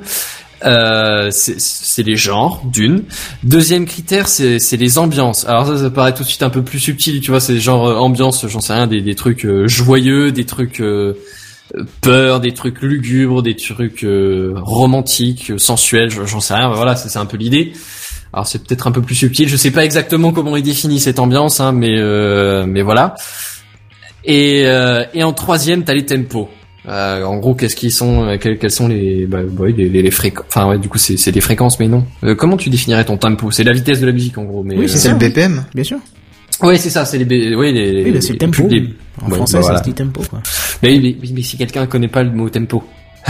euh, 0.65 1.29
c'est 1.31 2.03
les 2.03 2.15
genres, 2.15 2.61
d'une. 2.65 3.03
Deuxième 3.43 3.85
critère, 3.85 4.27
c'est 4.27 4.77
les 4.77 4.97
ambiances. 4.97 5.45
Alors 5.45 5.67
ça, 5.67 5.77
ça 5.77 5.89
paraît 5.89 6.13
tout 6.13 6.23
de 6.23 6.27
suite 6.27 6.43
un 6.43 6.49
peu 6.49 6.63
plus 6.63 6.79
subtil, 6.79 7.21
tu 7.21 7.31
vois, 7.31 7.39
c'est 7.39 7.59
genre 7.59 7.87
euh, 7.87 7.95
ambiance, 7.95 8.47
j'en 8.47 8.59
sais 8.59 8.73
rien, 8.73 8.87
des, 8.87 9.01
des 9.01 9.15
trucs 9.15 9.45
euh, 9.45 9.67
joyeux, 9.67 10.31
des 10.31 10.45
trucs 10.45 10.81
euh, 10.81 11.13
peur, 12.01 12.39
des 12.39 12.53
trucs 12.53 12.81
lugubres, 12.81 13.43
des 13.43 13.55
trucs 13.55 14.05
romantiques, 14.55 15.53
sensuels, 15.57 16.09
j'en 16.09 16.39
sais 16.39 16.53
rien. 16.53 16.69
Voilà, 16.69 16.95
c'est 16.95 17.19
un 17.19 17.25
peu 17.25 17.37
l'idée. 17.37 17.73
Alors 18.33 18.47
c'est 18.47 18.65
peut-être 18.65 18.87
un 18.87 18.91
peu 18.91 19.01
plus 19.01 19.15
subtil. 19.15 19.47
Je 19.49 19.57
sais 19.57 19.71
pas 19.71 19.83
exactement 19.83 20.31
comment 20.31 20.55
il 20.55 20.63
définit 20.63 20.99
cette 20.99 21.19
ambiance, 21.19 21.59
hein, 21.59 21.71
mais 21.73 21.97
mais 22.65 22.81
voilà. 22.83 23.15
Et, 24.23 24.61
et 25.13 25.23
en 25.23 25.33
troisième, 25.33 25.83
t'as 25.83 25.93
les 25.93 26.05
tempos. 26.05 26.49
Euh, 26.87 27.23
en 27.23 27.37
gros, 27.37 27.53
qu'est-ce 27.53 27.75
qu'ils 27.75 27.91
sont, 27.91 28.23
euh, 28.23 28.37
quels, 28.37 28.71
sont 28.71 28.87
les, 28.87 29.25
bah, 29.25 29.39
les, 29.65 29.89
les, 29.89 30.01
les 30.01 30.11
fréquences. 30.11 30.45
Enfin, 30.47 30.69
ouais, 30.69 30.77
du 30.77 30.87
coup, 30.87 30.97
c'est 30.97 31.31
des 31.31 31.41
fréquences, 31.41 31.79
mais 31.79 31.87
non. 31.87 32.05
Euh, 32.23 32.33
comment 32.33 32.55
tu 32.55 32.69
définirais 32.69 33.03
ton 33.03 33.17
tempo? 33.17 33.51
C'est 33.51 33.63
la 33.63 33.73
vitesse 33.73 33.99
de 33.99 34.05
la 34.05 34.13
musique, 34.13 34.37
en 34.37 34.43
gros. 34.45 34.63
Mais 34.63 34.77
oui, 34.77 34.87
c'est 34.87 35.09
le 35.09 35.15
BPM, 35.15 35.65
bien 35.75 35.83
sûr. 35.83 35.97
Oui, 36.63 36.77
c'est 36.77 36.89
ça, 36.89 37.05
c'est 37.05 37.17
les, 37.17 37.55
oui, 37.55 37.73
les, 37.73 38.09
oui, 38.09 38.21
c'est 38.21 38.33
le 38.33 38.39
tempo. 38.39 38.67
En 39.21 39.29
français, 39.29 39.59
bah, 39.59 39.81
c'est 39.83 39.89
le 39.89 39.95
tempo, 39.95 40.21
quoi. 40.29 40.41
Mais, 40.81 40.97
mais, 40.99 41.15
mais, 41.33 41.41
si 41.41 41.57
quelqu'un 41.57 41.85
connaît 41.87 42.07
pas 42.07 42.23
le 42.23 42.31
mot 42.31 42.49
tempo, 42.49 42.83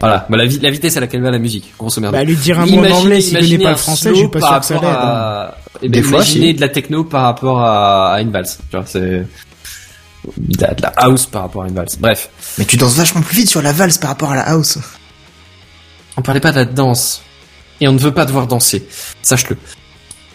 voilà, 0.00 0.26
bah, 0.28 0.36
la, 0.36 0.44
la, 0.44 0.70
vitesse 0.70 0.96
à 0.96 1.00
laquelle 1.00 1.22
va 1.22 1.30
la 1.30 1.38
musique, 1.38 1.72
grosso 1.78 2.00
merdo. 2.00 2.16
Bah, 2.16 2.22
lui 2.22 2.36
dire 2.36 2.60
un 2.60 2.66
mot 2.66 2.84
en 2.84 2.90
anglais 2.90 3.20
s'il 3.20 3.38
connaît 3.38 3.64
pas 3.64 3.70
le 3.70 3.76
français, 3.76 4.10
je 4.10 4.14
suis 4.16 4.28
pas 4.28 4.40
sûr 4.40 4.60
que 4.60 4.66
ça 4.66 4.74
l'aide. 4.74 4.84
Hein. 4.84 5.50
Eh 5.82 5.88
ben, 5.88 6.04
imaginez 6.04 6.52
de 6.52 6.60
la 6.60 6.68
techno 6.68 7.04
par 7.04 7.22
rapport 7.22 7.60
à, 7.60 8.14
à 8.14 8.20
une 8.20 8.30
valse. 8.30 8.58
Tu 8.70 8.76
vois, 8.76 8.86
c'est 8.86 9.24
de 10.36 10.60
la, 10.60 10.74
de 10.74 10.82
la 10.82 10.92
house 10.96 11.26
par 11.26 11.42
rapport 11.42 11.62
à 11.62 11.68
une 11.68 11.74
valse. 11.74 11.98
Bref. 11.98 12.30
Mais 12.58 12.64
tu 12.64 12.76
danses 12.76 12.94
vachement 12.94 13.22
plus 13.22 13.36
vite 13.36 13.50
sur 13.50 13.62
la 13.62 13.72
valse 13.72 13.98
par 13.98 14.10
rapport 14.10 14.32
à 14.32 14.36
la 14.36 14.48
house. 14.48 14.78
On 16.16 16.22
parlait 16.22 16.40
pas 16.40 16.52
de 16.52 16.56
la 16.56 16.64
danse. 16.64 17.22
Et 17.80 17.88
on 17.88 17.92
ne 17.92 17.98
veut 17.98 18.14
pas 18.14 18.24
devoir 18.24 18.46
danser. 18.46 18.86
Sache-le. 19.22 19.56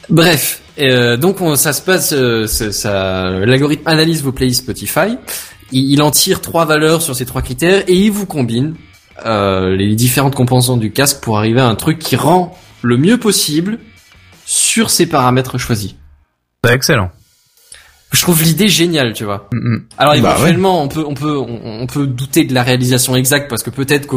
Bref. 0.09 0.61
Euh, 0.79 1.17
donc 1.17 1.41
on, 1.41 1.55
ça 1.55 1.73
se 1.73 1.81
passe, 1.81 2.13
euh, 2.13 2.47
ça, 2.47 3.29
l'algorithme 3.29 3.87
analyse 3.87 4.23
vos 4.23 4.31
playlists 4.31 4.63
Spotify. 4.63 5.17
Il, 5.71 5.91
il, 5.91 6.01
en 6.01 6.11
tire 6.11 6.41
trois 6.41 6.65
valeurs 6.65 7.01
sur 7.01 7.15
ces 7.15 7.25
trois 7.25 7.41
critères 7.41 7.83
et 7.87 7.95
il 7.95 8.11
vous 8.11 8.25
combine 8.25 8.75
euh, 9.25 9.75
les 9.75 9.95
différentes 9.95 10.35
composantes 10.35 10.79
du 10.79 10.91
casque 10.91 11.21
pour 11.21 11.37
arriver 11.37 11.59
à 11.59 11.67
un 11.67 11.75
truc 11.75 11.99
qui 11.99 12.15
rend 12.15 12.57
le 12.81 12.97
mieux 12.97 13.17
possible 13.17 13.79
sur 14.45 14.89
ces 14.89 15.05
paramètres 15.05 15.57
choisis. 15.57 15.95
C'est 16.63 16.73
excellent 16.73 17.11
je 18.11 18.21
trouve 18.21 18.41
l'idée 18.41 18.67
géniale, 18.67 19.13
tu 19.13 19.23
vois. 19.23 19.47
Mm, 19.53 19.57
mm. 19.57 19.83
Alors 19.97 20.13
bah 20.13 20.17
éventuellement, 20.17 20.81
on 20.81 20.87
peut 20.87 21.05
on 21.07 21.13
peut 21.13 21.37
on, 21.37 21.85
peut 21.85 22.07
douter 22.07 22.43
de 22.43 22.53
la 22.53 22.63
réalisation 22.63 23.15
exacte 23.15 23.49
parce 23.49 23.61
que 23.61 23.69
peut-être 23.69 24.07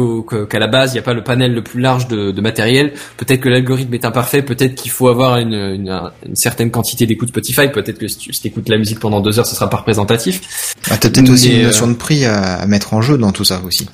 qu'à 0.47 0.59
la 0.59 0.67
base 0.67 0.91
il 0.91 0.93
n'y 0.95 0.99
a 0.99 1.03
pas 1.03 1.13
le 1.13 1.23
panel 1.23 1.53
le 1.53 1.63
plus 1.63 1.79
large 1.79 2.07
de, 2.07 2.31
de 2.31 2.41
matériel. 2.41 2.93
Peut-être 3.17 3.41
que 3.41 3.49
l'algorithme 3.49 3.93
est 3.93 4.05
imparfait. 4.05 4.41
Peut-être 4.41 4.75
qu'il 4.75 4.89
faut 4.89 5.09
avoir 5.09 5.37
une, 5.37 5.53
une, 5.53 6.01
une 6.27 6.35
certaine 6.35 6.71
quantité 6.71 7.05
d'écoute 7.05 7.29
Spotify. 7.29 7.67
Peut-être 7.67 7.99
que 7.99 8.07
si 8.07 8.17
tu 8.17 8.47
écoutes 8.47 8.67
la 8.69 8.77
musique 8.77 8.99
pendant 8.99 9.21
deux 9.21 9.37
heures, 9.37 9.45
ce 9.45 9.55
sera 9.55 9.69
pas 9.69 9.77
représentatif. 9.77 10.75
Ah, 10.89 10.97
T'as 10.97 11.09
peut-être 11.09 11.29
aussi 11.29 11.55
une 11.55 11.63
notion 11.63 11.87
de 11.87 11.93
prix 11.93 12.25
à, 12.25 12.55
à, 12.55 12.65
mettre 12.65 12.95
en 12.95 13.01
jeu 13.01 13.17
dans 13.19 13.31
tout 13.31 13.43
ça 13.45 13.61
aussi. 13.65 13.87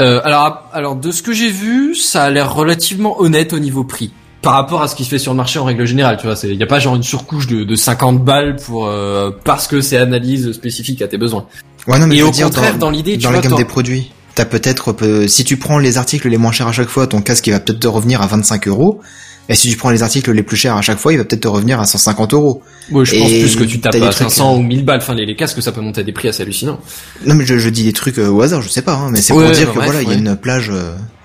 Euh, 0.00 0.20
alors 0.24 0.68
alors 0.72 0.96
de 0.96 1.12
ce 1.12 1.22
que 1.22 1.32
j'ai 1.32 1.50
vu, 1.50 1.94
ça 1.94 2.24
a 2.24 2.30
l'air 2.30 2.52
relativement 2.52 3.20
honnête 3.20 3.52
au 3.52 3.58
niveau 3.58 3.84
prix 3.84 4.12
par 4.42 4.54
rapport 4.54 4.82
à 4.82 4.88
ce 4.88 4.94
qui 4.94 5.04
se 5.04 5.10
fait 5.10 5.18
sur 5.18 5.32
le 5.32 5.36
marché 5.36 5.58
en 5.58 5.64
règle 5.64 5.84
générale, 5.84 6.16
tu 6.18 6.26
vois, 6.26 6.36
il 6.44 6.56
n'y 6.56 6.62
a 6.62 6.66
pas 6.66 6.78
genre 6.78 6.96
une 6.96 7.02
surcouche 7.02 7.46
de, 7.46 7.64
de 7.64 7.74
50 7.74 8.24
balles 8.24 8.56
pour 8.56 8.86
euh, 8.86 9.30
parce 9.44 9.66
que 9.66 9.80
c'est 9.80 9.98
analyse 9.98 10.52
spécifique 10.52 11.02
à 11.02 11.08
tes 11.08 11.18
besoins. 11.18 11.46
Ouais, 11.86 11.98
non, 11.98 12.06
mais 12.06 12.16
Et 12.16 12.22
au 12.22 12.30
contraire, 12.30 12.78
dans, 12.78 12.90
l'idée, 12.90 13.16
dans 13.16 13.30
la 13.30 13.40
gamme 13.40 13.56
des 13.56 13.64
produits, 13.64 14.12
t'as 14.34 14.46
peut-être 14.46 14.94
euh, 15.02 15.26
si 15.28 15.44
tu 15.44 15.56
prends 15.56 15.78
les 15.78 15.98
articles 15.98 16.28
les 16.28 16.38
moins 16.38 16.52
chers 16.52 16.68
à 16.68 16.72
chaque 16.72 16.88
fois, 16.88 17.06
ton 17.06 17.20
casque 17.20 17.46
il 17.46 17.50
va 17.50 17.60
peut-être 17.60 17.80
te 17.80 17.88
revenir 17.88 18.22
à 18.22 18.26
25 18.26 18.68
euros. 18.68 19.00
Et 19.48 19.56
si 19.56 19.68
tu 19.68 19.76
prends 19.76 19.90
les 19.90 20.04
articles 20.04 20.30
les 20.30 20.44
plus 20.44 20.56
chers 20.56 20.76
à 20.76 20.82
chaque 20.82 20.98
fois, 20.98 21.12
il 21.12 21.18
va 21.18 21.24
peut-être 21.24 21.42
te 21.42 21.48
revenir 21.48 21.80
à 21.80 21.84
150 21.84 22.34
euros. 22.34 22.62
Oui, 22.92 23.04
je 23.04 23.18
pense 23.18 23.30
plus 23.30 23.56
que 23.56 23.64
tu 23.64 23.80
tapes 23.80 23.96
à 23.96 24.12
500 24.12 24.56
ou 24.56 24.62
1000 24.62 24.84
balles. 24.84 25.00
Enfin, 25.02 25.14
les, 25.14 25.26
les, 25.26 25.34
casques, 25.34 25.60
ça 25.60 25.72
peut 25.72 25.80
monter 25.80 26.02
à 26.02 26.04
des 26.04 26.12
prix 26.12 26.28
assez 26.28 26.42
hallucinants. 26.42 26.78
Non, 27.26 27.34
mais 27.34 27.44
je, 27.44 27.58
je 27.58 27.68
dis 27.68 27.82
des 27.82 27.92
trucs 27.92 28.18
euh, 28.18 28.28
au 28.28 28.42
hasard, 28.42 28.62
je 28.62 28.68
sais 28.68 28.82
pas, 28.82 28.94
hein, 28.94 29.08
mais 29.10 29.20
c'est 29.20 29.32
pour 29.32 29.42
dire 29.42 29.72
que 29.72 29.78
voilà, 29.80 30.02
il 30.02 30.08
y 30.08 30.12
a 30.12 30.14
une 30.14 30.36
plage, 30.36 30.70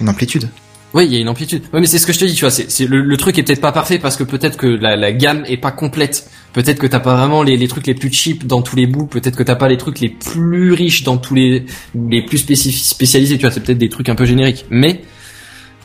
une 0.02 0.10
amplitude. 0.10 0.50
Oui, 0.96 1.06
il 1.08 1.14
y 1.14 1.18
a 1.18 1.20
une 1.20 1.28
amplitude. 1.28 1.64
Oui, 1.74 1.82
mais 1.82 1.88
c'est 1.88 2.00
ce 2.00 2.08
que 2.08 2.14
je 2.14 2.20
te 2.20 2.24
dis, 2.24 2.34
tu 2.36 2.46
vois. 2.46 2.52
C'est 2.52 2.88
le, 2.88 3.02
le, 3.02 3.18
truc 3.18 3.38
est 3.38 3.44
peut-être 3.44 3.60
pas 3.60 3.74
parfait 3.74 4.00
parce 4.00 4.16
que 4.16 4.24
peut-être 4.24 4.56
que 4.56 4.66
la, 4.66 4.96
la, 4.96 5.12
gamme 5.12 5.44
est 5.46 5.58
pas 5.58 5.72
complète. 5.72 6.30
Peut-être 6.54 6.80
que 6.80 6.88
t'as 6.88 7.02
pas 7.02 7.18
vraiment 7.18 7.44
les, 7.44 7.58
les, 7.58 7.68
trucs 7.68 7.86
les 7.86 7.96
plus 7.96 8.14
cheap 8.14 8.48
dans 8.48 8.62
tous 8.62 8.78
les 8.78 8.88
bouts. 8.88 9.06
Peut-être 9.06 9.36
que 9.36 9.44
t'as 9.44 9.56
pas 9.56 9.68
les 9.68 9.76
trucs 9.76 10.00
les 10.00 10.08
plus 10.08 10.72
riches 10.72 11.04
dans 11.04 11.18
tous 11.18 11.36
les 11.36 11.66
les 12.10 12.24
plus 12.24 12.38
spécialisés. 12.38 13.36
Tu 13.36 13.42
vois, 13.42 13.52
c'est 13.52 13.60
peut-être 13.60 13.78
des 13.78 13.90
trucs 13.90 14.08
un 14.08 14.16
peu 14.16 14.26
génériques. 14.26 14.66
Mais 14.70 15.02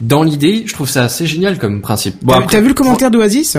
dans 0.01 0.23
l'idée, 0.23 0.63
je 0.65 0.73
trouve 0.73 0.89
ça 0.89 1.03
assez 1.03 1.27
génial 1.27 1.59
comme 1.59 1.83
principe. 1.83 2.15
Bon, 2.23 2.41
t'as 2.49 2.61
vu 2.61 2.69
le 2.69 2.75
commentaire 2.75 3.11
d'Oasis? 3.11 3.59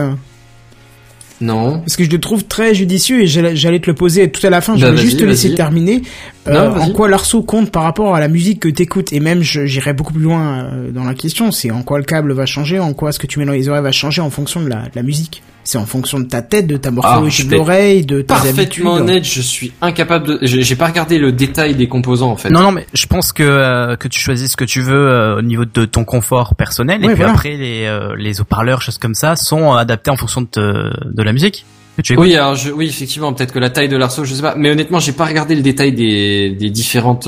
Non. 1.42 1.80
Parce 1.80 1.96
que 1.96 2.04
je 2.04 2.10
le 2.10 2.20
trouve 2.20 2.46
très 2.46 2.74
judicieux 2.74 3.22
et 3.22 3.28
j'allais 3.28 3.80
te 3.80 3.90
le 3.90 3.96
poser 3.96 4.30
tout 4.30 4.46
à 4.46 4.50
la 4.50 4.62
fin. 4.62 4.78
Je 4.78 4.86
bah, 4.86 4.92
vais 4.92 4.98
juste 4.98 5.20
te 5.20 5.24
laisser 5.24 5.54
terminer. 5.56 6.02
Euh, 6.48 6.70
en 6.70 6.92
quoi 6.92 7.10
l'arceau 7.10 7.44
compte 7.44 7.72
par 7.72 7.84
rapport 7.84 8.16
à 8.16 8.20
la 8.20 8.28
musique 8.28 8.60
que 8.62 8.70
t'écoutes 8.70 9.14
et 9.14 9.20
même 9.20 9.42
j'irai 9.42 9.94
beaucoup 9.94 10.14
plus 10.14 10.24
loin 10.24 10.64
euh, 10.64 10.92
dans 10.92 11.04
la 11.04 11.14
question. 11.14 11.52
C'est 11.52 11.72
en 11.72 11.84
quoi 11.84 11.98
le 11.98 12.04
câble 12.04 12.32
va 12.34 12.46
changer, 12.46 12.80
en 12.80 12.94
quoi 12.94 13.12
ce 13.12 13.20
que 13.20 13.28
tu 13.28 13.40
mets 13.40 13.46
dans 13.46 13.52
les 13.52 13.68
oreilles 13.70 13.84
va 13.84 13.92
changer 13.92 14.22
en 14.22 14.30
fonction 14.30 14.62
de 14.62 14.70
la, 14.70 14.84
de 14.84 14.92
la 14.96 15.04
musique. 15.04 15.44
C'est 15.64 15.78
en 15.78 15.86
fonction 15.86 16.20
de 16.20 16.26
ta 16.26 16.42
tête, 16.42 16.68
de 16.68 16.78
ta 16.78 16.92
morphologie 16.92 17.44
ah, 17.46 17.52
de 17.52 17.56
l'oreille, 17.56 18.06
de 18.06 18.22
ta 18.22 18.36
Parfaitement 18.36 18.94
honnête, 18.94 19.24
je 19.24 19.42
suis 19.42 19.74
incapable 19.82 20.28
de. 20.28 20.40
J'ai 20.42 20.76
pas 20.76 20.88
regardé 20.88 21.20
le 21.20 21.32
détail 21.32 21.76
des 21.76 21.88
composants 21.88 22.32
en 22.32 22.36
fait. 22.36 22.50
Non, 22.50 22.62
non, 22.62 22.72
mais 22.72 22.88
je 22.94 23.06
pense 23.06 23.32
que 23.32 23.44
euh, 23.44 23.96
que 23.96 24.08
tu 24.08 24.20
choisis 24.20 24.52
ce 24.52 24.58
que 24.58 24.66
tu 24.66 24.82
veux 24.82 24.96
euh, 24.96 25.38
au 25.38 25.42
niveau 25.42 25.66
de 25.66 25.86
ton 25.86 26.04
confort 26.04 26.56
personnel 26.56 27.04
et 27.04 27.14
puis 27.14 27.24
après 27.24 27.58
les 27.58 27.86
euh, 27.86 28.16
les 28.18 28.42
haut-parleurs, 28.42 28.82
choses 28.82 28.98
comme 28.98 29.16
ça, 29.16 29.36
sont 29.36 29.74
adaptés 29.74 30.12
en 30.12 30.18
fonction 30.18 30.42
de 30.42 30.92
de 31.06 31.24
la 31.24 31.34
musique. 31.34 31.66
tu 32.04 32.16
oui, 32.18 32.36
alors 32.36 32.56
je, 32.56 32.72
oui, 32.72 32.88
effectivement, 32.88 33.34
peut-être 33.34 33.54
que 33.54 33.60
la 33.60 33.70
taille 33.70 33.90
de 33.90 33.98
l'arceau, 33.98 34.24
je 34.26 34.34
sais 34.34 34.42
pas, 34.42 34.56
mais 34.56 34.72
honnêtement, 34.72 35.00
j'ai 35.00 35.12
pas 35.12 35.26
regardé 35.26 35.56
le 35.56 35.62
détail 35.62 35.94
des 35.94 36.52
des 36.52 36.70
différentes 36.70 37.28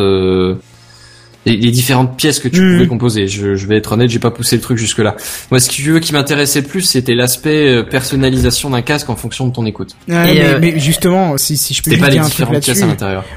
les, 1.45 1.71
différentes 1.71 2.17
pièces 2.17 2.39
que 2.39 2.47
tu 2.47 2.61
hmm. 2.61 2.73
pouvais 2.73 2.87
composer. 2.87 3.27
Je, 3.27 3.55
je, 3.55 3.67
vais 3.67 3.77
être 3.77 3.91
honnête, 3.91 4.09
j'ai 4.09 4.19
pas 4.19 4.31
poussé 4.31 4.55
le 4.55 4.61
truc 4.61 4.77
jusque 4.77 4.99
là. 4.99 5.15
Moi, 5.51 5.59
ce 5.59 5.69
qui, 5.69 5.99
qui 5.99 6.13
m'intéressait 6.13 6.61
plus, 6.61 6.81
c'était 6.81 7.15
l'aspect 7.15 7.67
euh, 7.67 7.83
personnalisation 7.83 8.69
d'un 8.69 8.81
casque 8.81 9.09
en 9.09 9.15
fonction 9.15 9.47
de 9.47 9.53
ton 9.53 9.65
écoute. 9.65 9.95
Euh, 10.09 10.59
mais, 10.59 10.79
justement, 10.79 11.37
si, 11.37 11.57
si 11.57 11.73
je 11.73 11.83
peux 11.83 11.97
pas 11.97 12.09
dire 12.09 12.23
un 12.23 12.29
truc 12.29 12.49
là-dessus, 12.49 12.85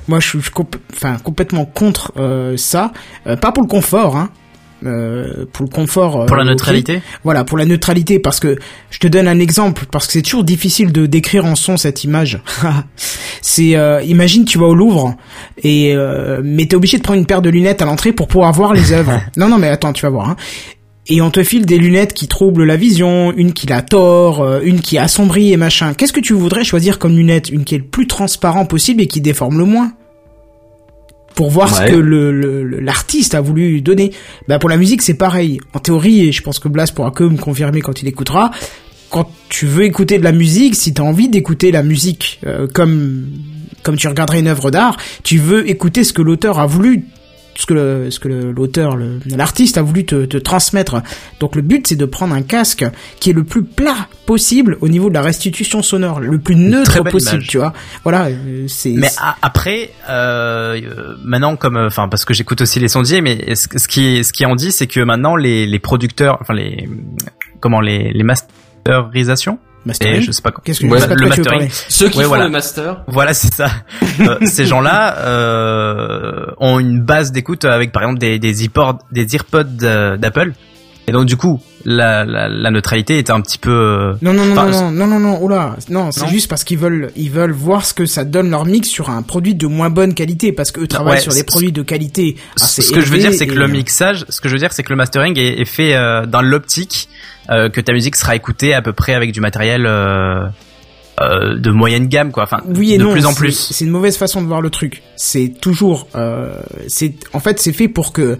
moi, 0.08 0.20
je 0.20 0.28
suis, 0.28 0.38
enfin, 0.92 1.16
complètement 1.22 1.64
contre 1.64 2.12
euh, 2.18 2.56
ça. 2.56 2.92
pas 3.24 3.52
pour 3.52 3.62
le 3.62 3.68
confort, 3.68 4.16
hein, 4.16 4.30
euh, 4.84 5.46
pour 5.52 5.64
le 5.64 5.70
confort. 5.70 6.22
Euh, 6.22 6.26
pour 6.26 6.36
la 6.36 6.44
neutralité. 6.44 7.00
Voilà, 7.24 7.44
pour 7.44 7.56
la 7.56 7.64
neutralité, 7.64 8.18
parce 8.18 8.40
que 8.40 8.58
je 8.90 8.98
te 8.98 9.06
donne 9.06 9.26
un 9.26 9.38
exemple, 9.38 9.86
parce 9.90 10.06
que 10.06 10.12
c'est 10.12 10.22
toujours 10.22 10.44
difficile 10.44 10.92
de 10.92 11.06
décrire 11.06 11.46
en 11.46 11.54
son 11.54 11.78
cette 11.78 12.04
image. 12.04 12.40
c'est, 13.40 13.74
euh, 13.76 14.02
imagine 14.02 14.44
tu 14.44 14.58
vas 14.58 14.66
au 14.66 14.74
Louvre 14.74 15.16
et 15.62 15.94
mais 16.42 16.66
t'es 16.66 16.76
obligé 16.76 16.98
de 16.98 17.02
prendre 17.02 17.18
une 17.18 17.26
paire 17.26 17.42
de 17.42 17.48
lunettes 17.48 17.80
à 17.80 17.86
l'entrée 17.86 18.12
pour 18.12 18.28
pouvoir 18.28 18.52
voir 18.52 18.74
les 18.74 18.92
œuvres. 18.92 19.20
non, 19.36 19.48
non, 19.48 19.58
mais 19.58 19.68
attends, 19.68 19.92
tu 19.92 20.02
vas 20.02 20.10
voir. 20.10 20.30
Hein. 20.30 20.36
Et 21.08 21.22
on 21.22 21.30
te 21.30 21.42
file 21.42 21.64
des 21.64 21.78
lunettes 21.78 22.12
qui 22.12 22.28
troublent 22.28 22.64
la 22.64 22.76
vision, 22.76 23.32
une 23.36 23.52
qui 23.52 23.66
la 23.66 23.80
tord, 23.80 24.60
une 24.62 24.80
qui 24.80 24.98
assombrit 24.98 25.52
et 25.52 25.56
machin. 25.56 25.94
Qu'est-ce 25.94 26.12
que 26.12 26.20
tu 26.20 26.34
voudrais 26.34 26.64
choisir 26.64 26.98
comme 26.98 27.16
lunette? 27.16 27.48
Une 27.48 27.64
qui 27.64 27.76
est 27.76 27.78
le 27.78 27.84
plus 27.84 28.08
transparent 28.08 28.66
possible 28.66 29.00
et 29.00 29.06
qui 29.06 29.20
déforme 29.20 29.58
le 29.58 29.64
moins 29.64 29.92
pour 31.36 31.50
voir 31.50 31.72
ce 31.72 31.82
que 31.82 31.94
le 31.94 32.80
l'artiste 32.80 33.34
a 33.34 33.40
voulu 33.40 33.82
donner. 33.82 34.10
Bah 34.48 34.58
pour 34.58 34.70
la 34.70 34.76
musique 34.76 35.02
c'est 35.02 35.14
pareil. 35.14 35.60
En 35.74 35.78
théorie, 35.78 36.26
et 36.26 36.32
je 36.32 36.42
pense 36.42 36.58
que 36.58 36.66
Blas 36.66 36.90
pourra 36.92 37.12
que 37.12 37.22
me 37.22 37.36
confirmer 37.36 37.82
quand 37.82 38.02
il 38.02 38.08
écoutera, 38.08 38.50
quand 39.10 39.30
tu 39.48 39.66
veux 39.66 39.84
écouter 39.84 40.18
de 40.18 40.24
la 40.24 40.32
musique, 40.32 40.74
si 40.74 40.92
tu 40.94 41.00
as 41.00 41.04
envie 41.04 41.28
d'écouter 41.28 41.70
la 41.70 41.82
musique 41.82 42.40
euh, 42.46 42.66
comme 42.66 43.26
comme 43.82 43.96
tu 43.96 44.08
regarderais 44.08 44.40
une 44.40 44.48
œuvre 44.48 44.72
d'art, 44.72 44.96
tu 45.22 45.38
veux 45.38 45.68
écouter 45.70 46.02
ce 46.02 46.12
que 46.12 46.22
l'auteur 46.22 46.58
a 46.58 46.66
voulu 46.66 47.04
ce 47.56 47.66
que 47.66 48.10
ce 48.10 48.20
que 48.20 48.28
l'auteur, 48.28 48.96
l'artiste 49.26 49.78
a 49.78 49.82
voulu 49.82 50.04
te, 50.04 50.24
te, 50.26 50.36
transmettre. 50.36 51.02
Donc 51.40 51.56
le 51.56 51.62
but 51.62 51.86
c'est 51.86 51.96
de 51.96 52.04
prendre 52.04 52.34
un 52.34 52.42
casque 52.42 52.84
qui 53.20 53.30
est 53.30 53.32
le 53.32 53.44
plus 53.44 53.64
plat 53.64 54.08
possible 54.26 54.76
au 54.80 54.88
niveau 54.88 55.08
de 55.08 55.14
la 55.14 55.22
restitution 55.22 55.82
sonore, 55.82 56.20
le 56.20 56.38
plus 56.38 56.56
neutre 56.56 57.02
possible, 57.04 57.42
tu 57.44 57.58
vois. 57.58 57.72
Voilà, 58.02 58.26
euh, 58.26 58.66
c'est. 58.68 58.90
Mais 58.90 59.10
après, 59.42 59.90
euh, 60.08 60.80
maintenant 61.24 61.56
comme, 61.56 61.76
enfin 61.76 62.08
parce 62.08 62.24
que 62.24 62.34
j'écoute 62.34 62.60
aussi 62.60 62.78
les 62.80 62.88
sondiers, 62.88 63.20
mais 63.20 63.54
ce, 63.54 63.68
ce 63.76 63.88
qui 63.88 64.24
ce 64.24 64.32
qui 64.32 64.44
en 64.44 64.56
dit, 64.56 64.72
c'est 64.72 64.86
que 64.86 65.00
maintenant 65.00 65.36
les, 65.36 65.66
les 65.66 65.78
producteurs, 65.78 66.38
enfin 66.40 66.54
les 66.54 66.88
comment 67.60 67.80
les 67.80 68.12
les 68.12 68.24
masterisations 68.24 69.58
Mastering 69.86 70.16
Et 70.16 70.20
je 70.22 70.32
sais 70.32 70.42
pas 70.42 70.50
quoi. 70.50 70.62
Qu'est-ce 70.64 70.80
que 70.80 70.86
Ouais, 70.86 70.98
je 70.98 71.02
sais 71.02 71.08
pas 71.08 71.14
de 71.14 71.20
le 71.20 71.28
mastering. 71.28 71.68
Ceux 71.88 72.08
qui 72.08 72.18
Ouais, 72.18 72.24
font 72.24 72.28
voilà. 72.28 72.44
le 72.44 72.50
master. 72.50 73.02
Voilà, 73.06 73.32
c'est 73.34 73.54
ça. 73.54 73.70
Euh, 74.20 74.38
ces 74.46 74.64
gens-là 74.66 75.18
euh, 75.18 76.46
ont 76.58 76.78
une 76.78 77.02
base 77.02 77.32
d'écoute 77.32 77.64
avec 77.66 77.92
par 77.92 78.02
exemple 78.02 78.18
des 78.18 78.38
des 78.38 78.64
iPods, 78.64 78.98
des 79.12 79.34
earpods 79.34 79.82
euh, 79.84 80.16
d'Apple. 80.16 80.52
Et 81.08 81.12
donc 81.12 81.26
du 81.26 81.36
coup, 81.36 81.60
la, 81.84 82.24
la, 82.24 82.48
la 82.48 82.70
neutralité 82.72 83.18
est 83.18 83.30
un 83.30 83.40
petit 83.40 83.58
peu. 83.58 83.70
euh, 83.70 84.14
Non 84.22 84.32
non 84.32 84.44
non 84.44 84.52
Enfin, 84.52 84.70
non, 84.70 84.90
non 84.90 85.06
non 85.06 85.18
non 85.20 85.20
non 85.20 85.42
oula 85.42 85.76
non 85.88 86.10
c'est 86.10 86.26
juste 86.28 86.48
parce 86.48 86.64
qu'ils 86.64 86.78
veulent 86.78 87.12
ils 87.14 87.30
veulent 87.30 87.52
voir 87.52 87.84
ce 87.86 87.94
que 87.94 88.06
ça 88.06 88.24
donne 88.24 88.50
leur 88.50 88.64
mix 88.66 88.88
sur 88.88 89.08
un 89.08 89.22
produit 89.22 89.54
de 89.54 89.66
moins 89.68 89.88
bonne 89.90 90.14
qualité 90.14 90.50
parce 90.50 90.72
qu'eux 90.72 90.88
travaillent 90.88 91.14
ouais, 91.18 91.20
sur 91.20 91.32
des 91.32 91.44
produits 91.44 91.70
de 91.70 91.82
qualité 91.82 92.36
assez 92.60 92.82
ce 92.82 92.90
que 92.90 93.00
je 93.00 93.06
veux 93.12 93.18
dire, 93.18 93.32
c'est 93.32 93.46
que 93.46 93.52
et- 93.52 93.56
le 93.56 93.68
mixage, 93.68 94.24
ce 94.28 94.40
que 94.40 94.48
je 94.48 94.54
veux 94.54 94.58
dire, 94.58 94.72
c'est 94.72 94.82
que 94.82 94.90
le 94.90 94.96
mastering 94.96 95.38
est, 95.38 95.60
est 95.60 95.64
fait 95.64 95.94
euh, 95.94 96.26
dans 96.26 96.42
l'optique 96.42 97.08
euh, 97.50 97.68
que 97.68 97.80
ta 97.80 97.92
musique 97.92 98.16
sera 98.16 98.34
écoutée 98.34 98.74
à 98.74 98.82
peu 98.82 98.92
près 98.92 99.14
avec 99.14 99.30
du 99.30 99.40
matériel 99.40 99.86
euh, 99.86 100.40
euh, 101.20 101.56
de 101.56 101.70
moyenne 101.70 102.08
gamme, 102.08 102.32
quoi. 102.32 102.42
Enfin, 102.42 102.60
oui 102.66 102.92
et 102.94 102.98
de 102.98 103.04
non, 103.04 103.12
plus 103.12 103.24
en 103.26 103.32
plus. 103.32 103.52
C'est 103.72 103.84
une 103.84 103.90
mauvaise 103.92 104.16
façon 104.16 104.42
de 104.42 104.46
voir 104.48 104.60
le 104.60 104.70
truc. 104.70 105.02
C'est 105.16 105.52
toujours, 105.60 106.08
euh, 106.16 106.58
c'est 106.88 107.14
en 107.32 107.38
fait 107.40 107.60
c'est 107.60 107.72
fait 107.72 107.86
pour 107.88 108.12
que 108.12 108.36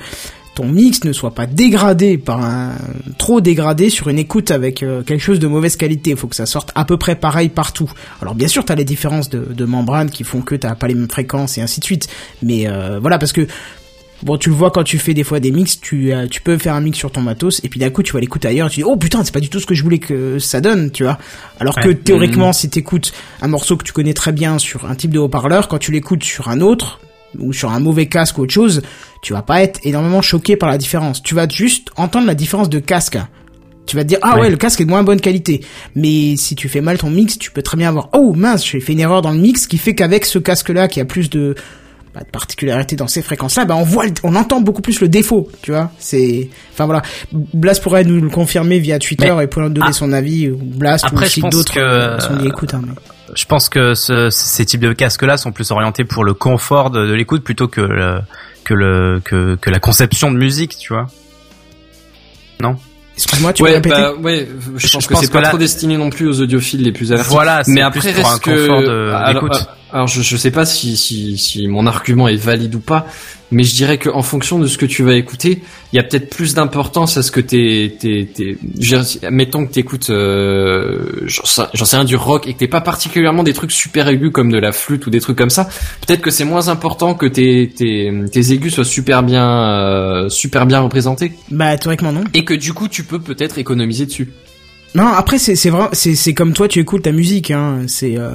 ton 0.57 0.67
mix 0.67 1.05
ne 1.05 1.13
soit 1.13 1.35
pas 1.35 1.47
dégradé 1.47 2.17
par 2.17 2.43
un 2.43 2.73
trop 3.19 3.43
dégradé 3.43 3.91
sur 3.91 4.09
une 4.09 4.19
écoute 4.19 4.51
avec 4.51 4.83
euh, 4.83 5.03
quelque 5.03 5.21
chose 5.21 5.39
de 5.39 5.47
mauvaise 5.47 5.77
qualité. 5.77 6.11
Il 6.11 6.17
faut 6.17 6.29
que 6.29 6.35
ça 6.35 6.47
sorte 6.47 6.73
à 6.75 6.87
peu 6.87 6.97
près 6.97 7.15
pareil 7.15 7.51
partout. 7.51 7.93
Alors 8.23 8.35
bien 8.35 8.49
sûr, 8.49 8.65
t'as 8.65 8.75
les 8.75 8.85
différences 8.85 9.29
de, 9.29 9.53
de 9.53 9.65
membrane 9.67 10.11
qui 10.11 10.25
font 10.25 10.41
que 10.41 10.55
t'as 10.55 10.75
pas 10.75 10.89
les 10.89 10.95
mêmes 10.95 11.11
fréquences 11.11 11.59
et 11.59 11.61
ainsi 11.61 11.81
de 11.81 11.85
suite. 11.85 12.09
Mais 12.43 12.67
euh, 12.67 12.99
voilà, 12.99 13.19
parce 13.19 13.33
que 13.33 13.47
Bon, 14.23 14.39
tu 14.39 14.49
le 14.49 14.55
vois 14.55 14.71
quand 14.71 14.83
tu 14.83 14.97
fais 14.97 15.13
des 15.13 15.25
fois 15.25 15.41
des 15.41 15.51
mix, 15.51 15.79
tu, 15.79 16.11
euh, 16.11 16.27
tu 16.27 16.41
peux 16.41 16.57
faire 16.57 16.73
un 16.73 16.81
mix 16.81 16.97
sur 16.97 17.13
ton 17.13 17.21
matos, 17.21 17.61
et 17.65 17.69
puis 17.69 17.79
d'un 17.79 17.91
coup 17.91 18.03
tu 18.03 18.15
vas 18.15 18.21
l'écouter 18.21 18.49
ailleurs, 18.49 18.69
et 18.69 18.71
tu 18.71 18.77
dis, 18.77 18.85
oh 18.85 18.97
putain, 18.97 19.23
c'est 19.23 19.35
pas 19.35 19.41
du 19.41 19.51
tout 19.51 19.61
ce 19.61 19.67
que 19.67 19.75
je 19.75 19.83
voulais 19.83 19.99
que 19.99 20.39
ça 20.39 20.63
donne, 20.63 20.91
tu 20.91 21.03
vois. 21.03 21.19
Alors 21.61 21.77
que 21.77 21.91
théoriquement, 21.91 22.55
si 22.55 22.71
t'écoutes 22.71 23.13
un 23.43 23.49
morceau 23.49 23.77
que 23.77 23.85
tu 23.85 23.93
connais 23.93 24.15
très 24.15 24.33
bien 24.33 24.59
sur 24.59 24.87
un 24.87 24.95
type 24.95 25.11
de 25.11 25.19
haut-parleur, 25.19 25.69
quand 25.69 25.77
tu 25.77 25.93
l'écoutes 25.93 26.25
sur 26.25 26.49
un 26.49 26.63
autre, 26.63 26.99
ou 27.39 27.53
sur 27.53 27.71
un 27.71 27.81
mauvais 27.81 28.07
casque 28.07 28.39
ou 28.39 28.43
autre 28.43 28.53
chose, 28.53 28.83
tu 29.23 29.33
vas 29.33 29.43
pas 29.43 29.63
être 29.63 29.81
énormément 29.85 30.23
choqué 30.23 30.57
par 30.57 30.69
la 30.69 30.79
différence. 30.79 31.23
Tu 31.23 31.35
vas 31.35 31.49
juste 31.49 31.89
entendre 31.97 32.27
la 32.27 32.35
différence 32.35 32.69
de 32.71 32.79
casque. 32.79 33.19
Tu 33.87 33.95
vas 33.97 34.03
te 34.03 34.09
dire, 34.09 34.19
ah 34.23 34.35
ouais, 34.37 34.43
Ouais. 34.43 34.51
le 34.51 34.57
casque 34.57 34.81
est 34.81 34.85
de 34.85 34.91
moins 34.91 35.03
bonne 35.05 35.21
qualité. 35.21 35.65
Mais 35.95 36.35
si 36.37 36.57
tu 36.57 36.69
fais 36.69 36.81
mal 36.81 36.99
ton 36.99 37.11
mix, 37.11 37.39
tu 37.39 37.51
peux 37.53 37.63
très 37.63 37.77
bien 37.77 37.89
avoir, 37.89 38.09
oh 38.15 38.33
mince, 38.35 38.67
j'ai 38.67 38.81
fait 38.81 38.93
une 38.95 39.01
erreur 39.01 39.23
dans 39.23 39.31
le 39.31 39.39
mix 39.39 39.67
qui 39.67 39.79
fait 39.79 39.95
qu'avec 39.95 40.25
ce 40.25 40.39
casque-là 40.41 40.89
qui 40.89 41.01
a 41.01 41.05
plus 41.05 41.31
de, 41.31 41.55
bah, 42.13 42.21
de 42.23 42.31
particularité 42.31 42.97
dans 42.97 43.07
ces 43.07 43.23
fréquences-là, 43.23 43.65
bah 43.65 43.77
on 43.77 43.85
voit, 43.85 44.07
on 44.25 44.35
entend 44.35 44.61
beaucoup 44.61 44.83
plus 44.83 45.01
le 45.01 45.09
défaut, 45.09 45.49
tu 45.63 45.71
vois. 45.71 45.93
C'est, 46.01 46.49
enfin 46.73 46.87
voilà. 46.87 47.03
Blas 47.33 47.79
pourrait 47.81 48.03
nous 48.03 48.21
le 48.21 48.29
confirmer 48.29 48.81
via 48.81 48.99
Twitter 48.99 49.33
Mais- 49.37 49.45
et 49.45 49.47
pourrait 49.47 49.67
nous 49.69 49.75
donner 49.75 49.87
Ah. 49.91 49.93
son 49.93 50.13
avis, 50.13 50.49
ou 50.51 50.57
Blas, 50.57 51.03
ou 51.05 51.07
Après, 51.07 51.29
pense 51.41 51.51
d'autres 51.53 51.75
que- 51.75 51.79
euh, 51.79 52.19
sont 52.19 52.41
écoute, 52.45 52.75
hein, 52.75 52.81
mais- 52.85 52.93
Je 53.35 53.45
pense 53.47 53.69
que 53.69 53.95
ce, 53.95 54.31
ces 54.31 54.65
types 54.65 54.81
de 54.81 54.93
casques-là 54.93 55.37
sont 55.37 55.53
plus 55.53 55.71
orientés 55.73 56.05
pour 56.05 56.25
le 56.25 56.33
confort 56.35 56.91
de, 56.91 57.07
de 57.07 57.13
l'écoute 57.13 57.43
plutôt 57.43 57.67
que 57.69 57.81
le, 57.81 58.21
que 58.65 58.75
le 58.75 59.21
que, 59.25 59.57
que 59.61 59.71
la 59.71 59.79
conception 59.81 60.31
de 60.31 60.37
musique, 60.37 60.77
tu 60.79 60.93
vois. 60.93 61.07
Non? 62.61 62.77
Excuse-moi, 63.17 63.53
tu 63.55 63.63
peux 63.63 63.69
ouais, 63.71 63.77
répéter? 63.77 63.97
bah, 63.97 64.13
ouais, 64.21 64.49
je 64.77 64.87
Je 64.87 64.93
pense 64.93 65.07
que 65.07 65.15
c'est 65.17 65.33
pas 65.33 65.41
là- 65.41 65.49
trop 65.49 65.59
destiné 65.59 65.97
non 65.97 66.11
plus 66.11 66.29
aux 66.29 66.41
audiophiles 66.41 66.83
les 66.83 66.93
plus 66.93 67.13
avertis. 67.13 67.31
Voilà, 67.31 67.65
c'est 67.65 67.73
mais 67.73 67.81
plus 67.91 68.01
après 68.01 68.13
pour 68.13 68.27
un 68.27 68.31
reste 68.33 68.43
que 68.45 68.67
confort 68.69 68.83
de- 68.83 69.11
alors, 69.13 69.43
d'écoute. 69.43 69.55
euh, 69.55 69.65
alors, 69.93 70.09
je 70.09 70.21
je 70.23 70.37
sais 70.37 70.51
pas 70.51 70.67
si 70.67 70.97
si 70.97 71.39
si 71.39 71.69
mon 71.69 71.87
argument 71.87 72.27
est 72.29 72.37
valide 72.37 72.75
ou 72.75 72.81
pas, 72.81 73.07
mais 73.53 73.63
je 73.63 73.75
dirais 73.75 73.99
que 73.99 74.09
en 74.09 74.23
fonction 74.23 74.59
de 74.59 74.67
ce 74.67 74.79
que 74.79 74.87
tu 74.87 75.05
vas 75.05 75.15
écouter, 75.15 75.63
il 75.93 75.97
y 75.97 76.01
a 76.01 76.03
peut-être 76.03 76.29
plus 76.29 76.55
d'importance 76.55 77.17
à 77.17 77.23
ce 77.23 77.31
que 77.31 77.41
t'es 77.41 77.95
t'es 78.01 78.29
t'es 78.35 78.59
mettons 79.31 79.65
que 79.65 79.73
t'écoutes 79.73 80.11
euh, 80.11 81.23
j'en 81.27 81.45
sais, 81.45 81.63
j'en 81.73 81.85
sais 81.85 81.97
rien 81.97 82.05
du 82.05 82.17
rock 82.17 82.49
et 82.49 82.55
que 82.55 82.59
t'es 82.59 82.67
pas 82.69 82.81
particulièrement 82.81 83.45
des 83.45 83.53
trucs 83.53 83.71
super 83.71 84.09
aigus 84.09 84.33
comme 84.33 84.51
de 84.51 84.59
la 84.59 84.73
flûte 84.73 85.07
ou 85.07 85.11
des 85.11 85.21
trucs 85.21 85.39
comme 85.39 85.51
ça, 85.51 85.69
peut-être 86.07 86.21
que 86.21 86.31
c'est 86.33 86.45
moins 86.45 86.69
important 86.69 87.15
que 87.15 87.27
tes 87.27 87.69
tes 87.75 88.13
tes 88.33 88.53
aigus 88.53 88.75
soient 88.75 88.85
super 88.85 89.23
bien 89.23 89.49
euh, 89.49 90.29
super 90.29 90.67
bien 90.67 90.81
représentés 90.81 91.33
Bah, 91.51 91.79
théoriquement 91.79 92.13
non. 92.13 92.25
et 92.35 92.45
que 92.45 92.55
du 92.55 92.73
coup 92.73 92.89
tu 92.89 93.05
peux 93.05 93.21
peut-être 93.21 93.59
économiser 93.59 94.07
dessus. 94.07 94.33
Non, 94.97 95.07
après 95.07 95.39
c'est 95.39 95.55
c'est 95.55 95.71
vrai, 95.71 95.89
c'est 95.93 96.15
c'est 96.17 96.35
comme 96.35 96.53
toi 96.55 96.67
tu 96.69 96.81
écoutes 96.81 97.03
ta 97.03 97.13
musique, 97.13 97.51
hein. 97.53 97.83
C'est 97.87 98.17
euh, 98.19 98.31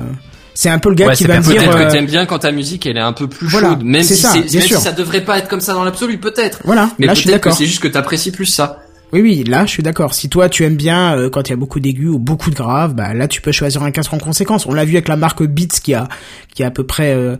c'est 0.53 0.69
un 0.69 0.79
peu 0.79 0.89
le 0.89 0.95
gars 0.95 1.07
Ouais, 1.07 1.15
qui 1.15 1.23
va 1.25 1.37
me 1.39 1.43
dire. 1.43 1.55
Peut-être 1.55 1.77
euh, 1.77 1.85
que 1.85 1.91
t'aimes 1.91 2.05
bien 2.05 2.25
quand 2.25 2.39
ta 2.39 2.51
musique 2.51 2.85
elle 2.85 2.97
est 2.97 3.01
un 3.01 3.13
peu 3.13 3.27
plus 3.27 3.47
Voilà, 3.47 3.69
chaude, 3.69 3.83
même 3.83 4.03
si 4.03 4.15
ça, 4.15 4.33
même 4.33 4.47
si 4.47 4.73
ça 4.73 4.91
devrait 4.91 5.21
pas 5.21 5.37
être 5.37 5.47
comme 5.47 5.61
ça 5.61 5.73
dans 5.73 5.83
l'absolu, 5.83 6.17
peut-être. 6.17 6.59
Voilà, 6.65 6.91
Mais 6.99 7.05
là 7.07 7.13
je 7.13 7.19
suis 7.19 7.27
peut-être 7.29 7.41
que 7.41 7.49
d'accord. 7.49 7.57
c'est 7.57 7.65
juste 7.65 7.81
que 7.81 7.87
t'apprécies 7.87 8.31
plus 8.31 8.45
ça. 8.45 8.83
Oui, 9.13 9.21
oui, 9.21 9.43
là 9.43 9.65
je 9.65 9.71
suis 9.71 9.83
d'accord. 9.83 10.13
Si 10.13 10.29
toi 10.29 10.47
tu 10.49 10.63
aimes 10.63 10.77
bien 10.77 11.15
euh, 11.17 11.29
quand 11.29 11.47
il 11.47 11.49
y 11.49 11.53
a 11.53 11.57
beaucoup 11.57 11.79
d'aigus 11.79 12.09
ou 12.09 12.19
beaucoup 12.19 12.49
de 12.49 12.55
graves, 12.55 12.93
bah 12.93 13.13
là 13.13 13.27
tu 13.27 13.41
peux 13.41 13.51
choisir 13.51 13.83
un 13.83 13.91
casque 13.91 14.13
en 14.13 14.19
conséquence. 14.19 14.65
On 14.65 14.73
l'a 14.73 14.85
vu 14.85 14.93
avec 14.93 15.07
la 15.07 15.17
marque 15.17 15.43
Beats 15.43 15.79
qui 15.83 15.93
a 15.93 16.07
qui 16.53 16.63
a 16.63 16.67
à 16.67 16.71
peu 16.71 16.85
près 16.85 17.13
euh, 17.13 17.35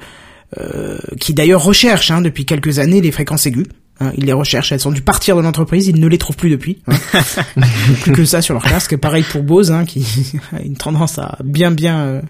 euh, 0.60 0.98
qui 1.20 1.34
d'ailleurs 1.34 1.64
recherche 1.64 2.12
hein, 2.12 2.22
depuis 2.22 2.46
quelques 2.46 2.80
années 2.80 3.00
les 3.02 3.12
fréquences 3.12 3.46
aiguës. 3.46 3.68
Hein, 4.02 4.12
ils 4.18 4.26
les 4.26 4.34
recherchent, 4.34 4.72
elles 4.72 4.88
ont 4.88 4.92
dû 4.92 5.02
partir 5.02 5.36
de 5.38 5.42
l'entreprise, 5.42 5.88
ils 5.88 6.00
ne 6.00 6.08
les 6.08 6.18
trouvent 6.18 6.36
plus 6.36 6.50
depuis. 6.50 6.82
hein. 6.88 7.22
plus 8.02 8.12
que 8.14 8.26
ça 8.26 8.42
sur 8.42 8.54
leur 8.56 8.64
casque. 8.64 8.98
Pareil 8.98 9.24
pour 9.24 9.44
Bose, 9.44 9.72
hein, 9.72 9.86
qui 9.86 10.04
a 10.54 10.62
une 10.62 10.76
tendance 10.76 11.20
à 11.20 11.38
bien 11.44 11.72
bien 11.72 12.00
euh, 12.02 12.22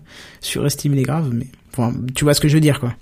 surestimer 0.42 0.98
les 0.98 1.04
graves, 1.04 1.30
mais 1.34 1.48
enfin, 1.74 1.94
tu 2.14 2.24
vois 2.26 2.34
ce 2.34 2.42
que 2.42 2.48
je 2.48 2.56
veux 2.56 2.60
dire 2.62 2.80
quoi. 2.80 2.94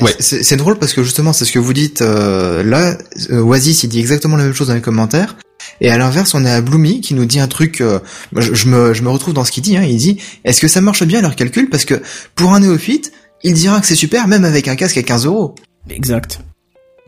Ouais. 0.00 0.14
C'est 0.18 0.42
c'est 0.42 0.56
drôle 0.56 0.78
parce 0.78 0.94
que 0.94 1.02
justement, 1.02 1.34
c'est 1.34 1.44
ce 1.44 1.52
que 1.52 1.58
vous 1.58 1.74
dites 1.74 2.00
euh, 2.00 2.62
là. 2.62 2.96
euh, 3.30 3.40
Oasis, 3.42 3.82
il 3.82 3.88
dit 3.88 4.00
exactement 4.00 4.36
la 4.38 4.44
même 4.44 4.54
chose 4.54 4.68
dans 4.68 4.74
les 4.74 4.80
commentaires. 4.80 5.36
Et 5.82 5.90
à 5.90 5.98
l'inverse, 5.98 6.32
on 6.34 6.44
est 6.46 6.50
à 6.50 6.60
Bloomy 6.62 7.00
qui 7.02 7.12
nous 7.14 7.26
dit 7.26 7.38
un 7.38 7.48
truc. 7.48 7.80
euh, 7.82 7.98
je 8.36 8.66
me, 8.68 8.94
je 8.94 9.02
me 9.02 9.10
retrouve 9.10 9.34
dans 9.34 9.44
ce 9.44 9.52
qu'il 9.52 9.62
dit. 9.62 9.76
Hein, 9.76 9.82
il 9.82 9.96
dit 9.98 10.18
Est-ce 10.44 10.60
que 10.62 10.68
ça 10.68 10.80
marche 10.80 11.02
bien 11.04 11.20
leur 11.20 11.36
calcul? 11.36 11.68
Parce 11.68 11.84
que 11.84 12.00
pour 12.34 12.54
un 12.54 12.60
néophyte, 12.60 13.12
il 13.42 13.52
dira 13.52 13.78
que 13.80 13.86
c'est 13.86 13.94
super, 13.94 14.26
même 14.26 14.44
avec 14.46 14.68
un 14.68 14.76
casque 14.76 14.96
à 14.96 15.02
15 15.02 15.26
euros. 15.26 15.54
Exact. 15.90 16.40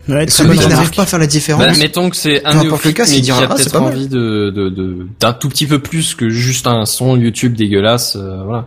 Ouais, 0.08 0.26
Celui 0.28 0.56
qui 0.58 0.68
n'arrive 0.68 0.90
pas 0.92 1.02
à 1.02 1.06
faire 1.06 1.18
la 1.18 1.26
différence. 1.26 1.64
Bah, 1.64 1.72
mettons 1.78 2.10
que 2.10 2.16
c'est 2.16 2.44
un 2.44 2.62
le 2.62 2.92
cas, 2.92 3.04
mais 3.08 3.20
qui 3.20 3.30
a 3.30 3.38
ah, 3.38 3.54
peut-être 3.54 3.74
envie 3.80 4.06
de 4.08 4.50
de 4.54 4.68
de- 4.68 5.06
d'un 5.18 5.32
tout 5.32 5.48
petit 5.48 5.66
peu 5.66 5.80
plus 5.80 6.14
que 6.14 6.30
juste 6.30 6.66
un 6.68 6.84
son 6.84 7.16
YouTube 7.16 7.54
dégueulasse, 7.54 8.14
euh, 8.16 8.42
voilà. 8.44 8.66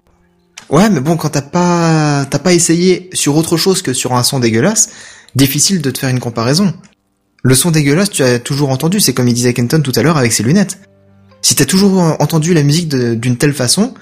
Ouais, 0.69 0.89
mais 0.89 0.99
bon, 0.99 1.15
quand 1.17 1.29
t'as 1.29 1.41
pas, 1.41 2.25
t'as 2.29 2.39
pas 2.39 2.53
essayé 2.53 3.09
sur 3.13 3.35
autre 3.37 3.57
chose 3.57 3.81
que 3.81 3.93
sur 3.93 4.13
un 4.13 4.23
son 4.23 4.39
dégueulasse, 4.39 4.89
difficile 5.35 5.81
de 5.81 5.89
te 5.91 5.97
faire 5.99 6.09
une 6.09 6.19
comparaison. 6.19 6.73
Le 7.41 7.55
son 7.55 7.71
dégueulasse, 7.71 8.09
tu 8.09 8.21
as 8.21 8.37
toujours 8.39 8.69
entendu, 8.69 8.99
c'est 8.99 9.13
comme 9.13 9.27
il 9.27 9.33
disait 9.33 9.53
Kenton 9.53 9.81
tout 9.81 9.93
à 9.95 10.03
l'heure 10.03 10.17
avec 10.17 10.33
ses 10.33 10.43
lunettes. 10.43 10.79
Si 11.41 11.55
t'as 11.55 11.65
toujours 11.65 12.01
entendu 12.19 12.53
la 12.53 12.63
musique 12.63 12.89
de- 12.89 13.15
d'une 13.15 13.37
telle 13.37 13.53
façon, 13.53 13.93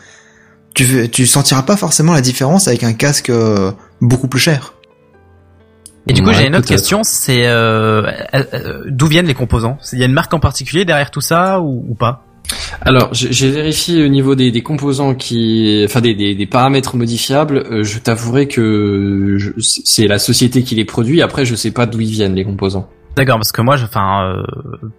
tu, 0.73 1.07
tu 1.09 1.25
sentiras 1.27 1.61
pas 1.61 1.77
forcément 1.77 2.13
la 2.13 2.21
différence 2.21 2.67
avec 2.67 2.83
un 2.83 2.93
casque 2.93 3.29
euh, 3.29 3.71
beaucoup 4.01 4.27
plus 4.27 4.39
cher. 4.39 4.73
Et 6.09 6.13
du 6.13 6.21
coup, 6.21 6.29
Ouais, 6.29 6.35
j'ai 6.35 6.47
une 6.47 6.55
autre 6.55 6.67
question, 6.67 7.01
c'est 7.03 7.47
euh, 7.47 8.03
euh, 8.33 8.43
euh, 8.53 8.83
d'où 8.87 9.07
viennent 9.07 9.27
les 9.27 9.33
composants? 9.33 9.77
Il 9.93 9.99
y 9.99 10.03
a 10.03 10.05
une 10.05 10.13
marque 10.13 10.33
en 10.33 10.39
particulier 10.39 10.85
derrière 10.85 11.11
tout 11.11 11.21
ça 11.21 11.59
ou, 11.59 11.85
ou 11.89 11.95
pas? 11.95 12.23
Alors, 12.81 13.09
j'ai 13.11 13.51
vérifié 13.51 14.05
au 14.05 14.07
niveau 14.07 14.33
des, 14.35 14.51
des 14.51 14.61
composants 14.61 15.15
qui, 15.15 15.83
enfin 15.85 15.99
des, 15.99 16.15
des, 16.15 16.33
des 16.33 16.45
paramètres 16.45 16.95
modifiables. 16.95 17.57
euh, 17.57 17.83
je 17.83 17.99
t'avouerai 17.99 18.47
que 18.47 19.37
c'est 19.59 20.07
la 20.07 20.17
société 20.19 20.63
qui 20.63 20.75
les 20.75 20.85
produit. 20.85 21.21
Après, 21.21 21.43
je 21.45 21.55
sais 21.55 21.71
pas 21.71 21.85
d'où 21.85 21.99
ils 21.99 22.11
viennent 22.11 22.35
les 22.35 22.45
composants. 22.45 22.87
D'accord, 23.17 23.35
parce 23.37 23.51
que 23.51 23.61
moi, 23.61 23.75
je- 23.75 23.83
enfin, 23.85 24.23
euh, 24.31 24.43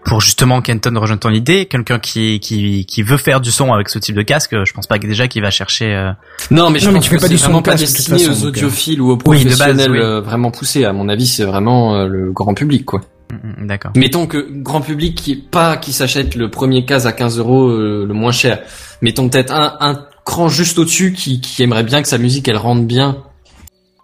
pour 0.04 0.20
justement 0.20 0.60
Kenton 0.60 0.92
rejoindre 0.98 1.20
ton 1.20 1.30
idée, 1.30 1.64
quelqu'un 1.66 1.98
qui, 1.98 2.40
qui 2.40 2.84
qui 2.84 3.02
veut 3.02 3.16
faire 3.16 3.40
du 3.40 3.50
son 3.50 3.72
avec 3.72 3.88
ce 3.88 3.98
type 3.98 4.14
de 4.16 4.22
casque, 4.22 4.54
je 4.64 4.72
pense 4.74 4.86
pas 4.86 4.98
que 4.98 5.06
déjà 5.06 5.28
qu'il 5.28 5.40
va 5.40 5.50
chercher. 5.50 5.94
euh, 5.94 6.10
Non, 6.50 6.68
mais 6.70 6.78
je 6.80 6.86
Non, 6.86 6.92
mais 6.92 6.98
pense 6.98 7.04
tu 7.04 7.10
fais 7.10 7.16
que 7.16 7.20
pas 7.22 7.26
c'est 7.28 7.32
du 7.34 7.38
son 7.38 7.44
vraiment 7.46 7.62
pas 7.62 7.74
de 7.74 7.78
destiné 7.78 8.18
façon, 8.18 8.32
aux 8.32 8.44
euh. 8.44 8.48
audiophiles 8.48 9.00
ou 9.00 9.10
aux 9.12 9.18
Oui, 9.26 9.44
de 9.44 9.48
base, 9.50 9.58
professionnels 9.58 9.90
oui. 9.92 9.98
euh, 10.02 10.20
vraiment 10.20 10.50
poussés. 10.50 10.84
À 10.84 10.92
mon 10.92 11.08
avis, 11.08 11.26
c'est 11.26 11.44
vraiment 11.44 11.94
euh, 11.94 12.06
le 12.08 12.32
grand 12.32 12.54
public, 12.54 12.84
quoi. 12.84 13.00
mm, 13.32 13.62
mm, 13.62 13.66
D'accord. 13.68 13.92
Mettons 13.94 14.26
que 14.26 14.46
grand 14.50 14.80
public 14.80 15.14
qui 15.14 15.36
pas 15.36 15.76
qui 15.76 15.92
s'achète 15.92 16.34
le 16.34 16.50
premier 16.50 16.84
casque 16.84 17.06
à 17.06 17.12
15 17.12 17.38
euros 17.38 17.68
euh, 17.68 18.04
le 18.06 18.14
moins 18.14 18.32
cher. 18.32 18.58
Mettons 19.00 19.28
peut-être 19.28 19.52
un, 19.54 19.76
un 19.80 20.04
cran 20.24 20.48
juste 20.48 20.78
au-dessus 20.78 21.12
qui, 21.12 21.40
qui 21.40 21.62
aimerait 21.62 21.84
bien 21.84 22.02
que 22.02 22.08
sa 22.08 22.18
musique 22.18 22.48
elle 22.48 22.56
rentre 22.56 22.82
bien, 22.82 23.18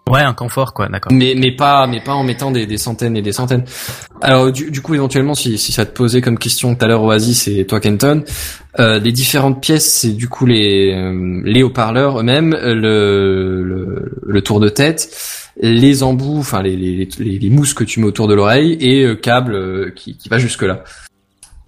Ouais, 0.07 0.21
un 0.21 0.33
confort, 0.33 0.73
quoi. 0.73 0.87
D'accord. 0.87 1.11
mais 1.11 1.33
mais 1.35 1.51
pas 1.51 1.87
mais 1.87 1.99
pas 1.99 2.13
en 2.13 2.23
mettant 2.23 2.51
des, 2.51 2.67
des 2.67 2.77
centaines 2.77 3.17
et 3.17 3.23
des 3.23 3.31
centaines. 3.31 3.65
Alors 4.21 4.51
du, 4.51 4.69
du 4.69 4.81
coup 4.81 4.93
éventuellement 4.93 5.33
si, 5.33 5.57
si 5.57 5.71
ça 5.71 5.83
te 5.85 5.93
posait 5.95 6.21
comme 6.21 6.37
question 6.37 6.75
tout 6.75 6.85
à 6.85 6.87
l'heure 6.87 7.01
Oasis 7.03 7.47
et 7.47 7.65
toi 7.65 7.79
Kenton, 7.79 8.23
euh, 8.79 8.99
les 8.99 9.11
différentes 9.11 9.61
pièces 9.61 9.91
c'est 9.91 10.11
du 10.11 10.29
coup 10.29 10.45
les 10.45 10.93
euh, 10.93 11.41
les 11.43 11.63
haut-parleurs 11.63 12.19
eux-mêmes, 12.19 12.51
le, 12.51 13.63
le 13.63 14.11
le 14.23 14.41
tour 14.43 14.59
de 14.59 14.69
tête, 14.69 15.09
les 15.59 16.03
embouts, 16.03 16.37
enfin 16.37 16.61
les, 16.61 16.75
les 16.75 17.09
les 17.17 17.39
les 17.39 17.49
mousses 17.49 17.73
que 17.73 17.83
tu 17.83 17.99
mets 17.99 18.05
autour 18.05 18.27
de 18.27 18.35
l'oreille 18.35 18.77
et 18.79 19.03
euh, 19.05 19.15
câble 19.15 19.55
euh, 19.55 19.91
qui 19.95 20.15
qui 20.17 20.29
va 20.29 20.37
jusque 20.37 20.61
là. 20.61 20.83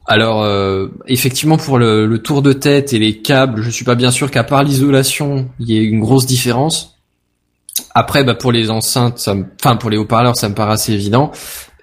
Alors 0.05 0.43
euh, 0.43 0.89
effectivement 1.07 1.57
pour 1.57 1.79
le, 1.79 2.05
le 2.05 2.19
tour 2.19 2.43
de 2.43 2.53
tête 2.53 2.93
et 2.93 2.99
les 2.99 3.17
câbles, 3.17 3.63
je 3.63 3.69
suis 3.71 3.83
pas 3.83 3.95
bien 3.95 4.11
sûr 4.11 4.29
qu'à 4.29 4.43
part 4.43 4.63
l'isolation, 4.63 5.49
il 5.59 5.71
y 5.71 5.77
ait 5.77 5.83
une 5.83 6.01
grosse 6.01 6.27
différence. 6.27 6.96
Après, 7.93 8.23
bah, 8.23 8.35
pour 8.35 8.51
les 8.51 8.69
enceintes, 8.69 9.19
ça 9.19 9.35
me... 9.35 9.45
enfin 9.63 9.75
pour 9.75 9.89
les 9.89 9.97
haut-parleurs, 9.97 10.35
ça 10.35 10.49
me 10.49 10.55
paraît 10.55 10.73
assez 10.73 10.93
évident. 10.93 11.31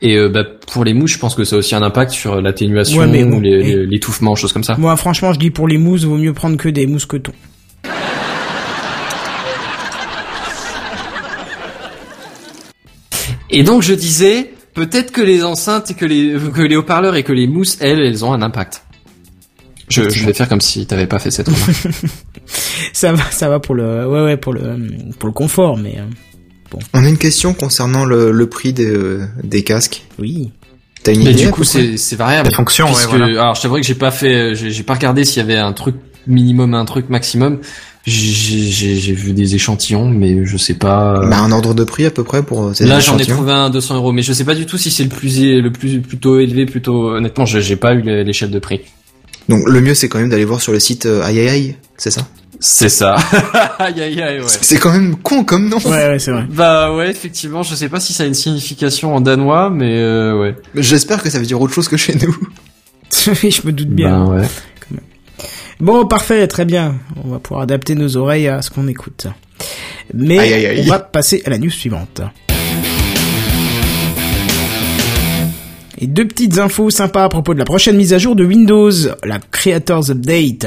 Et 0.01 0.17
euh, 0.17 0.29
bah, 0.29 0.45
pour 0.71 0.85
les 0.85 0.95
mouches, 0.95 1.15
je 1.15 1.19
pense 1.19 1.35
que 1.35 1.45
ça 1.45 1.57
a 1.57 1.59
aussi 1.61 1.75
un 1.75 1.83
impact 1.83 2.11
sur 2.11 2.41
l'atténuation 2.41 3.03
ou 3.03 3.41
l'étouffement, 3.41 4.35
choses 4.35 4.53
comme 4.53 4.65
ça. 4.65 4.77
Moi, 4.77 4.97
franchement, 4.97 5.33
je 5.33 5.39
dis 5.39 5.51
pour 5.51 5.69
les 5.69 5.79
mousses, 5.79 6.05
vaut 6.05 6.17
mieux 6.17 6.35
prendre 6.35 6.57
que 6.57 6.69
des 6.69 6.87
mousquetons. 6.87 7.33
Et 13.51 13.63
donc 13.63 13.83
je 13.83 13.95
disais, 13.95 14.53
peut-être 14.75 15.13
que 15.13 15.21
les 15.21 15.45
enceintes, 15.45 15.95
que 15.95 16.05
les, 16.05 16.35
que 16.53 16.63
les 16.63 16.75
haut-parleurs 16.75 17.15
et 17.15 17.23
que 17.23 17.33
les 17.33 17.47
mousses, 17.47 17.79
elles, 17.81 18.01
elles 18.01 18.25
ont 18.25 18.33
un 18.33 18.43
impact. 18.43 18.84
Je, 19.89 20.09
je 20.09 20.25
vais 20.27 20.33
faire 20.33 20.49
comme 20.49 20.61
si 20.61 20.87
t'avais 20.87 21.07
pas 21.07 21.19
fait 21.19 21.31
cette 21.31 21.49
remarque. 21.49 21.89
Ça 22.93 23.13
va, 23.13 23.23
ça 23.31 23.49
va 23.49 23.59
pour 23.59 23.75
le, 23.75 24.07
ouais, 24.07 24.23
ouais, 24.23 24.37
pour 24.37 24.53
le, 24.53 24.77
pour 25.19 25.27
le 25.29 25.33
confort, 25.33 25.77
mais 25.79 25.97
euh, 25.99 26.77
On 26.93 27.03
a 27.05 27.09
une 27.09 27.17
question 27.19 27.55
concernant 27.55 28.05
le, 28.05 28.31
le 28.33 28.47
prix 28.49 28.73
des, 28.73 28.87
euh, 28.91 29.27
des 29.43 29.63
casques. 29.63 30.03
oui. 30.19 30.51
T'as 31.03 31.13
une 31.13 31.23
Mais 31.23 31.33
idée 31.33 31.45
du 31.45 31.51
coup, 31.51 31.65
c'est 31.65 31.99
c'est 31.99 32.17
variable. 32.17 32.49
La 32.49 32.55
fonction, 32.55 32.87
ouais, 32.87 33.07
voilà. 33.11 33.27
Alors, 33.27 33.55
je 33.55 33.61
t'avouerai 33.61 33.83
que 33.83 33.87
j'ai 33.87 33.95
pas 33.95 34.11
fait, 34.11 34.55
j'ai 34.55 34.71
j'ai 34.71 34.83
pas 34.83 34.95
regardé 34.95 35.27
s'il 35.27 35.37
y 35.37 35.45
avait 35.45 35.59
un 35.59 35.75
truc 35.75 35.97
minimum, 36.27 36.73
un 36.73 36.87
truc 36.87 37.11
maximum. 37.11 37.59
J'ai 38.07 38.71
j'ai 38.71 38.97
j'ai 38.97 39.13
vu 39.13 39.33
des 39.35 39.55
échantillons, 39.55 40.09
mais 40.09 40.47
je 40.47 40.57
sais 40.57 40.73
pas. 40.73 41.21
Bah, 41.29 41.41
un 41.41 41.53
ordre 41.53 41.75
de 41.75 41.85
prix 41.85 42.07
à 42.07 42.11
peu 42.11 42.25
près 42.25 42.43
pour 42.43 42.65
euh, 42.65 42.73
ces 42.73 42.87
Là, 42.87 43.01
j'en 43.01 43.19
ai 43.19 43.27
trouvé 43.27 43.53
un 43.53 43.69
200 43.69 43.97
euros, 43.97 44.13
mais 44.13 44.23
je 44.23 44.33
sais 44.33 44.45
pas 44.45 44.55
du 44.55 44.65
tout 44.65 44.79
si 44.79 44.91
c'est 44.91 45.03
le 45.03 45.11
plus 45.11 45.61
le 45.61 45.71
plus 45.71 46.01
plutôt 46.01 46.39
élevé, 46.41 46.65
plutôt 46.65 47.11
honnêtement, 47.11 47.45
j'ai 47.45 47.61
j'ai 47.61 47.77
pas 47.77 47.93
eu 47.93 48.01
l'échelle 48.25 48.51
de 48.51 48.59
prix. 48.59 48.81
Donc 49.49 49.69
le 49.69 49.81
mieux 49.81 49.95
c'est 49.95 50.09
quand 50.09 50.19
même 50.19 50.29
d'aller 50.31 50.45
voir 50.45 50.61
sur 50.61 50.73
le 50.73 50.81
site 50.81 51.07
euh, 51.07 51.23
aïe 51.23 51.39
aïe 51.41 51.49
aïe, 51.49 51.77
c'est 51.97 52.11
ça? 52.11 52.27
C'est 52.61 52.89
ça. 52.89 53.17
aïe 53.79 54.01
aïe 54.01 54.23
aïe, 54.23 54.41
ouais. 54.41 54.47
C'est 54.49 54.79
quand 54.79 54.93
même 54.93 55.17
con 55.17 55.45
comme 55.45 55.69
nom. 55.69 55.77
Ouais, 55.85 56.09
ouais, 56.09 56.19
c'est 56.19 56.31
vrai. 56.31 56.47
Bah 56.49 56.95
ouais, 56.95 57.11
effectivement, 57.11 57.63
je 57.63 57.75
sais 57.75 57.89
pas 57.91 58.01
si 58.01 58.15
ça 58.15 58.23
a 58.23 58.27
une 58.27 58.33
signification 58.35 59.15
en 59.15 59.21
danois, 59.21 59.69
mais 59.69 59.99
euh, 59.99 60.39
ouais. 60.41 60.57
J'espère 60.75 61.23
que 61.23 61.29
ça 61.29 61.39
veut 61.39 61.45
dire 61.45 61.61
autre 61.61 61.75
chose 61.75 61.89
que 61.89 61.97
chez 61.99 62.15
nous. 62.15 62.35
Oui, 63.43 63.51
je 63.51 63.67
me 63.67 63.73
doute 63.73 63.91
bien. 63.91 64.25
Ben 64.25 64.41
ouais. 64.41 64.47
Bon, 65.81 66.07
parfait, 66.07 66.47
très 66.47 66.65
bien. 66.65 66.95
On 67.23 67.29
va 67.29 67.39
pouvoir 67.39 67.63
adapter 67.63 67.95
nos 67.97 68.17
oreilles 68.17 68.49
à 68.49 68.63
ce 68.63 68.71
qu'on 68.71 68.89
écoute. 68.89 69.27
Mais 70.15 70.39
Aïe, 70.39 70.55
aïe, 70.55 70.67
aïe. 70.67 70.83
on 70.87 70.91
va 70.91 71.01
passer 71.01 71.43
à 71.45 71.51
la 71.51 71.59
news 71.59 71.71
suivante. 71.71 72.23
Et 75.99 76.07
deux 76.07 76.27
petites 76.27 76.59
infos 76.59 76.91
sympas 76.91 77.25
à 77.25 77.29
propos 77.29 77.55
de 77.55 77.59
la 77.59 77.65
prochaine 77.65 77.97
mise 77.97 78.13
à 78.13 78.19
jour 78.19 78.37
de 78.37 78.45
Windows, 78.45 78.91
la 79.25 79.39
Creators 79.39 80.11
Update. 80.11 80.67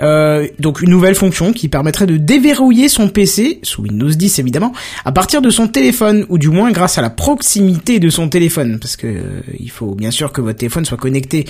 Euh, 0.00 0.48
donc 0.58 0.82
une 0.82 0.90
nouvelle 0.90 1.14
fonction 1.14 1.52
qui 1.52 1.68
permettrait 1.68 2.06
de 2.06 2.16
déverrouiller 2.16 2.88
son 2.88 3.08
PC, 3.08 3.60
sous 3.62 3.82
Windows 3.82 4.08
10 4.08 4.38
évidemment, 4.38 4.72
à 5.04 5.12
partir 5.12 5.40
de 5.40 5.50
son 5.50 5.68
téléphone, 5.68 6.26
ou 6.28 6.38
du 6.38 6.48
moins 6.48 6.72
grâce 6.72 6.98
à 6.98 7.02
la 7.02 7.10
proximité 7.10 8.00
de 8.00 8.08
son 8.08 8.28
téléphone, 8.28 8.78
parce 8.80 8.96
que 8.96 9.06
euh, 9.06 9.40
il 9.58 9.70
faut 9.70 9.94
bien 9.94 10.10
sûr 10.10 10.32
que 10.32 10.40
votre 10.40 10.58
téléphone 10.58 10.84
soit 10.84 10.98
connecté 10.98 11.46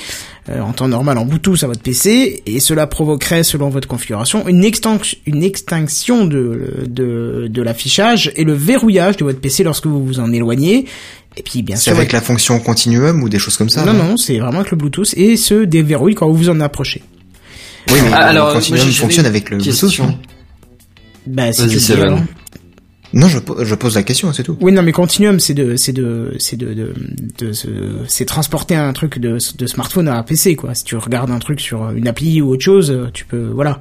euh, 0.51 0.61
en 0.61 0.73
temps 0.73 0.89
normal 0.89 1.19
en 1.19 1.25
Bluetooth 1.25 1.63
à 1.63 1.67
votre 1.67 1.83
PC, 1.83 2.43
et 2.45 2.61
cela 2.61 2.87
provoquerait, 2.87 3.45
selon 3.45 3.71
votre 3.71 3.89
configuration, 3.89 4.47
une, 4.47 4.65
extinction, 4.65 6.27
de, 6.27 6.85
de 6.87 7.63
l'affichage 7.63 8.33
et 8.37 8.45
le 8.45 8.53
verrouillage 8.53 9.17
de 9.17 9.25
votre 9.25 9.41
PC 9.41 9.65
lorsque 9.65 9.87
vous 9.87 10.05
vous 10.05 10.21
en 10.21 10.33
éloignez. 10.33 10.87
Et 11.37 11.43
puis 11.43 11.63
bien 11.63 11.77
C'est 11.77 11.85
sûr, 11.91 11.93
avec 11.97 12.13
la 12.13 12.21
fonction 12.21 12.59
continuum 12.61 13.23
ou 13.23 13.29
des 13.29 13.39
choses 13.39 13.57
comme 13.57 13.69
ça 13.69 13.85
non 13.85 13.93
non, 13.93 14.17
c'est 14.17 14.39
vraiment 14.39 14.61
avec 14.61 14.71
le 14.71 14.77
Bluetooth 14.77 15.15
et 15.17 15.37
se 15.37 15.65
déverrouille 15.65 16.15
quand 16.15 16.29
vous 16.29 16.35
vous 16.37 16.49
en 16.49 16.61
approchez. 16.61 17.03
Oui, 17.91 17.99
mais 18.05 18.11
Ah, 18.13 18.27
alors, 18.29 18.49
le 18.49 18.55
continuum 18.55 18.91
fonctionne 18.93 19.27
avec 19.27 19.51
le 19.51 19.59
Bluetooth. 19.59 20.01
Bah, 21.27 21.53
Seven. 21.53 22.07
alors. 22.07 22.21
Non, 23.13 23.29
je, 23.29 23.39
po- 23.39 23.65
je 23.65 23.75
pose 23.77 23.95
la 23.95 24.03
question, 24.03 24.33
c'est 24.33 24.43
tout. 24.43 24.57
Oui, 24.61 24.73
non, 24.73 24.83
mais 24.83 24.91
Continuum, 24.91 25.39
c'est 25.39 25.55
de, 25.55 25.77
c'est 25.77 25.93
de, 25.93 26.35
c'est 26.41 26.57
de, 26.57 26.75
de, 26.75 26.93
de, 27.39 27.53
c'est 28.09 28.25
transporter 28.25 28.75
un 28.75 28.93
truc 28.93 29.19
de, 29.21 29.39
de 29.57 29.67
smartphone 29.67 30.09
à 30.09 30.21
PC, 30.25 30.57
quoi. 30.57 30.75
Si 30.75 30.83
tu 30.83 30.97
regardes 30.97 31.31
un 31.31 31.39
truc 31.39 31.61
sur 31.61 31.91
une 31.91 32.09
appli 32.09 32.41
ou 32.43 32.51
autre 32.51 32.65
chose, 32.65 33.09
tu 33.13 33.25
peux, 33.25 33.47
voilà. 33.55 33.81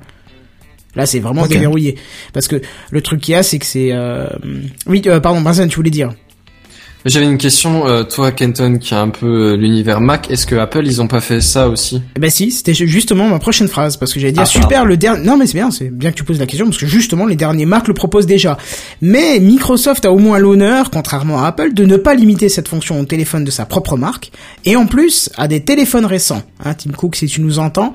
Là, 0.96 1.08
c'est 1.08 1.20
vraiment 1.20 1.42
déverrouillé. 1.48 1.98
Parce 2.32 2.48
que 2.48 2.62
le 2.92 3.02
truc 3.02 3.22
qu'il 3.22 3.32
y 3.32 3.36
a, 3.36 3.42
c'est 3.42 3.58
que 3.58 3.66
c'est, 3.66 3.90
euh... 3.92 4.28
oui, 4.86 5.02
euh, 5.08 5.20
pardon, 5.20 5.42
Benzen, 5.42 5.68
tu 5.68 5.78
voulais 5.78 5.90
dire. 5.90 6.14
J'avais 7.06 7.26
une 7.26 7.38
question, 7.38 7.86
euh, 7.86 8.04
toi 8.04 8.32
Kenton 8.32 8.78
qui 8.78 8.94
a 8.94 9.02
un 9.02 9.10
peu 9.10 9.52
euh, 9.52 9.58
l'univers 9.58 10.00
Mac, 10.00 10.32
est-ce 10.32 10.48
que 10.48 10.56
Apple 10.56 10.86
ils 10.86 11.02
ont 11.02 11.08
pas 11.08 11.20
fait 11.20 11.42
ça 11.42 11.68
aussi? 11.68 12.02
Eh 12.16 12.20
Ben 12.20 12.30
si, 12.30 12.50
c'était 12.52 12.74
justement 12.74 13.28
ma 13.28 13.40
prochaine 13.40 13.68
phrase 13.68 13.98
parce 13.98 14.14
que 14.14 14.22
j'allais 14.22 14.32
dire 14.32 14.44
Ah, 14.44 14.46
super 14.46 14.86
le 14.86 14.96
dernier. 14.96 15.26
Non 15.26 15.36
mais 15.36 15.46
c'est 15.46 15.56
bien, 15.56 15.70
c'est 15.70 15.90
bien 15.90 16.12
que 16.12 16.16
tu 16.16 16.24
poses 16.24 16.40
la 16.40 16.46
question 16.46 16.66
parce 16.66 16.78
que 16.78 16.88
justement 16.88 17.26
les 17.26 17.36
derniers 17.36 17.66
Mac 17.66 17.90
le 17.90 17.94
proposent 17.94 18.26
déjà. 18.26 18.58
Mais 19.02 19.40
Microsoft 19.40 20.06
a 20.06 20.14
au 20.14 20.18
moins 20.18 20.40
l'honneur, 20.40 20.92
contrairement 20.92 21.44
à 21.44 21.48
Apple, 21.48 21.74
de 21.74 21.86
ne 21.86 21.98
pas 21.98 22.16
limiter 22.16 22.48
cette 22.48 22.70
fonction 22.70 23.00
au 23.00 23.06
téléphone 23.06 23.44
de 23.44 23.52
sa 23.52 23.66
propre 23.66 23.98
marque 23.98 24.32
et 24.64 24.78
en 24.78 24.86
plus 24.86 25.30
à 25.36 25.50
des 25.50 25.60
téléphones 25.60 26.06
récents. 26.06 26.44
Hein, 26.64 26.74
Tim 26.74 26.92
Cook, 26.92 27.18
si 27.18 27.28
tu 27.28 27.42
nous 27.42 27.60
entends. 27.60 27.94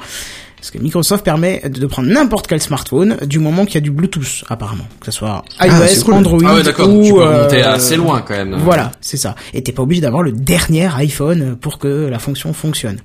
Parce 0.60 0.70
que 0.72 0.78
Microsoft 0.78 1.24
permet 1.24 1.62
de 1.68 1.86
prendre 1.86 2.08
n'importe 2.08 2.46
quel 2.48 2.60
smartphone 2.60 3.16
du 3.26 3.38
moment 3.38 3.64
qu'il 3.64 3.76
y 3.76 3.78
a 3.78 3.80
du 3.80 3.90
Bluetooth, 3.92 4.44
apparemment. 4.48 4.86
Que 5.00 5.06
ce 5.06 5.12
soit 5.12 5.44
iOS, 5.60 5.70
Ah, 5.70 5.86
cool. 6.04 6.14
Android 6.14 6.40
Ah 6.44 6.54
ouais 6.56 6.62
d'accord, 6.64 6.88
ou... 6.88 7.02
tu 7.04 7.12
peux 7.12 7.20
euh, 7.22 7.36
remonter 7.38 7.62
assez 7.62 7.96
loin 7.96 8.22
quand 8.26 8.34
même. 8.34 8.56
Voilà, 8.56 8.92
c'est 9.00 9.16
ça. 9.16 9.34
Et 9.54 9.62
t'es 9.62 9.72
pas 9.72 9.82
obligé 9.82 10.00
d'avoir 10.00 10.22
le 10.22 10.32
dernier 10.32 10.88
iPhone 10.96 11.56
pour 11.60 11.78
que 11.78 12.08
la 12.08 12.18
fonction 12.18 12.52
fonctionne. 12.52 12.98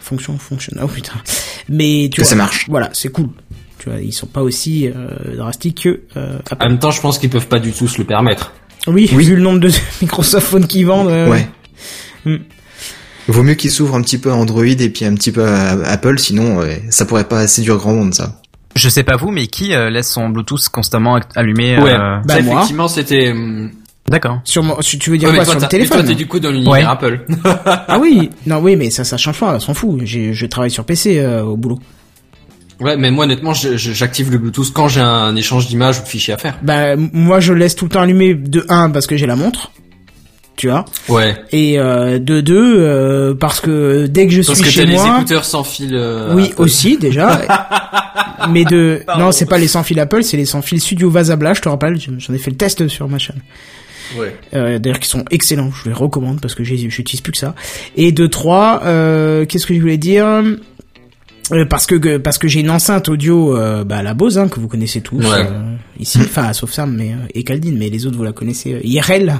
Fonction 0.00 0.38
fonctionne. 0.38 0.80
Oh 0.82 0.86
putain. 0.88 1.12
Mais 1.68 2.08
tu 2.10 2.16
Que 2.16 2.22
vois, 2.22 2.30
ça 2.30 2.34
marche. 2.36 2.66
Voilà, 2.68 2.88
c'est 2.94 3.10
cool. 3.10 3.28
Tu 3.78 3.88
vois, 3.90 4.00
ils 4.00 4.12
sont 4.12 4.26
pas 4.26 4.42
aussi 4.42 4.88
euh, 4.88 5.36
drastiques 5.36 5.82
que 5.84 6.00
euh, 6.16 6.38
Apple. 6.50 6.64
En 6.64 6.68
même 6.70 6.78
temps, 6.78 6.90
je 6.90 7.00
pense 7.00 7.18
qu'ils 7.18 7.30
peuvent 7.30 7.46
pas 7.46 7.58
du 7.60 7.72
tout 7.72 7.88
se 7.88 7.98
le 7.98 8.04
permettre. 8.04 8.52
oui, 8.86 9.08
oui. 9.14 9.24
vu 9.24 9.36
le 9.36 9.42
nombre 9.42 9.60
de 9.60 9.70
Microsoft 10.02 10.46
Phones 10.48 10.66
qui 10.66 10.84
vendent. 10.84 11.08
euh, 11.08 11.28
Ouais. 11.30 11.46
Hmm. 12.24 12.36
Vaut 13.30 13.42
mieux 13.42 13.54
qu'ils 13.54 13.70
s'ouvrent 13.70 13.94
un 13.94 14.02
petit 14.02 14.18
peu 14.18 14.30
à 14.30 14.34
Android 14.34 14.64
et 14.64 14.88
puis 14.90 15.04
un 15.04 15.14
petit 15.14 15.30
peu 15.32 15.44
à 15.46 15.70
Apple, 15.90 16.18
sinon 16.18 16.58
ouais, 16.58 16.82
ça 16.90 17.04
pourrait 17.04 17.24
pas 17.28 17.46
séduire 17.46 17.76
grand 17.76 17.94
monde 17.94 18.12
ça. 18.14 18.40
Je 18.76 18.88
sais 18.88 19.02
pas 19.02 19.16
vous, 19.16 19.30
mais 19.30 19.46
qui 19.46 19.74
euh, 19.74 19.90
laisse 19.90 20.08
son 20.10 20.28
Bluetooth 20.28 20.68
constamment 20.68 21.18
allumé 21.34 21.78
Ouais. 21.78 21.92
euh, 21.92 22.18
Bah, 22.24 22.34
Ça, 22.36 22.42
moi. 22.42 22.54
effectivement, 22.54 22.88
c'était. 22.88 23.30
hum, 23.32 23.70
D'accord. 24.08 24.40
Sur 24.44 24.62
mon- 24.64 24.76
tu 24.78 25.10
veux 25.10 25.18
dire 25.18 25.28
ouais, 25.28 25.36
quoi 25.36 25.44
toi, 25.44 25.54
sur 25.54 25.62
le 25.62 25.68
téléphone? 25.68 26.04
Toi, 26.04 26.14
du 26.14 26.26
coup 26.26 26.40
dans 26.40 26.50
l'univers 26.50 26.72
Ouais. 26.72 26.82
Apple. 26.84 27.20
Ah 27.64 27.98
oui, 28.00 28.30
non 28.46 28.58
oui, 28.60 28.74
mais 28.76 28.90
ça, 28.90 29.04
ça 29.04 29.16
change 29.16 29.38
pas, 29.38 29.54
on 29.54 29.60
s'en 29.60 29.74
fout. 29.74 30.00
J'ai, 30.04 30.32
je 30.34 30.46
travaille 30.46 30.70
sur 30.70 30.84
PC 30.84 31.18
euh, 31.20 31.42
au 31.42 31.56
boulot. 31.56 31.78
ouais, 32.80 32.96
mais 32.96 33.10
moi, 33.12 33.24
honnêtement, 33.26 33.52
j'active 33.54 34.32
le 34.32 34.38
Bluetooth 34.38 34.72
quand 34.72 34.88
j'ai 34.88 35.00
un 35.00 35.36
échange 35.36 35.68
d'images 35.68 35.98
ou 36.00 36.02
de 36.02 36.08
fichiers 36.08 36.34
à 36.34 36.38
faire. 36.38 36.58
Bah 36.62 36.96
moi 36.96 37.38
je 37.40 37.52
laisse 37.52 37.76
tout 37.76 37.84
le 37.84 37.90
temps 37.90 38.00
allumé 38.02 38.34
de 38.34 38.64
1 38.68 38.90
parce 38.90 39.06
que 39.06 39.16
j'ai 39.16 39.26
la 39.26 39.36
montre. 39.36 39.70
Tu 40.60 40.68
vois 40.68 40.84
Ouais. 41.08 41.34
et 41.52 41.78
euh, 41.78 42.18
de 42.18 42.42
2 42.42 43.34
parce 43.40 43.60
que 43.60 44.06
dès 44.06 44.26
que 44.26 44.32
je 44.34 44.42
Parce 44.42 44.58
suis 44.58 44.64
que 44.66 44.70
chez 44.70 44.80
t'as 44.82 44.86
les 44.88 44.92
moi 44.94 45.16
écouteurs 45.16 45.46
sans 45.46 45.64
fil. 45.64 45.94
euh, 45.94 46.34
Oui, 46.34 46.48
Apple. 46.52 46.60
aussi 46.60 46.98
déjà. 46.98 47.40
mais 48.50 48.64
de 48.66 49.00
Pardon. 49.06 49.24
non, 49.24 49.32
c'est 49.32 49.46
pas 49.46 49.56
les 49.56 49.68
sans 49.68 49.82
fil 49.82 49.98
Apple, 49.98 50.22
c'est 50.22 50.36
les 50.36 50.44
sans 50.44 50.60
fil 50.60 50.78
Studio 50.78 51.08
Vasabla, 51.08 51.54
je 51.54 51.62
te 51.62 51.68
rappelle, 51.70 51.98
j'en 51.98 52.34
ai 52.34 52.38
fait 52.38 52.50
le 52.50 52.58
test 52.58 52.88
sur 52.88 53.08
ma 53.08 53.16
chaîne. 53.18 53.40
Ouais. 54.18 54.36
Euh, 54.54 54.78
d'ailleurs 54.78 54.98
qui 55.00 55.08
sont 55.08 55.24
excellents, 55.30 55.70
je 55.72 55.88
les 55.88 55.94
recommande 55.94 56.40
parce 56.42 56.54
que 56.54 56.62
j'ai- 56.64 56.76
j'utilise 56.90 57.20
plus 57.22 57.32
que 57.32 57.38
ça. 57.38 57.54
Et 57.96 58.12
de 58.12 58.26
3, 58.26 58.82
euh, 58.84 59.46
qu'est-ce 59.46 59.64
que 59.66 59.74
je 59.74 59.80
voulais 59.80 59.98
dire? 59.98 60.26
Euh, 61.52 61.64
parce 61.64 61.86
que 61.86 62.16
parce 62.18 62.38
que 62.38 62.46
j'ai 62.48 62.60
une 62.60 62.70
enceinte 62.70 63.08
audio 63.08 63.56
euh, 63.56 63.82
bah 63.84 64.02
la 64.02 64.14
Bose 64.14 64.38
hein, 64.38 64.48
que 64.48 64.60
vous 64.60 64.68
connaissez 64.68 65.00
tous 65.00 65.16
Ouais. 65.18 65.46
euh, 65.50 65.74
ici 65.98 66.18
enfin 66.20 66.52
sauf 66.52 66.70
Sam 66.70 66.94
mais 66.96 67.10
euh, 67.12 67.26
et 67.34 67.42
Caldine 67.42 67.76
mais 67.78 67.88
les 67.88 68.06
autres 68.06 68.16
vous 68.16 68.22
la 68.24 68.32
connaissez 68.32 68.74
euh, 68.74 68.80
IRL 68.84 69.34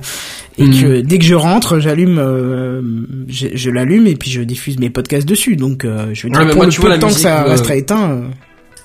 et 0.59 0.65
Mhm. 0.65 0.81
que 0.81 1.01
dès 1.03 1.19
que 1.19 1.24
je 1.24 1.35
rentre 1.35 1.78
j'allume 1.78 2.19
euh, 2.19 2.82
je, 3.28 3.49
je 3.55 3.70
l'allume 3.70 4.07
et 4.07 4.16
puis 4.16 4.31
je 4.31 4.41
diffuse 4.43 4.78
mes 4.78 4.91
podcasts 4.91 5.27
dessus 5.28 5.55
donc 5.57 5.85
euh, 5.85 6.11
je 6.12 6.24
veux 6.27 6.31
dire 6.31 6.41
Ouais, 6.41 6.47
pour 6.49 6.57
moi, 6.57 6.66
le 6.66 6.73
peu 6.73 6.81
vois, 6.82 6.97
de 6.97 7.01
temps 7.01 7.07
que 7.09 7.12
ça 7.15 7.31
musique, 7.37 7.47
euh, 7.47 7.51
restera 7.53 7.77
éteint 7.77 8.11
euh, 8.11 8.23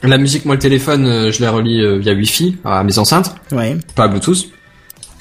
La 0.08 0.18
musique, 0.20 0.46
moi, 0.46 0.56
le 0.56 0.60
téléphone, 0.62 1.06
euh, 1.08 1.32
je 1.32 1.42
la 1.42 1.50
relie 1.52 1.82
euh, 1.82 1.98
via 1.98 2.14
Wi-Fi 2.14 2.58
à 2.64 2.84
mes 2.84 3.00
enceintes, 3.00 3.36
ouais 3.52 3.76
pas 3.96 4.08
Bluetooth. 4.08 4.50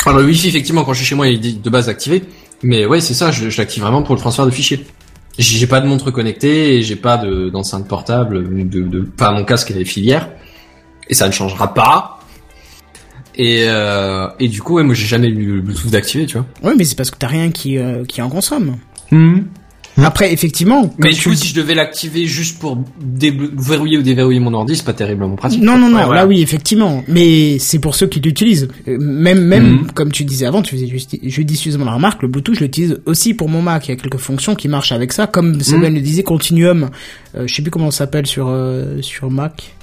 Alors 0.04 0.18
le 0.18 0.26
Wi-Fi, 0.26 0.48
effectivement, 0.48 0.84
quand 0.84 0.92
je 0.92 0.98
suis 0.98 1.06
chez 1.06 1.14
moi, 1.14 1.26
il 1.28 1.44
est 1.46 1.62
de 1.62 1.70
base 1.70 1.88
activé. 1.88 2.22
Mais 2.62 2.84
ouais, 2.86 3.00
c'est 3.00 3.14
ça, 3.14 3.30
je, 3.30 3.48
je 3.48 3.58
l'active 3.58 3.82
vraiment 3.82 4.02
pour 4.02 4.14
le 4.14 4.20
transfert 4.20 4.44
de 4.44 4.50
fichiers. 4.50 4.84
J'ai 5.38 5.66
pas 5.66 5.80
de 5.80 5.86
montre 5.88 6.10
connectée 6.12 6.76
et 6.76 6.82
j'ai 6.82 6.94
pas 6.96 7.16
de- 7.18 7.48
d'enceinte 7.50 7.88
portable, 7.88 8.68
de, 8.68 8.82
de, 8.82 9.00
pas 9.00 9.32
mon 9.32 9.44
casque 9.44 9.70
et 9.72 9.74
les 9.74 9.84
filières. 9.84 10.28
Et 11.08 11.14
ça 11.14 11.26
ne 11.26 11.32
changera 11.32 11.74
pas. 11.74 12.20
Et, 13.34 13.64
euh, 13.66 14.28
et 14.38 14.46
du 14.48 14.62
coup, 14.62 14.74
ouais, 14.74 14.84
moi 14.84 14.94
j'ai 14.94 15.06
jamais 15.06 15.26
eu 15.28 15.56
le 15.56 15.60
Bluetooth 15.60 15.90
d'activé, 15.90 16.26
tu 16.26 16.38
vois. 16.38 16.46
ouais 16.62 16.74
mais 16.78 16.84
c'est 16.84 16.94
parce 16.96 17.10
que 17.10 17.18
t'as 17.18 17.26
rien 17.26 17.50
qui 17.50 17.78
euh, 17.78 18.04
qui 18.04 18.22
en 18.22 18.28
consomme 18.30 18.76
Hmm. 19.10 19.40
Après 19.96 20.32
effectivement 20.32 20.92
Mais 20.98 21.10
du 21.10 21.16
tu 21.16 21.28
coup, 21.28 21.34
si 21.34 21.48
je 21.48 21.54
devais 21.54 21.74
l'activer 21.74 22.26
juste 22.26 22.58
pour 22.58 22.78
verrouiller 23.10 23.98
ou 23.98 24.02
déverrouiller 24.02 24.40
mon 24.40 24.52
ordi, 24.54 24.76
c'est 24.76 24.84
pas 24.84 24.92
terriblement 24.92 25.36
pratique. 25.36 25.62
Non, 25.62 25.78
non, 25.78 25.88
non, 25.88 25.98
Ouais, 25.98 26.04
voilà. 26.04 26.22
là 26.22 26.26
oui, 26.26 26.42
effectivement. 26.42 27.04
Mais 27.08 27.58
c'est 27.58 27.78
pour 27.78 27.94
ceux 27.94 28.06
qui 28.06 28.20
l'utilisent. 28.20 28.68
Euh, 28.88 28.98
Même, 28.98 29.44
même, 29.44 29.70
Mhm. 29.82 29.90
comme 29.92 30.10
tu 30.12 30.24
disais 30.24 30.46
avant, 30.46 30.62
tu 30.62 30.76
faisais 30.76 30.92
judicieusement 31.22 31.84
la 31.84 31.92
remarque, 31.94 32.22
le 32.22 32.28
Bluetooth, 32.28 32.54
je 32.56 32.60
l'utilise 32.60 33.00
aussi 33.06 33.34
pour 33.34 33.48
mon 33.48 33.62
Mac. 33.62 33.86
Il 33.88 33.90
y 33.90 33.94
a 33.94 33.96
quelques 33.96 34.18
fonctions 34.18 34.54
qui 34.54 34.68
marchent 34.68 34.92
avec 34.92 35.12
ça. 35.12 35.26
Comme 35.26 35.60
Seven 35.60 35.90
Mhm. 35.90 35.94
le 35.94 36.00
disait, 36.00 36.22
Continuum, 36.22 36.90
euh, 37.36 37.44
je 37.46 37.54
sais 37.54 37.62
plus 37.62 37.70
comment 37.70 37.90
ça 37.90 37.98
s'appelle 37.98 38.26
sur, 38.26 38.48
euh, 38.48 39.00
sur 39.02 39.30
Mac. 39.30 39.74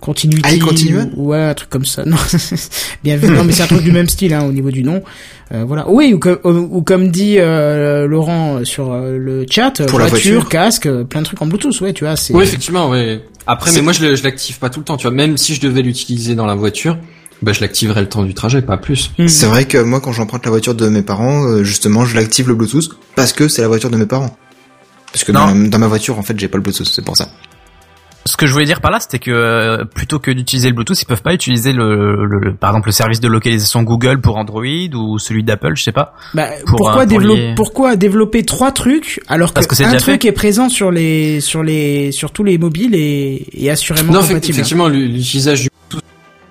Continuity. 0.00 0.58
Ah, 0.60 0.64
Continuum 0.64 1.10
ou- 1.16 1.28
Ouais, 1.28 1.42
un 1.42 1.54
truc 1.54 1.68
comme 1.70 1.84
ça. 1.84 2.04
Non, 2.06 2.16
bien 3.04 3.16
vu. 3.16 3.28
Non, 3.30 3.44
mais 3.44 3.52
c'est 3.52 3.62
un 3.62 3.66
truc 3.66 3.82
du 3.82 3.92
même 3.92 4.08
style, 4.08 4.32
hein, 4.34 4.44
au 4.44 4.52
niveau 4.52 4.70
du 4.70 4.82
nom. 4.82 5.02
Euh, 5.52 5.64
voilà. 5.66 5.88
Oui, 5.88 6.12
ou, 6.14 6.18
comme- 6.18 6.38
ou, 6.44 6.78
ou 6.78 6.82
comme 6.82 7.08
dit 7.10 7.36
euh, 7.38 8.06
Laurent 8.06 8.64
sur 8.64 8.92
euh, 8.92 9.18
le 9.18 9.44
chat, 9.48 9.82
Pour 9.86 9.98
la 9.98 10.06
voiture, 10.06 10.48
casque, 10.48 10.86
euh, 10.86 11.04
plein 11.04 11.20
de 11.20 11.26
trucs 11.26 11.40
en 11.42 11.46
Bluetooth. 11.46 11.80
Ouais, 11.80 11.92
tu 11.92 12.04
vois, 12.04 12.16
c'est. 12.16 12.34
Oui, 12.34 12.44
effectivement, 12.44 12.88
ouais. 12.90 13.22
Après, 13.46 13.72
mais 13.72 13.82
moi, 13.82 13.92
je, 13.92 14.22
l'active 14.22 14.58
pas 14.58 14.70
tout 14.70 14.80
le 14.80 14.84
temps, 14.84 14.96
tu 14.96 15.02
vois. 15.06 15.14
Même 15.16 15.36
si 15.36 15.54
je 15.54 15.60
devais 15.60 15.82
l'utiliser 15.82 16.34
dans 16.34 16.46
la 16.46 16.54
voiture, 16.54 16.96
Bah, 17.42 17.52
je 17.52 17.60
l'activerai 17.60 18.00
le 18.02 18.08
temps 18.08 18.22
du 18.22 18.34
trajet, 18.34 18.60
pas 18.62 18.76
plus. 18.76 19.10
Hmm. 19.18 19.26
C'est 19.28 19.46
vrai 19.46 19.64
que 19.64 19.78
moi, 19.78 20.00
quand 20.00 20.12
j'emprunte 20.12 20.44
la 20.44 20.50
voiture 20.50 20.74
de 20.74 20.88
mes 20.88 21.02
parents, 21.02 21.44
euh, 21.44 21.64
justement, 21.64 22.04
je 22.04 22.14
l'active 22.14 22.48
le 22.48 22.54
Bluetooth 22.54 22.90
parce 23.16 23.32
que 23.32 23.48
c'est 23.48 23.62
la 23.62 23.68
voiture 23.68 23.90
de 23.90 23.96
mes 23.96 24.06
parents. 24.06 24.36
Parce 25.12 25.24
que 25.24 25.32
dans, 25.32 25.52
dans 25.54 25.78
ma 25.78 25.88
voiture, 25.88 26.18
en 26.18 26.22
fait, 26.22 26.38
j'ai 26.38 26.48
pas 26.48 26.58
le 26.58 26.62
Bluetooth, 26.62 26.86
c'est 26.86 27.04
pour 27.04 27.16
ça. 27.16 27.28
Ce 28.26 28.36
que 28.36 28.46
je 28.46 28.52
voulais 28.52 28.66
dire 28.66 28.80
par 28.82 28.90
là, 28.90 29.00
c'était 29.00 29.18
que 29.18 29.30
euh, 29.30 29.84
plutôt 29.84 30.18
que 30.18 30.30
d'utiliser 30.30 30.68
le 30.68 30.74
Bluetooth, 30.74 31.00
ils 31.00 31.06
peuvent 31.06 31.22
pas 31.22 31.32
utiliser 31.32 31.72
le, 31.72 32.26
le- 32.26 32.38
le- 32.38 32.54
par 32.54 32.70
exemple 32.70 32.88
le 32.88 32.92
service 32.92 33.18
de 33.20 33.28
localisation 33.28 33.82
Google 33.82 34.20
pour 34.20 34.36
Android 34.36 34.62
ou 34.94 35.18
celui 35.18 35.42
d'Apple, 35.42 35.72
je 35.74 35.82
sais 35.84 35.92
pas. 35.92 36.14
Bah, 36.34 36.48
Pour, 36.66 36.76
pourquoi, 36.76 37.02
euh, 37.04 37.06
pour 37.06 37.18
dévelop- 37.18 37.36
lier- 37.36 37.54
pourquoi 37.56 37.96
développer 37.96 38.42
trois 38.44 38.72
trucs 38.72 39.20
alors 39.26 39.52
Parce 39.54 39.66
que, 39.66 39.82
un 39.82 39.96
truc 39.96 40.22
fait. 40.22 40.28
est 40.28 40.32
présent 40.32 40.68
sur 40.68 40.90
les 40.90 41.40
sur 41.40 41.62
les 41.62 42.12
sur 42.12 42.30
tous 42.30 42.44
les 42.44 42.58
mobiles 42.58 42.94
et, 42.94 43.46
et 43.54 43.70
assurément 43.70 44.12
Non, 44.12 44.20
compatible. 44.20 44.52
effectivement, 44.52 44.88
l'utilisage 44.88 45.62
du 45.62 45.68
Bluetooth, 45.88 46.04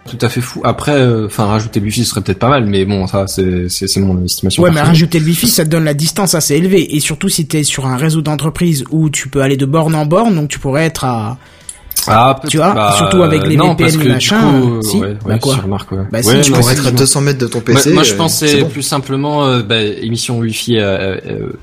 tout 0.09 0.25
à 0.25 0.29
fait 0.29 0.41
fou. 0.41 0.61
Après, 0.63 0.93
euh, 0.93 1.27
enfin, 1.27 1.45
rajouter 1.45 1.79
le 1.79 1.85
Wi-Fi 1.85 2.03
ce 2.03 2.09
serait 2.09 2.21
peut-être 2.21 2.39
pas 2.39 2.49
mal, 2.49 2.65
mais 2.65 2.83
bon, 2.85 3.05
ça, 3.05 3.27
c'est, 3.27 3.69
c'est, 3.69 3.87
c'est 3.87 3.99
mon 3.99 4.23
estimation. 4.25 4.63
Ouais, 4.63 4.71
mais 4.71 4.81
rajouter 4.81 5.19
le 5.19 5.25
Wi-Fi, 5.27 5.47
ça 5.47 5.65
te 5.65 5.69
donne 5.69 5.83
la 5.85 5.93
distance 5.93 6.33
assez 6.33 6.55
élevée. 6.55 6.95
Et 6.95 6.99
surtout 6.99 7.29
si 7.29 7.45
t'es 7.47 7.61
sur 7.61 7.85
un 7.85 7.95
réseau 7.95 8.21
d'entreprise 8.21 8.85
où 8.89 9.11
tu 9.11 9.29
peux 9.29 9.41
aller 9.43 9.55
de 9.55 9.67
borne 9.67 9.93
en 9.93 10.07
borne, 10.07 10.33
donc 10.33 10.49
tu 10.49 10.57
pourrais 10.57 10.85
être 10.85 11.05
à... 11.05 11.37
Ah, 12.07 12.35
peut-être- 12.39 12.49
Tu 12.51 12.57
vois, 12.57 12.73
bah, 12.73 12.93
surtout 12.97 13.23
avec 13.23 13.45
les 13.47 13.57
non, 13.57 13.73
VPN 13.73 13.87
et 13.87 13.97
du 14.03 14.09
machin, 14.09 14.39
coup, 14.61 14.73
euh, 14.77 14.81
si, 14.81 14.97
ouais, 14.97 15.13
bah 15.25 15.33
ouais, 15.33 15.39
quoi. 15.39 15.55
je 15.57 15.61
remarque, 15.61 15.91
ouais. 15.91 15.97
Bah 16.11 16.23
si, 16.23 16.29
Ouais, 16.29 16.41
tu 16.41 16.51
non, 16.51 16.57
peux 16.57 16.61
Pour 16.61 16.71
être 16.71 16.77
à 16.77 16.81
effectivement. 16.81 16.99
200 16.99 17.21
mètres 17.21 17.39
de 17.39 17.47
ton 17.47 17.57
Moi, 17.59 17.65
PC. 17.75 17.93
moi, 17.93 18.03
je 18.03 18.13
euh, 18.13 18.17
pensais 18.17 18.47
c'est 18.47 18.61
bon. 18.61 18.69
plus 18.69 18.81
simplement 18.83 19.45
euh, 19.45 19.61
bah, 19.63 19.81
émission 19.81 20.37
Wi-Fi, 20.39 20.77
euh, 20.79 21.17
euh, 21.27 21.53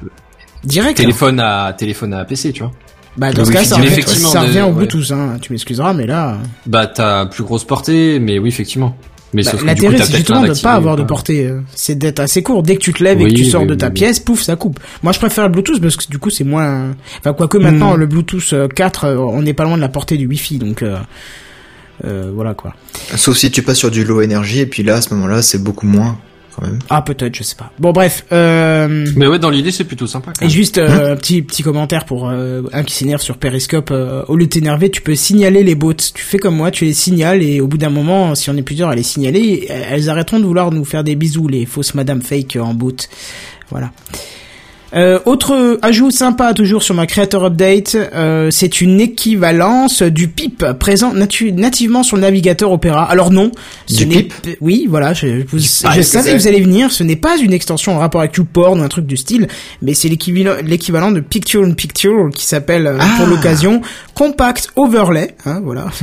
Direct. 0.64 0.96
téléphone 0.98 1.40
à 1.40 1.72
téléphone 1.76 2.12
à 2.14 2.24
PC, 2.24 2.52
tu 2.52 2.62
vois. 2.62 2.72
Bah 3.16 3.32
dans 3.32 3.38
Le 3.40 3.44
ce 3.46 3.52
cas, 3.52 3.64
ça, 3.64 3.76
direct, 3.76 3.90
revient, 3.92 3.92
effectivement, 4.00 4.28
ça 4.30 4.40
revient 4.42 4.60
au 4.60 4.66
ouais. 4.66 4.72
Bluetooth, 4.72 5.10
hein. 5.12 5.38
Tu 5.40 5.52
m'excuseras, 5.52 5.94
mais 5.94 6.06
là... 6.06 6.36
Bah, 6.66 6.86
t'as 6.86 7.24
plus 7.26 7.44
grosse 7.44 7.64
portée, 7.64 8.18
mais 8.18 8.38
oui, 8.38 8.48
effectivement. 8.50 8.94
Mais 9.34 9.42
Bah, 9.42 9.52
L'intérêt, 9.64 9.98
c'est 9.98 10.16
justement 10.16 10.42
de 10.42 10.46
d'activé 10.48 10.62
pas 10.62 10.74
avoir 10.74 10.96
de 10.96 11.02
portée. 11.02 11.46
euh, 11.46 11.60
C'est 11.74 11.96
d'être 11.96 12.20
assez 12.20 12.42
court. 12.42 12.62
Dès 12.62 12.76
que 12.76 12.80
tu 12.80 12.92
te 12.92 13.02
lèves 13.02 13.20
et 13.20 13.28
que 13.28 13.34
tu 13.34 13.44
sors 13.44 13.62
oui, 13.62 13.66
de 13.68 13.74
ta 13.74 13.86
oui. 13.88 13.92
pièce, 13.92 14.20
pouf, 14.20 14.40
ça 14.42 14.56
coupe. 14.56 14.78
Moi, 15.02 15.12
je 15.12 15.18
préfère 15.18 15.44
le 15.44 15.50
Bluetooth 15.52 15.80
parce 15.80 15.96
que 15.96 16.08
du 16.10 16.18
coup, 16.18 16.30
c'est 16.30 16.44
moins... 16.44 16.94
Enfin, 17.18 17.32
quoique 17.32 17.58
maintenant, 17.58 17.96
Hmm. 17.96 18.00
le 18.00 18.06
Bluetooth 18.06 18.52
euh, 18.52 18.68
4, 18.68 19.04
euh, 19.04 19.16
on 19.18 19.42
n'est 19.42 19.52
pas 19.54 19.64
loin 19.64 19.76
de 19.76 19.82
la 19.82 19.88
portée 19.88 20.16
du 20.16 20.26
Wi-Fi, 20.26 20.58
donc... 20.58 20.82
euh, 20.82 20.96
euh, 22.04 22.30
voilà 22.34 22.52
quoi. 22.54 22.74
Sauf 23.16 23.36
si 23.38 23.50
tu 23.50 23.62
passes 23.62 23.78
sur 23.78 23.90
du 23.90 24.04
low 24.04 24.20
énergie, 24.20 24.60
et 24.60 24.66
puis 24.66 24.82
là, 24.82 24.96
à 24.96 25.00
ce 25.00 25.14
moment-là, 25.14 25.40
c'est 25.42 25.62
beaucoup 25.62 25.86
moins, 25.86 26.18
quand 26.56 26.66
même. 26.66 26.78
Ah 26.88 27.02
peut-être, 27.02 27.34
je 27.34 27.42
sais 27.42 27.54
pas. 27.56 27.70
Bon 27.78 27.92
bref, 27.92 28.24
euh, 28.32 29.06
Mais 29.16 29.26
ouais, 29.26 29.38
dans 29.38 29.50
l'idée, 29.50 29.70
c'est 29.70 29.84
plutôt 29.84 30.06
sympa. 30.06 30.32
Quand 30.34 30.42
et 30.42 30.46
même. 30.46 30.54
juste 30.54 30.78
euh, 30.78 31.12
un 31.12 31.16
petit 31.16 31.42
petit 31.42 31.62
commentaire 31.62 32.04
pour 32.06 32.28
euh, 32.28 32.62
un 32.72 32.82
qui 32.82 32.94
s'énerve 32.94 33.20
sur 33.20 33.36
Periscope. 33.36 33.90
euh, 33.90 34.22
au 34.28 34.36
lieu 34.36 34.46
de 34.46 34.50
t'énerver, 34.50 34.90
tu 34.90 35.02
peux 35.02 35.14
signaler 35.14 35.62
les 35.62 35.74
bots. 35.74 35.92
Tu 35.94 36.22
fais 36.22 36.38
comme 36.38 36.56
moi, 36.56 36.70
tu 36.70 36.84
les 36.84 36.94
signales 36.94 37.42
et 37.42 37.60
au 37.60 37.66
bout 37.66 37.78
d'un 37.78 37.90
moment, 37.90 38.34
si 38.34 38.50
on 38.50 38.56
est 38.56 38.62
plusieurs 38.62 38.88
à 38.88 38.94
les 38.94 39.02
signaler, 39.02 39.66
elles 39.68 40.08
arrêteront 40.08 40.38
de 40.40 40.44
vouloir 40.44 40.70
nous 40.72 40.84
faire 40.84 41.04
des 41.04 41.14
bisous, 41.16 41.48
les 41.48 41.66
fausses 41.66 41.94
Madame 41.94 42.22
Fake 42.22 42.56
en 42.60 42.74
bot. 42.74 42.96
Voilà. 43.70 43.90
Euh, 44.94 45.18
autre 45.26 45.78
ajout 45.82 46.10
sympa 46.12 46.54
toujours 46.54 46.82
sur 46.82 46.94
ma 46.94 47.06
Creator 47.06 47.44
Update, 47.44 47.96
euh, 48.14 48.50
c'est 48.52 48.80
une 48.80 49.00
équivalence 49.00 50.02
du 50.02 50.28
PIP 50.28 50.64
présent 50.78 51.12
natu- 51.12 51.52
nativement 51.52 52.04
sur 52.04 52.16
le 52.16 52.22
navigateur 52.22 52.70
Opera. 52.70 53.02
Alors 53.04 53.32
non, 53.32 53.50
ce 53.88 54.04
Du 54.04 54.06
PIP 54.06 54.32
oui, 54.60 54.86
voilà, 54.88 55.12
je, 55.12 55.42
vous- 55.48 55.58
je 55.58 55.96
que 55.96 56.02
savais 56.02 56.32
que 56.32 56.38
vous 56.38 56.46
allez 56.46 56.60
venir. 56.60 56.92
Ce 56.92 57.02
n'est 57.02 57.16
pas 57.16 57.36
une 57.36 57.52
extension 57.52 57.96
en 57.96 57.98
rapport 57.98 58.20
avec 58.20 58.36
YouPorn 58.36 58.80
ou 58.80 58.82
un 58.84 58.88
truc 58.88 59.06
du 59.06 59.16
style, 59.16 59.48
mais 59.82 59.92
c'est 59.94 60.08
l'équivalent 60.08 61.10
de 61.10 61.20
Picture 61.20 61.64
in 61.64 61.72
Picture 61.72 62.30
qui 62.32 62.46
s'appelle 62.46 62.86
euh, 62.86 62.96
pour 62.98 63.26
Ah. 63.26 63.28
l'occasion 63.28 63.80
Compact 64.14 64.68
Overlay. 64.76 65.34
Hein, 65.46 65.60
voilà. 65.64 65.86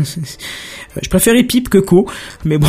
Je 1.02 1.10
préférais 1.10 1.42
PIP 1.42 1.70
que 1.70 1.80
Co, 1.80 2.06
mais 2.46 2.60
bon, 2.60 2.68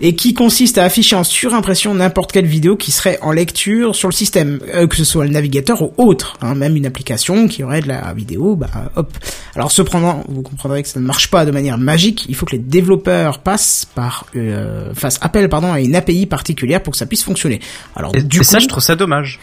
et 0.00 0.14
qui 0.14 0.32
consiste 0.32 0.78
à 0.78 0.84
afficher 0.84 1.16
en 1.16 1.24
surimpression 1.24 1.92
n'importe 1.92 2.30
quelle 2.30 2.46
vidéo 2.46 2.76
qui 2.76 2.92
serait 2.92 3.18
en 3.20 3.32
lecture 3.32 3.96
sur 3.96 4.06
le 4.08 4.12
système, 4.14 4.60
euh, 4.74 4.86
que 4.86 4.94
ce 4.94 5.02
soit 5.02 5.24
le 5.24 5.32
navigateur 5.38 5.82
ou 5.82 5.92
autre, 5.96 6.36
hein, 6.42 6.54
même 6.54 6.76
une 6.76 6.84
application 6.86 7.48
qui 7.48 7.62
aurait 7.62 7.80
de 7.80 7.88
la 7.88 8.12
vidéo, 8.12 8.56
bah 8.56 8.68
hop. 8.96 9.12
Alors 9.54 9.70
cependant, 9.72 10.24
vous 10.28 10.42
comprendrez 10.42 10.82
que 10.82 10.88
ça 10.88 10.98
ne 11.00 11.06
marche 11.06 11.30
pas 11.30 11.44
de 11.44 11.50
manière 11.50 11.78
magique. 11.78 12.26
Il 12.28 12.34
faut 12.34 12.44
que 12.46 12.52
les 12.52 12.58
développeurs 12.58 13.38
passent 13.38 13.86
par, 13.94 14.26
euh, 14.36 14.92
fassent 14.94 15.18
appel 15.22 15.48
pardon 15.48 15.72
à 15.72 15.80
une 15.80 15.94
API 15.96 16.26
particulière 16.26 16.82
pour 16.82 16.92
que 16.92 16.98
ça 16.98 17.06
puisse 17.06 17.22
fonctionner. 17.24 17.60
Alors 17.96 18.14
Et, 18.14 18.22
du 18.22 18.36
et 18.36 18.38
coup, 18.40 18.44
ça, 18.44 18.58
je 18.58 18.66
trouve 18.66 18.82
ça 18.82 18.96
dommage. 18.96 19.38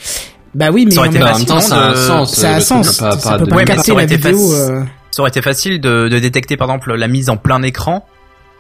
bah 0.54 0.70
oui, 0.72 0.86
mais 0.86 0.92
ça 0.92 1.00
aurait 1.00 1.10
en 1.10 1.12
été 1.12 1.20
même 1.24 1.34
en 1.34 1.38
même 1.38 1.46
temps, 1.48 1.56
temps, 1.56 1.60
ça 1.62 1.76
a 1.86 1.90
un 1.92 1.96
sens. 1.96 2.36
ça 2.36 2.50
a 2.52 2.56
un 2.56 2.60
sens. 2.62 2.98
pas- 2.98 3.12
ça 3.18 3.32
pas 3.32 3.38
peut 3.40 3.46
de- 3.46 3.50
pas 3.50 3.56
Ouais, 3.56 3.64
mais 3.64 3.72
ça 3.72 3.76
capter 3.78 3.92
aurait 3.94 4.06
la 4.08 4.14
été 4.14 4.30
vidéo. 4.30 4.38
faci- 4.38 4.72
euh, 4.72 4.84
Ça 5.12 5.22
aurait 5.22 5.30
été 5.30 5.42
facile 5.42 5.80
de, 5.80 6.10
de 6.10 6.20
détecter 6.20 6.58
par 6.58 6.68
exemple 6.70 6.94
la 6.94 7.08
mise 7.08 7.30
en 7.30 7.38
plein 7.38 7.62
écran 7.64 8.06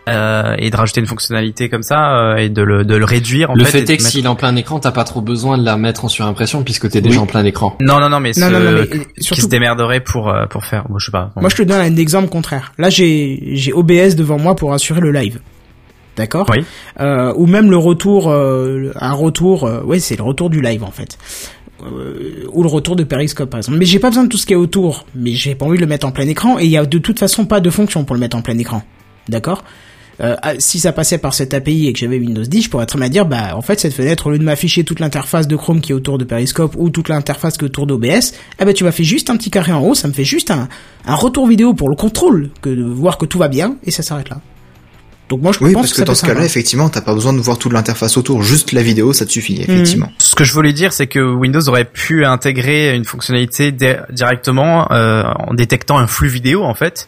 euh, 0.07 0.55
et 0.59 0.69
de 0.69 0.75
rajouter 0.77 1.01
une 1.01 1.07
fonctionnalité 1.07 1.69
comme 1.69 1.81
ça 1.83 2.17
euh, 2.17 2.35
et 2.37 2.49
de 2.49 2.61
le, 2.61 2.85
de 2.85 2.95
le 2.95 3.05
réduire 3.05 3.49
en 3.51 3.53
Le 3.55 3.63
fait. 3.65 3.79
est 3.79 3.85
que 3.85 3.91
mettre- 3.91 4.05
s'il 4.07 4.25
est 4.25 4.27
en 4.27 4.35
plein 4.35 4.55
écran, 4.55 4.79
t'as 4.79 4.91
pas 4.91 5.03
trop 5.03 5.21
besoin 5.21 5.57
de 5.57 5.65
la 5.65 5.77
mettre 5.77 6.05
en 6.05 6.07
surimpression 6.09 6.63
puisque 6.63 6.89
t'es 6.89 7.01
déjà 7.01 7.15
Oui. 7.17 7.23
en 7.23 7.25
plein 7.25 7.43
écran. 7.45 7.75
Non 7.81 7.99
non 7.99 8.09
non 8.09 8.19
mais, 8.19 8.31
Non, 8.37 8.47
ce- 8.47 8.51
non, 8.53 8.59
non, 8.59 8.71
mais, 8.91 9.05
qui 9.19 9.41
se 9.41 9.47
démerderait 9.47 10.01
pour 10.01 10.29
euh, 10.29 10.45
pour 10.45 10.65
faire. 10.65 10.85
Bon, 10.89 10.99
je 10.99 11.05
sais 11.05 11.11
pas. 11.11 11.31
Moi, 11.35 11.49
je 11.49 11.55
te 11.55 11.63
donne 11.63 11.81
un 11.81 11.95
exemple 11.97 12.29
contraire. 12.29 12.73
Là, 12.77 12.89
j'ai 12.89 13.39
j'ai 13.53 13.73
OBS 13.73 14.15
devant 14.15 14.37
moi 14.37 14.55
pour 14.55 14.73
assurer 14.73 15.01
le 15.01 15.11
live. 15.11 15.39
D'accord? 16.17 16.47
Oui. 16.49 16.63
euh, 17.01 17.33
Ou 17.35 17.45
même 17.45 17.69
le 17.69 17.77
retour, 17.77 18.29
euh, 18.29 18.91
un 18.99 19.11
retour, 19.11 19.65
euh, 19.65 19.81
ouais, 19.83 19.99
c'est 19.99 20.15
le 20.15 20.23
retour 20.23 20.49
du 20.49 20.61
live 20.61 20.83
en 20.83 20.91
fait. 20.91 21.17
Euh, 21.83 22.45
ou 22.53 22.63
le 22.63 22.69
retour 22.69 22.95
de 22.95 23.03
Periscope 23.03 23.49
par 23.49 23.57
exemple. 23.57 23.77
Mais 23.77 23.85
j'ai 23.85 23.99
pas 23.99 24.09
besoin 24.09 24.23
de 24.23 24.29
tout 24.29 24.37
ce 24.37 24.45
qui 24.45 24.53
est 24.53 24.57
autour. 24.57 25.05
Mais 25.13 25.31
j'ai 25.33 25.55
pas 25.55 25.65
envie 25.65 25.75
de 25.77 25.81
le 25.81 25.87
mettre 25.87 26.07
en 26.07 26.11
plein 26.11 26.27
écran. 26.27 26.57
Et 26.57 26.63
il 26.65 26.69
y 26.71 26.77
a 26.77 26.85
de 26.85 26.97
toute 26.99 27.19
façon 27.19 27.45
pas 27.45 27.59
de 27.59 27.69
fonction 27.69 28.05
pour 28.05 28.15
le 28.15 28.21
mettre 28.21 28.37
en 28.37 28.41
plein 28.41 28.57
écran. 28.57 28.81
D'accord? 29.27 29.63
Euh, 30.21 30.35
ah, 30.41 30.53
si 30.59 30.79
ça 30.79 30.91
passait 30.93 31.17
par 31.17 31.33
cette 31.33 31.53
API 31.53 31.87
et 31.87 31.93
que 31.93 31.99
j'avais 31.99 32.17
Windows 32.19 32.41
10, 32.43 32.63
je 32.63 32.69
pourrais 32.69 32.85
très 32.85 32.97
bien 32.99 33.09
dire, 33.09 33.25
bah, 33.25 33.55
en 33.55 33.61
fait, 33.61 33.79
cette 33.79 33.93
fenêtre, 33.93 34.27
au 34.27 34.31
lieu 34.31 34.39
de 34.39 34.43
m'afficher 34.43 34.83
toute 34.83 34.99
l'interface 34.99 35.47
de 35.47 35.55
Chrome 35.55 35.81
qui 35.81 35.91
est 35.91 35.95
autour 35.95 36.17
de 36.17 36.23
Periscope 36.23 36.75
ou 36.77 36.89
toute 36.89 37.09
l'interface 37.09 37.57
qui 37.57 37.65
est 37.65 37.67
autour 37.67 37.85
d'OBS, 37.87 38.33
eh 38.59 38.65
ben, 38.65 38.73
tu 38.73 38.83
m'as 38.85 38.91
fait 38.91 39.03
juste 39.03 39.29
un 39.29 39.37
petit 39.37 39.51
carré 39.51 39.71
en 39.73 39.81
haut, 39.81 39.95
ça 39.95 40.07
me 40.07 40.13
fait 40.13 40.23
juste 40.23 40.51
un, 40.51 40.69
un 41.05 41.15
retour 41.15 41.47
vidéo 41.47 41.73
pour 41.73 41.89
le 41.89 41.95
contrôle, 41.95 42.49
que 42.61 42.69
de 42.69 42.83
voir 42.83 43.17
que 43.17 43.25
tout 43.25 43.37
va 43.39 43.47
bien, 43.49 43.75
et 43.83 43.91
ça 43.91 44.03
s'arrête 44.03 44.29
là. 44.29 44.39
Donc 45.27 45.41
moi, 45.41 45.51
je 45.51 45.57
Oui, 45.63 45.73
pense 45.73 45.81
parce 45.81 45.91
que, 45.93 45.97
ça 45.97 46.05
dans 46.05 46.13
ce 46.13 46.23
cas-là, 46.27 46.45
effectivement, 46.45 46.87
t'as 46.87 47.01
pas 47.01 47.15
besoin 47.15 47.33
de 47.33 47.39
voir 47.39 47.57
toute 47.57 47.73
l'interface 47.73 48.15
autour, 48.15 48.43
juste 48.43 48.73
la 48.73 48.83
vidéo, 48.83 49.11
ça 49.11 49.25
te 49.25 49.31
suffit, 49.31 49.59
effectivement. 49.59 50.11
Ce 50.19 50.35
que 50.35 50.43
je 50.43 50.53
voulais 50.53 50.71
dire, 50.71 50.93
c'est 50.93 51.07
que 51.07 51.19
Windows 51.19 51.67
aurait 51.67 51.85
pu 51.85 52.23
intégrer 52.25 52.95
une 52.95 53.05
fonctionnalité 53.05 53.71
di- 53.71 53.85
directement 54.11 54.91
euh, 54.91 55.23
en 55.39 55.55
détectant 55.55 55.97
un 55.97 56.05
flux 56.05 56.29
vidéo 56.29 56.63
en 56.63 56.75
fait 56.75 57.07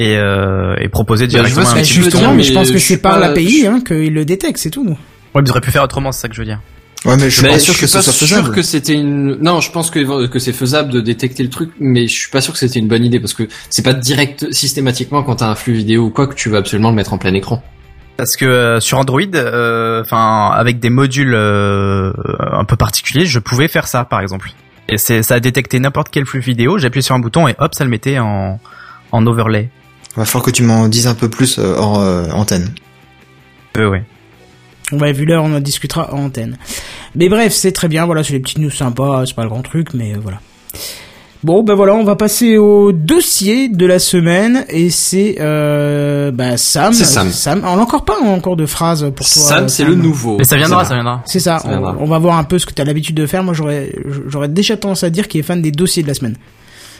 et, 0.00 0.16
euh, 0.16 0.74
et 0.80 0.88
proposer 0.88 1.24
Bah, 1.26 1.30
je 1.30 1.36
directement 1.36 1.62
vois 1.62 1.72
ce 1.72 1.78
un 1.78 1.82
petit 1.82 1.98
bouton. 2.00 2.18
Dire, 2.18 2.32
mais 2.32 2.42
je 2.42 2.52
pense 2.52 2.70
que 2.70 2.78
je 2.78 2.84
c'est 2.84 2.98
par 2.98 3.18
l'API 3.18 3.62
je- 3.62 3.66
hein, 3.66 3.80
qu'il 3.86 4.12
le 4.14 4.24
détecte, 4.24 4.58
c'est 4.58 4.70
tout. 4.70 4.84
Ouais, 4.86 4.96
mais 5.36 5.42
ils 5.44 5.50
auraient 5.50 5.60
pu 5.60 5.70
faire 5.70 5.82
autrement, 5.82 6.12
c'est 6.12 6.22
ça 6.22 6.28
que 6.28 6.34
je 6.34 6.40
veux 6.40 6.46
dire. 6.46 6.60
Ouais, 7.04 7.16
mais 7.16 7.30
je 7.30 7.36
suis 7.36 7.42
Mais 7.44 7.50
pas 7.50 7.58
je 7.58 7.62
sûr 7.62 7.74
suis 7.74 7.82
que 7.82 7.86
ce 7.86 7.96
pas 7.98 8.02
soit 8.02 8.26
sûr 8.26 8.50
que 8.52 8.62
c'était 8.62 8.94
une. 8.94 9.36
Non, 9.40 9.60
je 9.60 9.70
pense 9.70 9.90
que 9.90 10.26
que 10.26 10.38
c'est 10.40 10.52
faisable 10.52 10.90
de 10.90 11.00
détecter 11.00 11.44
le 11.44 11.48
truc, 11.48 11.70
mais 11.78 12.08
je 12.08 12.12
suis 12.12 12.30
pas 12.30 12.40
sûr 12.40 12.52
que 12.52 12.58
c'était 12.58 12.80
une 12.80 12.88
bonne 12.88 13.04
idée 13.04 13.20
parce 13.20 13.34
que 13.34 13.44
c'est 13.70 13.84
pas 13.84 13.92
direct 13.92 14.52
systématiquement 14.52 15.22
quand 15.22 15.36
t'as 15.36 15.46
un 15.48 15.54
flux 15.54 15.74
vidéo 15.74 16.06
ou 16.06 16.10
quoi 16.10 16.26
que 16.26 16.34
tu 16.34 16.48
vas 16.50 16.58
absolument 16.58 16.90
le 16.90 16.96
mettre 16.96 17.12
en 17.12 17.18
plein 17.18 17.34
écran. 17.34 17.62
Parce 18.16 18.34
que 18.34 18.44
euh, 18.46 18.80
sur 18.80 18.98
Android, 18.98 19.20
euh, 19.34 20.00
enfin 20.02 20.50
avec 20.52 20.80
des 20.80 20.90
modules 20.90 21.34
euh, 21.34 22.12
un 22.50 22.64
peu 22.64 22.74
particuliers, 22.74 23.26
je 23.26 23.38
pouvais 23.38 23.68
faire 23.68 23.86
ça 23.86 24.04
par 24.04 24.20
exemple. 24.20 24.50
Et 24.88 24.98
c'est 24.98 25.22
ça 25.22 25.34
a 25.36 25.40
détecté 25.40 25.78
n'importe 25.78 26.08
quel 26.10 26.26
flux 26.26 26.40
vidéo, 26.40 26.78
j'appuyais 26.78 27.02
sur 27.02 27.14
un 27.14 27.20
bouton 27.20 27.46
et 27.46 27.54
hop, 27.60 27.74
ça 27.76 27.84
le 27.84 27.90
mettait 27.90 28.18
en 28.18 28.58
en 29.12 29.24
overlay. 29.26 29.68
Va 30.16 30.24
falloir 30.24 30.44
que 30.44 30.50
tu 30.50 30.62
m'en 30.62 30.88
dises 30.88 31.06
un 31.06 31.14
peu 31.14 31.28
plus 31.28 31.58
euh, 31.58 31.76
hors 31.76 32.00
euh, 32.00 32.28
antenne. 32.30 32.70
Euh, 33.76 33.88
ouais. 33.88 34.02
On 34.92 34.96
va 34.96 35.12
vu 35.12 35.24
l'heure, 35.26 35.44
on 35.44 35.54
en 35.54 35.60
discutera 35.60 36.12
en 36.14 36.24
antenne. 36.24 36.56
Mais 37.14 37.28
bref, 37.28 37.52
c'est 37.52 37.72
très 37.72 37.88
bien, 37.88 38.06
voilà, 38.06 38.24
c'est 38.24 38.32
les 38.32 38.40
petites 38.40 38.58
news 38.58 38.70
sympas, 38.70 39.26
c'est 39.26 39.34
pas 39.34 39.42
le 39.42 39.48
grand 39.50 39.62
truc, 39.62 39.92
mais 39.94 40.14
euh, 40.14 40.18
voilà. 40.20 40.40
Bon, 41.44 41.62
ben 41.62 41.74
voilà, 41.74 41.94
on 41.94 42.02
va 42.02 42.16
passer 42.16 42.56
au 42.56 42.90
dossier 42.90 43.68
de 43.68 43.86
la 43.86 44.00
semaine, 44.00 44.64
et 44.70 44.90
c'est 44.90 45.36
euh, 45.38 46.32
bah, 46.32 46.56
Sam. 46.56 46.92
C'est 46.92 47.04
Sam. 47.04 47.62
On 47.64 47.76
n'a 47.76 47.82
encore 47.82 48.04
pas 48.04 48.18
encore 48.20 48.56
de 48.56 48.66
phrase 48.66 49.02
pour 49.14 49.24
toi. 49.24 49.42
Sam, 49.42 49.68
c'est 49.68 49.84
Sam. 49.84 49.92
le 49.92 49.94
nouveau. 49.94 50.36
Mais 50.38 50.44
ça 50.44 50.56
viendra, 50.56 50.84
ça 50.84 50.94
viendra. 50.94 51.22
C'est 51.26 51.38
ça, 51.38 51.60
Ça 51.60 51.68
on, 51.68 51.70
viendra. 51.70 51.96
on 52.00 52.06
va 52.06 52.18
voir 52.18 52.38
un 52.38 52.44
peu 52.44 52.58
ce 52.58 52.66
que 52.66 52.74
tu 52.74 52.82
as 52.82 52.84
l'habitude 52.84 53.14
de 53.14 53.26
faire. 53.26 53.44
Moi, 53.44 53.54
j'aurais 53.54 53.92
j'aurais 54.26 54.48
déjà 54.48 54.76
tendance 54.76 55.04
à 55.04 55.10
dire 55.10 55.28
qu'il 55.28 55.38
est 55.38 55.44
fan 55.44 55.62
des 55.62 55.70
dossiers 55.70 56.02
de 56.02 56.08
la 56.08 56.14
semaine. 56.14 56.34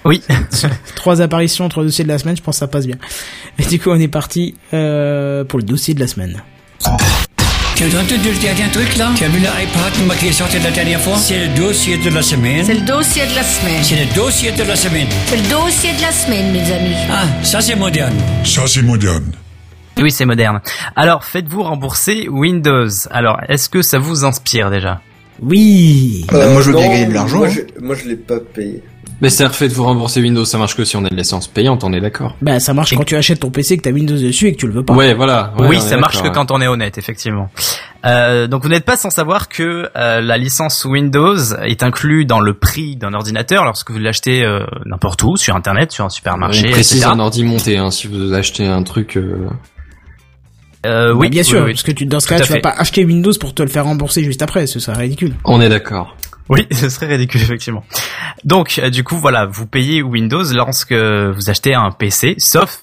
Oui. 0.05 0.23
Trois 0.95 1.21
apparitions, 1.21 1.69
trois 1.69 1.85
dossiers 1.85 2.05
de 2.05 2.09
la 2.09 2.19
semaine, 2.19 2.37
je 2.37 2.43
pense 2.43 2.57
que 2.57 2.61
ça 2.61 2.67
passe 2.69 2.87
bien. 2.87 2.97
Et 3.59 3.65
du 3.65 3.79
coup, 3.79 3.91
on 3.91 3.99
est 3.99 4.09
parti 4.09 4.55
euh, 4.73 5.45
pour 5.45 5.59
le 5.59 5.65
dossier 5.65 5.95
de 5.95 6.01
la 6.01 6.07
semaine. 6.07 6.43
Tu 7.79 7.85
as 7.85 7.87
entendu 7.87 8.31
le 8.31 8.41
dernier 8.41 8.69
truc 8.73 8.97
là? 8.97 9.11
Tu 9.17 9.23
as 9.23 9.29
vu 9.29 9.39
l'iPad 9.39 10.19
qui 10.19 10.27
est 10.27 10.33
sorti 10.33 10.59
la 10.59 10.71
dernière 10.73 11.01
fois? 11.01 11.17
C'est 11.17 11.47
le 11.47 11.55
dossier 11.55 11.97
de 11.97 12.11
la 12.11 12.23
semaine. 12.23 12.65
C'est 12.65 12.75
le 12.75 12.81
dossier 12.81 13.23
de 13.25 13.35
la 13.37 13.45
semaine. 13.45 13.85
C'est 13.85 14.05
le 14.05 14.15
dossier 14.15 14.51
de 14.51 14.63
la 14.65 14.75
semaine. 14.75 15.07
C'est 15.27 15.37
le 15.37 15.49
dossier 15.49 15.93
de 15.93 16.03
la 16.03 16.11
semaine, 16.11 16.53
mes 16.53 16.73
amis. 16.73 16.97
Ah, 17.09 17.27
ça 17.45 17.61
c'est 17.61 17.77
moderne. 17.77 18.17
Ça, 18.45 18.67
c'est 18.67 18.83
moderne. 18.83 19.33
Oui, 20.01 20.11
c'est 20.11 20.25
moderne. 20.27 20.61
Alors, 20.97 21.25
faites-vous 21.25 21.63
rembourser 21.63 22.29
Windows. 22.29 22.89
Alors, 23.11 23.39
est-ce 23.49 23.69
que 23.69 23.83
ça 23.83 23.99
vous 23.99 24.25
inspire 24.25 24.71
déjà? 24.71 25.01
Oui 25.41 26.25
Bah, 26.33 26.49
moi, 26.49 26.63
je 26.63 26.71
veux 26.71 26.77
bien 26.77 26.89
gagner 26.89 27.07
de 27.07 27.15
l'argent. 27.15 27.39
Moi, 27.39 27.49
hein. 27.49 27.53
je, 27.55 27.81
moi, 27.85 27.95
je 27.95 28.09
l'ai 28.09 28.17
pas 28.17 28.41
payé. 28.41 28.83
Mais 29.21 29.31
c'est 29.31 29.45
refait 29.47 29.67
de 29.69 29.75
vous 29.75 29.83
rembourser 29.85 30.21
Windows, 30.21 30.45
ça 30.45 30.59
marche 30.59 30.77
que 30.77 30.85
si 30.85 30.97
on 30.97 31.05
a 31.05 31.09
de 31.09 31.15
l'essence 31.17 31.49
payante, 31.49 31.83
on 31.83 31.93
est 31.93 32.01
d'accord. 32.01 32.37
Bah 32.41 32.61
ça 32.61 32.73
marche 32.73 32.95
quand 32.95 33.03
tu 33.05 33.17
achètes 33.17 33.41
ton 33.41 33.51
PC 33.51 33.77
que 33.77 33.83
t'as 33.83 33.91
Windows 33.91 34.17
dessus 34.17 34.47
et 34.47 34.53
que 34.53 34.59
tu 34.59 34.67
le 34.69 34.73
veux 34.73 34.85
pas. 34.85 34.95
Ouais, 34.95 35.13
voilà. 35.15 35.53
Ouais, 35.59 35.67
oui, 35.69 35.81
ça 35.81 35.97
marche 35.97 36.23
que 36.23 36.29
quand 36.29 36.51
on 36.53 36.61
est 36.61 36.69
honnête, 36.69 36.99
effectivement. 36.99 37.51
Euh, 38.07 38.47
donc 38.47 38.63
vous 38.63 38.69
n'êtes 38.69 38.85
pas 38.85 38.97
sans 38.97 39.11
savoir 39.11 39.49
que 39.49 39.91
euh, 39.97 40.21
la 40.21 40.39
licence 40.39 40.85
Windows 40.85 41.37
est 41.65 41.83
inclue 41.83 42.27
dans 42.27 42.39
le 42.39 42.55
prix 42.55 42.95
d'un 42.95 43.13
ordinateur 43.13 43.65
lorsque 43.65 43.91
vous 43.91 43.99
l'achetez 43.99 44.45
euh, 44.45 44.65
n'importe 44.87 45.21
où, 45.25 45.37
sur 45.37 45.57
Internet, 45.57 45.91
sur 45.91 46.05
un 46.05 46.11
supermarché, 46.11 46.67
On 46.69 46.71
précise 46.71 46.99
etc. 46.99 47.11
un 47.13 47.19
ordi 47.19 47.43
monté, 47.43 47.77
hein, 47.77 47.91
si 47.91 48.07
vous 48.07 48.33
achetez 48.35 48.67
un 48.67 48.85
truc. 48.85 49.17
euh, 49.17 49.49
Euh, 50.87 51.13
Bah, 51.13 51.19
oui, 51.19 51.29
bien 51.29 51.43
sûr, 51.43 51.59
oui, 51.59 51.65
oui. 51.67 51.73
parce 51.73 51.83
que 51.83 51.91
tu, 51.91 52.07
dans 52.07 52.21
ce 52.21 52.29
Tout 52.29 52.35
cas, 52.35 52.41
à 52.41 52.47
tu 52.47 52.53
vas 52.53 52.61
pas 52.61 52.71
acheter 52.79 53.05
Windows 53.05 53.33
pour 53.41 53.53
te 53.53 53.63
le 53.63 53.69
faire 53.69 53.85
rembourser 53.85 54.23
juste 54.23 54.43
après, 54.43 54.69
ce 54.69 54.79
serait 54.79 54.97
ridicule. 54.97 55.35
On 55.45 55.61
est 55.61 55.69
d'accord. 55.69 56.17
Oui, 56.49 56.67
ce 56.73 56.89
serait 56.89 57.07
ridicule 57.07 57.43
effectivement. 57.43 57.85
Donc, 58.45 58.79
euh, 58.79 58.91
du 58.91 59.05
coup, 59.05 59.17
voilà, 59.17 59.47
vous 59.47 59.67
payez 59.67 60.03
Windows 60.03 60.45
lorsque 60.53 60.93
vous 60.93 61.51
achetez 61.51 61.75
un 61.75 61.91
PC, 61.91 62.37
sauf, 62.39 62.83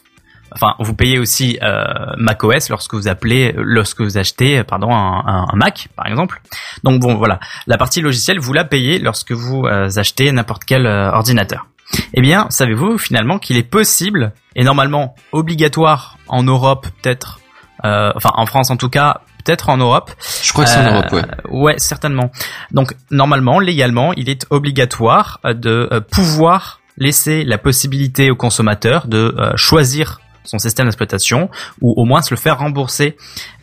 enfin, 0.56 0.76
vous 0.80 0.94
payez 0.94 1.20
aussi 1.20 1.60
euh, 1.62 1.84
macOS 2.18 2.70
lorsque 2.70 2.94
vous 2.94 3.08
appelez, 3.08 3.54
lorsque 3.58 4.02
vous 4.02 4.18
achetez, 4.18 4.64
pardon, 4.64 4.92
un, 4.92 5.48
Mac, 5.54 5.90
par 5.96 6.08
exemple. 6.08 6.42
Donc 6.84 7.00
bon, 7.02 7.16
voilà, 7.16 7.40
la 7.68 7.78
partie 7.78 8.02
logicielle, 8.02 8.40
vous 8.40 8.54
la 8.54 8.64
payez 8.64 9.00
lorsque 9.00 9.32
vous 9.32 9.66
euh, 9.66 9.90
achetez 9.96 10.32
n'importe 10.32 10.64
quel 10.66 10.86
euh, 10.86 11.12
ordinateur. 11.12 11.68
Eh 12.14 12.22
bien, 12.22 12.48
savez-vous 12.50 12.98
finalement 12.98 13.38
qu'il 13.38 13.58
est 13.58 13.64
possible 13.64 14.34
et 14.56 14.64
normalement 14.64 15.16
obligatoire 15.32 16.18
en 16.28 16.44
Europe, 16.44 16.88
peut-être, 17.02 17.40
euh, 17.84 18.12
enfin 18.16 18.32
en 18.34 18.46
France 18.46 18.72
en 18.72 18.78
tout 18.78 18.90
cas, 18.90 19.22
peut-être 19.46 19.70
en 19.70 19.78
Europe, 19.78 20.12
Je 20.44 20.52
crois 20.52 20.66
que 20.66 20.70
c'est 20.72 20.80
en 20.80 20.86
euh, 20.88 20.94
Europe, 20.96 21.12
ouais. 21.14 21.24
Ouais, 21.52 21.76
certainement. 21.78 22.32
Donc 22.72 22.94
normalement, 23.12 23.60
légalement, 23.60 24.12
il 24.14 24.28
est 24.30 24.46
obligatoire 24.50 25.40
euh, 25.46 25.54
de 25.54 25.88
euh, 25.92 26.02
pouvoir 26.02 26.82
laisser 26.98 27.44
la 27.44 27.58
possibilité 27.58 28.32
au 28.32 28.36
consommateur 28.36 29.08
de 29.08 29.36
euh, 29.38 29.52
choisir 29.56 30.20
son 30.44 30.60
système 30.60 30.86
d'exploitation 30.86 31.50
ou 31.82 31.94
au 32.00 32.06
moins 32.06 32.22
se 32.22 32.34
le 32.34 32.40
faire 32.40 32.60
rembourser. 32.60 33.18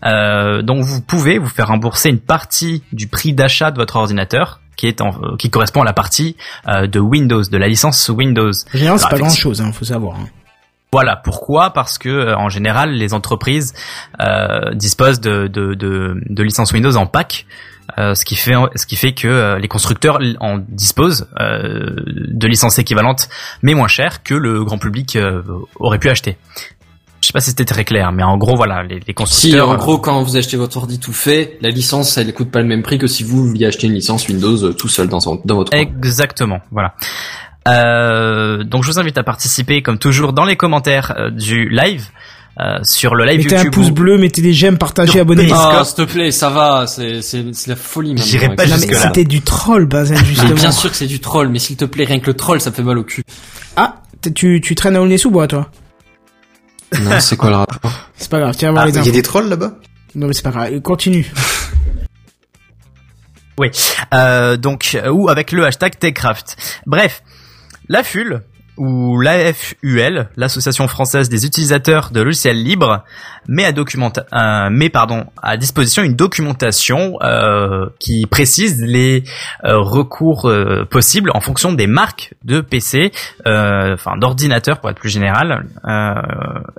Euh, 0.05 0.63
donc 0.63 0.85
vous 0.85 1.01
pouvez 1.01 1.39
vous 1.39 1.49
faire 1.49 1.69
rembourser 1.69 2.09
une 2.11 2.19
partie 2.21 2.83
du 2.93 3.07
prix 3.07 3.33
d'achat 3.33 3.71
de 3.71 3.77
votre 3.77 3.97
ordinateur 3.97 4.61
qui 4.77 4.87
est 4.89 5.01
en, 5.01 5.11
euh, 5.11 5.37
qui 5.39 5.49
correspond 5.51 5.83
à 5.83 5.85
la 5.85 5.93
partie 5.93 6.37
euh, 6.69 6.87
de 6.89 6.99
Windows, 6.99 7.43
de 7.43 7.57
la 7.57 7.69
licence 7.69 8.09
Windows. 8.09 8.51
En 8.75 8.79
général, 8.79 8.99
c'est 8.99 9.09
pas 9.09 9.19
grand 9.19 9.31
chose, 9.31 9.61
hein, 9.61 9.71
faut 9.73 9.85
savoir. 9.85 10.17
hein. 10.19 10.27
Voilà 10.93 11.17
pourquoi? 11.17 11.71
Parce 11.71 11.97
que 11.99 12.09
euh, 12.09 12.37
en 12.37 12.49
général 12.49 12.93
les 12.93 13.15
entreprises 13.15 13.73
euh, 14.21 14.75
disposent 14.75 15.21
de, 15.21 15.47
de, 15.49 15.75
de, 15.75 16.15
de 16.29 16.43
licences 16.43 16.73
Windows 16.73 16.95
en 16.97 17.07
pack, 17.07 17.47
euh, 17.99 18.15
ce 18.15 18.25
qui 18.25 18.37
fait 18.37 18.55
ce 18.77 18.87
qui 18.87 18.97
fait 18.97 19.13
que 19.13 19.27
euh, 19.27 19.59
les 19.59 19.69
constructeurs 19.69 20.19
en 20.41 20.59
disposent 20.69 21.29
euh, 21.41 21.97
de 22.07 22.47
licences 22.47 22.79
équivalentes 22.79 23.29
mais 23.63 23.75
moins 23.75 23.89
chères 23.89 24.23
que 24.23 24.35
le 24.35 24.65
grand 24.65 24.79
public 24.79 25.17
euh, 25.17 25.43
aurait 25.81 25.99
pu 25.99 26.11
acheter. 26.11 26.37
Je 27.23 27.29
sais 27.29 27.33
pas 27.33 27.41
si 27.41 27.51
c'était 27.51 27.65
très 27.65 27.85
clair, 27.85 28.11
mais 28.11 28.25
en 28.25 28.37
gros 28.37 28.57
voilà 28.57 28.83
les, 28.83 28.97
les 28.97 29.03
Si, 29.07 29.15
constructeurs. 29.15 29.69
en 29.71 29.77
gros, 29.77 29.99
quand 29.99 30.21
vous 30.25 30.37
achetez 30.37 30.57
votre 30.57 30.77
ordi 30.79 30.99
tout 30.99 31.13
fait, 31.13 31.57
la 31.61 31.71
licence, 31.71 32.19
elle 32.19 32.35
coûte 32.35 32.51
pas 32.51 32.61
le 32.61 32.67
même 32.67 32.83
prix 32.83 32.99
que 32.99 33.07
si 33.07 33.23
vous 33.23 33.47
vouliez 33.47 33.67
acheter 33.67 33.87
une 33.87 33.93
licence 33.95 34.27
Windows 34.29 34.73
tout 34.73 34.89
seul 34.89 35.07
dans, 35.09 35.21
son- 35.21 35.41
dans 35.45 35.55
votre. 35.55 35.73
Exactement, 35.73 36.61
voilà. 36.73 36.95
Euh, 37.69 38.65
donc 38.65 38.83
je 38.85 38.91
vous 38.91 38.99
invite 38.99 39.19
à 39.19 39.23
participer 39.23 39.83
comme 39.83 39.99
toujours 39.99 40.33
dans 40.33 40.45
les 40.45 40.57
commentaires 40.57 41.15
euh, 41.17 41.31
du 41.31 41.69
live 41.69 42.07
euh, 42.61 42.79
sur 42.83 43.15
le 43.15 43.25
live 43.25 43.39
Mettez 43.39 43.55
un 43.55 43.59
YouTube. 43.59 43.73
pouce 43.73 43.89
ou- 43.91 43.95
bleu, 43.95 44.19
mettez 44.19 44.43
des 44.43 44.53
j'aime, 44.53 44.79
partagez, 44.79 45.21
abonnez-vous. 45.21 45.55
Ah, 45.57 45.83
s'il 45.85 45.95
te 45.95 46.03
plaît, 46.13 46.31
ça 46.33 46.51
va, 46.51 46.87
c'est, 46.87 47.23
c'est, 47.23 47.45
c'est 47.55 47.71
la 47.71 47.77
folie. 47.77 48.15
J'irai 48.19 48.55
pas 48.55 48.67
mais 48.67 48.73
jusque-là. 48.75 48.99
c'était 48.99 49.25
du 49.25 49.41
troll, 49.43 49.89
Mais 49.93 50.17
justement. 50.25 50.55
bien 50.55 50.71
sûr 50.73 50.91
que 50.91 50.97
c'est 50.97 51.07
du 51.07 51.21
troll, 51.21 51.49
mais 51.49 51.59
s'il 51.59 51.77
te 51.77 51.85
plaît, 51.85 52.05
rien 52.05 52.19
que 52.21 52.27
le 52.27 52.35
troll, 52.35 52.61
ça 52.61 52.71
me 52.71 52.75
fait 52.75 52.83
mal 52.83 52.99
au 52.99 53.05
cul. 53.05 53.23
Ah, 53.77 54.03
tu, 54.35 54.61
tu 54.61 54.75
traînes 54.75 54.97
à 54.97 55.01
Aulnay-sous-Bois, 55.01 55.47
toi. 55.49 55.71
Non, 57.01 57.21
c'est 57.21 57.37
quoi 57.37 57.49
le 57.51 57.57
rapport? 57.57 57.93
C'est 58.17 58.31
pas 58.31 58.39
grave, 58.41 58.55
tiens 58.57 58.71
voir 58.73 58.83
Ah, 58.83 58.87
les 58.87 58.99
il 58.99 59.07
y 59.07 59.09
a 59.09 59.13
des 59.13 59.23
trolls 59.23 59.49
là-bas? 59.49 59.73
Non, 60.15 60.27
mais 60.27 60.35
c'est 60.35 60.43
pas 60.43 60.51
grave, 60.51 60.79
continue. 60.83 61.33
Euh, 64.13 64.57
donc 64.57 64.99
ou 65.11 65.29
avec 65.29 65.53
le 65.53 65.65
hashtag 65.65 65.99
Techcraft. 65.99 66.57
Bref, 66.87 67.23
la 67.89 68.03
FUL 68.03 68.43
ou 68.79 69.21
l'AFUL, 69.21 70.29
l'association 70.37 70.89
française 70.89 71.29
des 71.29 71.45
utilisateurs 71.45 72.11
de 72.11 72.23
logiciels 72.23 72.63
libres, 72.63 73.05
met 73.49 73.65
à 73.65 73.73
euh, 73.73 75.57
disposition 75.57 76.03
une 76.03 76.15
documentation 76.15 77.19
euh, 77.23 77.87
qui 78.01 78.25
précise 78.27 78.83
les 78.83 79.25
euh, 79.65 79.79
recours 79.79 80.51
possibles 80.91 81.31
en 81.35 81.41
fonction 81.41 81.73
des 81.73 81.87
marques 81.87 82.35
de 82.45 82.61
PC, 82.61 83.13
enfin 83.45 84.17
d'ordinateurs 84.17 84.81
pour 84.81 84.91
être 84.91 84.99
plus 84.99 85.11
général, 85.11 85.67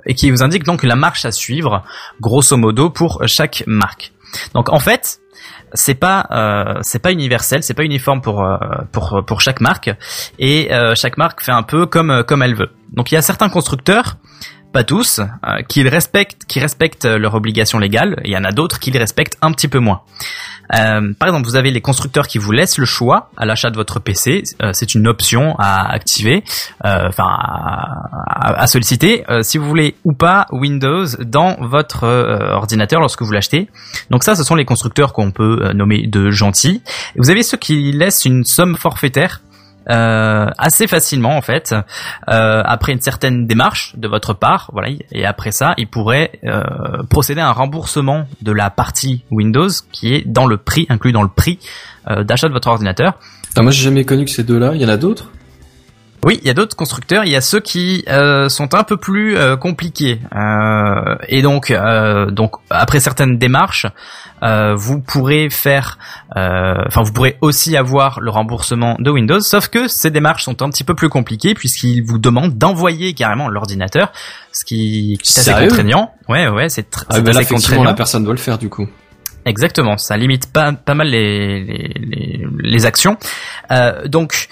et 0.06 0.14
qui 0.14 0.30
vous 0.30 0.42
indique 0.42 0.64
donc 0.64 0.82
la 0.82 0.96
marche 0.96 1.24
à 1.24 1.32
suivre, 1.32 1.84
grosso 2.20 2.56
modo 2.56 2.90
pour 2.90 3.22
chaque 3.26 3.62
marque. 3.66 4.12
Donc 4.54 4.68
en 4.72 4.80
fait, 4.80 5.20
c'est 5.74 5.96
pas 5.96 6.26
euh, 6.30 6.78
c'est 6.82 7.00
pas 7.00 7.12
universel, 7.12 7.62
c'est 7.62 7.74
pas 7.74 7.84
uniforme 7.84 8.20
pour 8.20 8.44
euh, 8.44 8.56
pour 8.92 9.22
pour 9.26 9.40
chaque 9.40 9.60
marque 9.60 9.90
et 10.38 10.72
euh, 10.72 10.94
chaque 10.94 11.18
marque 11.18 11.42
fait 11.42 11.52
un 11.52 11.64
peu 11.64 11.86
comme 11.86 12.22
comme 12.26 12.42
elle 12.42 12.54
veut. 12.54 12.70
Donc 12.92 13.10
il 13.10 13.16
y 13.16 13.18
a 13.18 13.22
certains 13.22 13.48
constructeurs, 13.48 14.16
pas 14.74 14.84
tous, 14.84 15.20
euh, 15.20 15.62
qui 15.68 15.88
respectent 15.88 16.44
qui 16.46 16.60
respectent 16.60 17.06
leurs 17.06 17.34
obligations 17.34 17.78
légales, 17.78 18.20
il 18.24 18.30
y 18.32 18.36
en 18.36 18.44
a 18.44 18.52
d'autres 18.52 18.78
qui 18.78 18.90
les 18.90 18.98
respectent 18.98 19.38
un 19.40 19.52
petit 19.52 19.68
peu 19.68 19.78
moins. 19.78 20.02
Euh, 20.74 21.12
par 21.18 21.28
exemple, 21.28 21.46
vous 21.46 21.56
avez 21.56 21.70
les 21.70 21.80
constructeurs 21.82 22.26
qui 22.26 22.38
vous 22.38 22.50
laissent 22.50 22.78
le 22.78 22.86
choix 22.86 23.30
à 23.36 23.44
l'achat 23.44 23.70
de 23.70 23.76
votre 23.76 24.00
PC. 24.00 24.42
Euh, 24.62 24.70
c'est 24.72 24.94
une 24.94 25.06
option 25.06 25.54
à 25.58 25.90
activer, 25.92 26.42
euh, 26.86 27.08
enfin 27.08 27.26
à, 27.28 28.62
à- 28.62 28.66
solliciter 28.66 29.24
euh, 29.30 29.42
si 29.42 29.58
vous 29.58 29.66
voulez 29.68 29.94
ou 30.04 30.12
pas 30.14 30.46
Windows 30.52 31.04
dans 31.24 31.56
votre 31.60 32.04
euh, 32.04 32.52
ordinateur 32.54 32.98
lorsque 33.00 33.22
vous 33.22 33.30
l'achetez. 33.32 33.68
Donc 34.10 34.24
ça, 34.24 34.34
ce 34.34 34.42
sont 34.42 34.54
les 34.54 34.64
constructeurs 34.64 35.12
qu'on 35.12 35.30
peut 35.32 35.60
euh, 35.62 35.72
nommer 35.74 36.06
de 36.06 36.30
gentils. 36.30 36.82
Vous 37.16 37.30
avez 37.30 37.42
ceux 37.42 37.58
qui 37.58 37.92
laissent 37.92 38.24
une 38.24 38.44
somme 38.44 38.74
forfaitaire 38.76 39.42
euh, 39.90 40.46
assez 40.58 40.86
facilement 40.86 41.36
en 41.36 41.42
fait. 41.42 41.74
Euh, 42.28 42.62
après 42.64 42.92
une 42.92 43.00
certaine 43.00 43.46
démarche 43.46 43.94
de 43.96 44.08
votre 44.08 44.34
part 44.34 44.70
voilà 44.72 44.90
et 45.12 45.24
après 45.24 45.52
ça 45.52 45.74
ils 45.76 45.88
pourraient 45.88 46.32
euh, 46.44 46.62
procéder 47.10 47.40
à 47.40 47.48
un 47.48 47.52
remboursement 47.52 48.26
de 48.42 48.52
la 48.52 48.70
partie 48.70 49.24
Windows 49.30 49.68
qui 49.92 50.14
est 50.14 50.26
dans 50.26 50.46
le 50.46 50.56
prix 50.56 50.86
inclus 50.88 51.12
dans 51.12 51.22
le 51.22 51.28
prix 51.28 51.58
euh, 52.10 52.24
d'achat 52.24 52.48
de 52.48 52.52
votre 52.52 52.68
ordinateur. 52.68 53.14
Ah, 53.56 53.62
moi, 53.62 53.70
j'ai 53.70 53.82
jamais 53.82 54.04
connu 54.04 54.24
que 54.24 54.30
ces 54.30 54.42
deux-là. 54.42 54.72
Il 54.74 54.82
y 54.82 54.84
en 54.84 54.88
a 54.88 54.96
d'autres? 54.96 55.30
Oui, 56.24 56.38
il 56.42 56.46
y 56.46 56.50
a 56.50 56.54
d'autres 56.54 56.74
constructeurs. 56.76 57.24
Il 57.24 57.30
y 57.30 57.36
a 57.36 57.40
ceux 57.40 57.60
qui 57.60 58.04
euh, 58.08 58.48
sont 58.48 58.74
un 58.74 58.82
peu 58.82 58.96
plus 58.96 59.36
euh, 59.36 59.56
compliqués. 59.56 60.20
Euh, 60.34 61.16
et 61.28 61.42
donc, 61.42 61.70
euh, 61.70 62.30
donc 62.30 62.52
après 62.70 62.98
certaines 63.00 63.38
démarches, 63.38 63.86
euh, 64.42 64.74
vous 64.74 65.00
pourrez 65.00 65.48
faire, 65.50 65.98
euh, 66.36 66.74
enfin, 66.86 67.02
vous 67.02 67.12
pourrez 67.12 67.36
aussi 67.40 67.76
avoir 67.76 68.20
le 68.20 68.30
remboursement 68.30 68.96
de 68.98 69.10
Windows. 69.10 69.40
Sauf 69.40 69.68
que 69.68 69.86
ces 69.88 70.10
démarches 70.10 70.44
sont 70.44 70.62
un 70.62 70.70
petit 70.70 70.84
peu 70.84 70.94
plus 70.94 71.08
compliquées 71.08 71.54
puisqu'ils 71.54 72.02
vous 72.02 72.18
demandent 72.18 72.56
d'envoyer 72.58 73.14
carrément 73.14 73.48
l'ordinateur, 73.48 74.12
ce 74.52 74.64
qui, 74.64 75.18
qui 75.22 75.32
est 75.32 75.38
assez 75.38 75.50
Sérieux? 75.50 75.68
contraignant. 75.68 76.12
Ouais, 76.28 76.48
ouais, 76.48 76.68
c'est 76.68 76.90
tr- 76.90 77.04
Ah, 77.10 77.20
ben 77.20 77.32
contraignant. 77.44 77.84
la 77.84 77.94
personne 77.94 78.24
doit 78.24 78.34
le 78.34 78.38
faire, 78.40 78.58
du 78.58 78.68
coup. 78.68 78.88
Exactement, 79.46 79.98
ça 79.98 80.16
limite 80.16 80.50
pas, 80.50 80.72
pas 80.72 80.94
mal 80.94 81.08
les, 81.08 81.60
les, 81.62 81.92
les, 82.00 82.46
les 82.62 82.86
actions. 82.86 83.18
Euh, 83.70 84.08
donc, 84.08 84.48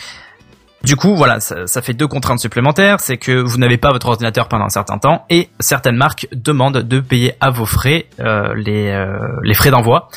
du 0.85 0.97
coup, 0.97 1.15
voilà, 1.17 1.41
ça, 1.41 1.67
ça 1.67 1.83
fait 1.83 1.95
deux 1.95 2.07
contraintes 2.09 2.41
supplémentaires. 2.41 2.99
C'est 3.01 3.17
que 3.17 3.33
vous 3.33 3.59
n'avez 3.59 3.77
pas 3.79 3.91
votre 3.93 4.07
ordinateur 4.09 4.49
pendant 4.49 4.65
un 4.65 4.69
certain 4.71 4.99
temps 4.99 5.25
et 5.31 5.49
certaines 5.61 5.97
marques 5.97 6.27
demandent 6.33 6.79
de 6.79 7.01
payer 7.01 7.35
à 7.41 7.51
vos 7.51 7.67
frais 7.67 8.07
euh, 8.21 8.55
les, 8.57 8.89
euh, 8.91 9.17
les 9.45 9.55
frais 9.55 9.71
d'envoi. 9.71 10.09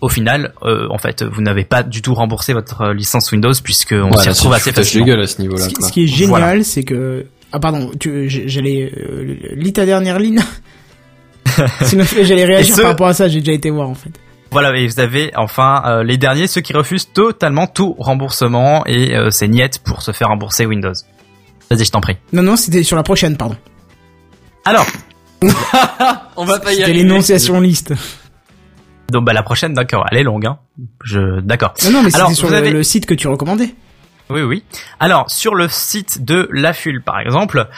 Au 0.00 0.08
final, 0.08 0.52
euh, 0.64 0.88
en 0.90 0.98
fait, 0.98 1.22
vous 1.22 1.42
n'avez 1.42 1.64
pas 1.64 1.82
du 1.84 2.02
tout 2.02 2.12
remboursé 2.14 2.52
votre 2.54 2.92
licence 2.92 3.30
Windows 3.30 3.52
puisque 3.62 3.92
on 3.92 4.12
s'y 4.16 4.28
retrouve 4.28 4.52
assez 4.54 4.72
facilement. 4.72 5.06
gueule 5.06 5.20
à 5.20 5.26
ce 5.26 5.40
niveau-là, 5.40 5.62
Ce, 5.62 5.68
qui- 5.68 5.74
quoi. 5.74 5.86
ce 5.88 5.92
qui 5.92 6.04
est 6.04 6.06
génial, 6.08 6.28
Voilà. 6.28 6.64
c'est 6.64 6.82
que... 6.82 7.26
Ah 7.52 7.60
pardon, 7.60 7.90
j'allais... 8.26 8.92
Euh, 8.96 9.36
lis 9.54 9.72
ta 9.72 9.86
dernière 9.86 10.18
ligne. 10.18 10.40
Sinon, 11.82 12.04
j'allais 12.22 12.44
réagir 12.44 12.74
ce- 12.74 12.80
par 12.80 12.90
rapport 12.90 13.06
à 13.08 13.14
ça, 13.14 13.28
j'ai 13.28 13.40
déjà 13.40 13.52
été 13.52 13.70
voir, 13.70 13.88
en 13.88 13.94
fait. 13.94 14.10
Voilà, 14.52 14.76
et 14.76 14.86
vous 14.86 15.00
avez 15.00 15.32
enfin 15.36 15.82
euh, 15.86 16.02
les 16.04 16.16
derniers, 16.18 16.46
ceux 16.46 16.60
qui 16.60 16.72
refusent 16.74 17.10
totalement 17.12 17.66
tout 17.66 17.96
remboursement 17.98 18.84
et 18.86 19.16
euh, 19.16 19.30
c'est 19.30 19.48
niette 19.48 19.80
pour 19.82 20.02
se 20.02 20.12
faire 20.12 20.28
rembourser 20.28 20.66
Windows. 20.66 20.92
Vas-y, 21.70 21.84
je 21.86 21.90
t'en 21.90 22.00
prie. 22.02 22.16
Non, 22.32 22.42
non, 22.42 22.56
c'était 22.56 22.82
sur 22.82 22.96
la 22.96 23.02
prochaine, 23.02 23.36
pardon. 23.36 23.56
Alors, 24.64 24.86
On 26.36 26.44
va 26.44 26.58
pas 26.60 26.72
y 26.72 26.76
C'était 26.76 26.92
l'énonciation 26.92 27.60
liste. 27.60 27.94
Donc 29.10 29.24
bah 29.24 29.32
la 29.32 29.42
prochaine, 29.42 29.72
d'accord, 29.74 30.06
elle 30.10 30.18
est 30.18 30.22
longue. 30.22 30.46
Hein. 30.46 30.58
Je 31.04 31.40
d'accord. 31.40 31.74
Non, 31.84 31.90
non, 31.90 32.02
mais 32.02 32.10
c'était 32.10 32.34
sur 32.34 32.46
vous 32.48 32.52
le, 32.52 32.58
avez- 32.58 32.70
le 32.70 32.82
site 32.82 33.06
que 33.06 33.14
tu 33.14 33.26
recommandais. 33.28 33.74
Oui, 34.30 34.40
oui. 34.42 34.64
Alors 35.00 35.30
sur 35.30 35.54
le 35.54 35.68
site 35.68 36.24
de 36.24 36.48
l'AFUL, 36.52 37.02
par 37.02 37.20
exemple, 37.20 37.68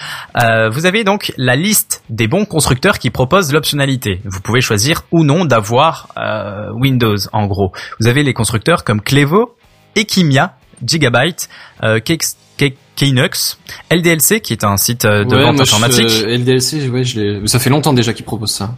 euh, 0.41 0.69
vous 0.71 0.87
avez 0.87 1.03
donc 1.03 1.33
la 1.37 1.57
liste 1.57 2.03
des 2.11 2.29
bons 2.29 2.45
constructeurs 2.45 2.99
qui 2.99 3.11
proposent 3.11 3.53
l'optionnalité. 3.53 4.21
Vous 4.25 4.41
pouvez 4.41 4.61
choisir 4.61 5.03
ou 5.11 5.25
non 5.25 5.45
d'avoir 5.45 6.09
euh, 6.17 6.71
Windows. 6.75 7.17
En 7.33 7.47
gros, 7.47 7.73
vous 7.99 8.07
avez 8.07 8.23
les 8.23 8.35
constructeurs 8.35 8.85
comme 8.85 9.01
Clevo, 9.01 9.57
Equimia, 9.97 10.55
Gigabyte, 10.85 11.49
euh, 11.83 11.99
Kex- 11.99 12.37
Ke- 12.59 12.75
Knux, 12.97 13.59
LDLC 13.91 14.41
qui 14.41 14.53
est 14.53 14.63
un 14.63 14.77
site 14.77 15.05
euh, 15.07 15.25
de 15.25 15.35
Ouais, 15.35 15.43
vente 15.43 15.57
moi, 15.57 15.65
je- 15.65 15.75
informatique. 15.75 16.11
euh, 16.25 16.37
LDLC, 16.39 16.89
ouais, 16.91 17.03
je. 17.03 17.45
Ça 17.47 17.59
fait 17.59 17.71
longtemps 17.71 17.93
déjà 17.93 18.13
qu'ils 18.13 18.25
proposent 18.25 18.53
ça. 18.55 18.75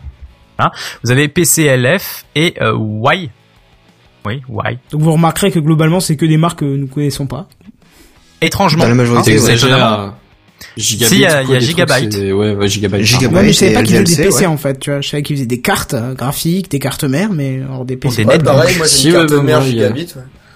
Vous 1.04 1.10
avez 1.10 1.28
PCLF 1.28 2.24
et 2.34 2.54
euh, 2.62 2.72
Y. 2.78 3.30
Oui, 4.26 4.42
Y. 4.48 4.78
Donc 4.90 5.02
vous 5.02 5.12
remarquerez 5.12 5.50
que 5.50 5.58
globalement 5.60 6.00
c'est 6.00 6.16
que 6.16 6.26
des 6.26 6.36
marques 6.36 6.58
que 6.60 6.64
nous 6.64 6.86
connaissons 6.88 7.26
pas. 7.26 7.48
Étrangement. 8.42 8.82
Dans 8.84 8.88
la 8.90 8.94
majorité, 8.96 9.38
hein. 9.38 10.14
Gigabit, 10.76 11.14
Si, 11.14 11.16
il 11.16 11.20
y 11.20 11.26
a- 11.26 11.42
quoi, 11.42 11.42
il 11.42 11.52
y 11.52 11.56
a 11.56 11.60
des 11.60 11.66
trucs, 11.66 11.68
Gigabyte. 11.68 12.14
Ouais, 12.34 12.54
ouais, 12.54 12.68
Gigabyte. 12.68 13.02
Gigabyte. 13.02 13.36
Ouais, 13.36 13.42
mais 13.44 13.52
je 13.52 13.58
savais 13.58 13.72
pas 13.74 13.82
qu'ils 13.82 13.96
faisaient 13.98 14.16
des 14.16 14.28
PC 14.28 14.40
ouais. 14.40 14.46
en 14.46 14.56
fait, 14.56 14.78
tu 14.80 14.90
vois. 14.90 15.00
Je 15.02 15.08
savais 15.08 15.22
qu'ils 15.22 15.36
faisaient 15.36 15.46
des 15.46 15.60
cartes 15.60 15.94
euh, 15.94 16.14
graphiques, 16.14 16.70
des 16.70 16.78
cartes 16.78 17.04
mères, 17.04 17.30
mais 17.32 17.60
hors 17.70 17.84
des 17.84 17.96
PC. 17.96 18.22
des 18.22 18.28
Ouais, 18.28 18.38
netbooks. 18.38 18.54
pareil, 18.54 18.76
moi 18.78 18.86
j'ai 18.86 18.92
Si, 18.92 19.08
une 19.08 19.12
ouais, 19.14 19.18
carte 19.20 19.32
bah, 19.32 19.42
mère 19.42 19.62
gigabit. 19.62 20.08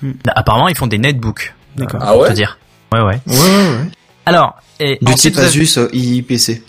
ouais. 0.03 0.13
Apparemment, 0.35 0.69
ils 0.69 0.77
font 0.77 0.87
des 0.87 0.99
netbooks. 0.99 1.55
D'accord. 1.77 2.01
Ah 2.03 2.13
Pour 2.13 2.23
ouais 2.23 2.29
te 2.31 2.35
dire. 2.35 2.59
Ouais, 2.93 3.01
ouais. 3.01 3.21
Ouais, 3.27 3.35
ouais, 3.35 3.39
ouais. 3.39 3.91
Alors, 4.27 4.57
et 4.79 4.99
Du 5.03 5.15
type 5.15 5.37
Asus 5.39 5.77
euh, 5.79 5.89
IIPC. 5.93 6.63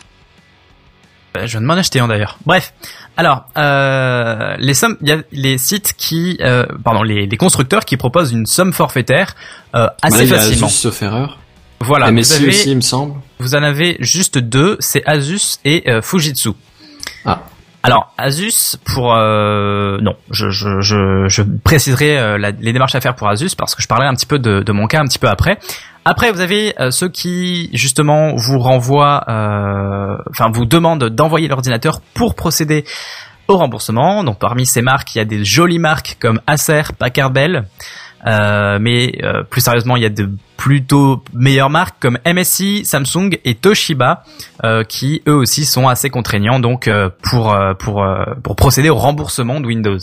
Euh, 1.38 1.42
Je 1.46 1.52
viens 1.52 1.62
de 1.62 1.66
m'en 1.66 1.74
acheter 1.74 2.00
un 2.00 2.08
d'ailleurs. 2.10 2.38
Bref. 2.46 2.74
Alors, 3.18 3.46
euh, 3.58 4.56
les 4.58 4.74
sommes, 4.74 4.98
il 5.02 5.10
y 5.10 5.12
a 5.12 5.18
les 5.32 5.58
sites 5.58 5.94
qui, 5.98 6.38
euh, 6.42 6.66
pardon, 6.84 7.04
les, 7.04 7.28
les 7.28 7.38
constructeurs 7.38 7.86
qui 7.86 7.98
proposent 7.98 8.32
une 8.32 8.46
somme 8.46 8.74
forfaitaire 8.74 9.36
euh, 9.76 9.88
assez 10.02 10.18
Ouais, 10.20 10.24
il 10.26 10.30
y 10.30 10.34
a 10.34 10.38
facilement. 10.38 10.68
Asus, 10.68 10.76
sauf 10.78 11.02
erreur. 11.04 11.38
Voilà. 11.82 12.08
Vous 12.08 12.14
MSI 12.14 12.34
avez, 12.36 12.48
aussi, 12.50 12.70
il 12.72 12.76
me 12.78 12.82
semble. 12.82 13.16
vous 13.40 13.54
en 13.56 13.64
avez 13.64 13.98
juste 14.00 14.38
deux, 14.38 14.78
c'est 14.80 15.04
Asus 15.06 15.58
et 15.66 15.90
euh, 15.90 16.02
Fujitsu. 16.02 16.50
Ah. 17.26 17.42
Alors 17.84 18.14
Asus 18.20 18.78
pour 18.86 19.16
euh, 19.16 19.98
non, 20.02 20.16
je 20.30 20.52
je 20.52 20.82
je, 20.82 21.28
je 21.28 21.42
préciserai 21.64 22.20
euh, 22.20 22.38
la- 22.38 22.52
les 22.52 22.74
démarches 22.74 22.94
à 22.94 23.02
faire 23.02 23.16
pour 23.16 23.28
Asus 23.28 23.56
parce 23.58 23.74
que 23.74 23.82
je 23.82 23.88
parlerai 23.88 24.08
un 24.08 24.14
petit 24.14 24.28
peu 24.28 24.38
de, 24.38 24.62
de 24.62 24.72
mon 24.72 24.86
cas 24.86 25.00
un 25.02 25.06
petit 25.08 25.18
peu 25.18 25.28
après. 25.28 25.58
Après 26.04 26.32
vous 26.32 26.42
avez 26.42 26.74
euh, 26.80 26.90
ceux 26.90 27.10
qui 27.10 27.70
justement 27.74 28.36
vous 28.36 28.60
renvoient, 28.60 29.24
euh, 29.30 30.18
enfin 30.32 30.50
vous 30.52 30.66
demandent 30.66 31.10
d'envoyer 31.10 31.48
l'ordinateur 31.48 32.02
pour 32.16 32.34
procéder 32.34 32.86
au 33.48 33.58
remboursement. 33.58 34.24
Donc 34.24 34.40
parmi 34.40 34.66
ces 34.66 34.82
marques, 34.82 35.14
il 35.14 35.20
y 35.20 35.22
a 35.22 35.26
des 35.26 35.46
jolies 35.46 35.80
marques 35.80 36.18
comme 36.20 36.42
Acer, 36.48 36.94
Packard 36.98 37.32
Bell. 37.32 37.66
Euh, 38.28 38.78
mais 38.80 39.20
plus 39.50 39.62
sérieusement, 39.62 39.96
il 39.96 40.04
y 40.04 40.06
a 40.06 40.10
de 40.10 40.30
plutôt 40.56 41.24
meilleures 41.34 41.72
marques 41.72 41.96
comme 42.00 42.20
MSI, 42.26 42.86
Samsung 42.86 43.32
et 43.46 43.56
Toshiba 43.56 44.24
qui 44.88 45.24
eux 45.28 45.36
aussi 45.36 45.66
sont 45.66 45.88
assez 45.88 46.10
contraignants 46.12 46.60
donc 46.60 46.90
pour 47.24 47.56
pour 47.80 48.06
pour 48.44 48.56
procéder 48.56 48.90
au 48.90 48.96
remboursement 48.96 49.60
de 49.60 49.66
Windows. 49.68 49.98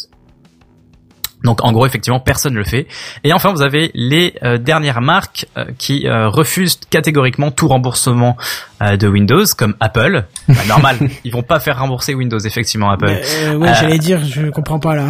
Donc 1.48 1.64
en 1.64 1.72
gros 1.72 1.86
effectivement 1.86 2.20
personne 2.20 2.52
ne 2.52 2.58
le 2.58 2.64
fait. 2.64 2.86
Et 3.24 3.32
enfin 3.32 3.52
vous 3.52 3.62
avez 3.62 3.90
les 3.94 4.34
euh, 4.42 4.58
dernières 4.58 5.00
marques 5.00 5.46
euh, 5.56 5.64
qui 5.78 6.06
euh, 6.06 6.28
refusent 6.28 6.78
catégoriquement 6.90 7.50
tout 7.50 7.68
remboursement 7.68 8.36
euh, 8.82 8.98
de 8.98 9.08
Windows 9.08 9.44
comme 9.56 9.74
Apple. 9.80 10.24
Bah, 10.46 10.54
normal, 10.68 10.98
ils 11.24 11.32
vont 11.32 11.42
pas 11.42 11.58
faire 11.58 11.78
rembourser 11.78 12.12
Windows 12.14 12.38
effectivement 12.38 12.90
Apple. 12.90 13.06
Euh, 13.08 13.54
ouais, 13.56 13.70
Euh, 13.70 13.74
j'allais 13.80 13.98
dire, 13.98 14.22
je 14.24 14.50
comprends 14.50 14.78
pas 14.78 14.94
là. 14.94 15.06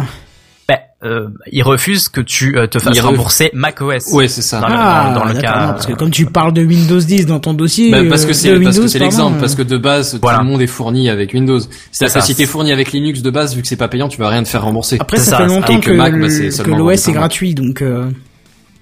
Euh, 1.01 1.29
ils 1.49 1.63
refusent 1.63 2.09
que 2.09 2.19
tu 2.19 2.57
euh, 2.57 2.67
te 2.67 2.77
fasses 2.77 2.99
rembourser 2.99 3.51
macOS. 3.53 4.11
Ouais, 4.11 4.27
c'est 4.27 4.41
ça. 4.41 4.59
Dans 4.59 4.67
le- 4.67 4.73
ah, 4.77 5.11
dans 5.15 5.23
le 5.23 5.33
d'accord, 5.33 5.41
cas- 5.53 5.65
non, 5.67 5.71
parce 5.71 5.85
que 5.85 5.93
comme 5.93 6.11
tu 6.11 6.25
parles 6.25 6.51
de 6.51 6.61
Windows 6.61 6.99
10 6.99 7.25
dans 7.25 7.39
ton 7.39 7.53
dossier, 7.53 7.89
Bah, 7.89 7.99
parce 8.09 8.23
euh, 8.23 8.25
que 8.25 8.31
de 8.31 8.33
c'est 8.33 8.49
parce 8.49 8.59
que 8.59 8.65
Windows, 8.65 8.87
c'est 8.89 8.99
pardon, 8.99 9.05
l'exemple 9.11 9.37
euh, 9.37 9.39
parce 9.39 9.55
que 9.55 9.61
de 9.61 9.77
base 9.77 10.19
Voilà. 10.21 10.39
tout 10.39 10.43
le 10.43 10.49
monde 10.49 10.61
est 10.61 10.67
fourni 10.67 11.09
avec 11.09 11.33
Windows. 11.33 11.59
C'est-à-dire 11.91 12.11
ça. 12.13 12.19
que 12.19 12.25
si 12.25 12.35
t'es 12.35 12.45
fourni 12.45 12.73
avec 12.73 12.91
Linux 12.91 13.21
de 13.21 13.29
base 13.29 13.55
vu 13.55 13.61
que 13.61 13.67
c'est 13.69 13.77
pas 13.77 13.87
payant, 13.87 14.09
tu 14.09 14.17
vas 14.19 14.27
rien 14.27 14.43
te 14.43 14.49
faire 14.49 14.61
rembourser. 14.63 14.97
Après, 14.99 15.15
c'est 15.19 15.23
ça, 15.29 15.31
ça, 15.31 15.37
fait 15.37 15.43
ça. 15.47 15.55
longtemps 15.55 15.77
Et 15.77 15.79
que, 15.79 15.97
bah, 15.97 16.09
l'OS 16.09 17.07
est 17.07 17.11
gratuit, 17.13 17.53
donc 17.55 17.81
euh, 17.81 18.09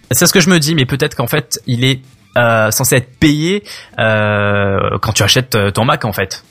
C'est 0.10 0.26
ce 0.26 0.34
que 0.34 0.39
je 0.39 0.49
me 0.49 0.57
dis, 0.60 0.73
mais 0.73 0.88
peut-être 0.88 1.14
qu'en 1.15 1.27
fait, 1.27 1.61
il 1.68 1.84
est 1.84 1.99
euh, 2.35 2.72
censé 2.72 2.95
être 2.95 3.11
payé 3.19 3.64
euh, 3.99 4.80
quand 5.02 5.11
tu 5.14 5.22
achètes 5.23 5.56
euh, 5.56 5.69
ton 5.72 5.85
Mac 5.85 6.03
en 6.06 6.14
fait. 6.14 6.44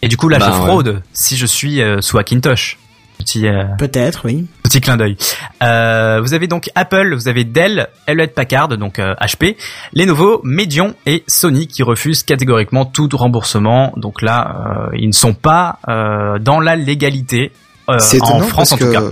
Et 0.00 0.08
du 0.08 0.16
coup 0.16 0.28
là, 0.28 0.38
Bah, 0.38 0.46
je 0.54 0.58
ouais. 0.60 0.66
fraude 0.66 1.02
si 1.12 1.36
je 1.36 1.44
suis 1.46 1.82
euh, 1.82 2.00
sous 2.00 2.16
Hackintosh. 2.18 2.77
Petit 3.18 3.46
euh, 3.46 3.64
peut-être, 3.78 4.22
oui. 4.24 4.46
petit 4.62 4.80
clin 4.80 4.96
d'œil. 4.96 5.16
Euh, 5.62 6.20
vous 6.22 6.34
avez 6.34 6.46
donc 6.46 6.70
Apple, 6.74 7.14
vous 7.14 7.28
avez 7.28 7.44
Dell, 7.44 7.88
Hewlett 8.06 8.34
Packard, 8.34 8.68
donc 8.78 8.98
euh, 8.98 9.14
HP, 9.20 9.56
Lenovo, 9.92 10.40
Medion 10.44 10.94
et 11.04 11.24
Sony 11.26 11.66
qui 11.66 11.82
refusent 11.82 12.22
catégoriquement 12.22 12.84
tout 12.86 13.08
remboursement. 13.12 13.92
Donc 13.96 14.22
là, 14.22 14.88
euh, 14.92 14.96
ils 14.98 15.08
ne 15.08 15.12
sont 15.12 15.34
pas 15.34 15.78
euh, 15.88 16.38
dans 16.38 16.60
la 16.60 16.76
légalité 16.76 17.52
euh, 17.90 17.98
C'est 17.98 18.22
en 18.22 18.40
France 18.40 18.72
en 18.72 18.76
tout 18.78 18.90
cas. 18.92 19.02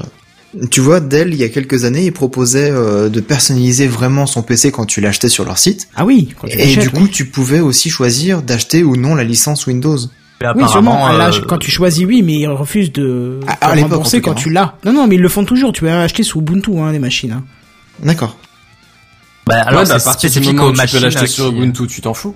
tu 0.71 0.81
vois, 0.81 1.01
Dell, 1.01 1.35
il 1.35 1.41
y 1.41 1.45
a 1.45 1.49
quelques 1.49 1.85
années, 1.85 2.05
ils 2.07 2.13
proposaient 2.13 2.71
euh, 2.71 3.09
de 3.09 3.21
personnaliser 3.21 3.89
vraiment 3.89 4.27
son 4.27 4.43
PC 4.43 4.71
quand 4.71 4.87
tu 4.87 5.01
l'achetais 5.01 5.29
sur 5.29 5.45
leur 5.45 5.59
site. 5.59 5.89
Ah 5.97 6.05
oui, 6.05 6.35
quand 6.41 6.47
tu 6.47 6.59
Et 6.59 6.77
du 6.77 6.91
coup, 6.91 7.03
oui. 7.05 7.11
tu 7.11 7.27
pouvais 7.27 7.61
aussi 7.61 7.91
choisir 7.91 8.41
d'acheter 8.43 8.83
ou 8.85 8.97
non 8.97 9.15
la 9.15 9.25
licence 9.25 9.67
Windows. 9.67 9.99
Mais 10.43 10.49
Oui, 10.63 10.69
sûrement. 10.69 11.09
Là, 11.13 11.31
euh, 11.33 11.41
quand 11.49 11.59
tu 11.59 11.71
choisis, 11.71 12.05
oui, 12.05 12.23
mais 12.23 12.35
ils 12.35 12.47
refusent 12.49 12.93
de 12.93 13.41
te 13.61 13.65
rembourser 13.81 14.21
quand 14.21 14.35
tu 14.35 14.51
l'as. 14.51 14.75
Non, 14.85 14.93
non, 14.93 15.07
mais 15.07 15.15
ils 15.15 15.21
le 15.21 15.29
font 15.29 15.45
toujours. 15.45 15.73
Tu 15.73 15.81
peux 15.81 15.91
acheter 15.91 16.23
sous 16.23 16.41
Ubuntu, 16.41 16.79
hein, 16.79 16.93
les 16.93 16.99
machines. 16.99 17.33
Hein. 17.33 17.45
D'accord. 18.03 18.37
bah, 19.47 19.63
alors 19.67 19.83
Ouais, 19.83 19.89
bah, 19.89 19.95
à 19.95 19.99
c'est 19.99 20.05
partir 20.05 20.29
du 20.29 20.35
spécifique 20.35 20.57
moment 20.57 20.69
aux 20.69 20.71
où 20.71 20.73
tu 20.73 20.77
peux 20.77 20.83
machines 20.83 21.01
l'acheter 21.01 21.27
sur 21.27 21.49
qui- 21.51 21.57
Ubuntu, 21.57 21.87
tu 21.87 22.01
t'en 22.03 22.13
fous. 22.15 22.35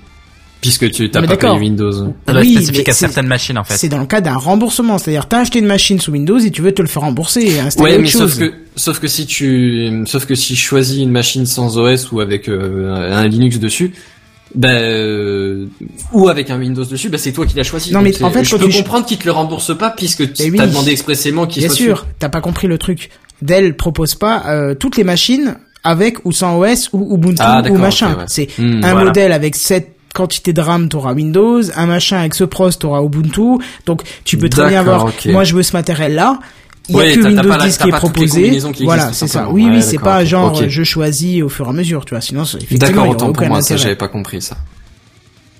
Puisque 0.62 0.90
tu 0.90 1.10
t'as 1.10 1.22
pas 1.26 1.36
payé 1.38 1.52
Windows. 1.58 1.90
Ça 1.90 2.32
doit 2.34 2.42
Oui, 2.42 2.52
être 2.54 2.62
spécifique 2.64 2.88
à 2.90 2.92
c'est- 2.92 2.98
certaines 3.06 3.26
machines 3.26 3.56
en 3.56 3.64
fait. 3.64 3.78
C'est 3.78 3.88
dans 3.88 3.98
le 3.98 4.04
cas 4.04 4.20
d'un 4.20 4.36
remboursement, 4.36 4.98
c'est-à-dire 4.98 5.26
t'as 5.26 5.40
acheté 5.40 5.58
une 5.58 5.64
machine 5.66 5.98
sous 5.98 6.10
Windows 6.12 6.38
et 6.38 6.50
tu 6.50 6.60
veux 6.60 6.72
te 6.72 6.82
le 6.82 6.88
faire 6.88 7.00
rembourser 7.02 7.40
et 7.40 7.60
installer 7.60 7.82
Ouais, 7.92 7.94
autre 7.94 8.02
mais 8.02 8.08
chose. 8.10 8.30
sauf 8.34 8.38
que 8.38 8.54
sauf 8.76 8.98
que 9.00 9.08
si 9.08 9.24
tu 9.24 10.02
sauf 10.04 10.26
que 10.26 10.34
si 10.34 10.54
je 10.56 10.60
choisis 10.60 10.98
une 11.02 11.12
machine 11.12 11.46
sans 11.46 11.78
OS 11.78 12.12
ou 12.12 12.20
avec 12.20 12.46
euh, 12.50 12.92
un 13.10 13.26
Linux 13.26 13.58
dessus, 13.58 13.92
bah 14.54 14.68
euh, 14.70 15.66
ou 16.12 16.28
avec 16.28 16.50
un 16.50 16.58
Windows 16.58 16.84
dessus, 16.84 17.08
bah 17.08 17.18
c'est 17.18 17.32
toi 17.32 17.46
qui 17.46 17.56
l'as 17.56 17.62
choisi. 17.62 17.92
Non, 17.92 18.00
mais 18.02 18.20
en 18.22 18.30
fait, 18.30 18.44
je 18.44 18.56
peux 18.56 18.68
tu- 18.68 18.78
comprendre 18.78 19.06
qu'ils 19.06 19.18
te 19.18 19.24
le 19.26 19.32
remboursent 19.32 19.76
pas 19.76 19.90
puisque 19.90 20.32
tu 20.32 20.50
oui. 20.50 20.56
t'as 20.56 20.66
demandé 20.66 20.90
expressément 20.90 21.46
qu'il 21.46 21.60
Bien 21.60 21.68
soit 21.68 21.76
sûr, 21.76 21.94
dessus. 21.96 22.06
t'as 22.18 22.28
pas 22.28 22.40
compris 22.40 22.66
le 22.68 22.78
truc. 22.78 23.10
Dell 23.42 23.76
propose 23.76 24.14
pas 24.16 24.42
euh, 24.48 24.74
toutes 24.74 24.96
les 24.96 25.04
machines 25.04 25.56
avec 25.84 26.24
ou 26.26 26.32
sans 26.32 26.58
OS 26.58 26.90
ou 26.92 27.14
Ubuntu 27.14 27.36
Ah, 27.40 27.62
ou 27.70 27.76
machin. 27.78 28.10
ouais. 28.16 28.24
C'est 28.26 28.48
Hmm, 28.58 28.84
un 28.84 28.90
voilà. 28.92 29.04
modèle 29.06 29.32
avec 29.32 29.54
cette 29.56 29.94
quantité 30.14 30.52
de 30.52 30.60
RAM, 30.60 30.88
t'auras 30.88 31.14
Windows, 31.14 31.62
un 31.76 31.86
machin 31.86 32.18
avec 32.18 32.34
ce 32.34 32.44
pros, 32.44 32.70
t'auras 32.72 33.02
Ubuntu. 33.02 33.62
Donc 33.86 34.02
tu 34.24 34.36
peux 34.36 34.48
très 34.48 34.68
bien 34.68 34.80
avoir. 34.80 35.10
Moi, 35.26 35.44
je 35.44 35.54
veux 35.54 35.62
ce 35.62 35.72
matériel-là. 35.74 36.38
Il 36.90 36.96
y 36.96 36.98
a 36.98 37.02
Ouais, 37.02 37.10
que 37.12 37.16
t'as- 37.16 37.22
t'as 37.22 37.28
Windows 37.30 37.48
pas 37.48 37.56
la- 37.58 37.64
10 37.66 37.78
t'as 37.78 37.84
qui 37.84 37.88
est 37.90 37.92
proposé. 37.92 38.58
qui 38.74 38.84
Voilà, 38.84 39.12
c'est 39.12 39.26
ça. 39.28 39.48
Oui, 39.48 39.64
Ouais, 39.64 39.70
oui, 39.76 39.82
c'est 39.82 39.98
pas 39.98 40.24
genre 40.24 40.52
Ok. 40.60 40.66
je 40.68 40.82
choisis 40.82 41.42
au 41.42 41.48
fur 41.48 41.66
et 41.66 41.68
à 41.68 41.72
mesure, 41.72 42.04
tu 42.04 42.14
vois. 42.14 42.20
Sinon, 42.20 42.44
c'est- 42.44 42.58
effectivement, 42.62 43.04
il 43.04 43.08
y 43.08 43.10
autant 43.10 43.26
pour 43.32 43.42
aucun 43.42 43.48
moi, 43.48 43.62
ça 43.62 43.74
intérêt. 43.74 43.82
j'avais 43.82 43.96
pas 43.96 44.08
compris 44.08 44.42
ça. 44.42 44.56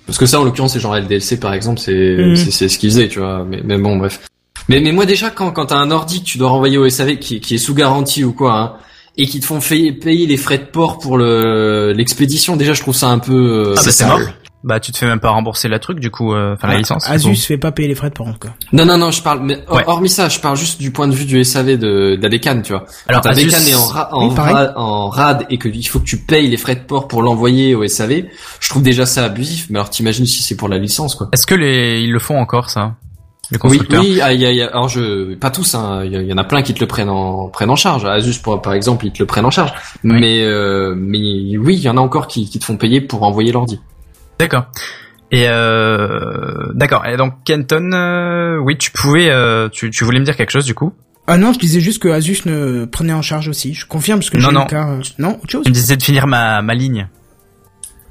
Parce 0.07 0.19
que 0.19 0.27
ça, 0.27 0.41
en 0.41 0.45
l'occurrence, 0.45 0.73
c'est 0.73 0.81
genre 0.81 0.97
LDLC 0.97 1.37
par 1.39 1.55
exemple, 1.55 1.79
c'est 1.81 2.35
c'est 2.37 2.51
c'est 2.51 2.69
ce 2.69 2.79
qu'ils 2.79 2.91
faisaient, 2.91 3.09
tu 3.09 3.21
vois. 3.21 3.45
Mais, 3.49 3.61
mais 3.65 3.79
bon, 3.79 3.97
bref. 3.97 4.21
Mais 4.69 4.81
mais 4.81 4.93
moi 4.93 5.07
déjà, 5.07 5.31
quand 5.31 5.53
quand 5.53 5.67
t'as 5.67 5.77
un 5.79 5.91
ordi 5.93 6.21
que 6.21 6.27
tu 6.27 6.39
dois 6.39 6.49
renvoyer 6.51 6.79
au 6.79 6.89
SAV 6.89 7.19
qui 7.19 7.41
qui 7.41 7.55
est 7.55 7.59
sous 7.59 7.75
garantie 7.75 8.25
ou 8.25 8.33
quoi, 8.33 8.59
hein, 8.59 8.73
et 9.17 9.27
qui 9.27 9.39
te 9.41 9.45
font 9.47 9.61
payer, 9.61 9.93
payer 9.93 10.27
les 10.27 10.37
frais 10.37 10.59
de 10.59 10.65
port 10.65 10.99
pour 10.99 11.17
le 11.17 11.93
l'expédition, 11.97 12.57
déjà 12.57 12.73
je 12.73 12.81
trouve 12.81 12.95
ça 12.95 13.09
un 13.09 13.19
peu. 13.21 13.35
euh, 13.35 13.73
Ah 13.73 13.75
bah 13.77 13.81
c'est 13.85 13.91
sale. 13.93 14.35
Bah 14.63 14.79
tu 14.79 14.93
te 14.93 14.99
fais 14.99 15.07
même 15.07 15.21
pas 15.21 15.31
rembourser 15.31 15.69
la 15.69 15.79
truc 15.79 16.01
du 16.01 16.11
coup, 16.11 16.35
euh, 16.35 16.53
enfin 16.53 16.69
la 16.69 16.75
Ah, 16.75 16.79
licence. 16.79 17.09
Asus 17.09 17.35
fait 17.47 17.57
pas 17.57 17.73
payer 17.73 17.89
les 17.89 17.95
frais 17.95 18.11
de 18.11 18.15
port 18.15 18.27
en 18.29 18.33
tout 18.35 18.41
cas. 18.41 18.53
Non 18.75 18.85
non 18.85 18.99
non, 18.99 19.11
je 19.11 19.23
parle. 19.23 19.41
Mais 19.43 19.57
Ouais. 19.71 19.85
hormis 19.87 20.11
ça, 20.11 20.29
je 20.29 20.39
parle 20.39 20.57
juste 20.59 20.79
du 20.81 20.91
point 20.91 21.09
de 21.09 21.15
vue 21.15 21.25
du 21.25 21.43
SAV 21.43 21.79
de, 21.79 22.19
bécane, 22.29 22.61
tu 22.61 22.73
vois. 22.73 22.85
Alors 23.09 23.23
Quand 23.23 23.31
Asus, 23.31 23.49
est 23.71 23.75
en, 23.75 23.87
ra- 23.87 24.11
en, 24.15 24.29
Oui, 24.29 24.35
ra- 24.37 24.73
en 24.77 25.09
rad 25.09 25.47
et 25.49 25.57
que 25.57 25.69
il 25.71 25.83
faut 25.85 25.99
que 26.01 26.05
tu 26.05 26.19
payes 26.19 26.49
les 26.49 26.59
frais 26.59 26.75
de 26.77 26.81
port 26.81 27.09
pour 27.09 27.23
l'envoyer 27.23 27.75
au 27.75 27.87
SAV, 27.89 28.25
je 28.61 28.69
trouve 28.69 28.83
déjà 28.83 29.07
ça 29.07 29.25
abusif. 29.25 29.69
Mais 29.71 29.79
alors 29.79 29.89
t'imagines 29.89 30.27
si 30.27 30.43
c'est 30.43 30.57
pour 30.57 30.69
la 30.69 30.77
licence, 30.77 31.15
quoi. 31.15 31.29
est-ce 31.33 31.47
que 31.47 31.55
les 31.55 32.01
ils 32.03 32.13
le 32.13 32.19
font 32.19 32.39
encore 32.39 32.69
ça 32.69 32.97
Les 33.51 33.57
Oui, 33.57 33.61
constructeurs? 33.61 34.03
Oui, 34.03 34.21
ah, 34.21 34.35
il 34.35 34.41
y 34.43 34.45
a, 34.45 34.51
il 34.51 34.57
y 34.59 34.63
a- 34.63 34.67
alors 34.69 34.91
je, 34.91 35.35
pas 35.37 35.51
tous, 35.51 35.75
hein, 35.75 36.03
il 36.05 36.13
y, 36.13 36.23
y 36.27 36.33
en 36.35 36.39
a 36.39 36.45
plein 36.45 36.61
qui 36.61 36.75
te 36.75 36.81
le 36.81 36.87
prennent 36.87 37.09
en, 37.09 37.49
prennent 37.49 37.71
en 37.71 37.77
charge. 37.77 38.05
Asus, 38.05 38.39
pour, 38.43 38.61
par 38.61 38.75
exemple, 38.75 39.07
ils 39.07 39.13
te 39.13 39.21
le 39.21 39.27
prennent 39.27 39.47
en 39.47 39.51
charge. 39.51 39.73
Mais, 40.03 40.43
euh, 40.43 40.95
mais 40.95 41.57
oui, 41.57 41.77
il 41.77 41.81
y 41.81 41.89
en 41.89 41.97
a 41.97 42.01
encore 42.03 42.27
qui, 42.27 42.47
qui 42.49 42.59
te 42.59 42.65
font 42.67 42.77
payer 42.77 43.01
pour 43.01 43.23
envoyer 43.23 43.53
l'ordi. 43.53 43.81
D'accord. 44.41 44.67
Et 45.31 45.45
euh, 45.47 46.73
d'accord. 46.75 47.07
Et 47.07 47.17
donc 47.17 47.35
Kenton, 47.45 47.93
euh, 47.93 48.57
oui, 48.59 48.77
tu 48.77 48.91
pouvais, 48.91 49.31
euh, 49.31 49.69
tu, 49.69 49.91
tu 49.91 50.03
voulais 50.05 50.19
me 50.19 50.25
dire 50.25 50.37
quelque 50.37 50.51
chose 50.51 50.65
du 50.65 50.75
coup? 50.75 50.93
Ah 51.27 51.37
non, 51.37 51.53
je 51.53 51.59
disais 51.61 51.79
juste 51.81 52.03
que 52.03 52.09
Asus 52.09 52.39
ne 52.47 52.85
prenait 52.87 53.13
en 53.13 53.23
charge 53.23 53.47
aussi. 53.49 53.73
Je 53.75 53.87
confirme 53.87 54.19
parce 54.19 54.31
que 54.31 54.39
Non, 54.39 54.51
non. 54.51 54.67
euh, 54.73 55.01
Non, 55.19 55.37
autre 55.41 55.51
chose? 55.51 55.63
Tu 55.65 55.71
me 55.71 55.75
disais 55.75 55.97
de 55.97 56.03
finir 56.03 56.27
ma 56.27 56.63
ma 56.63 56.75
ligne. 56.75 57.07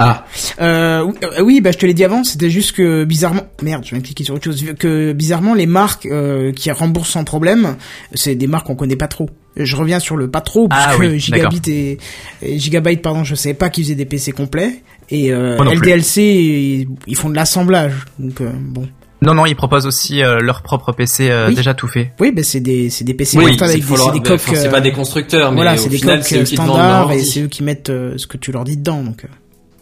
Ah, 0.01 0.23
Euh, 0.61 1.03
oui, 1.41 1.59
bah 1.59 1.71
je 1.73 1.77
te 1.77 1.85
l'ai 1.85 1.93
dit 1.93 2.05
avant, 2.05 2.23
c'était 2.23 2.49
juste 2.49 2.71
que 2.71 3.03
bizarrement, 3.03 3.41
merde, 3.61 3.83
je 3.85 3.93
vais 3.95 4.01
cliquer 4.01 4.23
sur 4.23 4.33
autre 4.35 4.45
chose, 4.45 4.63
que 4.79 5.11
bizarrement 5.11 5.53
les 5.55 5.65
marques 5.65 6.05
euh, 6.05 6.53
qui 6.53 6.71
remboursent 6.71 7.09
sans 7.09 7.25
problème, 7.25 7.75
c'est 8.13 8.35
des 8.35 8.47
marques 8.47 8.67
qu'on 8.67 8.75
connaît 8.77 8.95
pas 8.95 9.09
trop. 9.09 9.29
Je 9.65 9.75
reviens 9.75 9.99
sur 9.99 10.15
le 10.17 10.29
pas 10.29 10.41
trop, 10.41 10.67
Ah 10.71 10.93
puisque 10.97 11.11
oui, 11.13 11.19
Gigabit 11.19 11.61
et, 11.71 11.97
et 12.41 12.59
Gigabyte, 12.59 13.01
pardon, 13.01 13.23
je 13.23 13.35
savais 13.35 13.53
pas 13.55 13.69
qu'ils 13.69 13.83
faisaient 13.85 13.95
des 13.95 14.05
PC 14.05 14.31
complets, 14.31 14.81
et 15.09 15.31
euh. 15.33 15.57
LDLC, 15.63 16.17
ils, 16.21 16.87
ils 17.07 17.15
font 17.15 17.29
de 17.29 17.35
l'assemblage, 17.35 17.93
donc 18.19 18.41
euh, 18.41 18.49
bon. 18.59 18.87
Non 19.21 19.33
non, 19.33 19.45
ils 19.45 19.55
proposent 19.55 19.85
aussi 19.85 20.23
euh, 20.23 20.39
leur 20.39 20.61
propre 20.61 20.93
PC 20.93 21.29
euh, 21.29 21.49
Oui. 21.49 21.55
déjà 21.55 21.73
tout 21.73 21.87
fait. 21.87 22.13
Oui, 22.21 22.31
bah 22.31 22.41
c'est 22.41 22.61
des, 22.61 22.89
c'est 22.89 23.03
des 23.03 23.13
PC 23.13 23.37
oui, 23.37 23.47
portables 23.47 23.71
avec 23.71 23.85
des, 23.85 23.95
leur- 23.97 24.11
des 24.13 24.19
coques. 24.21 24.31
enfin, 24.39 24.55
c'est 24.55 24.67
euh, 24.67 24.71
pas 24.71 24.79
des 24.79 24.93
constructeurs, 24.93 25.51
mais 25.51 25.57
voilà, 25.57 25.75
c'est 25.75 25.89
des 25.89 25.99
coques 25.99 26.23
standards 26.23 27.11
et 27.11 27.19
c'est 27.19 27.41
eux 27.41 27.47
qui 27.47 27.63
mettent 27.63 27.89
euh, 27.89 28.13
ce 28.17 28.27
que 28.27 28.37
tu 28.37 28.53
leur 28.53 28.63
dis 28.63 28.77
dedans, 28.77 29.03
donc. 29.03 29.25
euh. 29.25 29.27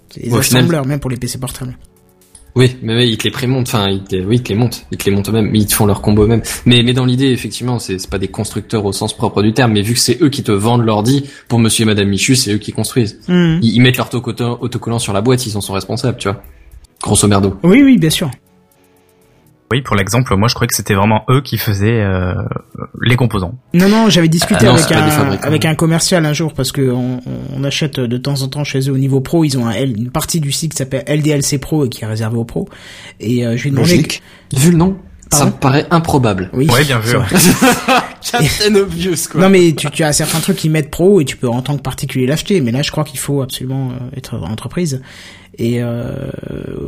C'est 0.10 0.22
des 0.24 0.34
Au 0.34 0.42
final- 0.42 0.62
assembleurs, 0.62 0.86
même 0.88 1.00
pour 1.00 1.12
les 1.12 1.18
PC 1.18 1.38
portables. 1.38 1.78
Oui, 2.58 2.76
mais 2.82 3.08
ils 3.08 3.18
te 3.18 3.26
les 3.26 3.30
prémontent, 3.30 3.70
enfin, 3.72 3.88
ils 3.88 4.04
te, 4.04 4.16
oui, 4.16 4.38
ils 4.38 4.44
te 4.44 4.50
les 4.50 4.56
montent, 4.56 4.88
ils 4.92 4.98
te 4.98 5.06
les 5.06 5.16
montent 5.16 5.30
eux-mêmes, 5.30 5.54
ils 5.54 5.68
te 5.68 5.76
font 5.76 5.86
leur 5.86 6.02
combo 6.02 6.24
eux-mêmes. 6.24 6.42
Mais, 6.66 6.82
mais 6.82 6.94
dans 6.94 7.06
l'idée, 7.06 7.28
effectivement, 7.28 7.78
c'est 7.78 8.10
pas 8.10 8.18
des 8.18 8.30
constructeurs 8.30 8.84
au 8.84 8.92
sens 8.92 9.16
propre 9.16 9.44
du 9.44 9.54
terme, 9.54 9.74
mais 9.74 9.84
vu 9.84 9.94
que 9.94 10.00
c'est 10.00 10.20
eux 10.24 10.30
qui 10.30 10.42
te 10.42 10.52
vendent 10.52 10.84
l'ordi, 10.84 11.30
pour 11.48 11.60
monsieur 11.60 11.84
et 11.84 11.86
madame 11.86 12.10
Michu, 12.10 12.36
c'est 12.36 12.52
eux 12.54 12.58
qui 12.58 12.72
construisent. 12.72 13.20
Mhm. 13.28 13.60
Ils, 13.62 13.76
ils 13.76 13.80
mettent 13.80 13.98
leur 13.98 14.10
autocollant 14.12 14.98
sur 14.98 15.14
la 15.14 15.22
boîte, 15.22 15.46
ils 15.46 15.56
en 15.56 15.62
sont 15.62 15.74
responsables, 15.74 16.18
tu 16.18 16.30
vois. 16.30 16.42
Grosso 17.00 17.28
merdo. 17.28 17.60
Oui, 17.62 17.84
oui, 17.84 17.98
bien 18.00 18.10
sûr. 18.10 18.32
Oui, 19.72 19.82
pour 19.82 19.96
l'exemple, 19.98 20.34
moi 20.38 20.48
je 20.48 20.54
croyais 20.56 20.68
que 20.70 20.76
c'était 20.76 20.94
vraiment 20.94 21.26
eux 21.30 21.42
qui 21.42 21.58
faisaient 21.58 22.00
euh, 22.02 22.34
les 23.02 23.18
composants. 23.18 23.56
Non, 23.74 23.90
non, 23.90 24.10
j'avais 24.10 24.30
discuté 24.30 24.66
Ah 24.68 24.72
non, 24.72 24.76
avec, 24.76 24.92
un, 24.94 25.32
avec 25.46 25.66
un 25.66 25.76
commercial 25.76 26.26
un 26.26 26.32
jour 26.34 26.54
parce 26.54 26.72
que 26.72 26.90
on, 26.90 27.20
on 27.54 27.64
achète 27.66 28.00
de 28.00 28.18
temps 28.18 28.42
en 28.44 28.48
temps 28.48 28.64
chez 28.64 28.80
eux 28.90 28.94
au 28.94 28.98
niveau 28.98 29.20
pro. 29.20 29.44
Ils 29.44 29.58
ont 29.58 29.66
un 29.68 29.72
L- 29.72 29.94
une 29.98 30.10
partie 30.10 30.40
du 30.40 30.52
site 30.54 30.72
qui 30.72 30.78
s'appelle 30.78 31.04
LDLC 31.08 31.58
Pro 31.60 31.86
et 31.86 31.90
qui 31.90 32.04
est 32.04 32.08
réservée 32.08 32.38
aux 32.38 32.46
pros. 32.46 32.70
Et 33.20 33.46
euh, 33.46 33.58
je 33.58 33.64
lui 33.64 33.70
ai 33.70 33.72
demandé. 33.72 33.90
Logique. 33.98 34.22
Vu 34.56 34.72
le 34.72 34.78
nom, 34.78 34.98
ça 35.34 35.46
me 35.48 35.52
paraît 35.52 35.86
improbable. 35.92 36.50
Oui, 36.54 36.70
Ouais, 36.72 36.86
bien 36.86 37.00
vu. 37.00 37.18
Captain 38.32 38.76
Obvious, 38.76 39.28
quoi. 39.32 39.42
Non 39.42 39.50
mais 39.50 39.74
tu, 39.74 39.90
tu 39.92 40.04
as 40.04 40.14
certains 40.14 40.40
trucs 40.40 40.58
qui 40.58 40.70
mettent 40.70 40.92
pro 40.92 41.20
et 41.22 41.26
tu 41.26 41.36
peux 41.38 41.50
en 41.50 41.62
tant 41.62 41.76
que 41.78 41.82
particulier 41.82 42.26
l'acheter. 42.26 42.62
Mais 42.62 42.72
là, 42.72 42.82
je 42.84 42.92
crois 42.92 43.04
qu'il 43.04 43.20
faut 43.20 43.42
absolument 43.42 43.90
euh, 43.92 44.16
être 44.18 44.38
dans 44.40 44.48
l'entreprise. 44.48 45.02
Et 45.58 45.82
euh, 45.82 46.14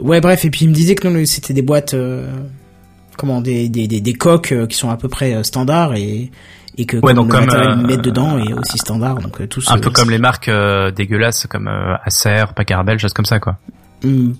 ouais, 0.01 0.21
bref. 0.21 0.45
Et 0.45 0.49
puis 0.49 0.65
il 0.65 0.69
me 0.69 0.73
disait 0.73 0.95
que 0.95 1.07
non, 1.07 1.21
c'était 1.25 1.53
des 1.53 1.61
boîtes, 1.61 1.93
euh, 1.93 2.27
comment, 3.19 3.41
des 3.41 3.69
des 3.69 3.87
des, 3.87 4.01
des 4.01 4.13
coques 4.13 4.51
euh, 4.51 4.65
qui 4.67 4.75
sont 4.77 4.89
à 4.89 4.97
peu 4.97 5.07
près 5.09 5.33
euh, 5.35 5.43
standards 5.43 5.93
et 5.95 6.31
et 6.77 6.85
que 6.85 6.97
Ouais, 6.97 7.13
comme 7.13 7.15
donc 7.15 7.27
le 7.27 7.31
comme, 7.33 7.45
matériel 7.45 7.69
euh, 7.69 7.75
qu'ils 7.75 7.87
mettent 7.87 8.01
dedans 8.05 8.39
est 8.39 8.53
aussi 8.53 8.77
standard. 8.77 9.15
Donc 9.15 9.41
euh, 9.41 9.47
tous 9.47 9.69
Un 9.69 9.77
peu 9.79 9.89
comme 9.91 10.09
les 10.09 10.17
marques 10.17 10.47
euh, 10.49 10.91
dégueulasses 10.91 11.45
comme 11.47 11.67
euh, 11.67 11.95
Acer, 12.05 12.45
Packard 12.55 12.83
Bell, 12.85 12.97
choses 12.99 13.13
comme 13.13 13.25
ça 13.25 13.39
quoi. 13.39 13.57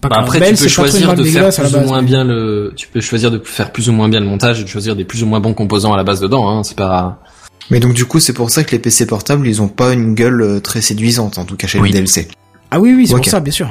Pas 0.02 0.08
Bah, 0.08 0.16
après, 0.22 0.40
Bell, 0.40 0.56
tu 0.56 0.64
peux 0.64 0.70
choisir 0.70 1.08
marque 1.08 1.18
de 1.20 1.24
faire 1.26 1.34
dégueulasse 1.34 1.60
à 1.60 1.64
la 1.64 1.68
plus 1.70 1.76
ou 1.76 1.80
base, 1.82 1.88
moins 1.90 2.02
mais- 2.02 2.08
bien 2.08 2.24
le, 2.24 2.74
tu 2.78 2.88
peux 2.88 3.02
choisir 3.02 3.30
de 3.30 3.40
faire 3.44 3.72
plus 3.74 3.90
ou 3.90 3.92
moins 3.92 4.08
bien 4.08 4.22
le 4.22 4.26
montage 4.26 4.62
et 4.62 4.64
de 4.64 4.70
choisir 4.70 4.96
des 4.96 5.04
plus 5.04 5.22
ou 5.22 5.26
moins 5.26 5.42
bons 5.42 5.54
composants 5.54 5.94
à 5.94 5.98
la 5.98 6.06
base 6.06 6.22
dedans, 6.22 6.48
hein. 6.50 6.64
C'est 6.64 6.78
pas, 6.78 7.20
Mais 7.70 7.82
donc 7.82 7.94
du 7.94 8.06
coup, 8.06 8.22
c'est 8.22 8.32
pour 8.32 8.50
ça 8.52 8.64
que 8.64 8.72
les 8.72 8.80
PC 8.80 9.06
portables, 9.06 9.46
ils 9.46 9.62
ont 9.62 9.68
pas 9.68 9.92
une 9.92 10.16
gueule 10.16 10.62
très 10.62 10.80
séduisante, 10.80 11.38
en 11.38 11.44
tout 11.44 11.58
cas 11.58 11.68
chez 11.68 11.78
Oui. 11.80 11.90
le 11.90 11.94
DLC. 11.96 12.30
Ah 12.72 12.80
oui, 12.80 12.94
oui, 12.96 13.06
c'est 13.08 13.16
Ok. 13.16 13.24
pour 13.24 13.32
ça, 13.32 13.42
bien 13.42 13.52
sûr. 13.52 13.70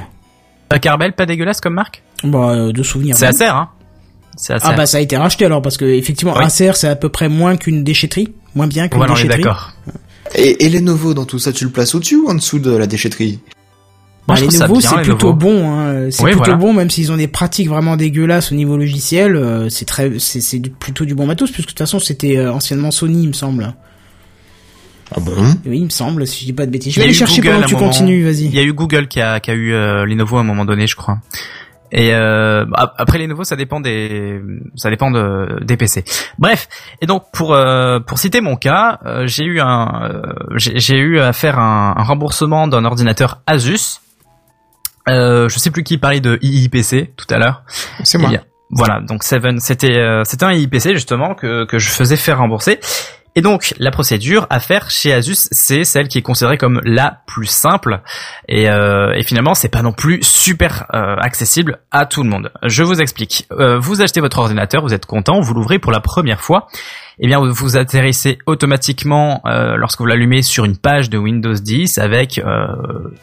Packard 0.69 0.99
Bell, 0.99 1.15
pas 1.15 1.25
dégueulasse 1.25 1.63
comme 1.63 1.73
marque? 1.75 2.03
Bah, 2.23 2.51
euh, 2.51 2.71
de 2.73 2.83
souvenirs. 2.83 3.17
C'est. 3.17 3.25
Acer, 3.27 3.47
hein 3.47 3.69
Ah 4.63 4.73
bah 4.75 4.87
ça 4.87 4.99
a 4.99 5.01
été 5.01 5.17
racheté 5.17 5.45
alors 5.45 5.63
parce 5.63 5.77
que 5.77 5.85
effectivement 5.85 6.35
Oui. 6.37 6.45
Acer 6.45 6.73
c'est 6.75 6.89
à 6.89 6.97
peu 6.97 7.09
près 7.09 7.29
moins 7.29 7.57
qu'une 7.57 7.83
déchetterie, 7.85 8.33
moins 8.55 8.67
bien 8.67 8.89
qu'une 8.89 8.99
Voilà, 8.99 9.15
déchetterie. 9.15 9.43
d'accord. 9.43 9.73
Et, 10.35 10.67
et 10.67 10.71
Lenovo, 10.71 11.15
dans 11.15 11.25
tout 11.25 11.39
ça, 11.39 11.53
tu 11.53 11.65
le 11.65 11.71
places 11.71 11.95
au-dessus 11.95 12.17
ou 12.17 12.29
en 12.29 12.35
dessous 12.35 12.59
de 12.59 12.71
la 12.77 12.87
déchetterie? 12.87 13.41
Bah, 14.27 14.35
les 14.35 14.47
bien, 14.49 14.67
c'est 14.81 14.97
les 14.97 15.03
plutôt 15.05 15.33
bon, 15.33 15.71
hein. 15.71 16.09
c'est 16.11 16.23
Oui, 16.23 16.31
plutôt 16.33 16.45
voilà. 16.45 16.57
bon 16.57 16.75
même 16.75 16.91
s'ils 16.91 17.11
ont 17.11 17.17
des 17.17 17.29
pratiques 17.29 17.69
vraiment 17.69 17.97
dégueulasses 17.97 18.53
au 18.53 18.55
niveau 18.55 18.77
logiciel, 18.77 19.37
euh, 19.37 19.71
c'est 19.71 19.87
très, 19.87 20.19
c'est 20.19 20.61
plutôt 20.79 21.07
du 21.07 21.15
bon 21.15 21.25
matos 21.25 21.51
puisque 21.51 21.69
de 21.69 21.71
toute 21.71 21.79
façon 21.79 21.99
c'était 21.99 22.37
euh, 22.37 22.53
anciennement 22.53 22.91
Sony 22.91 23.23
il 23.23 23.29
me 23.29 23.33
semble. 23.33 23.73
Ah 25.17 25.21
bon? 25.21 25.33
Oui 25.65 25.79
il 25.79 25.85
me 25.85 25.89
semble 25.89 26.27
si 26.27 26.41
je 26.41 26.45
dis 26.45 26.53
pas 26.53 26.67
de 26.67 26.71
bêtises. 26.71 26.93
Je 26.93 27.01
vais 27.01 27.05
aller 27.05 27.15
chercher 27.15 27.41
Google 27.41 27.53
pendant 27.55 27.63
que 27.65 27.69
tu 27.71 27.75
moment. 27.77 27.87
continues, 27.87 28.23
vas-y. 28.25 28.45
Il 28.45 28.55
y 28.55 28.59
a 28.59 28.63
eu 28.63 28.75
Google 28.75 29.09
qui 29.09 29.23
a, 29.23 29.41
qui 29.41 29.51
a 29.51 29.55
eu 29.55 29.73
euh, 29.73 30.05
Lenovo 30.05 30.37
à 30.37 30.41
un 30.41 30.45
moment 30.45 30.67
donné, 30.67 30.87
je 30.87 30.97
crois. 30.97 31.17
Et 31.91 32.15
euh, 32.15 32.65
ap- 32.75 32.95
après 32.99 33.19
Lenovo, 33.19 33.45
ça 33.45 33.57
dépend 33.57 33.81
des, 33.81 34.41
ça 34.77 34.91
dépend 34.91 35.11
de, 35.11 35.65
des 35.65 35.77
PC. 35.77 36.05
Bref, 36.39 36.69
et 37.01 37.07
donc 37.07 37.25
pour 37.33 37.55
euh, 37.55 37.99
pour 38.01 38.19
citer 38.19 38.41
mon 38.41 38.57
cas, 38.57 38.99
euh, 39.07 39.27
j'ai 39.27 39.45
eu 39.45 39.61
un, 39.61 40.11
euh, 40.11 40.23
j'ai 40.57 40.99
eu 40.99 41.19
à 41.21 41.33
faire 41.33 41.59
un, 41.59 41.95
un 41.97 42.03
remboursement 42.03 42.67
d'un 42.69 42.85
ordinateur 42.85 43.41
Asus. 43.47 44.01
Euh, 45.09 45.49
je 45.49 45.59
sais 45.59 45.71
plus 45.71 45.85
qui 45.85 45.97
parlait 45.97 46.21
de 46.21 46.39
IIPC 46.43 47.17
tout 47.17 47.27
à 47.31 47.39
l'heure. 47.39 47.63
C'est 48.05 48.19
moi. 48.19 48.29
bien, 48.29 48.43
voilà, 48.71 49.01
donc 49.01 49.23
Seven, 49.25 49.59
c'était 49.59 49.97
euh, 49.97 50.23
c'était 50.25 50.45
un 50.45 50.53
IPC 50.53 50.93
justement 50.93 51.35
que 51.35 51.65
que 51.65 51.79
je 51.79 51.89
faisais 51.89 52.17
faire 52.17 52.37
rembourser. 52.39 52.79
Et 53.39 53.41
donc 53.41 53.73
la 53.79 53.93
procédure 53.93 54.49
à 54.51 54.59
faire 54.59 54.91
chez 54.91 55.13
Asus, 55.13 55.47
c'est 55.53 55.85
celle 55.85 56.09
qui 56.09 56.19
est 56.19 56.23
considérée 56.23 56.59
comme 56.59 56.81
la 56.83 57.21
plus 57.25 57.47
simple. 57.47 58.01
Et, 58.49 58.69
euh, 58.69 59.13
et 59.15 59.23
finalement, 59.23 59.55
c'est 59.55 59.69
pas 59.69 59.83
non 59.83 59.93
plus 59.93 60.25
super 60.25 60.87
euh, 60.93 61.15
accessible 61.21 61.79
à 61.93 62.05
tout 62.05 62.25
le 62.25 62.31
monde. 62.31 62.51
Je 62.65 62.83
vous 62.83 63.01
explique. 63.01 63.47
Euh, 63.53 63.79
vous 63.79 64.03
achetez 64.03 64.21
votre 64.21 64.41
ordinateur, 64.41 64.83
vous 64.83 64.93
êtes 64.93 65.07
content, 65.07 65.39
vous 65.39 65.55
l'ouvrez 65.55 65.79
pour 65.79 65.93
la 65.93 66.01
première 66.01 66.41
fois. 66.41 66.67
Eh 67.21 67.27
bien, 67.27 67.41
vous 67.41 67.77
atterrissez 67.77 68.39
automatiquement 68.47 69.43
euh, 69.45 69.77
lorsque 69.77 69.99
vous 69.99 70.07
l'allumez 70.07 70.43
sur 70.43 70.65
une 70.65 70.77
page 70.77 71.11
de 71.11 71.19
Windows 71.19 71.53
10 71.53 71.99
avec, 71.99 72.39
euh, 72.39 72.67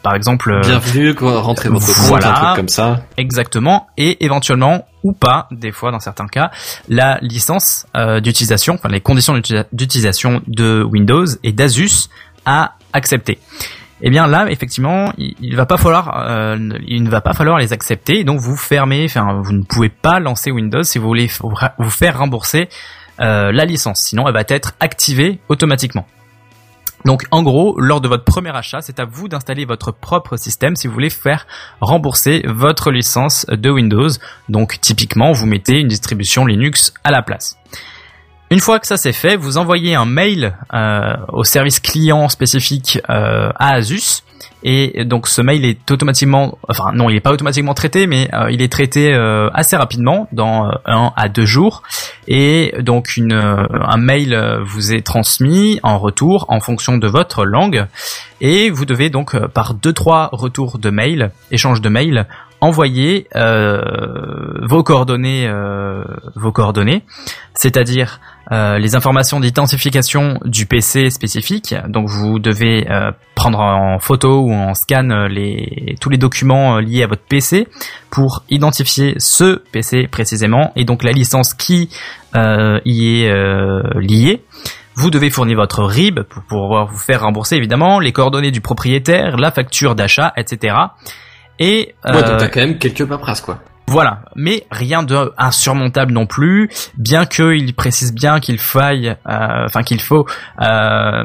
par 0.02 0.14
exemple, 0.14 0.50
euh, 0.52 0.60
bienvenue, 0.60 1.14
quoi, 1.14 1.40
rentrez 1.40 1.70
votre 1.70 1.86
compte, 1.86 1.96
voilà. 2.08 2.30
un 2.30 2.44
truc 2.44 2.56
comme 2.56 2.68
ça. 2.68 3.00
Exactement, 3.16 3.86
et 3.96 4.22
éventuellement 4.22 4.86
ou 5.02 5.12
pas, 5.14 5.48
des 5.50 5.72
fois 5.72 5.92
dans 5.92 6.00
certains 6.00 6.26
cas, 6.26 6.50
la 6.90 7.18
licence 7.22 7.86
euh, 7.96 8.20
d'utilisation, 8.20 8.74
enfin 8.74 8.90
les 8.90 9.00
conditions 9.00 9.32
d'uti- 9.34 9.54
d'utilisation 9.72 10.42
de 10.46 10.82
Windows 10.82 11.24
et 11.42 11.52
d'Asus 11.52 12.10
à 12.44 12.74
accepter. 12.92 13.38
Eh 14.02 14.10
bien 14.10 14.26
là, 14.26 14.46
effectivement, 14.50 15.10
il, 15.16 15.56
va 15.56 15.64
pas 15.64 15.78
falloir, 15.78 16.28
euh, 16.28 16.58
il 16.86 17.02
ne 17.02 17.08
va 17.08 17.22
pas 17.22 17.32
falloir 17.32 17.56
les 17.56 17.72
accepter. 17.72 18.24
Donc 18.24 18.40
vous 18.40 18.56
fermez, 18.56 19.06
enfin 19.06 19.40
vous 19.42 19.54
ne 19.54 19.62
pouvez 19.62 19.88
pas 19.88 20.20
lancer 20.20 20.50
Windows 20.50 20.82
si 20.82 20.98
vous 20.98 21.06
voulez 21.06 21.30
vous 21.40 21.54
vous 21.78 21.90
faire 21.90 22.18
rembourser 22.18 22.68
euh, 23.20 23.52
la 23.52 23.64
licence. 23.64 24.00
Sinon, 24.00 24.26
elle 24.26 24.34
va 24.34 24.44
être 24.48 24.74
activée 24.80 25.40
automatiquement. 25.48 26.06
Donc 27.04 27.24
en 27.30 27.44
gros, 27.44 27.78
lors 27.78 28.00
de 28.00 28.08
votre 28.08 28.24
premier 28.24 28.50
achat, 28.50 28.80
c'est 28.80 28.98
à 28.98 29.04
vous 29.04 29.28
d'installer 29.28 29.64
votre 29.64 29.92
propre 29.92 30.36
système 30.36 30.74
si 30.74 30.88
vous 30.88 30.92
voulez 30.92 31.10
faire 31.10 31.46
rembourser 31.80 32.42
votre 32.46 32.90
licence 32.90 33.46
de 33.46 33.70
Windows. 33.70 34.08
Donc 34.48 34.80
typiquement, 34.80 35.30
vous 35.30 35.46
mettez 35.46 35.78
une 35.78 35.86
distribution 35.86 36.46
Linux 36.46 36.92
à 37.04 37.12
la 37.12 37.22
place. 37.22 37.58
Une 38.50 38.60
fois 38.60 38.80
que 38.80 38.88
ça 38.88 38.96
c'est 38.96 39.12
fait, 39.12 39.36
vous 39.36 39.56
envoyez 39.56 39.94
un 39.94 40.04
mail 40.04 40.56
euh, 40.72 41.14
au 41.28 41.44
service 41.44 41.78
client 41.78 42.28
spécifique 42.28 43.00
euh, 43.08 43.50
à 43.54 43.74
Asus. 43.74 44.22
Et 44.62 45.04
donc 45.04 45.28
ce 45.28 45.42
mail 45.42 45.64
est 45.64 45.90
automatiquement, 45.90 46.58
enfin 46.68 46.90
non, 46.92 47.08
il 47.08 47.14
n'est 47.14 47.20
pas 47.20 47.30
automatiquement 47.30 47.74
traité, 47.74 48.06
mais 48.06 48.28
euh, 48.34 48.50
il 48.50 48.62
est 48.62 48.72
traité 48.72 49.14
euh, 49.14 49.48
assez 49.54 49.76
rapidement, 49.76 50.28
dans 50.32 50.66
euh, 50.66 50.72
un 50.86 51.12
à 51.14 51.28
deux 51.28 51.44
jours. 51.44 51.82
Et 52.26 52.74
donc 52.80 53.16
une, 53.16 53.32
un 53.32 53.96
mail 53.96 54.36
vous 54.64 54.92
est 54.92 55.02
transmis 55.02 55.78
en 55.84 55.98
retour 55.98 56.46
en 56.48 56.58
fonction 56.58 56.98
de 56.98 57.06
votre 57.06 57.44
langue. 57.44 57.86
Et 58.40 58.70
vous 58.70 58.84
devez 58.84 59.08
donc 59.08 59.38
par 59.48 59.74
deux 59.74 59.92
trois 59.92 60.30
retours 60.32 60.78
de 60.78 60.90
mail, 60.90 61.30
échange 61.52 61.80
de 61.80 61.88
mail, 61.88 62.26
envoyer 62.60 63.28
vos 63.34 64.82
coordonnées, 64.82 65.48
vos 66.34 66.50
coordonnées, 66.50 67.04
c'est-à-dire 67.54 68.20
euh, 68.52 68.78
les 68.78 68.94
informations 68.94 69.40
d'identification 69.40 70.38
du 70.44 70.66
PC 70.66 71.10
spécifique. 71.10 71.74
Donc 71.88 72.08
vous 72.08 72.38
devez 72.38 72.88
euh, 72.90 73.10
prendre 73.34 73.58
en 73.60 73.98
photo 73.98 74.40
ou 74.40 74.52
en 74.52 74.74
scan 74.74 75.10
euh, 75.10 75.28
les, 75.28 75.96
tous 76.00 76.10
les 76.10 76.18
documents 76.18 76.78
liés 76.78 77.02
à 77.02 77.06
votre 77.06 77.24
PC 77.24 77.66
pour 78.10 78.44
identifier 78.48 79.14
ce 79.18 79.62
PC 79.72 80.06
précisément 80.08 80.72
et 80.76 80.84
donc 80.84 81.02
la 81.02 81.12
licence 81.12 81.54
qui 81.54 81.90
euh, 82.36 82.80
y 82.84 83.22
est 83.22 83.30
euh, 83.30 83.82
liée. 83.96 84.42
Vous 84.94 85.10
devez 85.10 85.28
fournir 85.28 85.56
votre 85.56 85.84
RIB 85.84 86.22
pour 86.22 86.42
pouvoir 86.44 86.86
vous 86.86 86.98
faire 86.98 87.22
rembourser 87.22 87.56
évidemment, 87.56 88.00
les 88.00 88.12
coordonnées 88.12 88.50
du 88.50 88.60
propriétaire, 88.60 89.36
la 89.36 89.50
facture 89.50 89.94
d'achat, 89.94 90.32
etc. 90.36 90.74
Et 91.58 91.94
Ouais, 92.04 92.12
donc 92.12 92.38
t'as 92.38 92.48
quand 92.48 92.60
même 92.60 92.78
quelques 92.78 93.06
paperasses, 93.06 93.40
quoi. 93.40 93.60
Voilà, 93.88 94.22
mais 94.34 94.66
rien 94.72 95.04
de 95.04 95.32
insurmontable 95.38 96.12
non 96.12 96.26
plus, 96.26 96.68
bien 96.96 97.24
qu'il 97.24 97.72
précise 97.74 98.12
bien 98.12 98.40
qu'il 98.40 98.58
faille, 98.58 99.16
euh, 99.28 99.64
enfin 99.64 99.82
qu'il 99.84 100.00
faut, 100.00 100.26
euh, 100.60 101.24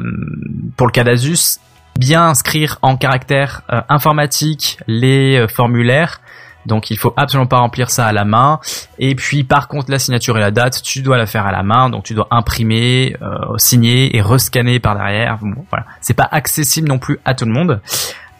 pour 0.76 0.86
le 0.86 0.92
cas 0.92 1.02
d'Asus, 1.02 1.58
bien 1.98 2.28
inscrire 2.28 2.78
en 2.82 2.96
caractère 2.96 3.62
euh, 3.72 3.80
informatique 3.88 4.78
les 4.86 5.46
formulaires. 5.48 6.20
Donc 6.64 6.92
il 6.92 6.96
faut 6.96 7.12
absolument 7.16 7.48
pas 7.48 7.58
remplir 7.58 7.90
ça 7.90 8.06
à 8.06 8.12
la 8.12 8.24
main. 8.24 8.60
Et 9.00 9.16
puis 9.16 9.42
par 9.42 9.66
contre 9.66 9.90
la 9.90 9.98
signature 9.98 10.36
et 10.36 10.40
la 10.40 10.52
date, 10.52 10.80
tu 10.84 11.02
dois 11.02 11.18
la 11.18 11.26
faire 11.26 11.44
à 11.44 11.50
la 11.50 11.64
main. 11.64 11.90
Donc 11.90 12.04
tu 12.04 12.14
dois 12.14 12.28
imprimer, 12.30 13.16
signer 13.56 14.16
et 14.16 14.20
rescanner 14.20 14.78
par 14.78 14.94
derrière. 14.94 15.38
Bon, 15.38 15.66
voilà, 15.70 15.86
c'est 16.00 16.14
pas 16.14 16.28
accessible 16.30 16.86
non 16.86 17.00
plus 17.00 17.18
à 17.24 17.34
tout 17.34 17.46
le 17.46 17.50
monde. 17.50 17.80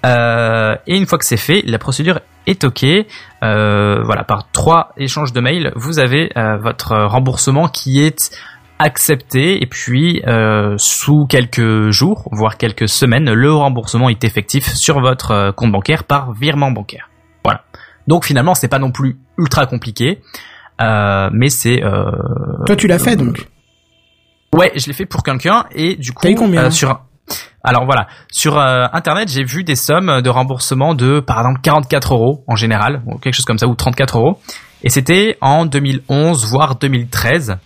Euh, 0.05 0.77
et 0.87 0.97
une 0.97 1.07
fois 1.07 1.19
que 1.19 1.25
c'est 1.25 1.37
fait, 1.37 1.63
la 1.65 1.79
procédure 1.79 2.21
est 2.47 2.65
ok. 2.65 2.85
Euh, 2.85 4.03
voilà, 4.03 4.25
par 4.25 4.51
trois 4.51 4.93
échanges 4.97 5.33
de 5.33 5.41
mails, 5.41 5.73
vous 5.77 5.99
avez 5.99 6.31
euh, 6.37 6.57
votre 6.59 6.97
remboursement 6.97 7.69
qui 7.69 8.01
est 8.01 8.31
accepté. 8.79 9.63
Et 9.63 9.67
puis 9.67 10.23
euh, 10.27 10.75
sous 10.79 11.27
quelques 11.27 11.91
jours, 11.91 12.29
voire 12.33 12.57
quelques 12.57 12.89
semaines, 12.89 13.33
le 13.33 13.53
remboursement 13.53 14.09
est 14.09 14.25
effectif 14.25 14.75
sur 14.75 15.01
votre 15.01 15.31
euh, 15.31 15.53
compte 15.53 15.73
bancaire 15.73 16.05
par 16.05 16.33
virement 16.33 16.71
bancaire. 16.71 17.09
Voilà. 17.45 17.63
Donc 18.07 18.25
finalement, 18.25 18.55
c'est 18.55 18.69
pas 18.69 18.81
non 18.81 18.91
plus 18.91 19.19
ultra 19.39 19.67
compliqué, 19.67 20.21
euh, 20.81 21.31
mais 21.33 21.49
c'est. 21.49 21.83
Euh, 21.85 22.11
Toi 22.67 22.77
tu 22.77 22.89
l'as 22.89 22.99
fait 22.99 23.17
donc. 23.17 23.47
Ouais, 24.55 24.73
je 24.75 24.87
l'ai 24.87 24.93
fait 24.93 25.07
pour 25.07 25.23
quelqu'un 25.23 25.65
et 25.75 25.97
du 25.97 26.13
coup 26.13 26.23
T'as 26.23 26.31
eu 26.31 26.35
combien 26.35 26.71
sur 26.71 27.01
Alors 27.65 27.85
voilà, 27.85 28.09
sur 28.31 28.59
euh, 28.59 28.87
internet, 28.93 29.29
j'ai 29.29 29.45
vu 29.45 29.63
des 29.63 29.77
sommes 29.77 30.21
de 30.21 30.29
remboursement 30.29 30.95
de 30.95 31.21
par 31.21 31.39
exemple 31.39 31.61
44 31.63 32.15
euros 32.15 32.45
en 32.49 32.57
général, 32.57 33.03
ou 33.07 33.19
quelque 33.19 33.35
chose 33.35 33.45
comme 33.45 33.59
ça, 33.59 33.69
ou 33.69 33.75
34 33.75 34.19
euros. 34.19 34.39
Et 34.83 34.91
c'était 34.91 35.37
en 35.41 35.65
2011 35.65 36.45
voire 36.47 36.75
2013. 36.77 37.57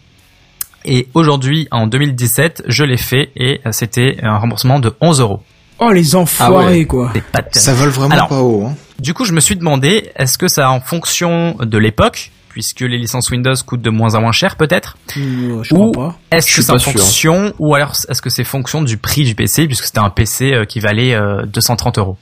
Et 0.84 1.08
aujourd'hui, 1.14 1.66
en 1.70 1.86
2017, 1.86 2.64
je 2.66 2.84
l'ai 2.84 2.98
fait 2.98 3.30
et 3.36 3.60
euh, 3.66 3.72
c'était 3.72 4.18
un 4.22 4.36
remboursement 4.36 4.80
de 4.80 4.94
11 5.00 5.20
euros. 5.20 5.40
Oh 5.78 5.90
les 5.92 6.14
enfoirés 6.14 6.86
quoi. 6.86 7.10
C'est 7.14 7.24
pas 7.24 7.42
terrible. 7.42 7.58
Ça 7.58 7.74
vole 7.74 7.88
vraiment 7.88 8.14
Alors, 8.14 8.28
pas 8.28 8.40
haut. 8.40 8.66
Hein. 8.66 8.74
Du 8.98 9.12
coup, 9.14 9.24
je 9.24 9.32
me 9.32 9.40
suis 9.40 9.56
demandé, 9.56 10.10
est-ce 10.16 10.38
que 10.38 10.48
ça 10.48 10.70
en 10.70 10.80
fonction 10.80 11.56
de 11.60 11.78
l'époque, 11.78 12.30
puisque 12.56 12.80
les 12.80 12.96
licences 12.96 13.28
Windows 13.28 13.52
coûtent 13.66 13.82
de 13.82 13.90
moins 13.90 14.14
en 14.14 14.22
moins 14.22 14.32
cher 14.32 14.56
peut-être, 14.56 14.96
Euh, 15.18 15.62
je 15.62 15.74
ou 15.74 15.90
crois 15.92 16.08
pas. 16.08 16.18
est-ce 16.30 16.46
que 16.56 16.62
c'est 16.62 16.78
sûr. 16.78 16.90
fonction, 16.92 17.52
ou 17.58 17.74
alors 17.74 17.92
est-ce 18.08 18.22
que 18.22 18.30
c'est 18.30 18.44
fonction 18.44 18.80
du 18.80 18.96
prix 18.96 19.24
du 19.24 19.34
PC, 19.34 19.66
puisque 19.66 19.84
c'était 19.84 19.98
un 19.98 20.08
PC 20.08 20.54
euh, 20.54 20.64
qui 20.64 20.80
valait 20.80 21.14
euh, 21.14 21.44
230 21.44 21.98
euros. 21.98 22.16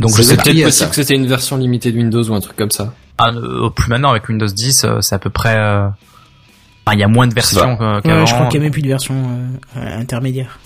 Donc 0.00 0.16
je 0.16 0.22
sais 0.22 0.34
Peut-être 0.34 0.46
possible 0.48 0.70
ça. 0.72 0.86
que 0.86 0.96
c'était 0.96 1.14
une 1.14 1.28
version 1.28 1.56
limitée 1.56 1.92
de 1.92 1.96
Windows 1.98 2.24
ou 2.28 2.34
un 2.34 2.40
truc 2.40 2.56
comme 2.56 2.72
ça. 2.72 2.92
Ah, 3.18 3.30
euh, 3.30 3.70
plus 3.70 3.88
maintenant 3.88 4.10
avec 4.10 4.28
Windows 4.28 4.48
10, 4.48 4.82
euh, 4.84 5.00
c'est 5.00 5.14
à 5.14 5.20
peu 5.20 5.30
près. 5.30 5.54
euh, 5.56 5.86
enfin, 6.84 6.94
il 6.96 6.98
y 6.98 7.04
a 7.04 7.08
moins 7.08 7.28
de 7.28 7.34
versions 7.34 7.78
euh, 7.80 8.00
Ouais, 8.04 8.26
je 8.26 8.34
crois 8.34 8.46
qu'il 8.48 8.58
y 8.58 8.60
a 8.60 8.64
même 8.64 8.72
plus 8.72 8.82
de 8.82 8.88
version 8.88 9.14
euh, 9.14 9.78
euh, 9.80 10.00
intermédiaire. 10.00 10.58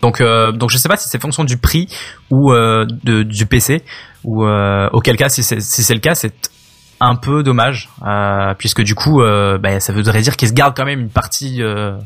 Donc, 0.00 0.20
euh, 0.20 0.52
donc 0.52 0.70
je 0.70 0.78
sais 0.78 0.88
pas 0.88 0.96
si 0.96 1.08
c'est 1.08 1.20
fonction 1.20 1.42
du 1.42 1.56
prix 1.56 1.88
ou 2.30 2.52
euh, 2.52 2.86
de, 3.02 3.24
du 3.24 3.46
PC 3.46 3.82
ou 4.22 4.44
euh, 4.44 4.88
auquel 4.92 5.16
cas 5.16 5.28
si 5.28 5.42
c'est 5.42 5.60
si 5.60 5.82
c'est 5.82 5.94
le 5.94 6.00
cas 6.00 6.14
c'est 6.14 6.32
un 7.04 7.16
peu 7.16 7.42
dommage 7.42 7.88
euh, 8.06 8.54
puisque 8.56 8.82
du 8.82 8.94
coup 8.94 9.22
euh, 9.22 9.58
bah, 9.58 9.80
ça 9.80 9.92
voudrait 9.92 10.22
dire 10.22 10.36
qu'ils 10.36 10.48
se 10.48 10.52
gardent 10.54 10.76
quand 10.76 10.84
même 10.84 11.00
une 11.00 11.08
partie 11.10 11.62
euh, 11.62 11.96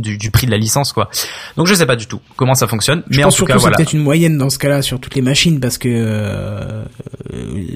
du, 0.00 0.18
du 0.18 0.30
prix 0.30 0.46
de 0.46 0.50
la 0.50 0.56
licence 0.58 0.92
quoi. 0.92 1.08
Donc 1.56 1.66
je 1.66 1.74
sais 1.74 1.86
pas 1.86 1.96
du 1.96 2.06
tout 2.06 2.20
comment 2.36 2.54
ça 2.54 2.66
fonctionne, 2.66 3.02
Je 3.10 3.18
mais 3.18 3.24
en 3.24 3.28
pense 3.28 3.34
tout 3.34 3.38
surtout 3.38 3.52
cas 3.52 3.58
c'est 3.58 3.60
voilà. 3.60 3.76
peut-être 3.76 3.92
une 3.92 4.02
moyenne 4.02 4.36
dans 4.38 4.50
ce 4.50 4.58
cas-là 4.58 4.82
sur 4.82 4.98
toutes 5.00 5.14
les 5.14 5.22
machines 5.22 5.60
parce 5.60 5.78
que 5.78 5.88
euh, 5.90 6.84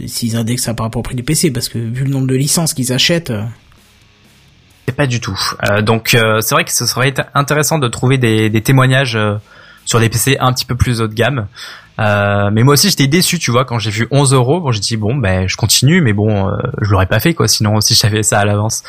s'ils 0.07 0.36
indexent 0.36 0.65
ça 0.65 0.74
par 0.74 0.86
rapport 0.86 1.01
au 1.01 1.02
prix 1.02 1.16
du 1.16 1.23
PC 1.23 1.51
parce 1.51 1.69
que 1.69 1.78
vu 1.78 2.05
le 2.05 2.11
nombre 2.11 2.27
de 2.27 2.35
licences 2.36 2.74
qu'ils 2.74 2.93
achètent, 2.93 3.31
euh, 3.31 3.43
C'est 4.89 4.97
pas 4.97 5.07
du 5.07 5.20
tout. 5.20 5.39
Euh, 5.70 5.82
donc 5.82 6.15
euh, 6.15 6.40
c'est 6.40 6.55
vrai 6.55 6.65
que 6.65 6.73
ce 6.73 6.86
serait 6.86 7.15
intéressant 7.35 7.78
de 7.78 7.89
trouver 7.89 8.19
des, 8.19 8.51
des 8.51 8.61
témoignages 8.62 9.16
euh, 9.16 9.36
sur 9.85 10.01
des 10.01 10.09
PC 10.09 10.36
un 10.40 10.52
petit 10.52 10.65
peu 10.65 10.74
plus 10.77 11.01
haut 11.01 11.09
de 11.09 11.15
gamme. 11.15 11.47
Euh, 12.01 12.51
mais 12.52 12.62
moi 12.62 12.74
aussi 12.74 12.89
j'étais 12.90 13.06
déçu, 13.06 13.39
tu 13.39 13.51
vois, 13.51 13.64
quand 13.64 13.78
j'ai 13.78 13.90
vu 13.90 14.09
11 14.10 14.32
euros. 14.32 14.60
Bon, 14.60 14.72
j'ai 14.72 14.81
dit 14.81 14.97
bon, 14.97 15.16
ben 15.16 15.48
je 15.48 15.56
continue, 15.56 16.01
mais 16.01 16.12
bon, 16.12 16.48
euh, 16.48 16.52
je 16.81 16.90
l'aurais 16.90 17.06
pas 17.06 17.20
fait 17.20 17.35
quoi. 17.35 17.48
Sinon, 17.48 17.81
si 17.81 17.94
je 17.94 17.98
savais 17.98 18.22
ça 18.22 18.39
à 18.40 18.44
l'avance. 18.44 18.82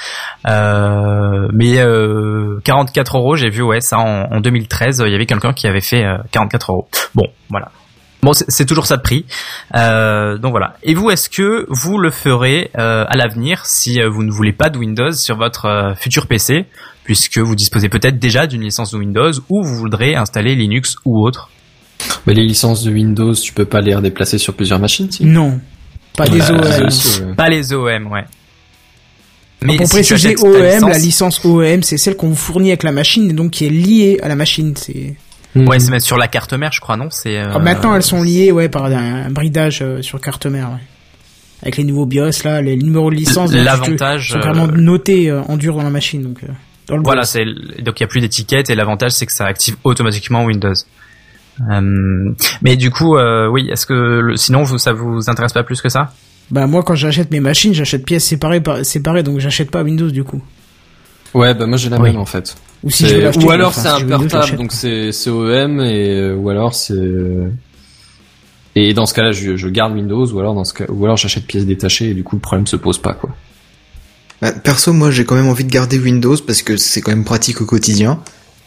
Euh, 0.47 1.47
mais 1.53 1.79
euh, 1.79 2.59
44 2.63 3.17
euros, 3.17 3.35
j'ai 3.35 3.49
vu 3.49 3.61
ouais 3.61 3.81
ça 3.81 3.99
en, 3.99 4.31
en 4.31 4.39
2013. 4.39 5.03
Il 5.05 5.11
y 5.11 5.15
avait 5.15 5.25
quelqu'un 5.25 5.53
qui 5.53 5.67
avait 5.67 5.81
fait 5.81 6.05
euh, 6.05 6.17
44 6.31 6.71
euros. 6.71 6.87
Bon, 7.15 7.27
voilà. 7.49 7.69
Bon, 8.23 8.33
c'est 8.33 8.67
toujours 8.67 8.85
ça 8.85 8.97
de 8.97 9.01
prix. 9.01 9.25
Euh, 9.75 10.37
donc 10.37 10.51
voilà. 10.51 10.75
Et 10.83 10.93
vous, 10.93 11.09
est-ce 11.09 11.27
que 11.27 11.65
vous 11.69 11.97
le 11.97 12.11
ferez 12.11 12.69
euh, 12.77 13.03
à 13.07 13.17
l'avenir 13.17 13.65
si 13.65 13.99
euh, 13.99 14.09
vous 14.09 14.21
ne 14.21 14.31
voulez 14.31 14.53
pas 14.53 14.69
de 14.69 14.77
Windows 14.77 15.11
sur 15.11 15.37
votre 15.37 15.65
euh, 15.65 15.95
futur 15.95 16.27
PC, 16.27 16.67
puisque 17.03 17.39
vous 17.39 17.55
disposez 17.55 17.89
peut-être 17.89 18.19
déjà 18.19 18.45
d'une 18.45 18.61
licence 18.61 18.91
de 18.91 18.97
Windows 18.97 19.31
ou 19.49 19.63
vous 19.63 19.75
voudrez 19.75 20.15
installer 20.15 20.53
Linux 20.53 20.97
ou 21.03 21.25
autre? 21.25 21.49
Mais 22.27 22.33
les 22.33 22.43
licences 22.45 22.83
de 22.83 22.91
Windows, 22.91 23.33
tu 23.33 23.53
peux 23.53 23.65
pas 23.65 23.81
les 23.81 23.95
redéplacer 23.95 24.37
sur 24.37 24.53
plusieurs 24.53 24.79
machines, 24.79 25.11
si 25.11 25.25
non, 25.25 25.59
pas 26.15 26.27
des 26.27 26.39
Bah, 26.39 26.85
aussi, 26.87 27.21
ouais. 27.21 27.35
Pas 27.35 27.49
les 27.49 27.73
OEM, 27.73 28.07
ouais. 28.11 28.25
Mais 29.63 29.77
pour 29.77 29.85
si 29.87 29.93
préciser, 29.93 30.29
licence- 30.29 30.81
la 30.89 30.97
licence 30.97 31.45
OEM, 31.45 31.83
c'est 31.83 31.97
celle 31.97 32.15
qu'on 32.15 32.29
vous 32.29 32.35
fournit 32.35 32.69
avec 32.69 32.83
la 32.83 32.91
machine 32.91 33.29
et 33.29 33.33
donc 33.33 33.51
qui 33.51 33.65
est 33.65 33.69
liée 33.69 34.19
à 34.23 34.27
la 34.27 34.35
machine. 34.35 34.73
C'est 34.75 35.15
Ouais, 35.53 35.79
c'est 35.79 35.91
mettre 35.91 36.05
sur 36.05 36.17
la 36.17 36.27
carte 36.29 36.53
mère, 36.53 36.71
je 36.71 36.79
crois, 36.79 36.95
non 36.95 37.09
C'est 37.11 37.37
euh, 37.37 37.51
Ah, 37.53 37.59
maintenant 37.59 37.93
elles 37.93 38.03
sont 38.03 38.23
liées, 38.23 38.51
ouais, 38.51 38.69
par 38.69 38.85
un, 38.85 39.25
un 39.25 39.29
bridage 39.29 39.79
euh, 39.81 40.01
sur 40.01 40.19
carte 40.21 40.45
mère, 40.45 40.69
ouais. 40.69 40.79
Avec 41.61 41.77
les 41.77 41.83
nouveaux 41.83 42.05
BIOS 42.07 42.31
là, 42.45 42.61
les 42.61 42.75
numéros 42.77 43.11
de 43.11 43.15
licence, 43.15 43.51
L'avantage, 43.53 44.29
sont 44.31 44.37
euh, 44.39 44.67
notés 44.67 45.29
euh, 45.29 45.41
en 45.43 45.57
dur 45.57 45.75
dans 45.75 45.83
la 45.83 45.89
machine, 45.91 46.23
donc. 46.23 46.37
euh, 46.43 46.47
dans 46.87 46.95
le 46.97 47.03
Voilà, 47.03 47.23
c'est 47.25 47.43
donc 47.83 47.99
il 47.99 48.01
y 48.01 48.03
a 48.03 48.07
plus 48.07 48.21
d'étiquette 48.21 48.69
et 48.71 48.75
l'avantage 48.75 49.11
c'est 49.11 49.25
que 49.27 49.31
ça 49.33 49.45
active 49.45 49.75
automatiquement 49.83 50.45
Windows. 50.45 50.73
Euh, 51.69 52.31
mais 52.61 52.75
du 52.77 52.89
coup, 52.91 53.17
euh, 53.17 53.47
oui, 53.47 53.69
est-ce 53.69 53.85
que 53.85 53.93
le- 53.93 54.35
sinon 54.37 54.63
vous, 54.63 54.77
ça 54.77 54.93
vous 54.93 55.29
intéresse 55.29 55.53
pas 55.53 55.63
plus 55.63 55.81
que 55.81 55.89
ça? 55.89 56.13
Bah 56.49 56.67
moi 56.67 56.83
quand 56.83 56.95
j'achète 56.95 57.31
mes 57.31 57.39
machines, 57.39 57.73
j'achète 57.73 58.05
pièces 58.05 58.25
séparées, 58.25 58.61
par, 58.61 58.83
séparées, 58.85 59.23
donc 59.23 59.39
j'achète 59.39 59.71
pas 59.71 59.83
Windows 59.83 60.09
du 60.11 60.23
coup. 60.23 60.41
Ouais, 61.33 61.53
bah 61.53 61.65
moi 61.65 61.77
j'ai 61.77 61.89
la 61.89 61.97
Oui. 61.99 62.09
même 62.11 62.19
en 62.19 62.25
fait. 62.25 62.55
Ou 62.83 62.89
si 62.89 63.07
je 63.07 63.15
alors 63.15 63.69
enfin, 63.69 63.81
c'est 63.81 63.97
si 63.97 64.03
un 64.13 64.17
portable, 64.17 64.57
donc 64.57 64.71
c'est 64.71 65.11
OEM 65.29 65.79
et 65.81 66.09
euh, 66.19 66.35
ou 66.35 66.49
alors 66.49 66.73
c'est 66.73 66.95
et 68.75 68.93
dans 68.93 69.05
ce 69.05 69.13
cas-là 69.13 69.31
je, 69.31 69.55
je 69.55 69.67
garde 69.69 69.93
Windows 69.93 70.25
ou 70.25 70.39
alors 70.39 70.53
dans 70.55 70.63
ce 70.63 70.73
cas 70.73 70.85
ou 70.89 71.03
alors 71.05 71.17
j'achète 71.17 71.45
pièces 71.45 71.65
détachées 71.65 72.09
et 72.09 72.13
du 72.13 72.23
coup 72.23 72.35
le 72.35 72.41
problème 72.41 72.67
se 72.67 72.75
pose 72.75 72.97
pas 72.97 73.13
quoi. 73.13 73.29
Bah, 74.41 74.51
perso, 74.53 74.91
moi, 74.91 75.11
j'ai 75.11 75.23
quand 75.23 75.35
même 75.35 75.47
envie 75.49 75.63
de 75.65 75.69
garder 75.69 75.99
Windows 75.99 76.35
parce 76.47 76.63
que 76.63 76.75
c'est 76.75 76.99
quand 77.01 77.11
même 77.11 77.23
pratique 77.25 77.61
au 77.61 77.65
quotidien. 77.65 78.19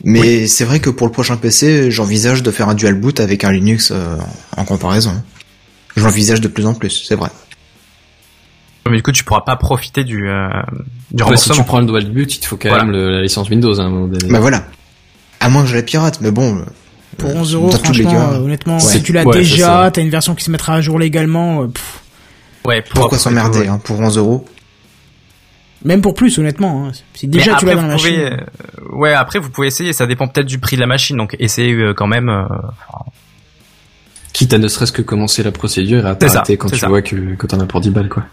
Mais 0.02 0.46
c'est 0.46 0.64
vrai 0.64 0.80
que 0.80 0.90
pour 0.90 1.06
le 1.06 1.12
prochain 1.12 1.36
PC, 1.36 1.90
j'envisage 1.90 2.42
de 2.42 2.50
faire 2.50 2.68
un 2.68 2.74
dual 2.74 2.94
boot 2.94 3.20
avec 3.20 3.44
un 3.44 3.52
Linux 3.52 3.90
euh, 3.94 4.16
en 4.56 4.64
comparaison. 4.64 5.12
J'envisage 5.96 6.40
de 6.40 6.48
plus 6.48 6.66
en 6.66 6.74
plus, 6.74 7.04
c'est 7.06 7.14
vrai. 7.14 7.30
Mais 8.90 8.96
du 8.96 9.02
coup, 9.02 9.12
tu 9.12 9.24
pourras 9.24 9.40
pas 9.42 9.56
profiter 9.56 10.04
du 10.04 10.28
euh, 10.28 10.48
du 11.10 11.22
Ouais, 11.22 11.36
si 11.38 11.48
tu 11.50 11.62
prends 11.64 11.80
le 11.80 11.86
dual 11.86 12.10
boot, 12.12 12.34
il 12.34 12.40
te 12.40 12.46
faut 12.46 12.56
quand 12.58 12.68
Voilà. 12.68 12.84
même 12.84 12.92
le- 12.92 13.10
la 13.12 13.22
licence 13.22 13.48
Windows 13.48 13.80
hein, 13.80 13.84
à 13.84 13.86
un 13.86 13.90
moment 13.90 14.08
donné. 14.08 14.28
Bah 14.30 14.40
voilà. 14.40 14.64
À 15.40 15.48
moins 15.48 15.62
que 15.62 15.68
je 15.68 15.76
la 15.76 15.82
pirate, 15.82 16.18
mais 16.20 16.30
bon. 16.30 16.58
euh, 16.58 16.62
Pour 17.16 17.30
euh, 17.30 17.34
11 17.36 17.54
euros, 17.54 17.70
dans 17.70 17.78
tous 17.78 17.92
les 17.92 18.02
franchement, 18.02 18.26
cas, 18.26 18.32
euh, 18.34 18.38
honnêtement, 18.40 18.74
Ouais. 18.74 18.80
si 18.80 19.02
tu 19.02 19.12
l'as 19.12 19.24
Ouais, 19.24 19.38
déjà, 19.38 19.90
t'as 19.90 20.02
une 20.02 20.10
version 20.10 20.34
qui 20.34 20.44
se 20.44 20.50
mettra 20.50 20.74
à 20.74 20.80
jour 20.82 20.98
légalement, 20.98 21.66
pff, 21.68 22.00
Ouais, 22.66 22.82
pour- 22.82 22.90
pourquoi 22.92 23.08
pour- 23.10 23.18
s'emmerder 23.20 23.60
ouais. 23.60 23.68
hein, 23.68 23.80
pour 23.82 23.98
11 24.00 24.18
euros 24.18 24.44
même 25.84 26.00
pour 26.00 26.14
plus 26.14 26.38
honnêtement. 26.38 26.86
hein. 26.86 26.92
Si 27.14 27.26
Mais 27.26 27.32
déjà 27.34 27.56
tu 27.56 27.66
l'as 27.66 27.72
après, 27.72 27.82
dans 27.82 27.88
la 27.88 27.96
vous 27.96 28.02
pouvez, 28.02 28.24
machine. 28.30 28.40
euh, 28.90 28.96
ouais, 28.96 29.12
après 29.12 29.38
vous 29.38 29.50
pouvez 29.50 29.66
essayer. 29.68 29.92
Ça 29.92 30.06
dépend 30.06 30.26
peut-être 30.28 30.46
du 30.46 30.58
prix 30.58 30.76
de 30.76 30.80
la 30.80 30.86
machine, 30.86 31.16
donc 31.16 31.36
essayez 31.38 31.72
euh, 31.74 31.94
quand 31.94 32.06
même. 32.06 32.28
euh, 32.28 32.44
Quitte 34.32 34.52
à 34.52 34.58
ne 34.58 34.66
serait-ce 34.66 34.90
que 34.92 35.02
commencer 35.02 35.42
la 35.44 35.52
procédure 35.52 36.06
et 36.06 36.10
à 36.10 36.14
t'arrêter 36.16 36.56
quand 36.56 36.68
tu 36.68 36.78
ça. 36.78 36.88
vois 36.88 37.02
que, 37.02 37.36
que 37.36 37.46
t'en 37.46 37.60
as 37.60 37.66
pour 37.66 37.80
10 37.80 37.90
balles, 37.90 38.08
quoi. 38.08 38.24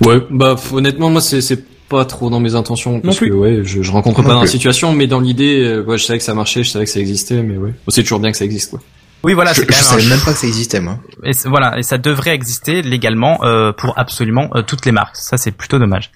Ouais, 0.00 0.20
bah, 0.30 0.56
honnêtement, 0.72 1.10
moi, 1.10 1.20
c'est, 1.20 1.40
c'est 1.40 1.62
pas 1.88 2.04
trop 2.06 2.30
dans 2.30 2.40
mes 2.40 2.54
intentions, 2.54 3.00
parce 3.00 3.18
que, 3.20 3.26
ouais, 3.30 3.60
je, 3.62 3.82
je 3.82 3.90
rencontre 3.92 4.22
Non 4.22 4.28
pas 4.28 4.34
dans 4.34 4.40
la 4.40 4.46
situation, 4.46 4.92
mais 4.94 5.06
dans 5.06 5.20
l'idée, 5.20 5.60
euh, 5.64 5.82
ouais, 5.84 5.98
je 5.98 6.04
savais 6.04 6.18
que 6.18 6.24
ça 6.24 6.34
marchait, 6.34 6.64
je 6.64 6.70
savais 6.70 6.86
que 6.86 6.90
ça 6.90 6.98
existait, 6.98 7.42
mais 7.42 7.56
ouais. 7.58 7.70
Bon, 7.72 7.90
c'est 7.90 8.02
toujours 8.02 8.20
bien 8.20 8.30
que 8.30 8.36
ça 8.38 8.44
existe, 8.46 8.70
quoi. 8.70 8.80
Oui, 9.24 9.32
voilà, 9.32 9.52
Je, 9.52 9.60
c'est 9.60 9.66
quand 9.66 9.74
je 9.74 9.80
même. 9.82 9.86
un 9.98 10.00
savais 10.02 10.08
même 10.14 10.24
pas 10.24 10.32
que 10.32 10.38
ça 10.38 10.46
existait, 10.46 10.80
moi. 10.80 10.98
Et 11.24 11.30
voilà, 11.46 11.78
et 11.78 11.82
ça 11.82 11.96
devrait 11.98 12.34
exister 12.34 12.82
légalement 12.82 13.42
euh, 13.42 13.72
pour 13.72 13.98
absolument 13.98 14.50
euh, 14.54 14.62
toutes 14.62 14.84
les 14.86 14.92
marques. 14.92 15.16
Ça, 15.16 15.36
c'est 15.38 15.50
plutôt 15.50 15.78
dommage. 15.78 16.10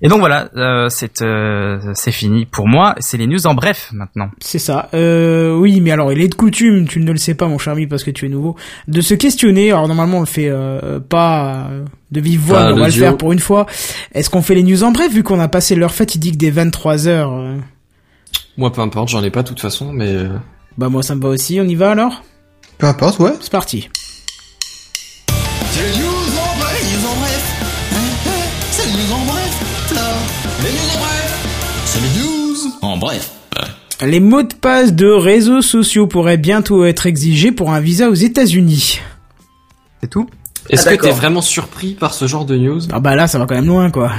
Et 0.00 0.08
donc 0.08 0.20
voilà, 0.20 0.48
euh, 0.56 0.88
c'est 0.88 1.20
euh, 1.22 1.78
c'est 1.94 2.12
fini 2.12 2.46
pour 2.46 2.68
moi. 2.68 2.94
C'est 3.00 3.16
les 3.16 3.26
news 3.26 3.46
en 3.46 3.54
bref 3.54 3.88
maintenant. 3.92 4.30
C'est 4.40 4.58
ça. 4.60 4.88
Euh, 4.94 5.54
oui, 5.56 5.80
mais 5.80 5.90
alors 5.90 6.12
il 6.12 6.20
est 6.20 6.28
de 6.28 6.34
coutume, 6.34 6.86
tu 6.86 7.00
ne 7.00 7.10
le 7.12 7.18
sais 7.18 7.34
pas, 7.34 7.46
mon 7.48 7.58
cher 7.58 7.72
ami, 7.72 7.86
parce 7.86 8.04
que 8.04 8.10
tu 8.12 8.26
es 8.26 8.28
nouveau, 8.28 8.56
de 8.88 9.00
se 9.00 9.14
questionner. 9.14 9.72
Alors 9.72 9.88
normalement 9.88 10.18
on 10.18 10.20
le 10.20 10.26
fait 10.26 10.48
euh, 10.48 11.00
pas 11.00 11.66
euh, 11.70 11.84
de 12.12 12.20
vive 12.20 12.40
voix, 12.40 12.66
mais 12.66 12.72
on 12.72 12.76
va 12.78 12.86
le 12.86 12.92
faire 12.92 13.16
pour 13.16 13.32
une 13.32 13.40
fois. 13.40 13.66
Est-ce 14.12 14.30
qu'on 14.30 14.42
fait 14.42 14.54
les 14.54 14.62
news 14.62 14.84
en 14.84 14.92
bref 14.92 15.12
vu 15.12 15.22
qu'on 15.24 15.40
a 15.40 15.48
passé 15.48 15.74
l'heure 15.74 15.92
fatidique 15.94 16.36
des 16.36 16.50
23 16.52 17.08
heures 17.08 17.32
euh, 17.32 17.56
Moi, 18.56 18.72
peu 18.72 18.80
importe, 18.80 19.08
j'en 19.08 19.24
ai 19.24 19.30
pas 19.30 19.42
de 19.42 19.48
toute 19.48 19.60
façon, 19.60 19.92
mais 19.92 20.08
euh, 20.12 20.28
Bah 20.78 20.88
moi 20.88 21.02
ça 21.02 21.14
me 21.16 21.20
va 21.20 21.28
aussi. 21.30 21.58
On 21.60 21.64
y 21.64 21.74
va 21.74 21.90
alors? 21.90 22.22
Peu 22.78 22.86
importe, 22.86 23.18
ouais. 23.20 23.32
C'est 23.40 23.50
parti. 23.52 23.88
C'est 25.70 25.82
les 25.82 25.98
news 25.98 26.06
en 26.06 26.58
bref, 26.58 26.82
les 26.82 26.98
news 26.98 27.06
en 27.06 27.16
bref. 27.16 27.54
C'est 28.70 28.86
les 28.86 28.92
news 28.92 29.12
en 29.12 29.24
bref, 29.24 29.92
là. 29.94 30.12
Les 30.62 30.70
news 30.72 30.90
en 30.94 30.98
bref. 30.98 31.46
C'est 31.86 32.00
les 32.00 32.20
news 32.20 32.56
en 32.82 32.96
bref. 32.96 33.30
Les 34.02 34.20
mots 34.20 34.42
de 34.42 34.52
passe 34.54 34.92
de 34.92 35.06
réseaux 35.08 35.62
sociaux 35.62 36.06
pourraient 36.06 36.36
bientôt 36.36 36.84
être 36.84 37.06
exigés 37.06 37.52
pour 37.52 37.70
un 37.72 37.80
visa 37.80 38.10
aux 38.10 38.14
États-Unis. 38.14 39.00
C'est 40.02 40.10
tout? 40.10 40.28
est-ce 40.68 40.88
Ah, 40.88 40.96
que 40.96 41.02
t'es 41.02 41.10
vraiment 41.10 41.40
surpris 41.42 41.92
par 41.94 42.12
ce 42.12 42.26
genre 42.26 42.44
de 42.44 42.56
news? 42.56 42.80
Ah 42.92 42.98
bah 43.00 43.14
là 43.14 43.28
ça 43.28 43.38
va 43.38 43.46
quand 43.46 43.54
même 43.54 43.66
loin 43.66 43.90
quoi. 43.90 44.10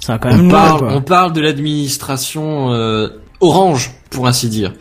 Ça 0.00 0.14
va 0.14 0.18
quand 0.18 0.30
même 0.30 0.40
on 0.40 0.42
loin 0.44 0.50
parle, 0.52 0.78
quoi. 0.80 0.92
on 0.94 1.02
parle 1.02 1.32
de 1.32 1.40
l'administration 1.40 2.72
euh, 2.72 3.08
orange, 3.40 3.92
pour 4.10 4.26
ainsi 4.26 4.48
dire. 4.48 4.72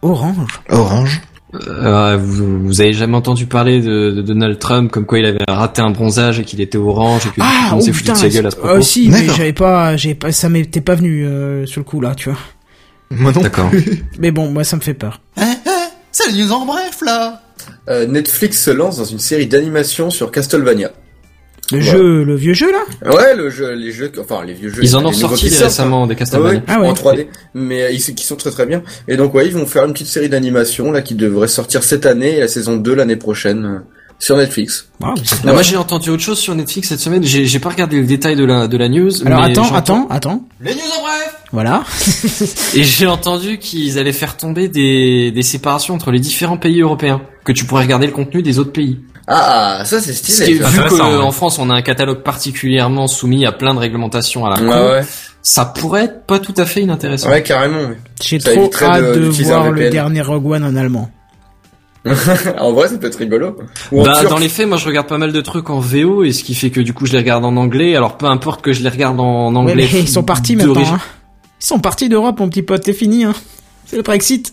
Orange. 0.00 0.60
Orange. 0.70 1.20
Euh, 1.54 2.16
vous, 2.18 2.60
vous 2.66 2.80
avez 2.80 2.92
jamais 2.94 3.16
entendu 3.16 3.44
parler 3.46 3.80
de, 3.82 4.10
de 4.10 4.22
Donald 4.22 4.58
Trump 4.58 4.90
comme 4.90 5.04
quoi 5.04 5.18
il 5.18 5.26
avait 5.26 5.44
raté 5.46 5.82
un 5.82 5.90
bronzage 5.90 6.38
et 6.40 6.44
qu'il 6.44 6.60
était 6.62 6.78
orange 6.78 7.26
et 7.26 7.28
que 7.30 7.40
Ah 7.40 7.72
on 7.74 7.76
oh 7.76 7.80
s'est 7.82 7.92
foutu 7.92 8.10
de 8.12 8.16
sa 8.16 8.28
gueule 8.28 8.46
à 8.46 8.50
ce 8.50 8.56
propos. 8.56 8.74
euh, 8.76 8.80
si 8.80 9.10
mais 9.10 9.26
j'avais 9.26 9.52
pas, 9.52 9.96
j'ai 9.96 10.14
pas, 10.14 10.32
ça 10.32 10.48
m'était 10.48 10.80
pas 10.80 10.94
venu 10.94 11.26
euh, 11.26 11.66
sur 11.66 11.80
le 11.80 11.84
coup 11.84 12.00
là, 12.00 12.14
tu 12.14 12.30
vois. 12.30 12.38
Moi 13.10 13.32
non 13.34 13.42
D'accord. 13.42 13.70
Mais 14.18 14.30
bon, 14.30 14.50
moi 14.50 14.64
ça 14.64 14.76
me 14.76 14.80
fait 14.80 14.94
peur. 14.94 15.20
Hein, 15.36 15.54
hein, 15.66 15.88
c'est 16.10 16.30
les 16.30 16.42
news 16.42 16.52
en 16.52 16.64
bref, 16.64 17.00
là. 17.04 17.42
Euh, 17.88 18.06
Netflix 18.06 18.62
se 18.64 18.70
lance 18.70 18.96
dans 18.96 19.04
une 19.04 19.18
série 19.18 19.46
d'animation 19.46 20.08
sur 20.10 20.30
Castlevania. 20.30 20.90
Le 21.72 21.78
Ouais. 21.78 21.84
jeu, 21.84 22.24
le 22.24 22.34
vieux 22.36 22.54
jeu 22.54 22.70
là 22.70 23.12
Ouais, 23.12 23.34
le 23.34 23.50
jeu, 23.50 23.72
les 23.74 23.90
jeux, 23.92 24.12
enfin 24.20 24.44
les 24.44 24.52
vieux 24.52 24.68
jeux. 24.70 24.82
Ils 24.84 24.94
en 24.96 25.04
ont 25.04 25.12
sorti 25.12 25.48
récemment 25.48 26.06
des 26.06 26.12
hein. 26.14 26.16
Castlevania. 26.18 26.58
Ouais, 26.58 26.64
Ah 26.68 26.80
ouais. 26.80 26.88
en 26.88 26.92
3D, 26.94 27.26
mais 27.54 27.94
ils 27.94 28.14
qui 28.14 28.24
sont 28.26 28.36
très 28.36 28.50
très 28.50 28.66
bien. 28.66 28.82
Et 29.08 29.16
donc 29.16 29.34
ouais, 29.34 29.46
ils 29.46 29.52
vont 29.54 29.66
faire 29.66 29.84
une 29.84 29.92
petite 29.92 30.06
série 30.08 30.28
d'animation 30.28 30.92
là 30.92 31.02
qui 31.02 31.14
devrait 31.14 31.48
sortir 31.48 31.82
cette 31.82 32.06
année 32.06 32.36
et 32.36 32.40
la 32.40 32.48
saison 32.48 32.76
2 32.76 32.94
l'année 32.94 33.16
prochaine 33.16 33.64
euh, 33.64 33.78
sur 34.18 34.36
Netflix. 34.36 34.88
Ah, 35.02 35.14
moi 35.44 35.62
j'ai 35.62 35.76
entendu 35.76 36.10
autre 36.10 36.22
chose 36.22 36.38
sur 36.38 36.54
Netflix 36.54 36.88
cette 36.90 37.00
semaine. 37.00 37.24
J'ai 37.24 37.46
j'ai 37.46 37.58
pas 37.58 37.70
regardé 37.70 37.96
le 38.00 38.06
détail 38.06 38.36
de 38.36 38.44
la 38.44 38.68
de 38.68 38.76
la 38.76 38.88
news. 38.88 39.10
Alors 39.26 39.40
mais 39.42 39.50
attends, 39.50 39.74
attends, 39.74 40.06
attends. 40.10 40.44
Les 40.60 40.74
news 40.74 40.80
en 40.98 41.02
bref 41.02 41.36
Voilà. 41.52 41.82
Et 42.74 42.84
j'ai 42.84 43.06
entendu 43.06 43.58
qu'ils 43.58 43.98
allaient 43.98 44.12
faire 44.12 44.36
tomber 44.36 44.68
des 44.68 45.32
des 45.32 45.42
séparations 45.42 45.94
entre 45.94 46.10
les 46.12 46.20
différents 46.20 46.56
pays 46.58 46.80
européens, 46.82 47.22
que 47.44 47.52
tu 47.52 47.64
pourrais 47.64 47.82
regarder 47.84 48.06
le 48.06 48.12
contenu 48.12 48.42
des 48.42 48.58
autres 48.58 48.72
pays. 48.72 49.00
Ah, 49.28 49.82
ça 49.84 50.00
c'est 50.00 50.12
Ce 50.12 50.24
stylé. 50.42 50.58
ça. 50.60 50.68
vu 50.68 50.80
ouais. 50.80 50.88
qu'en 50.88 51.30
France 51.30 51.58
on 51.58 51.70
a 51.70 51.74
un 51.74 51.82
catalogue 51.82 52.22
particulièrement 52.22 53.06
soumis 53.06 53.46
à 53.46 53.52
plein 53.52 53.72
de 53.74 53.78
réglementations 53.78 54.44
à 54.46 54.50
la 54.50 54.56
con, 54.56 54.66
Ouais, 54.66 54.90
ouais, 54.98 55.04
ça 55.42 55.64
pourrait 55.64 56.04
être 56.04 56.26
pas 56.26 56.38
tout 56.40 56.54
à 56.56 56.66
fait 56.66 56.82
inintéressant. 56.82 57.30
ouais, 57.30 57.42
carrément. 57.42 57.90
J'ai 58.22 58.38
trop 58.38 58.70
hâte 58.82 59.02
de- 59.14 59.14
de, 59.20 59.28
voir 59.44 59.70
le 59.70 59.90
dernier 59.90 60.22
Rogue 60.22 60.46
One 60.50 60.64
en 60.64 60.74
allemand. 60.76 61.10
en 62.58 62.72
vrai, 62.72 62.88
ça 62.88 62.98
peut 62.98 63.06
être 63.06 63.18
rigolo. 63.18 63.56
Bah, 63.92 64.24
dans 64.28 64.38
les 64.38 64.48
faits, 64.48 64.66
moi 64.66 64.76
je 64.76 64.86
regarde 64.86 65.06
pas 65.06 65.18
mal 65.18 65.30
de 65.32 65.40
trucs 65.40 65.70
en 65.70 65.78
VO 65.78 66.24
et 66.24 66.32
ce 66.32 66.42
qui 66.42 66.54
fait 66.56 66.70
que 66.70 66.80
du 66.80 66.92
coup 66.92 67.06
je 67.06 67.12
les 67.12 67.18
regarde 67.18 67.44
en 67.44 67.56
anglais. 67.56 67.94
Alors 67.94 68.16
peu 68.18 68.26
importe 68.26 68.60
que 68.60 68.72
je 68.72 68.82
les 68.82 68.88
regarde 68.88 69.20
en 69.20 69.52
Ouais, 69.52 69.58
anglais. 69.58 69.88
mais 69.92 70.00
ils 70.00 70.08
sont 70.08 70.24
partis 70.24 70.56
maintenant. 70.56 70.74
Hein. 70.94 70.98
Ils 71.60 71.66
sont 71.66 71.78
partis 71.78 72.08
d'Europe, 72.08 72.40
mon 72.40 72.48
petit 72.48 72.62
pote. 72.62 72.82
C'est 72.84 72.92
fini. 72.92 73.22
Hein. 73.22 73.34
C'est 73.86 73.96
le 73.96 74.02
Brexit. 74.02 74.52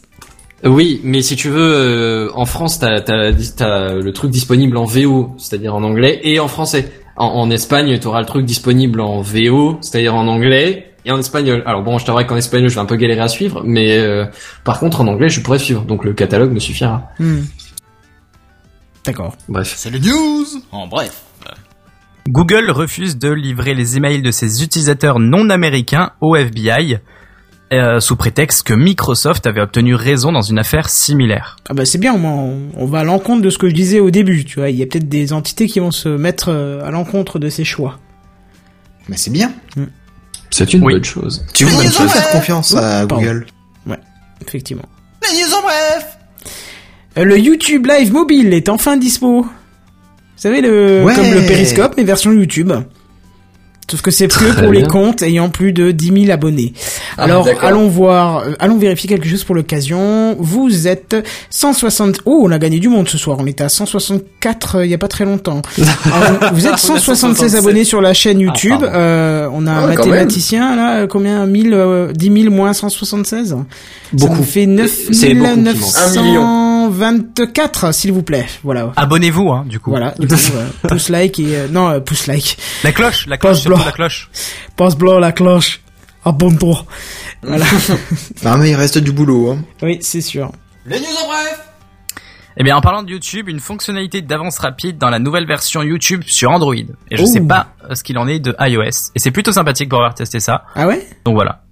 Oui, 0.64 1.00
mais 1.04 1.22
si 1.22 1.36
tu 1.36 1.50
veux, 1.50 1.74
euh, 1.74 2.30
en 2.34 2.46
France, 2.46 2.80
t'as 2.80 3.00
t'as 3.02 3.32
t'as 3.56 3.94
le 3.94 4.12
truc 4.12 4.30
disponible 4.32 4.78
en 4.78 4.86
VO, 4.86 5.32
c'est-à-dire 5.38 5.74
en 5.76 5.84
anglais, 5.84 6.20
et 6.24 6.40
en 6.40 6.48
français. 6.48 6.92
En, 7.16 7.28
en 7.28 7.50
Espagne, 7.50 7.98
t'auras 8.00 8.20
le 8.20 8.26
truc 8.26 8.46
disponible 8.46 9.02
en 9.02 9.22
VO, 9.22 9.78
c'est-à-dire 9.82 10.16
en 10.16 10.28
anglais 10.28 10.94
et 11.06 11.12
en 11.12 11.20
espagnol. 11.20 11.64
Alors 11.66 11.84
bon, 11.84 11.98
je 11.98 12.06
t'avouerai 12.06 12.26
qu'en 12.26 12.36
espagnol, 12.36 12.70
je 12.70 12.76
vais 12.76 12.82
un 12.82 12.86
peu 12.86 12.96
galérer 12.96 13.22
à 13.22 13.28
suivre, 13.28 13.62
mais 13.66 13.98
euh, 13.98 14.26
par 14.64 14.80
contre, 14.80 15.02
en 15.02 15.08
anglais, 15.08 15.30
je 15.30 15.42
pourrais 15.42 15.60
suivre. 15.60 15.84
Donc 15.84 16.04
le 16.04 16.14
catalogue 16.14 16.52
me 16.52 16.60
suffira. 16.60 17.10
Hmm. 17.20 17.42
D'accord. 19.06 19.36
Bref. 19.48 19.74
C'est 19.76 19.90
les 19.90 20.00
news 20.00 20.46
en 20.72 20.88
bref. 20.88 21.24
Google 22.28 22.70
refuse 22.70 23.18
de 23.18 23.30
livrer 23.32 23.74
les 23.74 23.98
emails 23.98 24.22
de 24.22 24.30
ses 24.30 24.62
utilisateurs 24.62 25.20
non 25.20 25.50
américains 25.50 26.12
au 26.22 26.36
FBI, 26.36 27.00
euh, 27.72 28.00
sous 28.00 28.16
prétexte 28.16 28.64
que 28.64 28.74
Microsoft 28.74 29.46
avait 29.48 29.62
obtenu 29.62 29.94
raison 29.96 30.32
dans 30.32 30.42
une 30.42 30.58
affaire 30.60 30.90
similaire. 30.90 31.58
Ah 31.70 31.74
bah 31.74 31.86
c'est 31.86 31.98
bien, 32.00 32.14
au 32.14 32.18
moins 32.18 32.34
on, 32.34 32.70
on 32.76 32.86
va 32.86 33.00
à 33.00 33.04
l'encontre 33.04 33.42
de 33.42 33.50
ce 33.50 33.58
que 33.58 33.70
je 33.70 33.74
disais 33.76 34.00
au 34.00 34.10
début, 34.12 34.44
tu 34.46 34.60
vois. 34.60 34.70
Il 34.70 34.76
y 34.78 34.84
a 34.84 34.86
peut-être 34.86 35.08
des 35.10 35.34
entités 35.34 35.68
qui 35.68 35.80
vont 35.80 35.92
se 35.92 36.10
mettre 36.10 36.50
euh, 36.50 36.84
à 36.84 36.92
l'encontre 36.92 37.38
de 37.40 37.50
ces 37.50 37.64
choix. 37.64 38.00
Mais 39.08 39.18
c'est 39.18 39.32
bien. 39.32 39.52
C'est 40.52 40.74
une 40.74 40.84
Oui. 40.84 40.94
bonne 40.94 41.04
chose. 41.04 41.46
Tu 41.54 41.66
vois, 41.66 41.84
ils 41.84 41.92
peut 41.92 42.04
ont 42.04 42.08
faire 42.10 42.30
confiance 42.32 42.74
à 42.76 43.06
Pardon. 43.08 43.18
Google. 43.18 43.46
Effectivement. 44.42 44.86
Les 45.22 45.42
news 45.42 45.54
en 45.54 45.62
bref 45.62 46.18
Euh, 47.18 47.24
le 47.26 47.38
YouTube 47.38 47.86
Live 47.88 48.12
mobile 48.14 48.54
est 48.54 48.70
enfin 48.70 48.98
dispo. 48.98 49.42
Vous 49.44 49.50
savez, 50.38 50.62
le, 50.62 51.04
Ouais. 51.04 51.14
comme 51.14 51.30
le 51.32 51.46
Periscope, 51.46 51.96
mais 51.98 52.04
version 52.04 52.32
YouTube. 52.32 52.72
Sauf 53.90 54.02
que 54.02 54.12
c'est 54.12 54.28
que 54.28 54.62
pour 54.62 54.72
les 54.72 54.84
comptes 54.84 55.22
ayant 55.24 55.50
plus 55.50 55.74
de 55.74 55.92
10 55.92 56.22
000 56.26 56.32
abonnés. 56.32 56.74
Ah, 57.18 57.24
Alors, 57.24 57.44
d'accord. 57.46 57.64
allons 57.70 57.88
voir, 57.88 58.38
euh, 58.40 58.52
allons 58.60 58.78
vérifier 58.78 59.10
quelque 59.10 59.28
chose 59.28 59.44
pour 59.44 59.56
l'occasion. 59.56 60.36
Vous 60.40 60.88
êtes 60.88 61.16
160, 61.50 62.22
oh, 62.26 62.42
on 62.46 62.52
a 62.52 62.60
gagné 62.60 62.80
du 62.80 62.88
monde 62.90 63.10
ce 63.10 63.18
soir. 63.18 63.38
On 63.40 63.48
était 63.48 63.64
à 63.64 63.70
164 63.70 64.76
euh, 64.78 64.86
il 64.86 64.92
y 64.92 64.94
a 64.94 64.98
pas 64.98 65.08
très 65.08 65.26
longtemps. 65.26 65.62
Alors, 66.06 66.54
vous 66.54 66.66
êtes 66.66 66.72
On 66.72 66.76
a 66.76 66.78
176 66.78 67.18
167. 67.52 67.60
abonnés 67.60 67.84
sur 67.84 68.02
la 68.02 68.14
chaîne 68.14 68.40
YouTube. 68.40 68.72
pardon. 68.80 68.88
Euh, 68.94 69.50
on 69.52 69.66
a 69.68 69.72
un 69.72 69.90
Ah, 69.90 69.96
quand 69.96 70.06
mathématicien, 70.08 70.76
là, 70.76 70.98
euh, 71.00 71.08
combien? 71.08 71.46
1000, 71.46 71.74
euh, 71.74 72.12
10 72.14 72.44
000 72.44 72.54
moins 72.54 72.74
176? 72.74 73.50
Ça 73.50 73.56
Beaucoup. 74.14 74.36
nous 74.38 74.44
fait 74.44 74.68
C'est 75.12 75.34
beaucoup 75.34 75.50
qui 75.56 75.66
manque. 75.66 75.76
Un 76.18 76.22
million. 76.24 76.69
924, 76.90 77.94
s'il 77.94 78.12
vous 78.12 78.24
plaît. 78.24 78.46
Voilà. 78.64 78.92
Abonnez-vous, 78.96 79.50
hein, 79.52 79.66
du 79.68 79.80
coup. 79.80 79.92
Voilà, 79.92 80.14
du 80.20 80.28
coup, 80.28 80.34
euh, 80.34 80.88
pouce 80.88 81.10
like 81.10 81.40
et 81.40 81.56
euh, 81.56 81.68
non 81.70 81.90
euh, 81.90 82.00
pouce 82.00 82.28
like, 82.28 82.58
La 82.84 82.92
cloche, 82.92 83.28
la 83.28 83.38
cloche, 83.38 83.60
surtout 83.62 83.76
blanc. 83.78 83.86
la 83.86 83.92
cloche. 83.92 84.30
passe 84.76 84.96
blanc 84.96 85.20
la 85.20 85.32
cloche, 85.32 85.82
abonne-toi. 86.26 86.86
Voilà. 87.44 87.66
Non 88.44 88.58
mais 88.58 88.72
il 88.72 88.76
reste 88.76 88.98
du 88.98 89.12
boulot. 89.12 89.52
Hein. 89.52 89.60
oui, 89.82 90.00
c'est 90.02 90.22
sûr. 90.22 90.52
Les 90.86 91.00
news 91.00 91.06
en 91.24 91.28
bref 91.28 91.60
Eh 92.58 92.64
bien, 92.64 92.76
en 92.76 92.82
parlant 92.82 93.04
de 93.04 93.12
YouTube, 93.12 93.48
une 93.48 93.60
fonctionnalité 93.60 94.22
d'avance 94.22 94.60
rapide 94.60 94.98
dans 94.98 95.10
la 95.10 95.20
nouvelle 95.20 95.46
version 95.46 95.82
YouTube 95.84 96.24
sur 96.28 96.52
Android. 96.52 96.74
Et 96.76 97.18
je 97.18 97.24
Oh. 97.24 97.26
sais 97.26 97.42
pas 97.42 97.68
ce 97.94 98.04
qu'il 98.04 98.18
en 98.18 98.28
est 98.28 98.40
de 98.40 98.56
iOS. 98.60 99.12
Et 99.16 99.20
c'est 99.20 99.32
plutôt 99.32 99.52
sympathique 99.52 99.88
pour 99.90 100.00
avoir 100.00 100.16
testé 100.16 100.40
ça. 100.40 100.64
Ah 100.76 100.88
ouais? 100.88 101.08
Donc 101.26 101.36
voilà. 101.36 101.64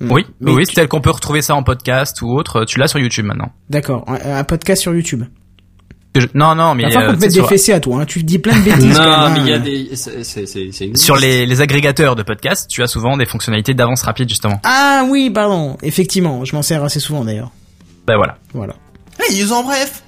Hmm. 0.00 0.10
Oui, 0.12 0.24
Mais 0.40 0.50
oui, 0.52 0.62
tu- 0.64 0.70
c'est 0.70 0.74
tel 0.80 0.88
qu'on 0.88 1.00
peut 1.00 1.10
retrouver 1.10 1.42
ça 1.42 1.54
en 1.54 1.62
podcast 1.62 2.22
ou 2.22 2.30
autre. 2.30 2.64
Tu 2.64 2.78
l'as 2.78 2.88
sur 2.88 2.98
YouTube 2.98 3.26
maintenant. 3.26 3.52
D'accord, 3.68 4.04
un, 4.08 4.38
un 4.38 4.44
podcast 4.44 4.80
sur 4.82 4.94
YouTube. 4.94 5.24
Je- 6.16 6.26
Non, 6.34 6.54
non, 6.56 6.74
mais 6.74 6.84
falloir 6.90 7.10
euh, 7.10 7.14
te 7.14 7.20
sais, 7.20 7.26
des 7.28 7.34
sur, 7.34 7.48
fessées 7.48 7.72
à 7.72 7.78
toi, 7.80 8.00
hein. 8.00 8.04
tu 8.06 8.22
dis 8.24 8.38
plein 8.40 8.58
de 8.58 8.64
bêtises. 8.64 8.96
quand 8.96 9.04
Non, 9.04 9.30
même, 9.30 9.32
mais 9.34 9.40
il 9.40 9.48
y 9.48 9.52
a 9.52 9.56
hein. 9.56 9.60
des, 9.60 9.90
c'est, 9.94 10.24
c'est, 10.24 10.46
c'est, 10.46 10.70
c'est- 10.72 10.96
sur 10.96 11.16
les, 11.16 11.46
les 11.46 11.60
agrégateurs 11.60 12.16
de 12.16 12.22
podcasts, 12.24 12.68
tu 12.68 12.82
as 12.82 12.86
souvent 12.88 13.16
des 13.16 13.26
fonctionnalités 13.26 13.74
d'avance 13.74 14.02
rapide 14.02 14.28
justement. 14.28 14.58
Ah 14.64 15.04
oui, 15.08 15.30
pardon, 15.30 15.76
effectivement, 15.82 16.44
je 16.44 16.56
m'en 16.56 16.62
sers 16.62 16.82
assez 16.82 16.98
souvent 16.98 17.24
d'ailleurs. 17.24 17.52
Ben 18.06 18.16
voilà. 18.16 18.38
Voilà. 18.54 18.74
Les 19.30 19.40
news 19.44 19.52
en 19.52 19.62
bref 19.62 20.02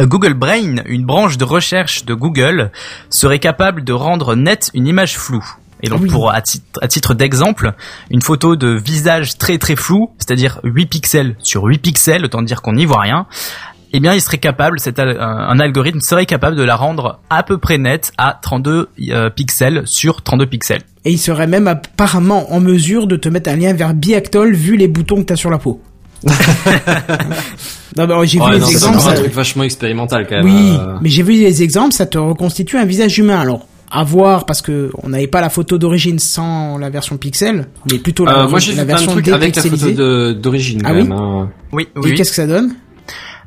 Euh, 0.00 0.06
Google 0.06 0.34
Brain, 0.34 0.76
une 0.86 1.06
branche 1.06 1.38
de 1.38 1.44
recherche 1.44 2.04
de 2.04 2.12
Google, 2.12 2.70
serait 3.08 3.38
capable 3.38 3.84
de 3.84 3.92
rendre 3.92 4.34
net 4.34 4.70
une 4.74 4.86
image 4.88 5.16
floue. 5.16 5.46
Et 5.84 5.88
donc 5.88 6.00
Oui. 6.02 6.08
pour 6.08 6.32
à 6.32 6.40
titre, 6.40 6.80
à 6.80 6.88
titre 6.88 7.12
d'exemple, 7.14 7.74
une 8.10 8.22
photo 8.22 8.56
de 8.56 8.68
visage 8.68 9.36
très 9.36 9.58
très 9.58 9.76
flou, 9.76 10.10
c'est-à-dire 10.18 10.60
8 10.64 10.86
pixels 10.86 11.36
sur 11.40 11.64
8 11.64 11.78
pixels, 11.78 12.24
autant 12.24 12.40
dire 12.42 12.62
qu'on 12.62 12.72
n'y 12.72 12.86
voit 12.86 13.00
rien, 13.00 13.26
eh 13.92 14.00
bien 14.00 14.14
il 14.14 14.20
serait 14.20 14.38
capable, 14.38 14.78
un, 14.98 15.60
algorithme 15.60 16.00
serait 16.00 16.26
capable 16.26 16.56
de 16.56 16.62
la 16.62 16.74
rendre 16.74 17.20
à 17.28 17.42
peu 17.42 17.58
près 17.58 17.76
nette 17.78 18.12
à 18.16 18.38
32 18.40 18.88
euh, 19.10 19.30
pixels 19.30 19.82
sur 19.84 20.22
32 20.22 20.46
pixels. 20.46 20.82
Et 21.04 21.12
il 21.12 21.18
serait 21.18 21.46
même 21.46 21.68
apparemment 21.68 22.52
en 22.52 22.60
mesure 22.60 23.06
de 23.06 23.16
te 23.16 23.28
mettre 23.28 23.50
un 23.50 23.56
lien 23.56 23.74
vers 23.74 23.92
Biactol 23.92 24.54
vu 24.54 24.76
les 24.76 24.88
boutons 24.88 25.16
que 25.16 25.26
t'as 25.26 25.36
sur 25.36 25.50
la 25.50 25.58
peau. 25.58 25.82
non, 27.96 28.06
mais 28.06 28.26
j'ai 28.26 28.38
vu 28.38 28.44
Ouais, 28.44 28.52
les 28.52 28.58
non, 28.58 28.66
c'est 28.66 28.72
exemples. 28.72 28.96
encore 28.98 29.10
un 29.10 29.14
truc 29.14 29.32
vachement 29.32 29.62
expérimental 29.64 30.26
quand 30.26 30.36
même. 30.36 30.44
Oui, 30.44 30.76
euh. 30.80 30.96
mais 31.02 31.10
j'ai 31.10 31.22
vu 31.22 31.32
les 31.34 31.62
exemples, 31.62 31.92
ça 31.92 32.06
te 32.06 32.16
reconstitue 32.18 32.78
un 32.78 32.86
visage 32.86 33.18
humain. 33.18 33.38
Alors, 33.38 33.66
à 33.96 34.02
voir, 34.04 34.44
parce 34.46 34.60
que 34.60 34.90
on 35.02 35.08
n'avait 35.10 35.26
pas 35.28 35.40
la 35.40 35.50
photo 35.50 35.78
d'origine 35.78 36.18
sans 36.18 36.78
la 36.78 36.90
version 36.90 37.16
pixel, 37.16 37.68
mais 37.90 37.98
plutôt 37.98 38.24
la, 38.24 38.40
Euh, 38.44 38.48
moi 38.48 38.58
la 38.76 38.84
version 38.84 39.12
trucs 39.12 39.28
avec 39.28 39.54
la 39.54 39.62
photo 39.62 40.32
d'origine 40.34 40.80
Ah 40.84 40.88
quand 40.88 40.94
oui 40.96 41.02
même. 41.04 41.12
hein. 41.12 41.50
Oui, 41.72 41.88
Et 41.94 41.98
oui. 42.00 42.14
qu'est-ce 42.14 42.30
que 42.30 42.36
ça 42.36 42.46
donne? 42.46 42.74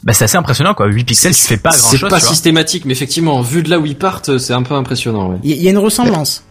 Bah, 0.03 0.14
c'est 0.14 0.24
assez 0.26 0.38
impressionnant 0.38 0.74
quoi. 0.74 0.88
8 0.88 1.03
pixels, 1.03 1.36
tu 1.36 1.41
fais 1.41 1.57
pas 1.57 1.72
grand 1.72 1.78
C'est 1.80 1.98
chose. 1.98 2.10
pas 2.10 2.19
systématique, 2.19 2.86
mais 2.86 2.94
effectivement, 2.94 3.41
vu 3.41 3.61
de 3.64 3.69
là 3.69 3.78
où 3.80 3.86
ils 3.86 3.98
partent, 3.98 4.38
c'est 4.38 4.53
un 4.53 4.64
peu 4.64 4.76
impressionnant. 4.76 5.32
Ouais. 5.32 5.38
Il 5.44 5.52
y, 5.61 5.68
a 5.68 5.72
une 5.72 5.78
ressemblance. 5.80 6.44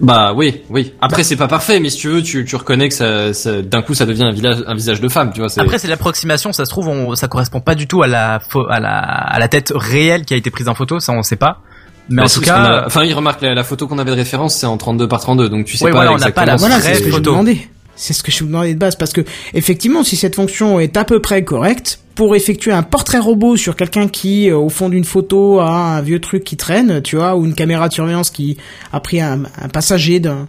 Bah 0.00 0.32
oui, 0.34 0.62
oui. 0.70 0.92
Après 1.00 1.22
c'est 1.22 1.36
pas 1.36 1.48
parfait, 1.48 1.78
mais 1.78 1.88
si 1.90 1.98
tu 1.98 2.08
veux, 2.08 2.22
tu, 2.22 2.44
tu 2.44 2.56
reconnais 2.56 2.88
que 2.88 2.94
ça, 2.94 3.32
ça- 3.34 3.62
d'un 3.62 3.82
coup 3.82 3.94
ça 3.94 4.06
devient 4.06 4.24
un, 4.24 4.32
village, 4.32 4.64
un 4.66 4.74
visage 4.74 5.00
de 5.00 5.08
femme, 5.08 5.32
tu 5.32 5.40
vois. 5.40 5.48
c'est- 5.48 5.60
Après 5.60 5.78
c'est 5.78 5.86
l'approximation, 5.88 6.52
ça 6.52 6.64
se 6.64 6.70
trouve 6.70 6.88
on, 6.88 7.14
ça 7.14 7.28
correspond 7.28 7.60
pas 7.60 7.74
du 7.74 7.86
tout 7.86 8.02
à 8.02 8.06
la, 8.06 8.40
à 8.70 8.80
la 8.80 8.98
à 8.98 9.38
la 9.38 9.48
tête 9.48 9.72
réelle 9.74 10.24
qui 10.24 10.34
a 10.34 10.36
été 10.36 10.50
prise 10.50 10.68
en 10.68 10.74
photo, 10.74 10.98
ça 10.98 11.12
on 11.12 11.22
sait 11.22 11.36
pas. 11.36 11.60
Mais 12.08 12.16
Bah, 12.16 12.22
en 12.24 12.28
tout 12.28 12.40
cas, 12.40 12.56
a- 12.56 12.86
enfin, 12.86 13.04
il 13.04 13.12
remarque 13.14 13.42
la, 13.42 13.54
la 13.54 13.64
photo 13.64 13.86
qu'on 13.86 13.98
avait 13.98 14.10
de 14.10 14.16
référence, 14.16 14.56
c'est 14.56 14.66
en 14.66 14.76
32 14.76 15.08
par 15.08 15.20
32, 15.20 15.48
donc 15.48 15.66
tu 15.66 15.76
sais 15.76 15.84
pas 15.86 15.90
voilà, 15.92 16.12
on 16.12 16.18
pas 16.32 16.44
la 16.44 16.56
Voilà, 16.56 16.80
c'est 16.80 16.94
ce 16.94 17.02
que 17.02 17.10
je 17.10 17.18
demandais. 17.18 17.58
C'est 17.94 18.14
ce 18.14 18.22
que 18.22 18.32
je 18.32 18.40
vous 18.40 18.46
demandais 18.46 18.74
de 18.74 18.78
base, 18.78 18.96
parce 18.96 19.12
que 19.12 19.20
effectivement, 19.54 20.02
si 20.02 20.16
cette 20.16 20.34
fonction 20.34 20.80
est 20.80 20.96
à 20.96 21.04
peu 21.04 21.20
près 21.20 21.44
correcte, 21.44 22.00
pour 22.14 22.34
effectuer 22.36 22.72
un 22.72 22.82
portrait 22.82 23.18
robot 23.18 23.56
sur 23.56 23.76
quelqu'un 23.76 24.08
qui, 24.08 24.50
euh, 24.50 24.56
au 24.56 24.68
fond 24.68 24.88
d'une 24.88 25.04
photo, 25.04 25.60
a 25.60 25.70
un 25.96 26.02
vieux 26.02 26.20
truc 26.20 26.44
qui 26.44 26.56
traîne, 26.56 27.00
tu 27.02 27.16
vois, 27.16 27.36
ou 27.36 27.44
une 27.44 27.54
caméra 27.54 27.88
de 27.88 27.92
surveillance 27.94 28.30
qui 28.30 28.56
a 28.92 29.00
pris 29.00 29.20
un, 29.20 29.44
un 29.60 29.68
passager 29.68 30.20
d'un 30.20 30.46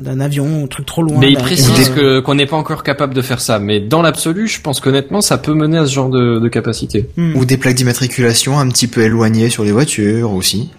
d'un- 0.00 0.20
avion, 0.20 0.64
un 0.64 0.66
truc 0.66 0.86
trop 0.86 1.02
loin. 1.02 1.18
Mais 1.18 1.28
il 1.28 1.36
précise 1.38 1.92
euh, 1.98 2.20
qu'on 2.22 2.34
n'est 2.34 2.46
pas 2.46 2.56
encore 2.56 2.82
capable 2.82 3.14
de 3.14 3.22
faire 3.22 3.40
ça, 3.40 3.58
mais 3.58 3.80
dans 3.80 4.02
l'absolu, 4.02 4.48
je 4.48 4.60
pense 4.60 4.80
qu'honnêtement, 4.80 5.20
ça 5.20 5.38
peut 5.38 5.54
mener 5.54 5.78
à 5.78 5.86
ce 5.86 5.92
genre 5.92 6.08
de, 6.10 6.38
de 6.38 6.48
capacité. 6.48 7.08
hmm. 7.16 7.36
Ou 7.36 7.44
des 7.44 7.56
plaques 7.56 7.74
d'immatriculation 7.76 8.58
un 8.58 8.68
petit 8.68 8.86
peu 8.86 9.02
éloignées 9.02 9.50
sur 9.50 9.64
les 9.64 9.72
voitures 9.72 10.32
aussi. 10.32 10.70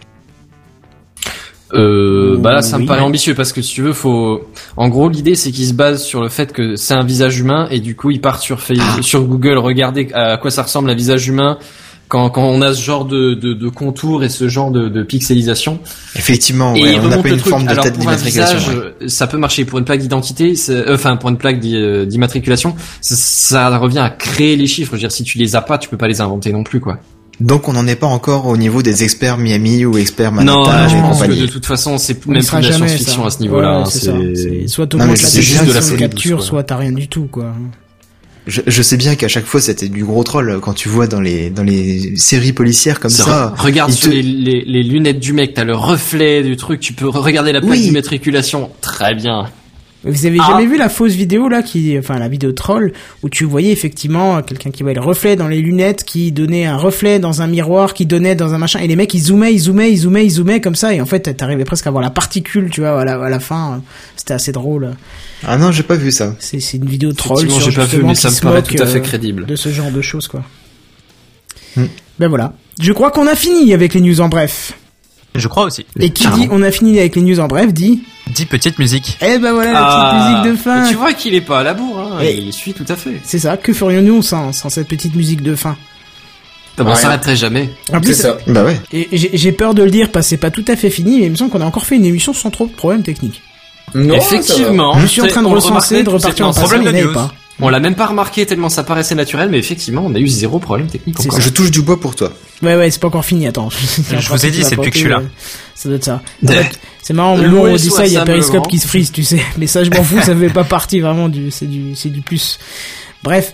Euh, 1.73 2.37
bah 2.39 2.53
là, 2.53 2.61
ça 2.61 2.77
Oui. 2.77 2.83
me 2.83 2.87
paraît 2.87 3.01
ambitieux 3.01 3.35
parce 3.35 3.51
que 3.51 3.61
si 3.61 3.73
tu 3.73 3.81
veux, 3.81 3.91
faut. 3.91 4.41
En 4.77 4.87
gros, 4.87 5.09
l'idée 5.09 5.35
c'est 5.35 5.51
qu'il 5.51 5.65
se 5.65 5.73
base 5.73 6.01
sur 6.01 6.21
le 6.21 6.29
fait 6.29 6.53
que 6.53 6.77
c'est 6.77 6.93
un 6.93 7.03
visage 7.03 7.39
humain 7.39 7.67
et 7.71 7.79
du 7.81 7.93
coup, 7.95 8.09
il 8.09 8.21
part 8.21 8.39
sur 8.39 8.61
Facebook, 8.61 9.03
sur 9.03 9.23
Google, 9.25 9.57
regarder 9.57 10.07
à 10.13 10.37
quoi 10.37 10.49
ça 10.49 10.63
ressemble 10.63 10.89
un 10.89 10.95
visage 10.95 11.27
humain 11.27 11.57
quand 12.07 12.29
quand 12.29 12.43
on 12.43 12.61
a 12.61 12.73
ce 12.73 12.81
genre 12.81 13.05
de 13.05 13.33
de, 13.33 13.53
de 13.53 13.69
contours 13.69 14.23
et 14.23 14.29
ce 14.29 14.47
genre 14.47 14.71
de, 14.71 14.87
de 14.89 15.03
pixelisation. 15.03 15.79
Effectivement, 16.15 16.73
ouais, 16.73 16.93
il 16.93 16.99
on 16.99 17.07
n'a 17.09 17.17
pas 17.17 17.29
une 17.29 17.37
truc. 17.37 17.49
forme 17.49 17.65
de 17.65 17.69
Alors 17.71 17.83
tête 17.83 17.97
d'immatriculation. 17.97 18.57
ouais. 18.71 18.75
euh, 19.03 19.07
ça 19.07 19.27
peut 19.27 19.37
marcher 19.37 19.65
pour 19.65 19.79
une 19.79 19.85
plaque 19.85 19.99
d'identité, 19.99 20.55
c'est- 20.55 20.71
euh, 20.73 20.95
enfin 20.95 21.17
pour 21.17 21.29
une 21.29 21.37
plaque 21.37 21.63
euh, 21.65 22.05
d'immatriculation, 22.05 22.75
ça, 23.01 23.15
ça 23.15 23.77
revient 23.77 23.99
à 23.99 24.09
créer 24.09 24.55
les 24.55 24.67
chiffres. 24.67 24.91
Je 24.91 24.95
veux 24.97 24.99
dire, 24.99 25.11
si 25.11 25.23
tu 25.23 25.37
les 25.37 25.55
as 25.55 25.61
pas, 25.61 25.77
tu 25.77 25.89
peux 25.89 25.97
pas 25.97 26.07
les 26.07 26.21
inventer 26.21 26.51
non 26.51 26.63
plus, 26.63 26.79
quoi. 26.79 26.97
Donc 27.39 27.67
on 27.67 27.73
n'en 27.73 27.85
est 27.85 27.95
pas 27.95 28.07
encore 28.07 28.47
au 28.47 28.57
niveau 28.57 28.81
des 28.81 29.03
experts 29.03 29.37
Miami 29.37 29.85
ou 29.85 29.95
experts 29.99 30.31
Non, 30.31 30.63
Manhattan 30.65 30.87
je 30.89 30.95
et 30.95 31.01
pense 31.01 31.17
que 31.19 31.21
compagnie. 31.25 31.41
de 31.41 31.45
toute 31.47 31.67
façon, 31.67 31.99
c'est 31.99 32.25
même 32.25 32.39
plus 32.43 32.49
de 32.49 32.55
la 32.55 32.61
jamais, 32.61 32.87
science-fiction 32.87 33.21
ça. 33.21 33.27
à 33.27 33.29
ce 33.29 33.39
niveau-là. 33.41 33.69
Ouais, 33.77 33.83
hein, 33.83 33.85
c'est 33.85 34.67
Soit 34.67 34.91
Non, 34.95 35.13
je 35.13 35.71
la 35.73 35.81
que 35.81 35.95
capture, 35.97 36.41
soit 36.41 36.63
t'as 36.63 36.77
rien 36.77 36.91
du 36.93 37.07
tout, 37.07 37.27
quoi. 37.31 37.53
Je, 38.47 38.61
je 38.65 38.81
sais 38.81 38.95
bien 38.97 39.15
qu'à 39.15 39.27
chaque 39.27 39.45
fois 39.45 39.59
c'était 39.59 39.89
du 39.89 40.03
gros 40.05 40.23
troll 40.23 40.59
quand 40.61 40.73
tu 40.73 40.87
vois 40.89 41.05
dans 41.07 41.19
les 41.19 41.49
dans 41.49 41.63
les 41.63 42.15
séries 42.17 42.53
policières 42.53 42.99
comme 42.99 43.11
ça. 43.11 43.53
Regarde 43.57 43.91
sur 43.91 44.09
te- 44.09 44.15
les, 44.15 44.21
les, 44.23 44.63
les 44.65 44.83
lunettes 44.83 45.19
du 45.19 45.33
mec, 45.33 45.53
t'as 45.53 45.65
le 45.65 45.75
reflet 45.75 46.43
du 46.43 46.55
truc, 46.55 46.79
tu 46.79 46.93
peux 46.93 47.09
regarder 47.09 47.51
la 47.51 47.59
plaque 47.59 47.71
Oui. 47.73 47.81
d'immatriculation. 47.81 48.69
Très 48.81 49.13
bien. 49.15 49.49
Vous 50.03 50.25
avez 50.27 50.37
Ah. 50.39 50.47
jamais 50.51 50.65
vu 50.67 50.77
la 50.77 50.89
fausse 50.89 51.13
vidéo 51.13 51.49
là 51.49 51.63
qui, 51.63 51.97
enfin 51.97 52.19
la 52.19 52.27
vidéo 52.29 52.51
troll 52.51 52.93
où 53.23 53.29
tu 53.29 53.45
voyais 53.45 53.71
effectivement 53.71 54.41
quelqu'un 54.43 54.69
qui 54.69 54.83
voyait 54.83 54.95
le 54.99 55.01
reflet 55.05 55.35
dans 55.35 55.47
les 55.47 55.59
lunettes, 55.59 56.03
qui 56.03 56.31
donnait 56.31 56.65
un 56.65 56.77
reflet 56.77 57.17
dans 57.19 57.41
un 57.41 57.47
miroir, 57.47 57.93
qui 57.93 58.05
donnait 58.05 58.35
dans 58.35 58.53
un 58.53 58.57
machin, 58.59 58.79
et 58.79 58.87
les 58.87 58.95
mecs 58.95 59.13
ils 59.13 59.19
zoomaient, 59.23 59.53
ils 59.53 59.59
zoomaient, 59.59 59.91
ils 59.91 59.97
zoomaient, 59.97 60.25
ils 60.25 60.29
zoomaient 60.29 60.61
comme 60.61 60.75
ça, 60.75 60.93
et 60.93 61.01
en 61.01 61.05
fait 61.05 61.35
t'arrivais 61.35 61.65
presque 61.65 61.87
à 61.87 61.91
voir 61.91 62.03
la 62.03 62.11
particule, 62.11 62.69
tu 62.69 62.81
vois, 62.81 63.01
à 63.01 63.05
la, 63.05 63.13
à 63.21 63.29
la 63.29 63.39
fin, 63.39 63.81
c'était 64.15 64.35
assez 64.35 64.51
drôle. 64.51 64.91
Ah 65.45 65.57
non, 65.57 65.71
j'ai 65.71 65.83
pas 65.83 65.95
vu 65.95 66.11
ça. 66.11 66.35
C'est 66.39 66.59
c'est 66.59 66.77
une 66.77 66.85
vidéo 66.85 67.11
troll 67.13 67.49
sur 67.49 67.59
j'ai 67.59 67.75
pas 67.75 67.85
vu, 67.85 68.03
mais 68.03 68.15
ça 68.15 68.29
me 68.29 68.39
paraît 68.39 68.63
tout 68.63 68.81
à 68.81 68.85
fait 68.85 68.99
euh, 68.99 69.01
crédible. 69.01 69.45
de 69.45 69.55
ce 69.55 69.69
genre 69.69 69.91
de 69.91 70.01
choses 70.01 70.27
quoi. 70.27 70.43
Hmm. 71.75 71.85
Ben 72.19 72.27
voilà. 72.27 72.53
Je 72.79 72.91
crois 72.93 73.11
qu'on 73.11 73.27
a 73.27 73.35
fini 73.35 73.73
avec 73.73 73.93
les 73.95 74.01
news 74.01 74.21
en 74.21 74.29
bref. 74.29 74.73
Je 75.37 75.47
crois 75.47 75.63
aussi. 75.65 75.85
Et 75.99 76.09
qui 76.09 76.27
dit 76.27 76.47
on 76.51 76.61
a 76.63 76.71
fini 76.71 76.99
avec 76.99 77.15
les 77.15 77.21
news 77.21 77.39
en 77.39 77.47
bref 77.47 77.71
dit 77.73 78.01
10 78.33 78.45
petites 78.47 78.77
musiques. 78.79 79.17
Eh 79.21 79.37
ben 79.37 79.53
voilà 79.53 79.71
la 79.71 79.79
Ah, 79.81 80.11
petite 80.11 80.27
musique 80.43 80.51
de 80.51 80.61
fin. 80.63 80.89
Tu 80.89 80.95
vois 80.95 81.13
qu'il 81.13 81.33
est 81.35 81.41
pas 81.41 81.59
à 81.59 81.63
la 81.63 81.73
bourre, 81.73 81.99
hein. 81.99 82.23
Il 82.23 82.51
suit 82.51 82.73
tout 82.73 82.85
à 82.89 82.95
fait. 82.95 83.21
C'est 83.23 83.39
ça, 83.39 83.55
que 83.55 83.71
ferions-nous 83.71 84.21
sans, 84.21 84.51
sans 84.51 84.69
cette 84.69 84.87
petite 84.87 85.15
musique 85.15 85.41
de 85.41 85.55
fin? 85.55 85.77
On 86.79 86.83
Rien. 86.83 86.95
s'arrêterait 86.95 87.35
jamais. 87.35 87.69
C'est 88.03 88.13
ça. 88.13 88.37
Bah 88.47 88.63
ouais. 88.63 88.79
et 88.91 89.07
j'ai 89.11 89.51
peur 89.51 89.73
de 89.73 89.81
le 89.83 89.89
dire 89.89 90.11
parce 90.11 90.25
que 90.27 90.29
c'est 90.31 90.37
pas 90.37 90.51
tout 90.51 90.65
à 90.67 90.75
fait 90.75 90.89
fini, 90.89 91.19
mais 91.19 91.25
il 91.25 91.31
me 91.31 91.35
semble 91.35 91.49
qu'on 91.51 91.61
a 91.61 91.65
encore 91.65 91.85
fait 91.85 91.95
une 91.95 92.05
émission 92.05 92.33
sans 92.33 92.51
trop 92.51 92.67
de 92.67 92.71
problèmes 92.71 93.01
techniques. 93.03 93.41
Non, 93.95 94.13
Effectivement. 94.15 94.99
Je 94.99 95.05
suis 95.07 95.21
en 95.21 95.27
train 95.27 95.41
de 95.41 95.47
On 95.47 95.51
recenser, 95.51 96.03
de 96.03 96.09
repartir 96.09 96.45
en 96.45 96.53
passant, 96.53 96.67
problème 96.67 96.95
il 96.95 97.11
pas. 97.13 97.31
On 97.59 97.69
l'a 97.69 97.79
même 97.79 97.95
pas 97.95 98.05
remarqué 98.05 98.45
tellement 98.45 98.69
ça 98.69 98.83
paraissait 98.83 99.15
naturel, 99.15 99.49
mais 99.49 99.57
effectivement, 99.57 100.03
on 100.05 100.13
a 100.13 100.19
eu 100.19 100.27
zéro 100.27 100.59
problème 100.59 100.87
technique 100.87 101.17
C'est 101.19 101.27
encore. 101.27 101.41
Je 101.41 101.49
touche 101.49 101.71
du 101.71 101.81
bois 101.81 101.99
pour 101.99 102.15
toi. 102.15 102.31
Ouais, 102.61 102.75
ouais, 102.75 102.91
c'est 102.91 102.99
pas 103.01 103.07
encore 103.07 103.25
fini, 103.25 103.47
attends. 103.47 103.69
Je 103.69 104.29
vous 104.29 104.45
ai 104.45 104.51
dit, 104.51 104.63
c'est 104.63 104.75
depuis 104.75 104.91
que 104.91 104.97
je 104.97 105.01
suis 105.01 105.09
là. 105.09 105.23
Ça 105.73 105.89
doit 105.89 105.97
être 105.97 106.03
ça. 106.03 106.21
En 106.43 106.47
fait, 106.47 106.79
c'est 107.01 107.13
marrant, 107.13 107.35
au 107.35 107.41
Le 107.41 107.49
moment 107.49 107.63
où 107.63 107.67
on 107.67 107.75
dit 107.75 107.89
ça, 107.89 108.05
il 108.05 108.13
y 108.13 108.17
a 108.17 108.25
Periscope 108.25 108.67
qui 108.67 108.79
se 108.79 108.87
frise, 108.87 109.11
tu 109.11 109.23
sais. 109.23 109.41
Mais 109.57 109.67
ça, 109.67 109.83
je 109.83 109.89
m'en 109.89 110.03
fous, 110.03 110.21
ça 110.21 110.35
fait 110.35 110.49
pas 110.49 110.63
partie 110.63 110.99
vraiment 110.99 111.29
du, 111.29 111.51
c'est 111.51 111.65
du, 111.65 111.95
c'est 111.95 112.09
du 112.09 112.21
plus. 112.21 112.59
Bref. 113.23 113.53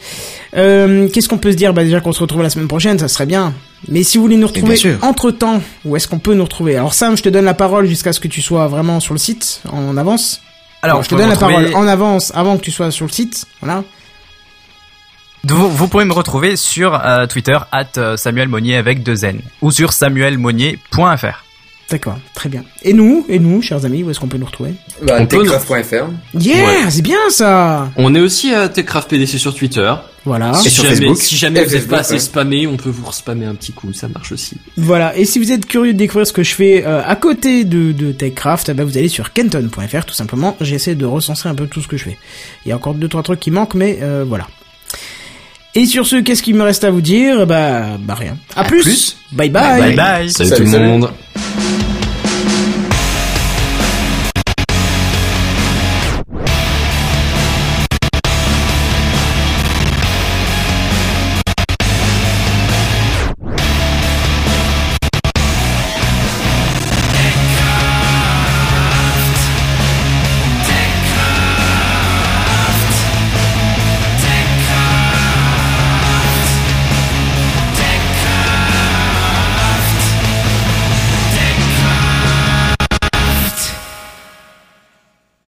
Euh, 0.55 1.07
qu'est-ce 1.07 1.29
qu'on 1.29 1.37
peut 1.37 1.51
se 1.51 1.57
dire? 1.57 1.73
Bah, 1.73 1.83
déjà 1.83 1.99
qu'on 2.01 2.11
se 2.11 2.19
retrouve 2.19 2.43
la 2.43 2.49
semaine 2.49 2.67
prochaine, 2.67 2.99
ça 2.99 3.07
serait 3.07 3.25
bien. 3.25 3.53
Mais 3.87 4.03
si 4.03 4.17
vous 4.17 4.23
voulez 4.23 4.37
nous 4.37 4.47
retrouver 4.47 4.97
entre 5.01 5.31
temps, 5.31 5.61
où 5.85 5.95
est-ce 5.95 6.07
qu'on 6.07 6.19
peut 6.19 6.33
nous 6.33 6.43
retrouver? 6.43 6.75
Alors 6.75 6.93
Sam, 6.93 7.17
je 7.17 7.23
te 7.23 7.29
donne 7.29 7.45
la 7.45 7.53
parole 7.53 7.87
jusqu'à 7.87 8.13
ce 8.13 8.19
que 8.19 8.27
tu 8.27 8.41
sois 8.41 8.67
vraiment 8.67 8.99
sur 8.99 9.13
le 9.13 9.19
site, 9.19 9.61
en 9.71 9.97
avance. 9.97 10.41
Alors, 10.83 11.01
je 11.01 11.09
te 11.09 11.15
donne 11.15 11.29
la 11.29 11.37
parole 11.37 11.73
en 11.75 11.87
avance, 11.87 12.31
avant 12.35 12.57
que 12.57 12.61
tu 12.61 12.71
sois 12.71 12.91
sur 12.91 13.05
le 13.05 13.11
site. 13.11 13.45
Voilà. 13.61 13.83
Vous, 15.45 15.69
vous 15.69 15.87
pouvez 15.89 16.05
me 16.05 16.13
retrouver 16.13 16.55
sur 16.55 16.93
euh, 17.03 17.27
Twitter, 17.27 17.57
at 17.73 17.85
euh, 17.97 18.15
Samuel 18.15 18.47
Monnier 18.47 18.77
avec 18.77 19.03
deux 19.03 19.25
N, 19.25 19.41
ou 19.61 19.71
sur 19.71 19.91
samuelmonnier.fr. 19.91 21.43
D'accord, 21.89 22.17
très 22.33 22.47
bien. 22.47 22.63
Et 22.83 22.93
nous, 22.93 23.25
et 23.27 23.39
nous, 23.39 23.61
chers 23.61 23.83
amis, 23.85 24.03
où 24.03 24.09
est-ce 24.09 24.19
qu'on 24.21 24.29
peut 24.29 24.37
nous 24.37 24.45
retrouver? 24.45 24.73
Bah, 25.05 25.23
techcraft.fr. 25.25 26.05
Yeah, 26.39 26.55
Ouais. 26.65 26.89
c'est 26.89 27.01
bien 27.01 27.17
ça. 27.29 27.91
On 27.97 28.15
est 28.15 28.21
aussi 28.21 28.53
à 28.53 28.69
TechCraft 28.69 29.09
PDC 29.09 29.37
sur 29.37 29.53
Twitter. 29.53 29.93
Voilà. 30.23 30.53
Si 30.53 30.67
Et 30.67 30.71
sur 30.71 30.85
jamais, 30.85 30.95
Facebook. 30.95 31.17
si 31.17 31.35
jamais 31.35 31.59
Et 31.59 31.63
vous 31.65 31.69
êtes 31.71 31.79
Facebook, 31.81 31.91
pas 31.91 31.99
assez 31.99 32.13
ouais. 32.13 32.19
spammé, 32.21 32.65
on 32.65 32.77
peut 32.77 32.89
vous 32.89 33.11
spammer 33.11 33.45
un 33.45 33.53
petit 33.55 33.73
coup, 33.73 33.91
ça 33.91 34.07
marche 34.07 34.31
aussi. 34.31 34.55
Voilà. 34.77 35.15
Et 35.17 35.25
si 35.25 35.39
vous 35.39 35.51
êtes 35.51 35.65
curieux 35.65 35.91
de 35.91 35.97
découvrir 35.97 36.25
ce 36.25 36.31
que 36.33 36.41
je 36.43 36.55
fais 36.55 36.85
euh, 36.85 37.03
à 37.05 37.17
côté 37.17 37.65
de, 37.65 37.91
de 37.91 38.13
TechCraft, 38.13 38.69
eh 38.69 38.73
ben, 38.73 38.85
vous 38.85 38.97
allez 38.97 39.09
sur 39.09 39.33
kenton.fr 39.33 40.05
tout 40.05 40.13
simplement. 40.15 40.55
J'essaie 40.61 40.95
de 40.95 41.05
recenser 41.05 41.49
un 41.49 41.55
peu 41.55 41.67
tout 41.67 41.81
ce 41.81 41.89
que 41.89 41.97
je 41.97 42.05
fais. 42.05 42.17
Il 42.65 42.69
y 42.69 42.71
a 42.71 42.77
encore 42.77 42.93
deux 42.93 43.09
trois 43.09 43.23
trucs 43.23 43.41
qui 43.41 43.51
manquent, 43.51 43.75
mais 43.75 43.99
euh, 44.01 44.23
voilà. 44.25 44.47
Et 45.75 45.85
sur 45.85 46.05
ce, 46.05 46.17
qu'est-ce 46.17 46.43
qu'il 46.43 46.55
me 46.55 46.63
reste 46.63 46.83
à 46.83 46.91
vous 46.91 47.01
dire? 47.01 47.47
Bah, 47.47 47.97
bah 47.99 48.13
rien. 48.15 48.37
À, 48.55 48.63
plus. 48.63 48.83
plus. 48.83 49.17
Bye 49.31 49.49
bye. 49.49 49.79
Bye 49.81 49.95
bye. 49.95 50.29
Salut, 50.29 50.49
Salut, 50.49 50.61
tout 50.61 50.65
le 50.67 50.71
salut. 50.71 50.85
monde. 50.85 51.09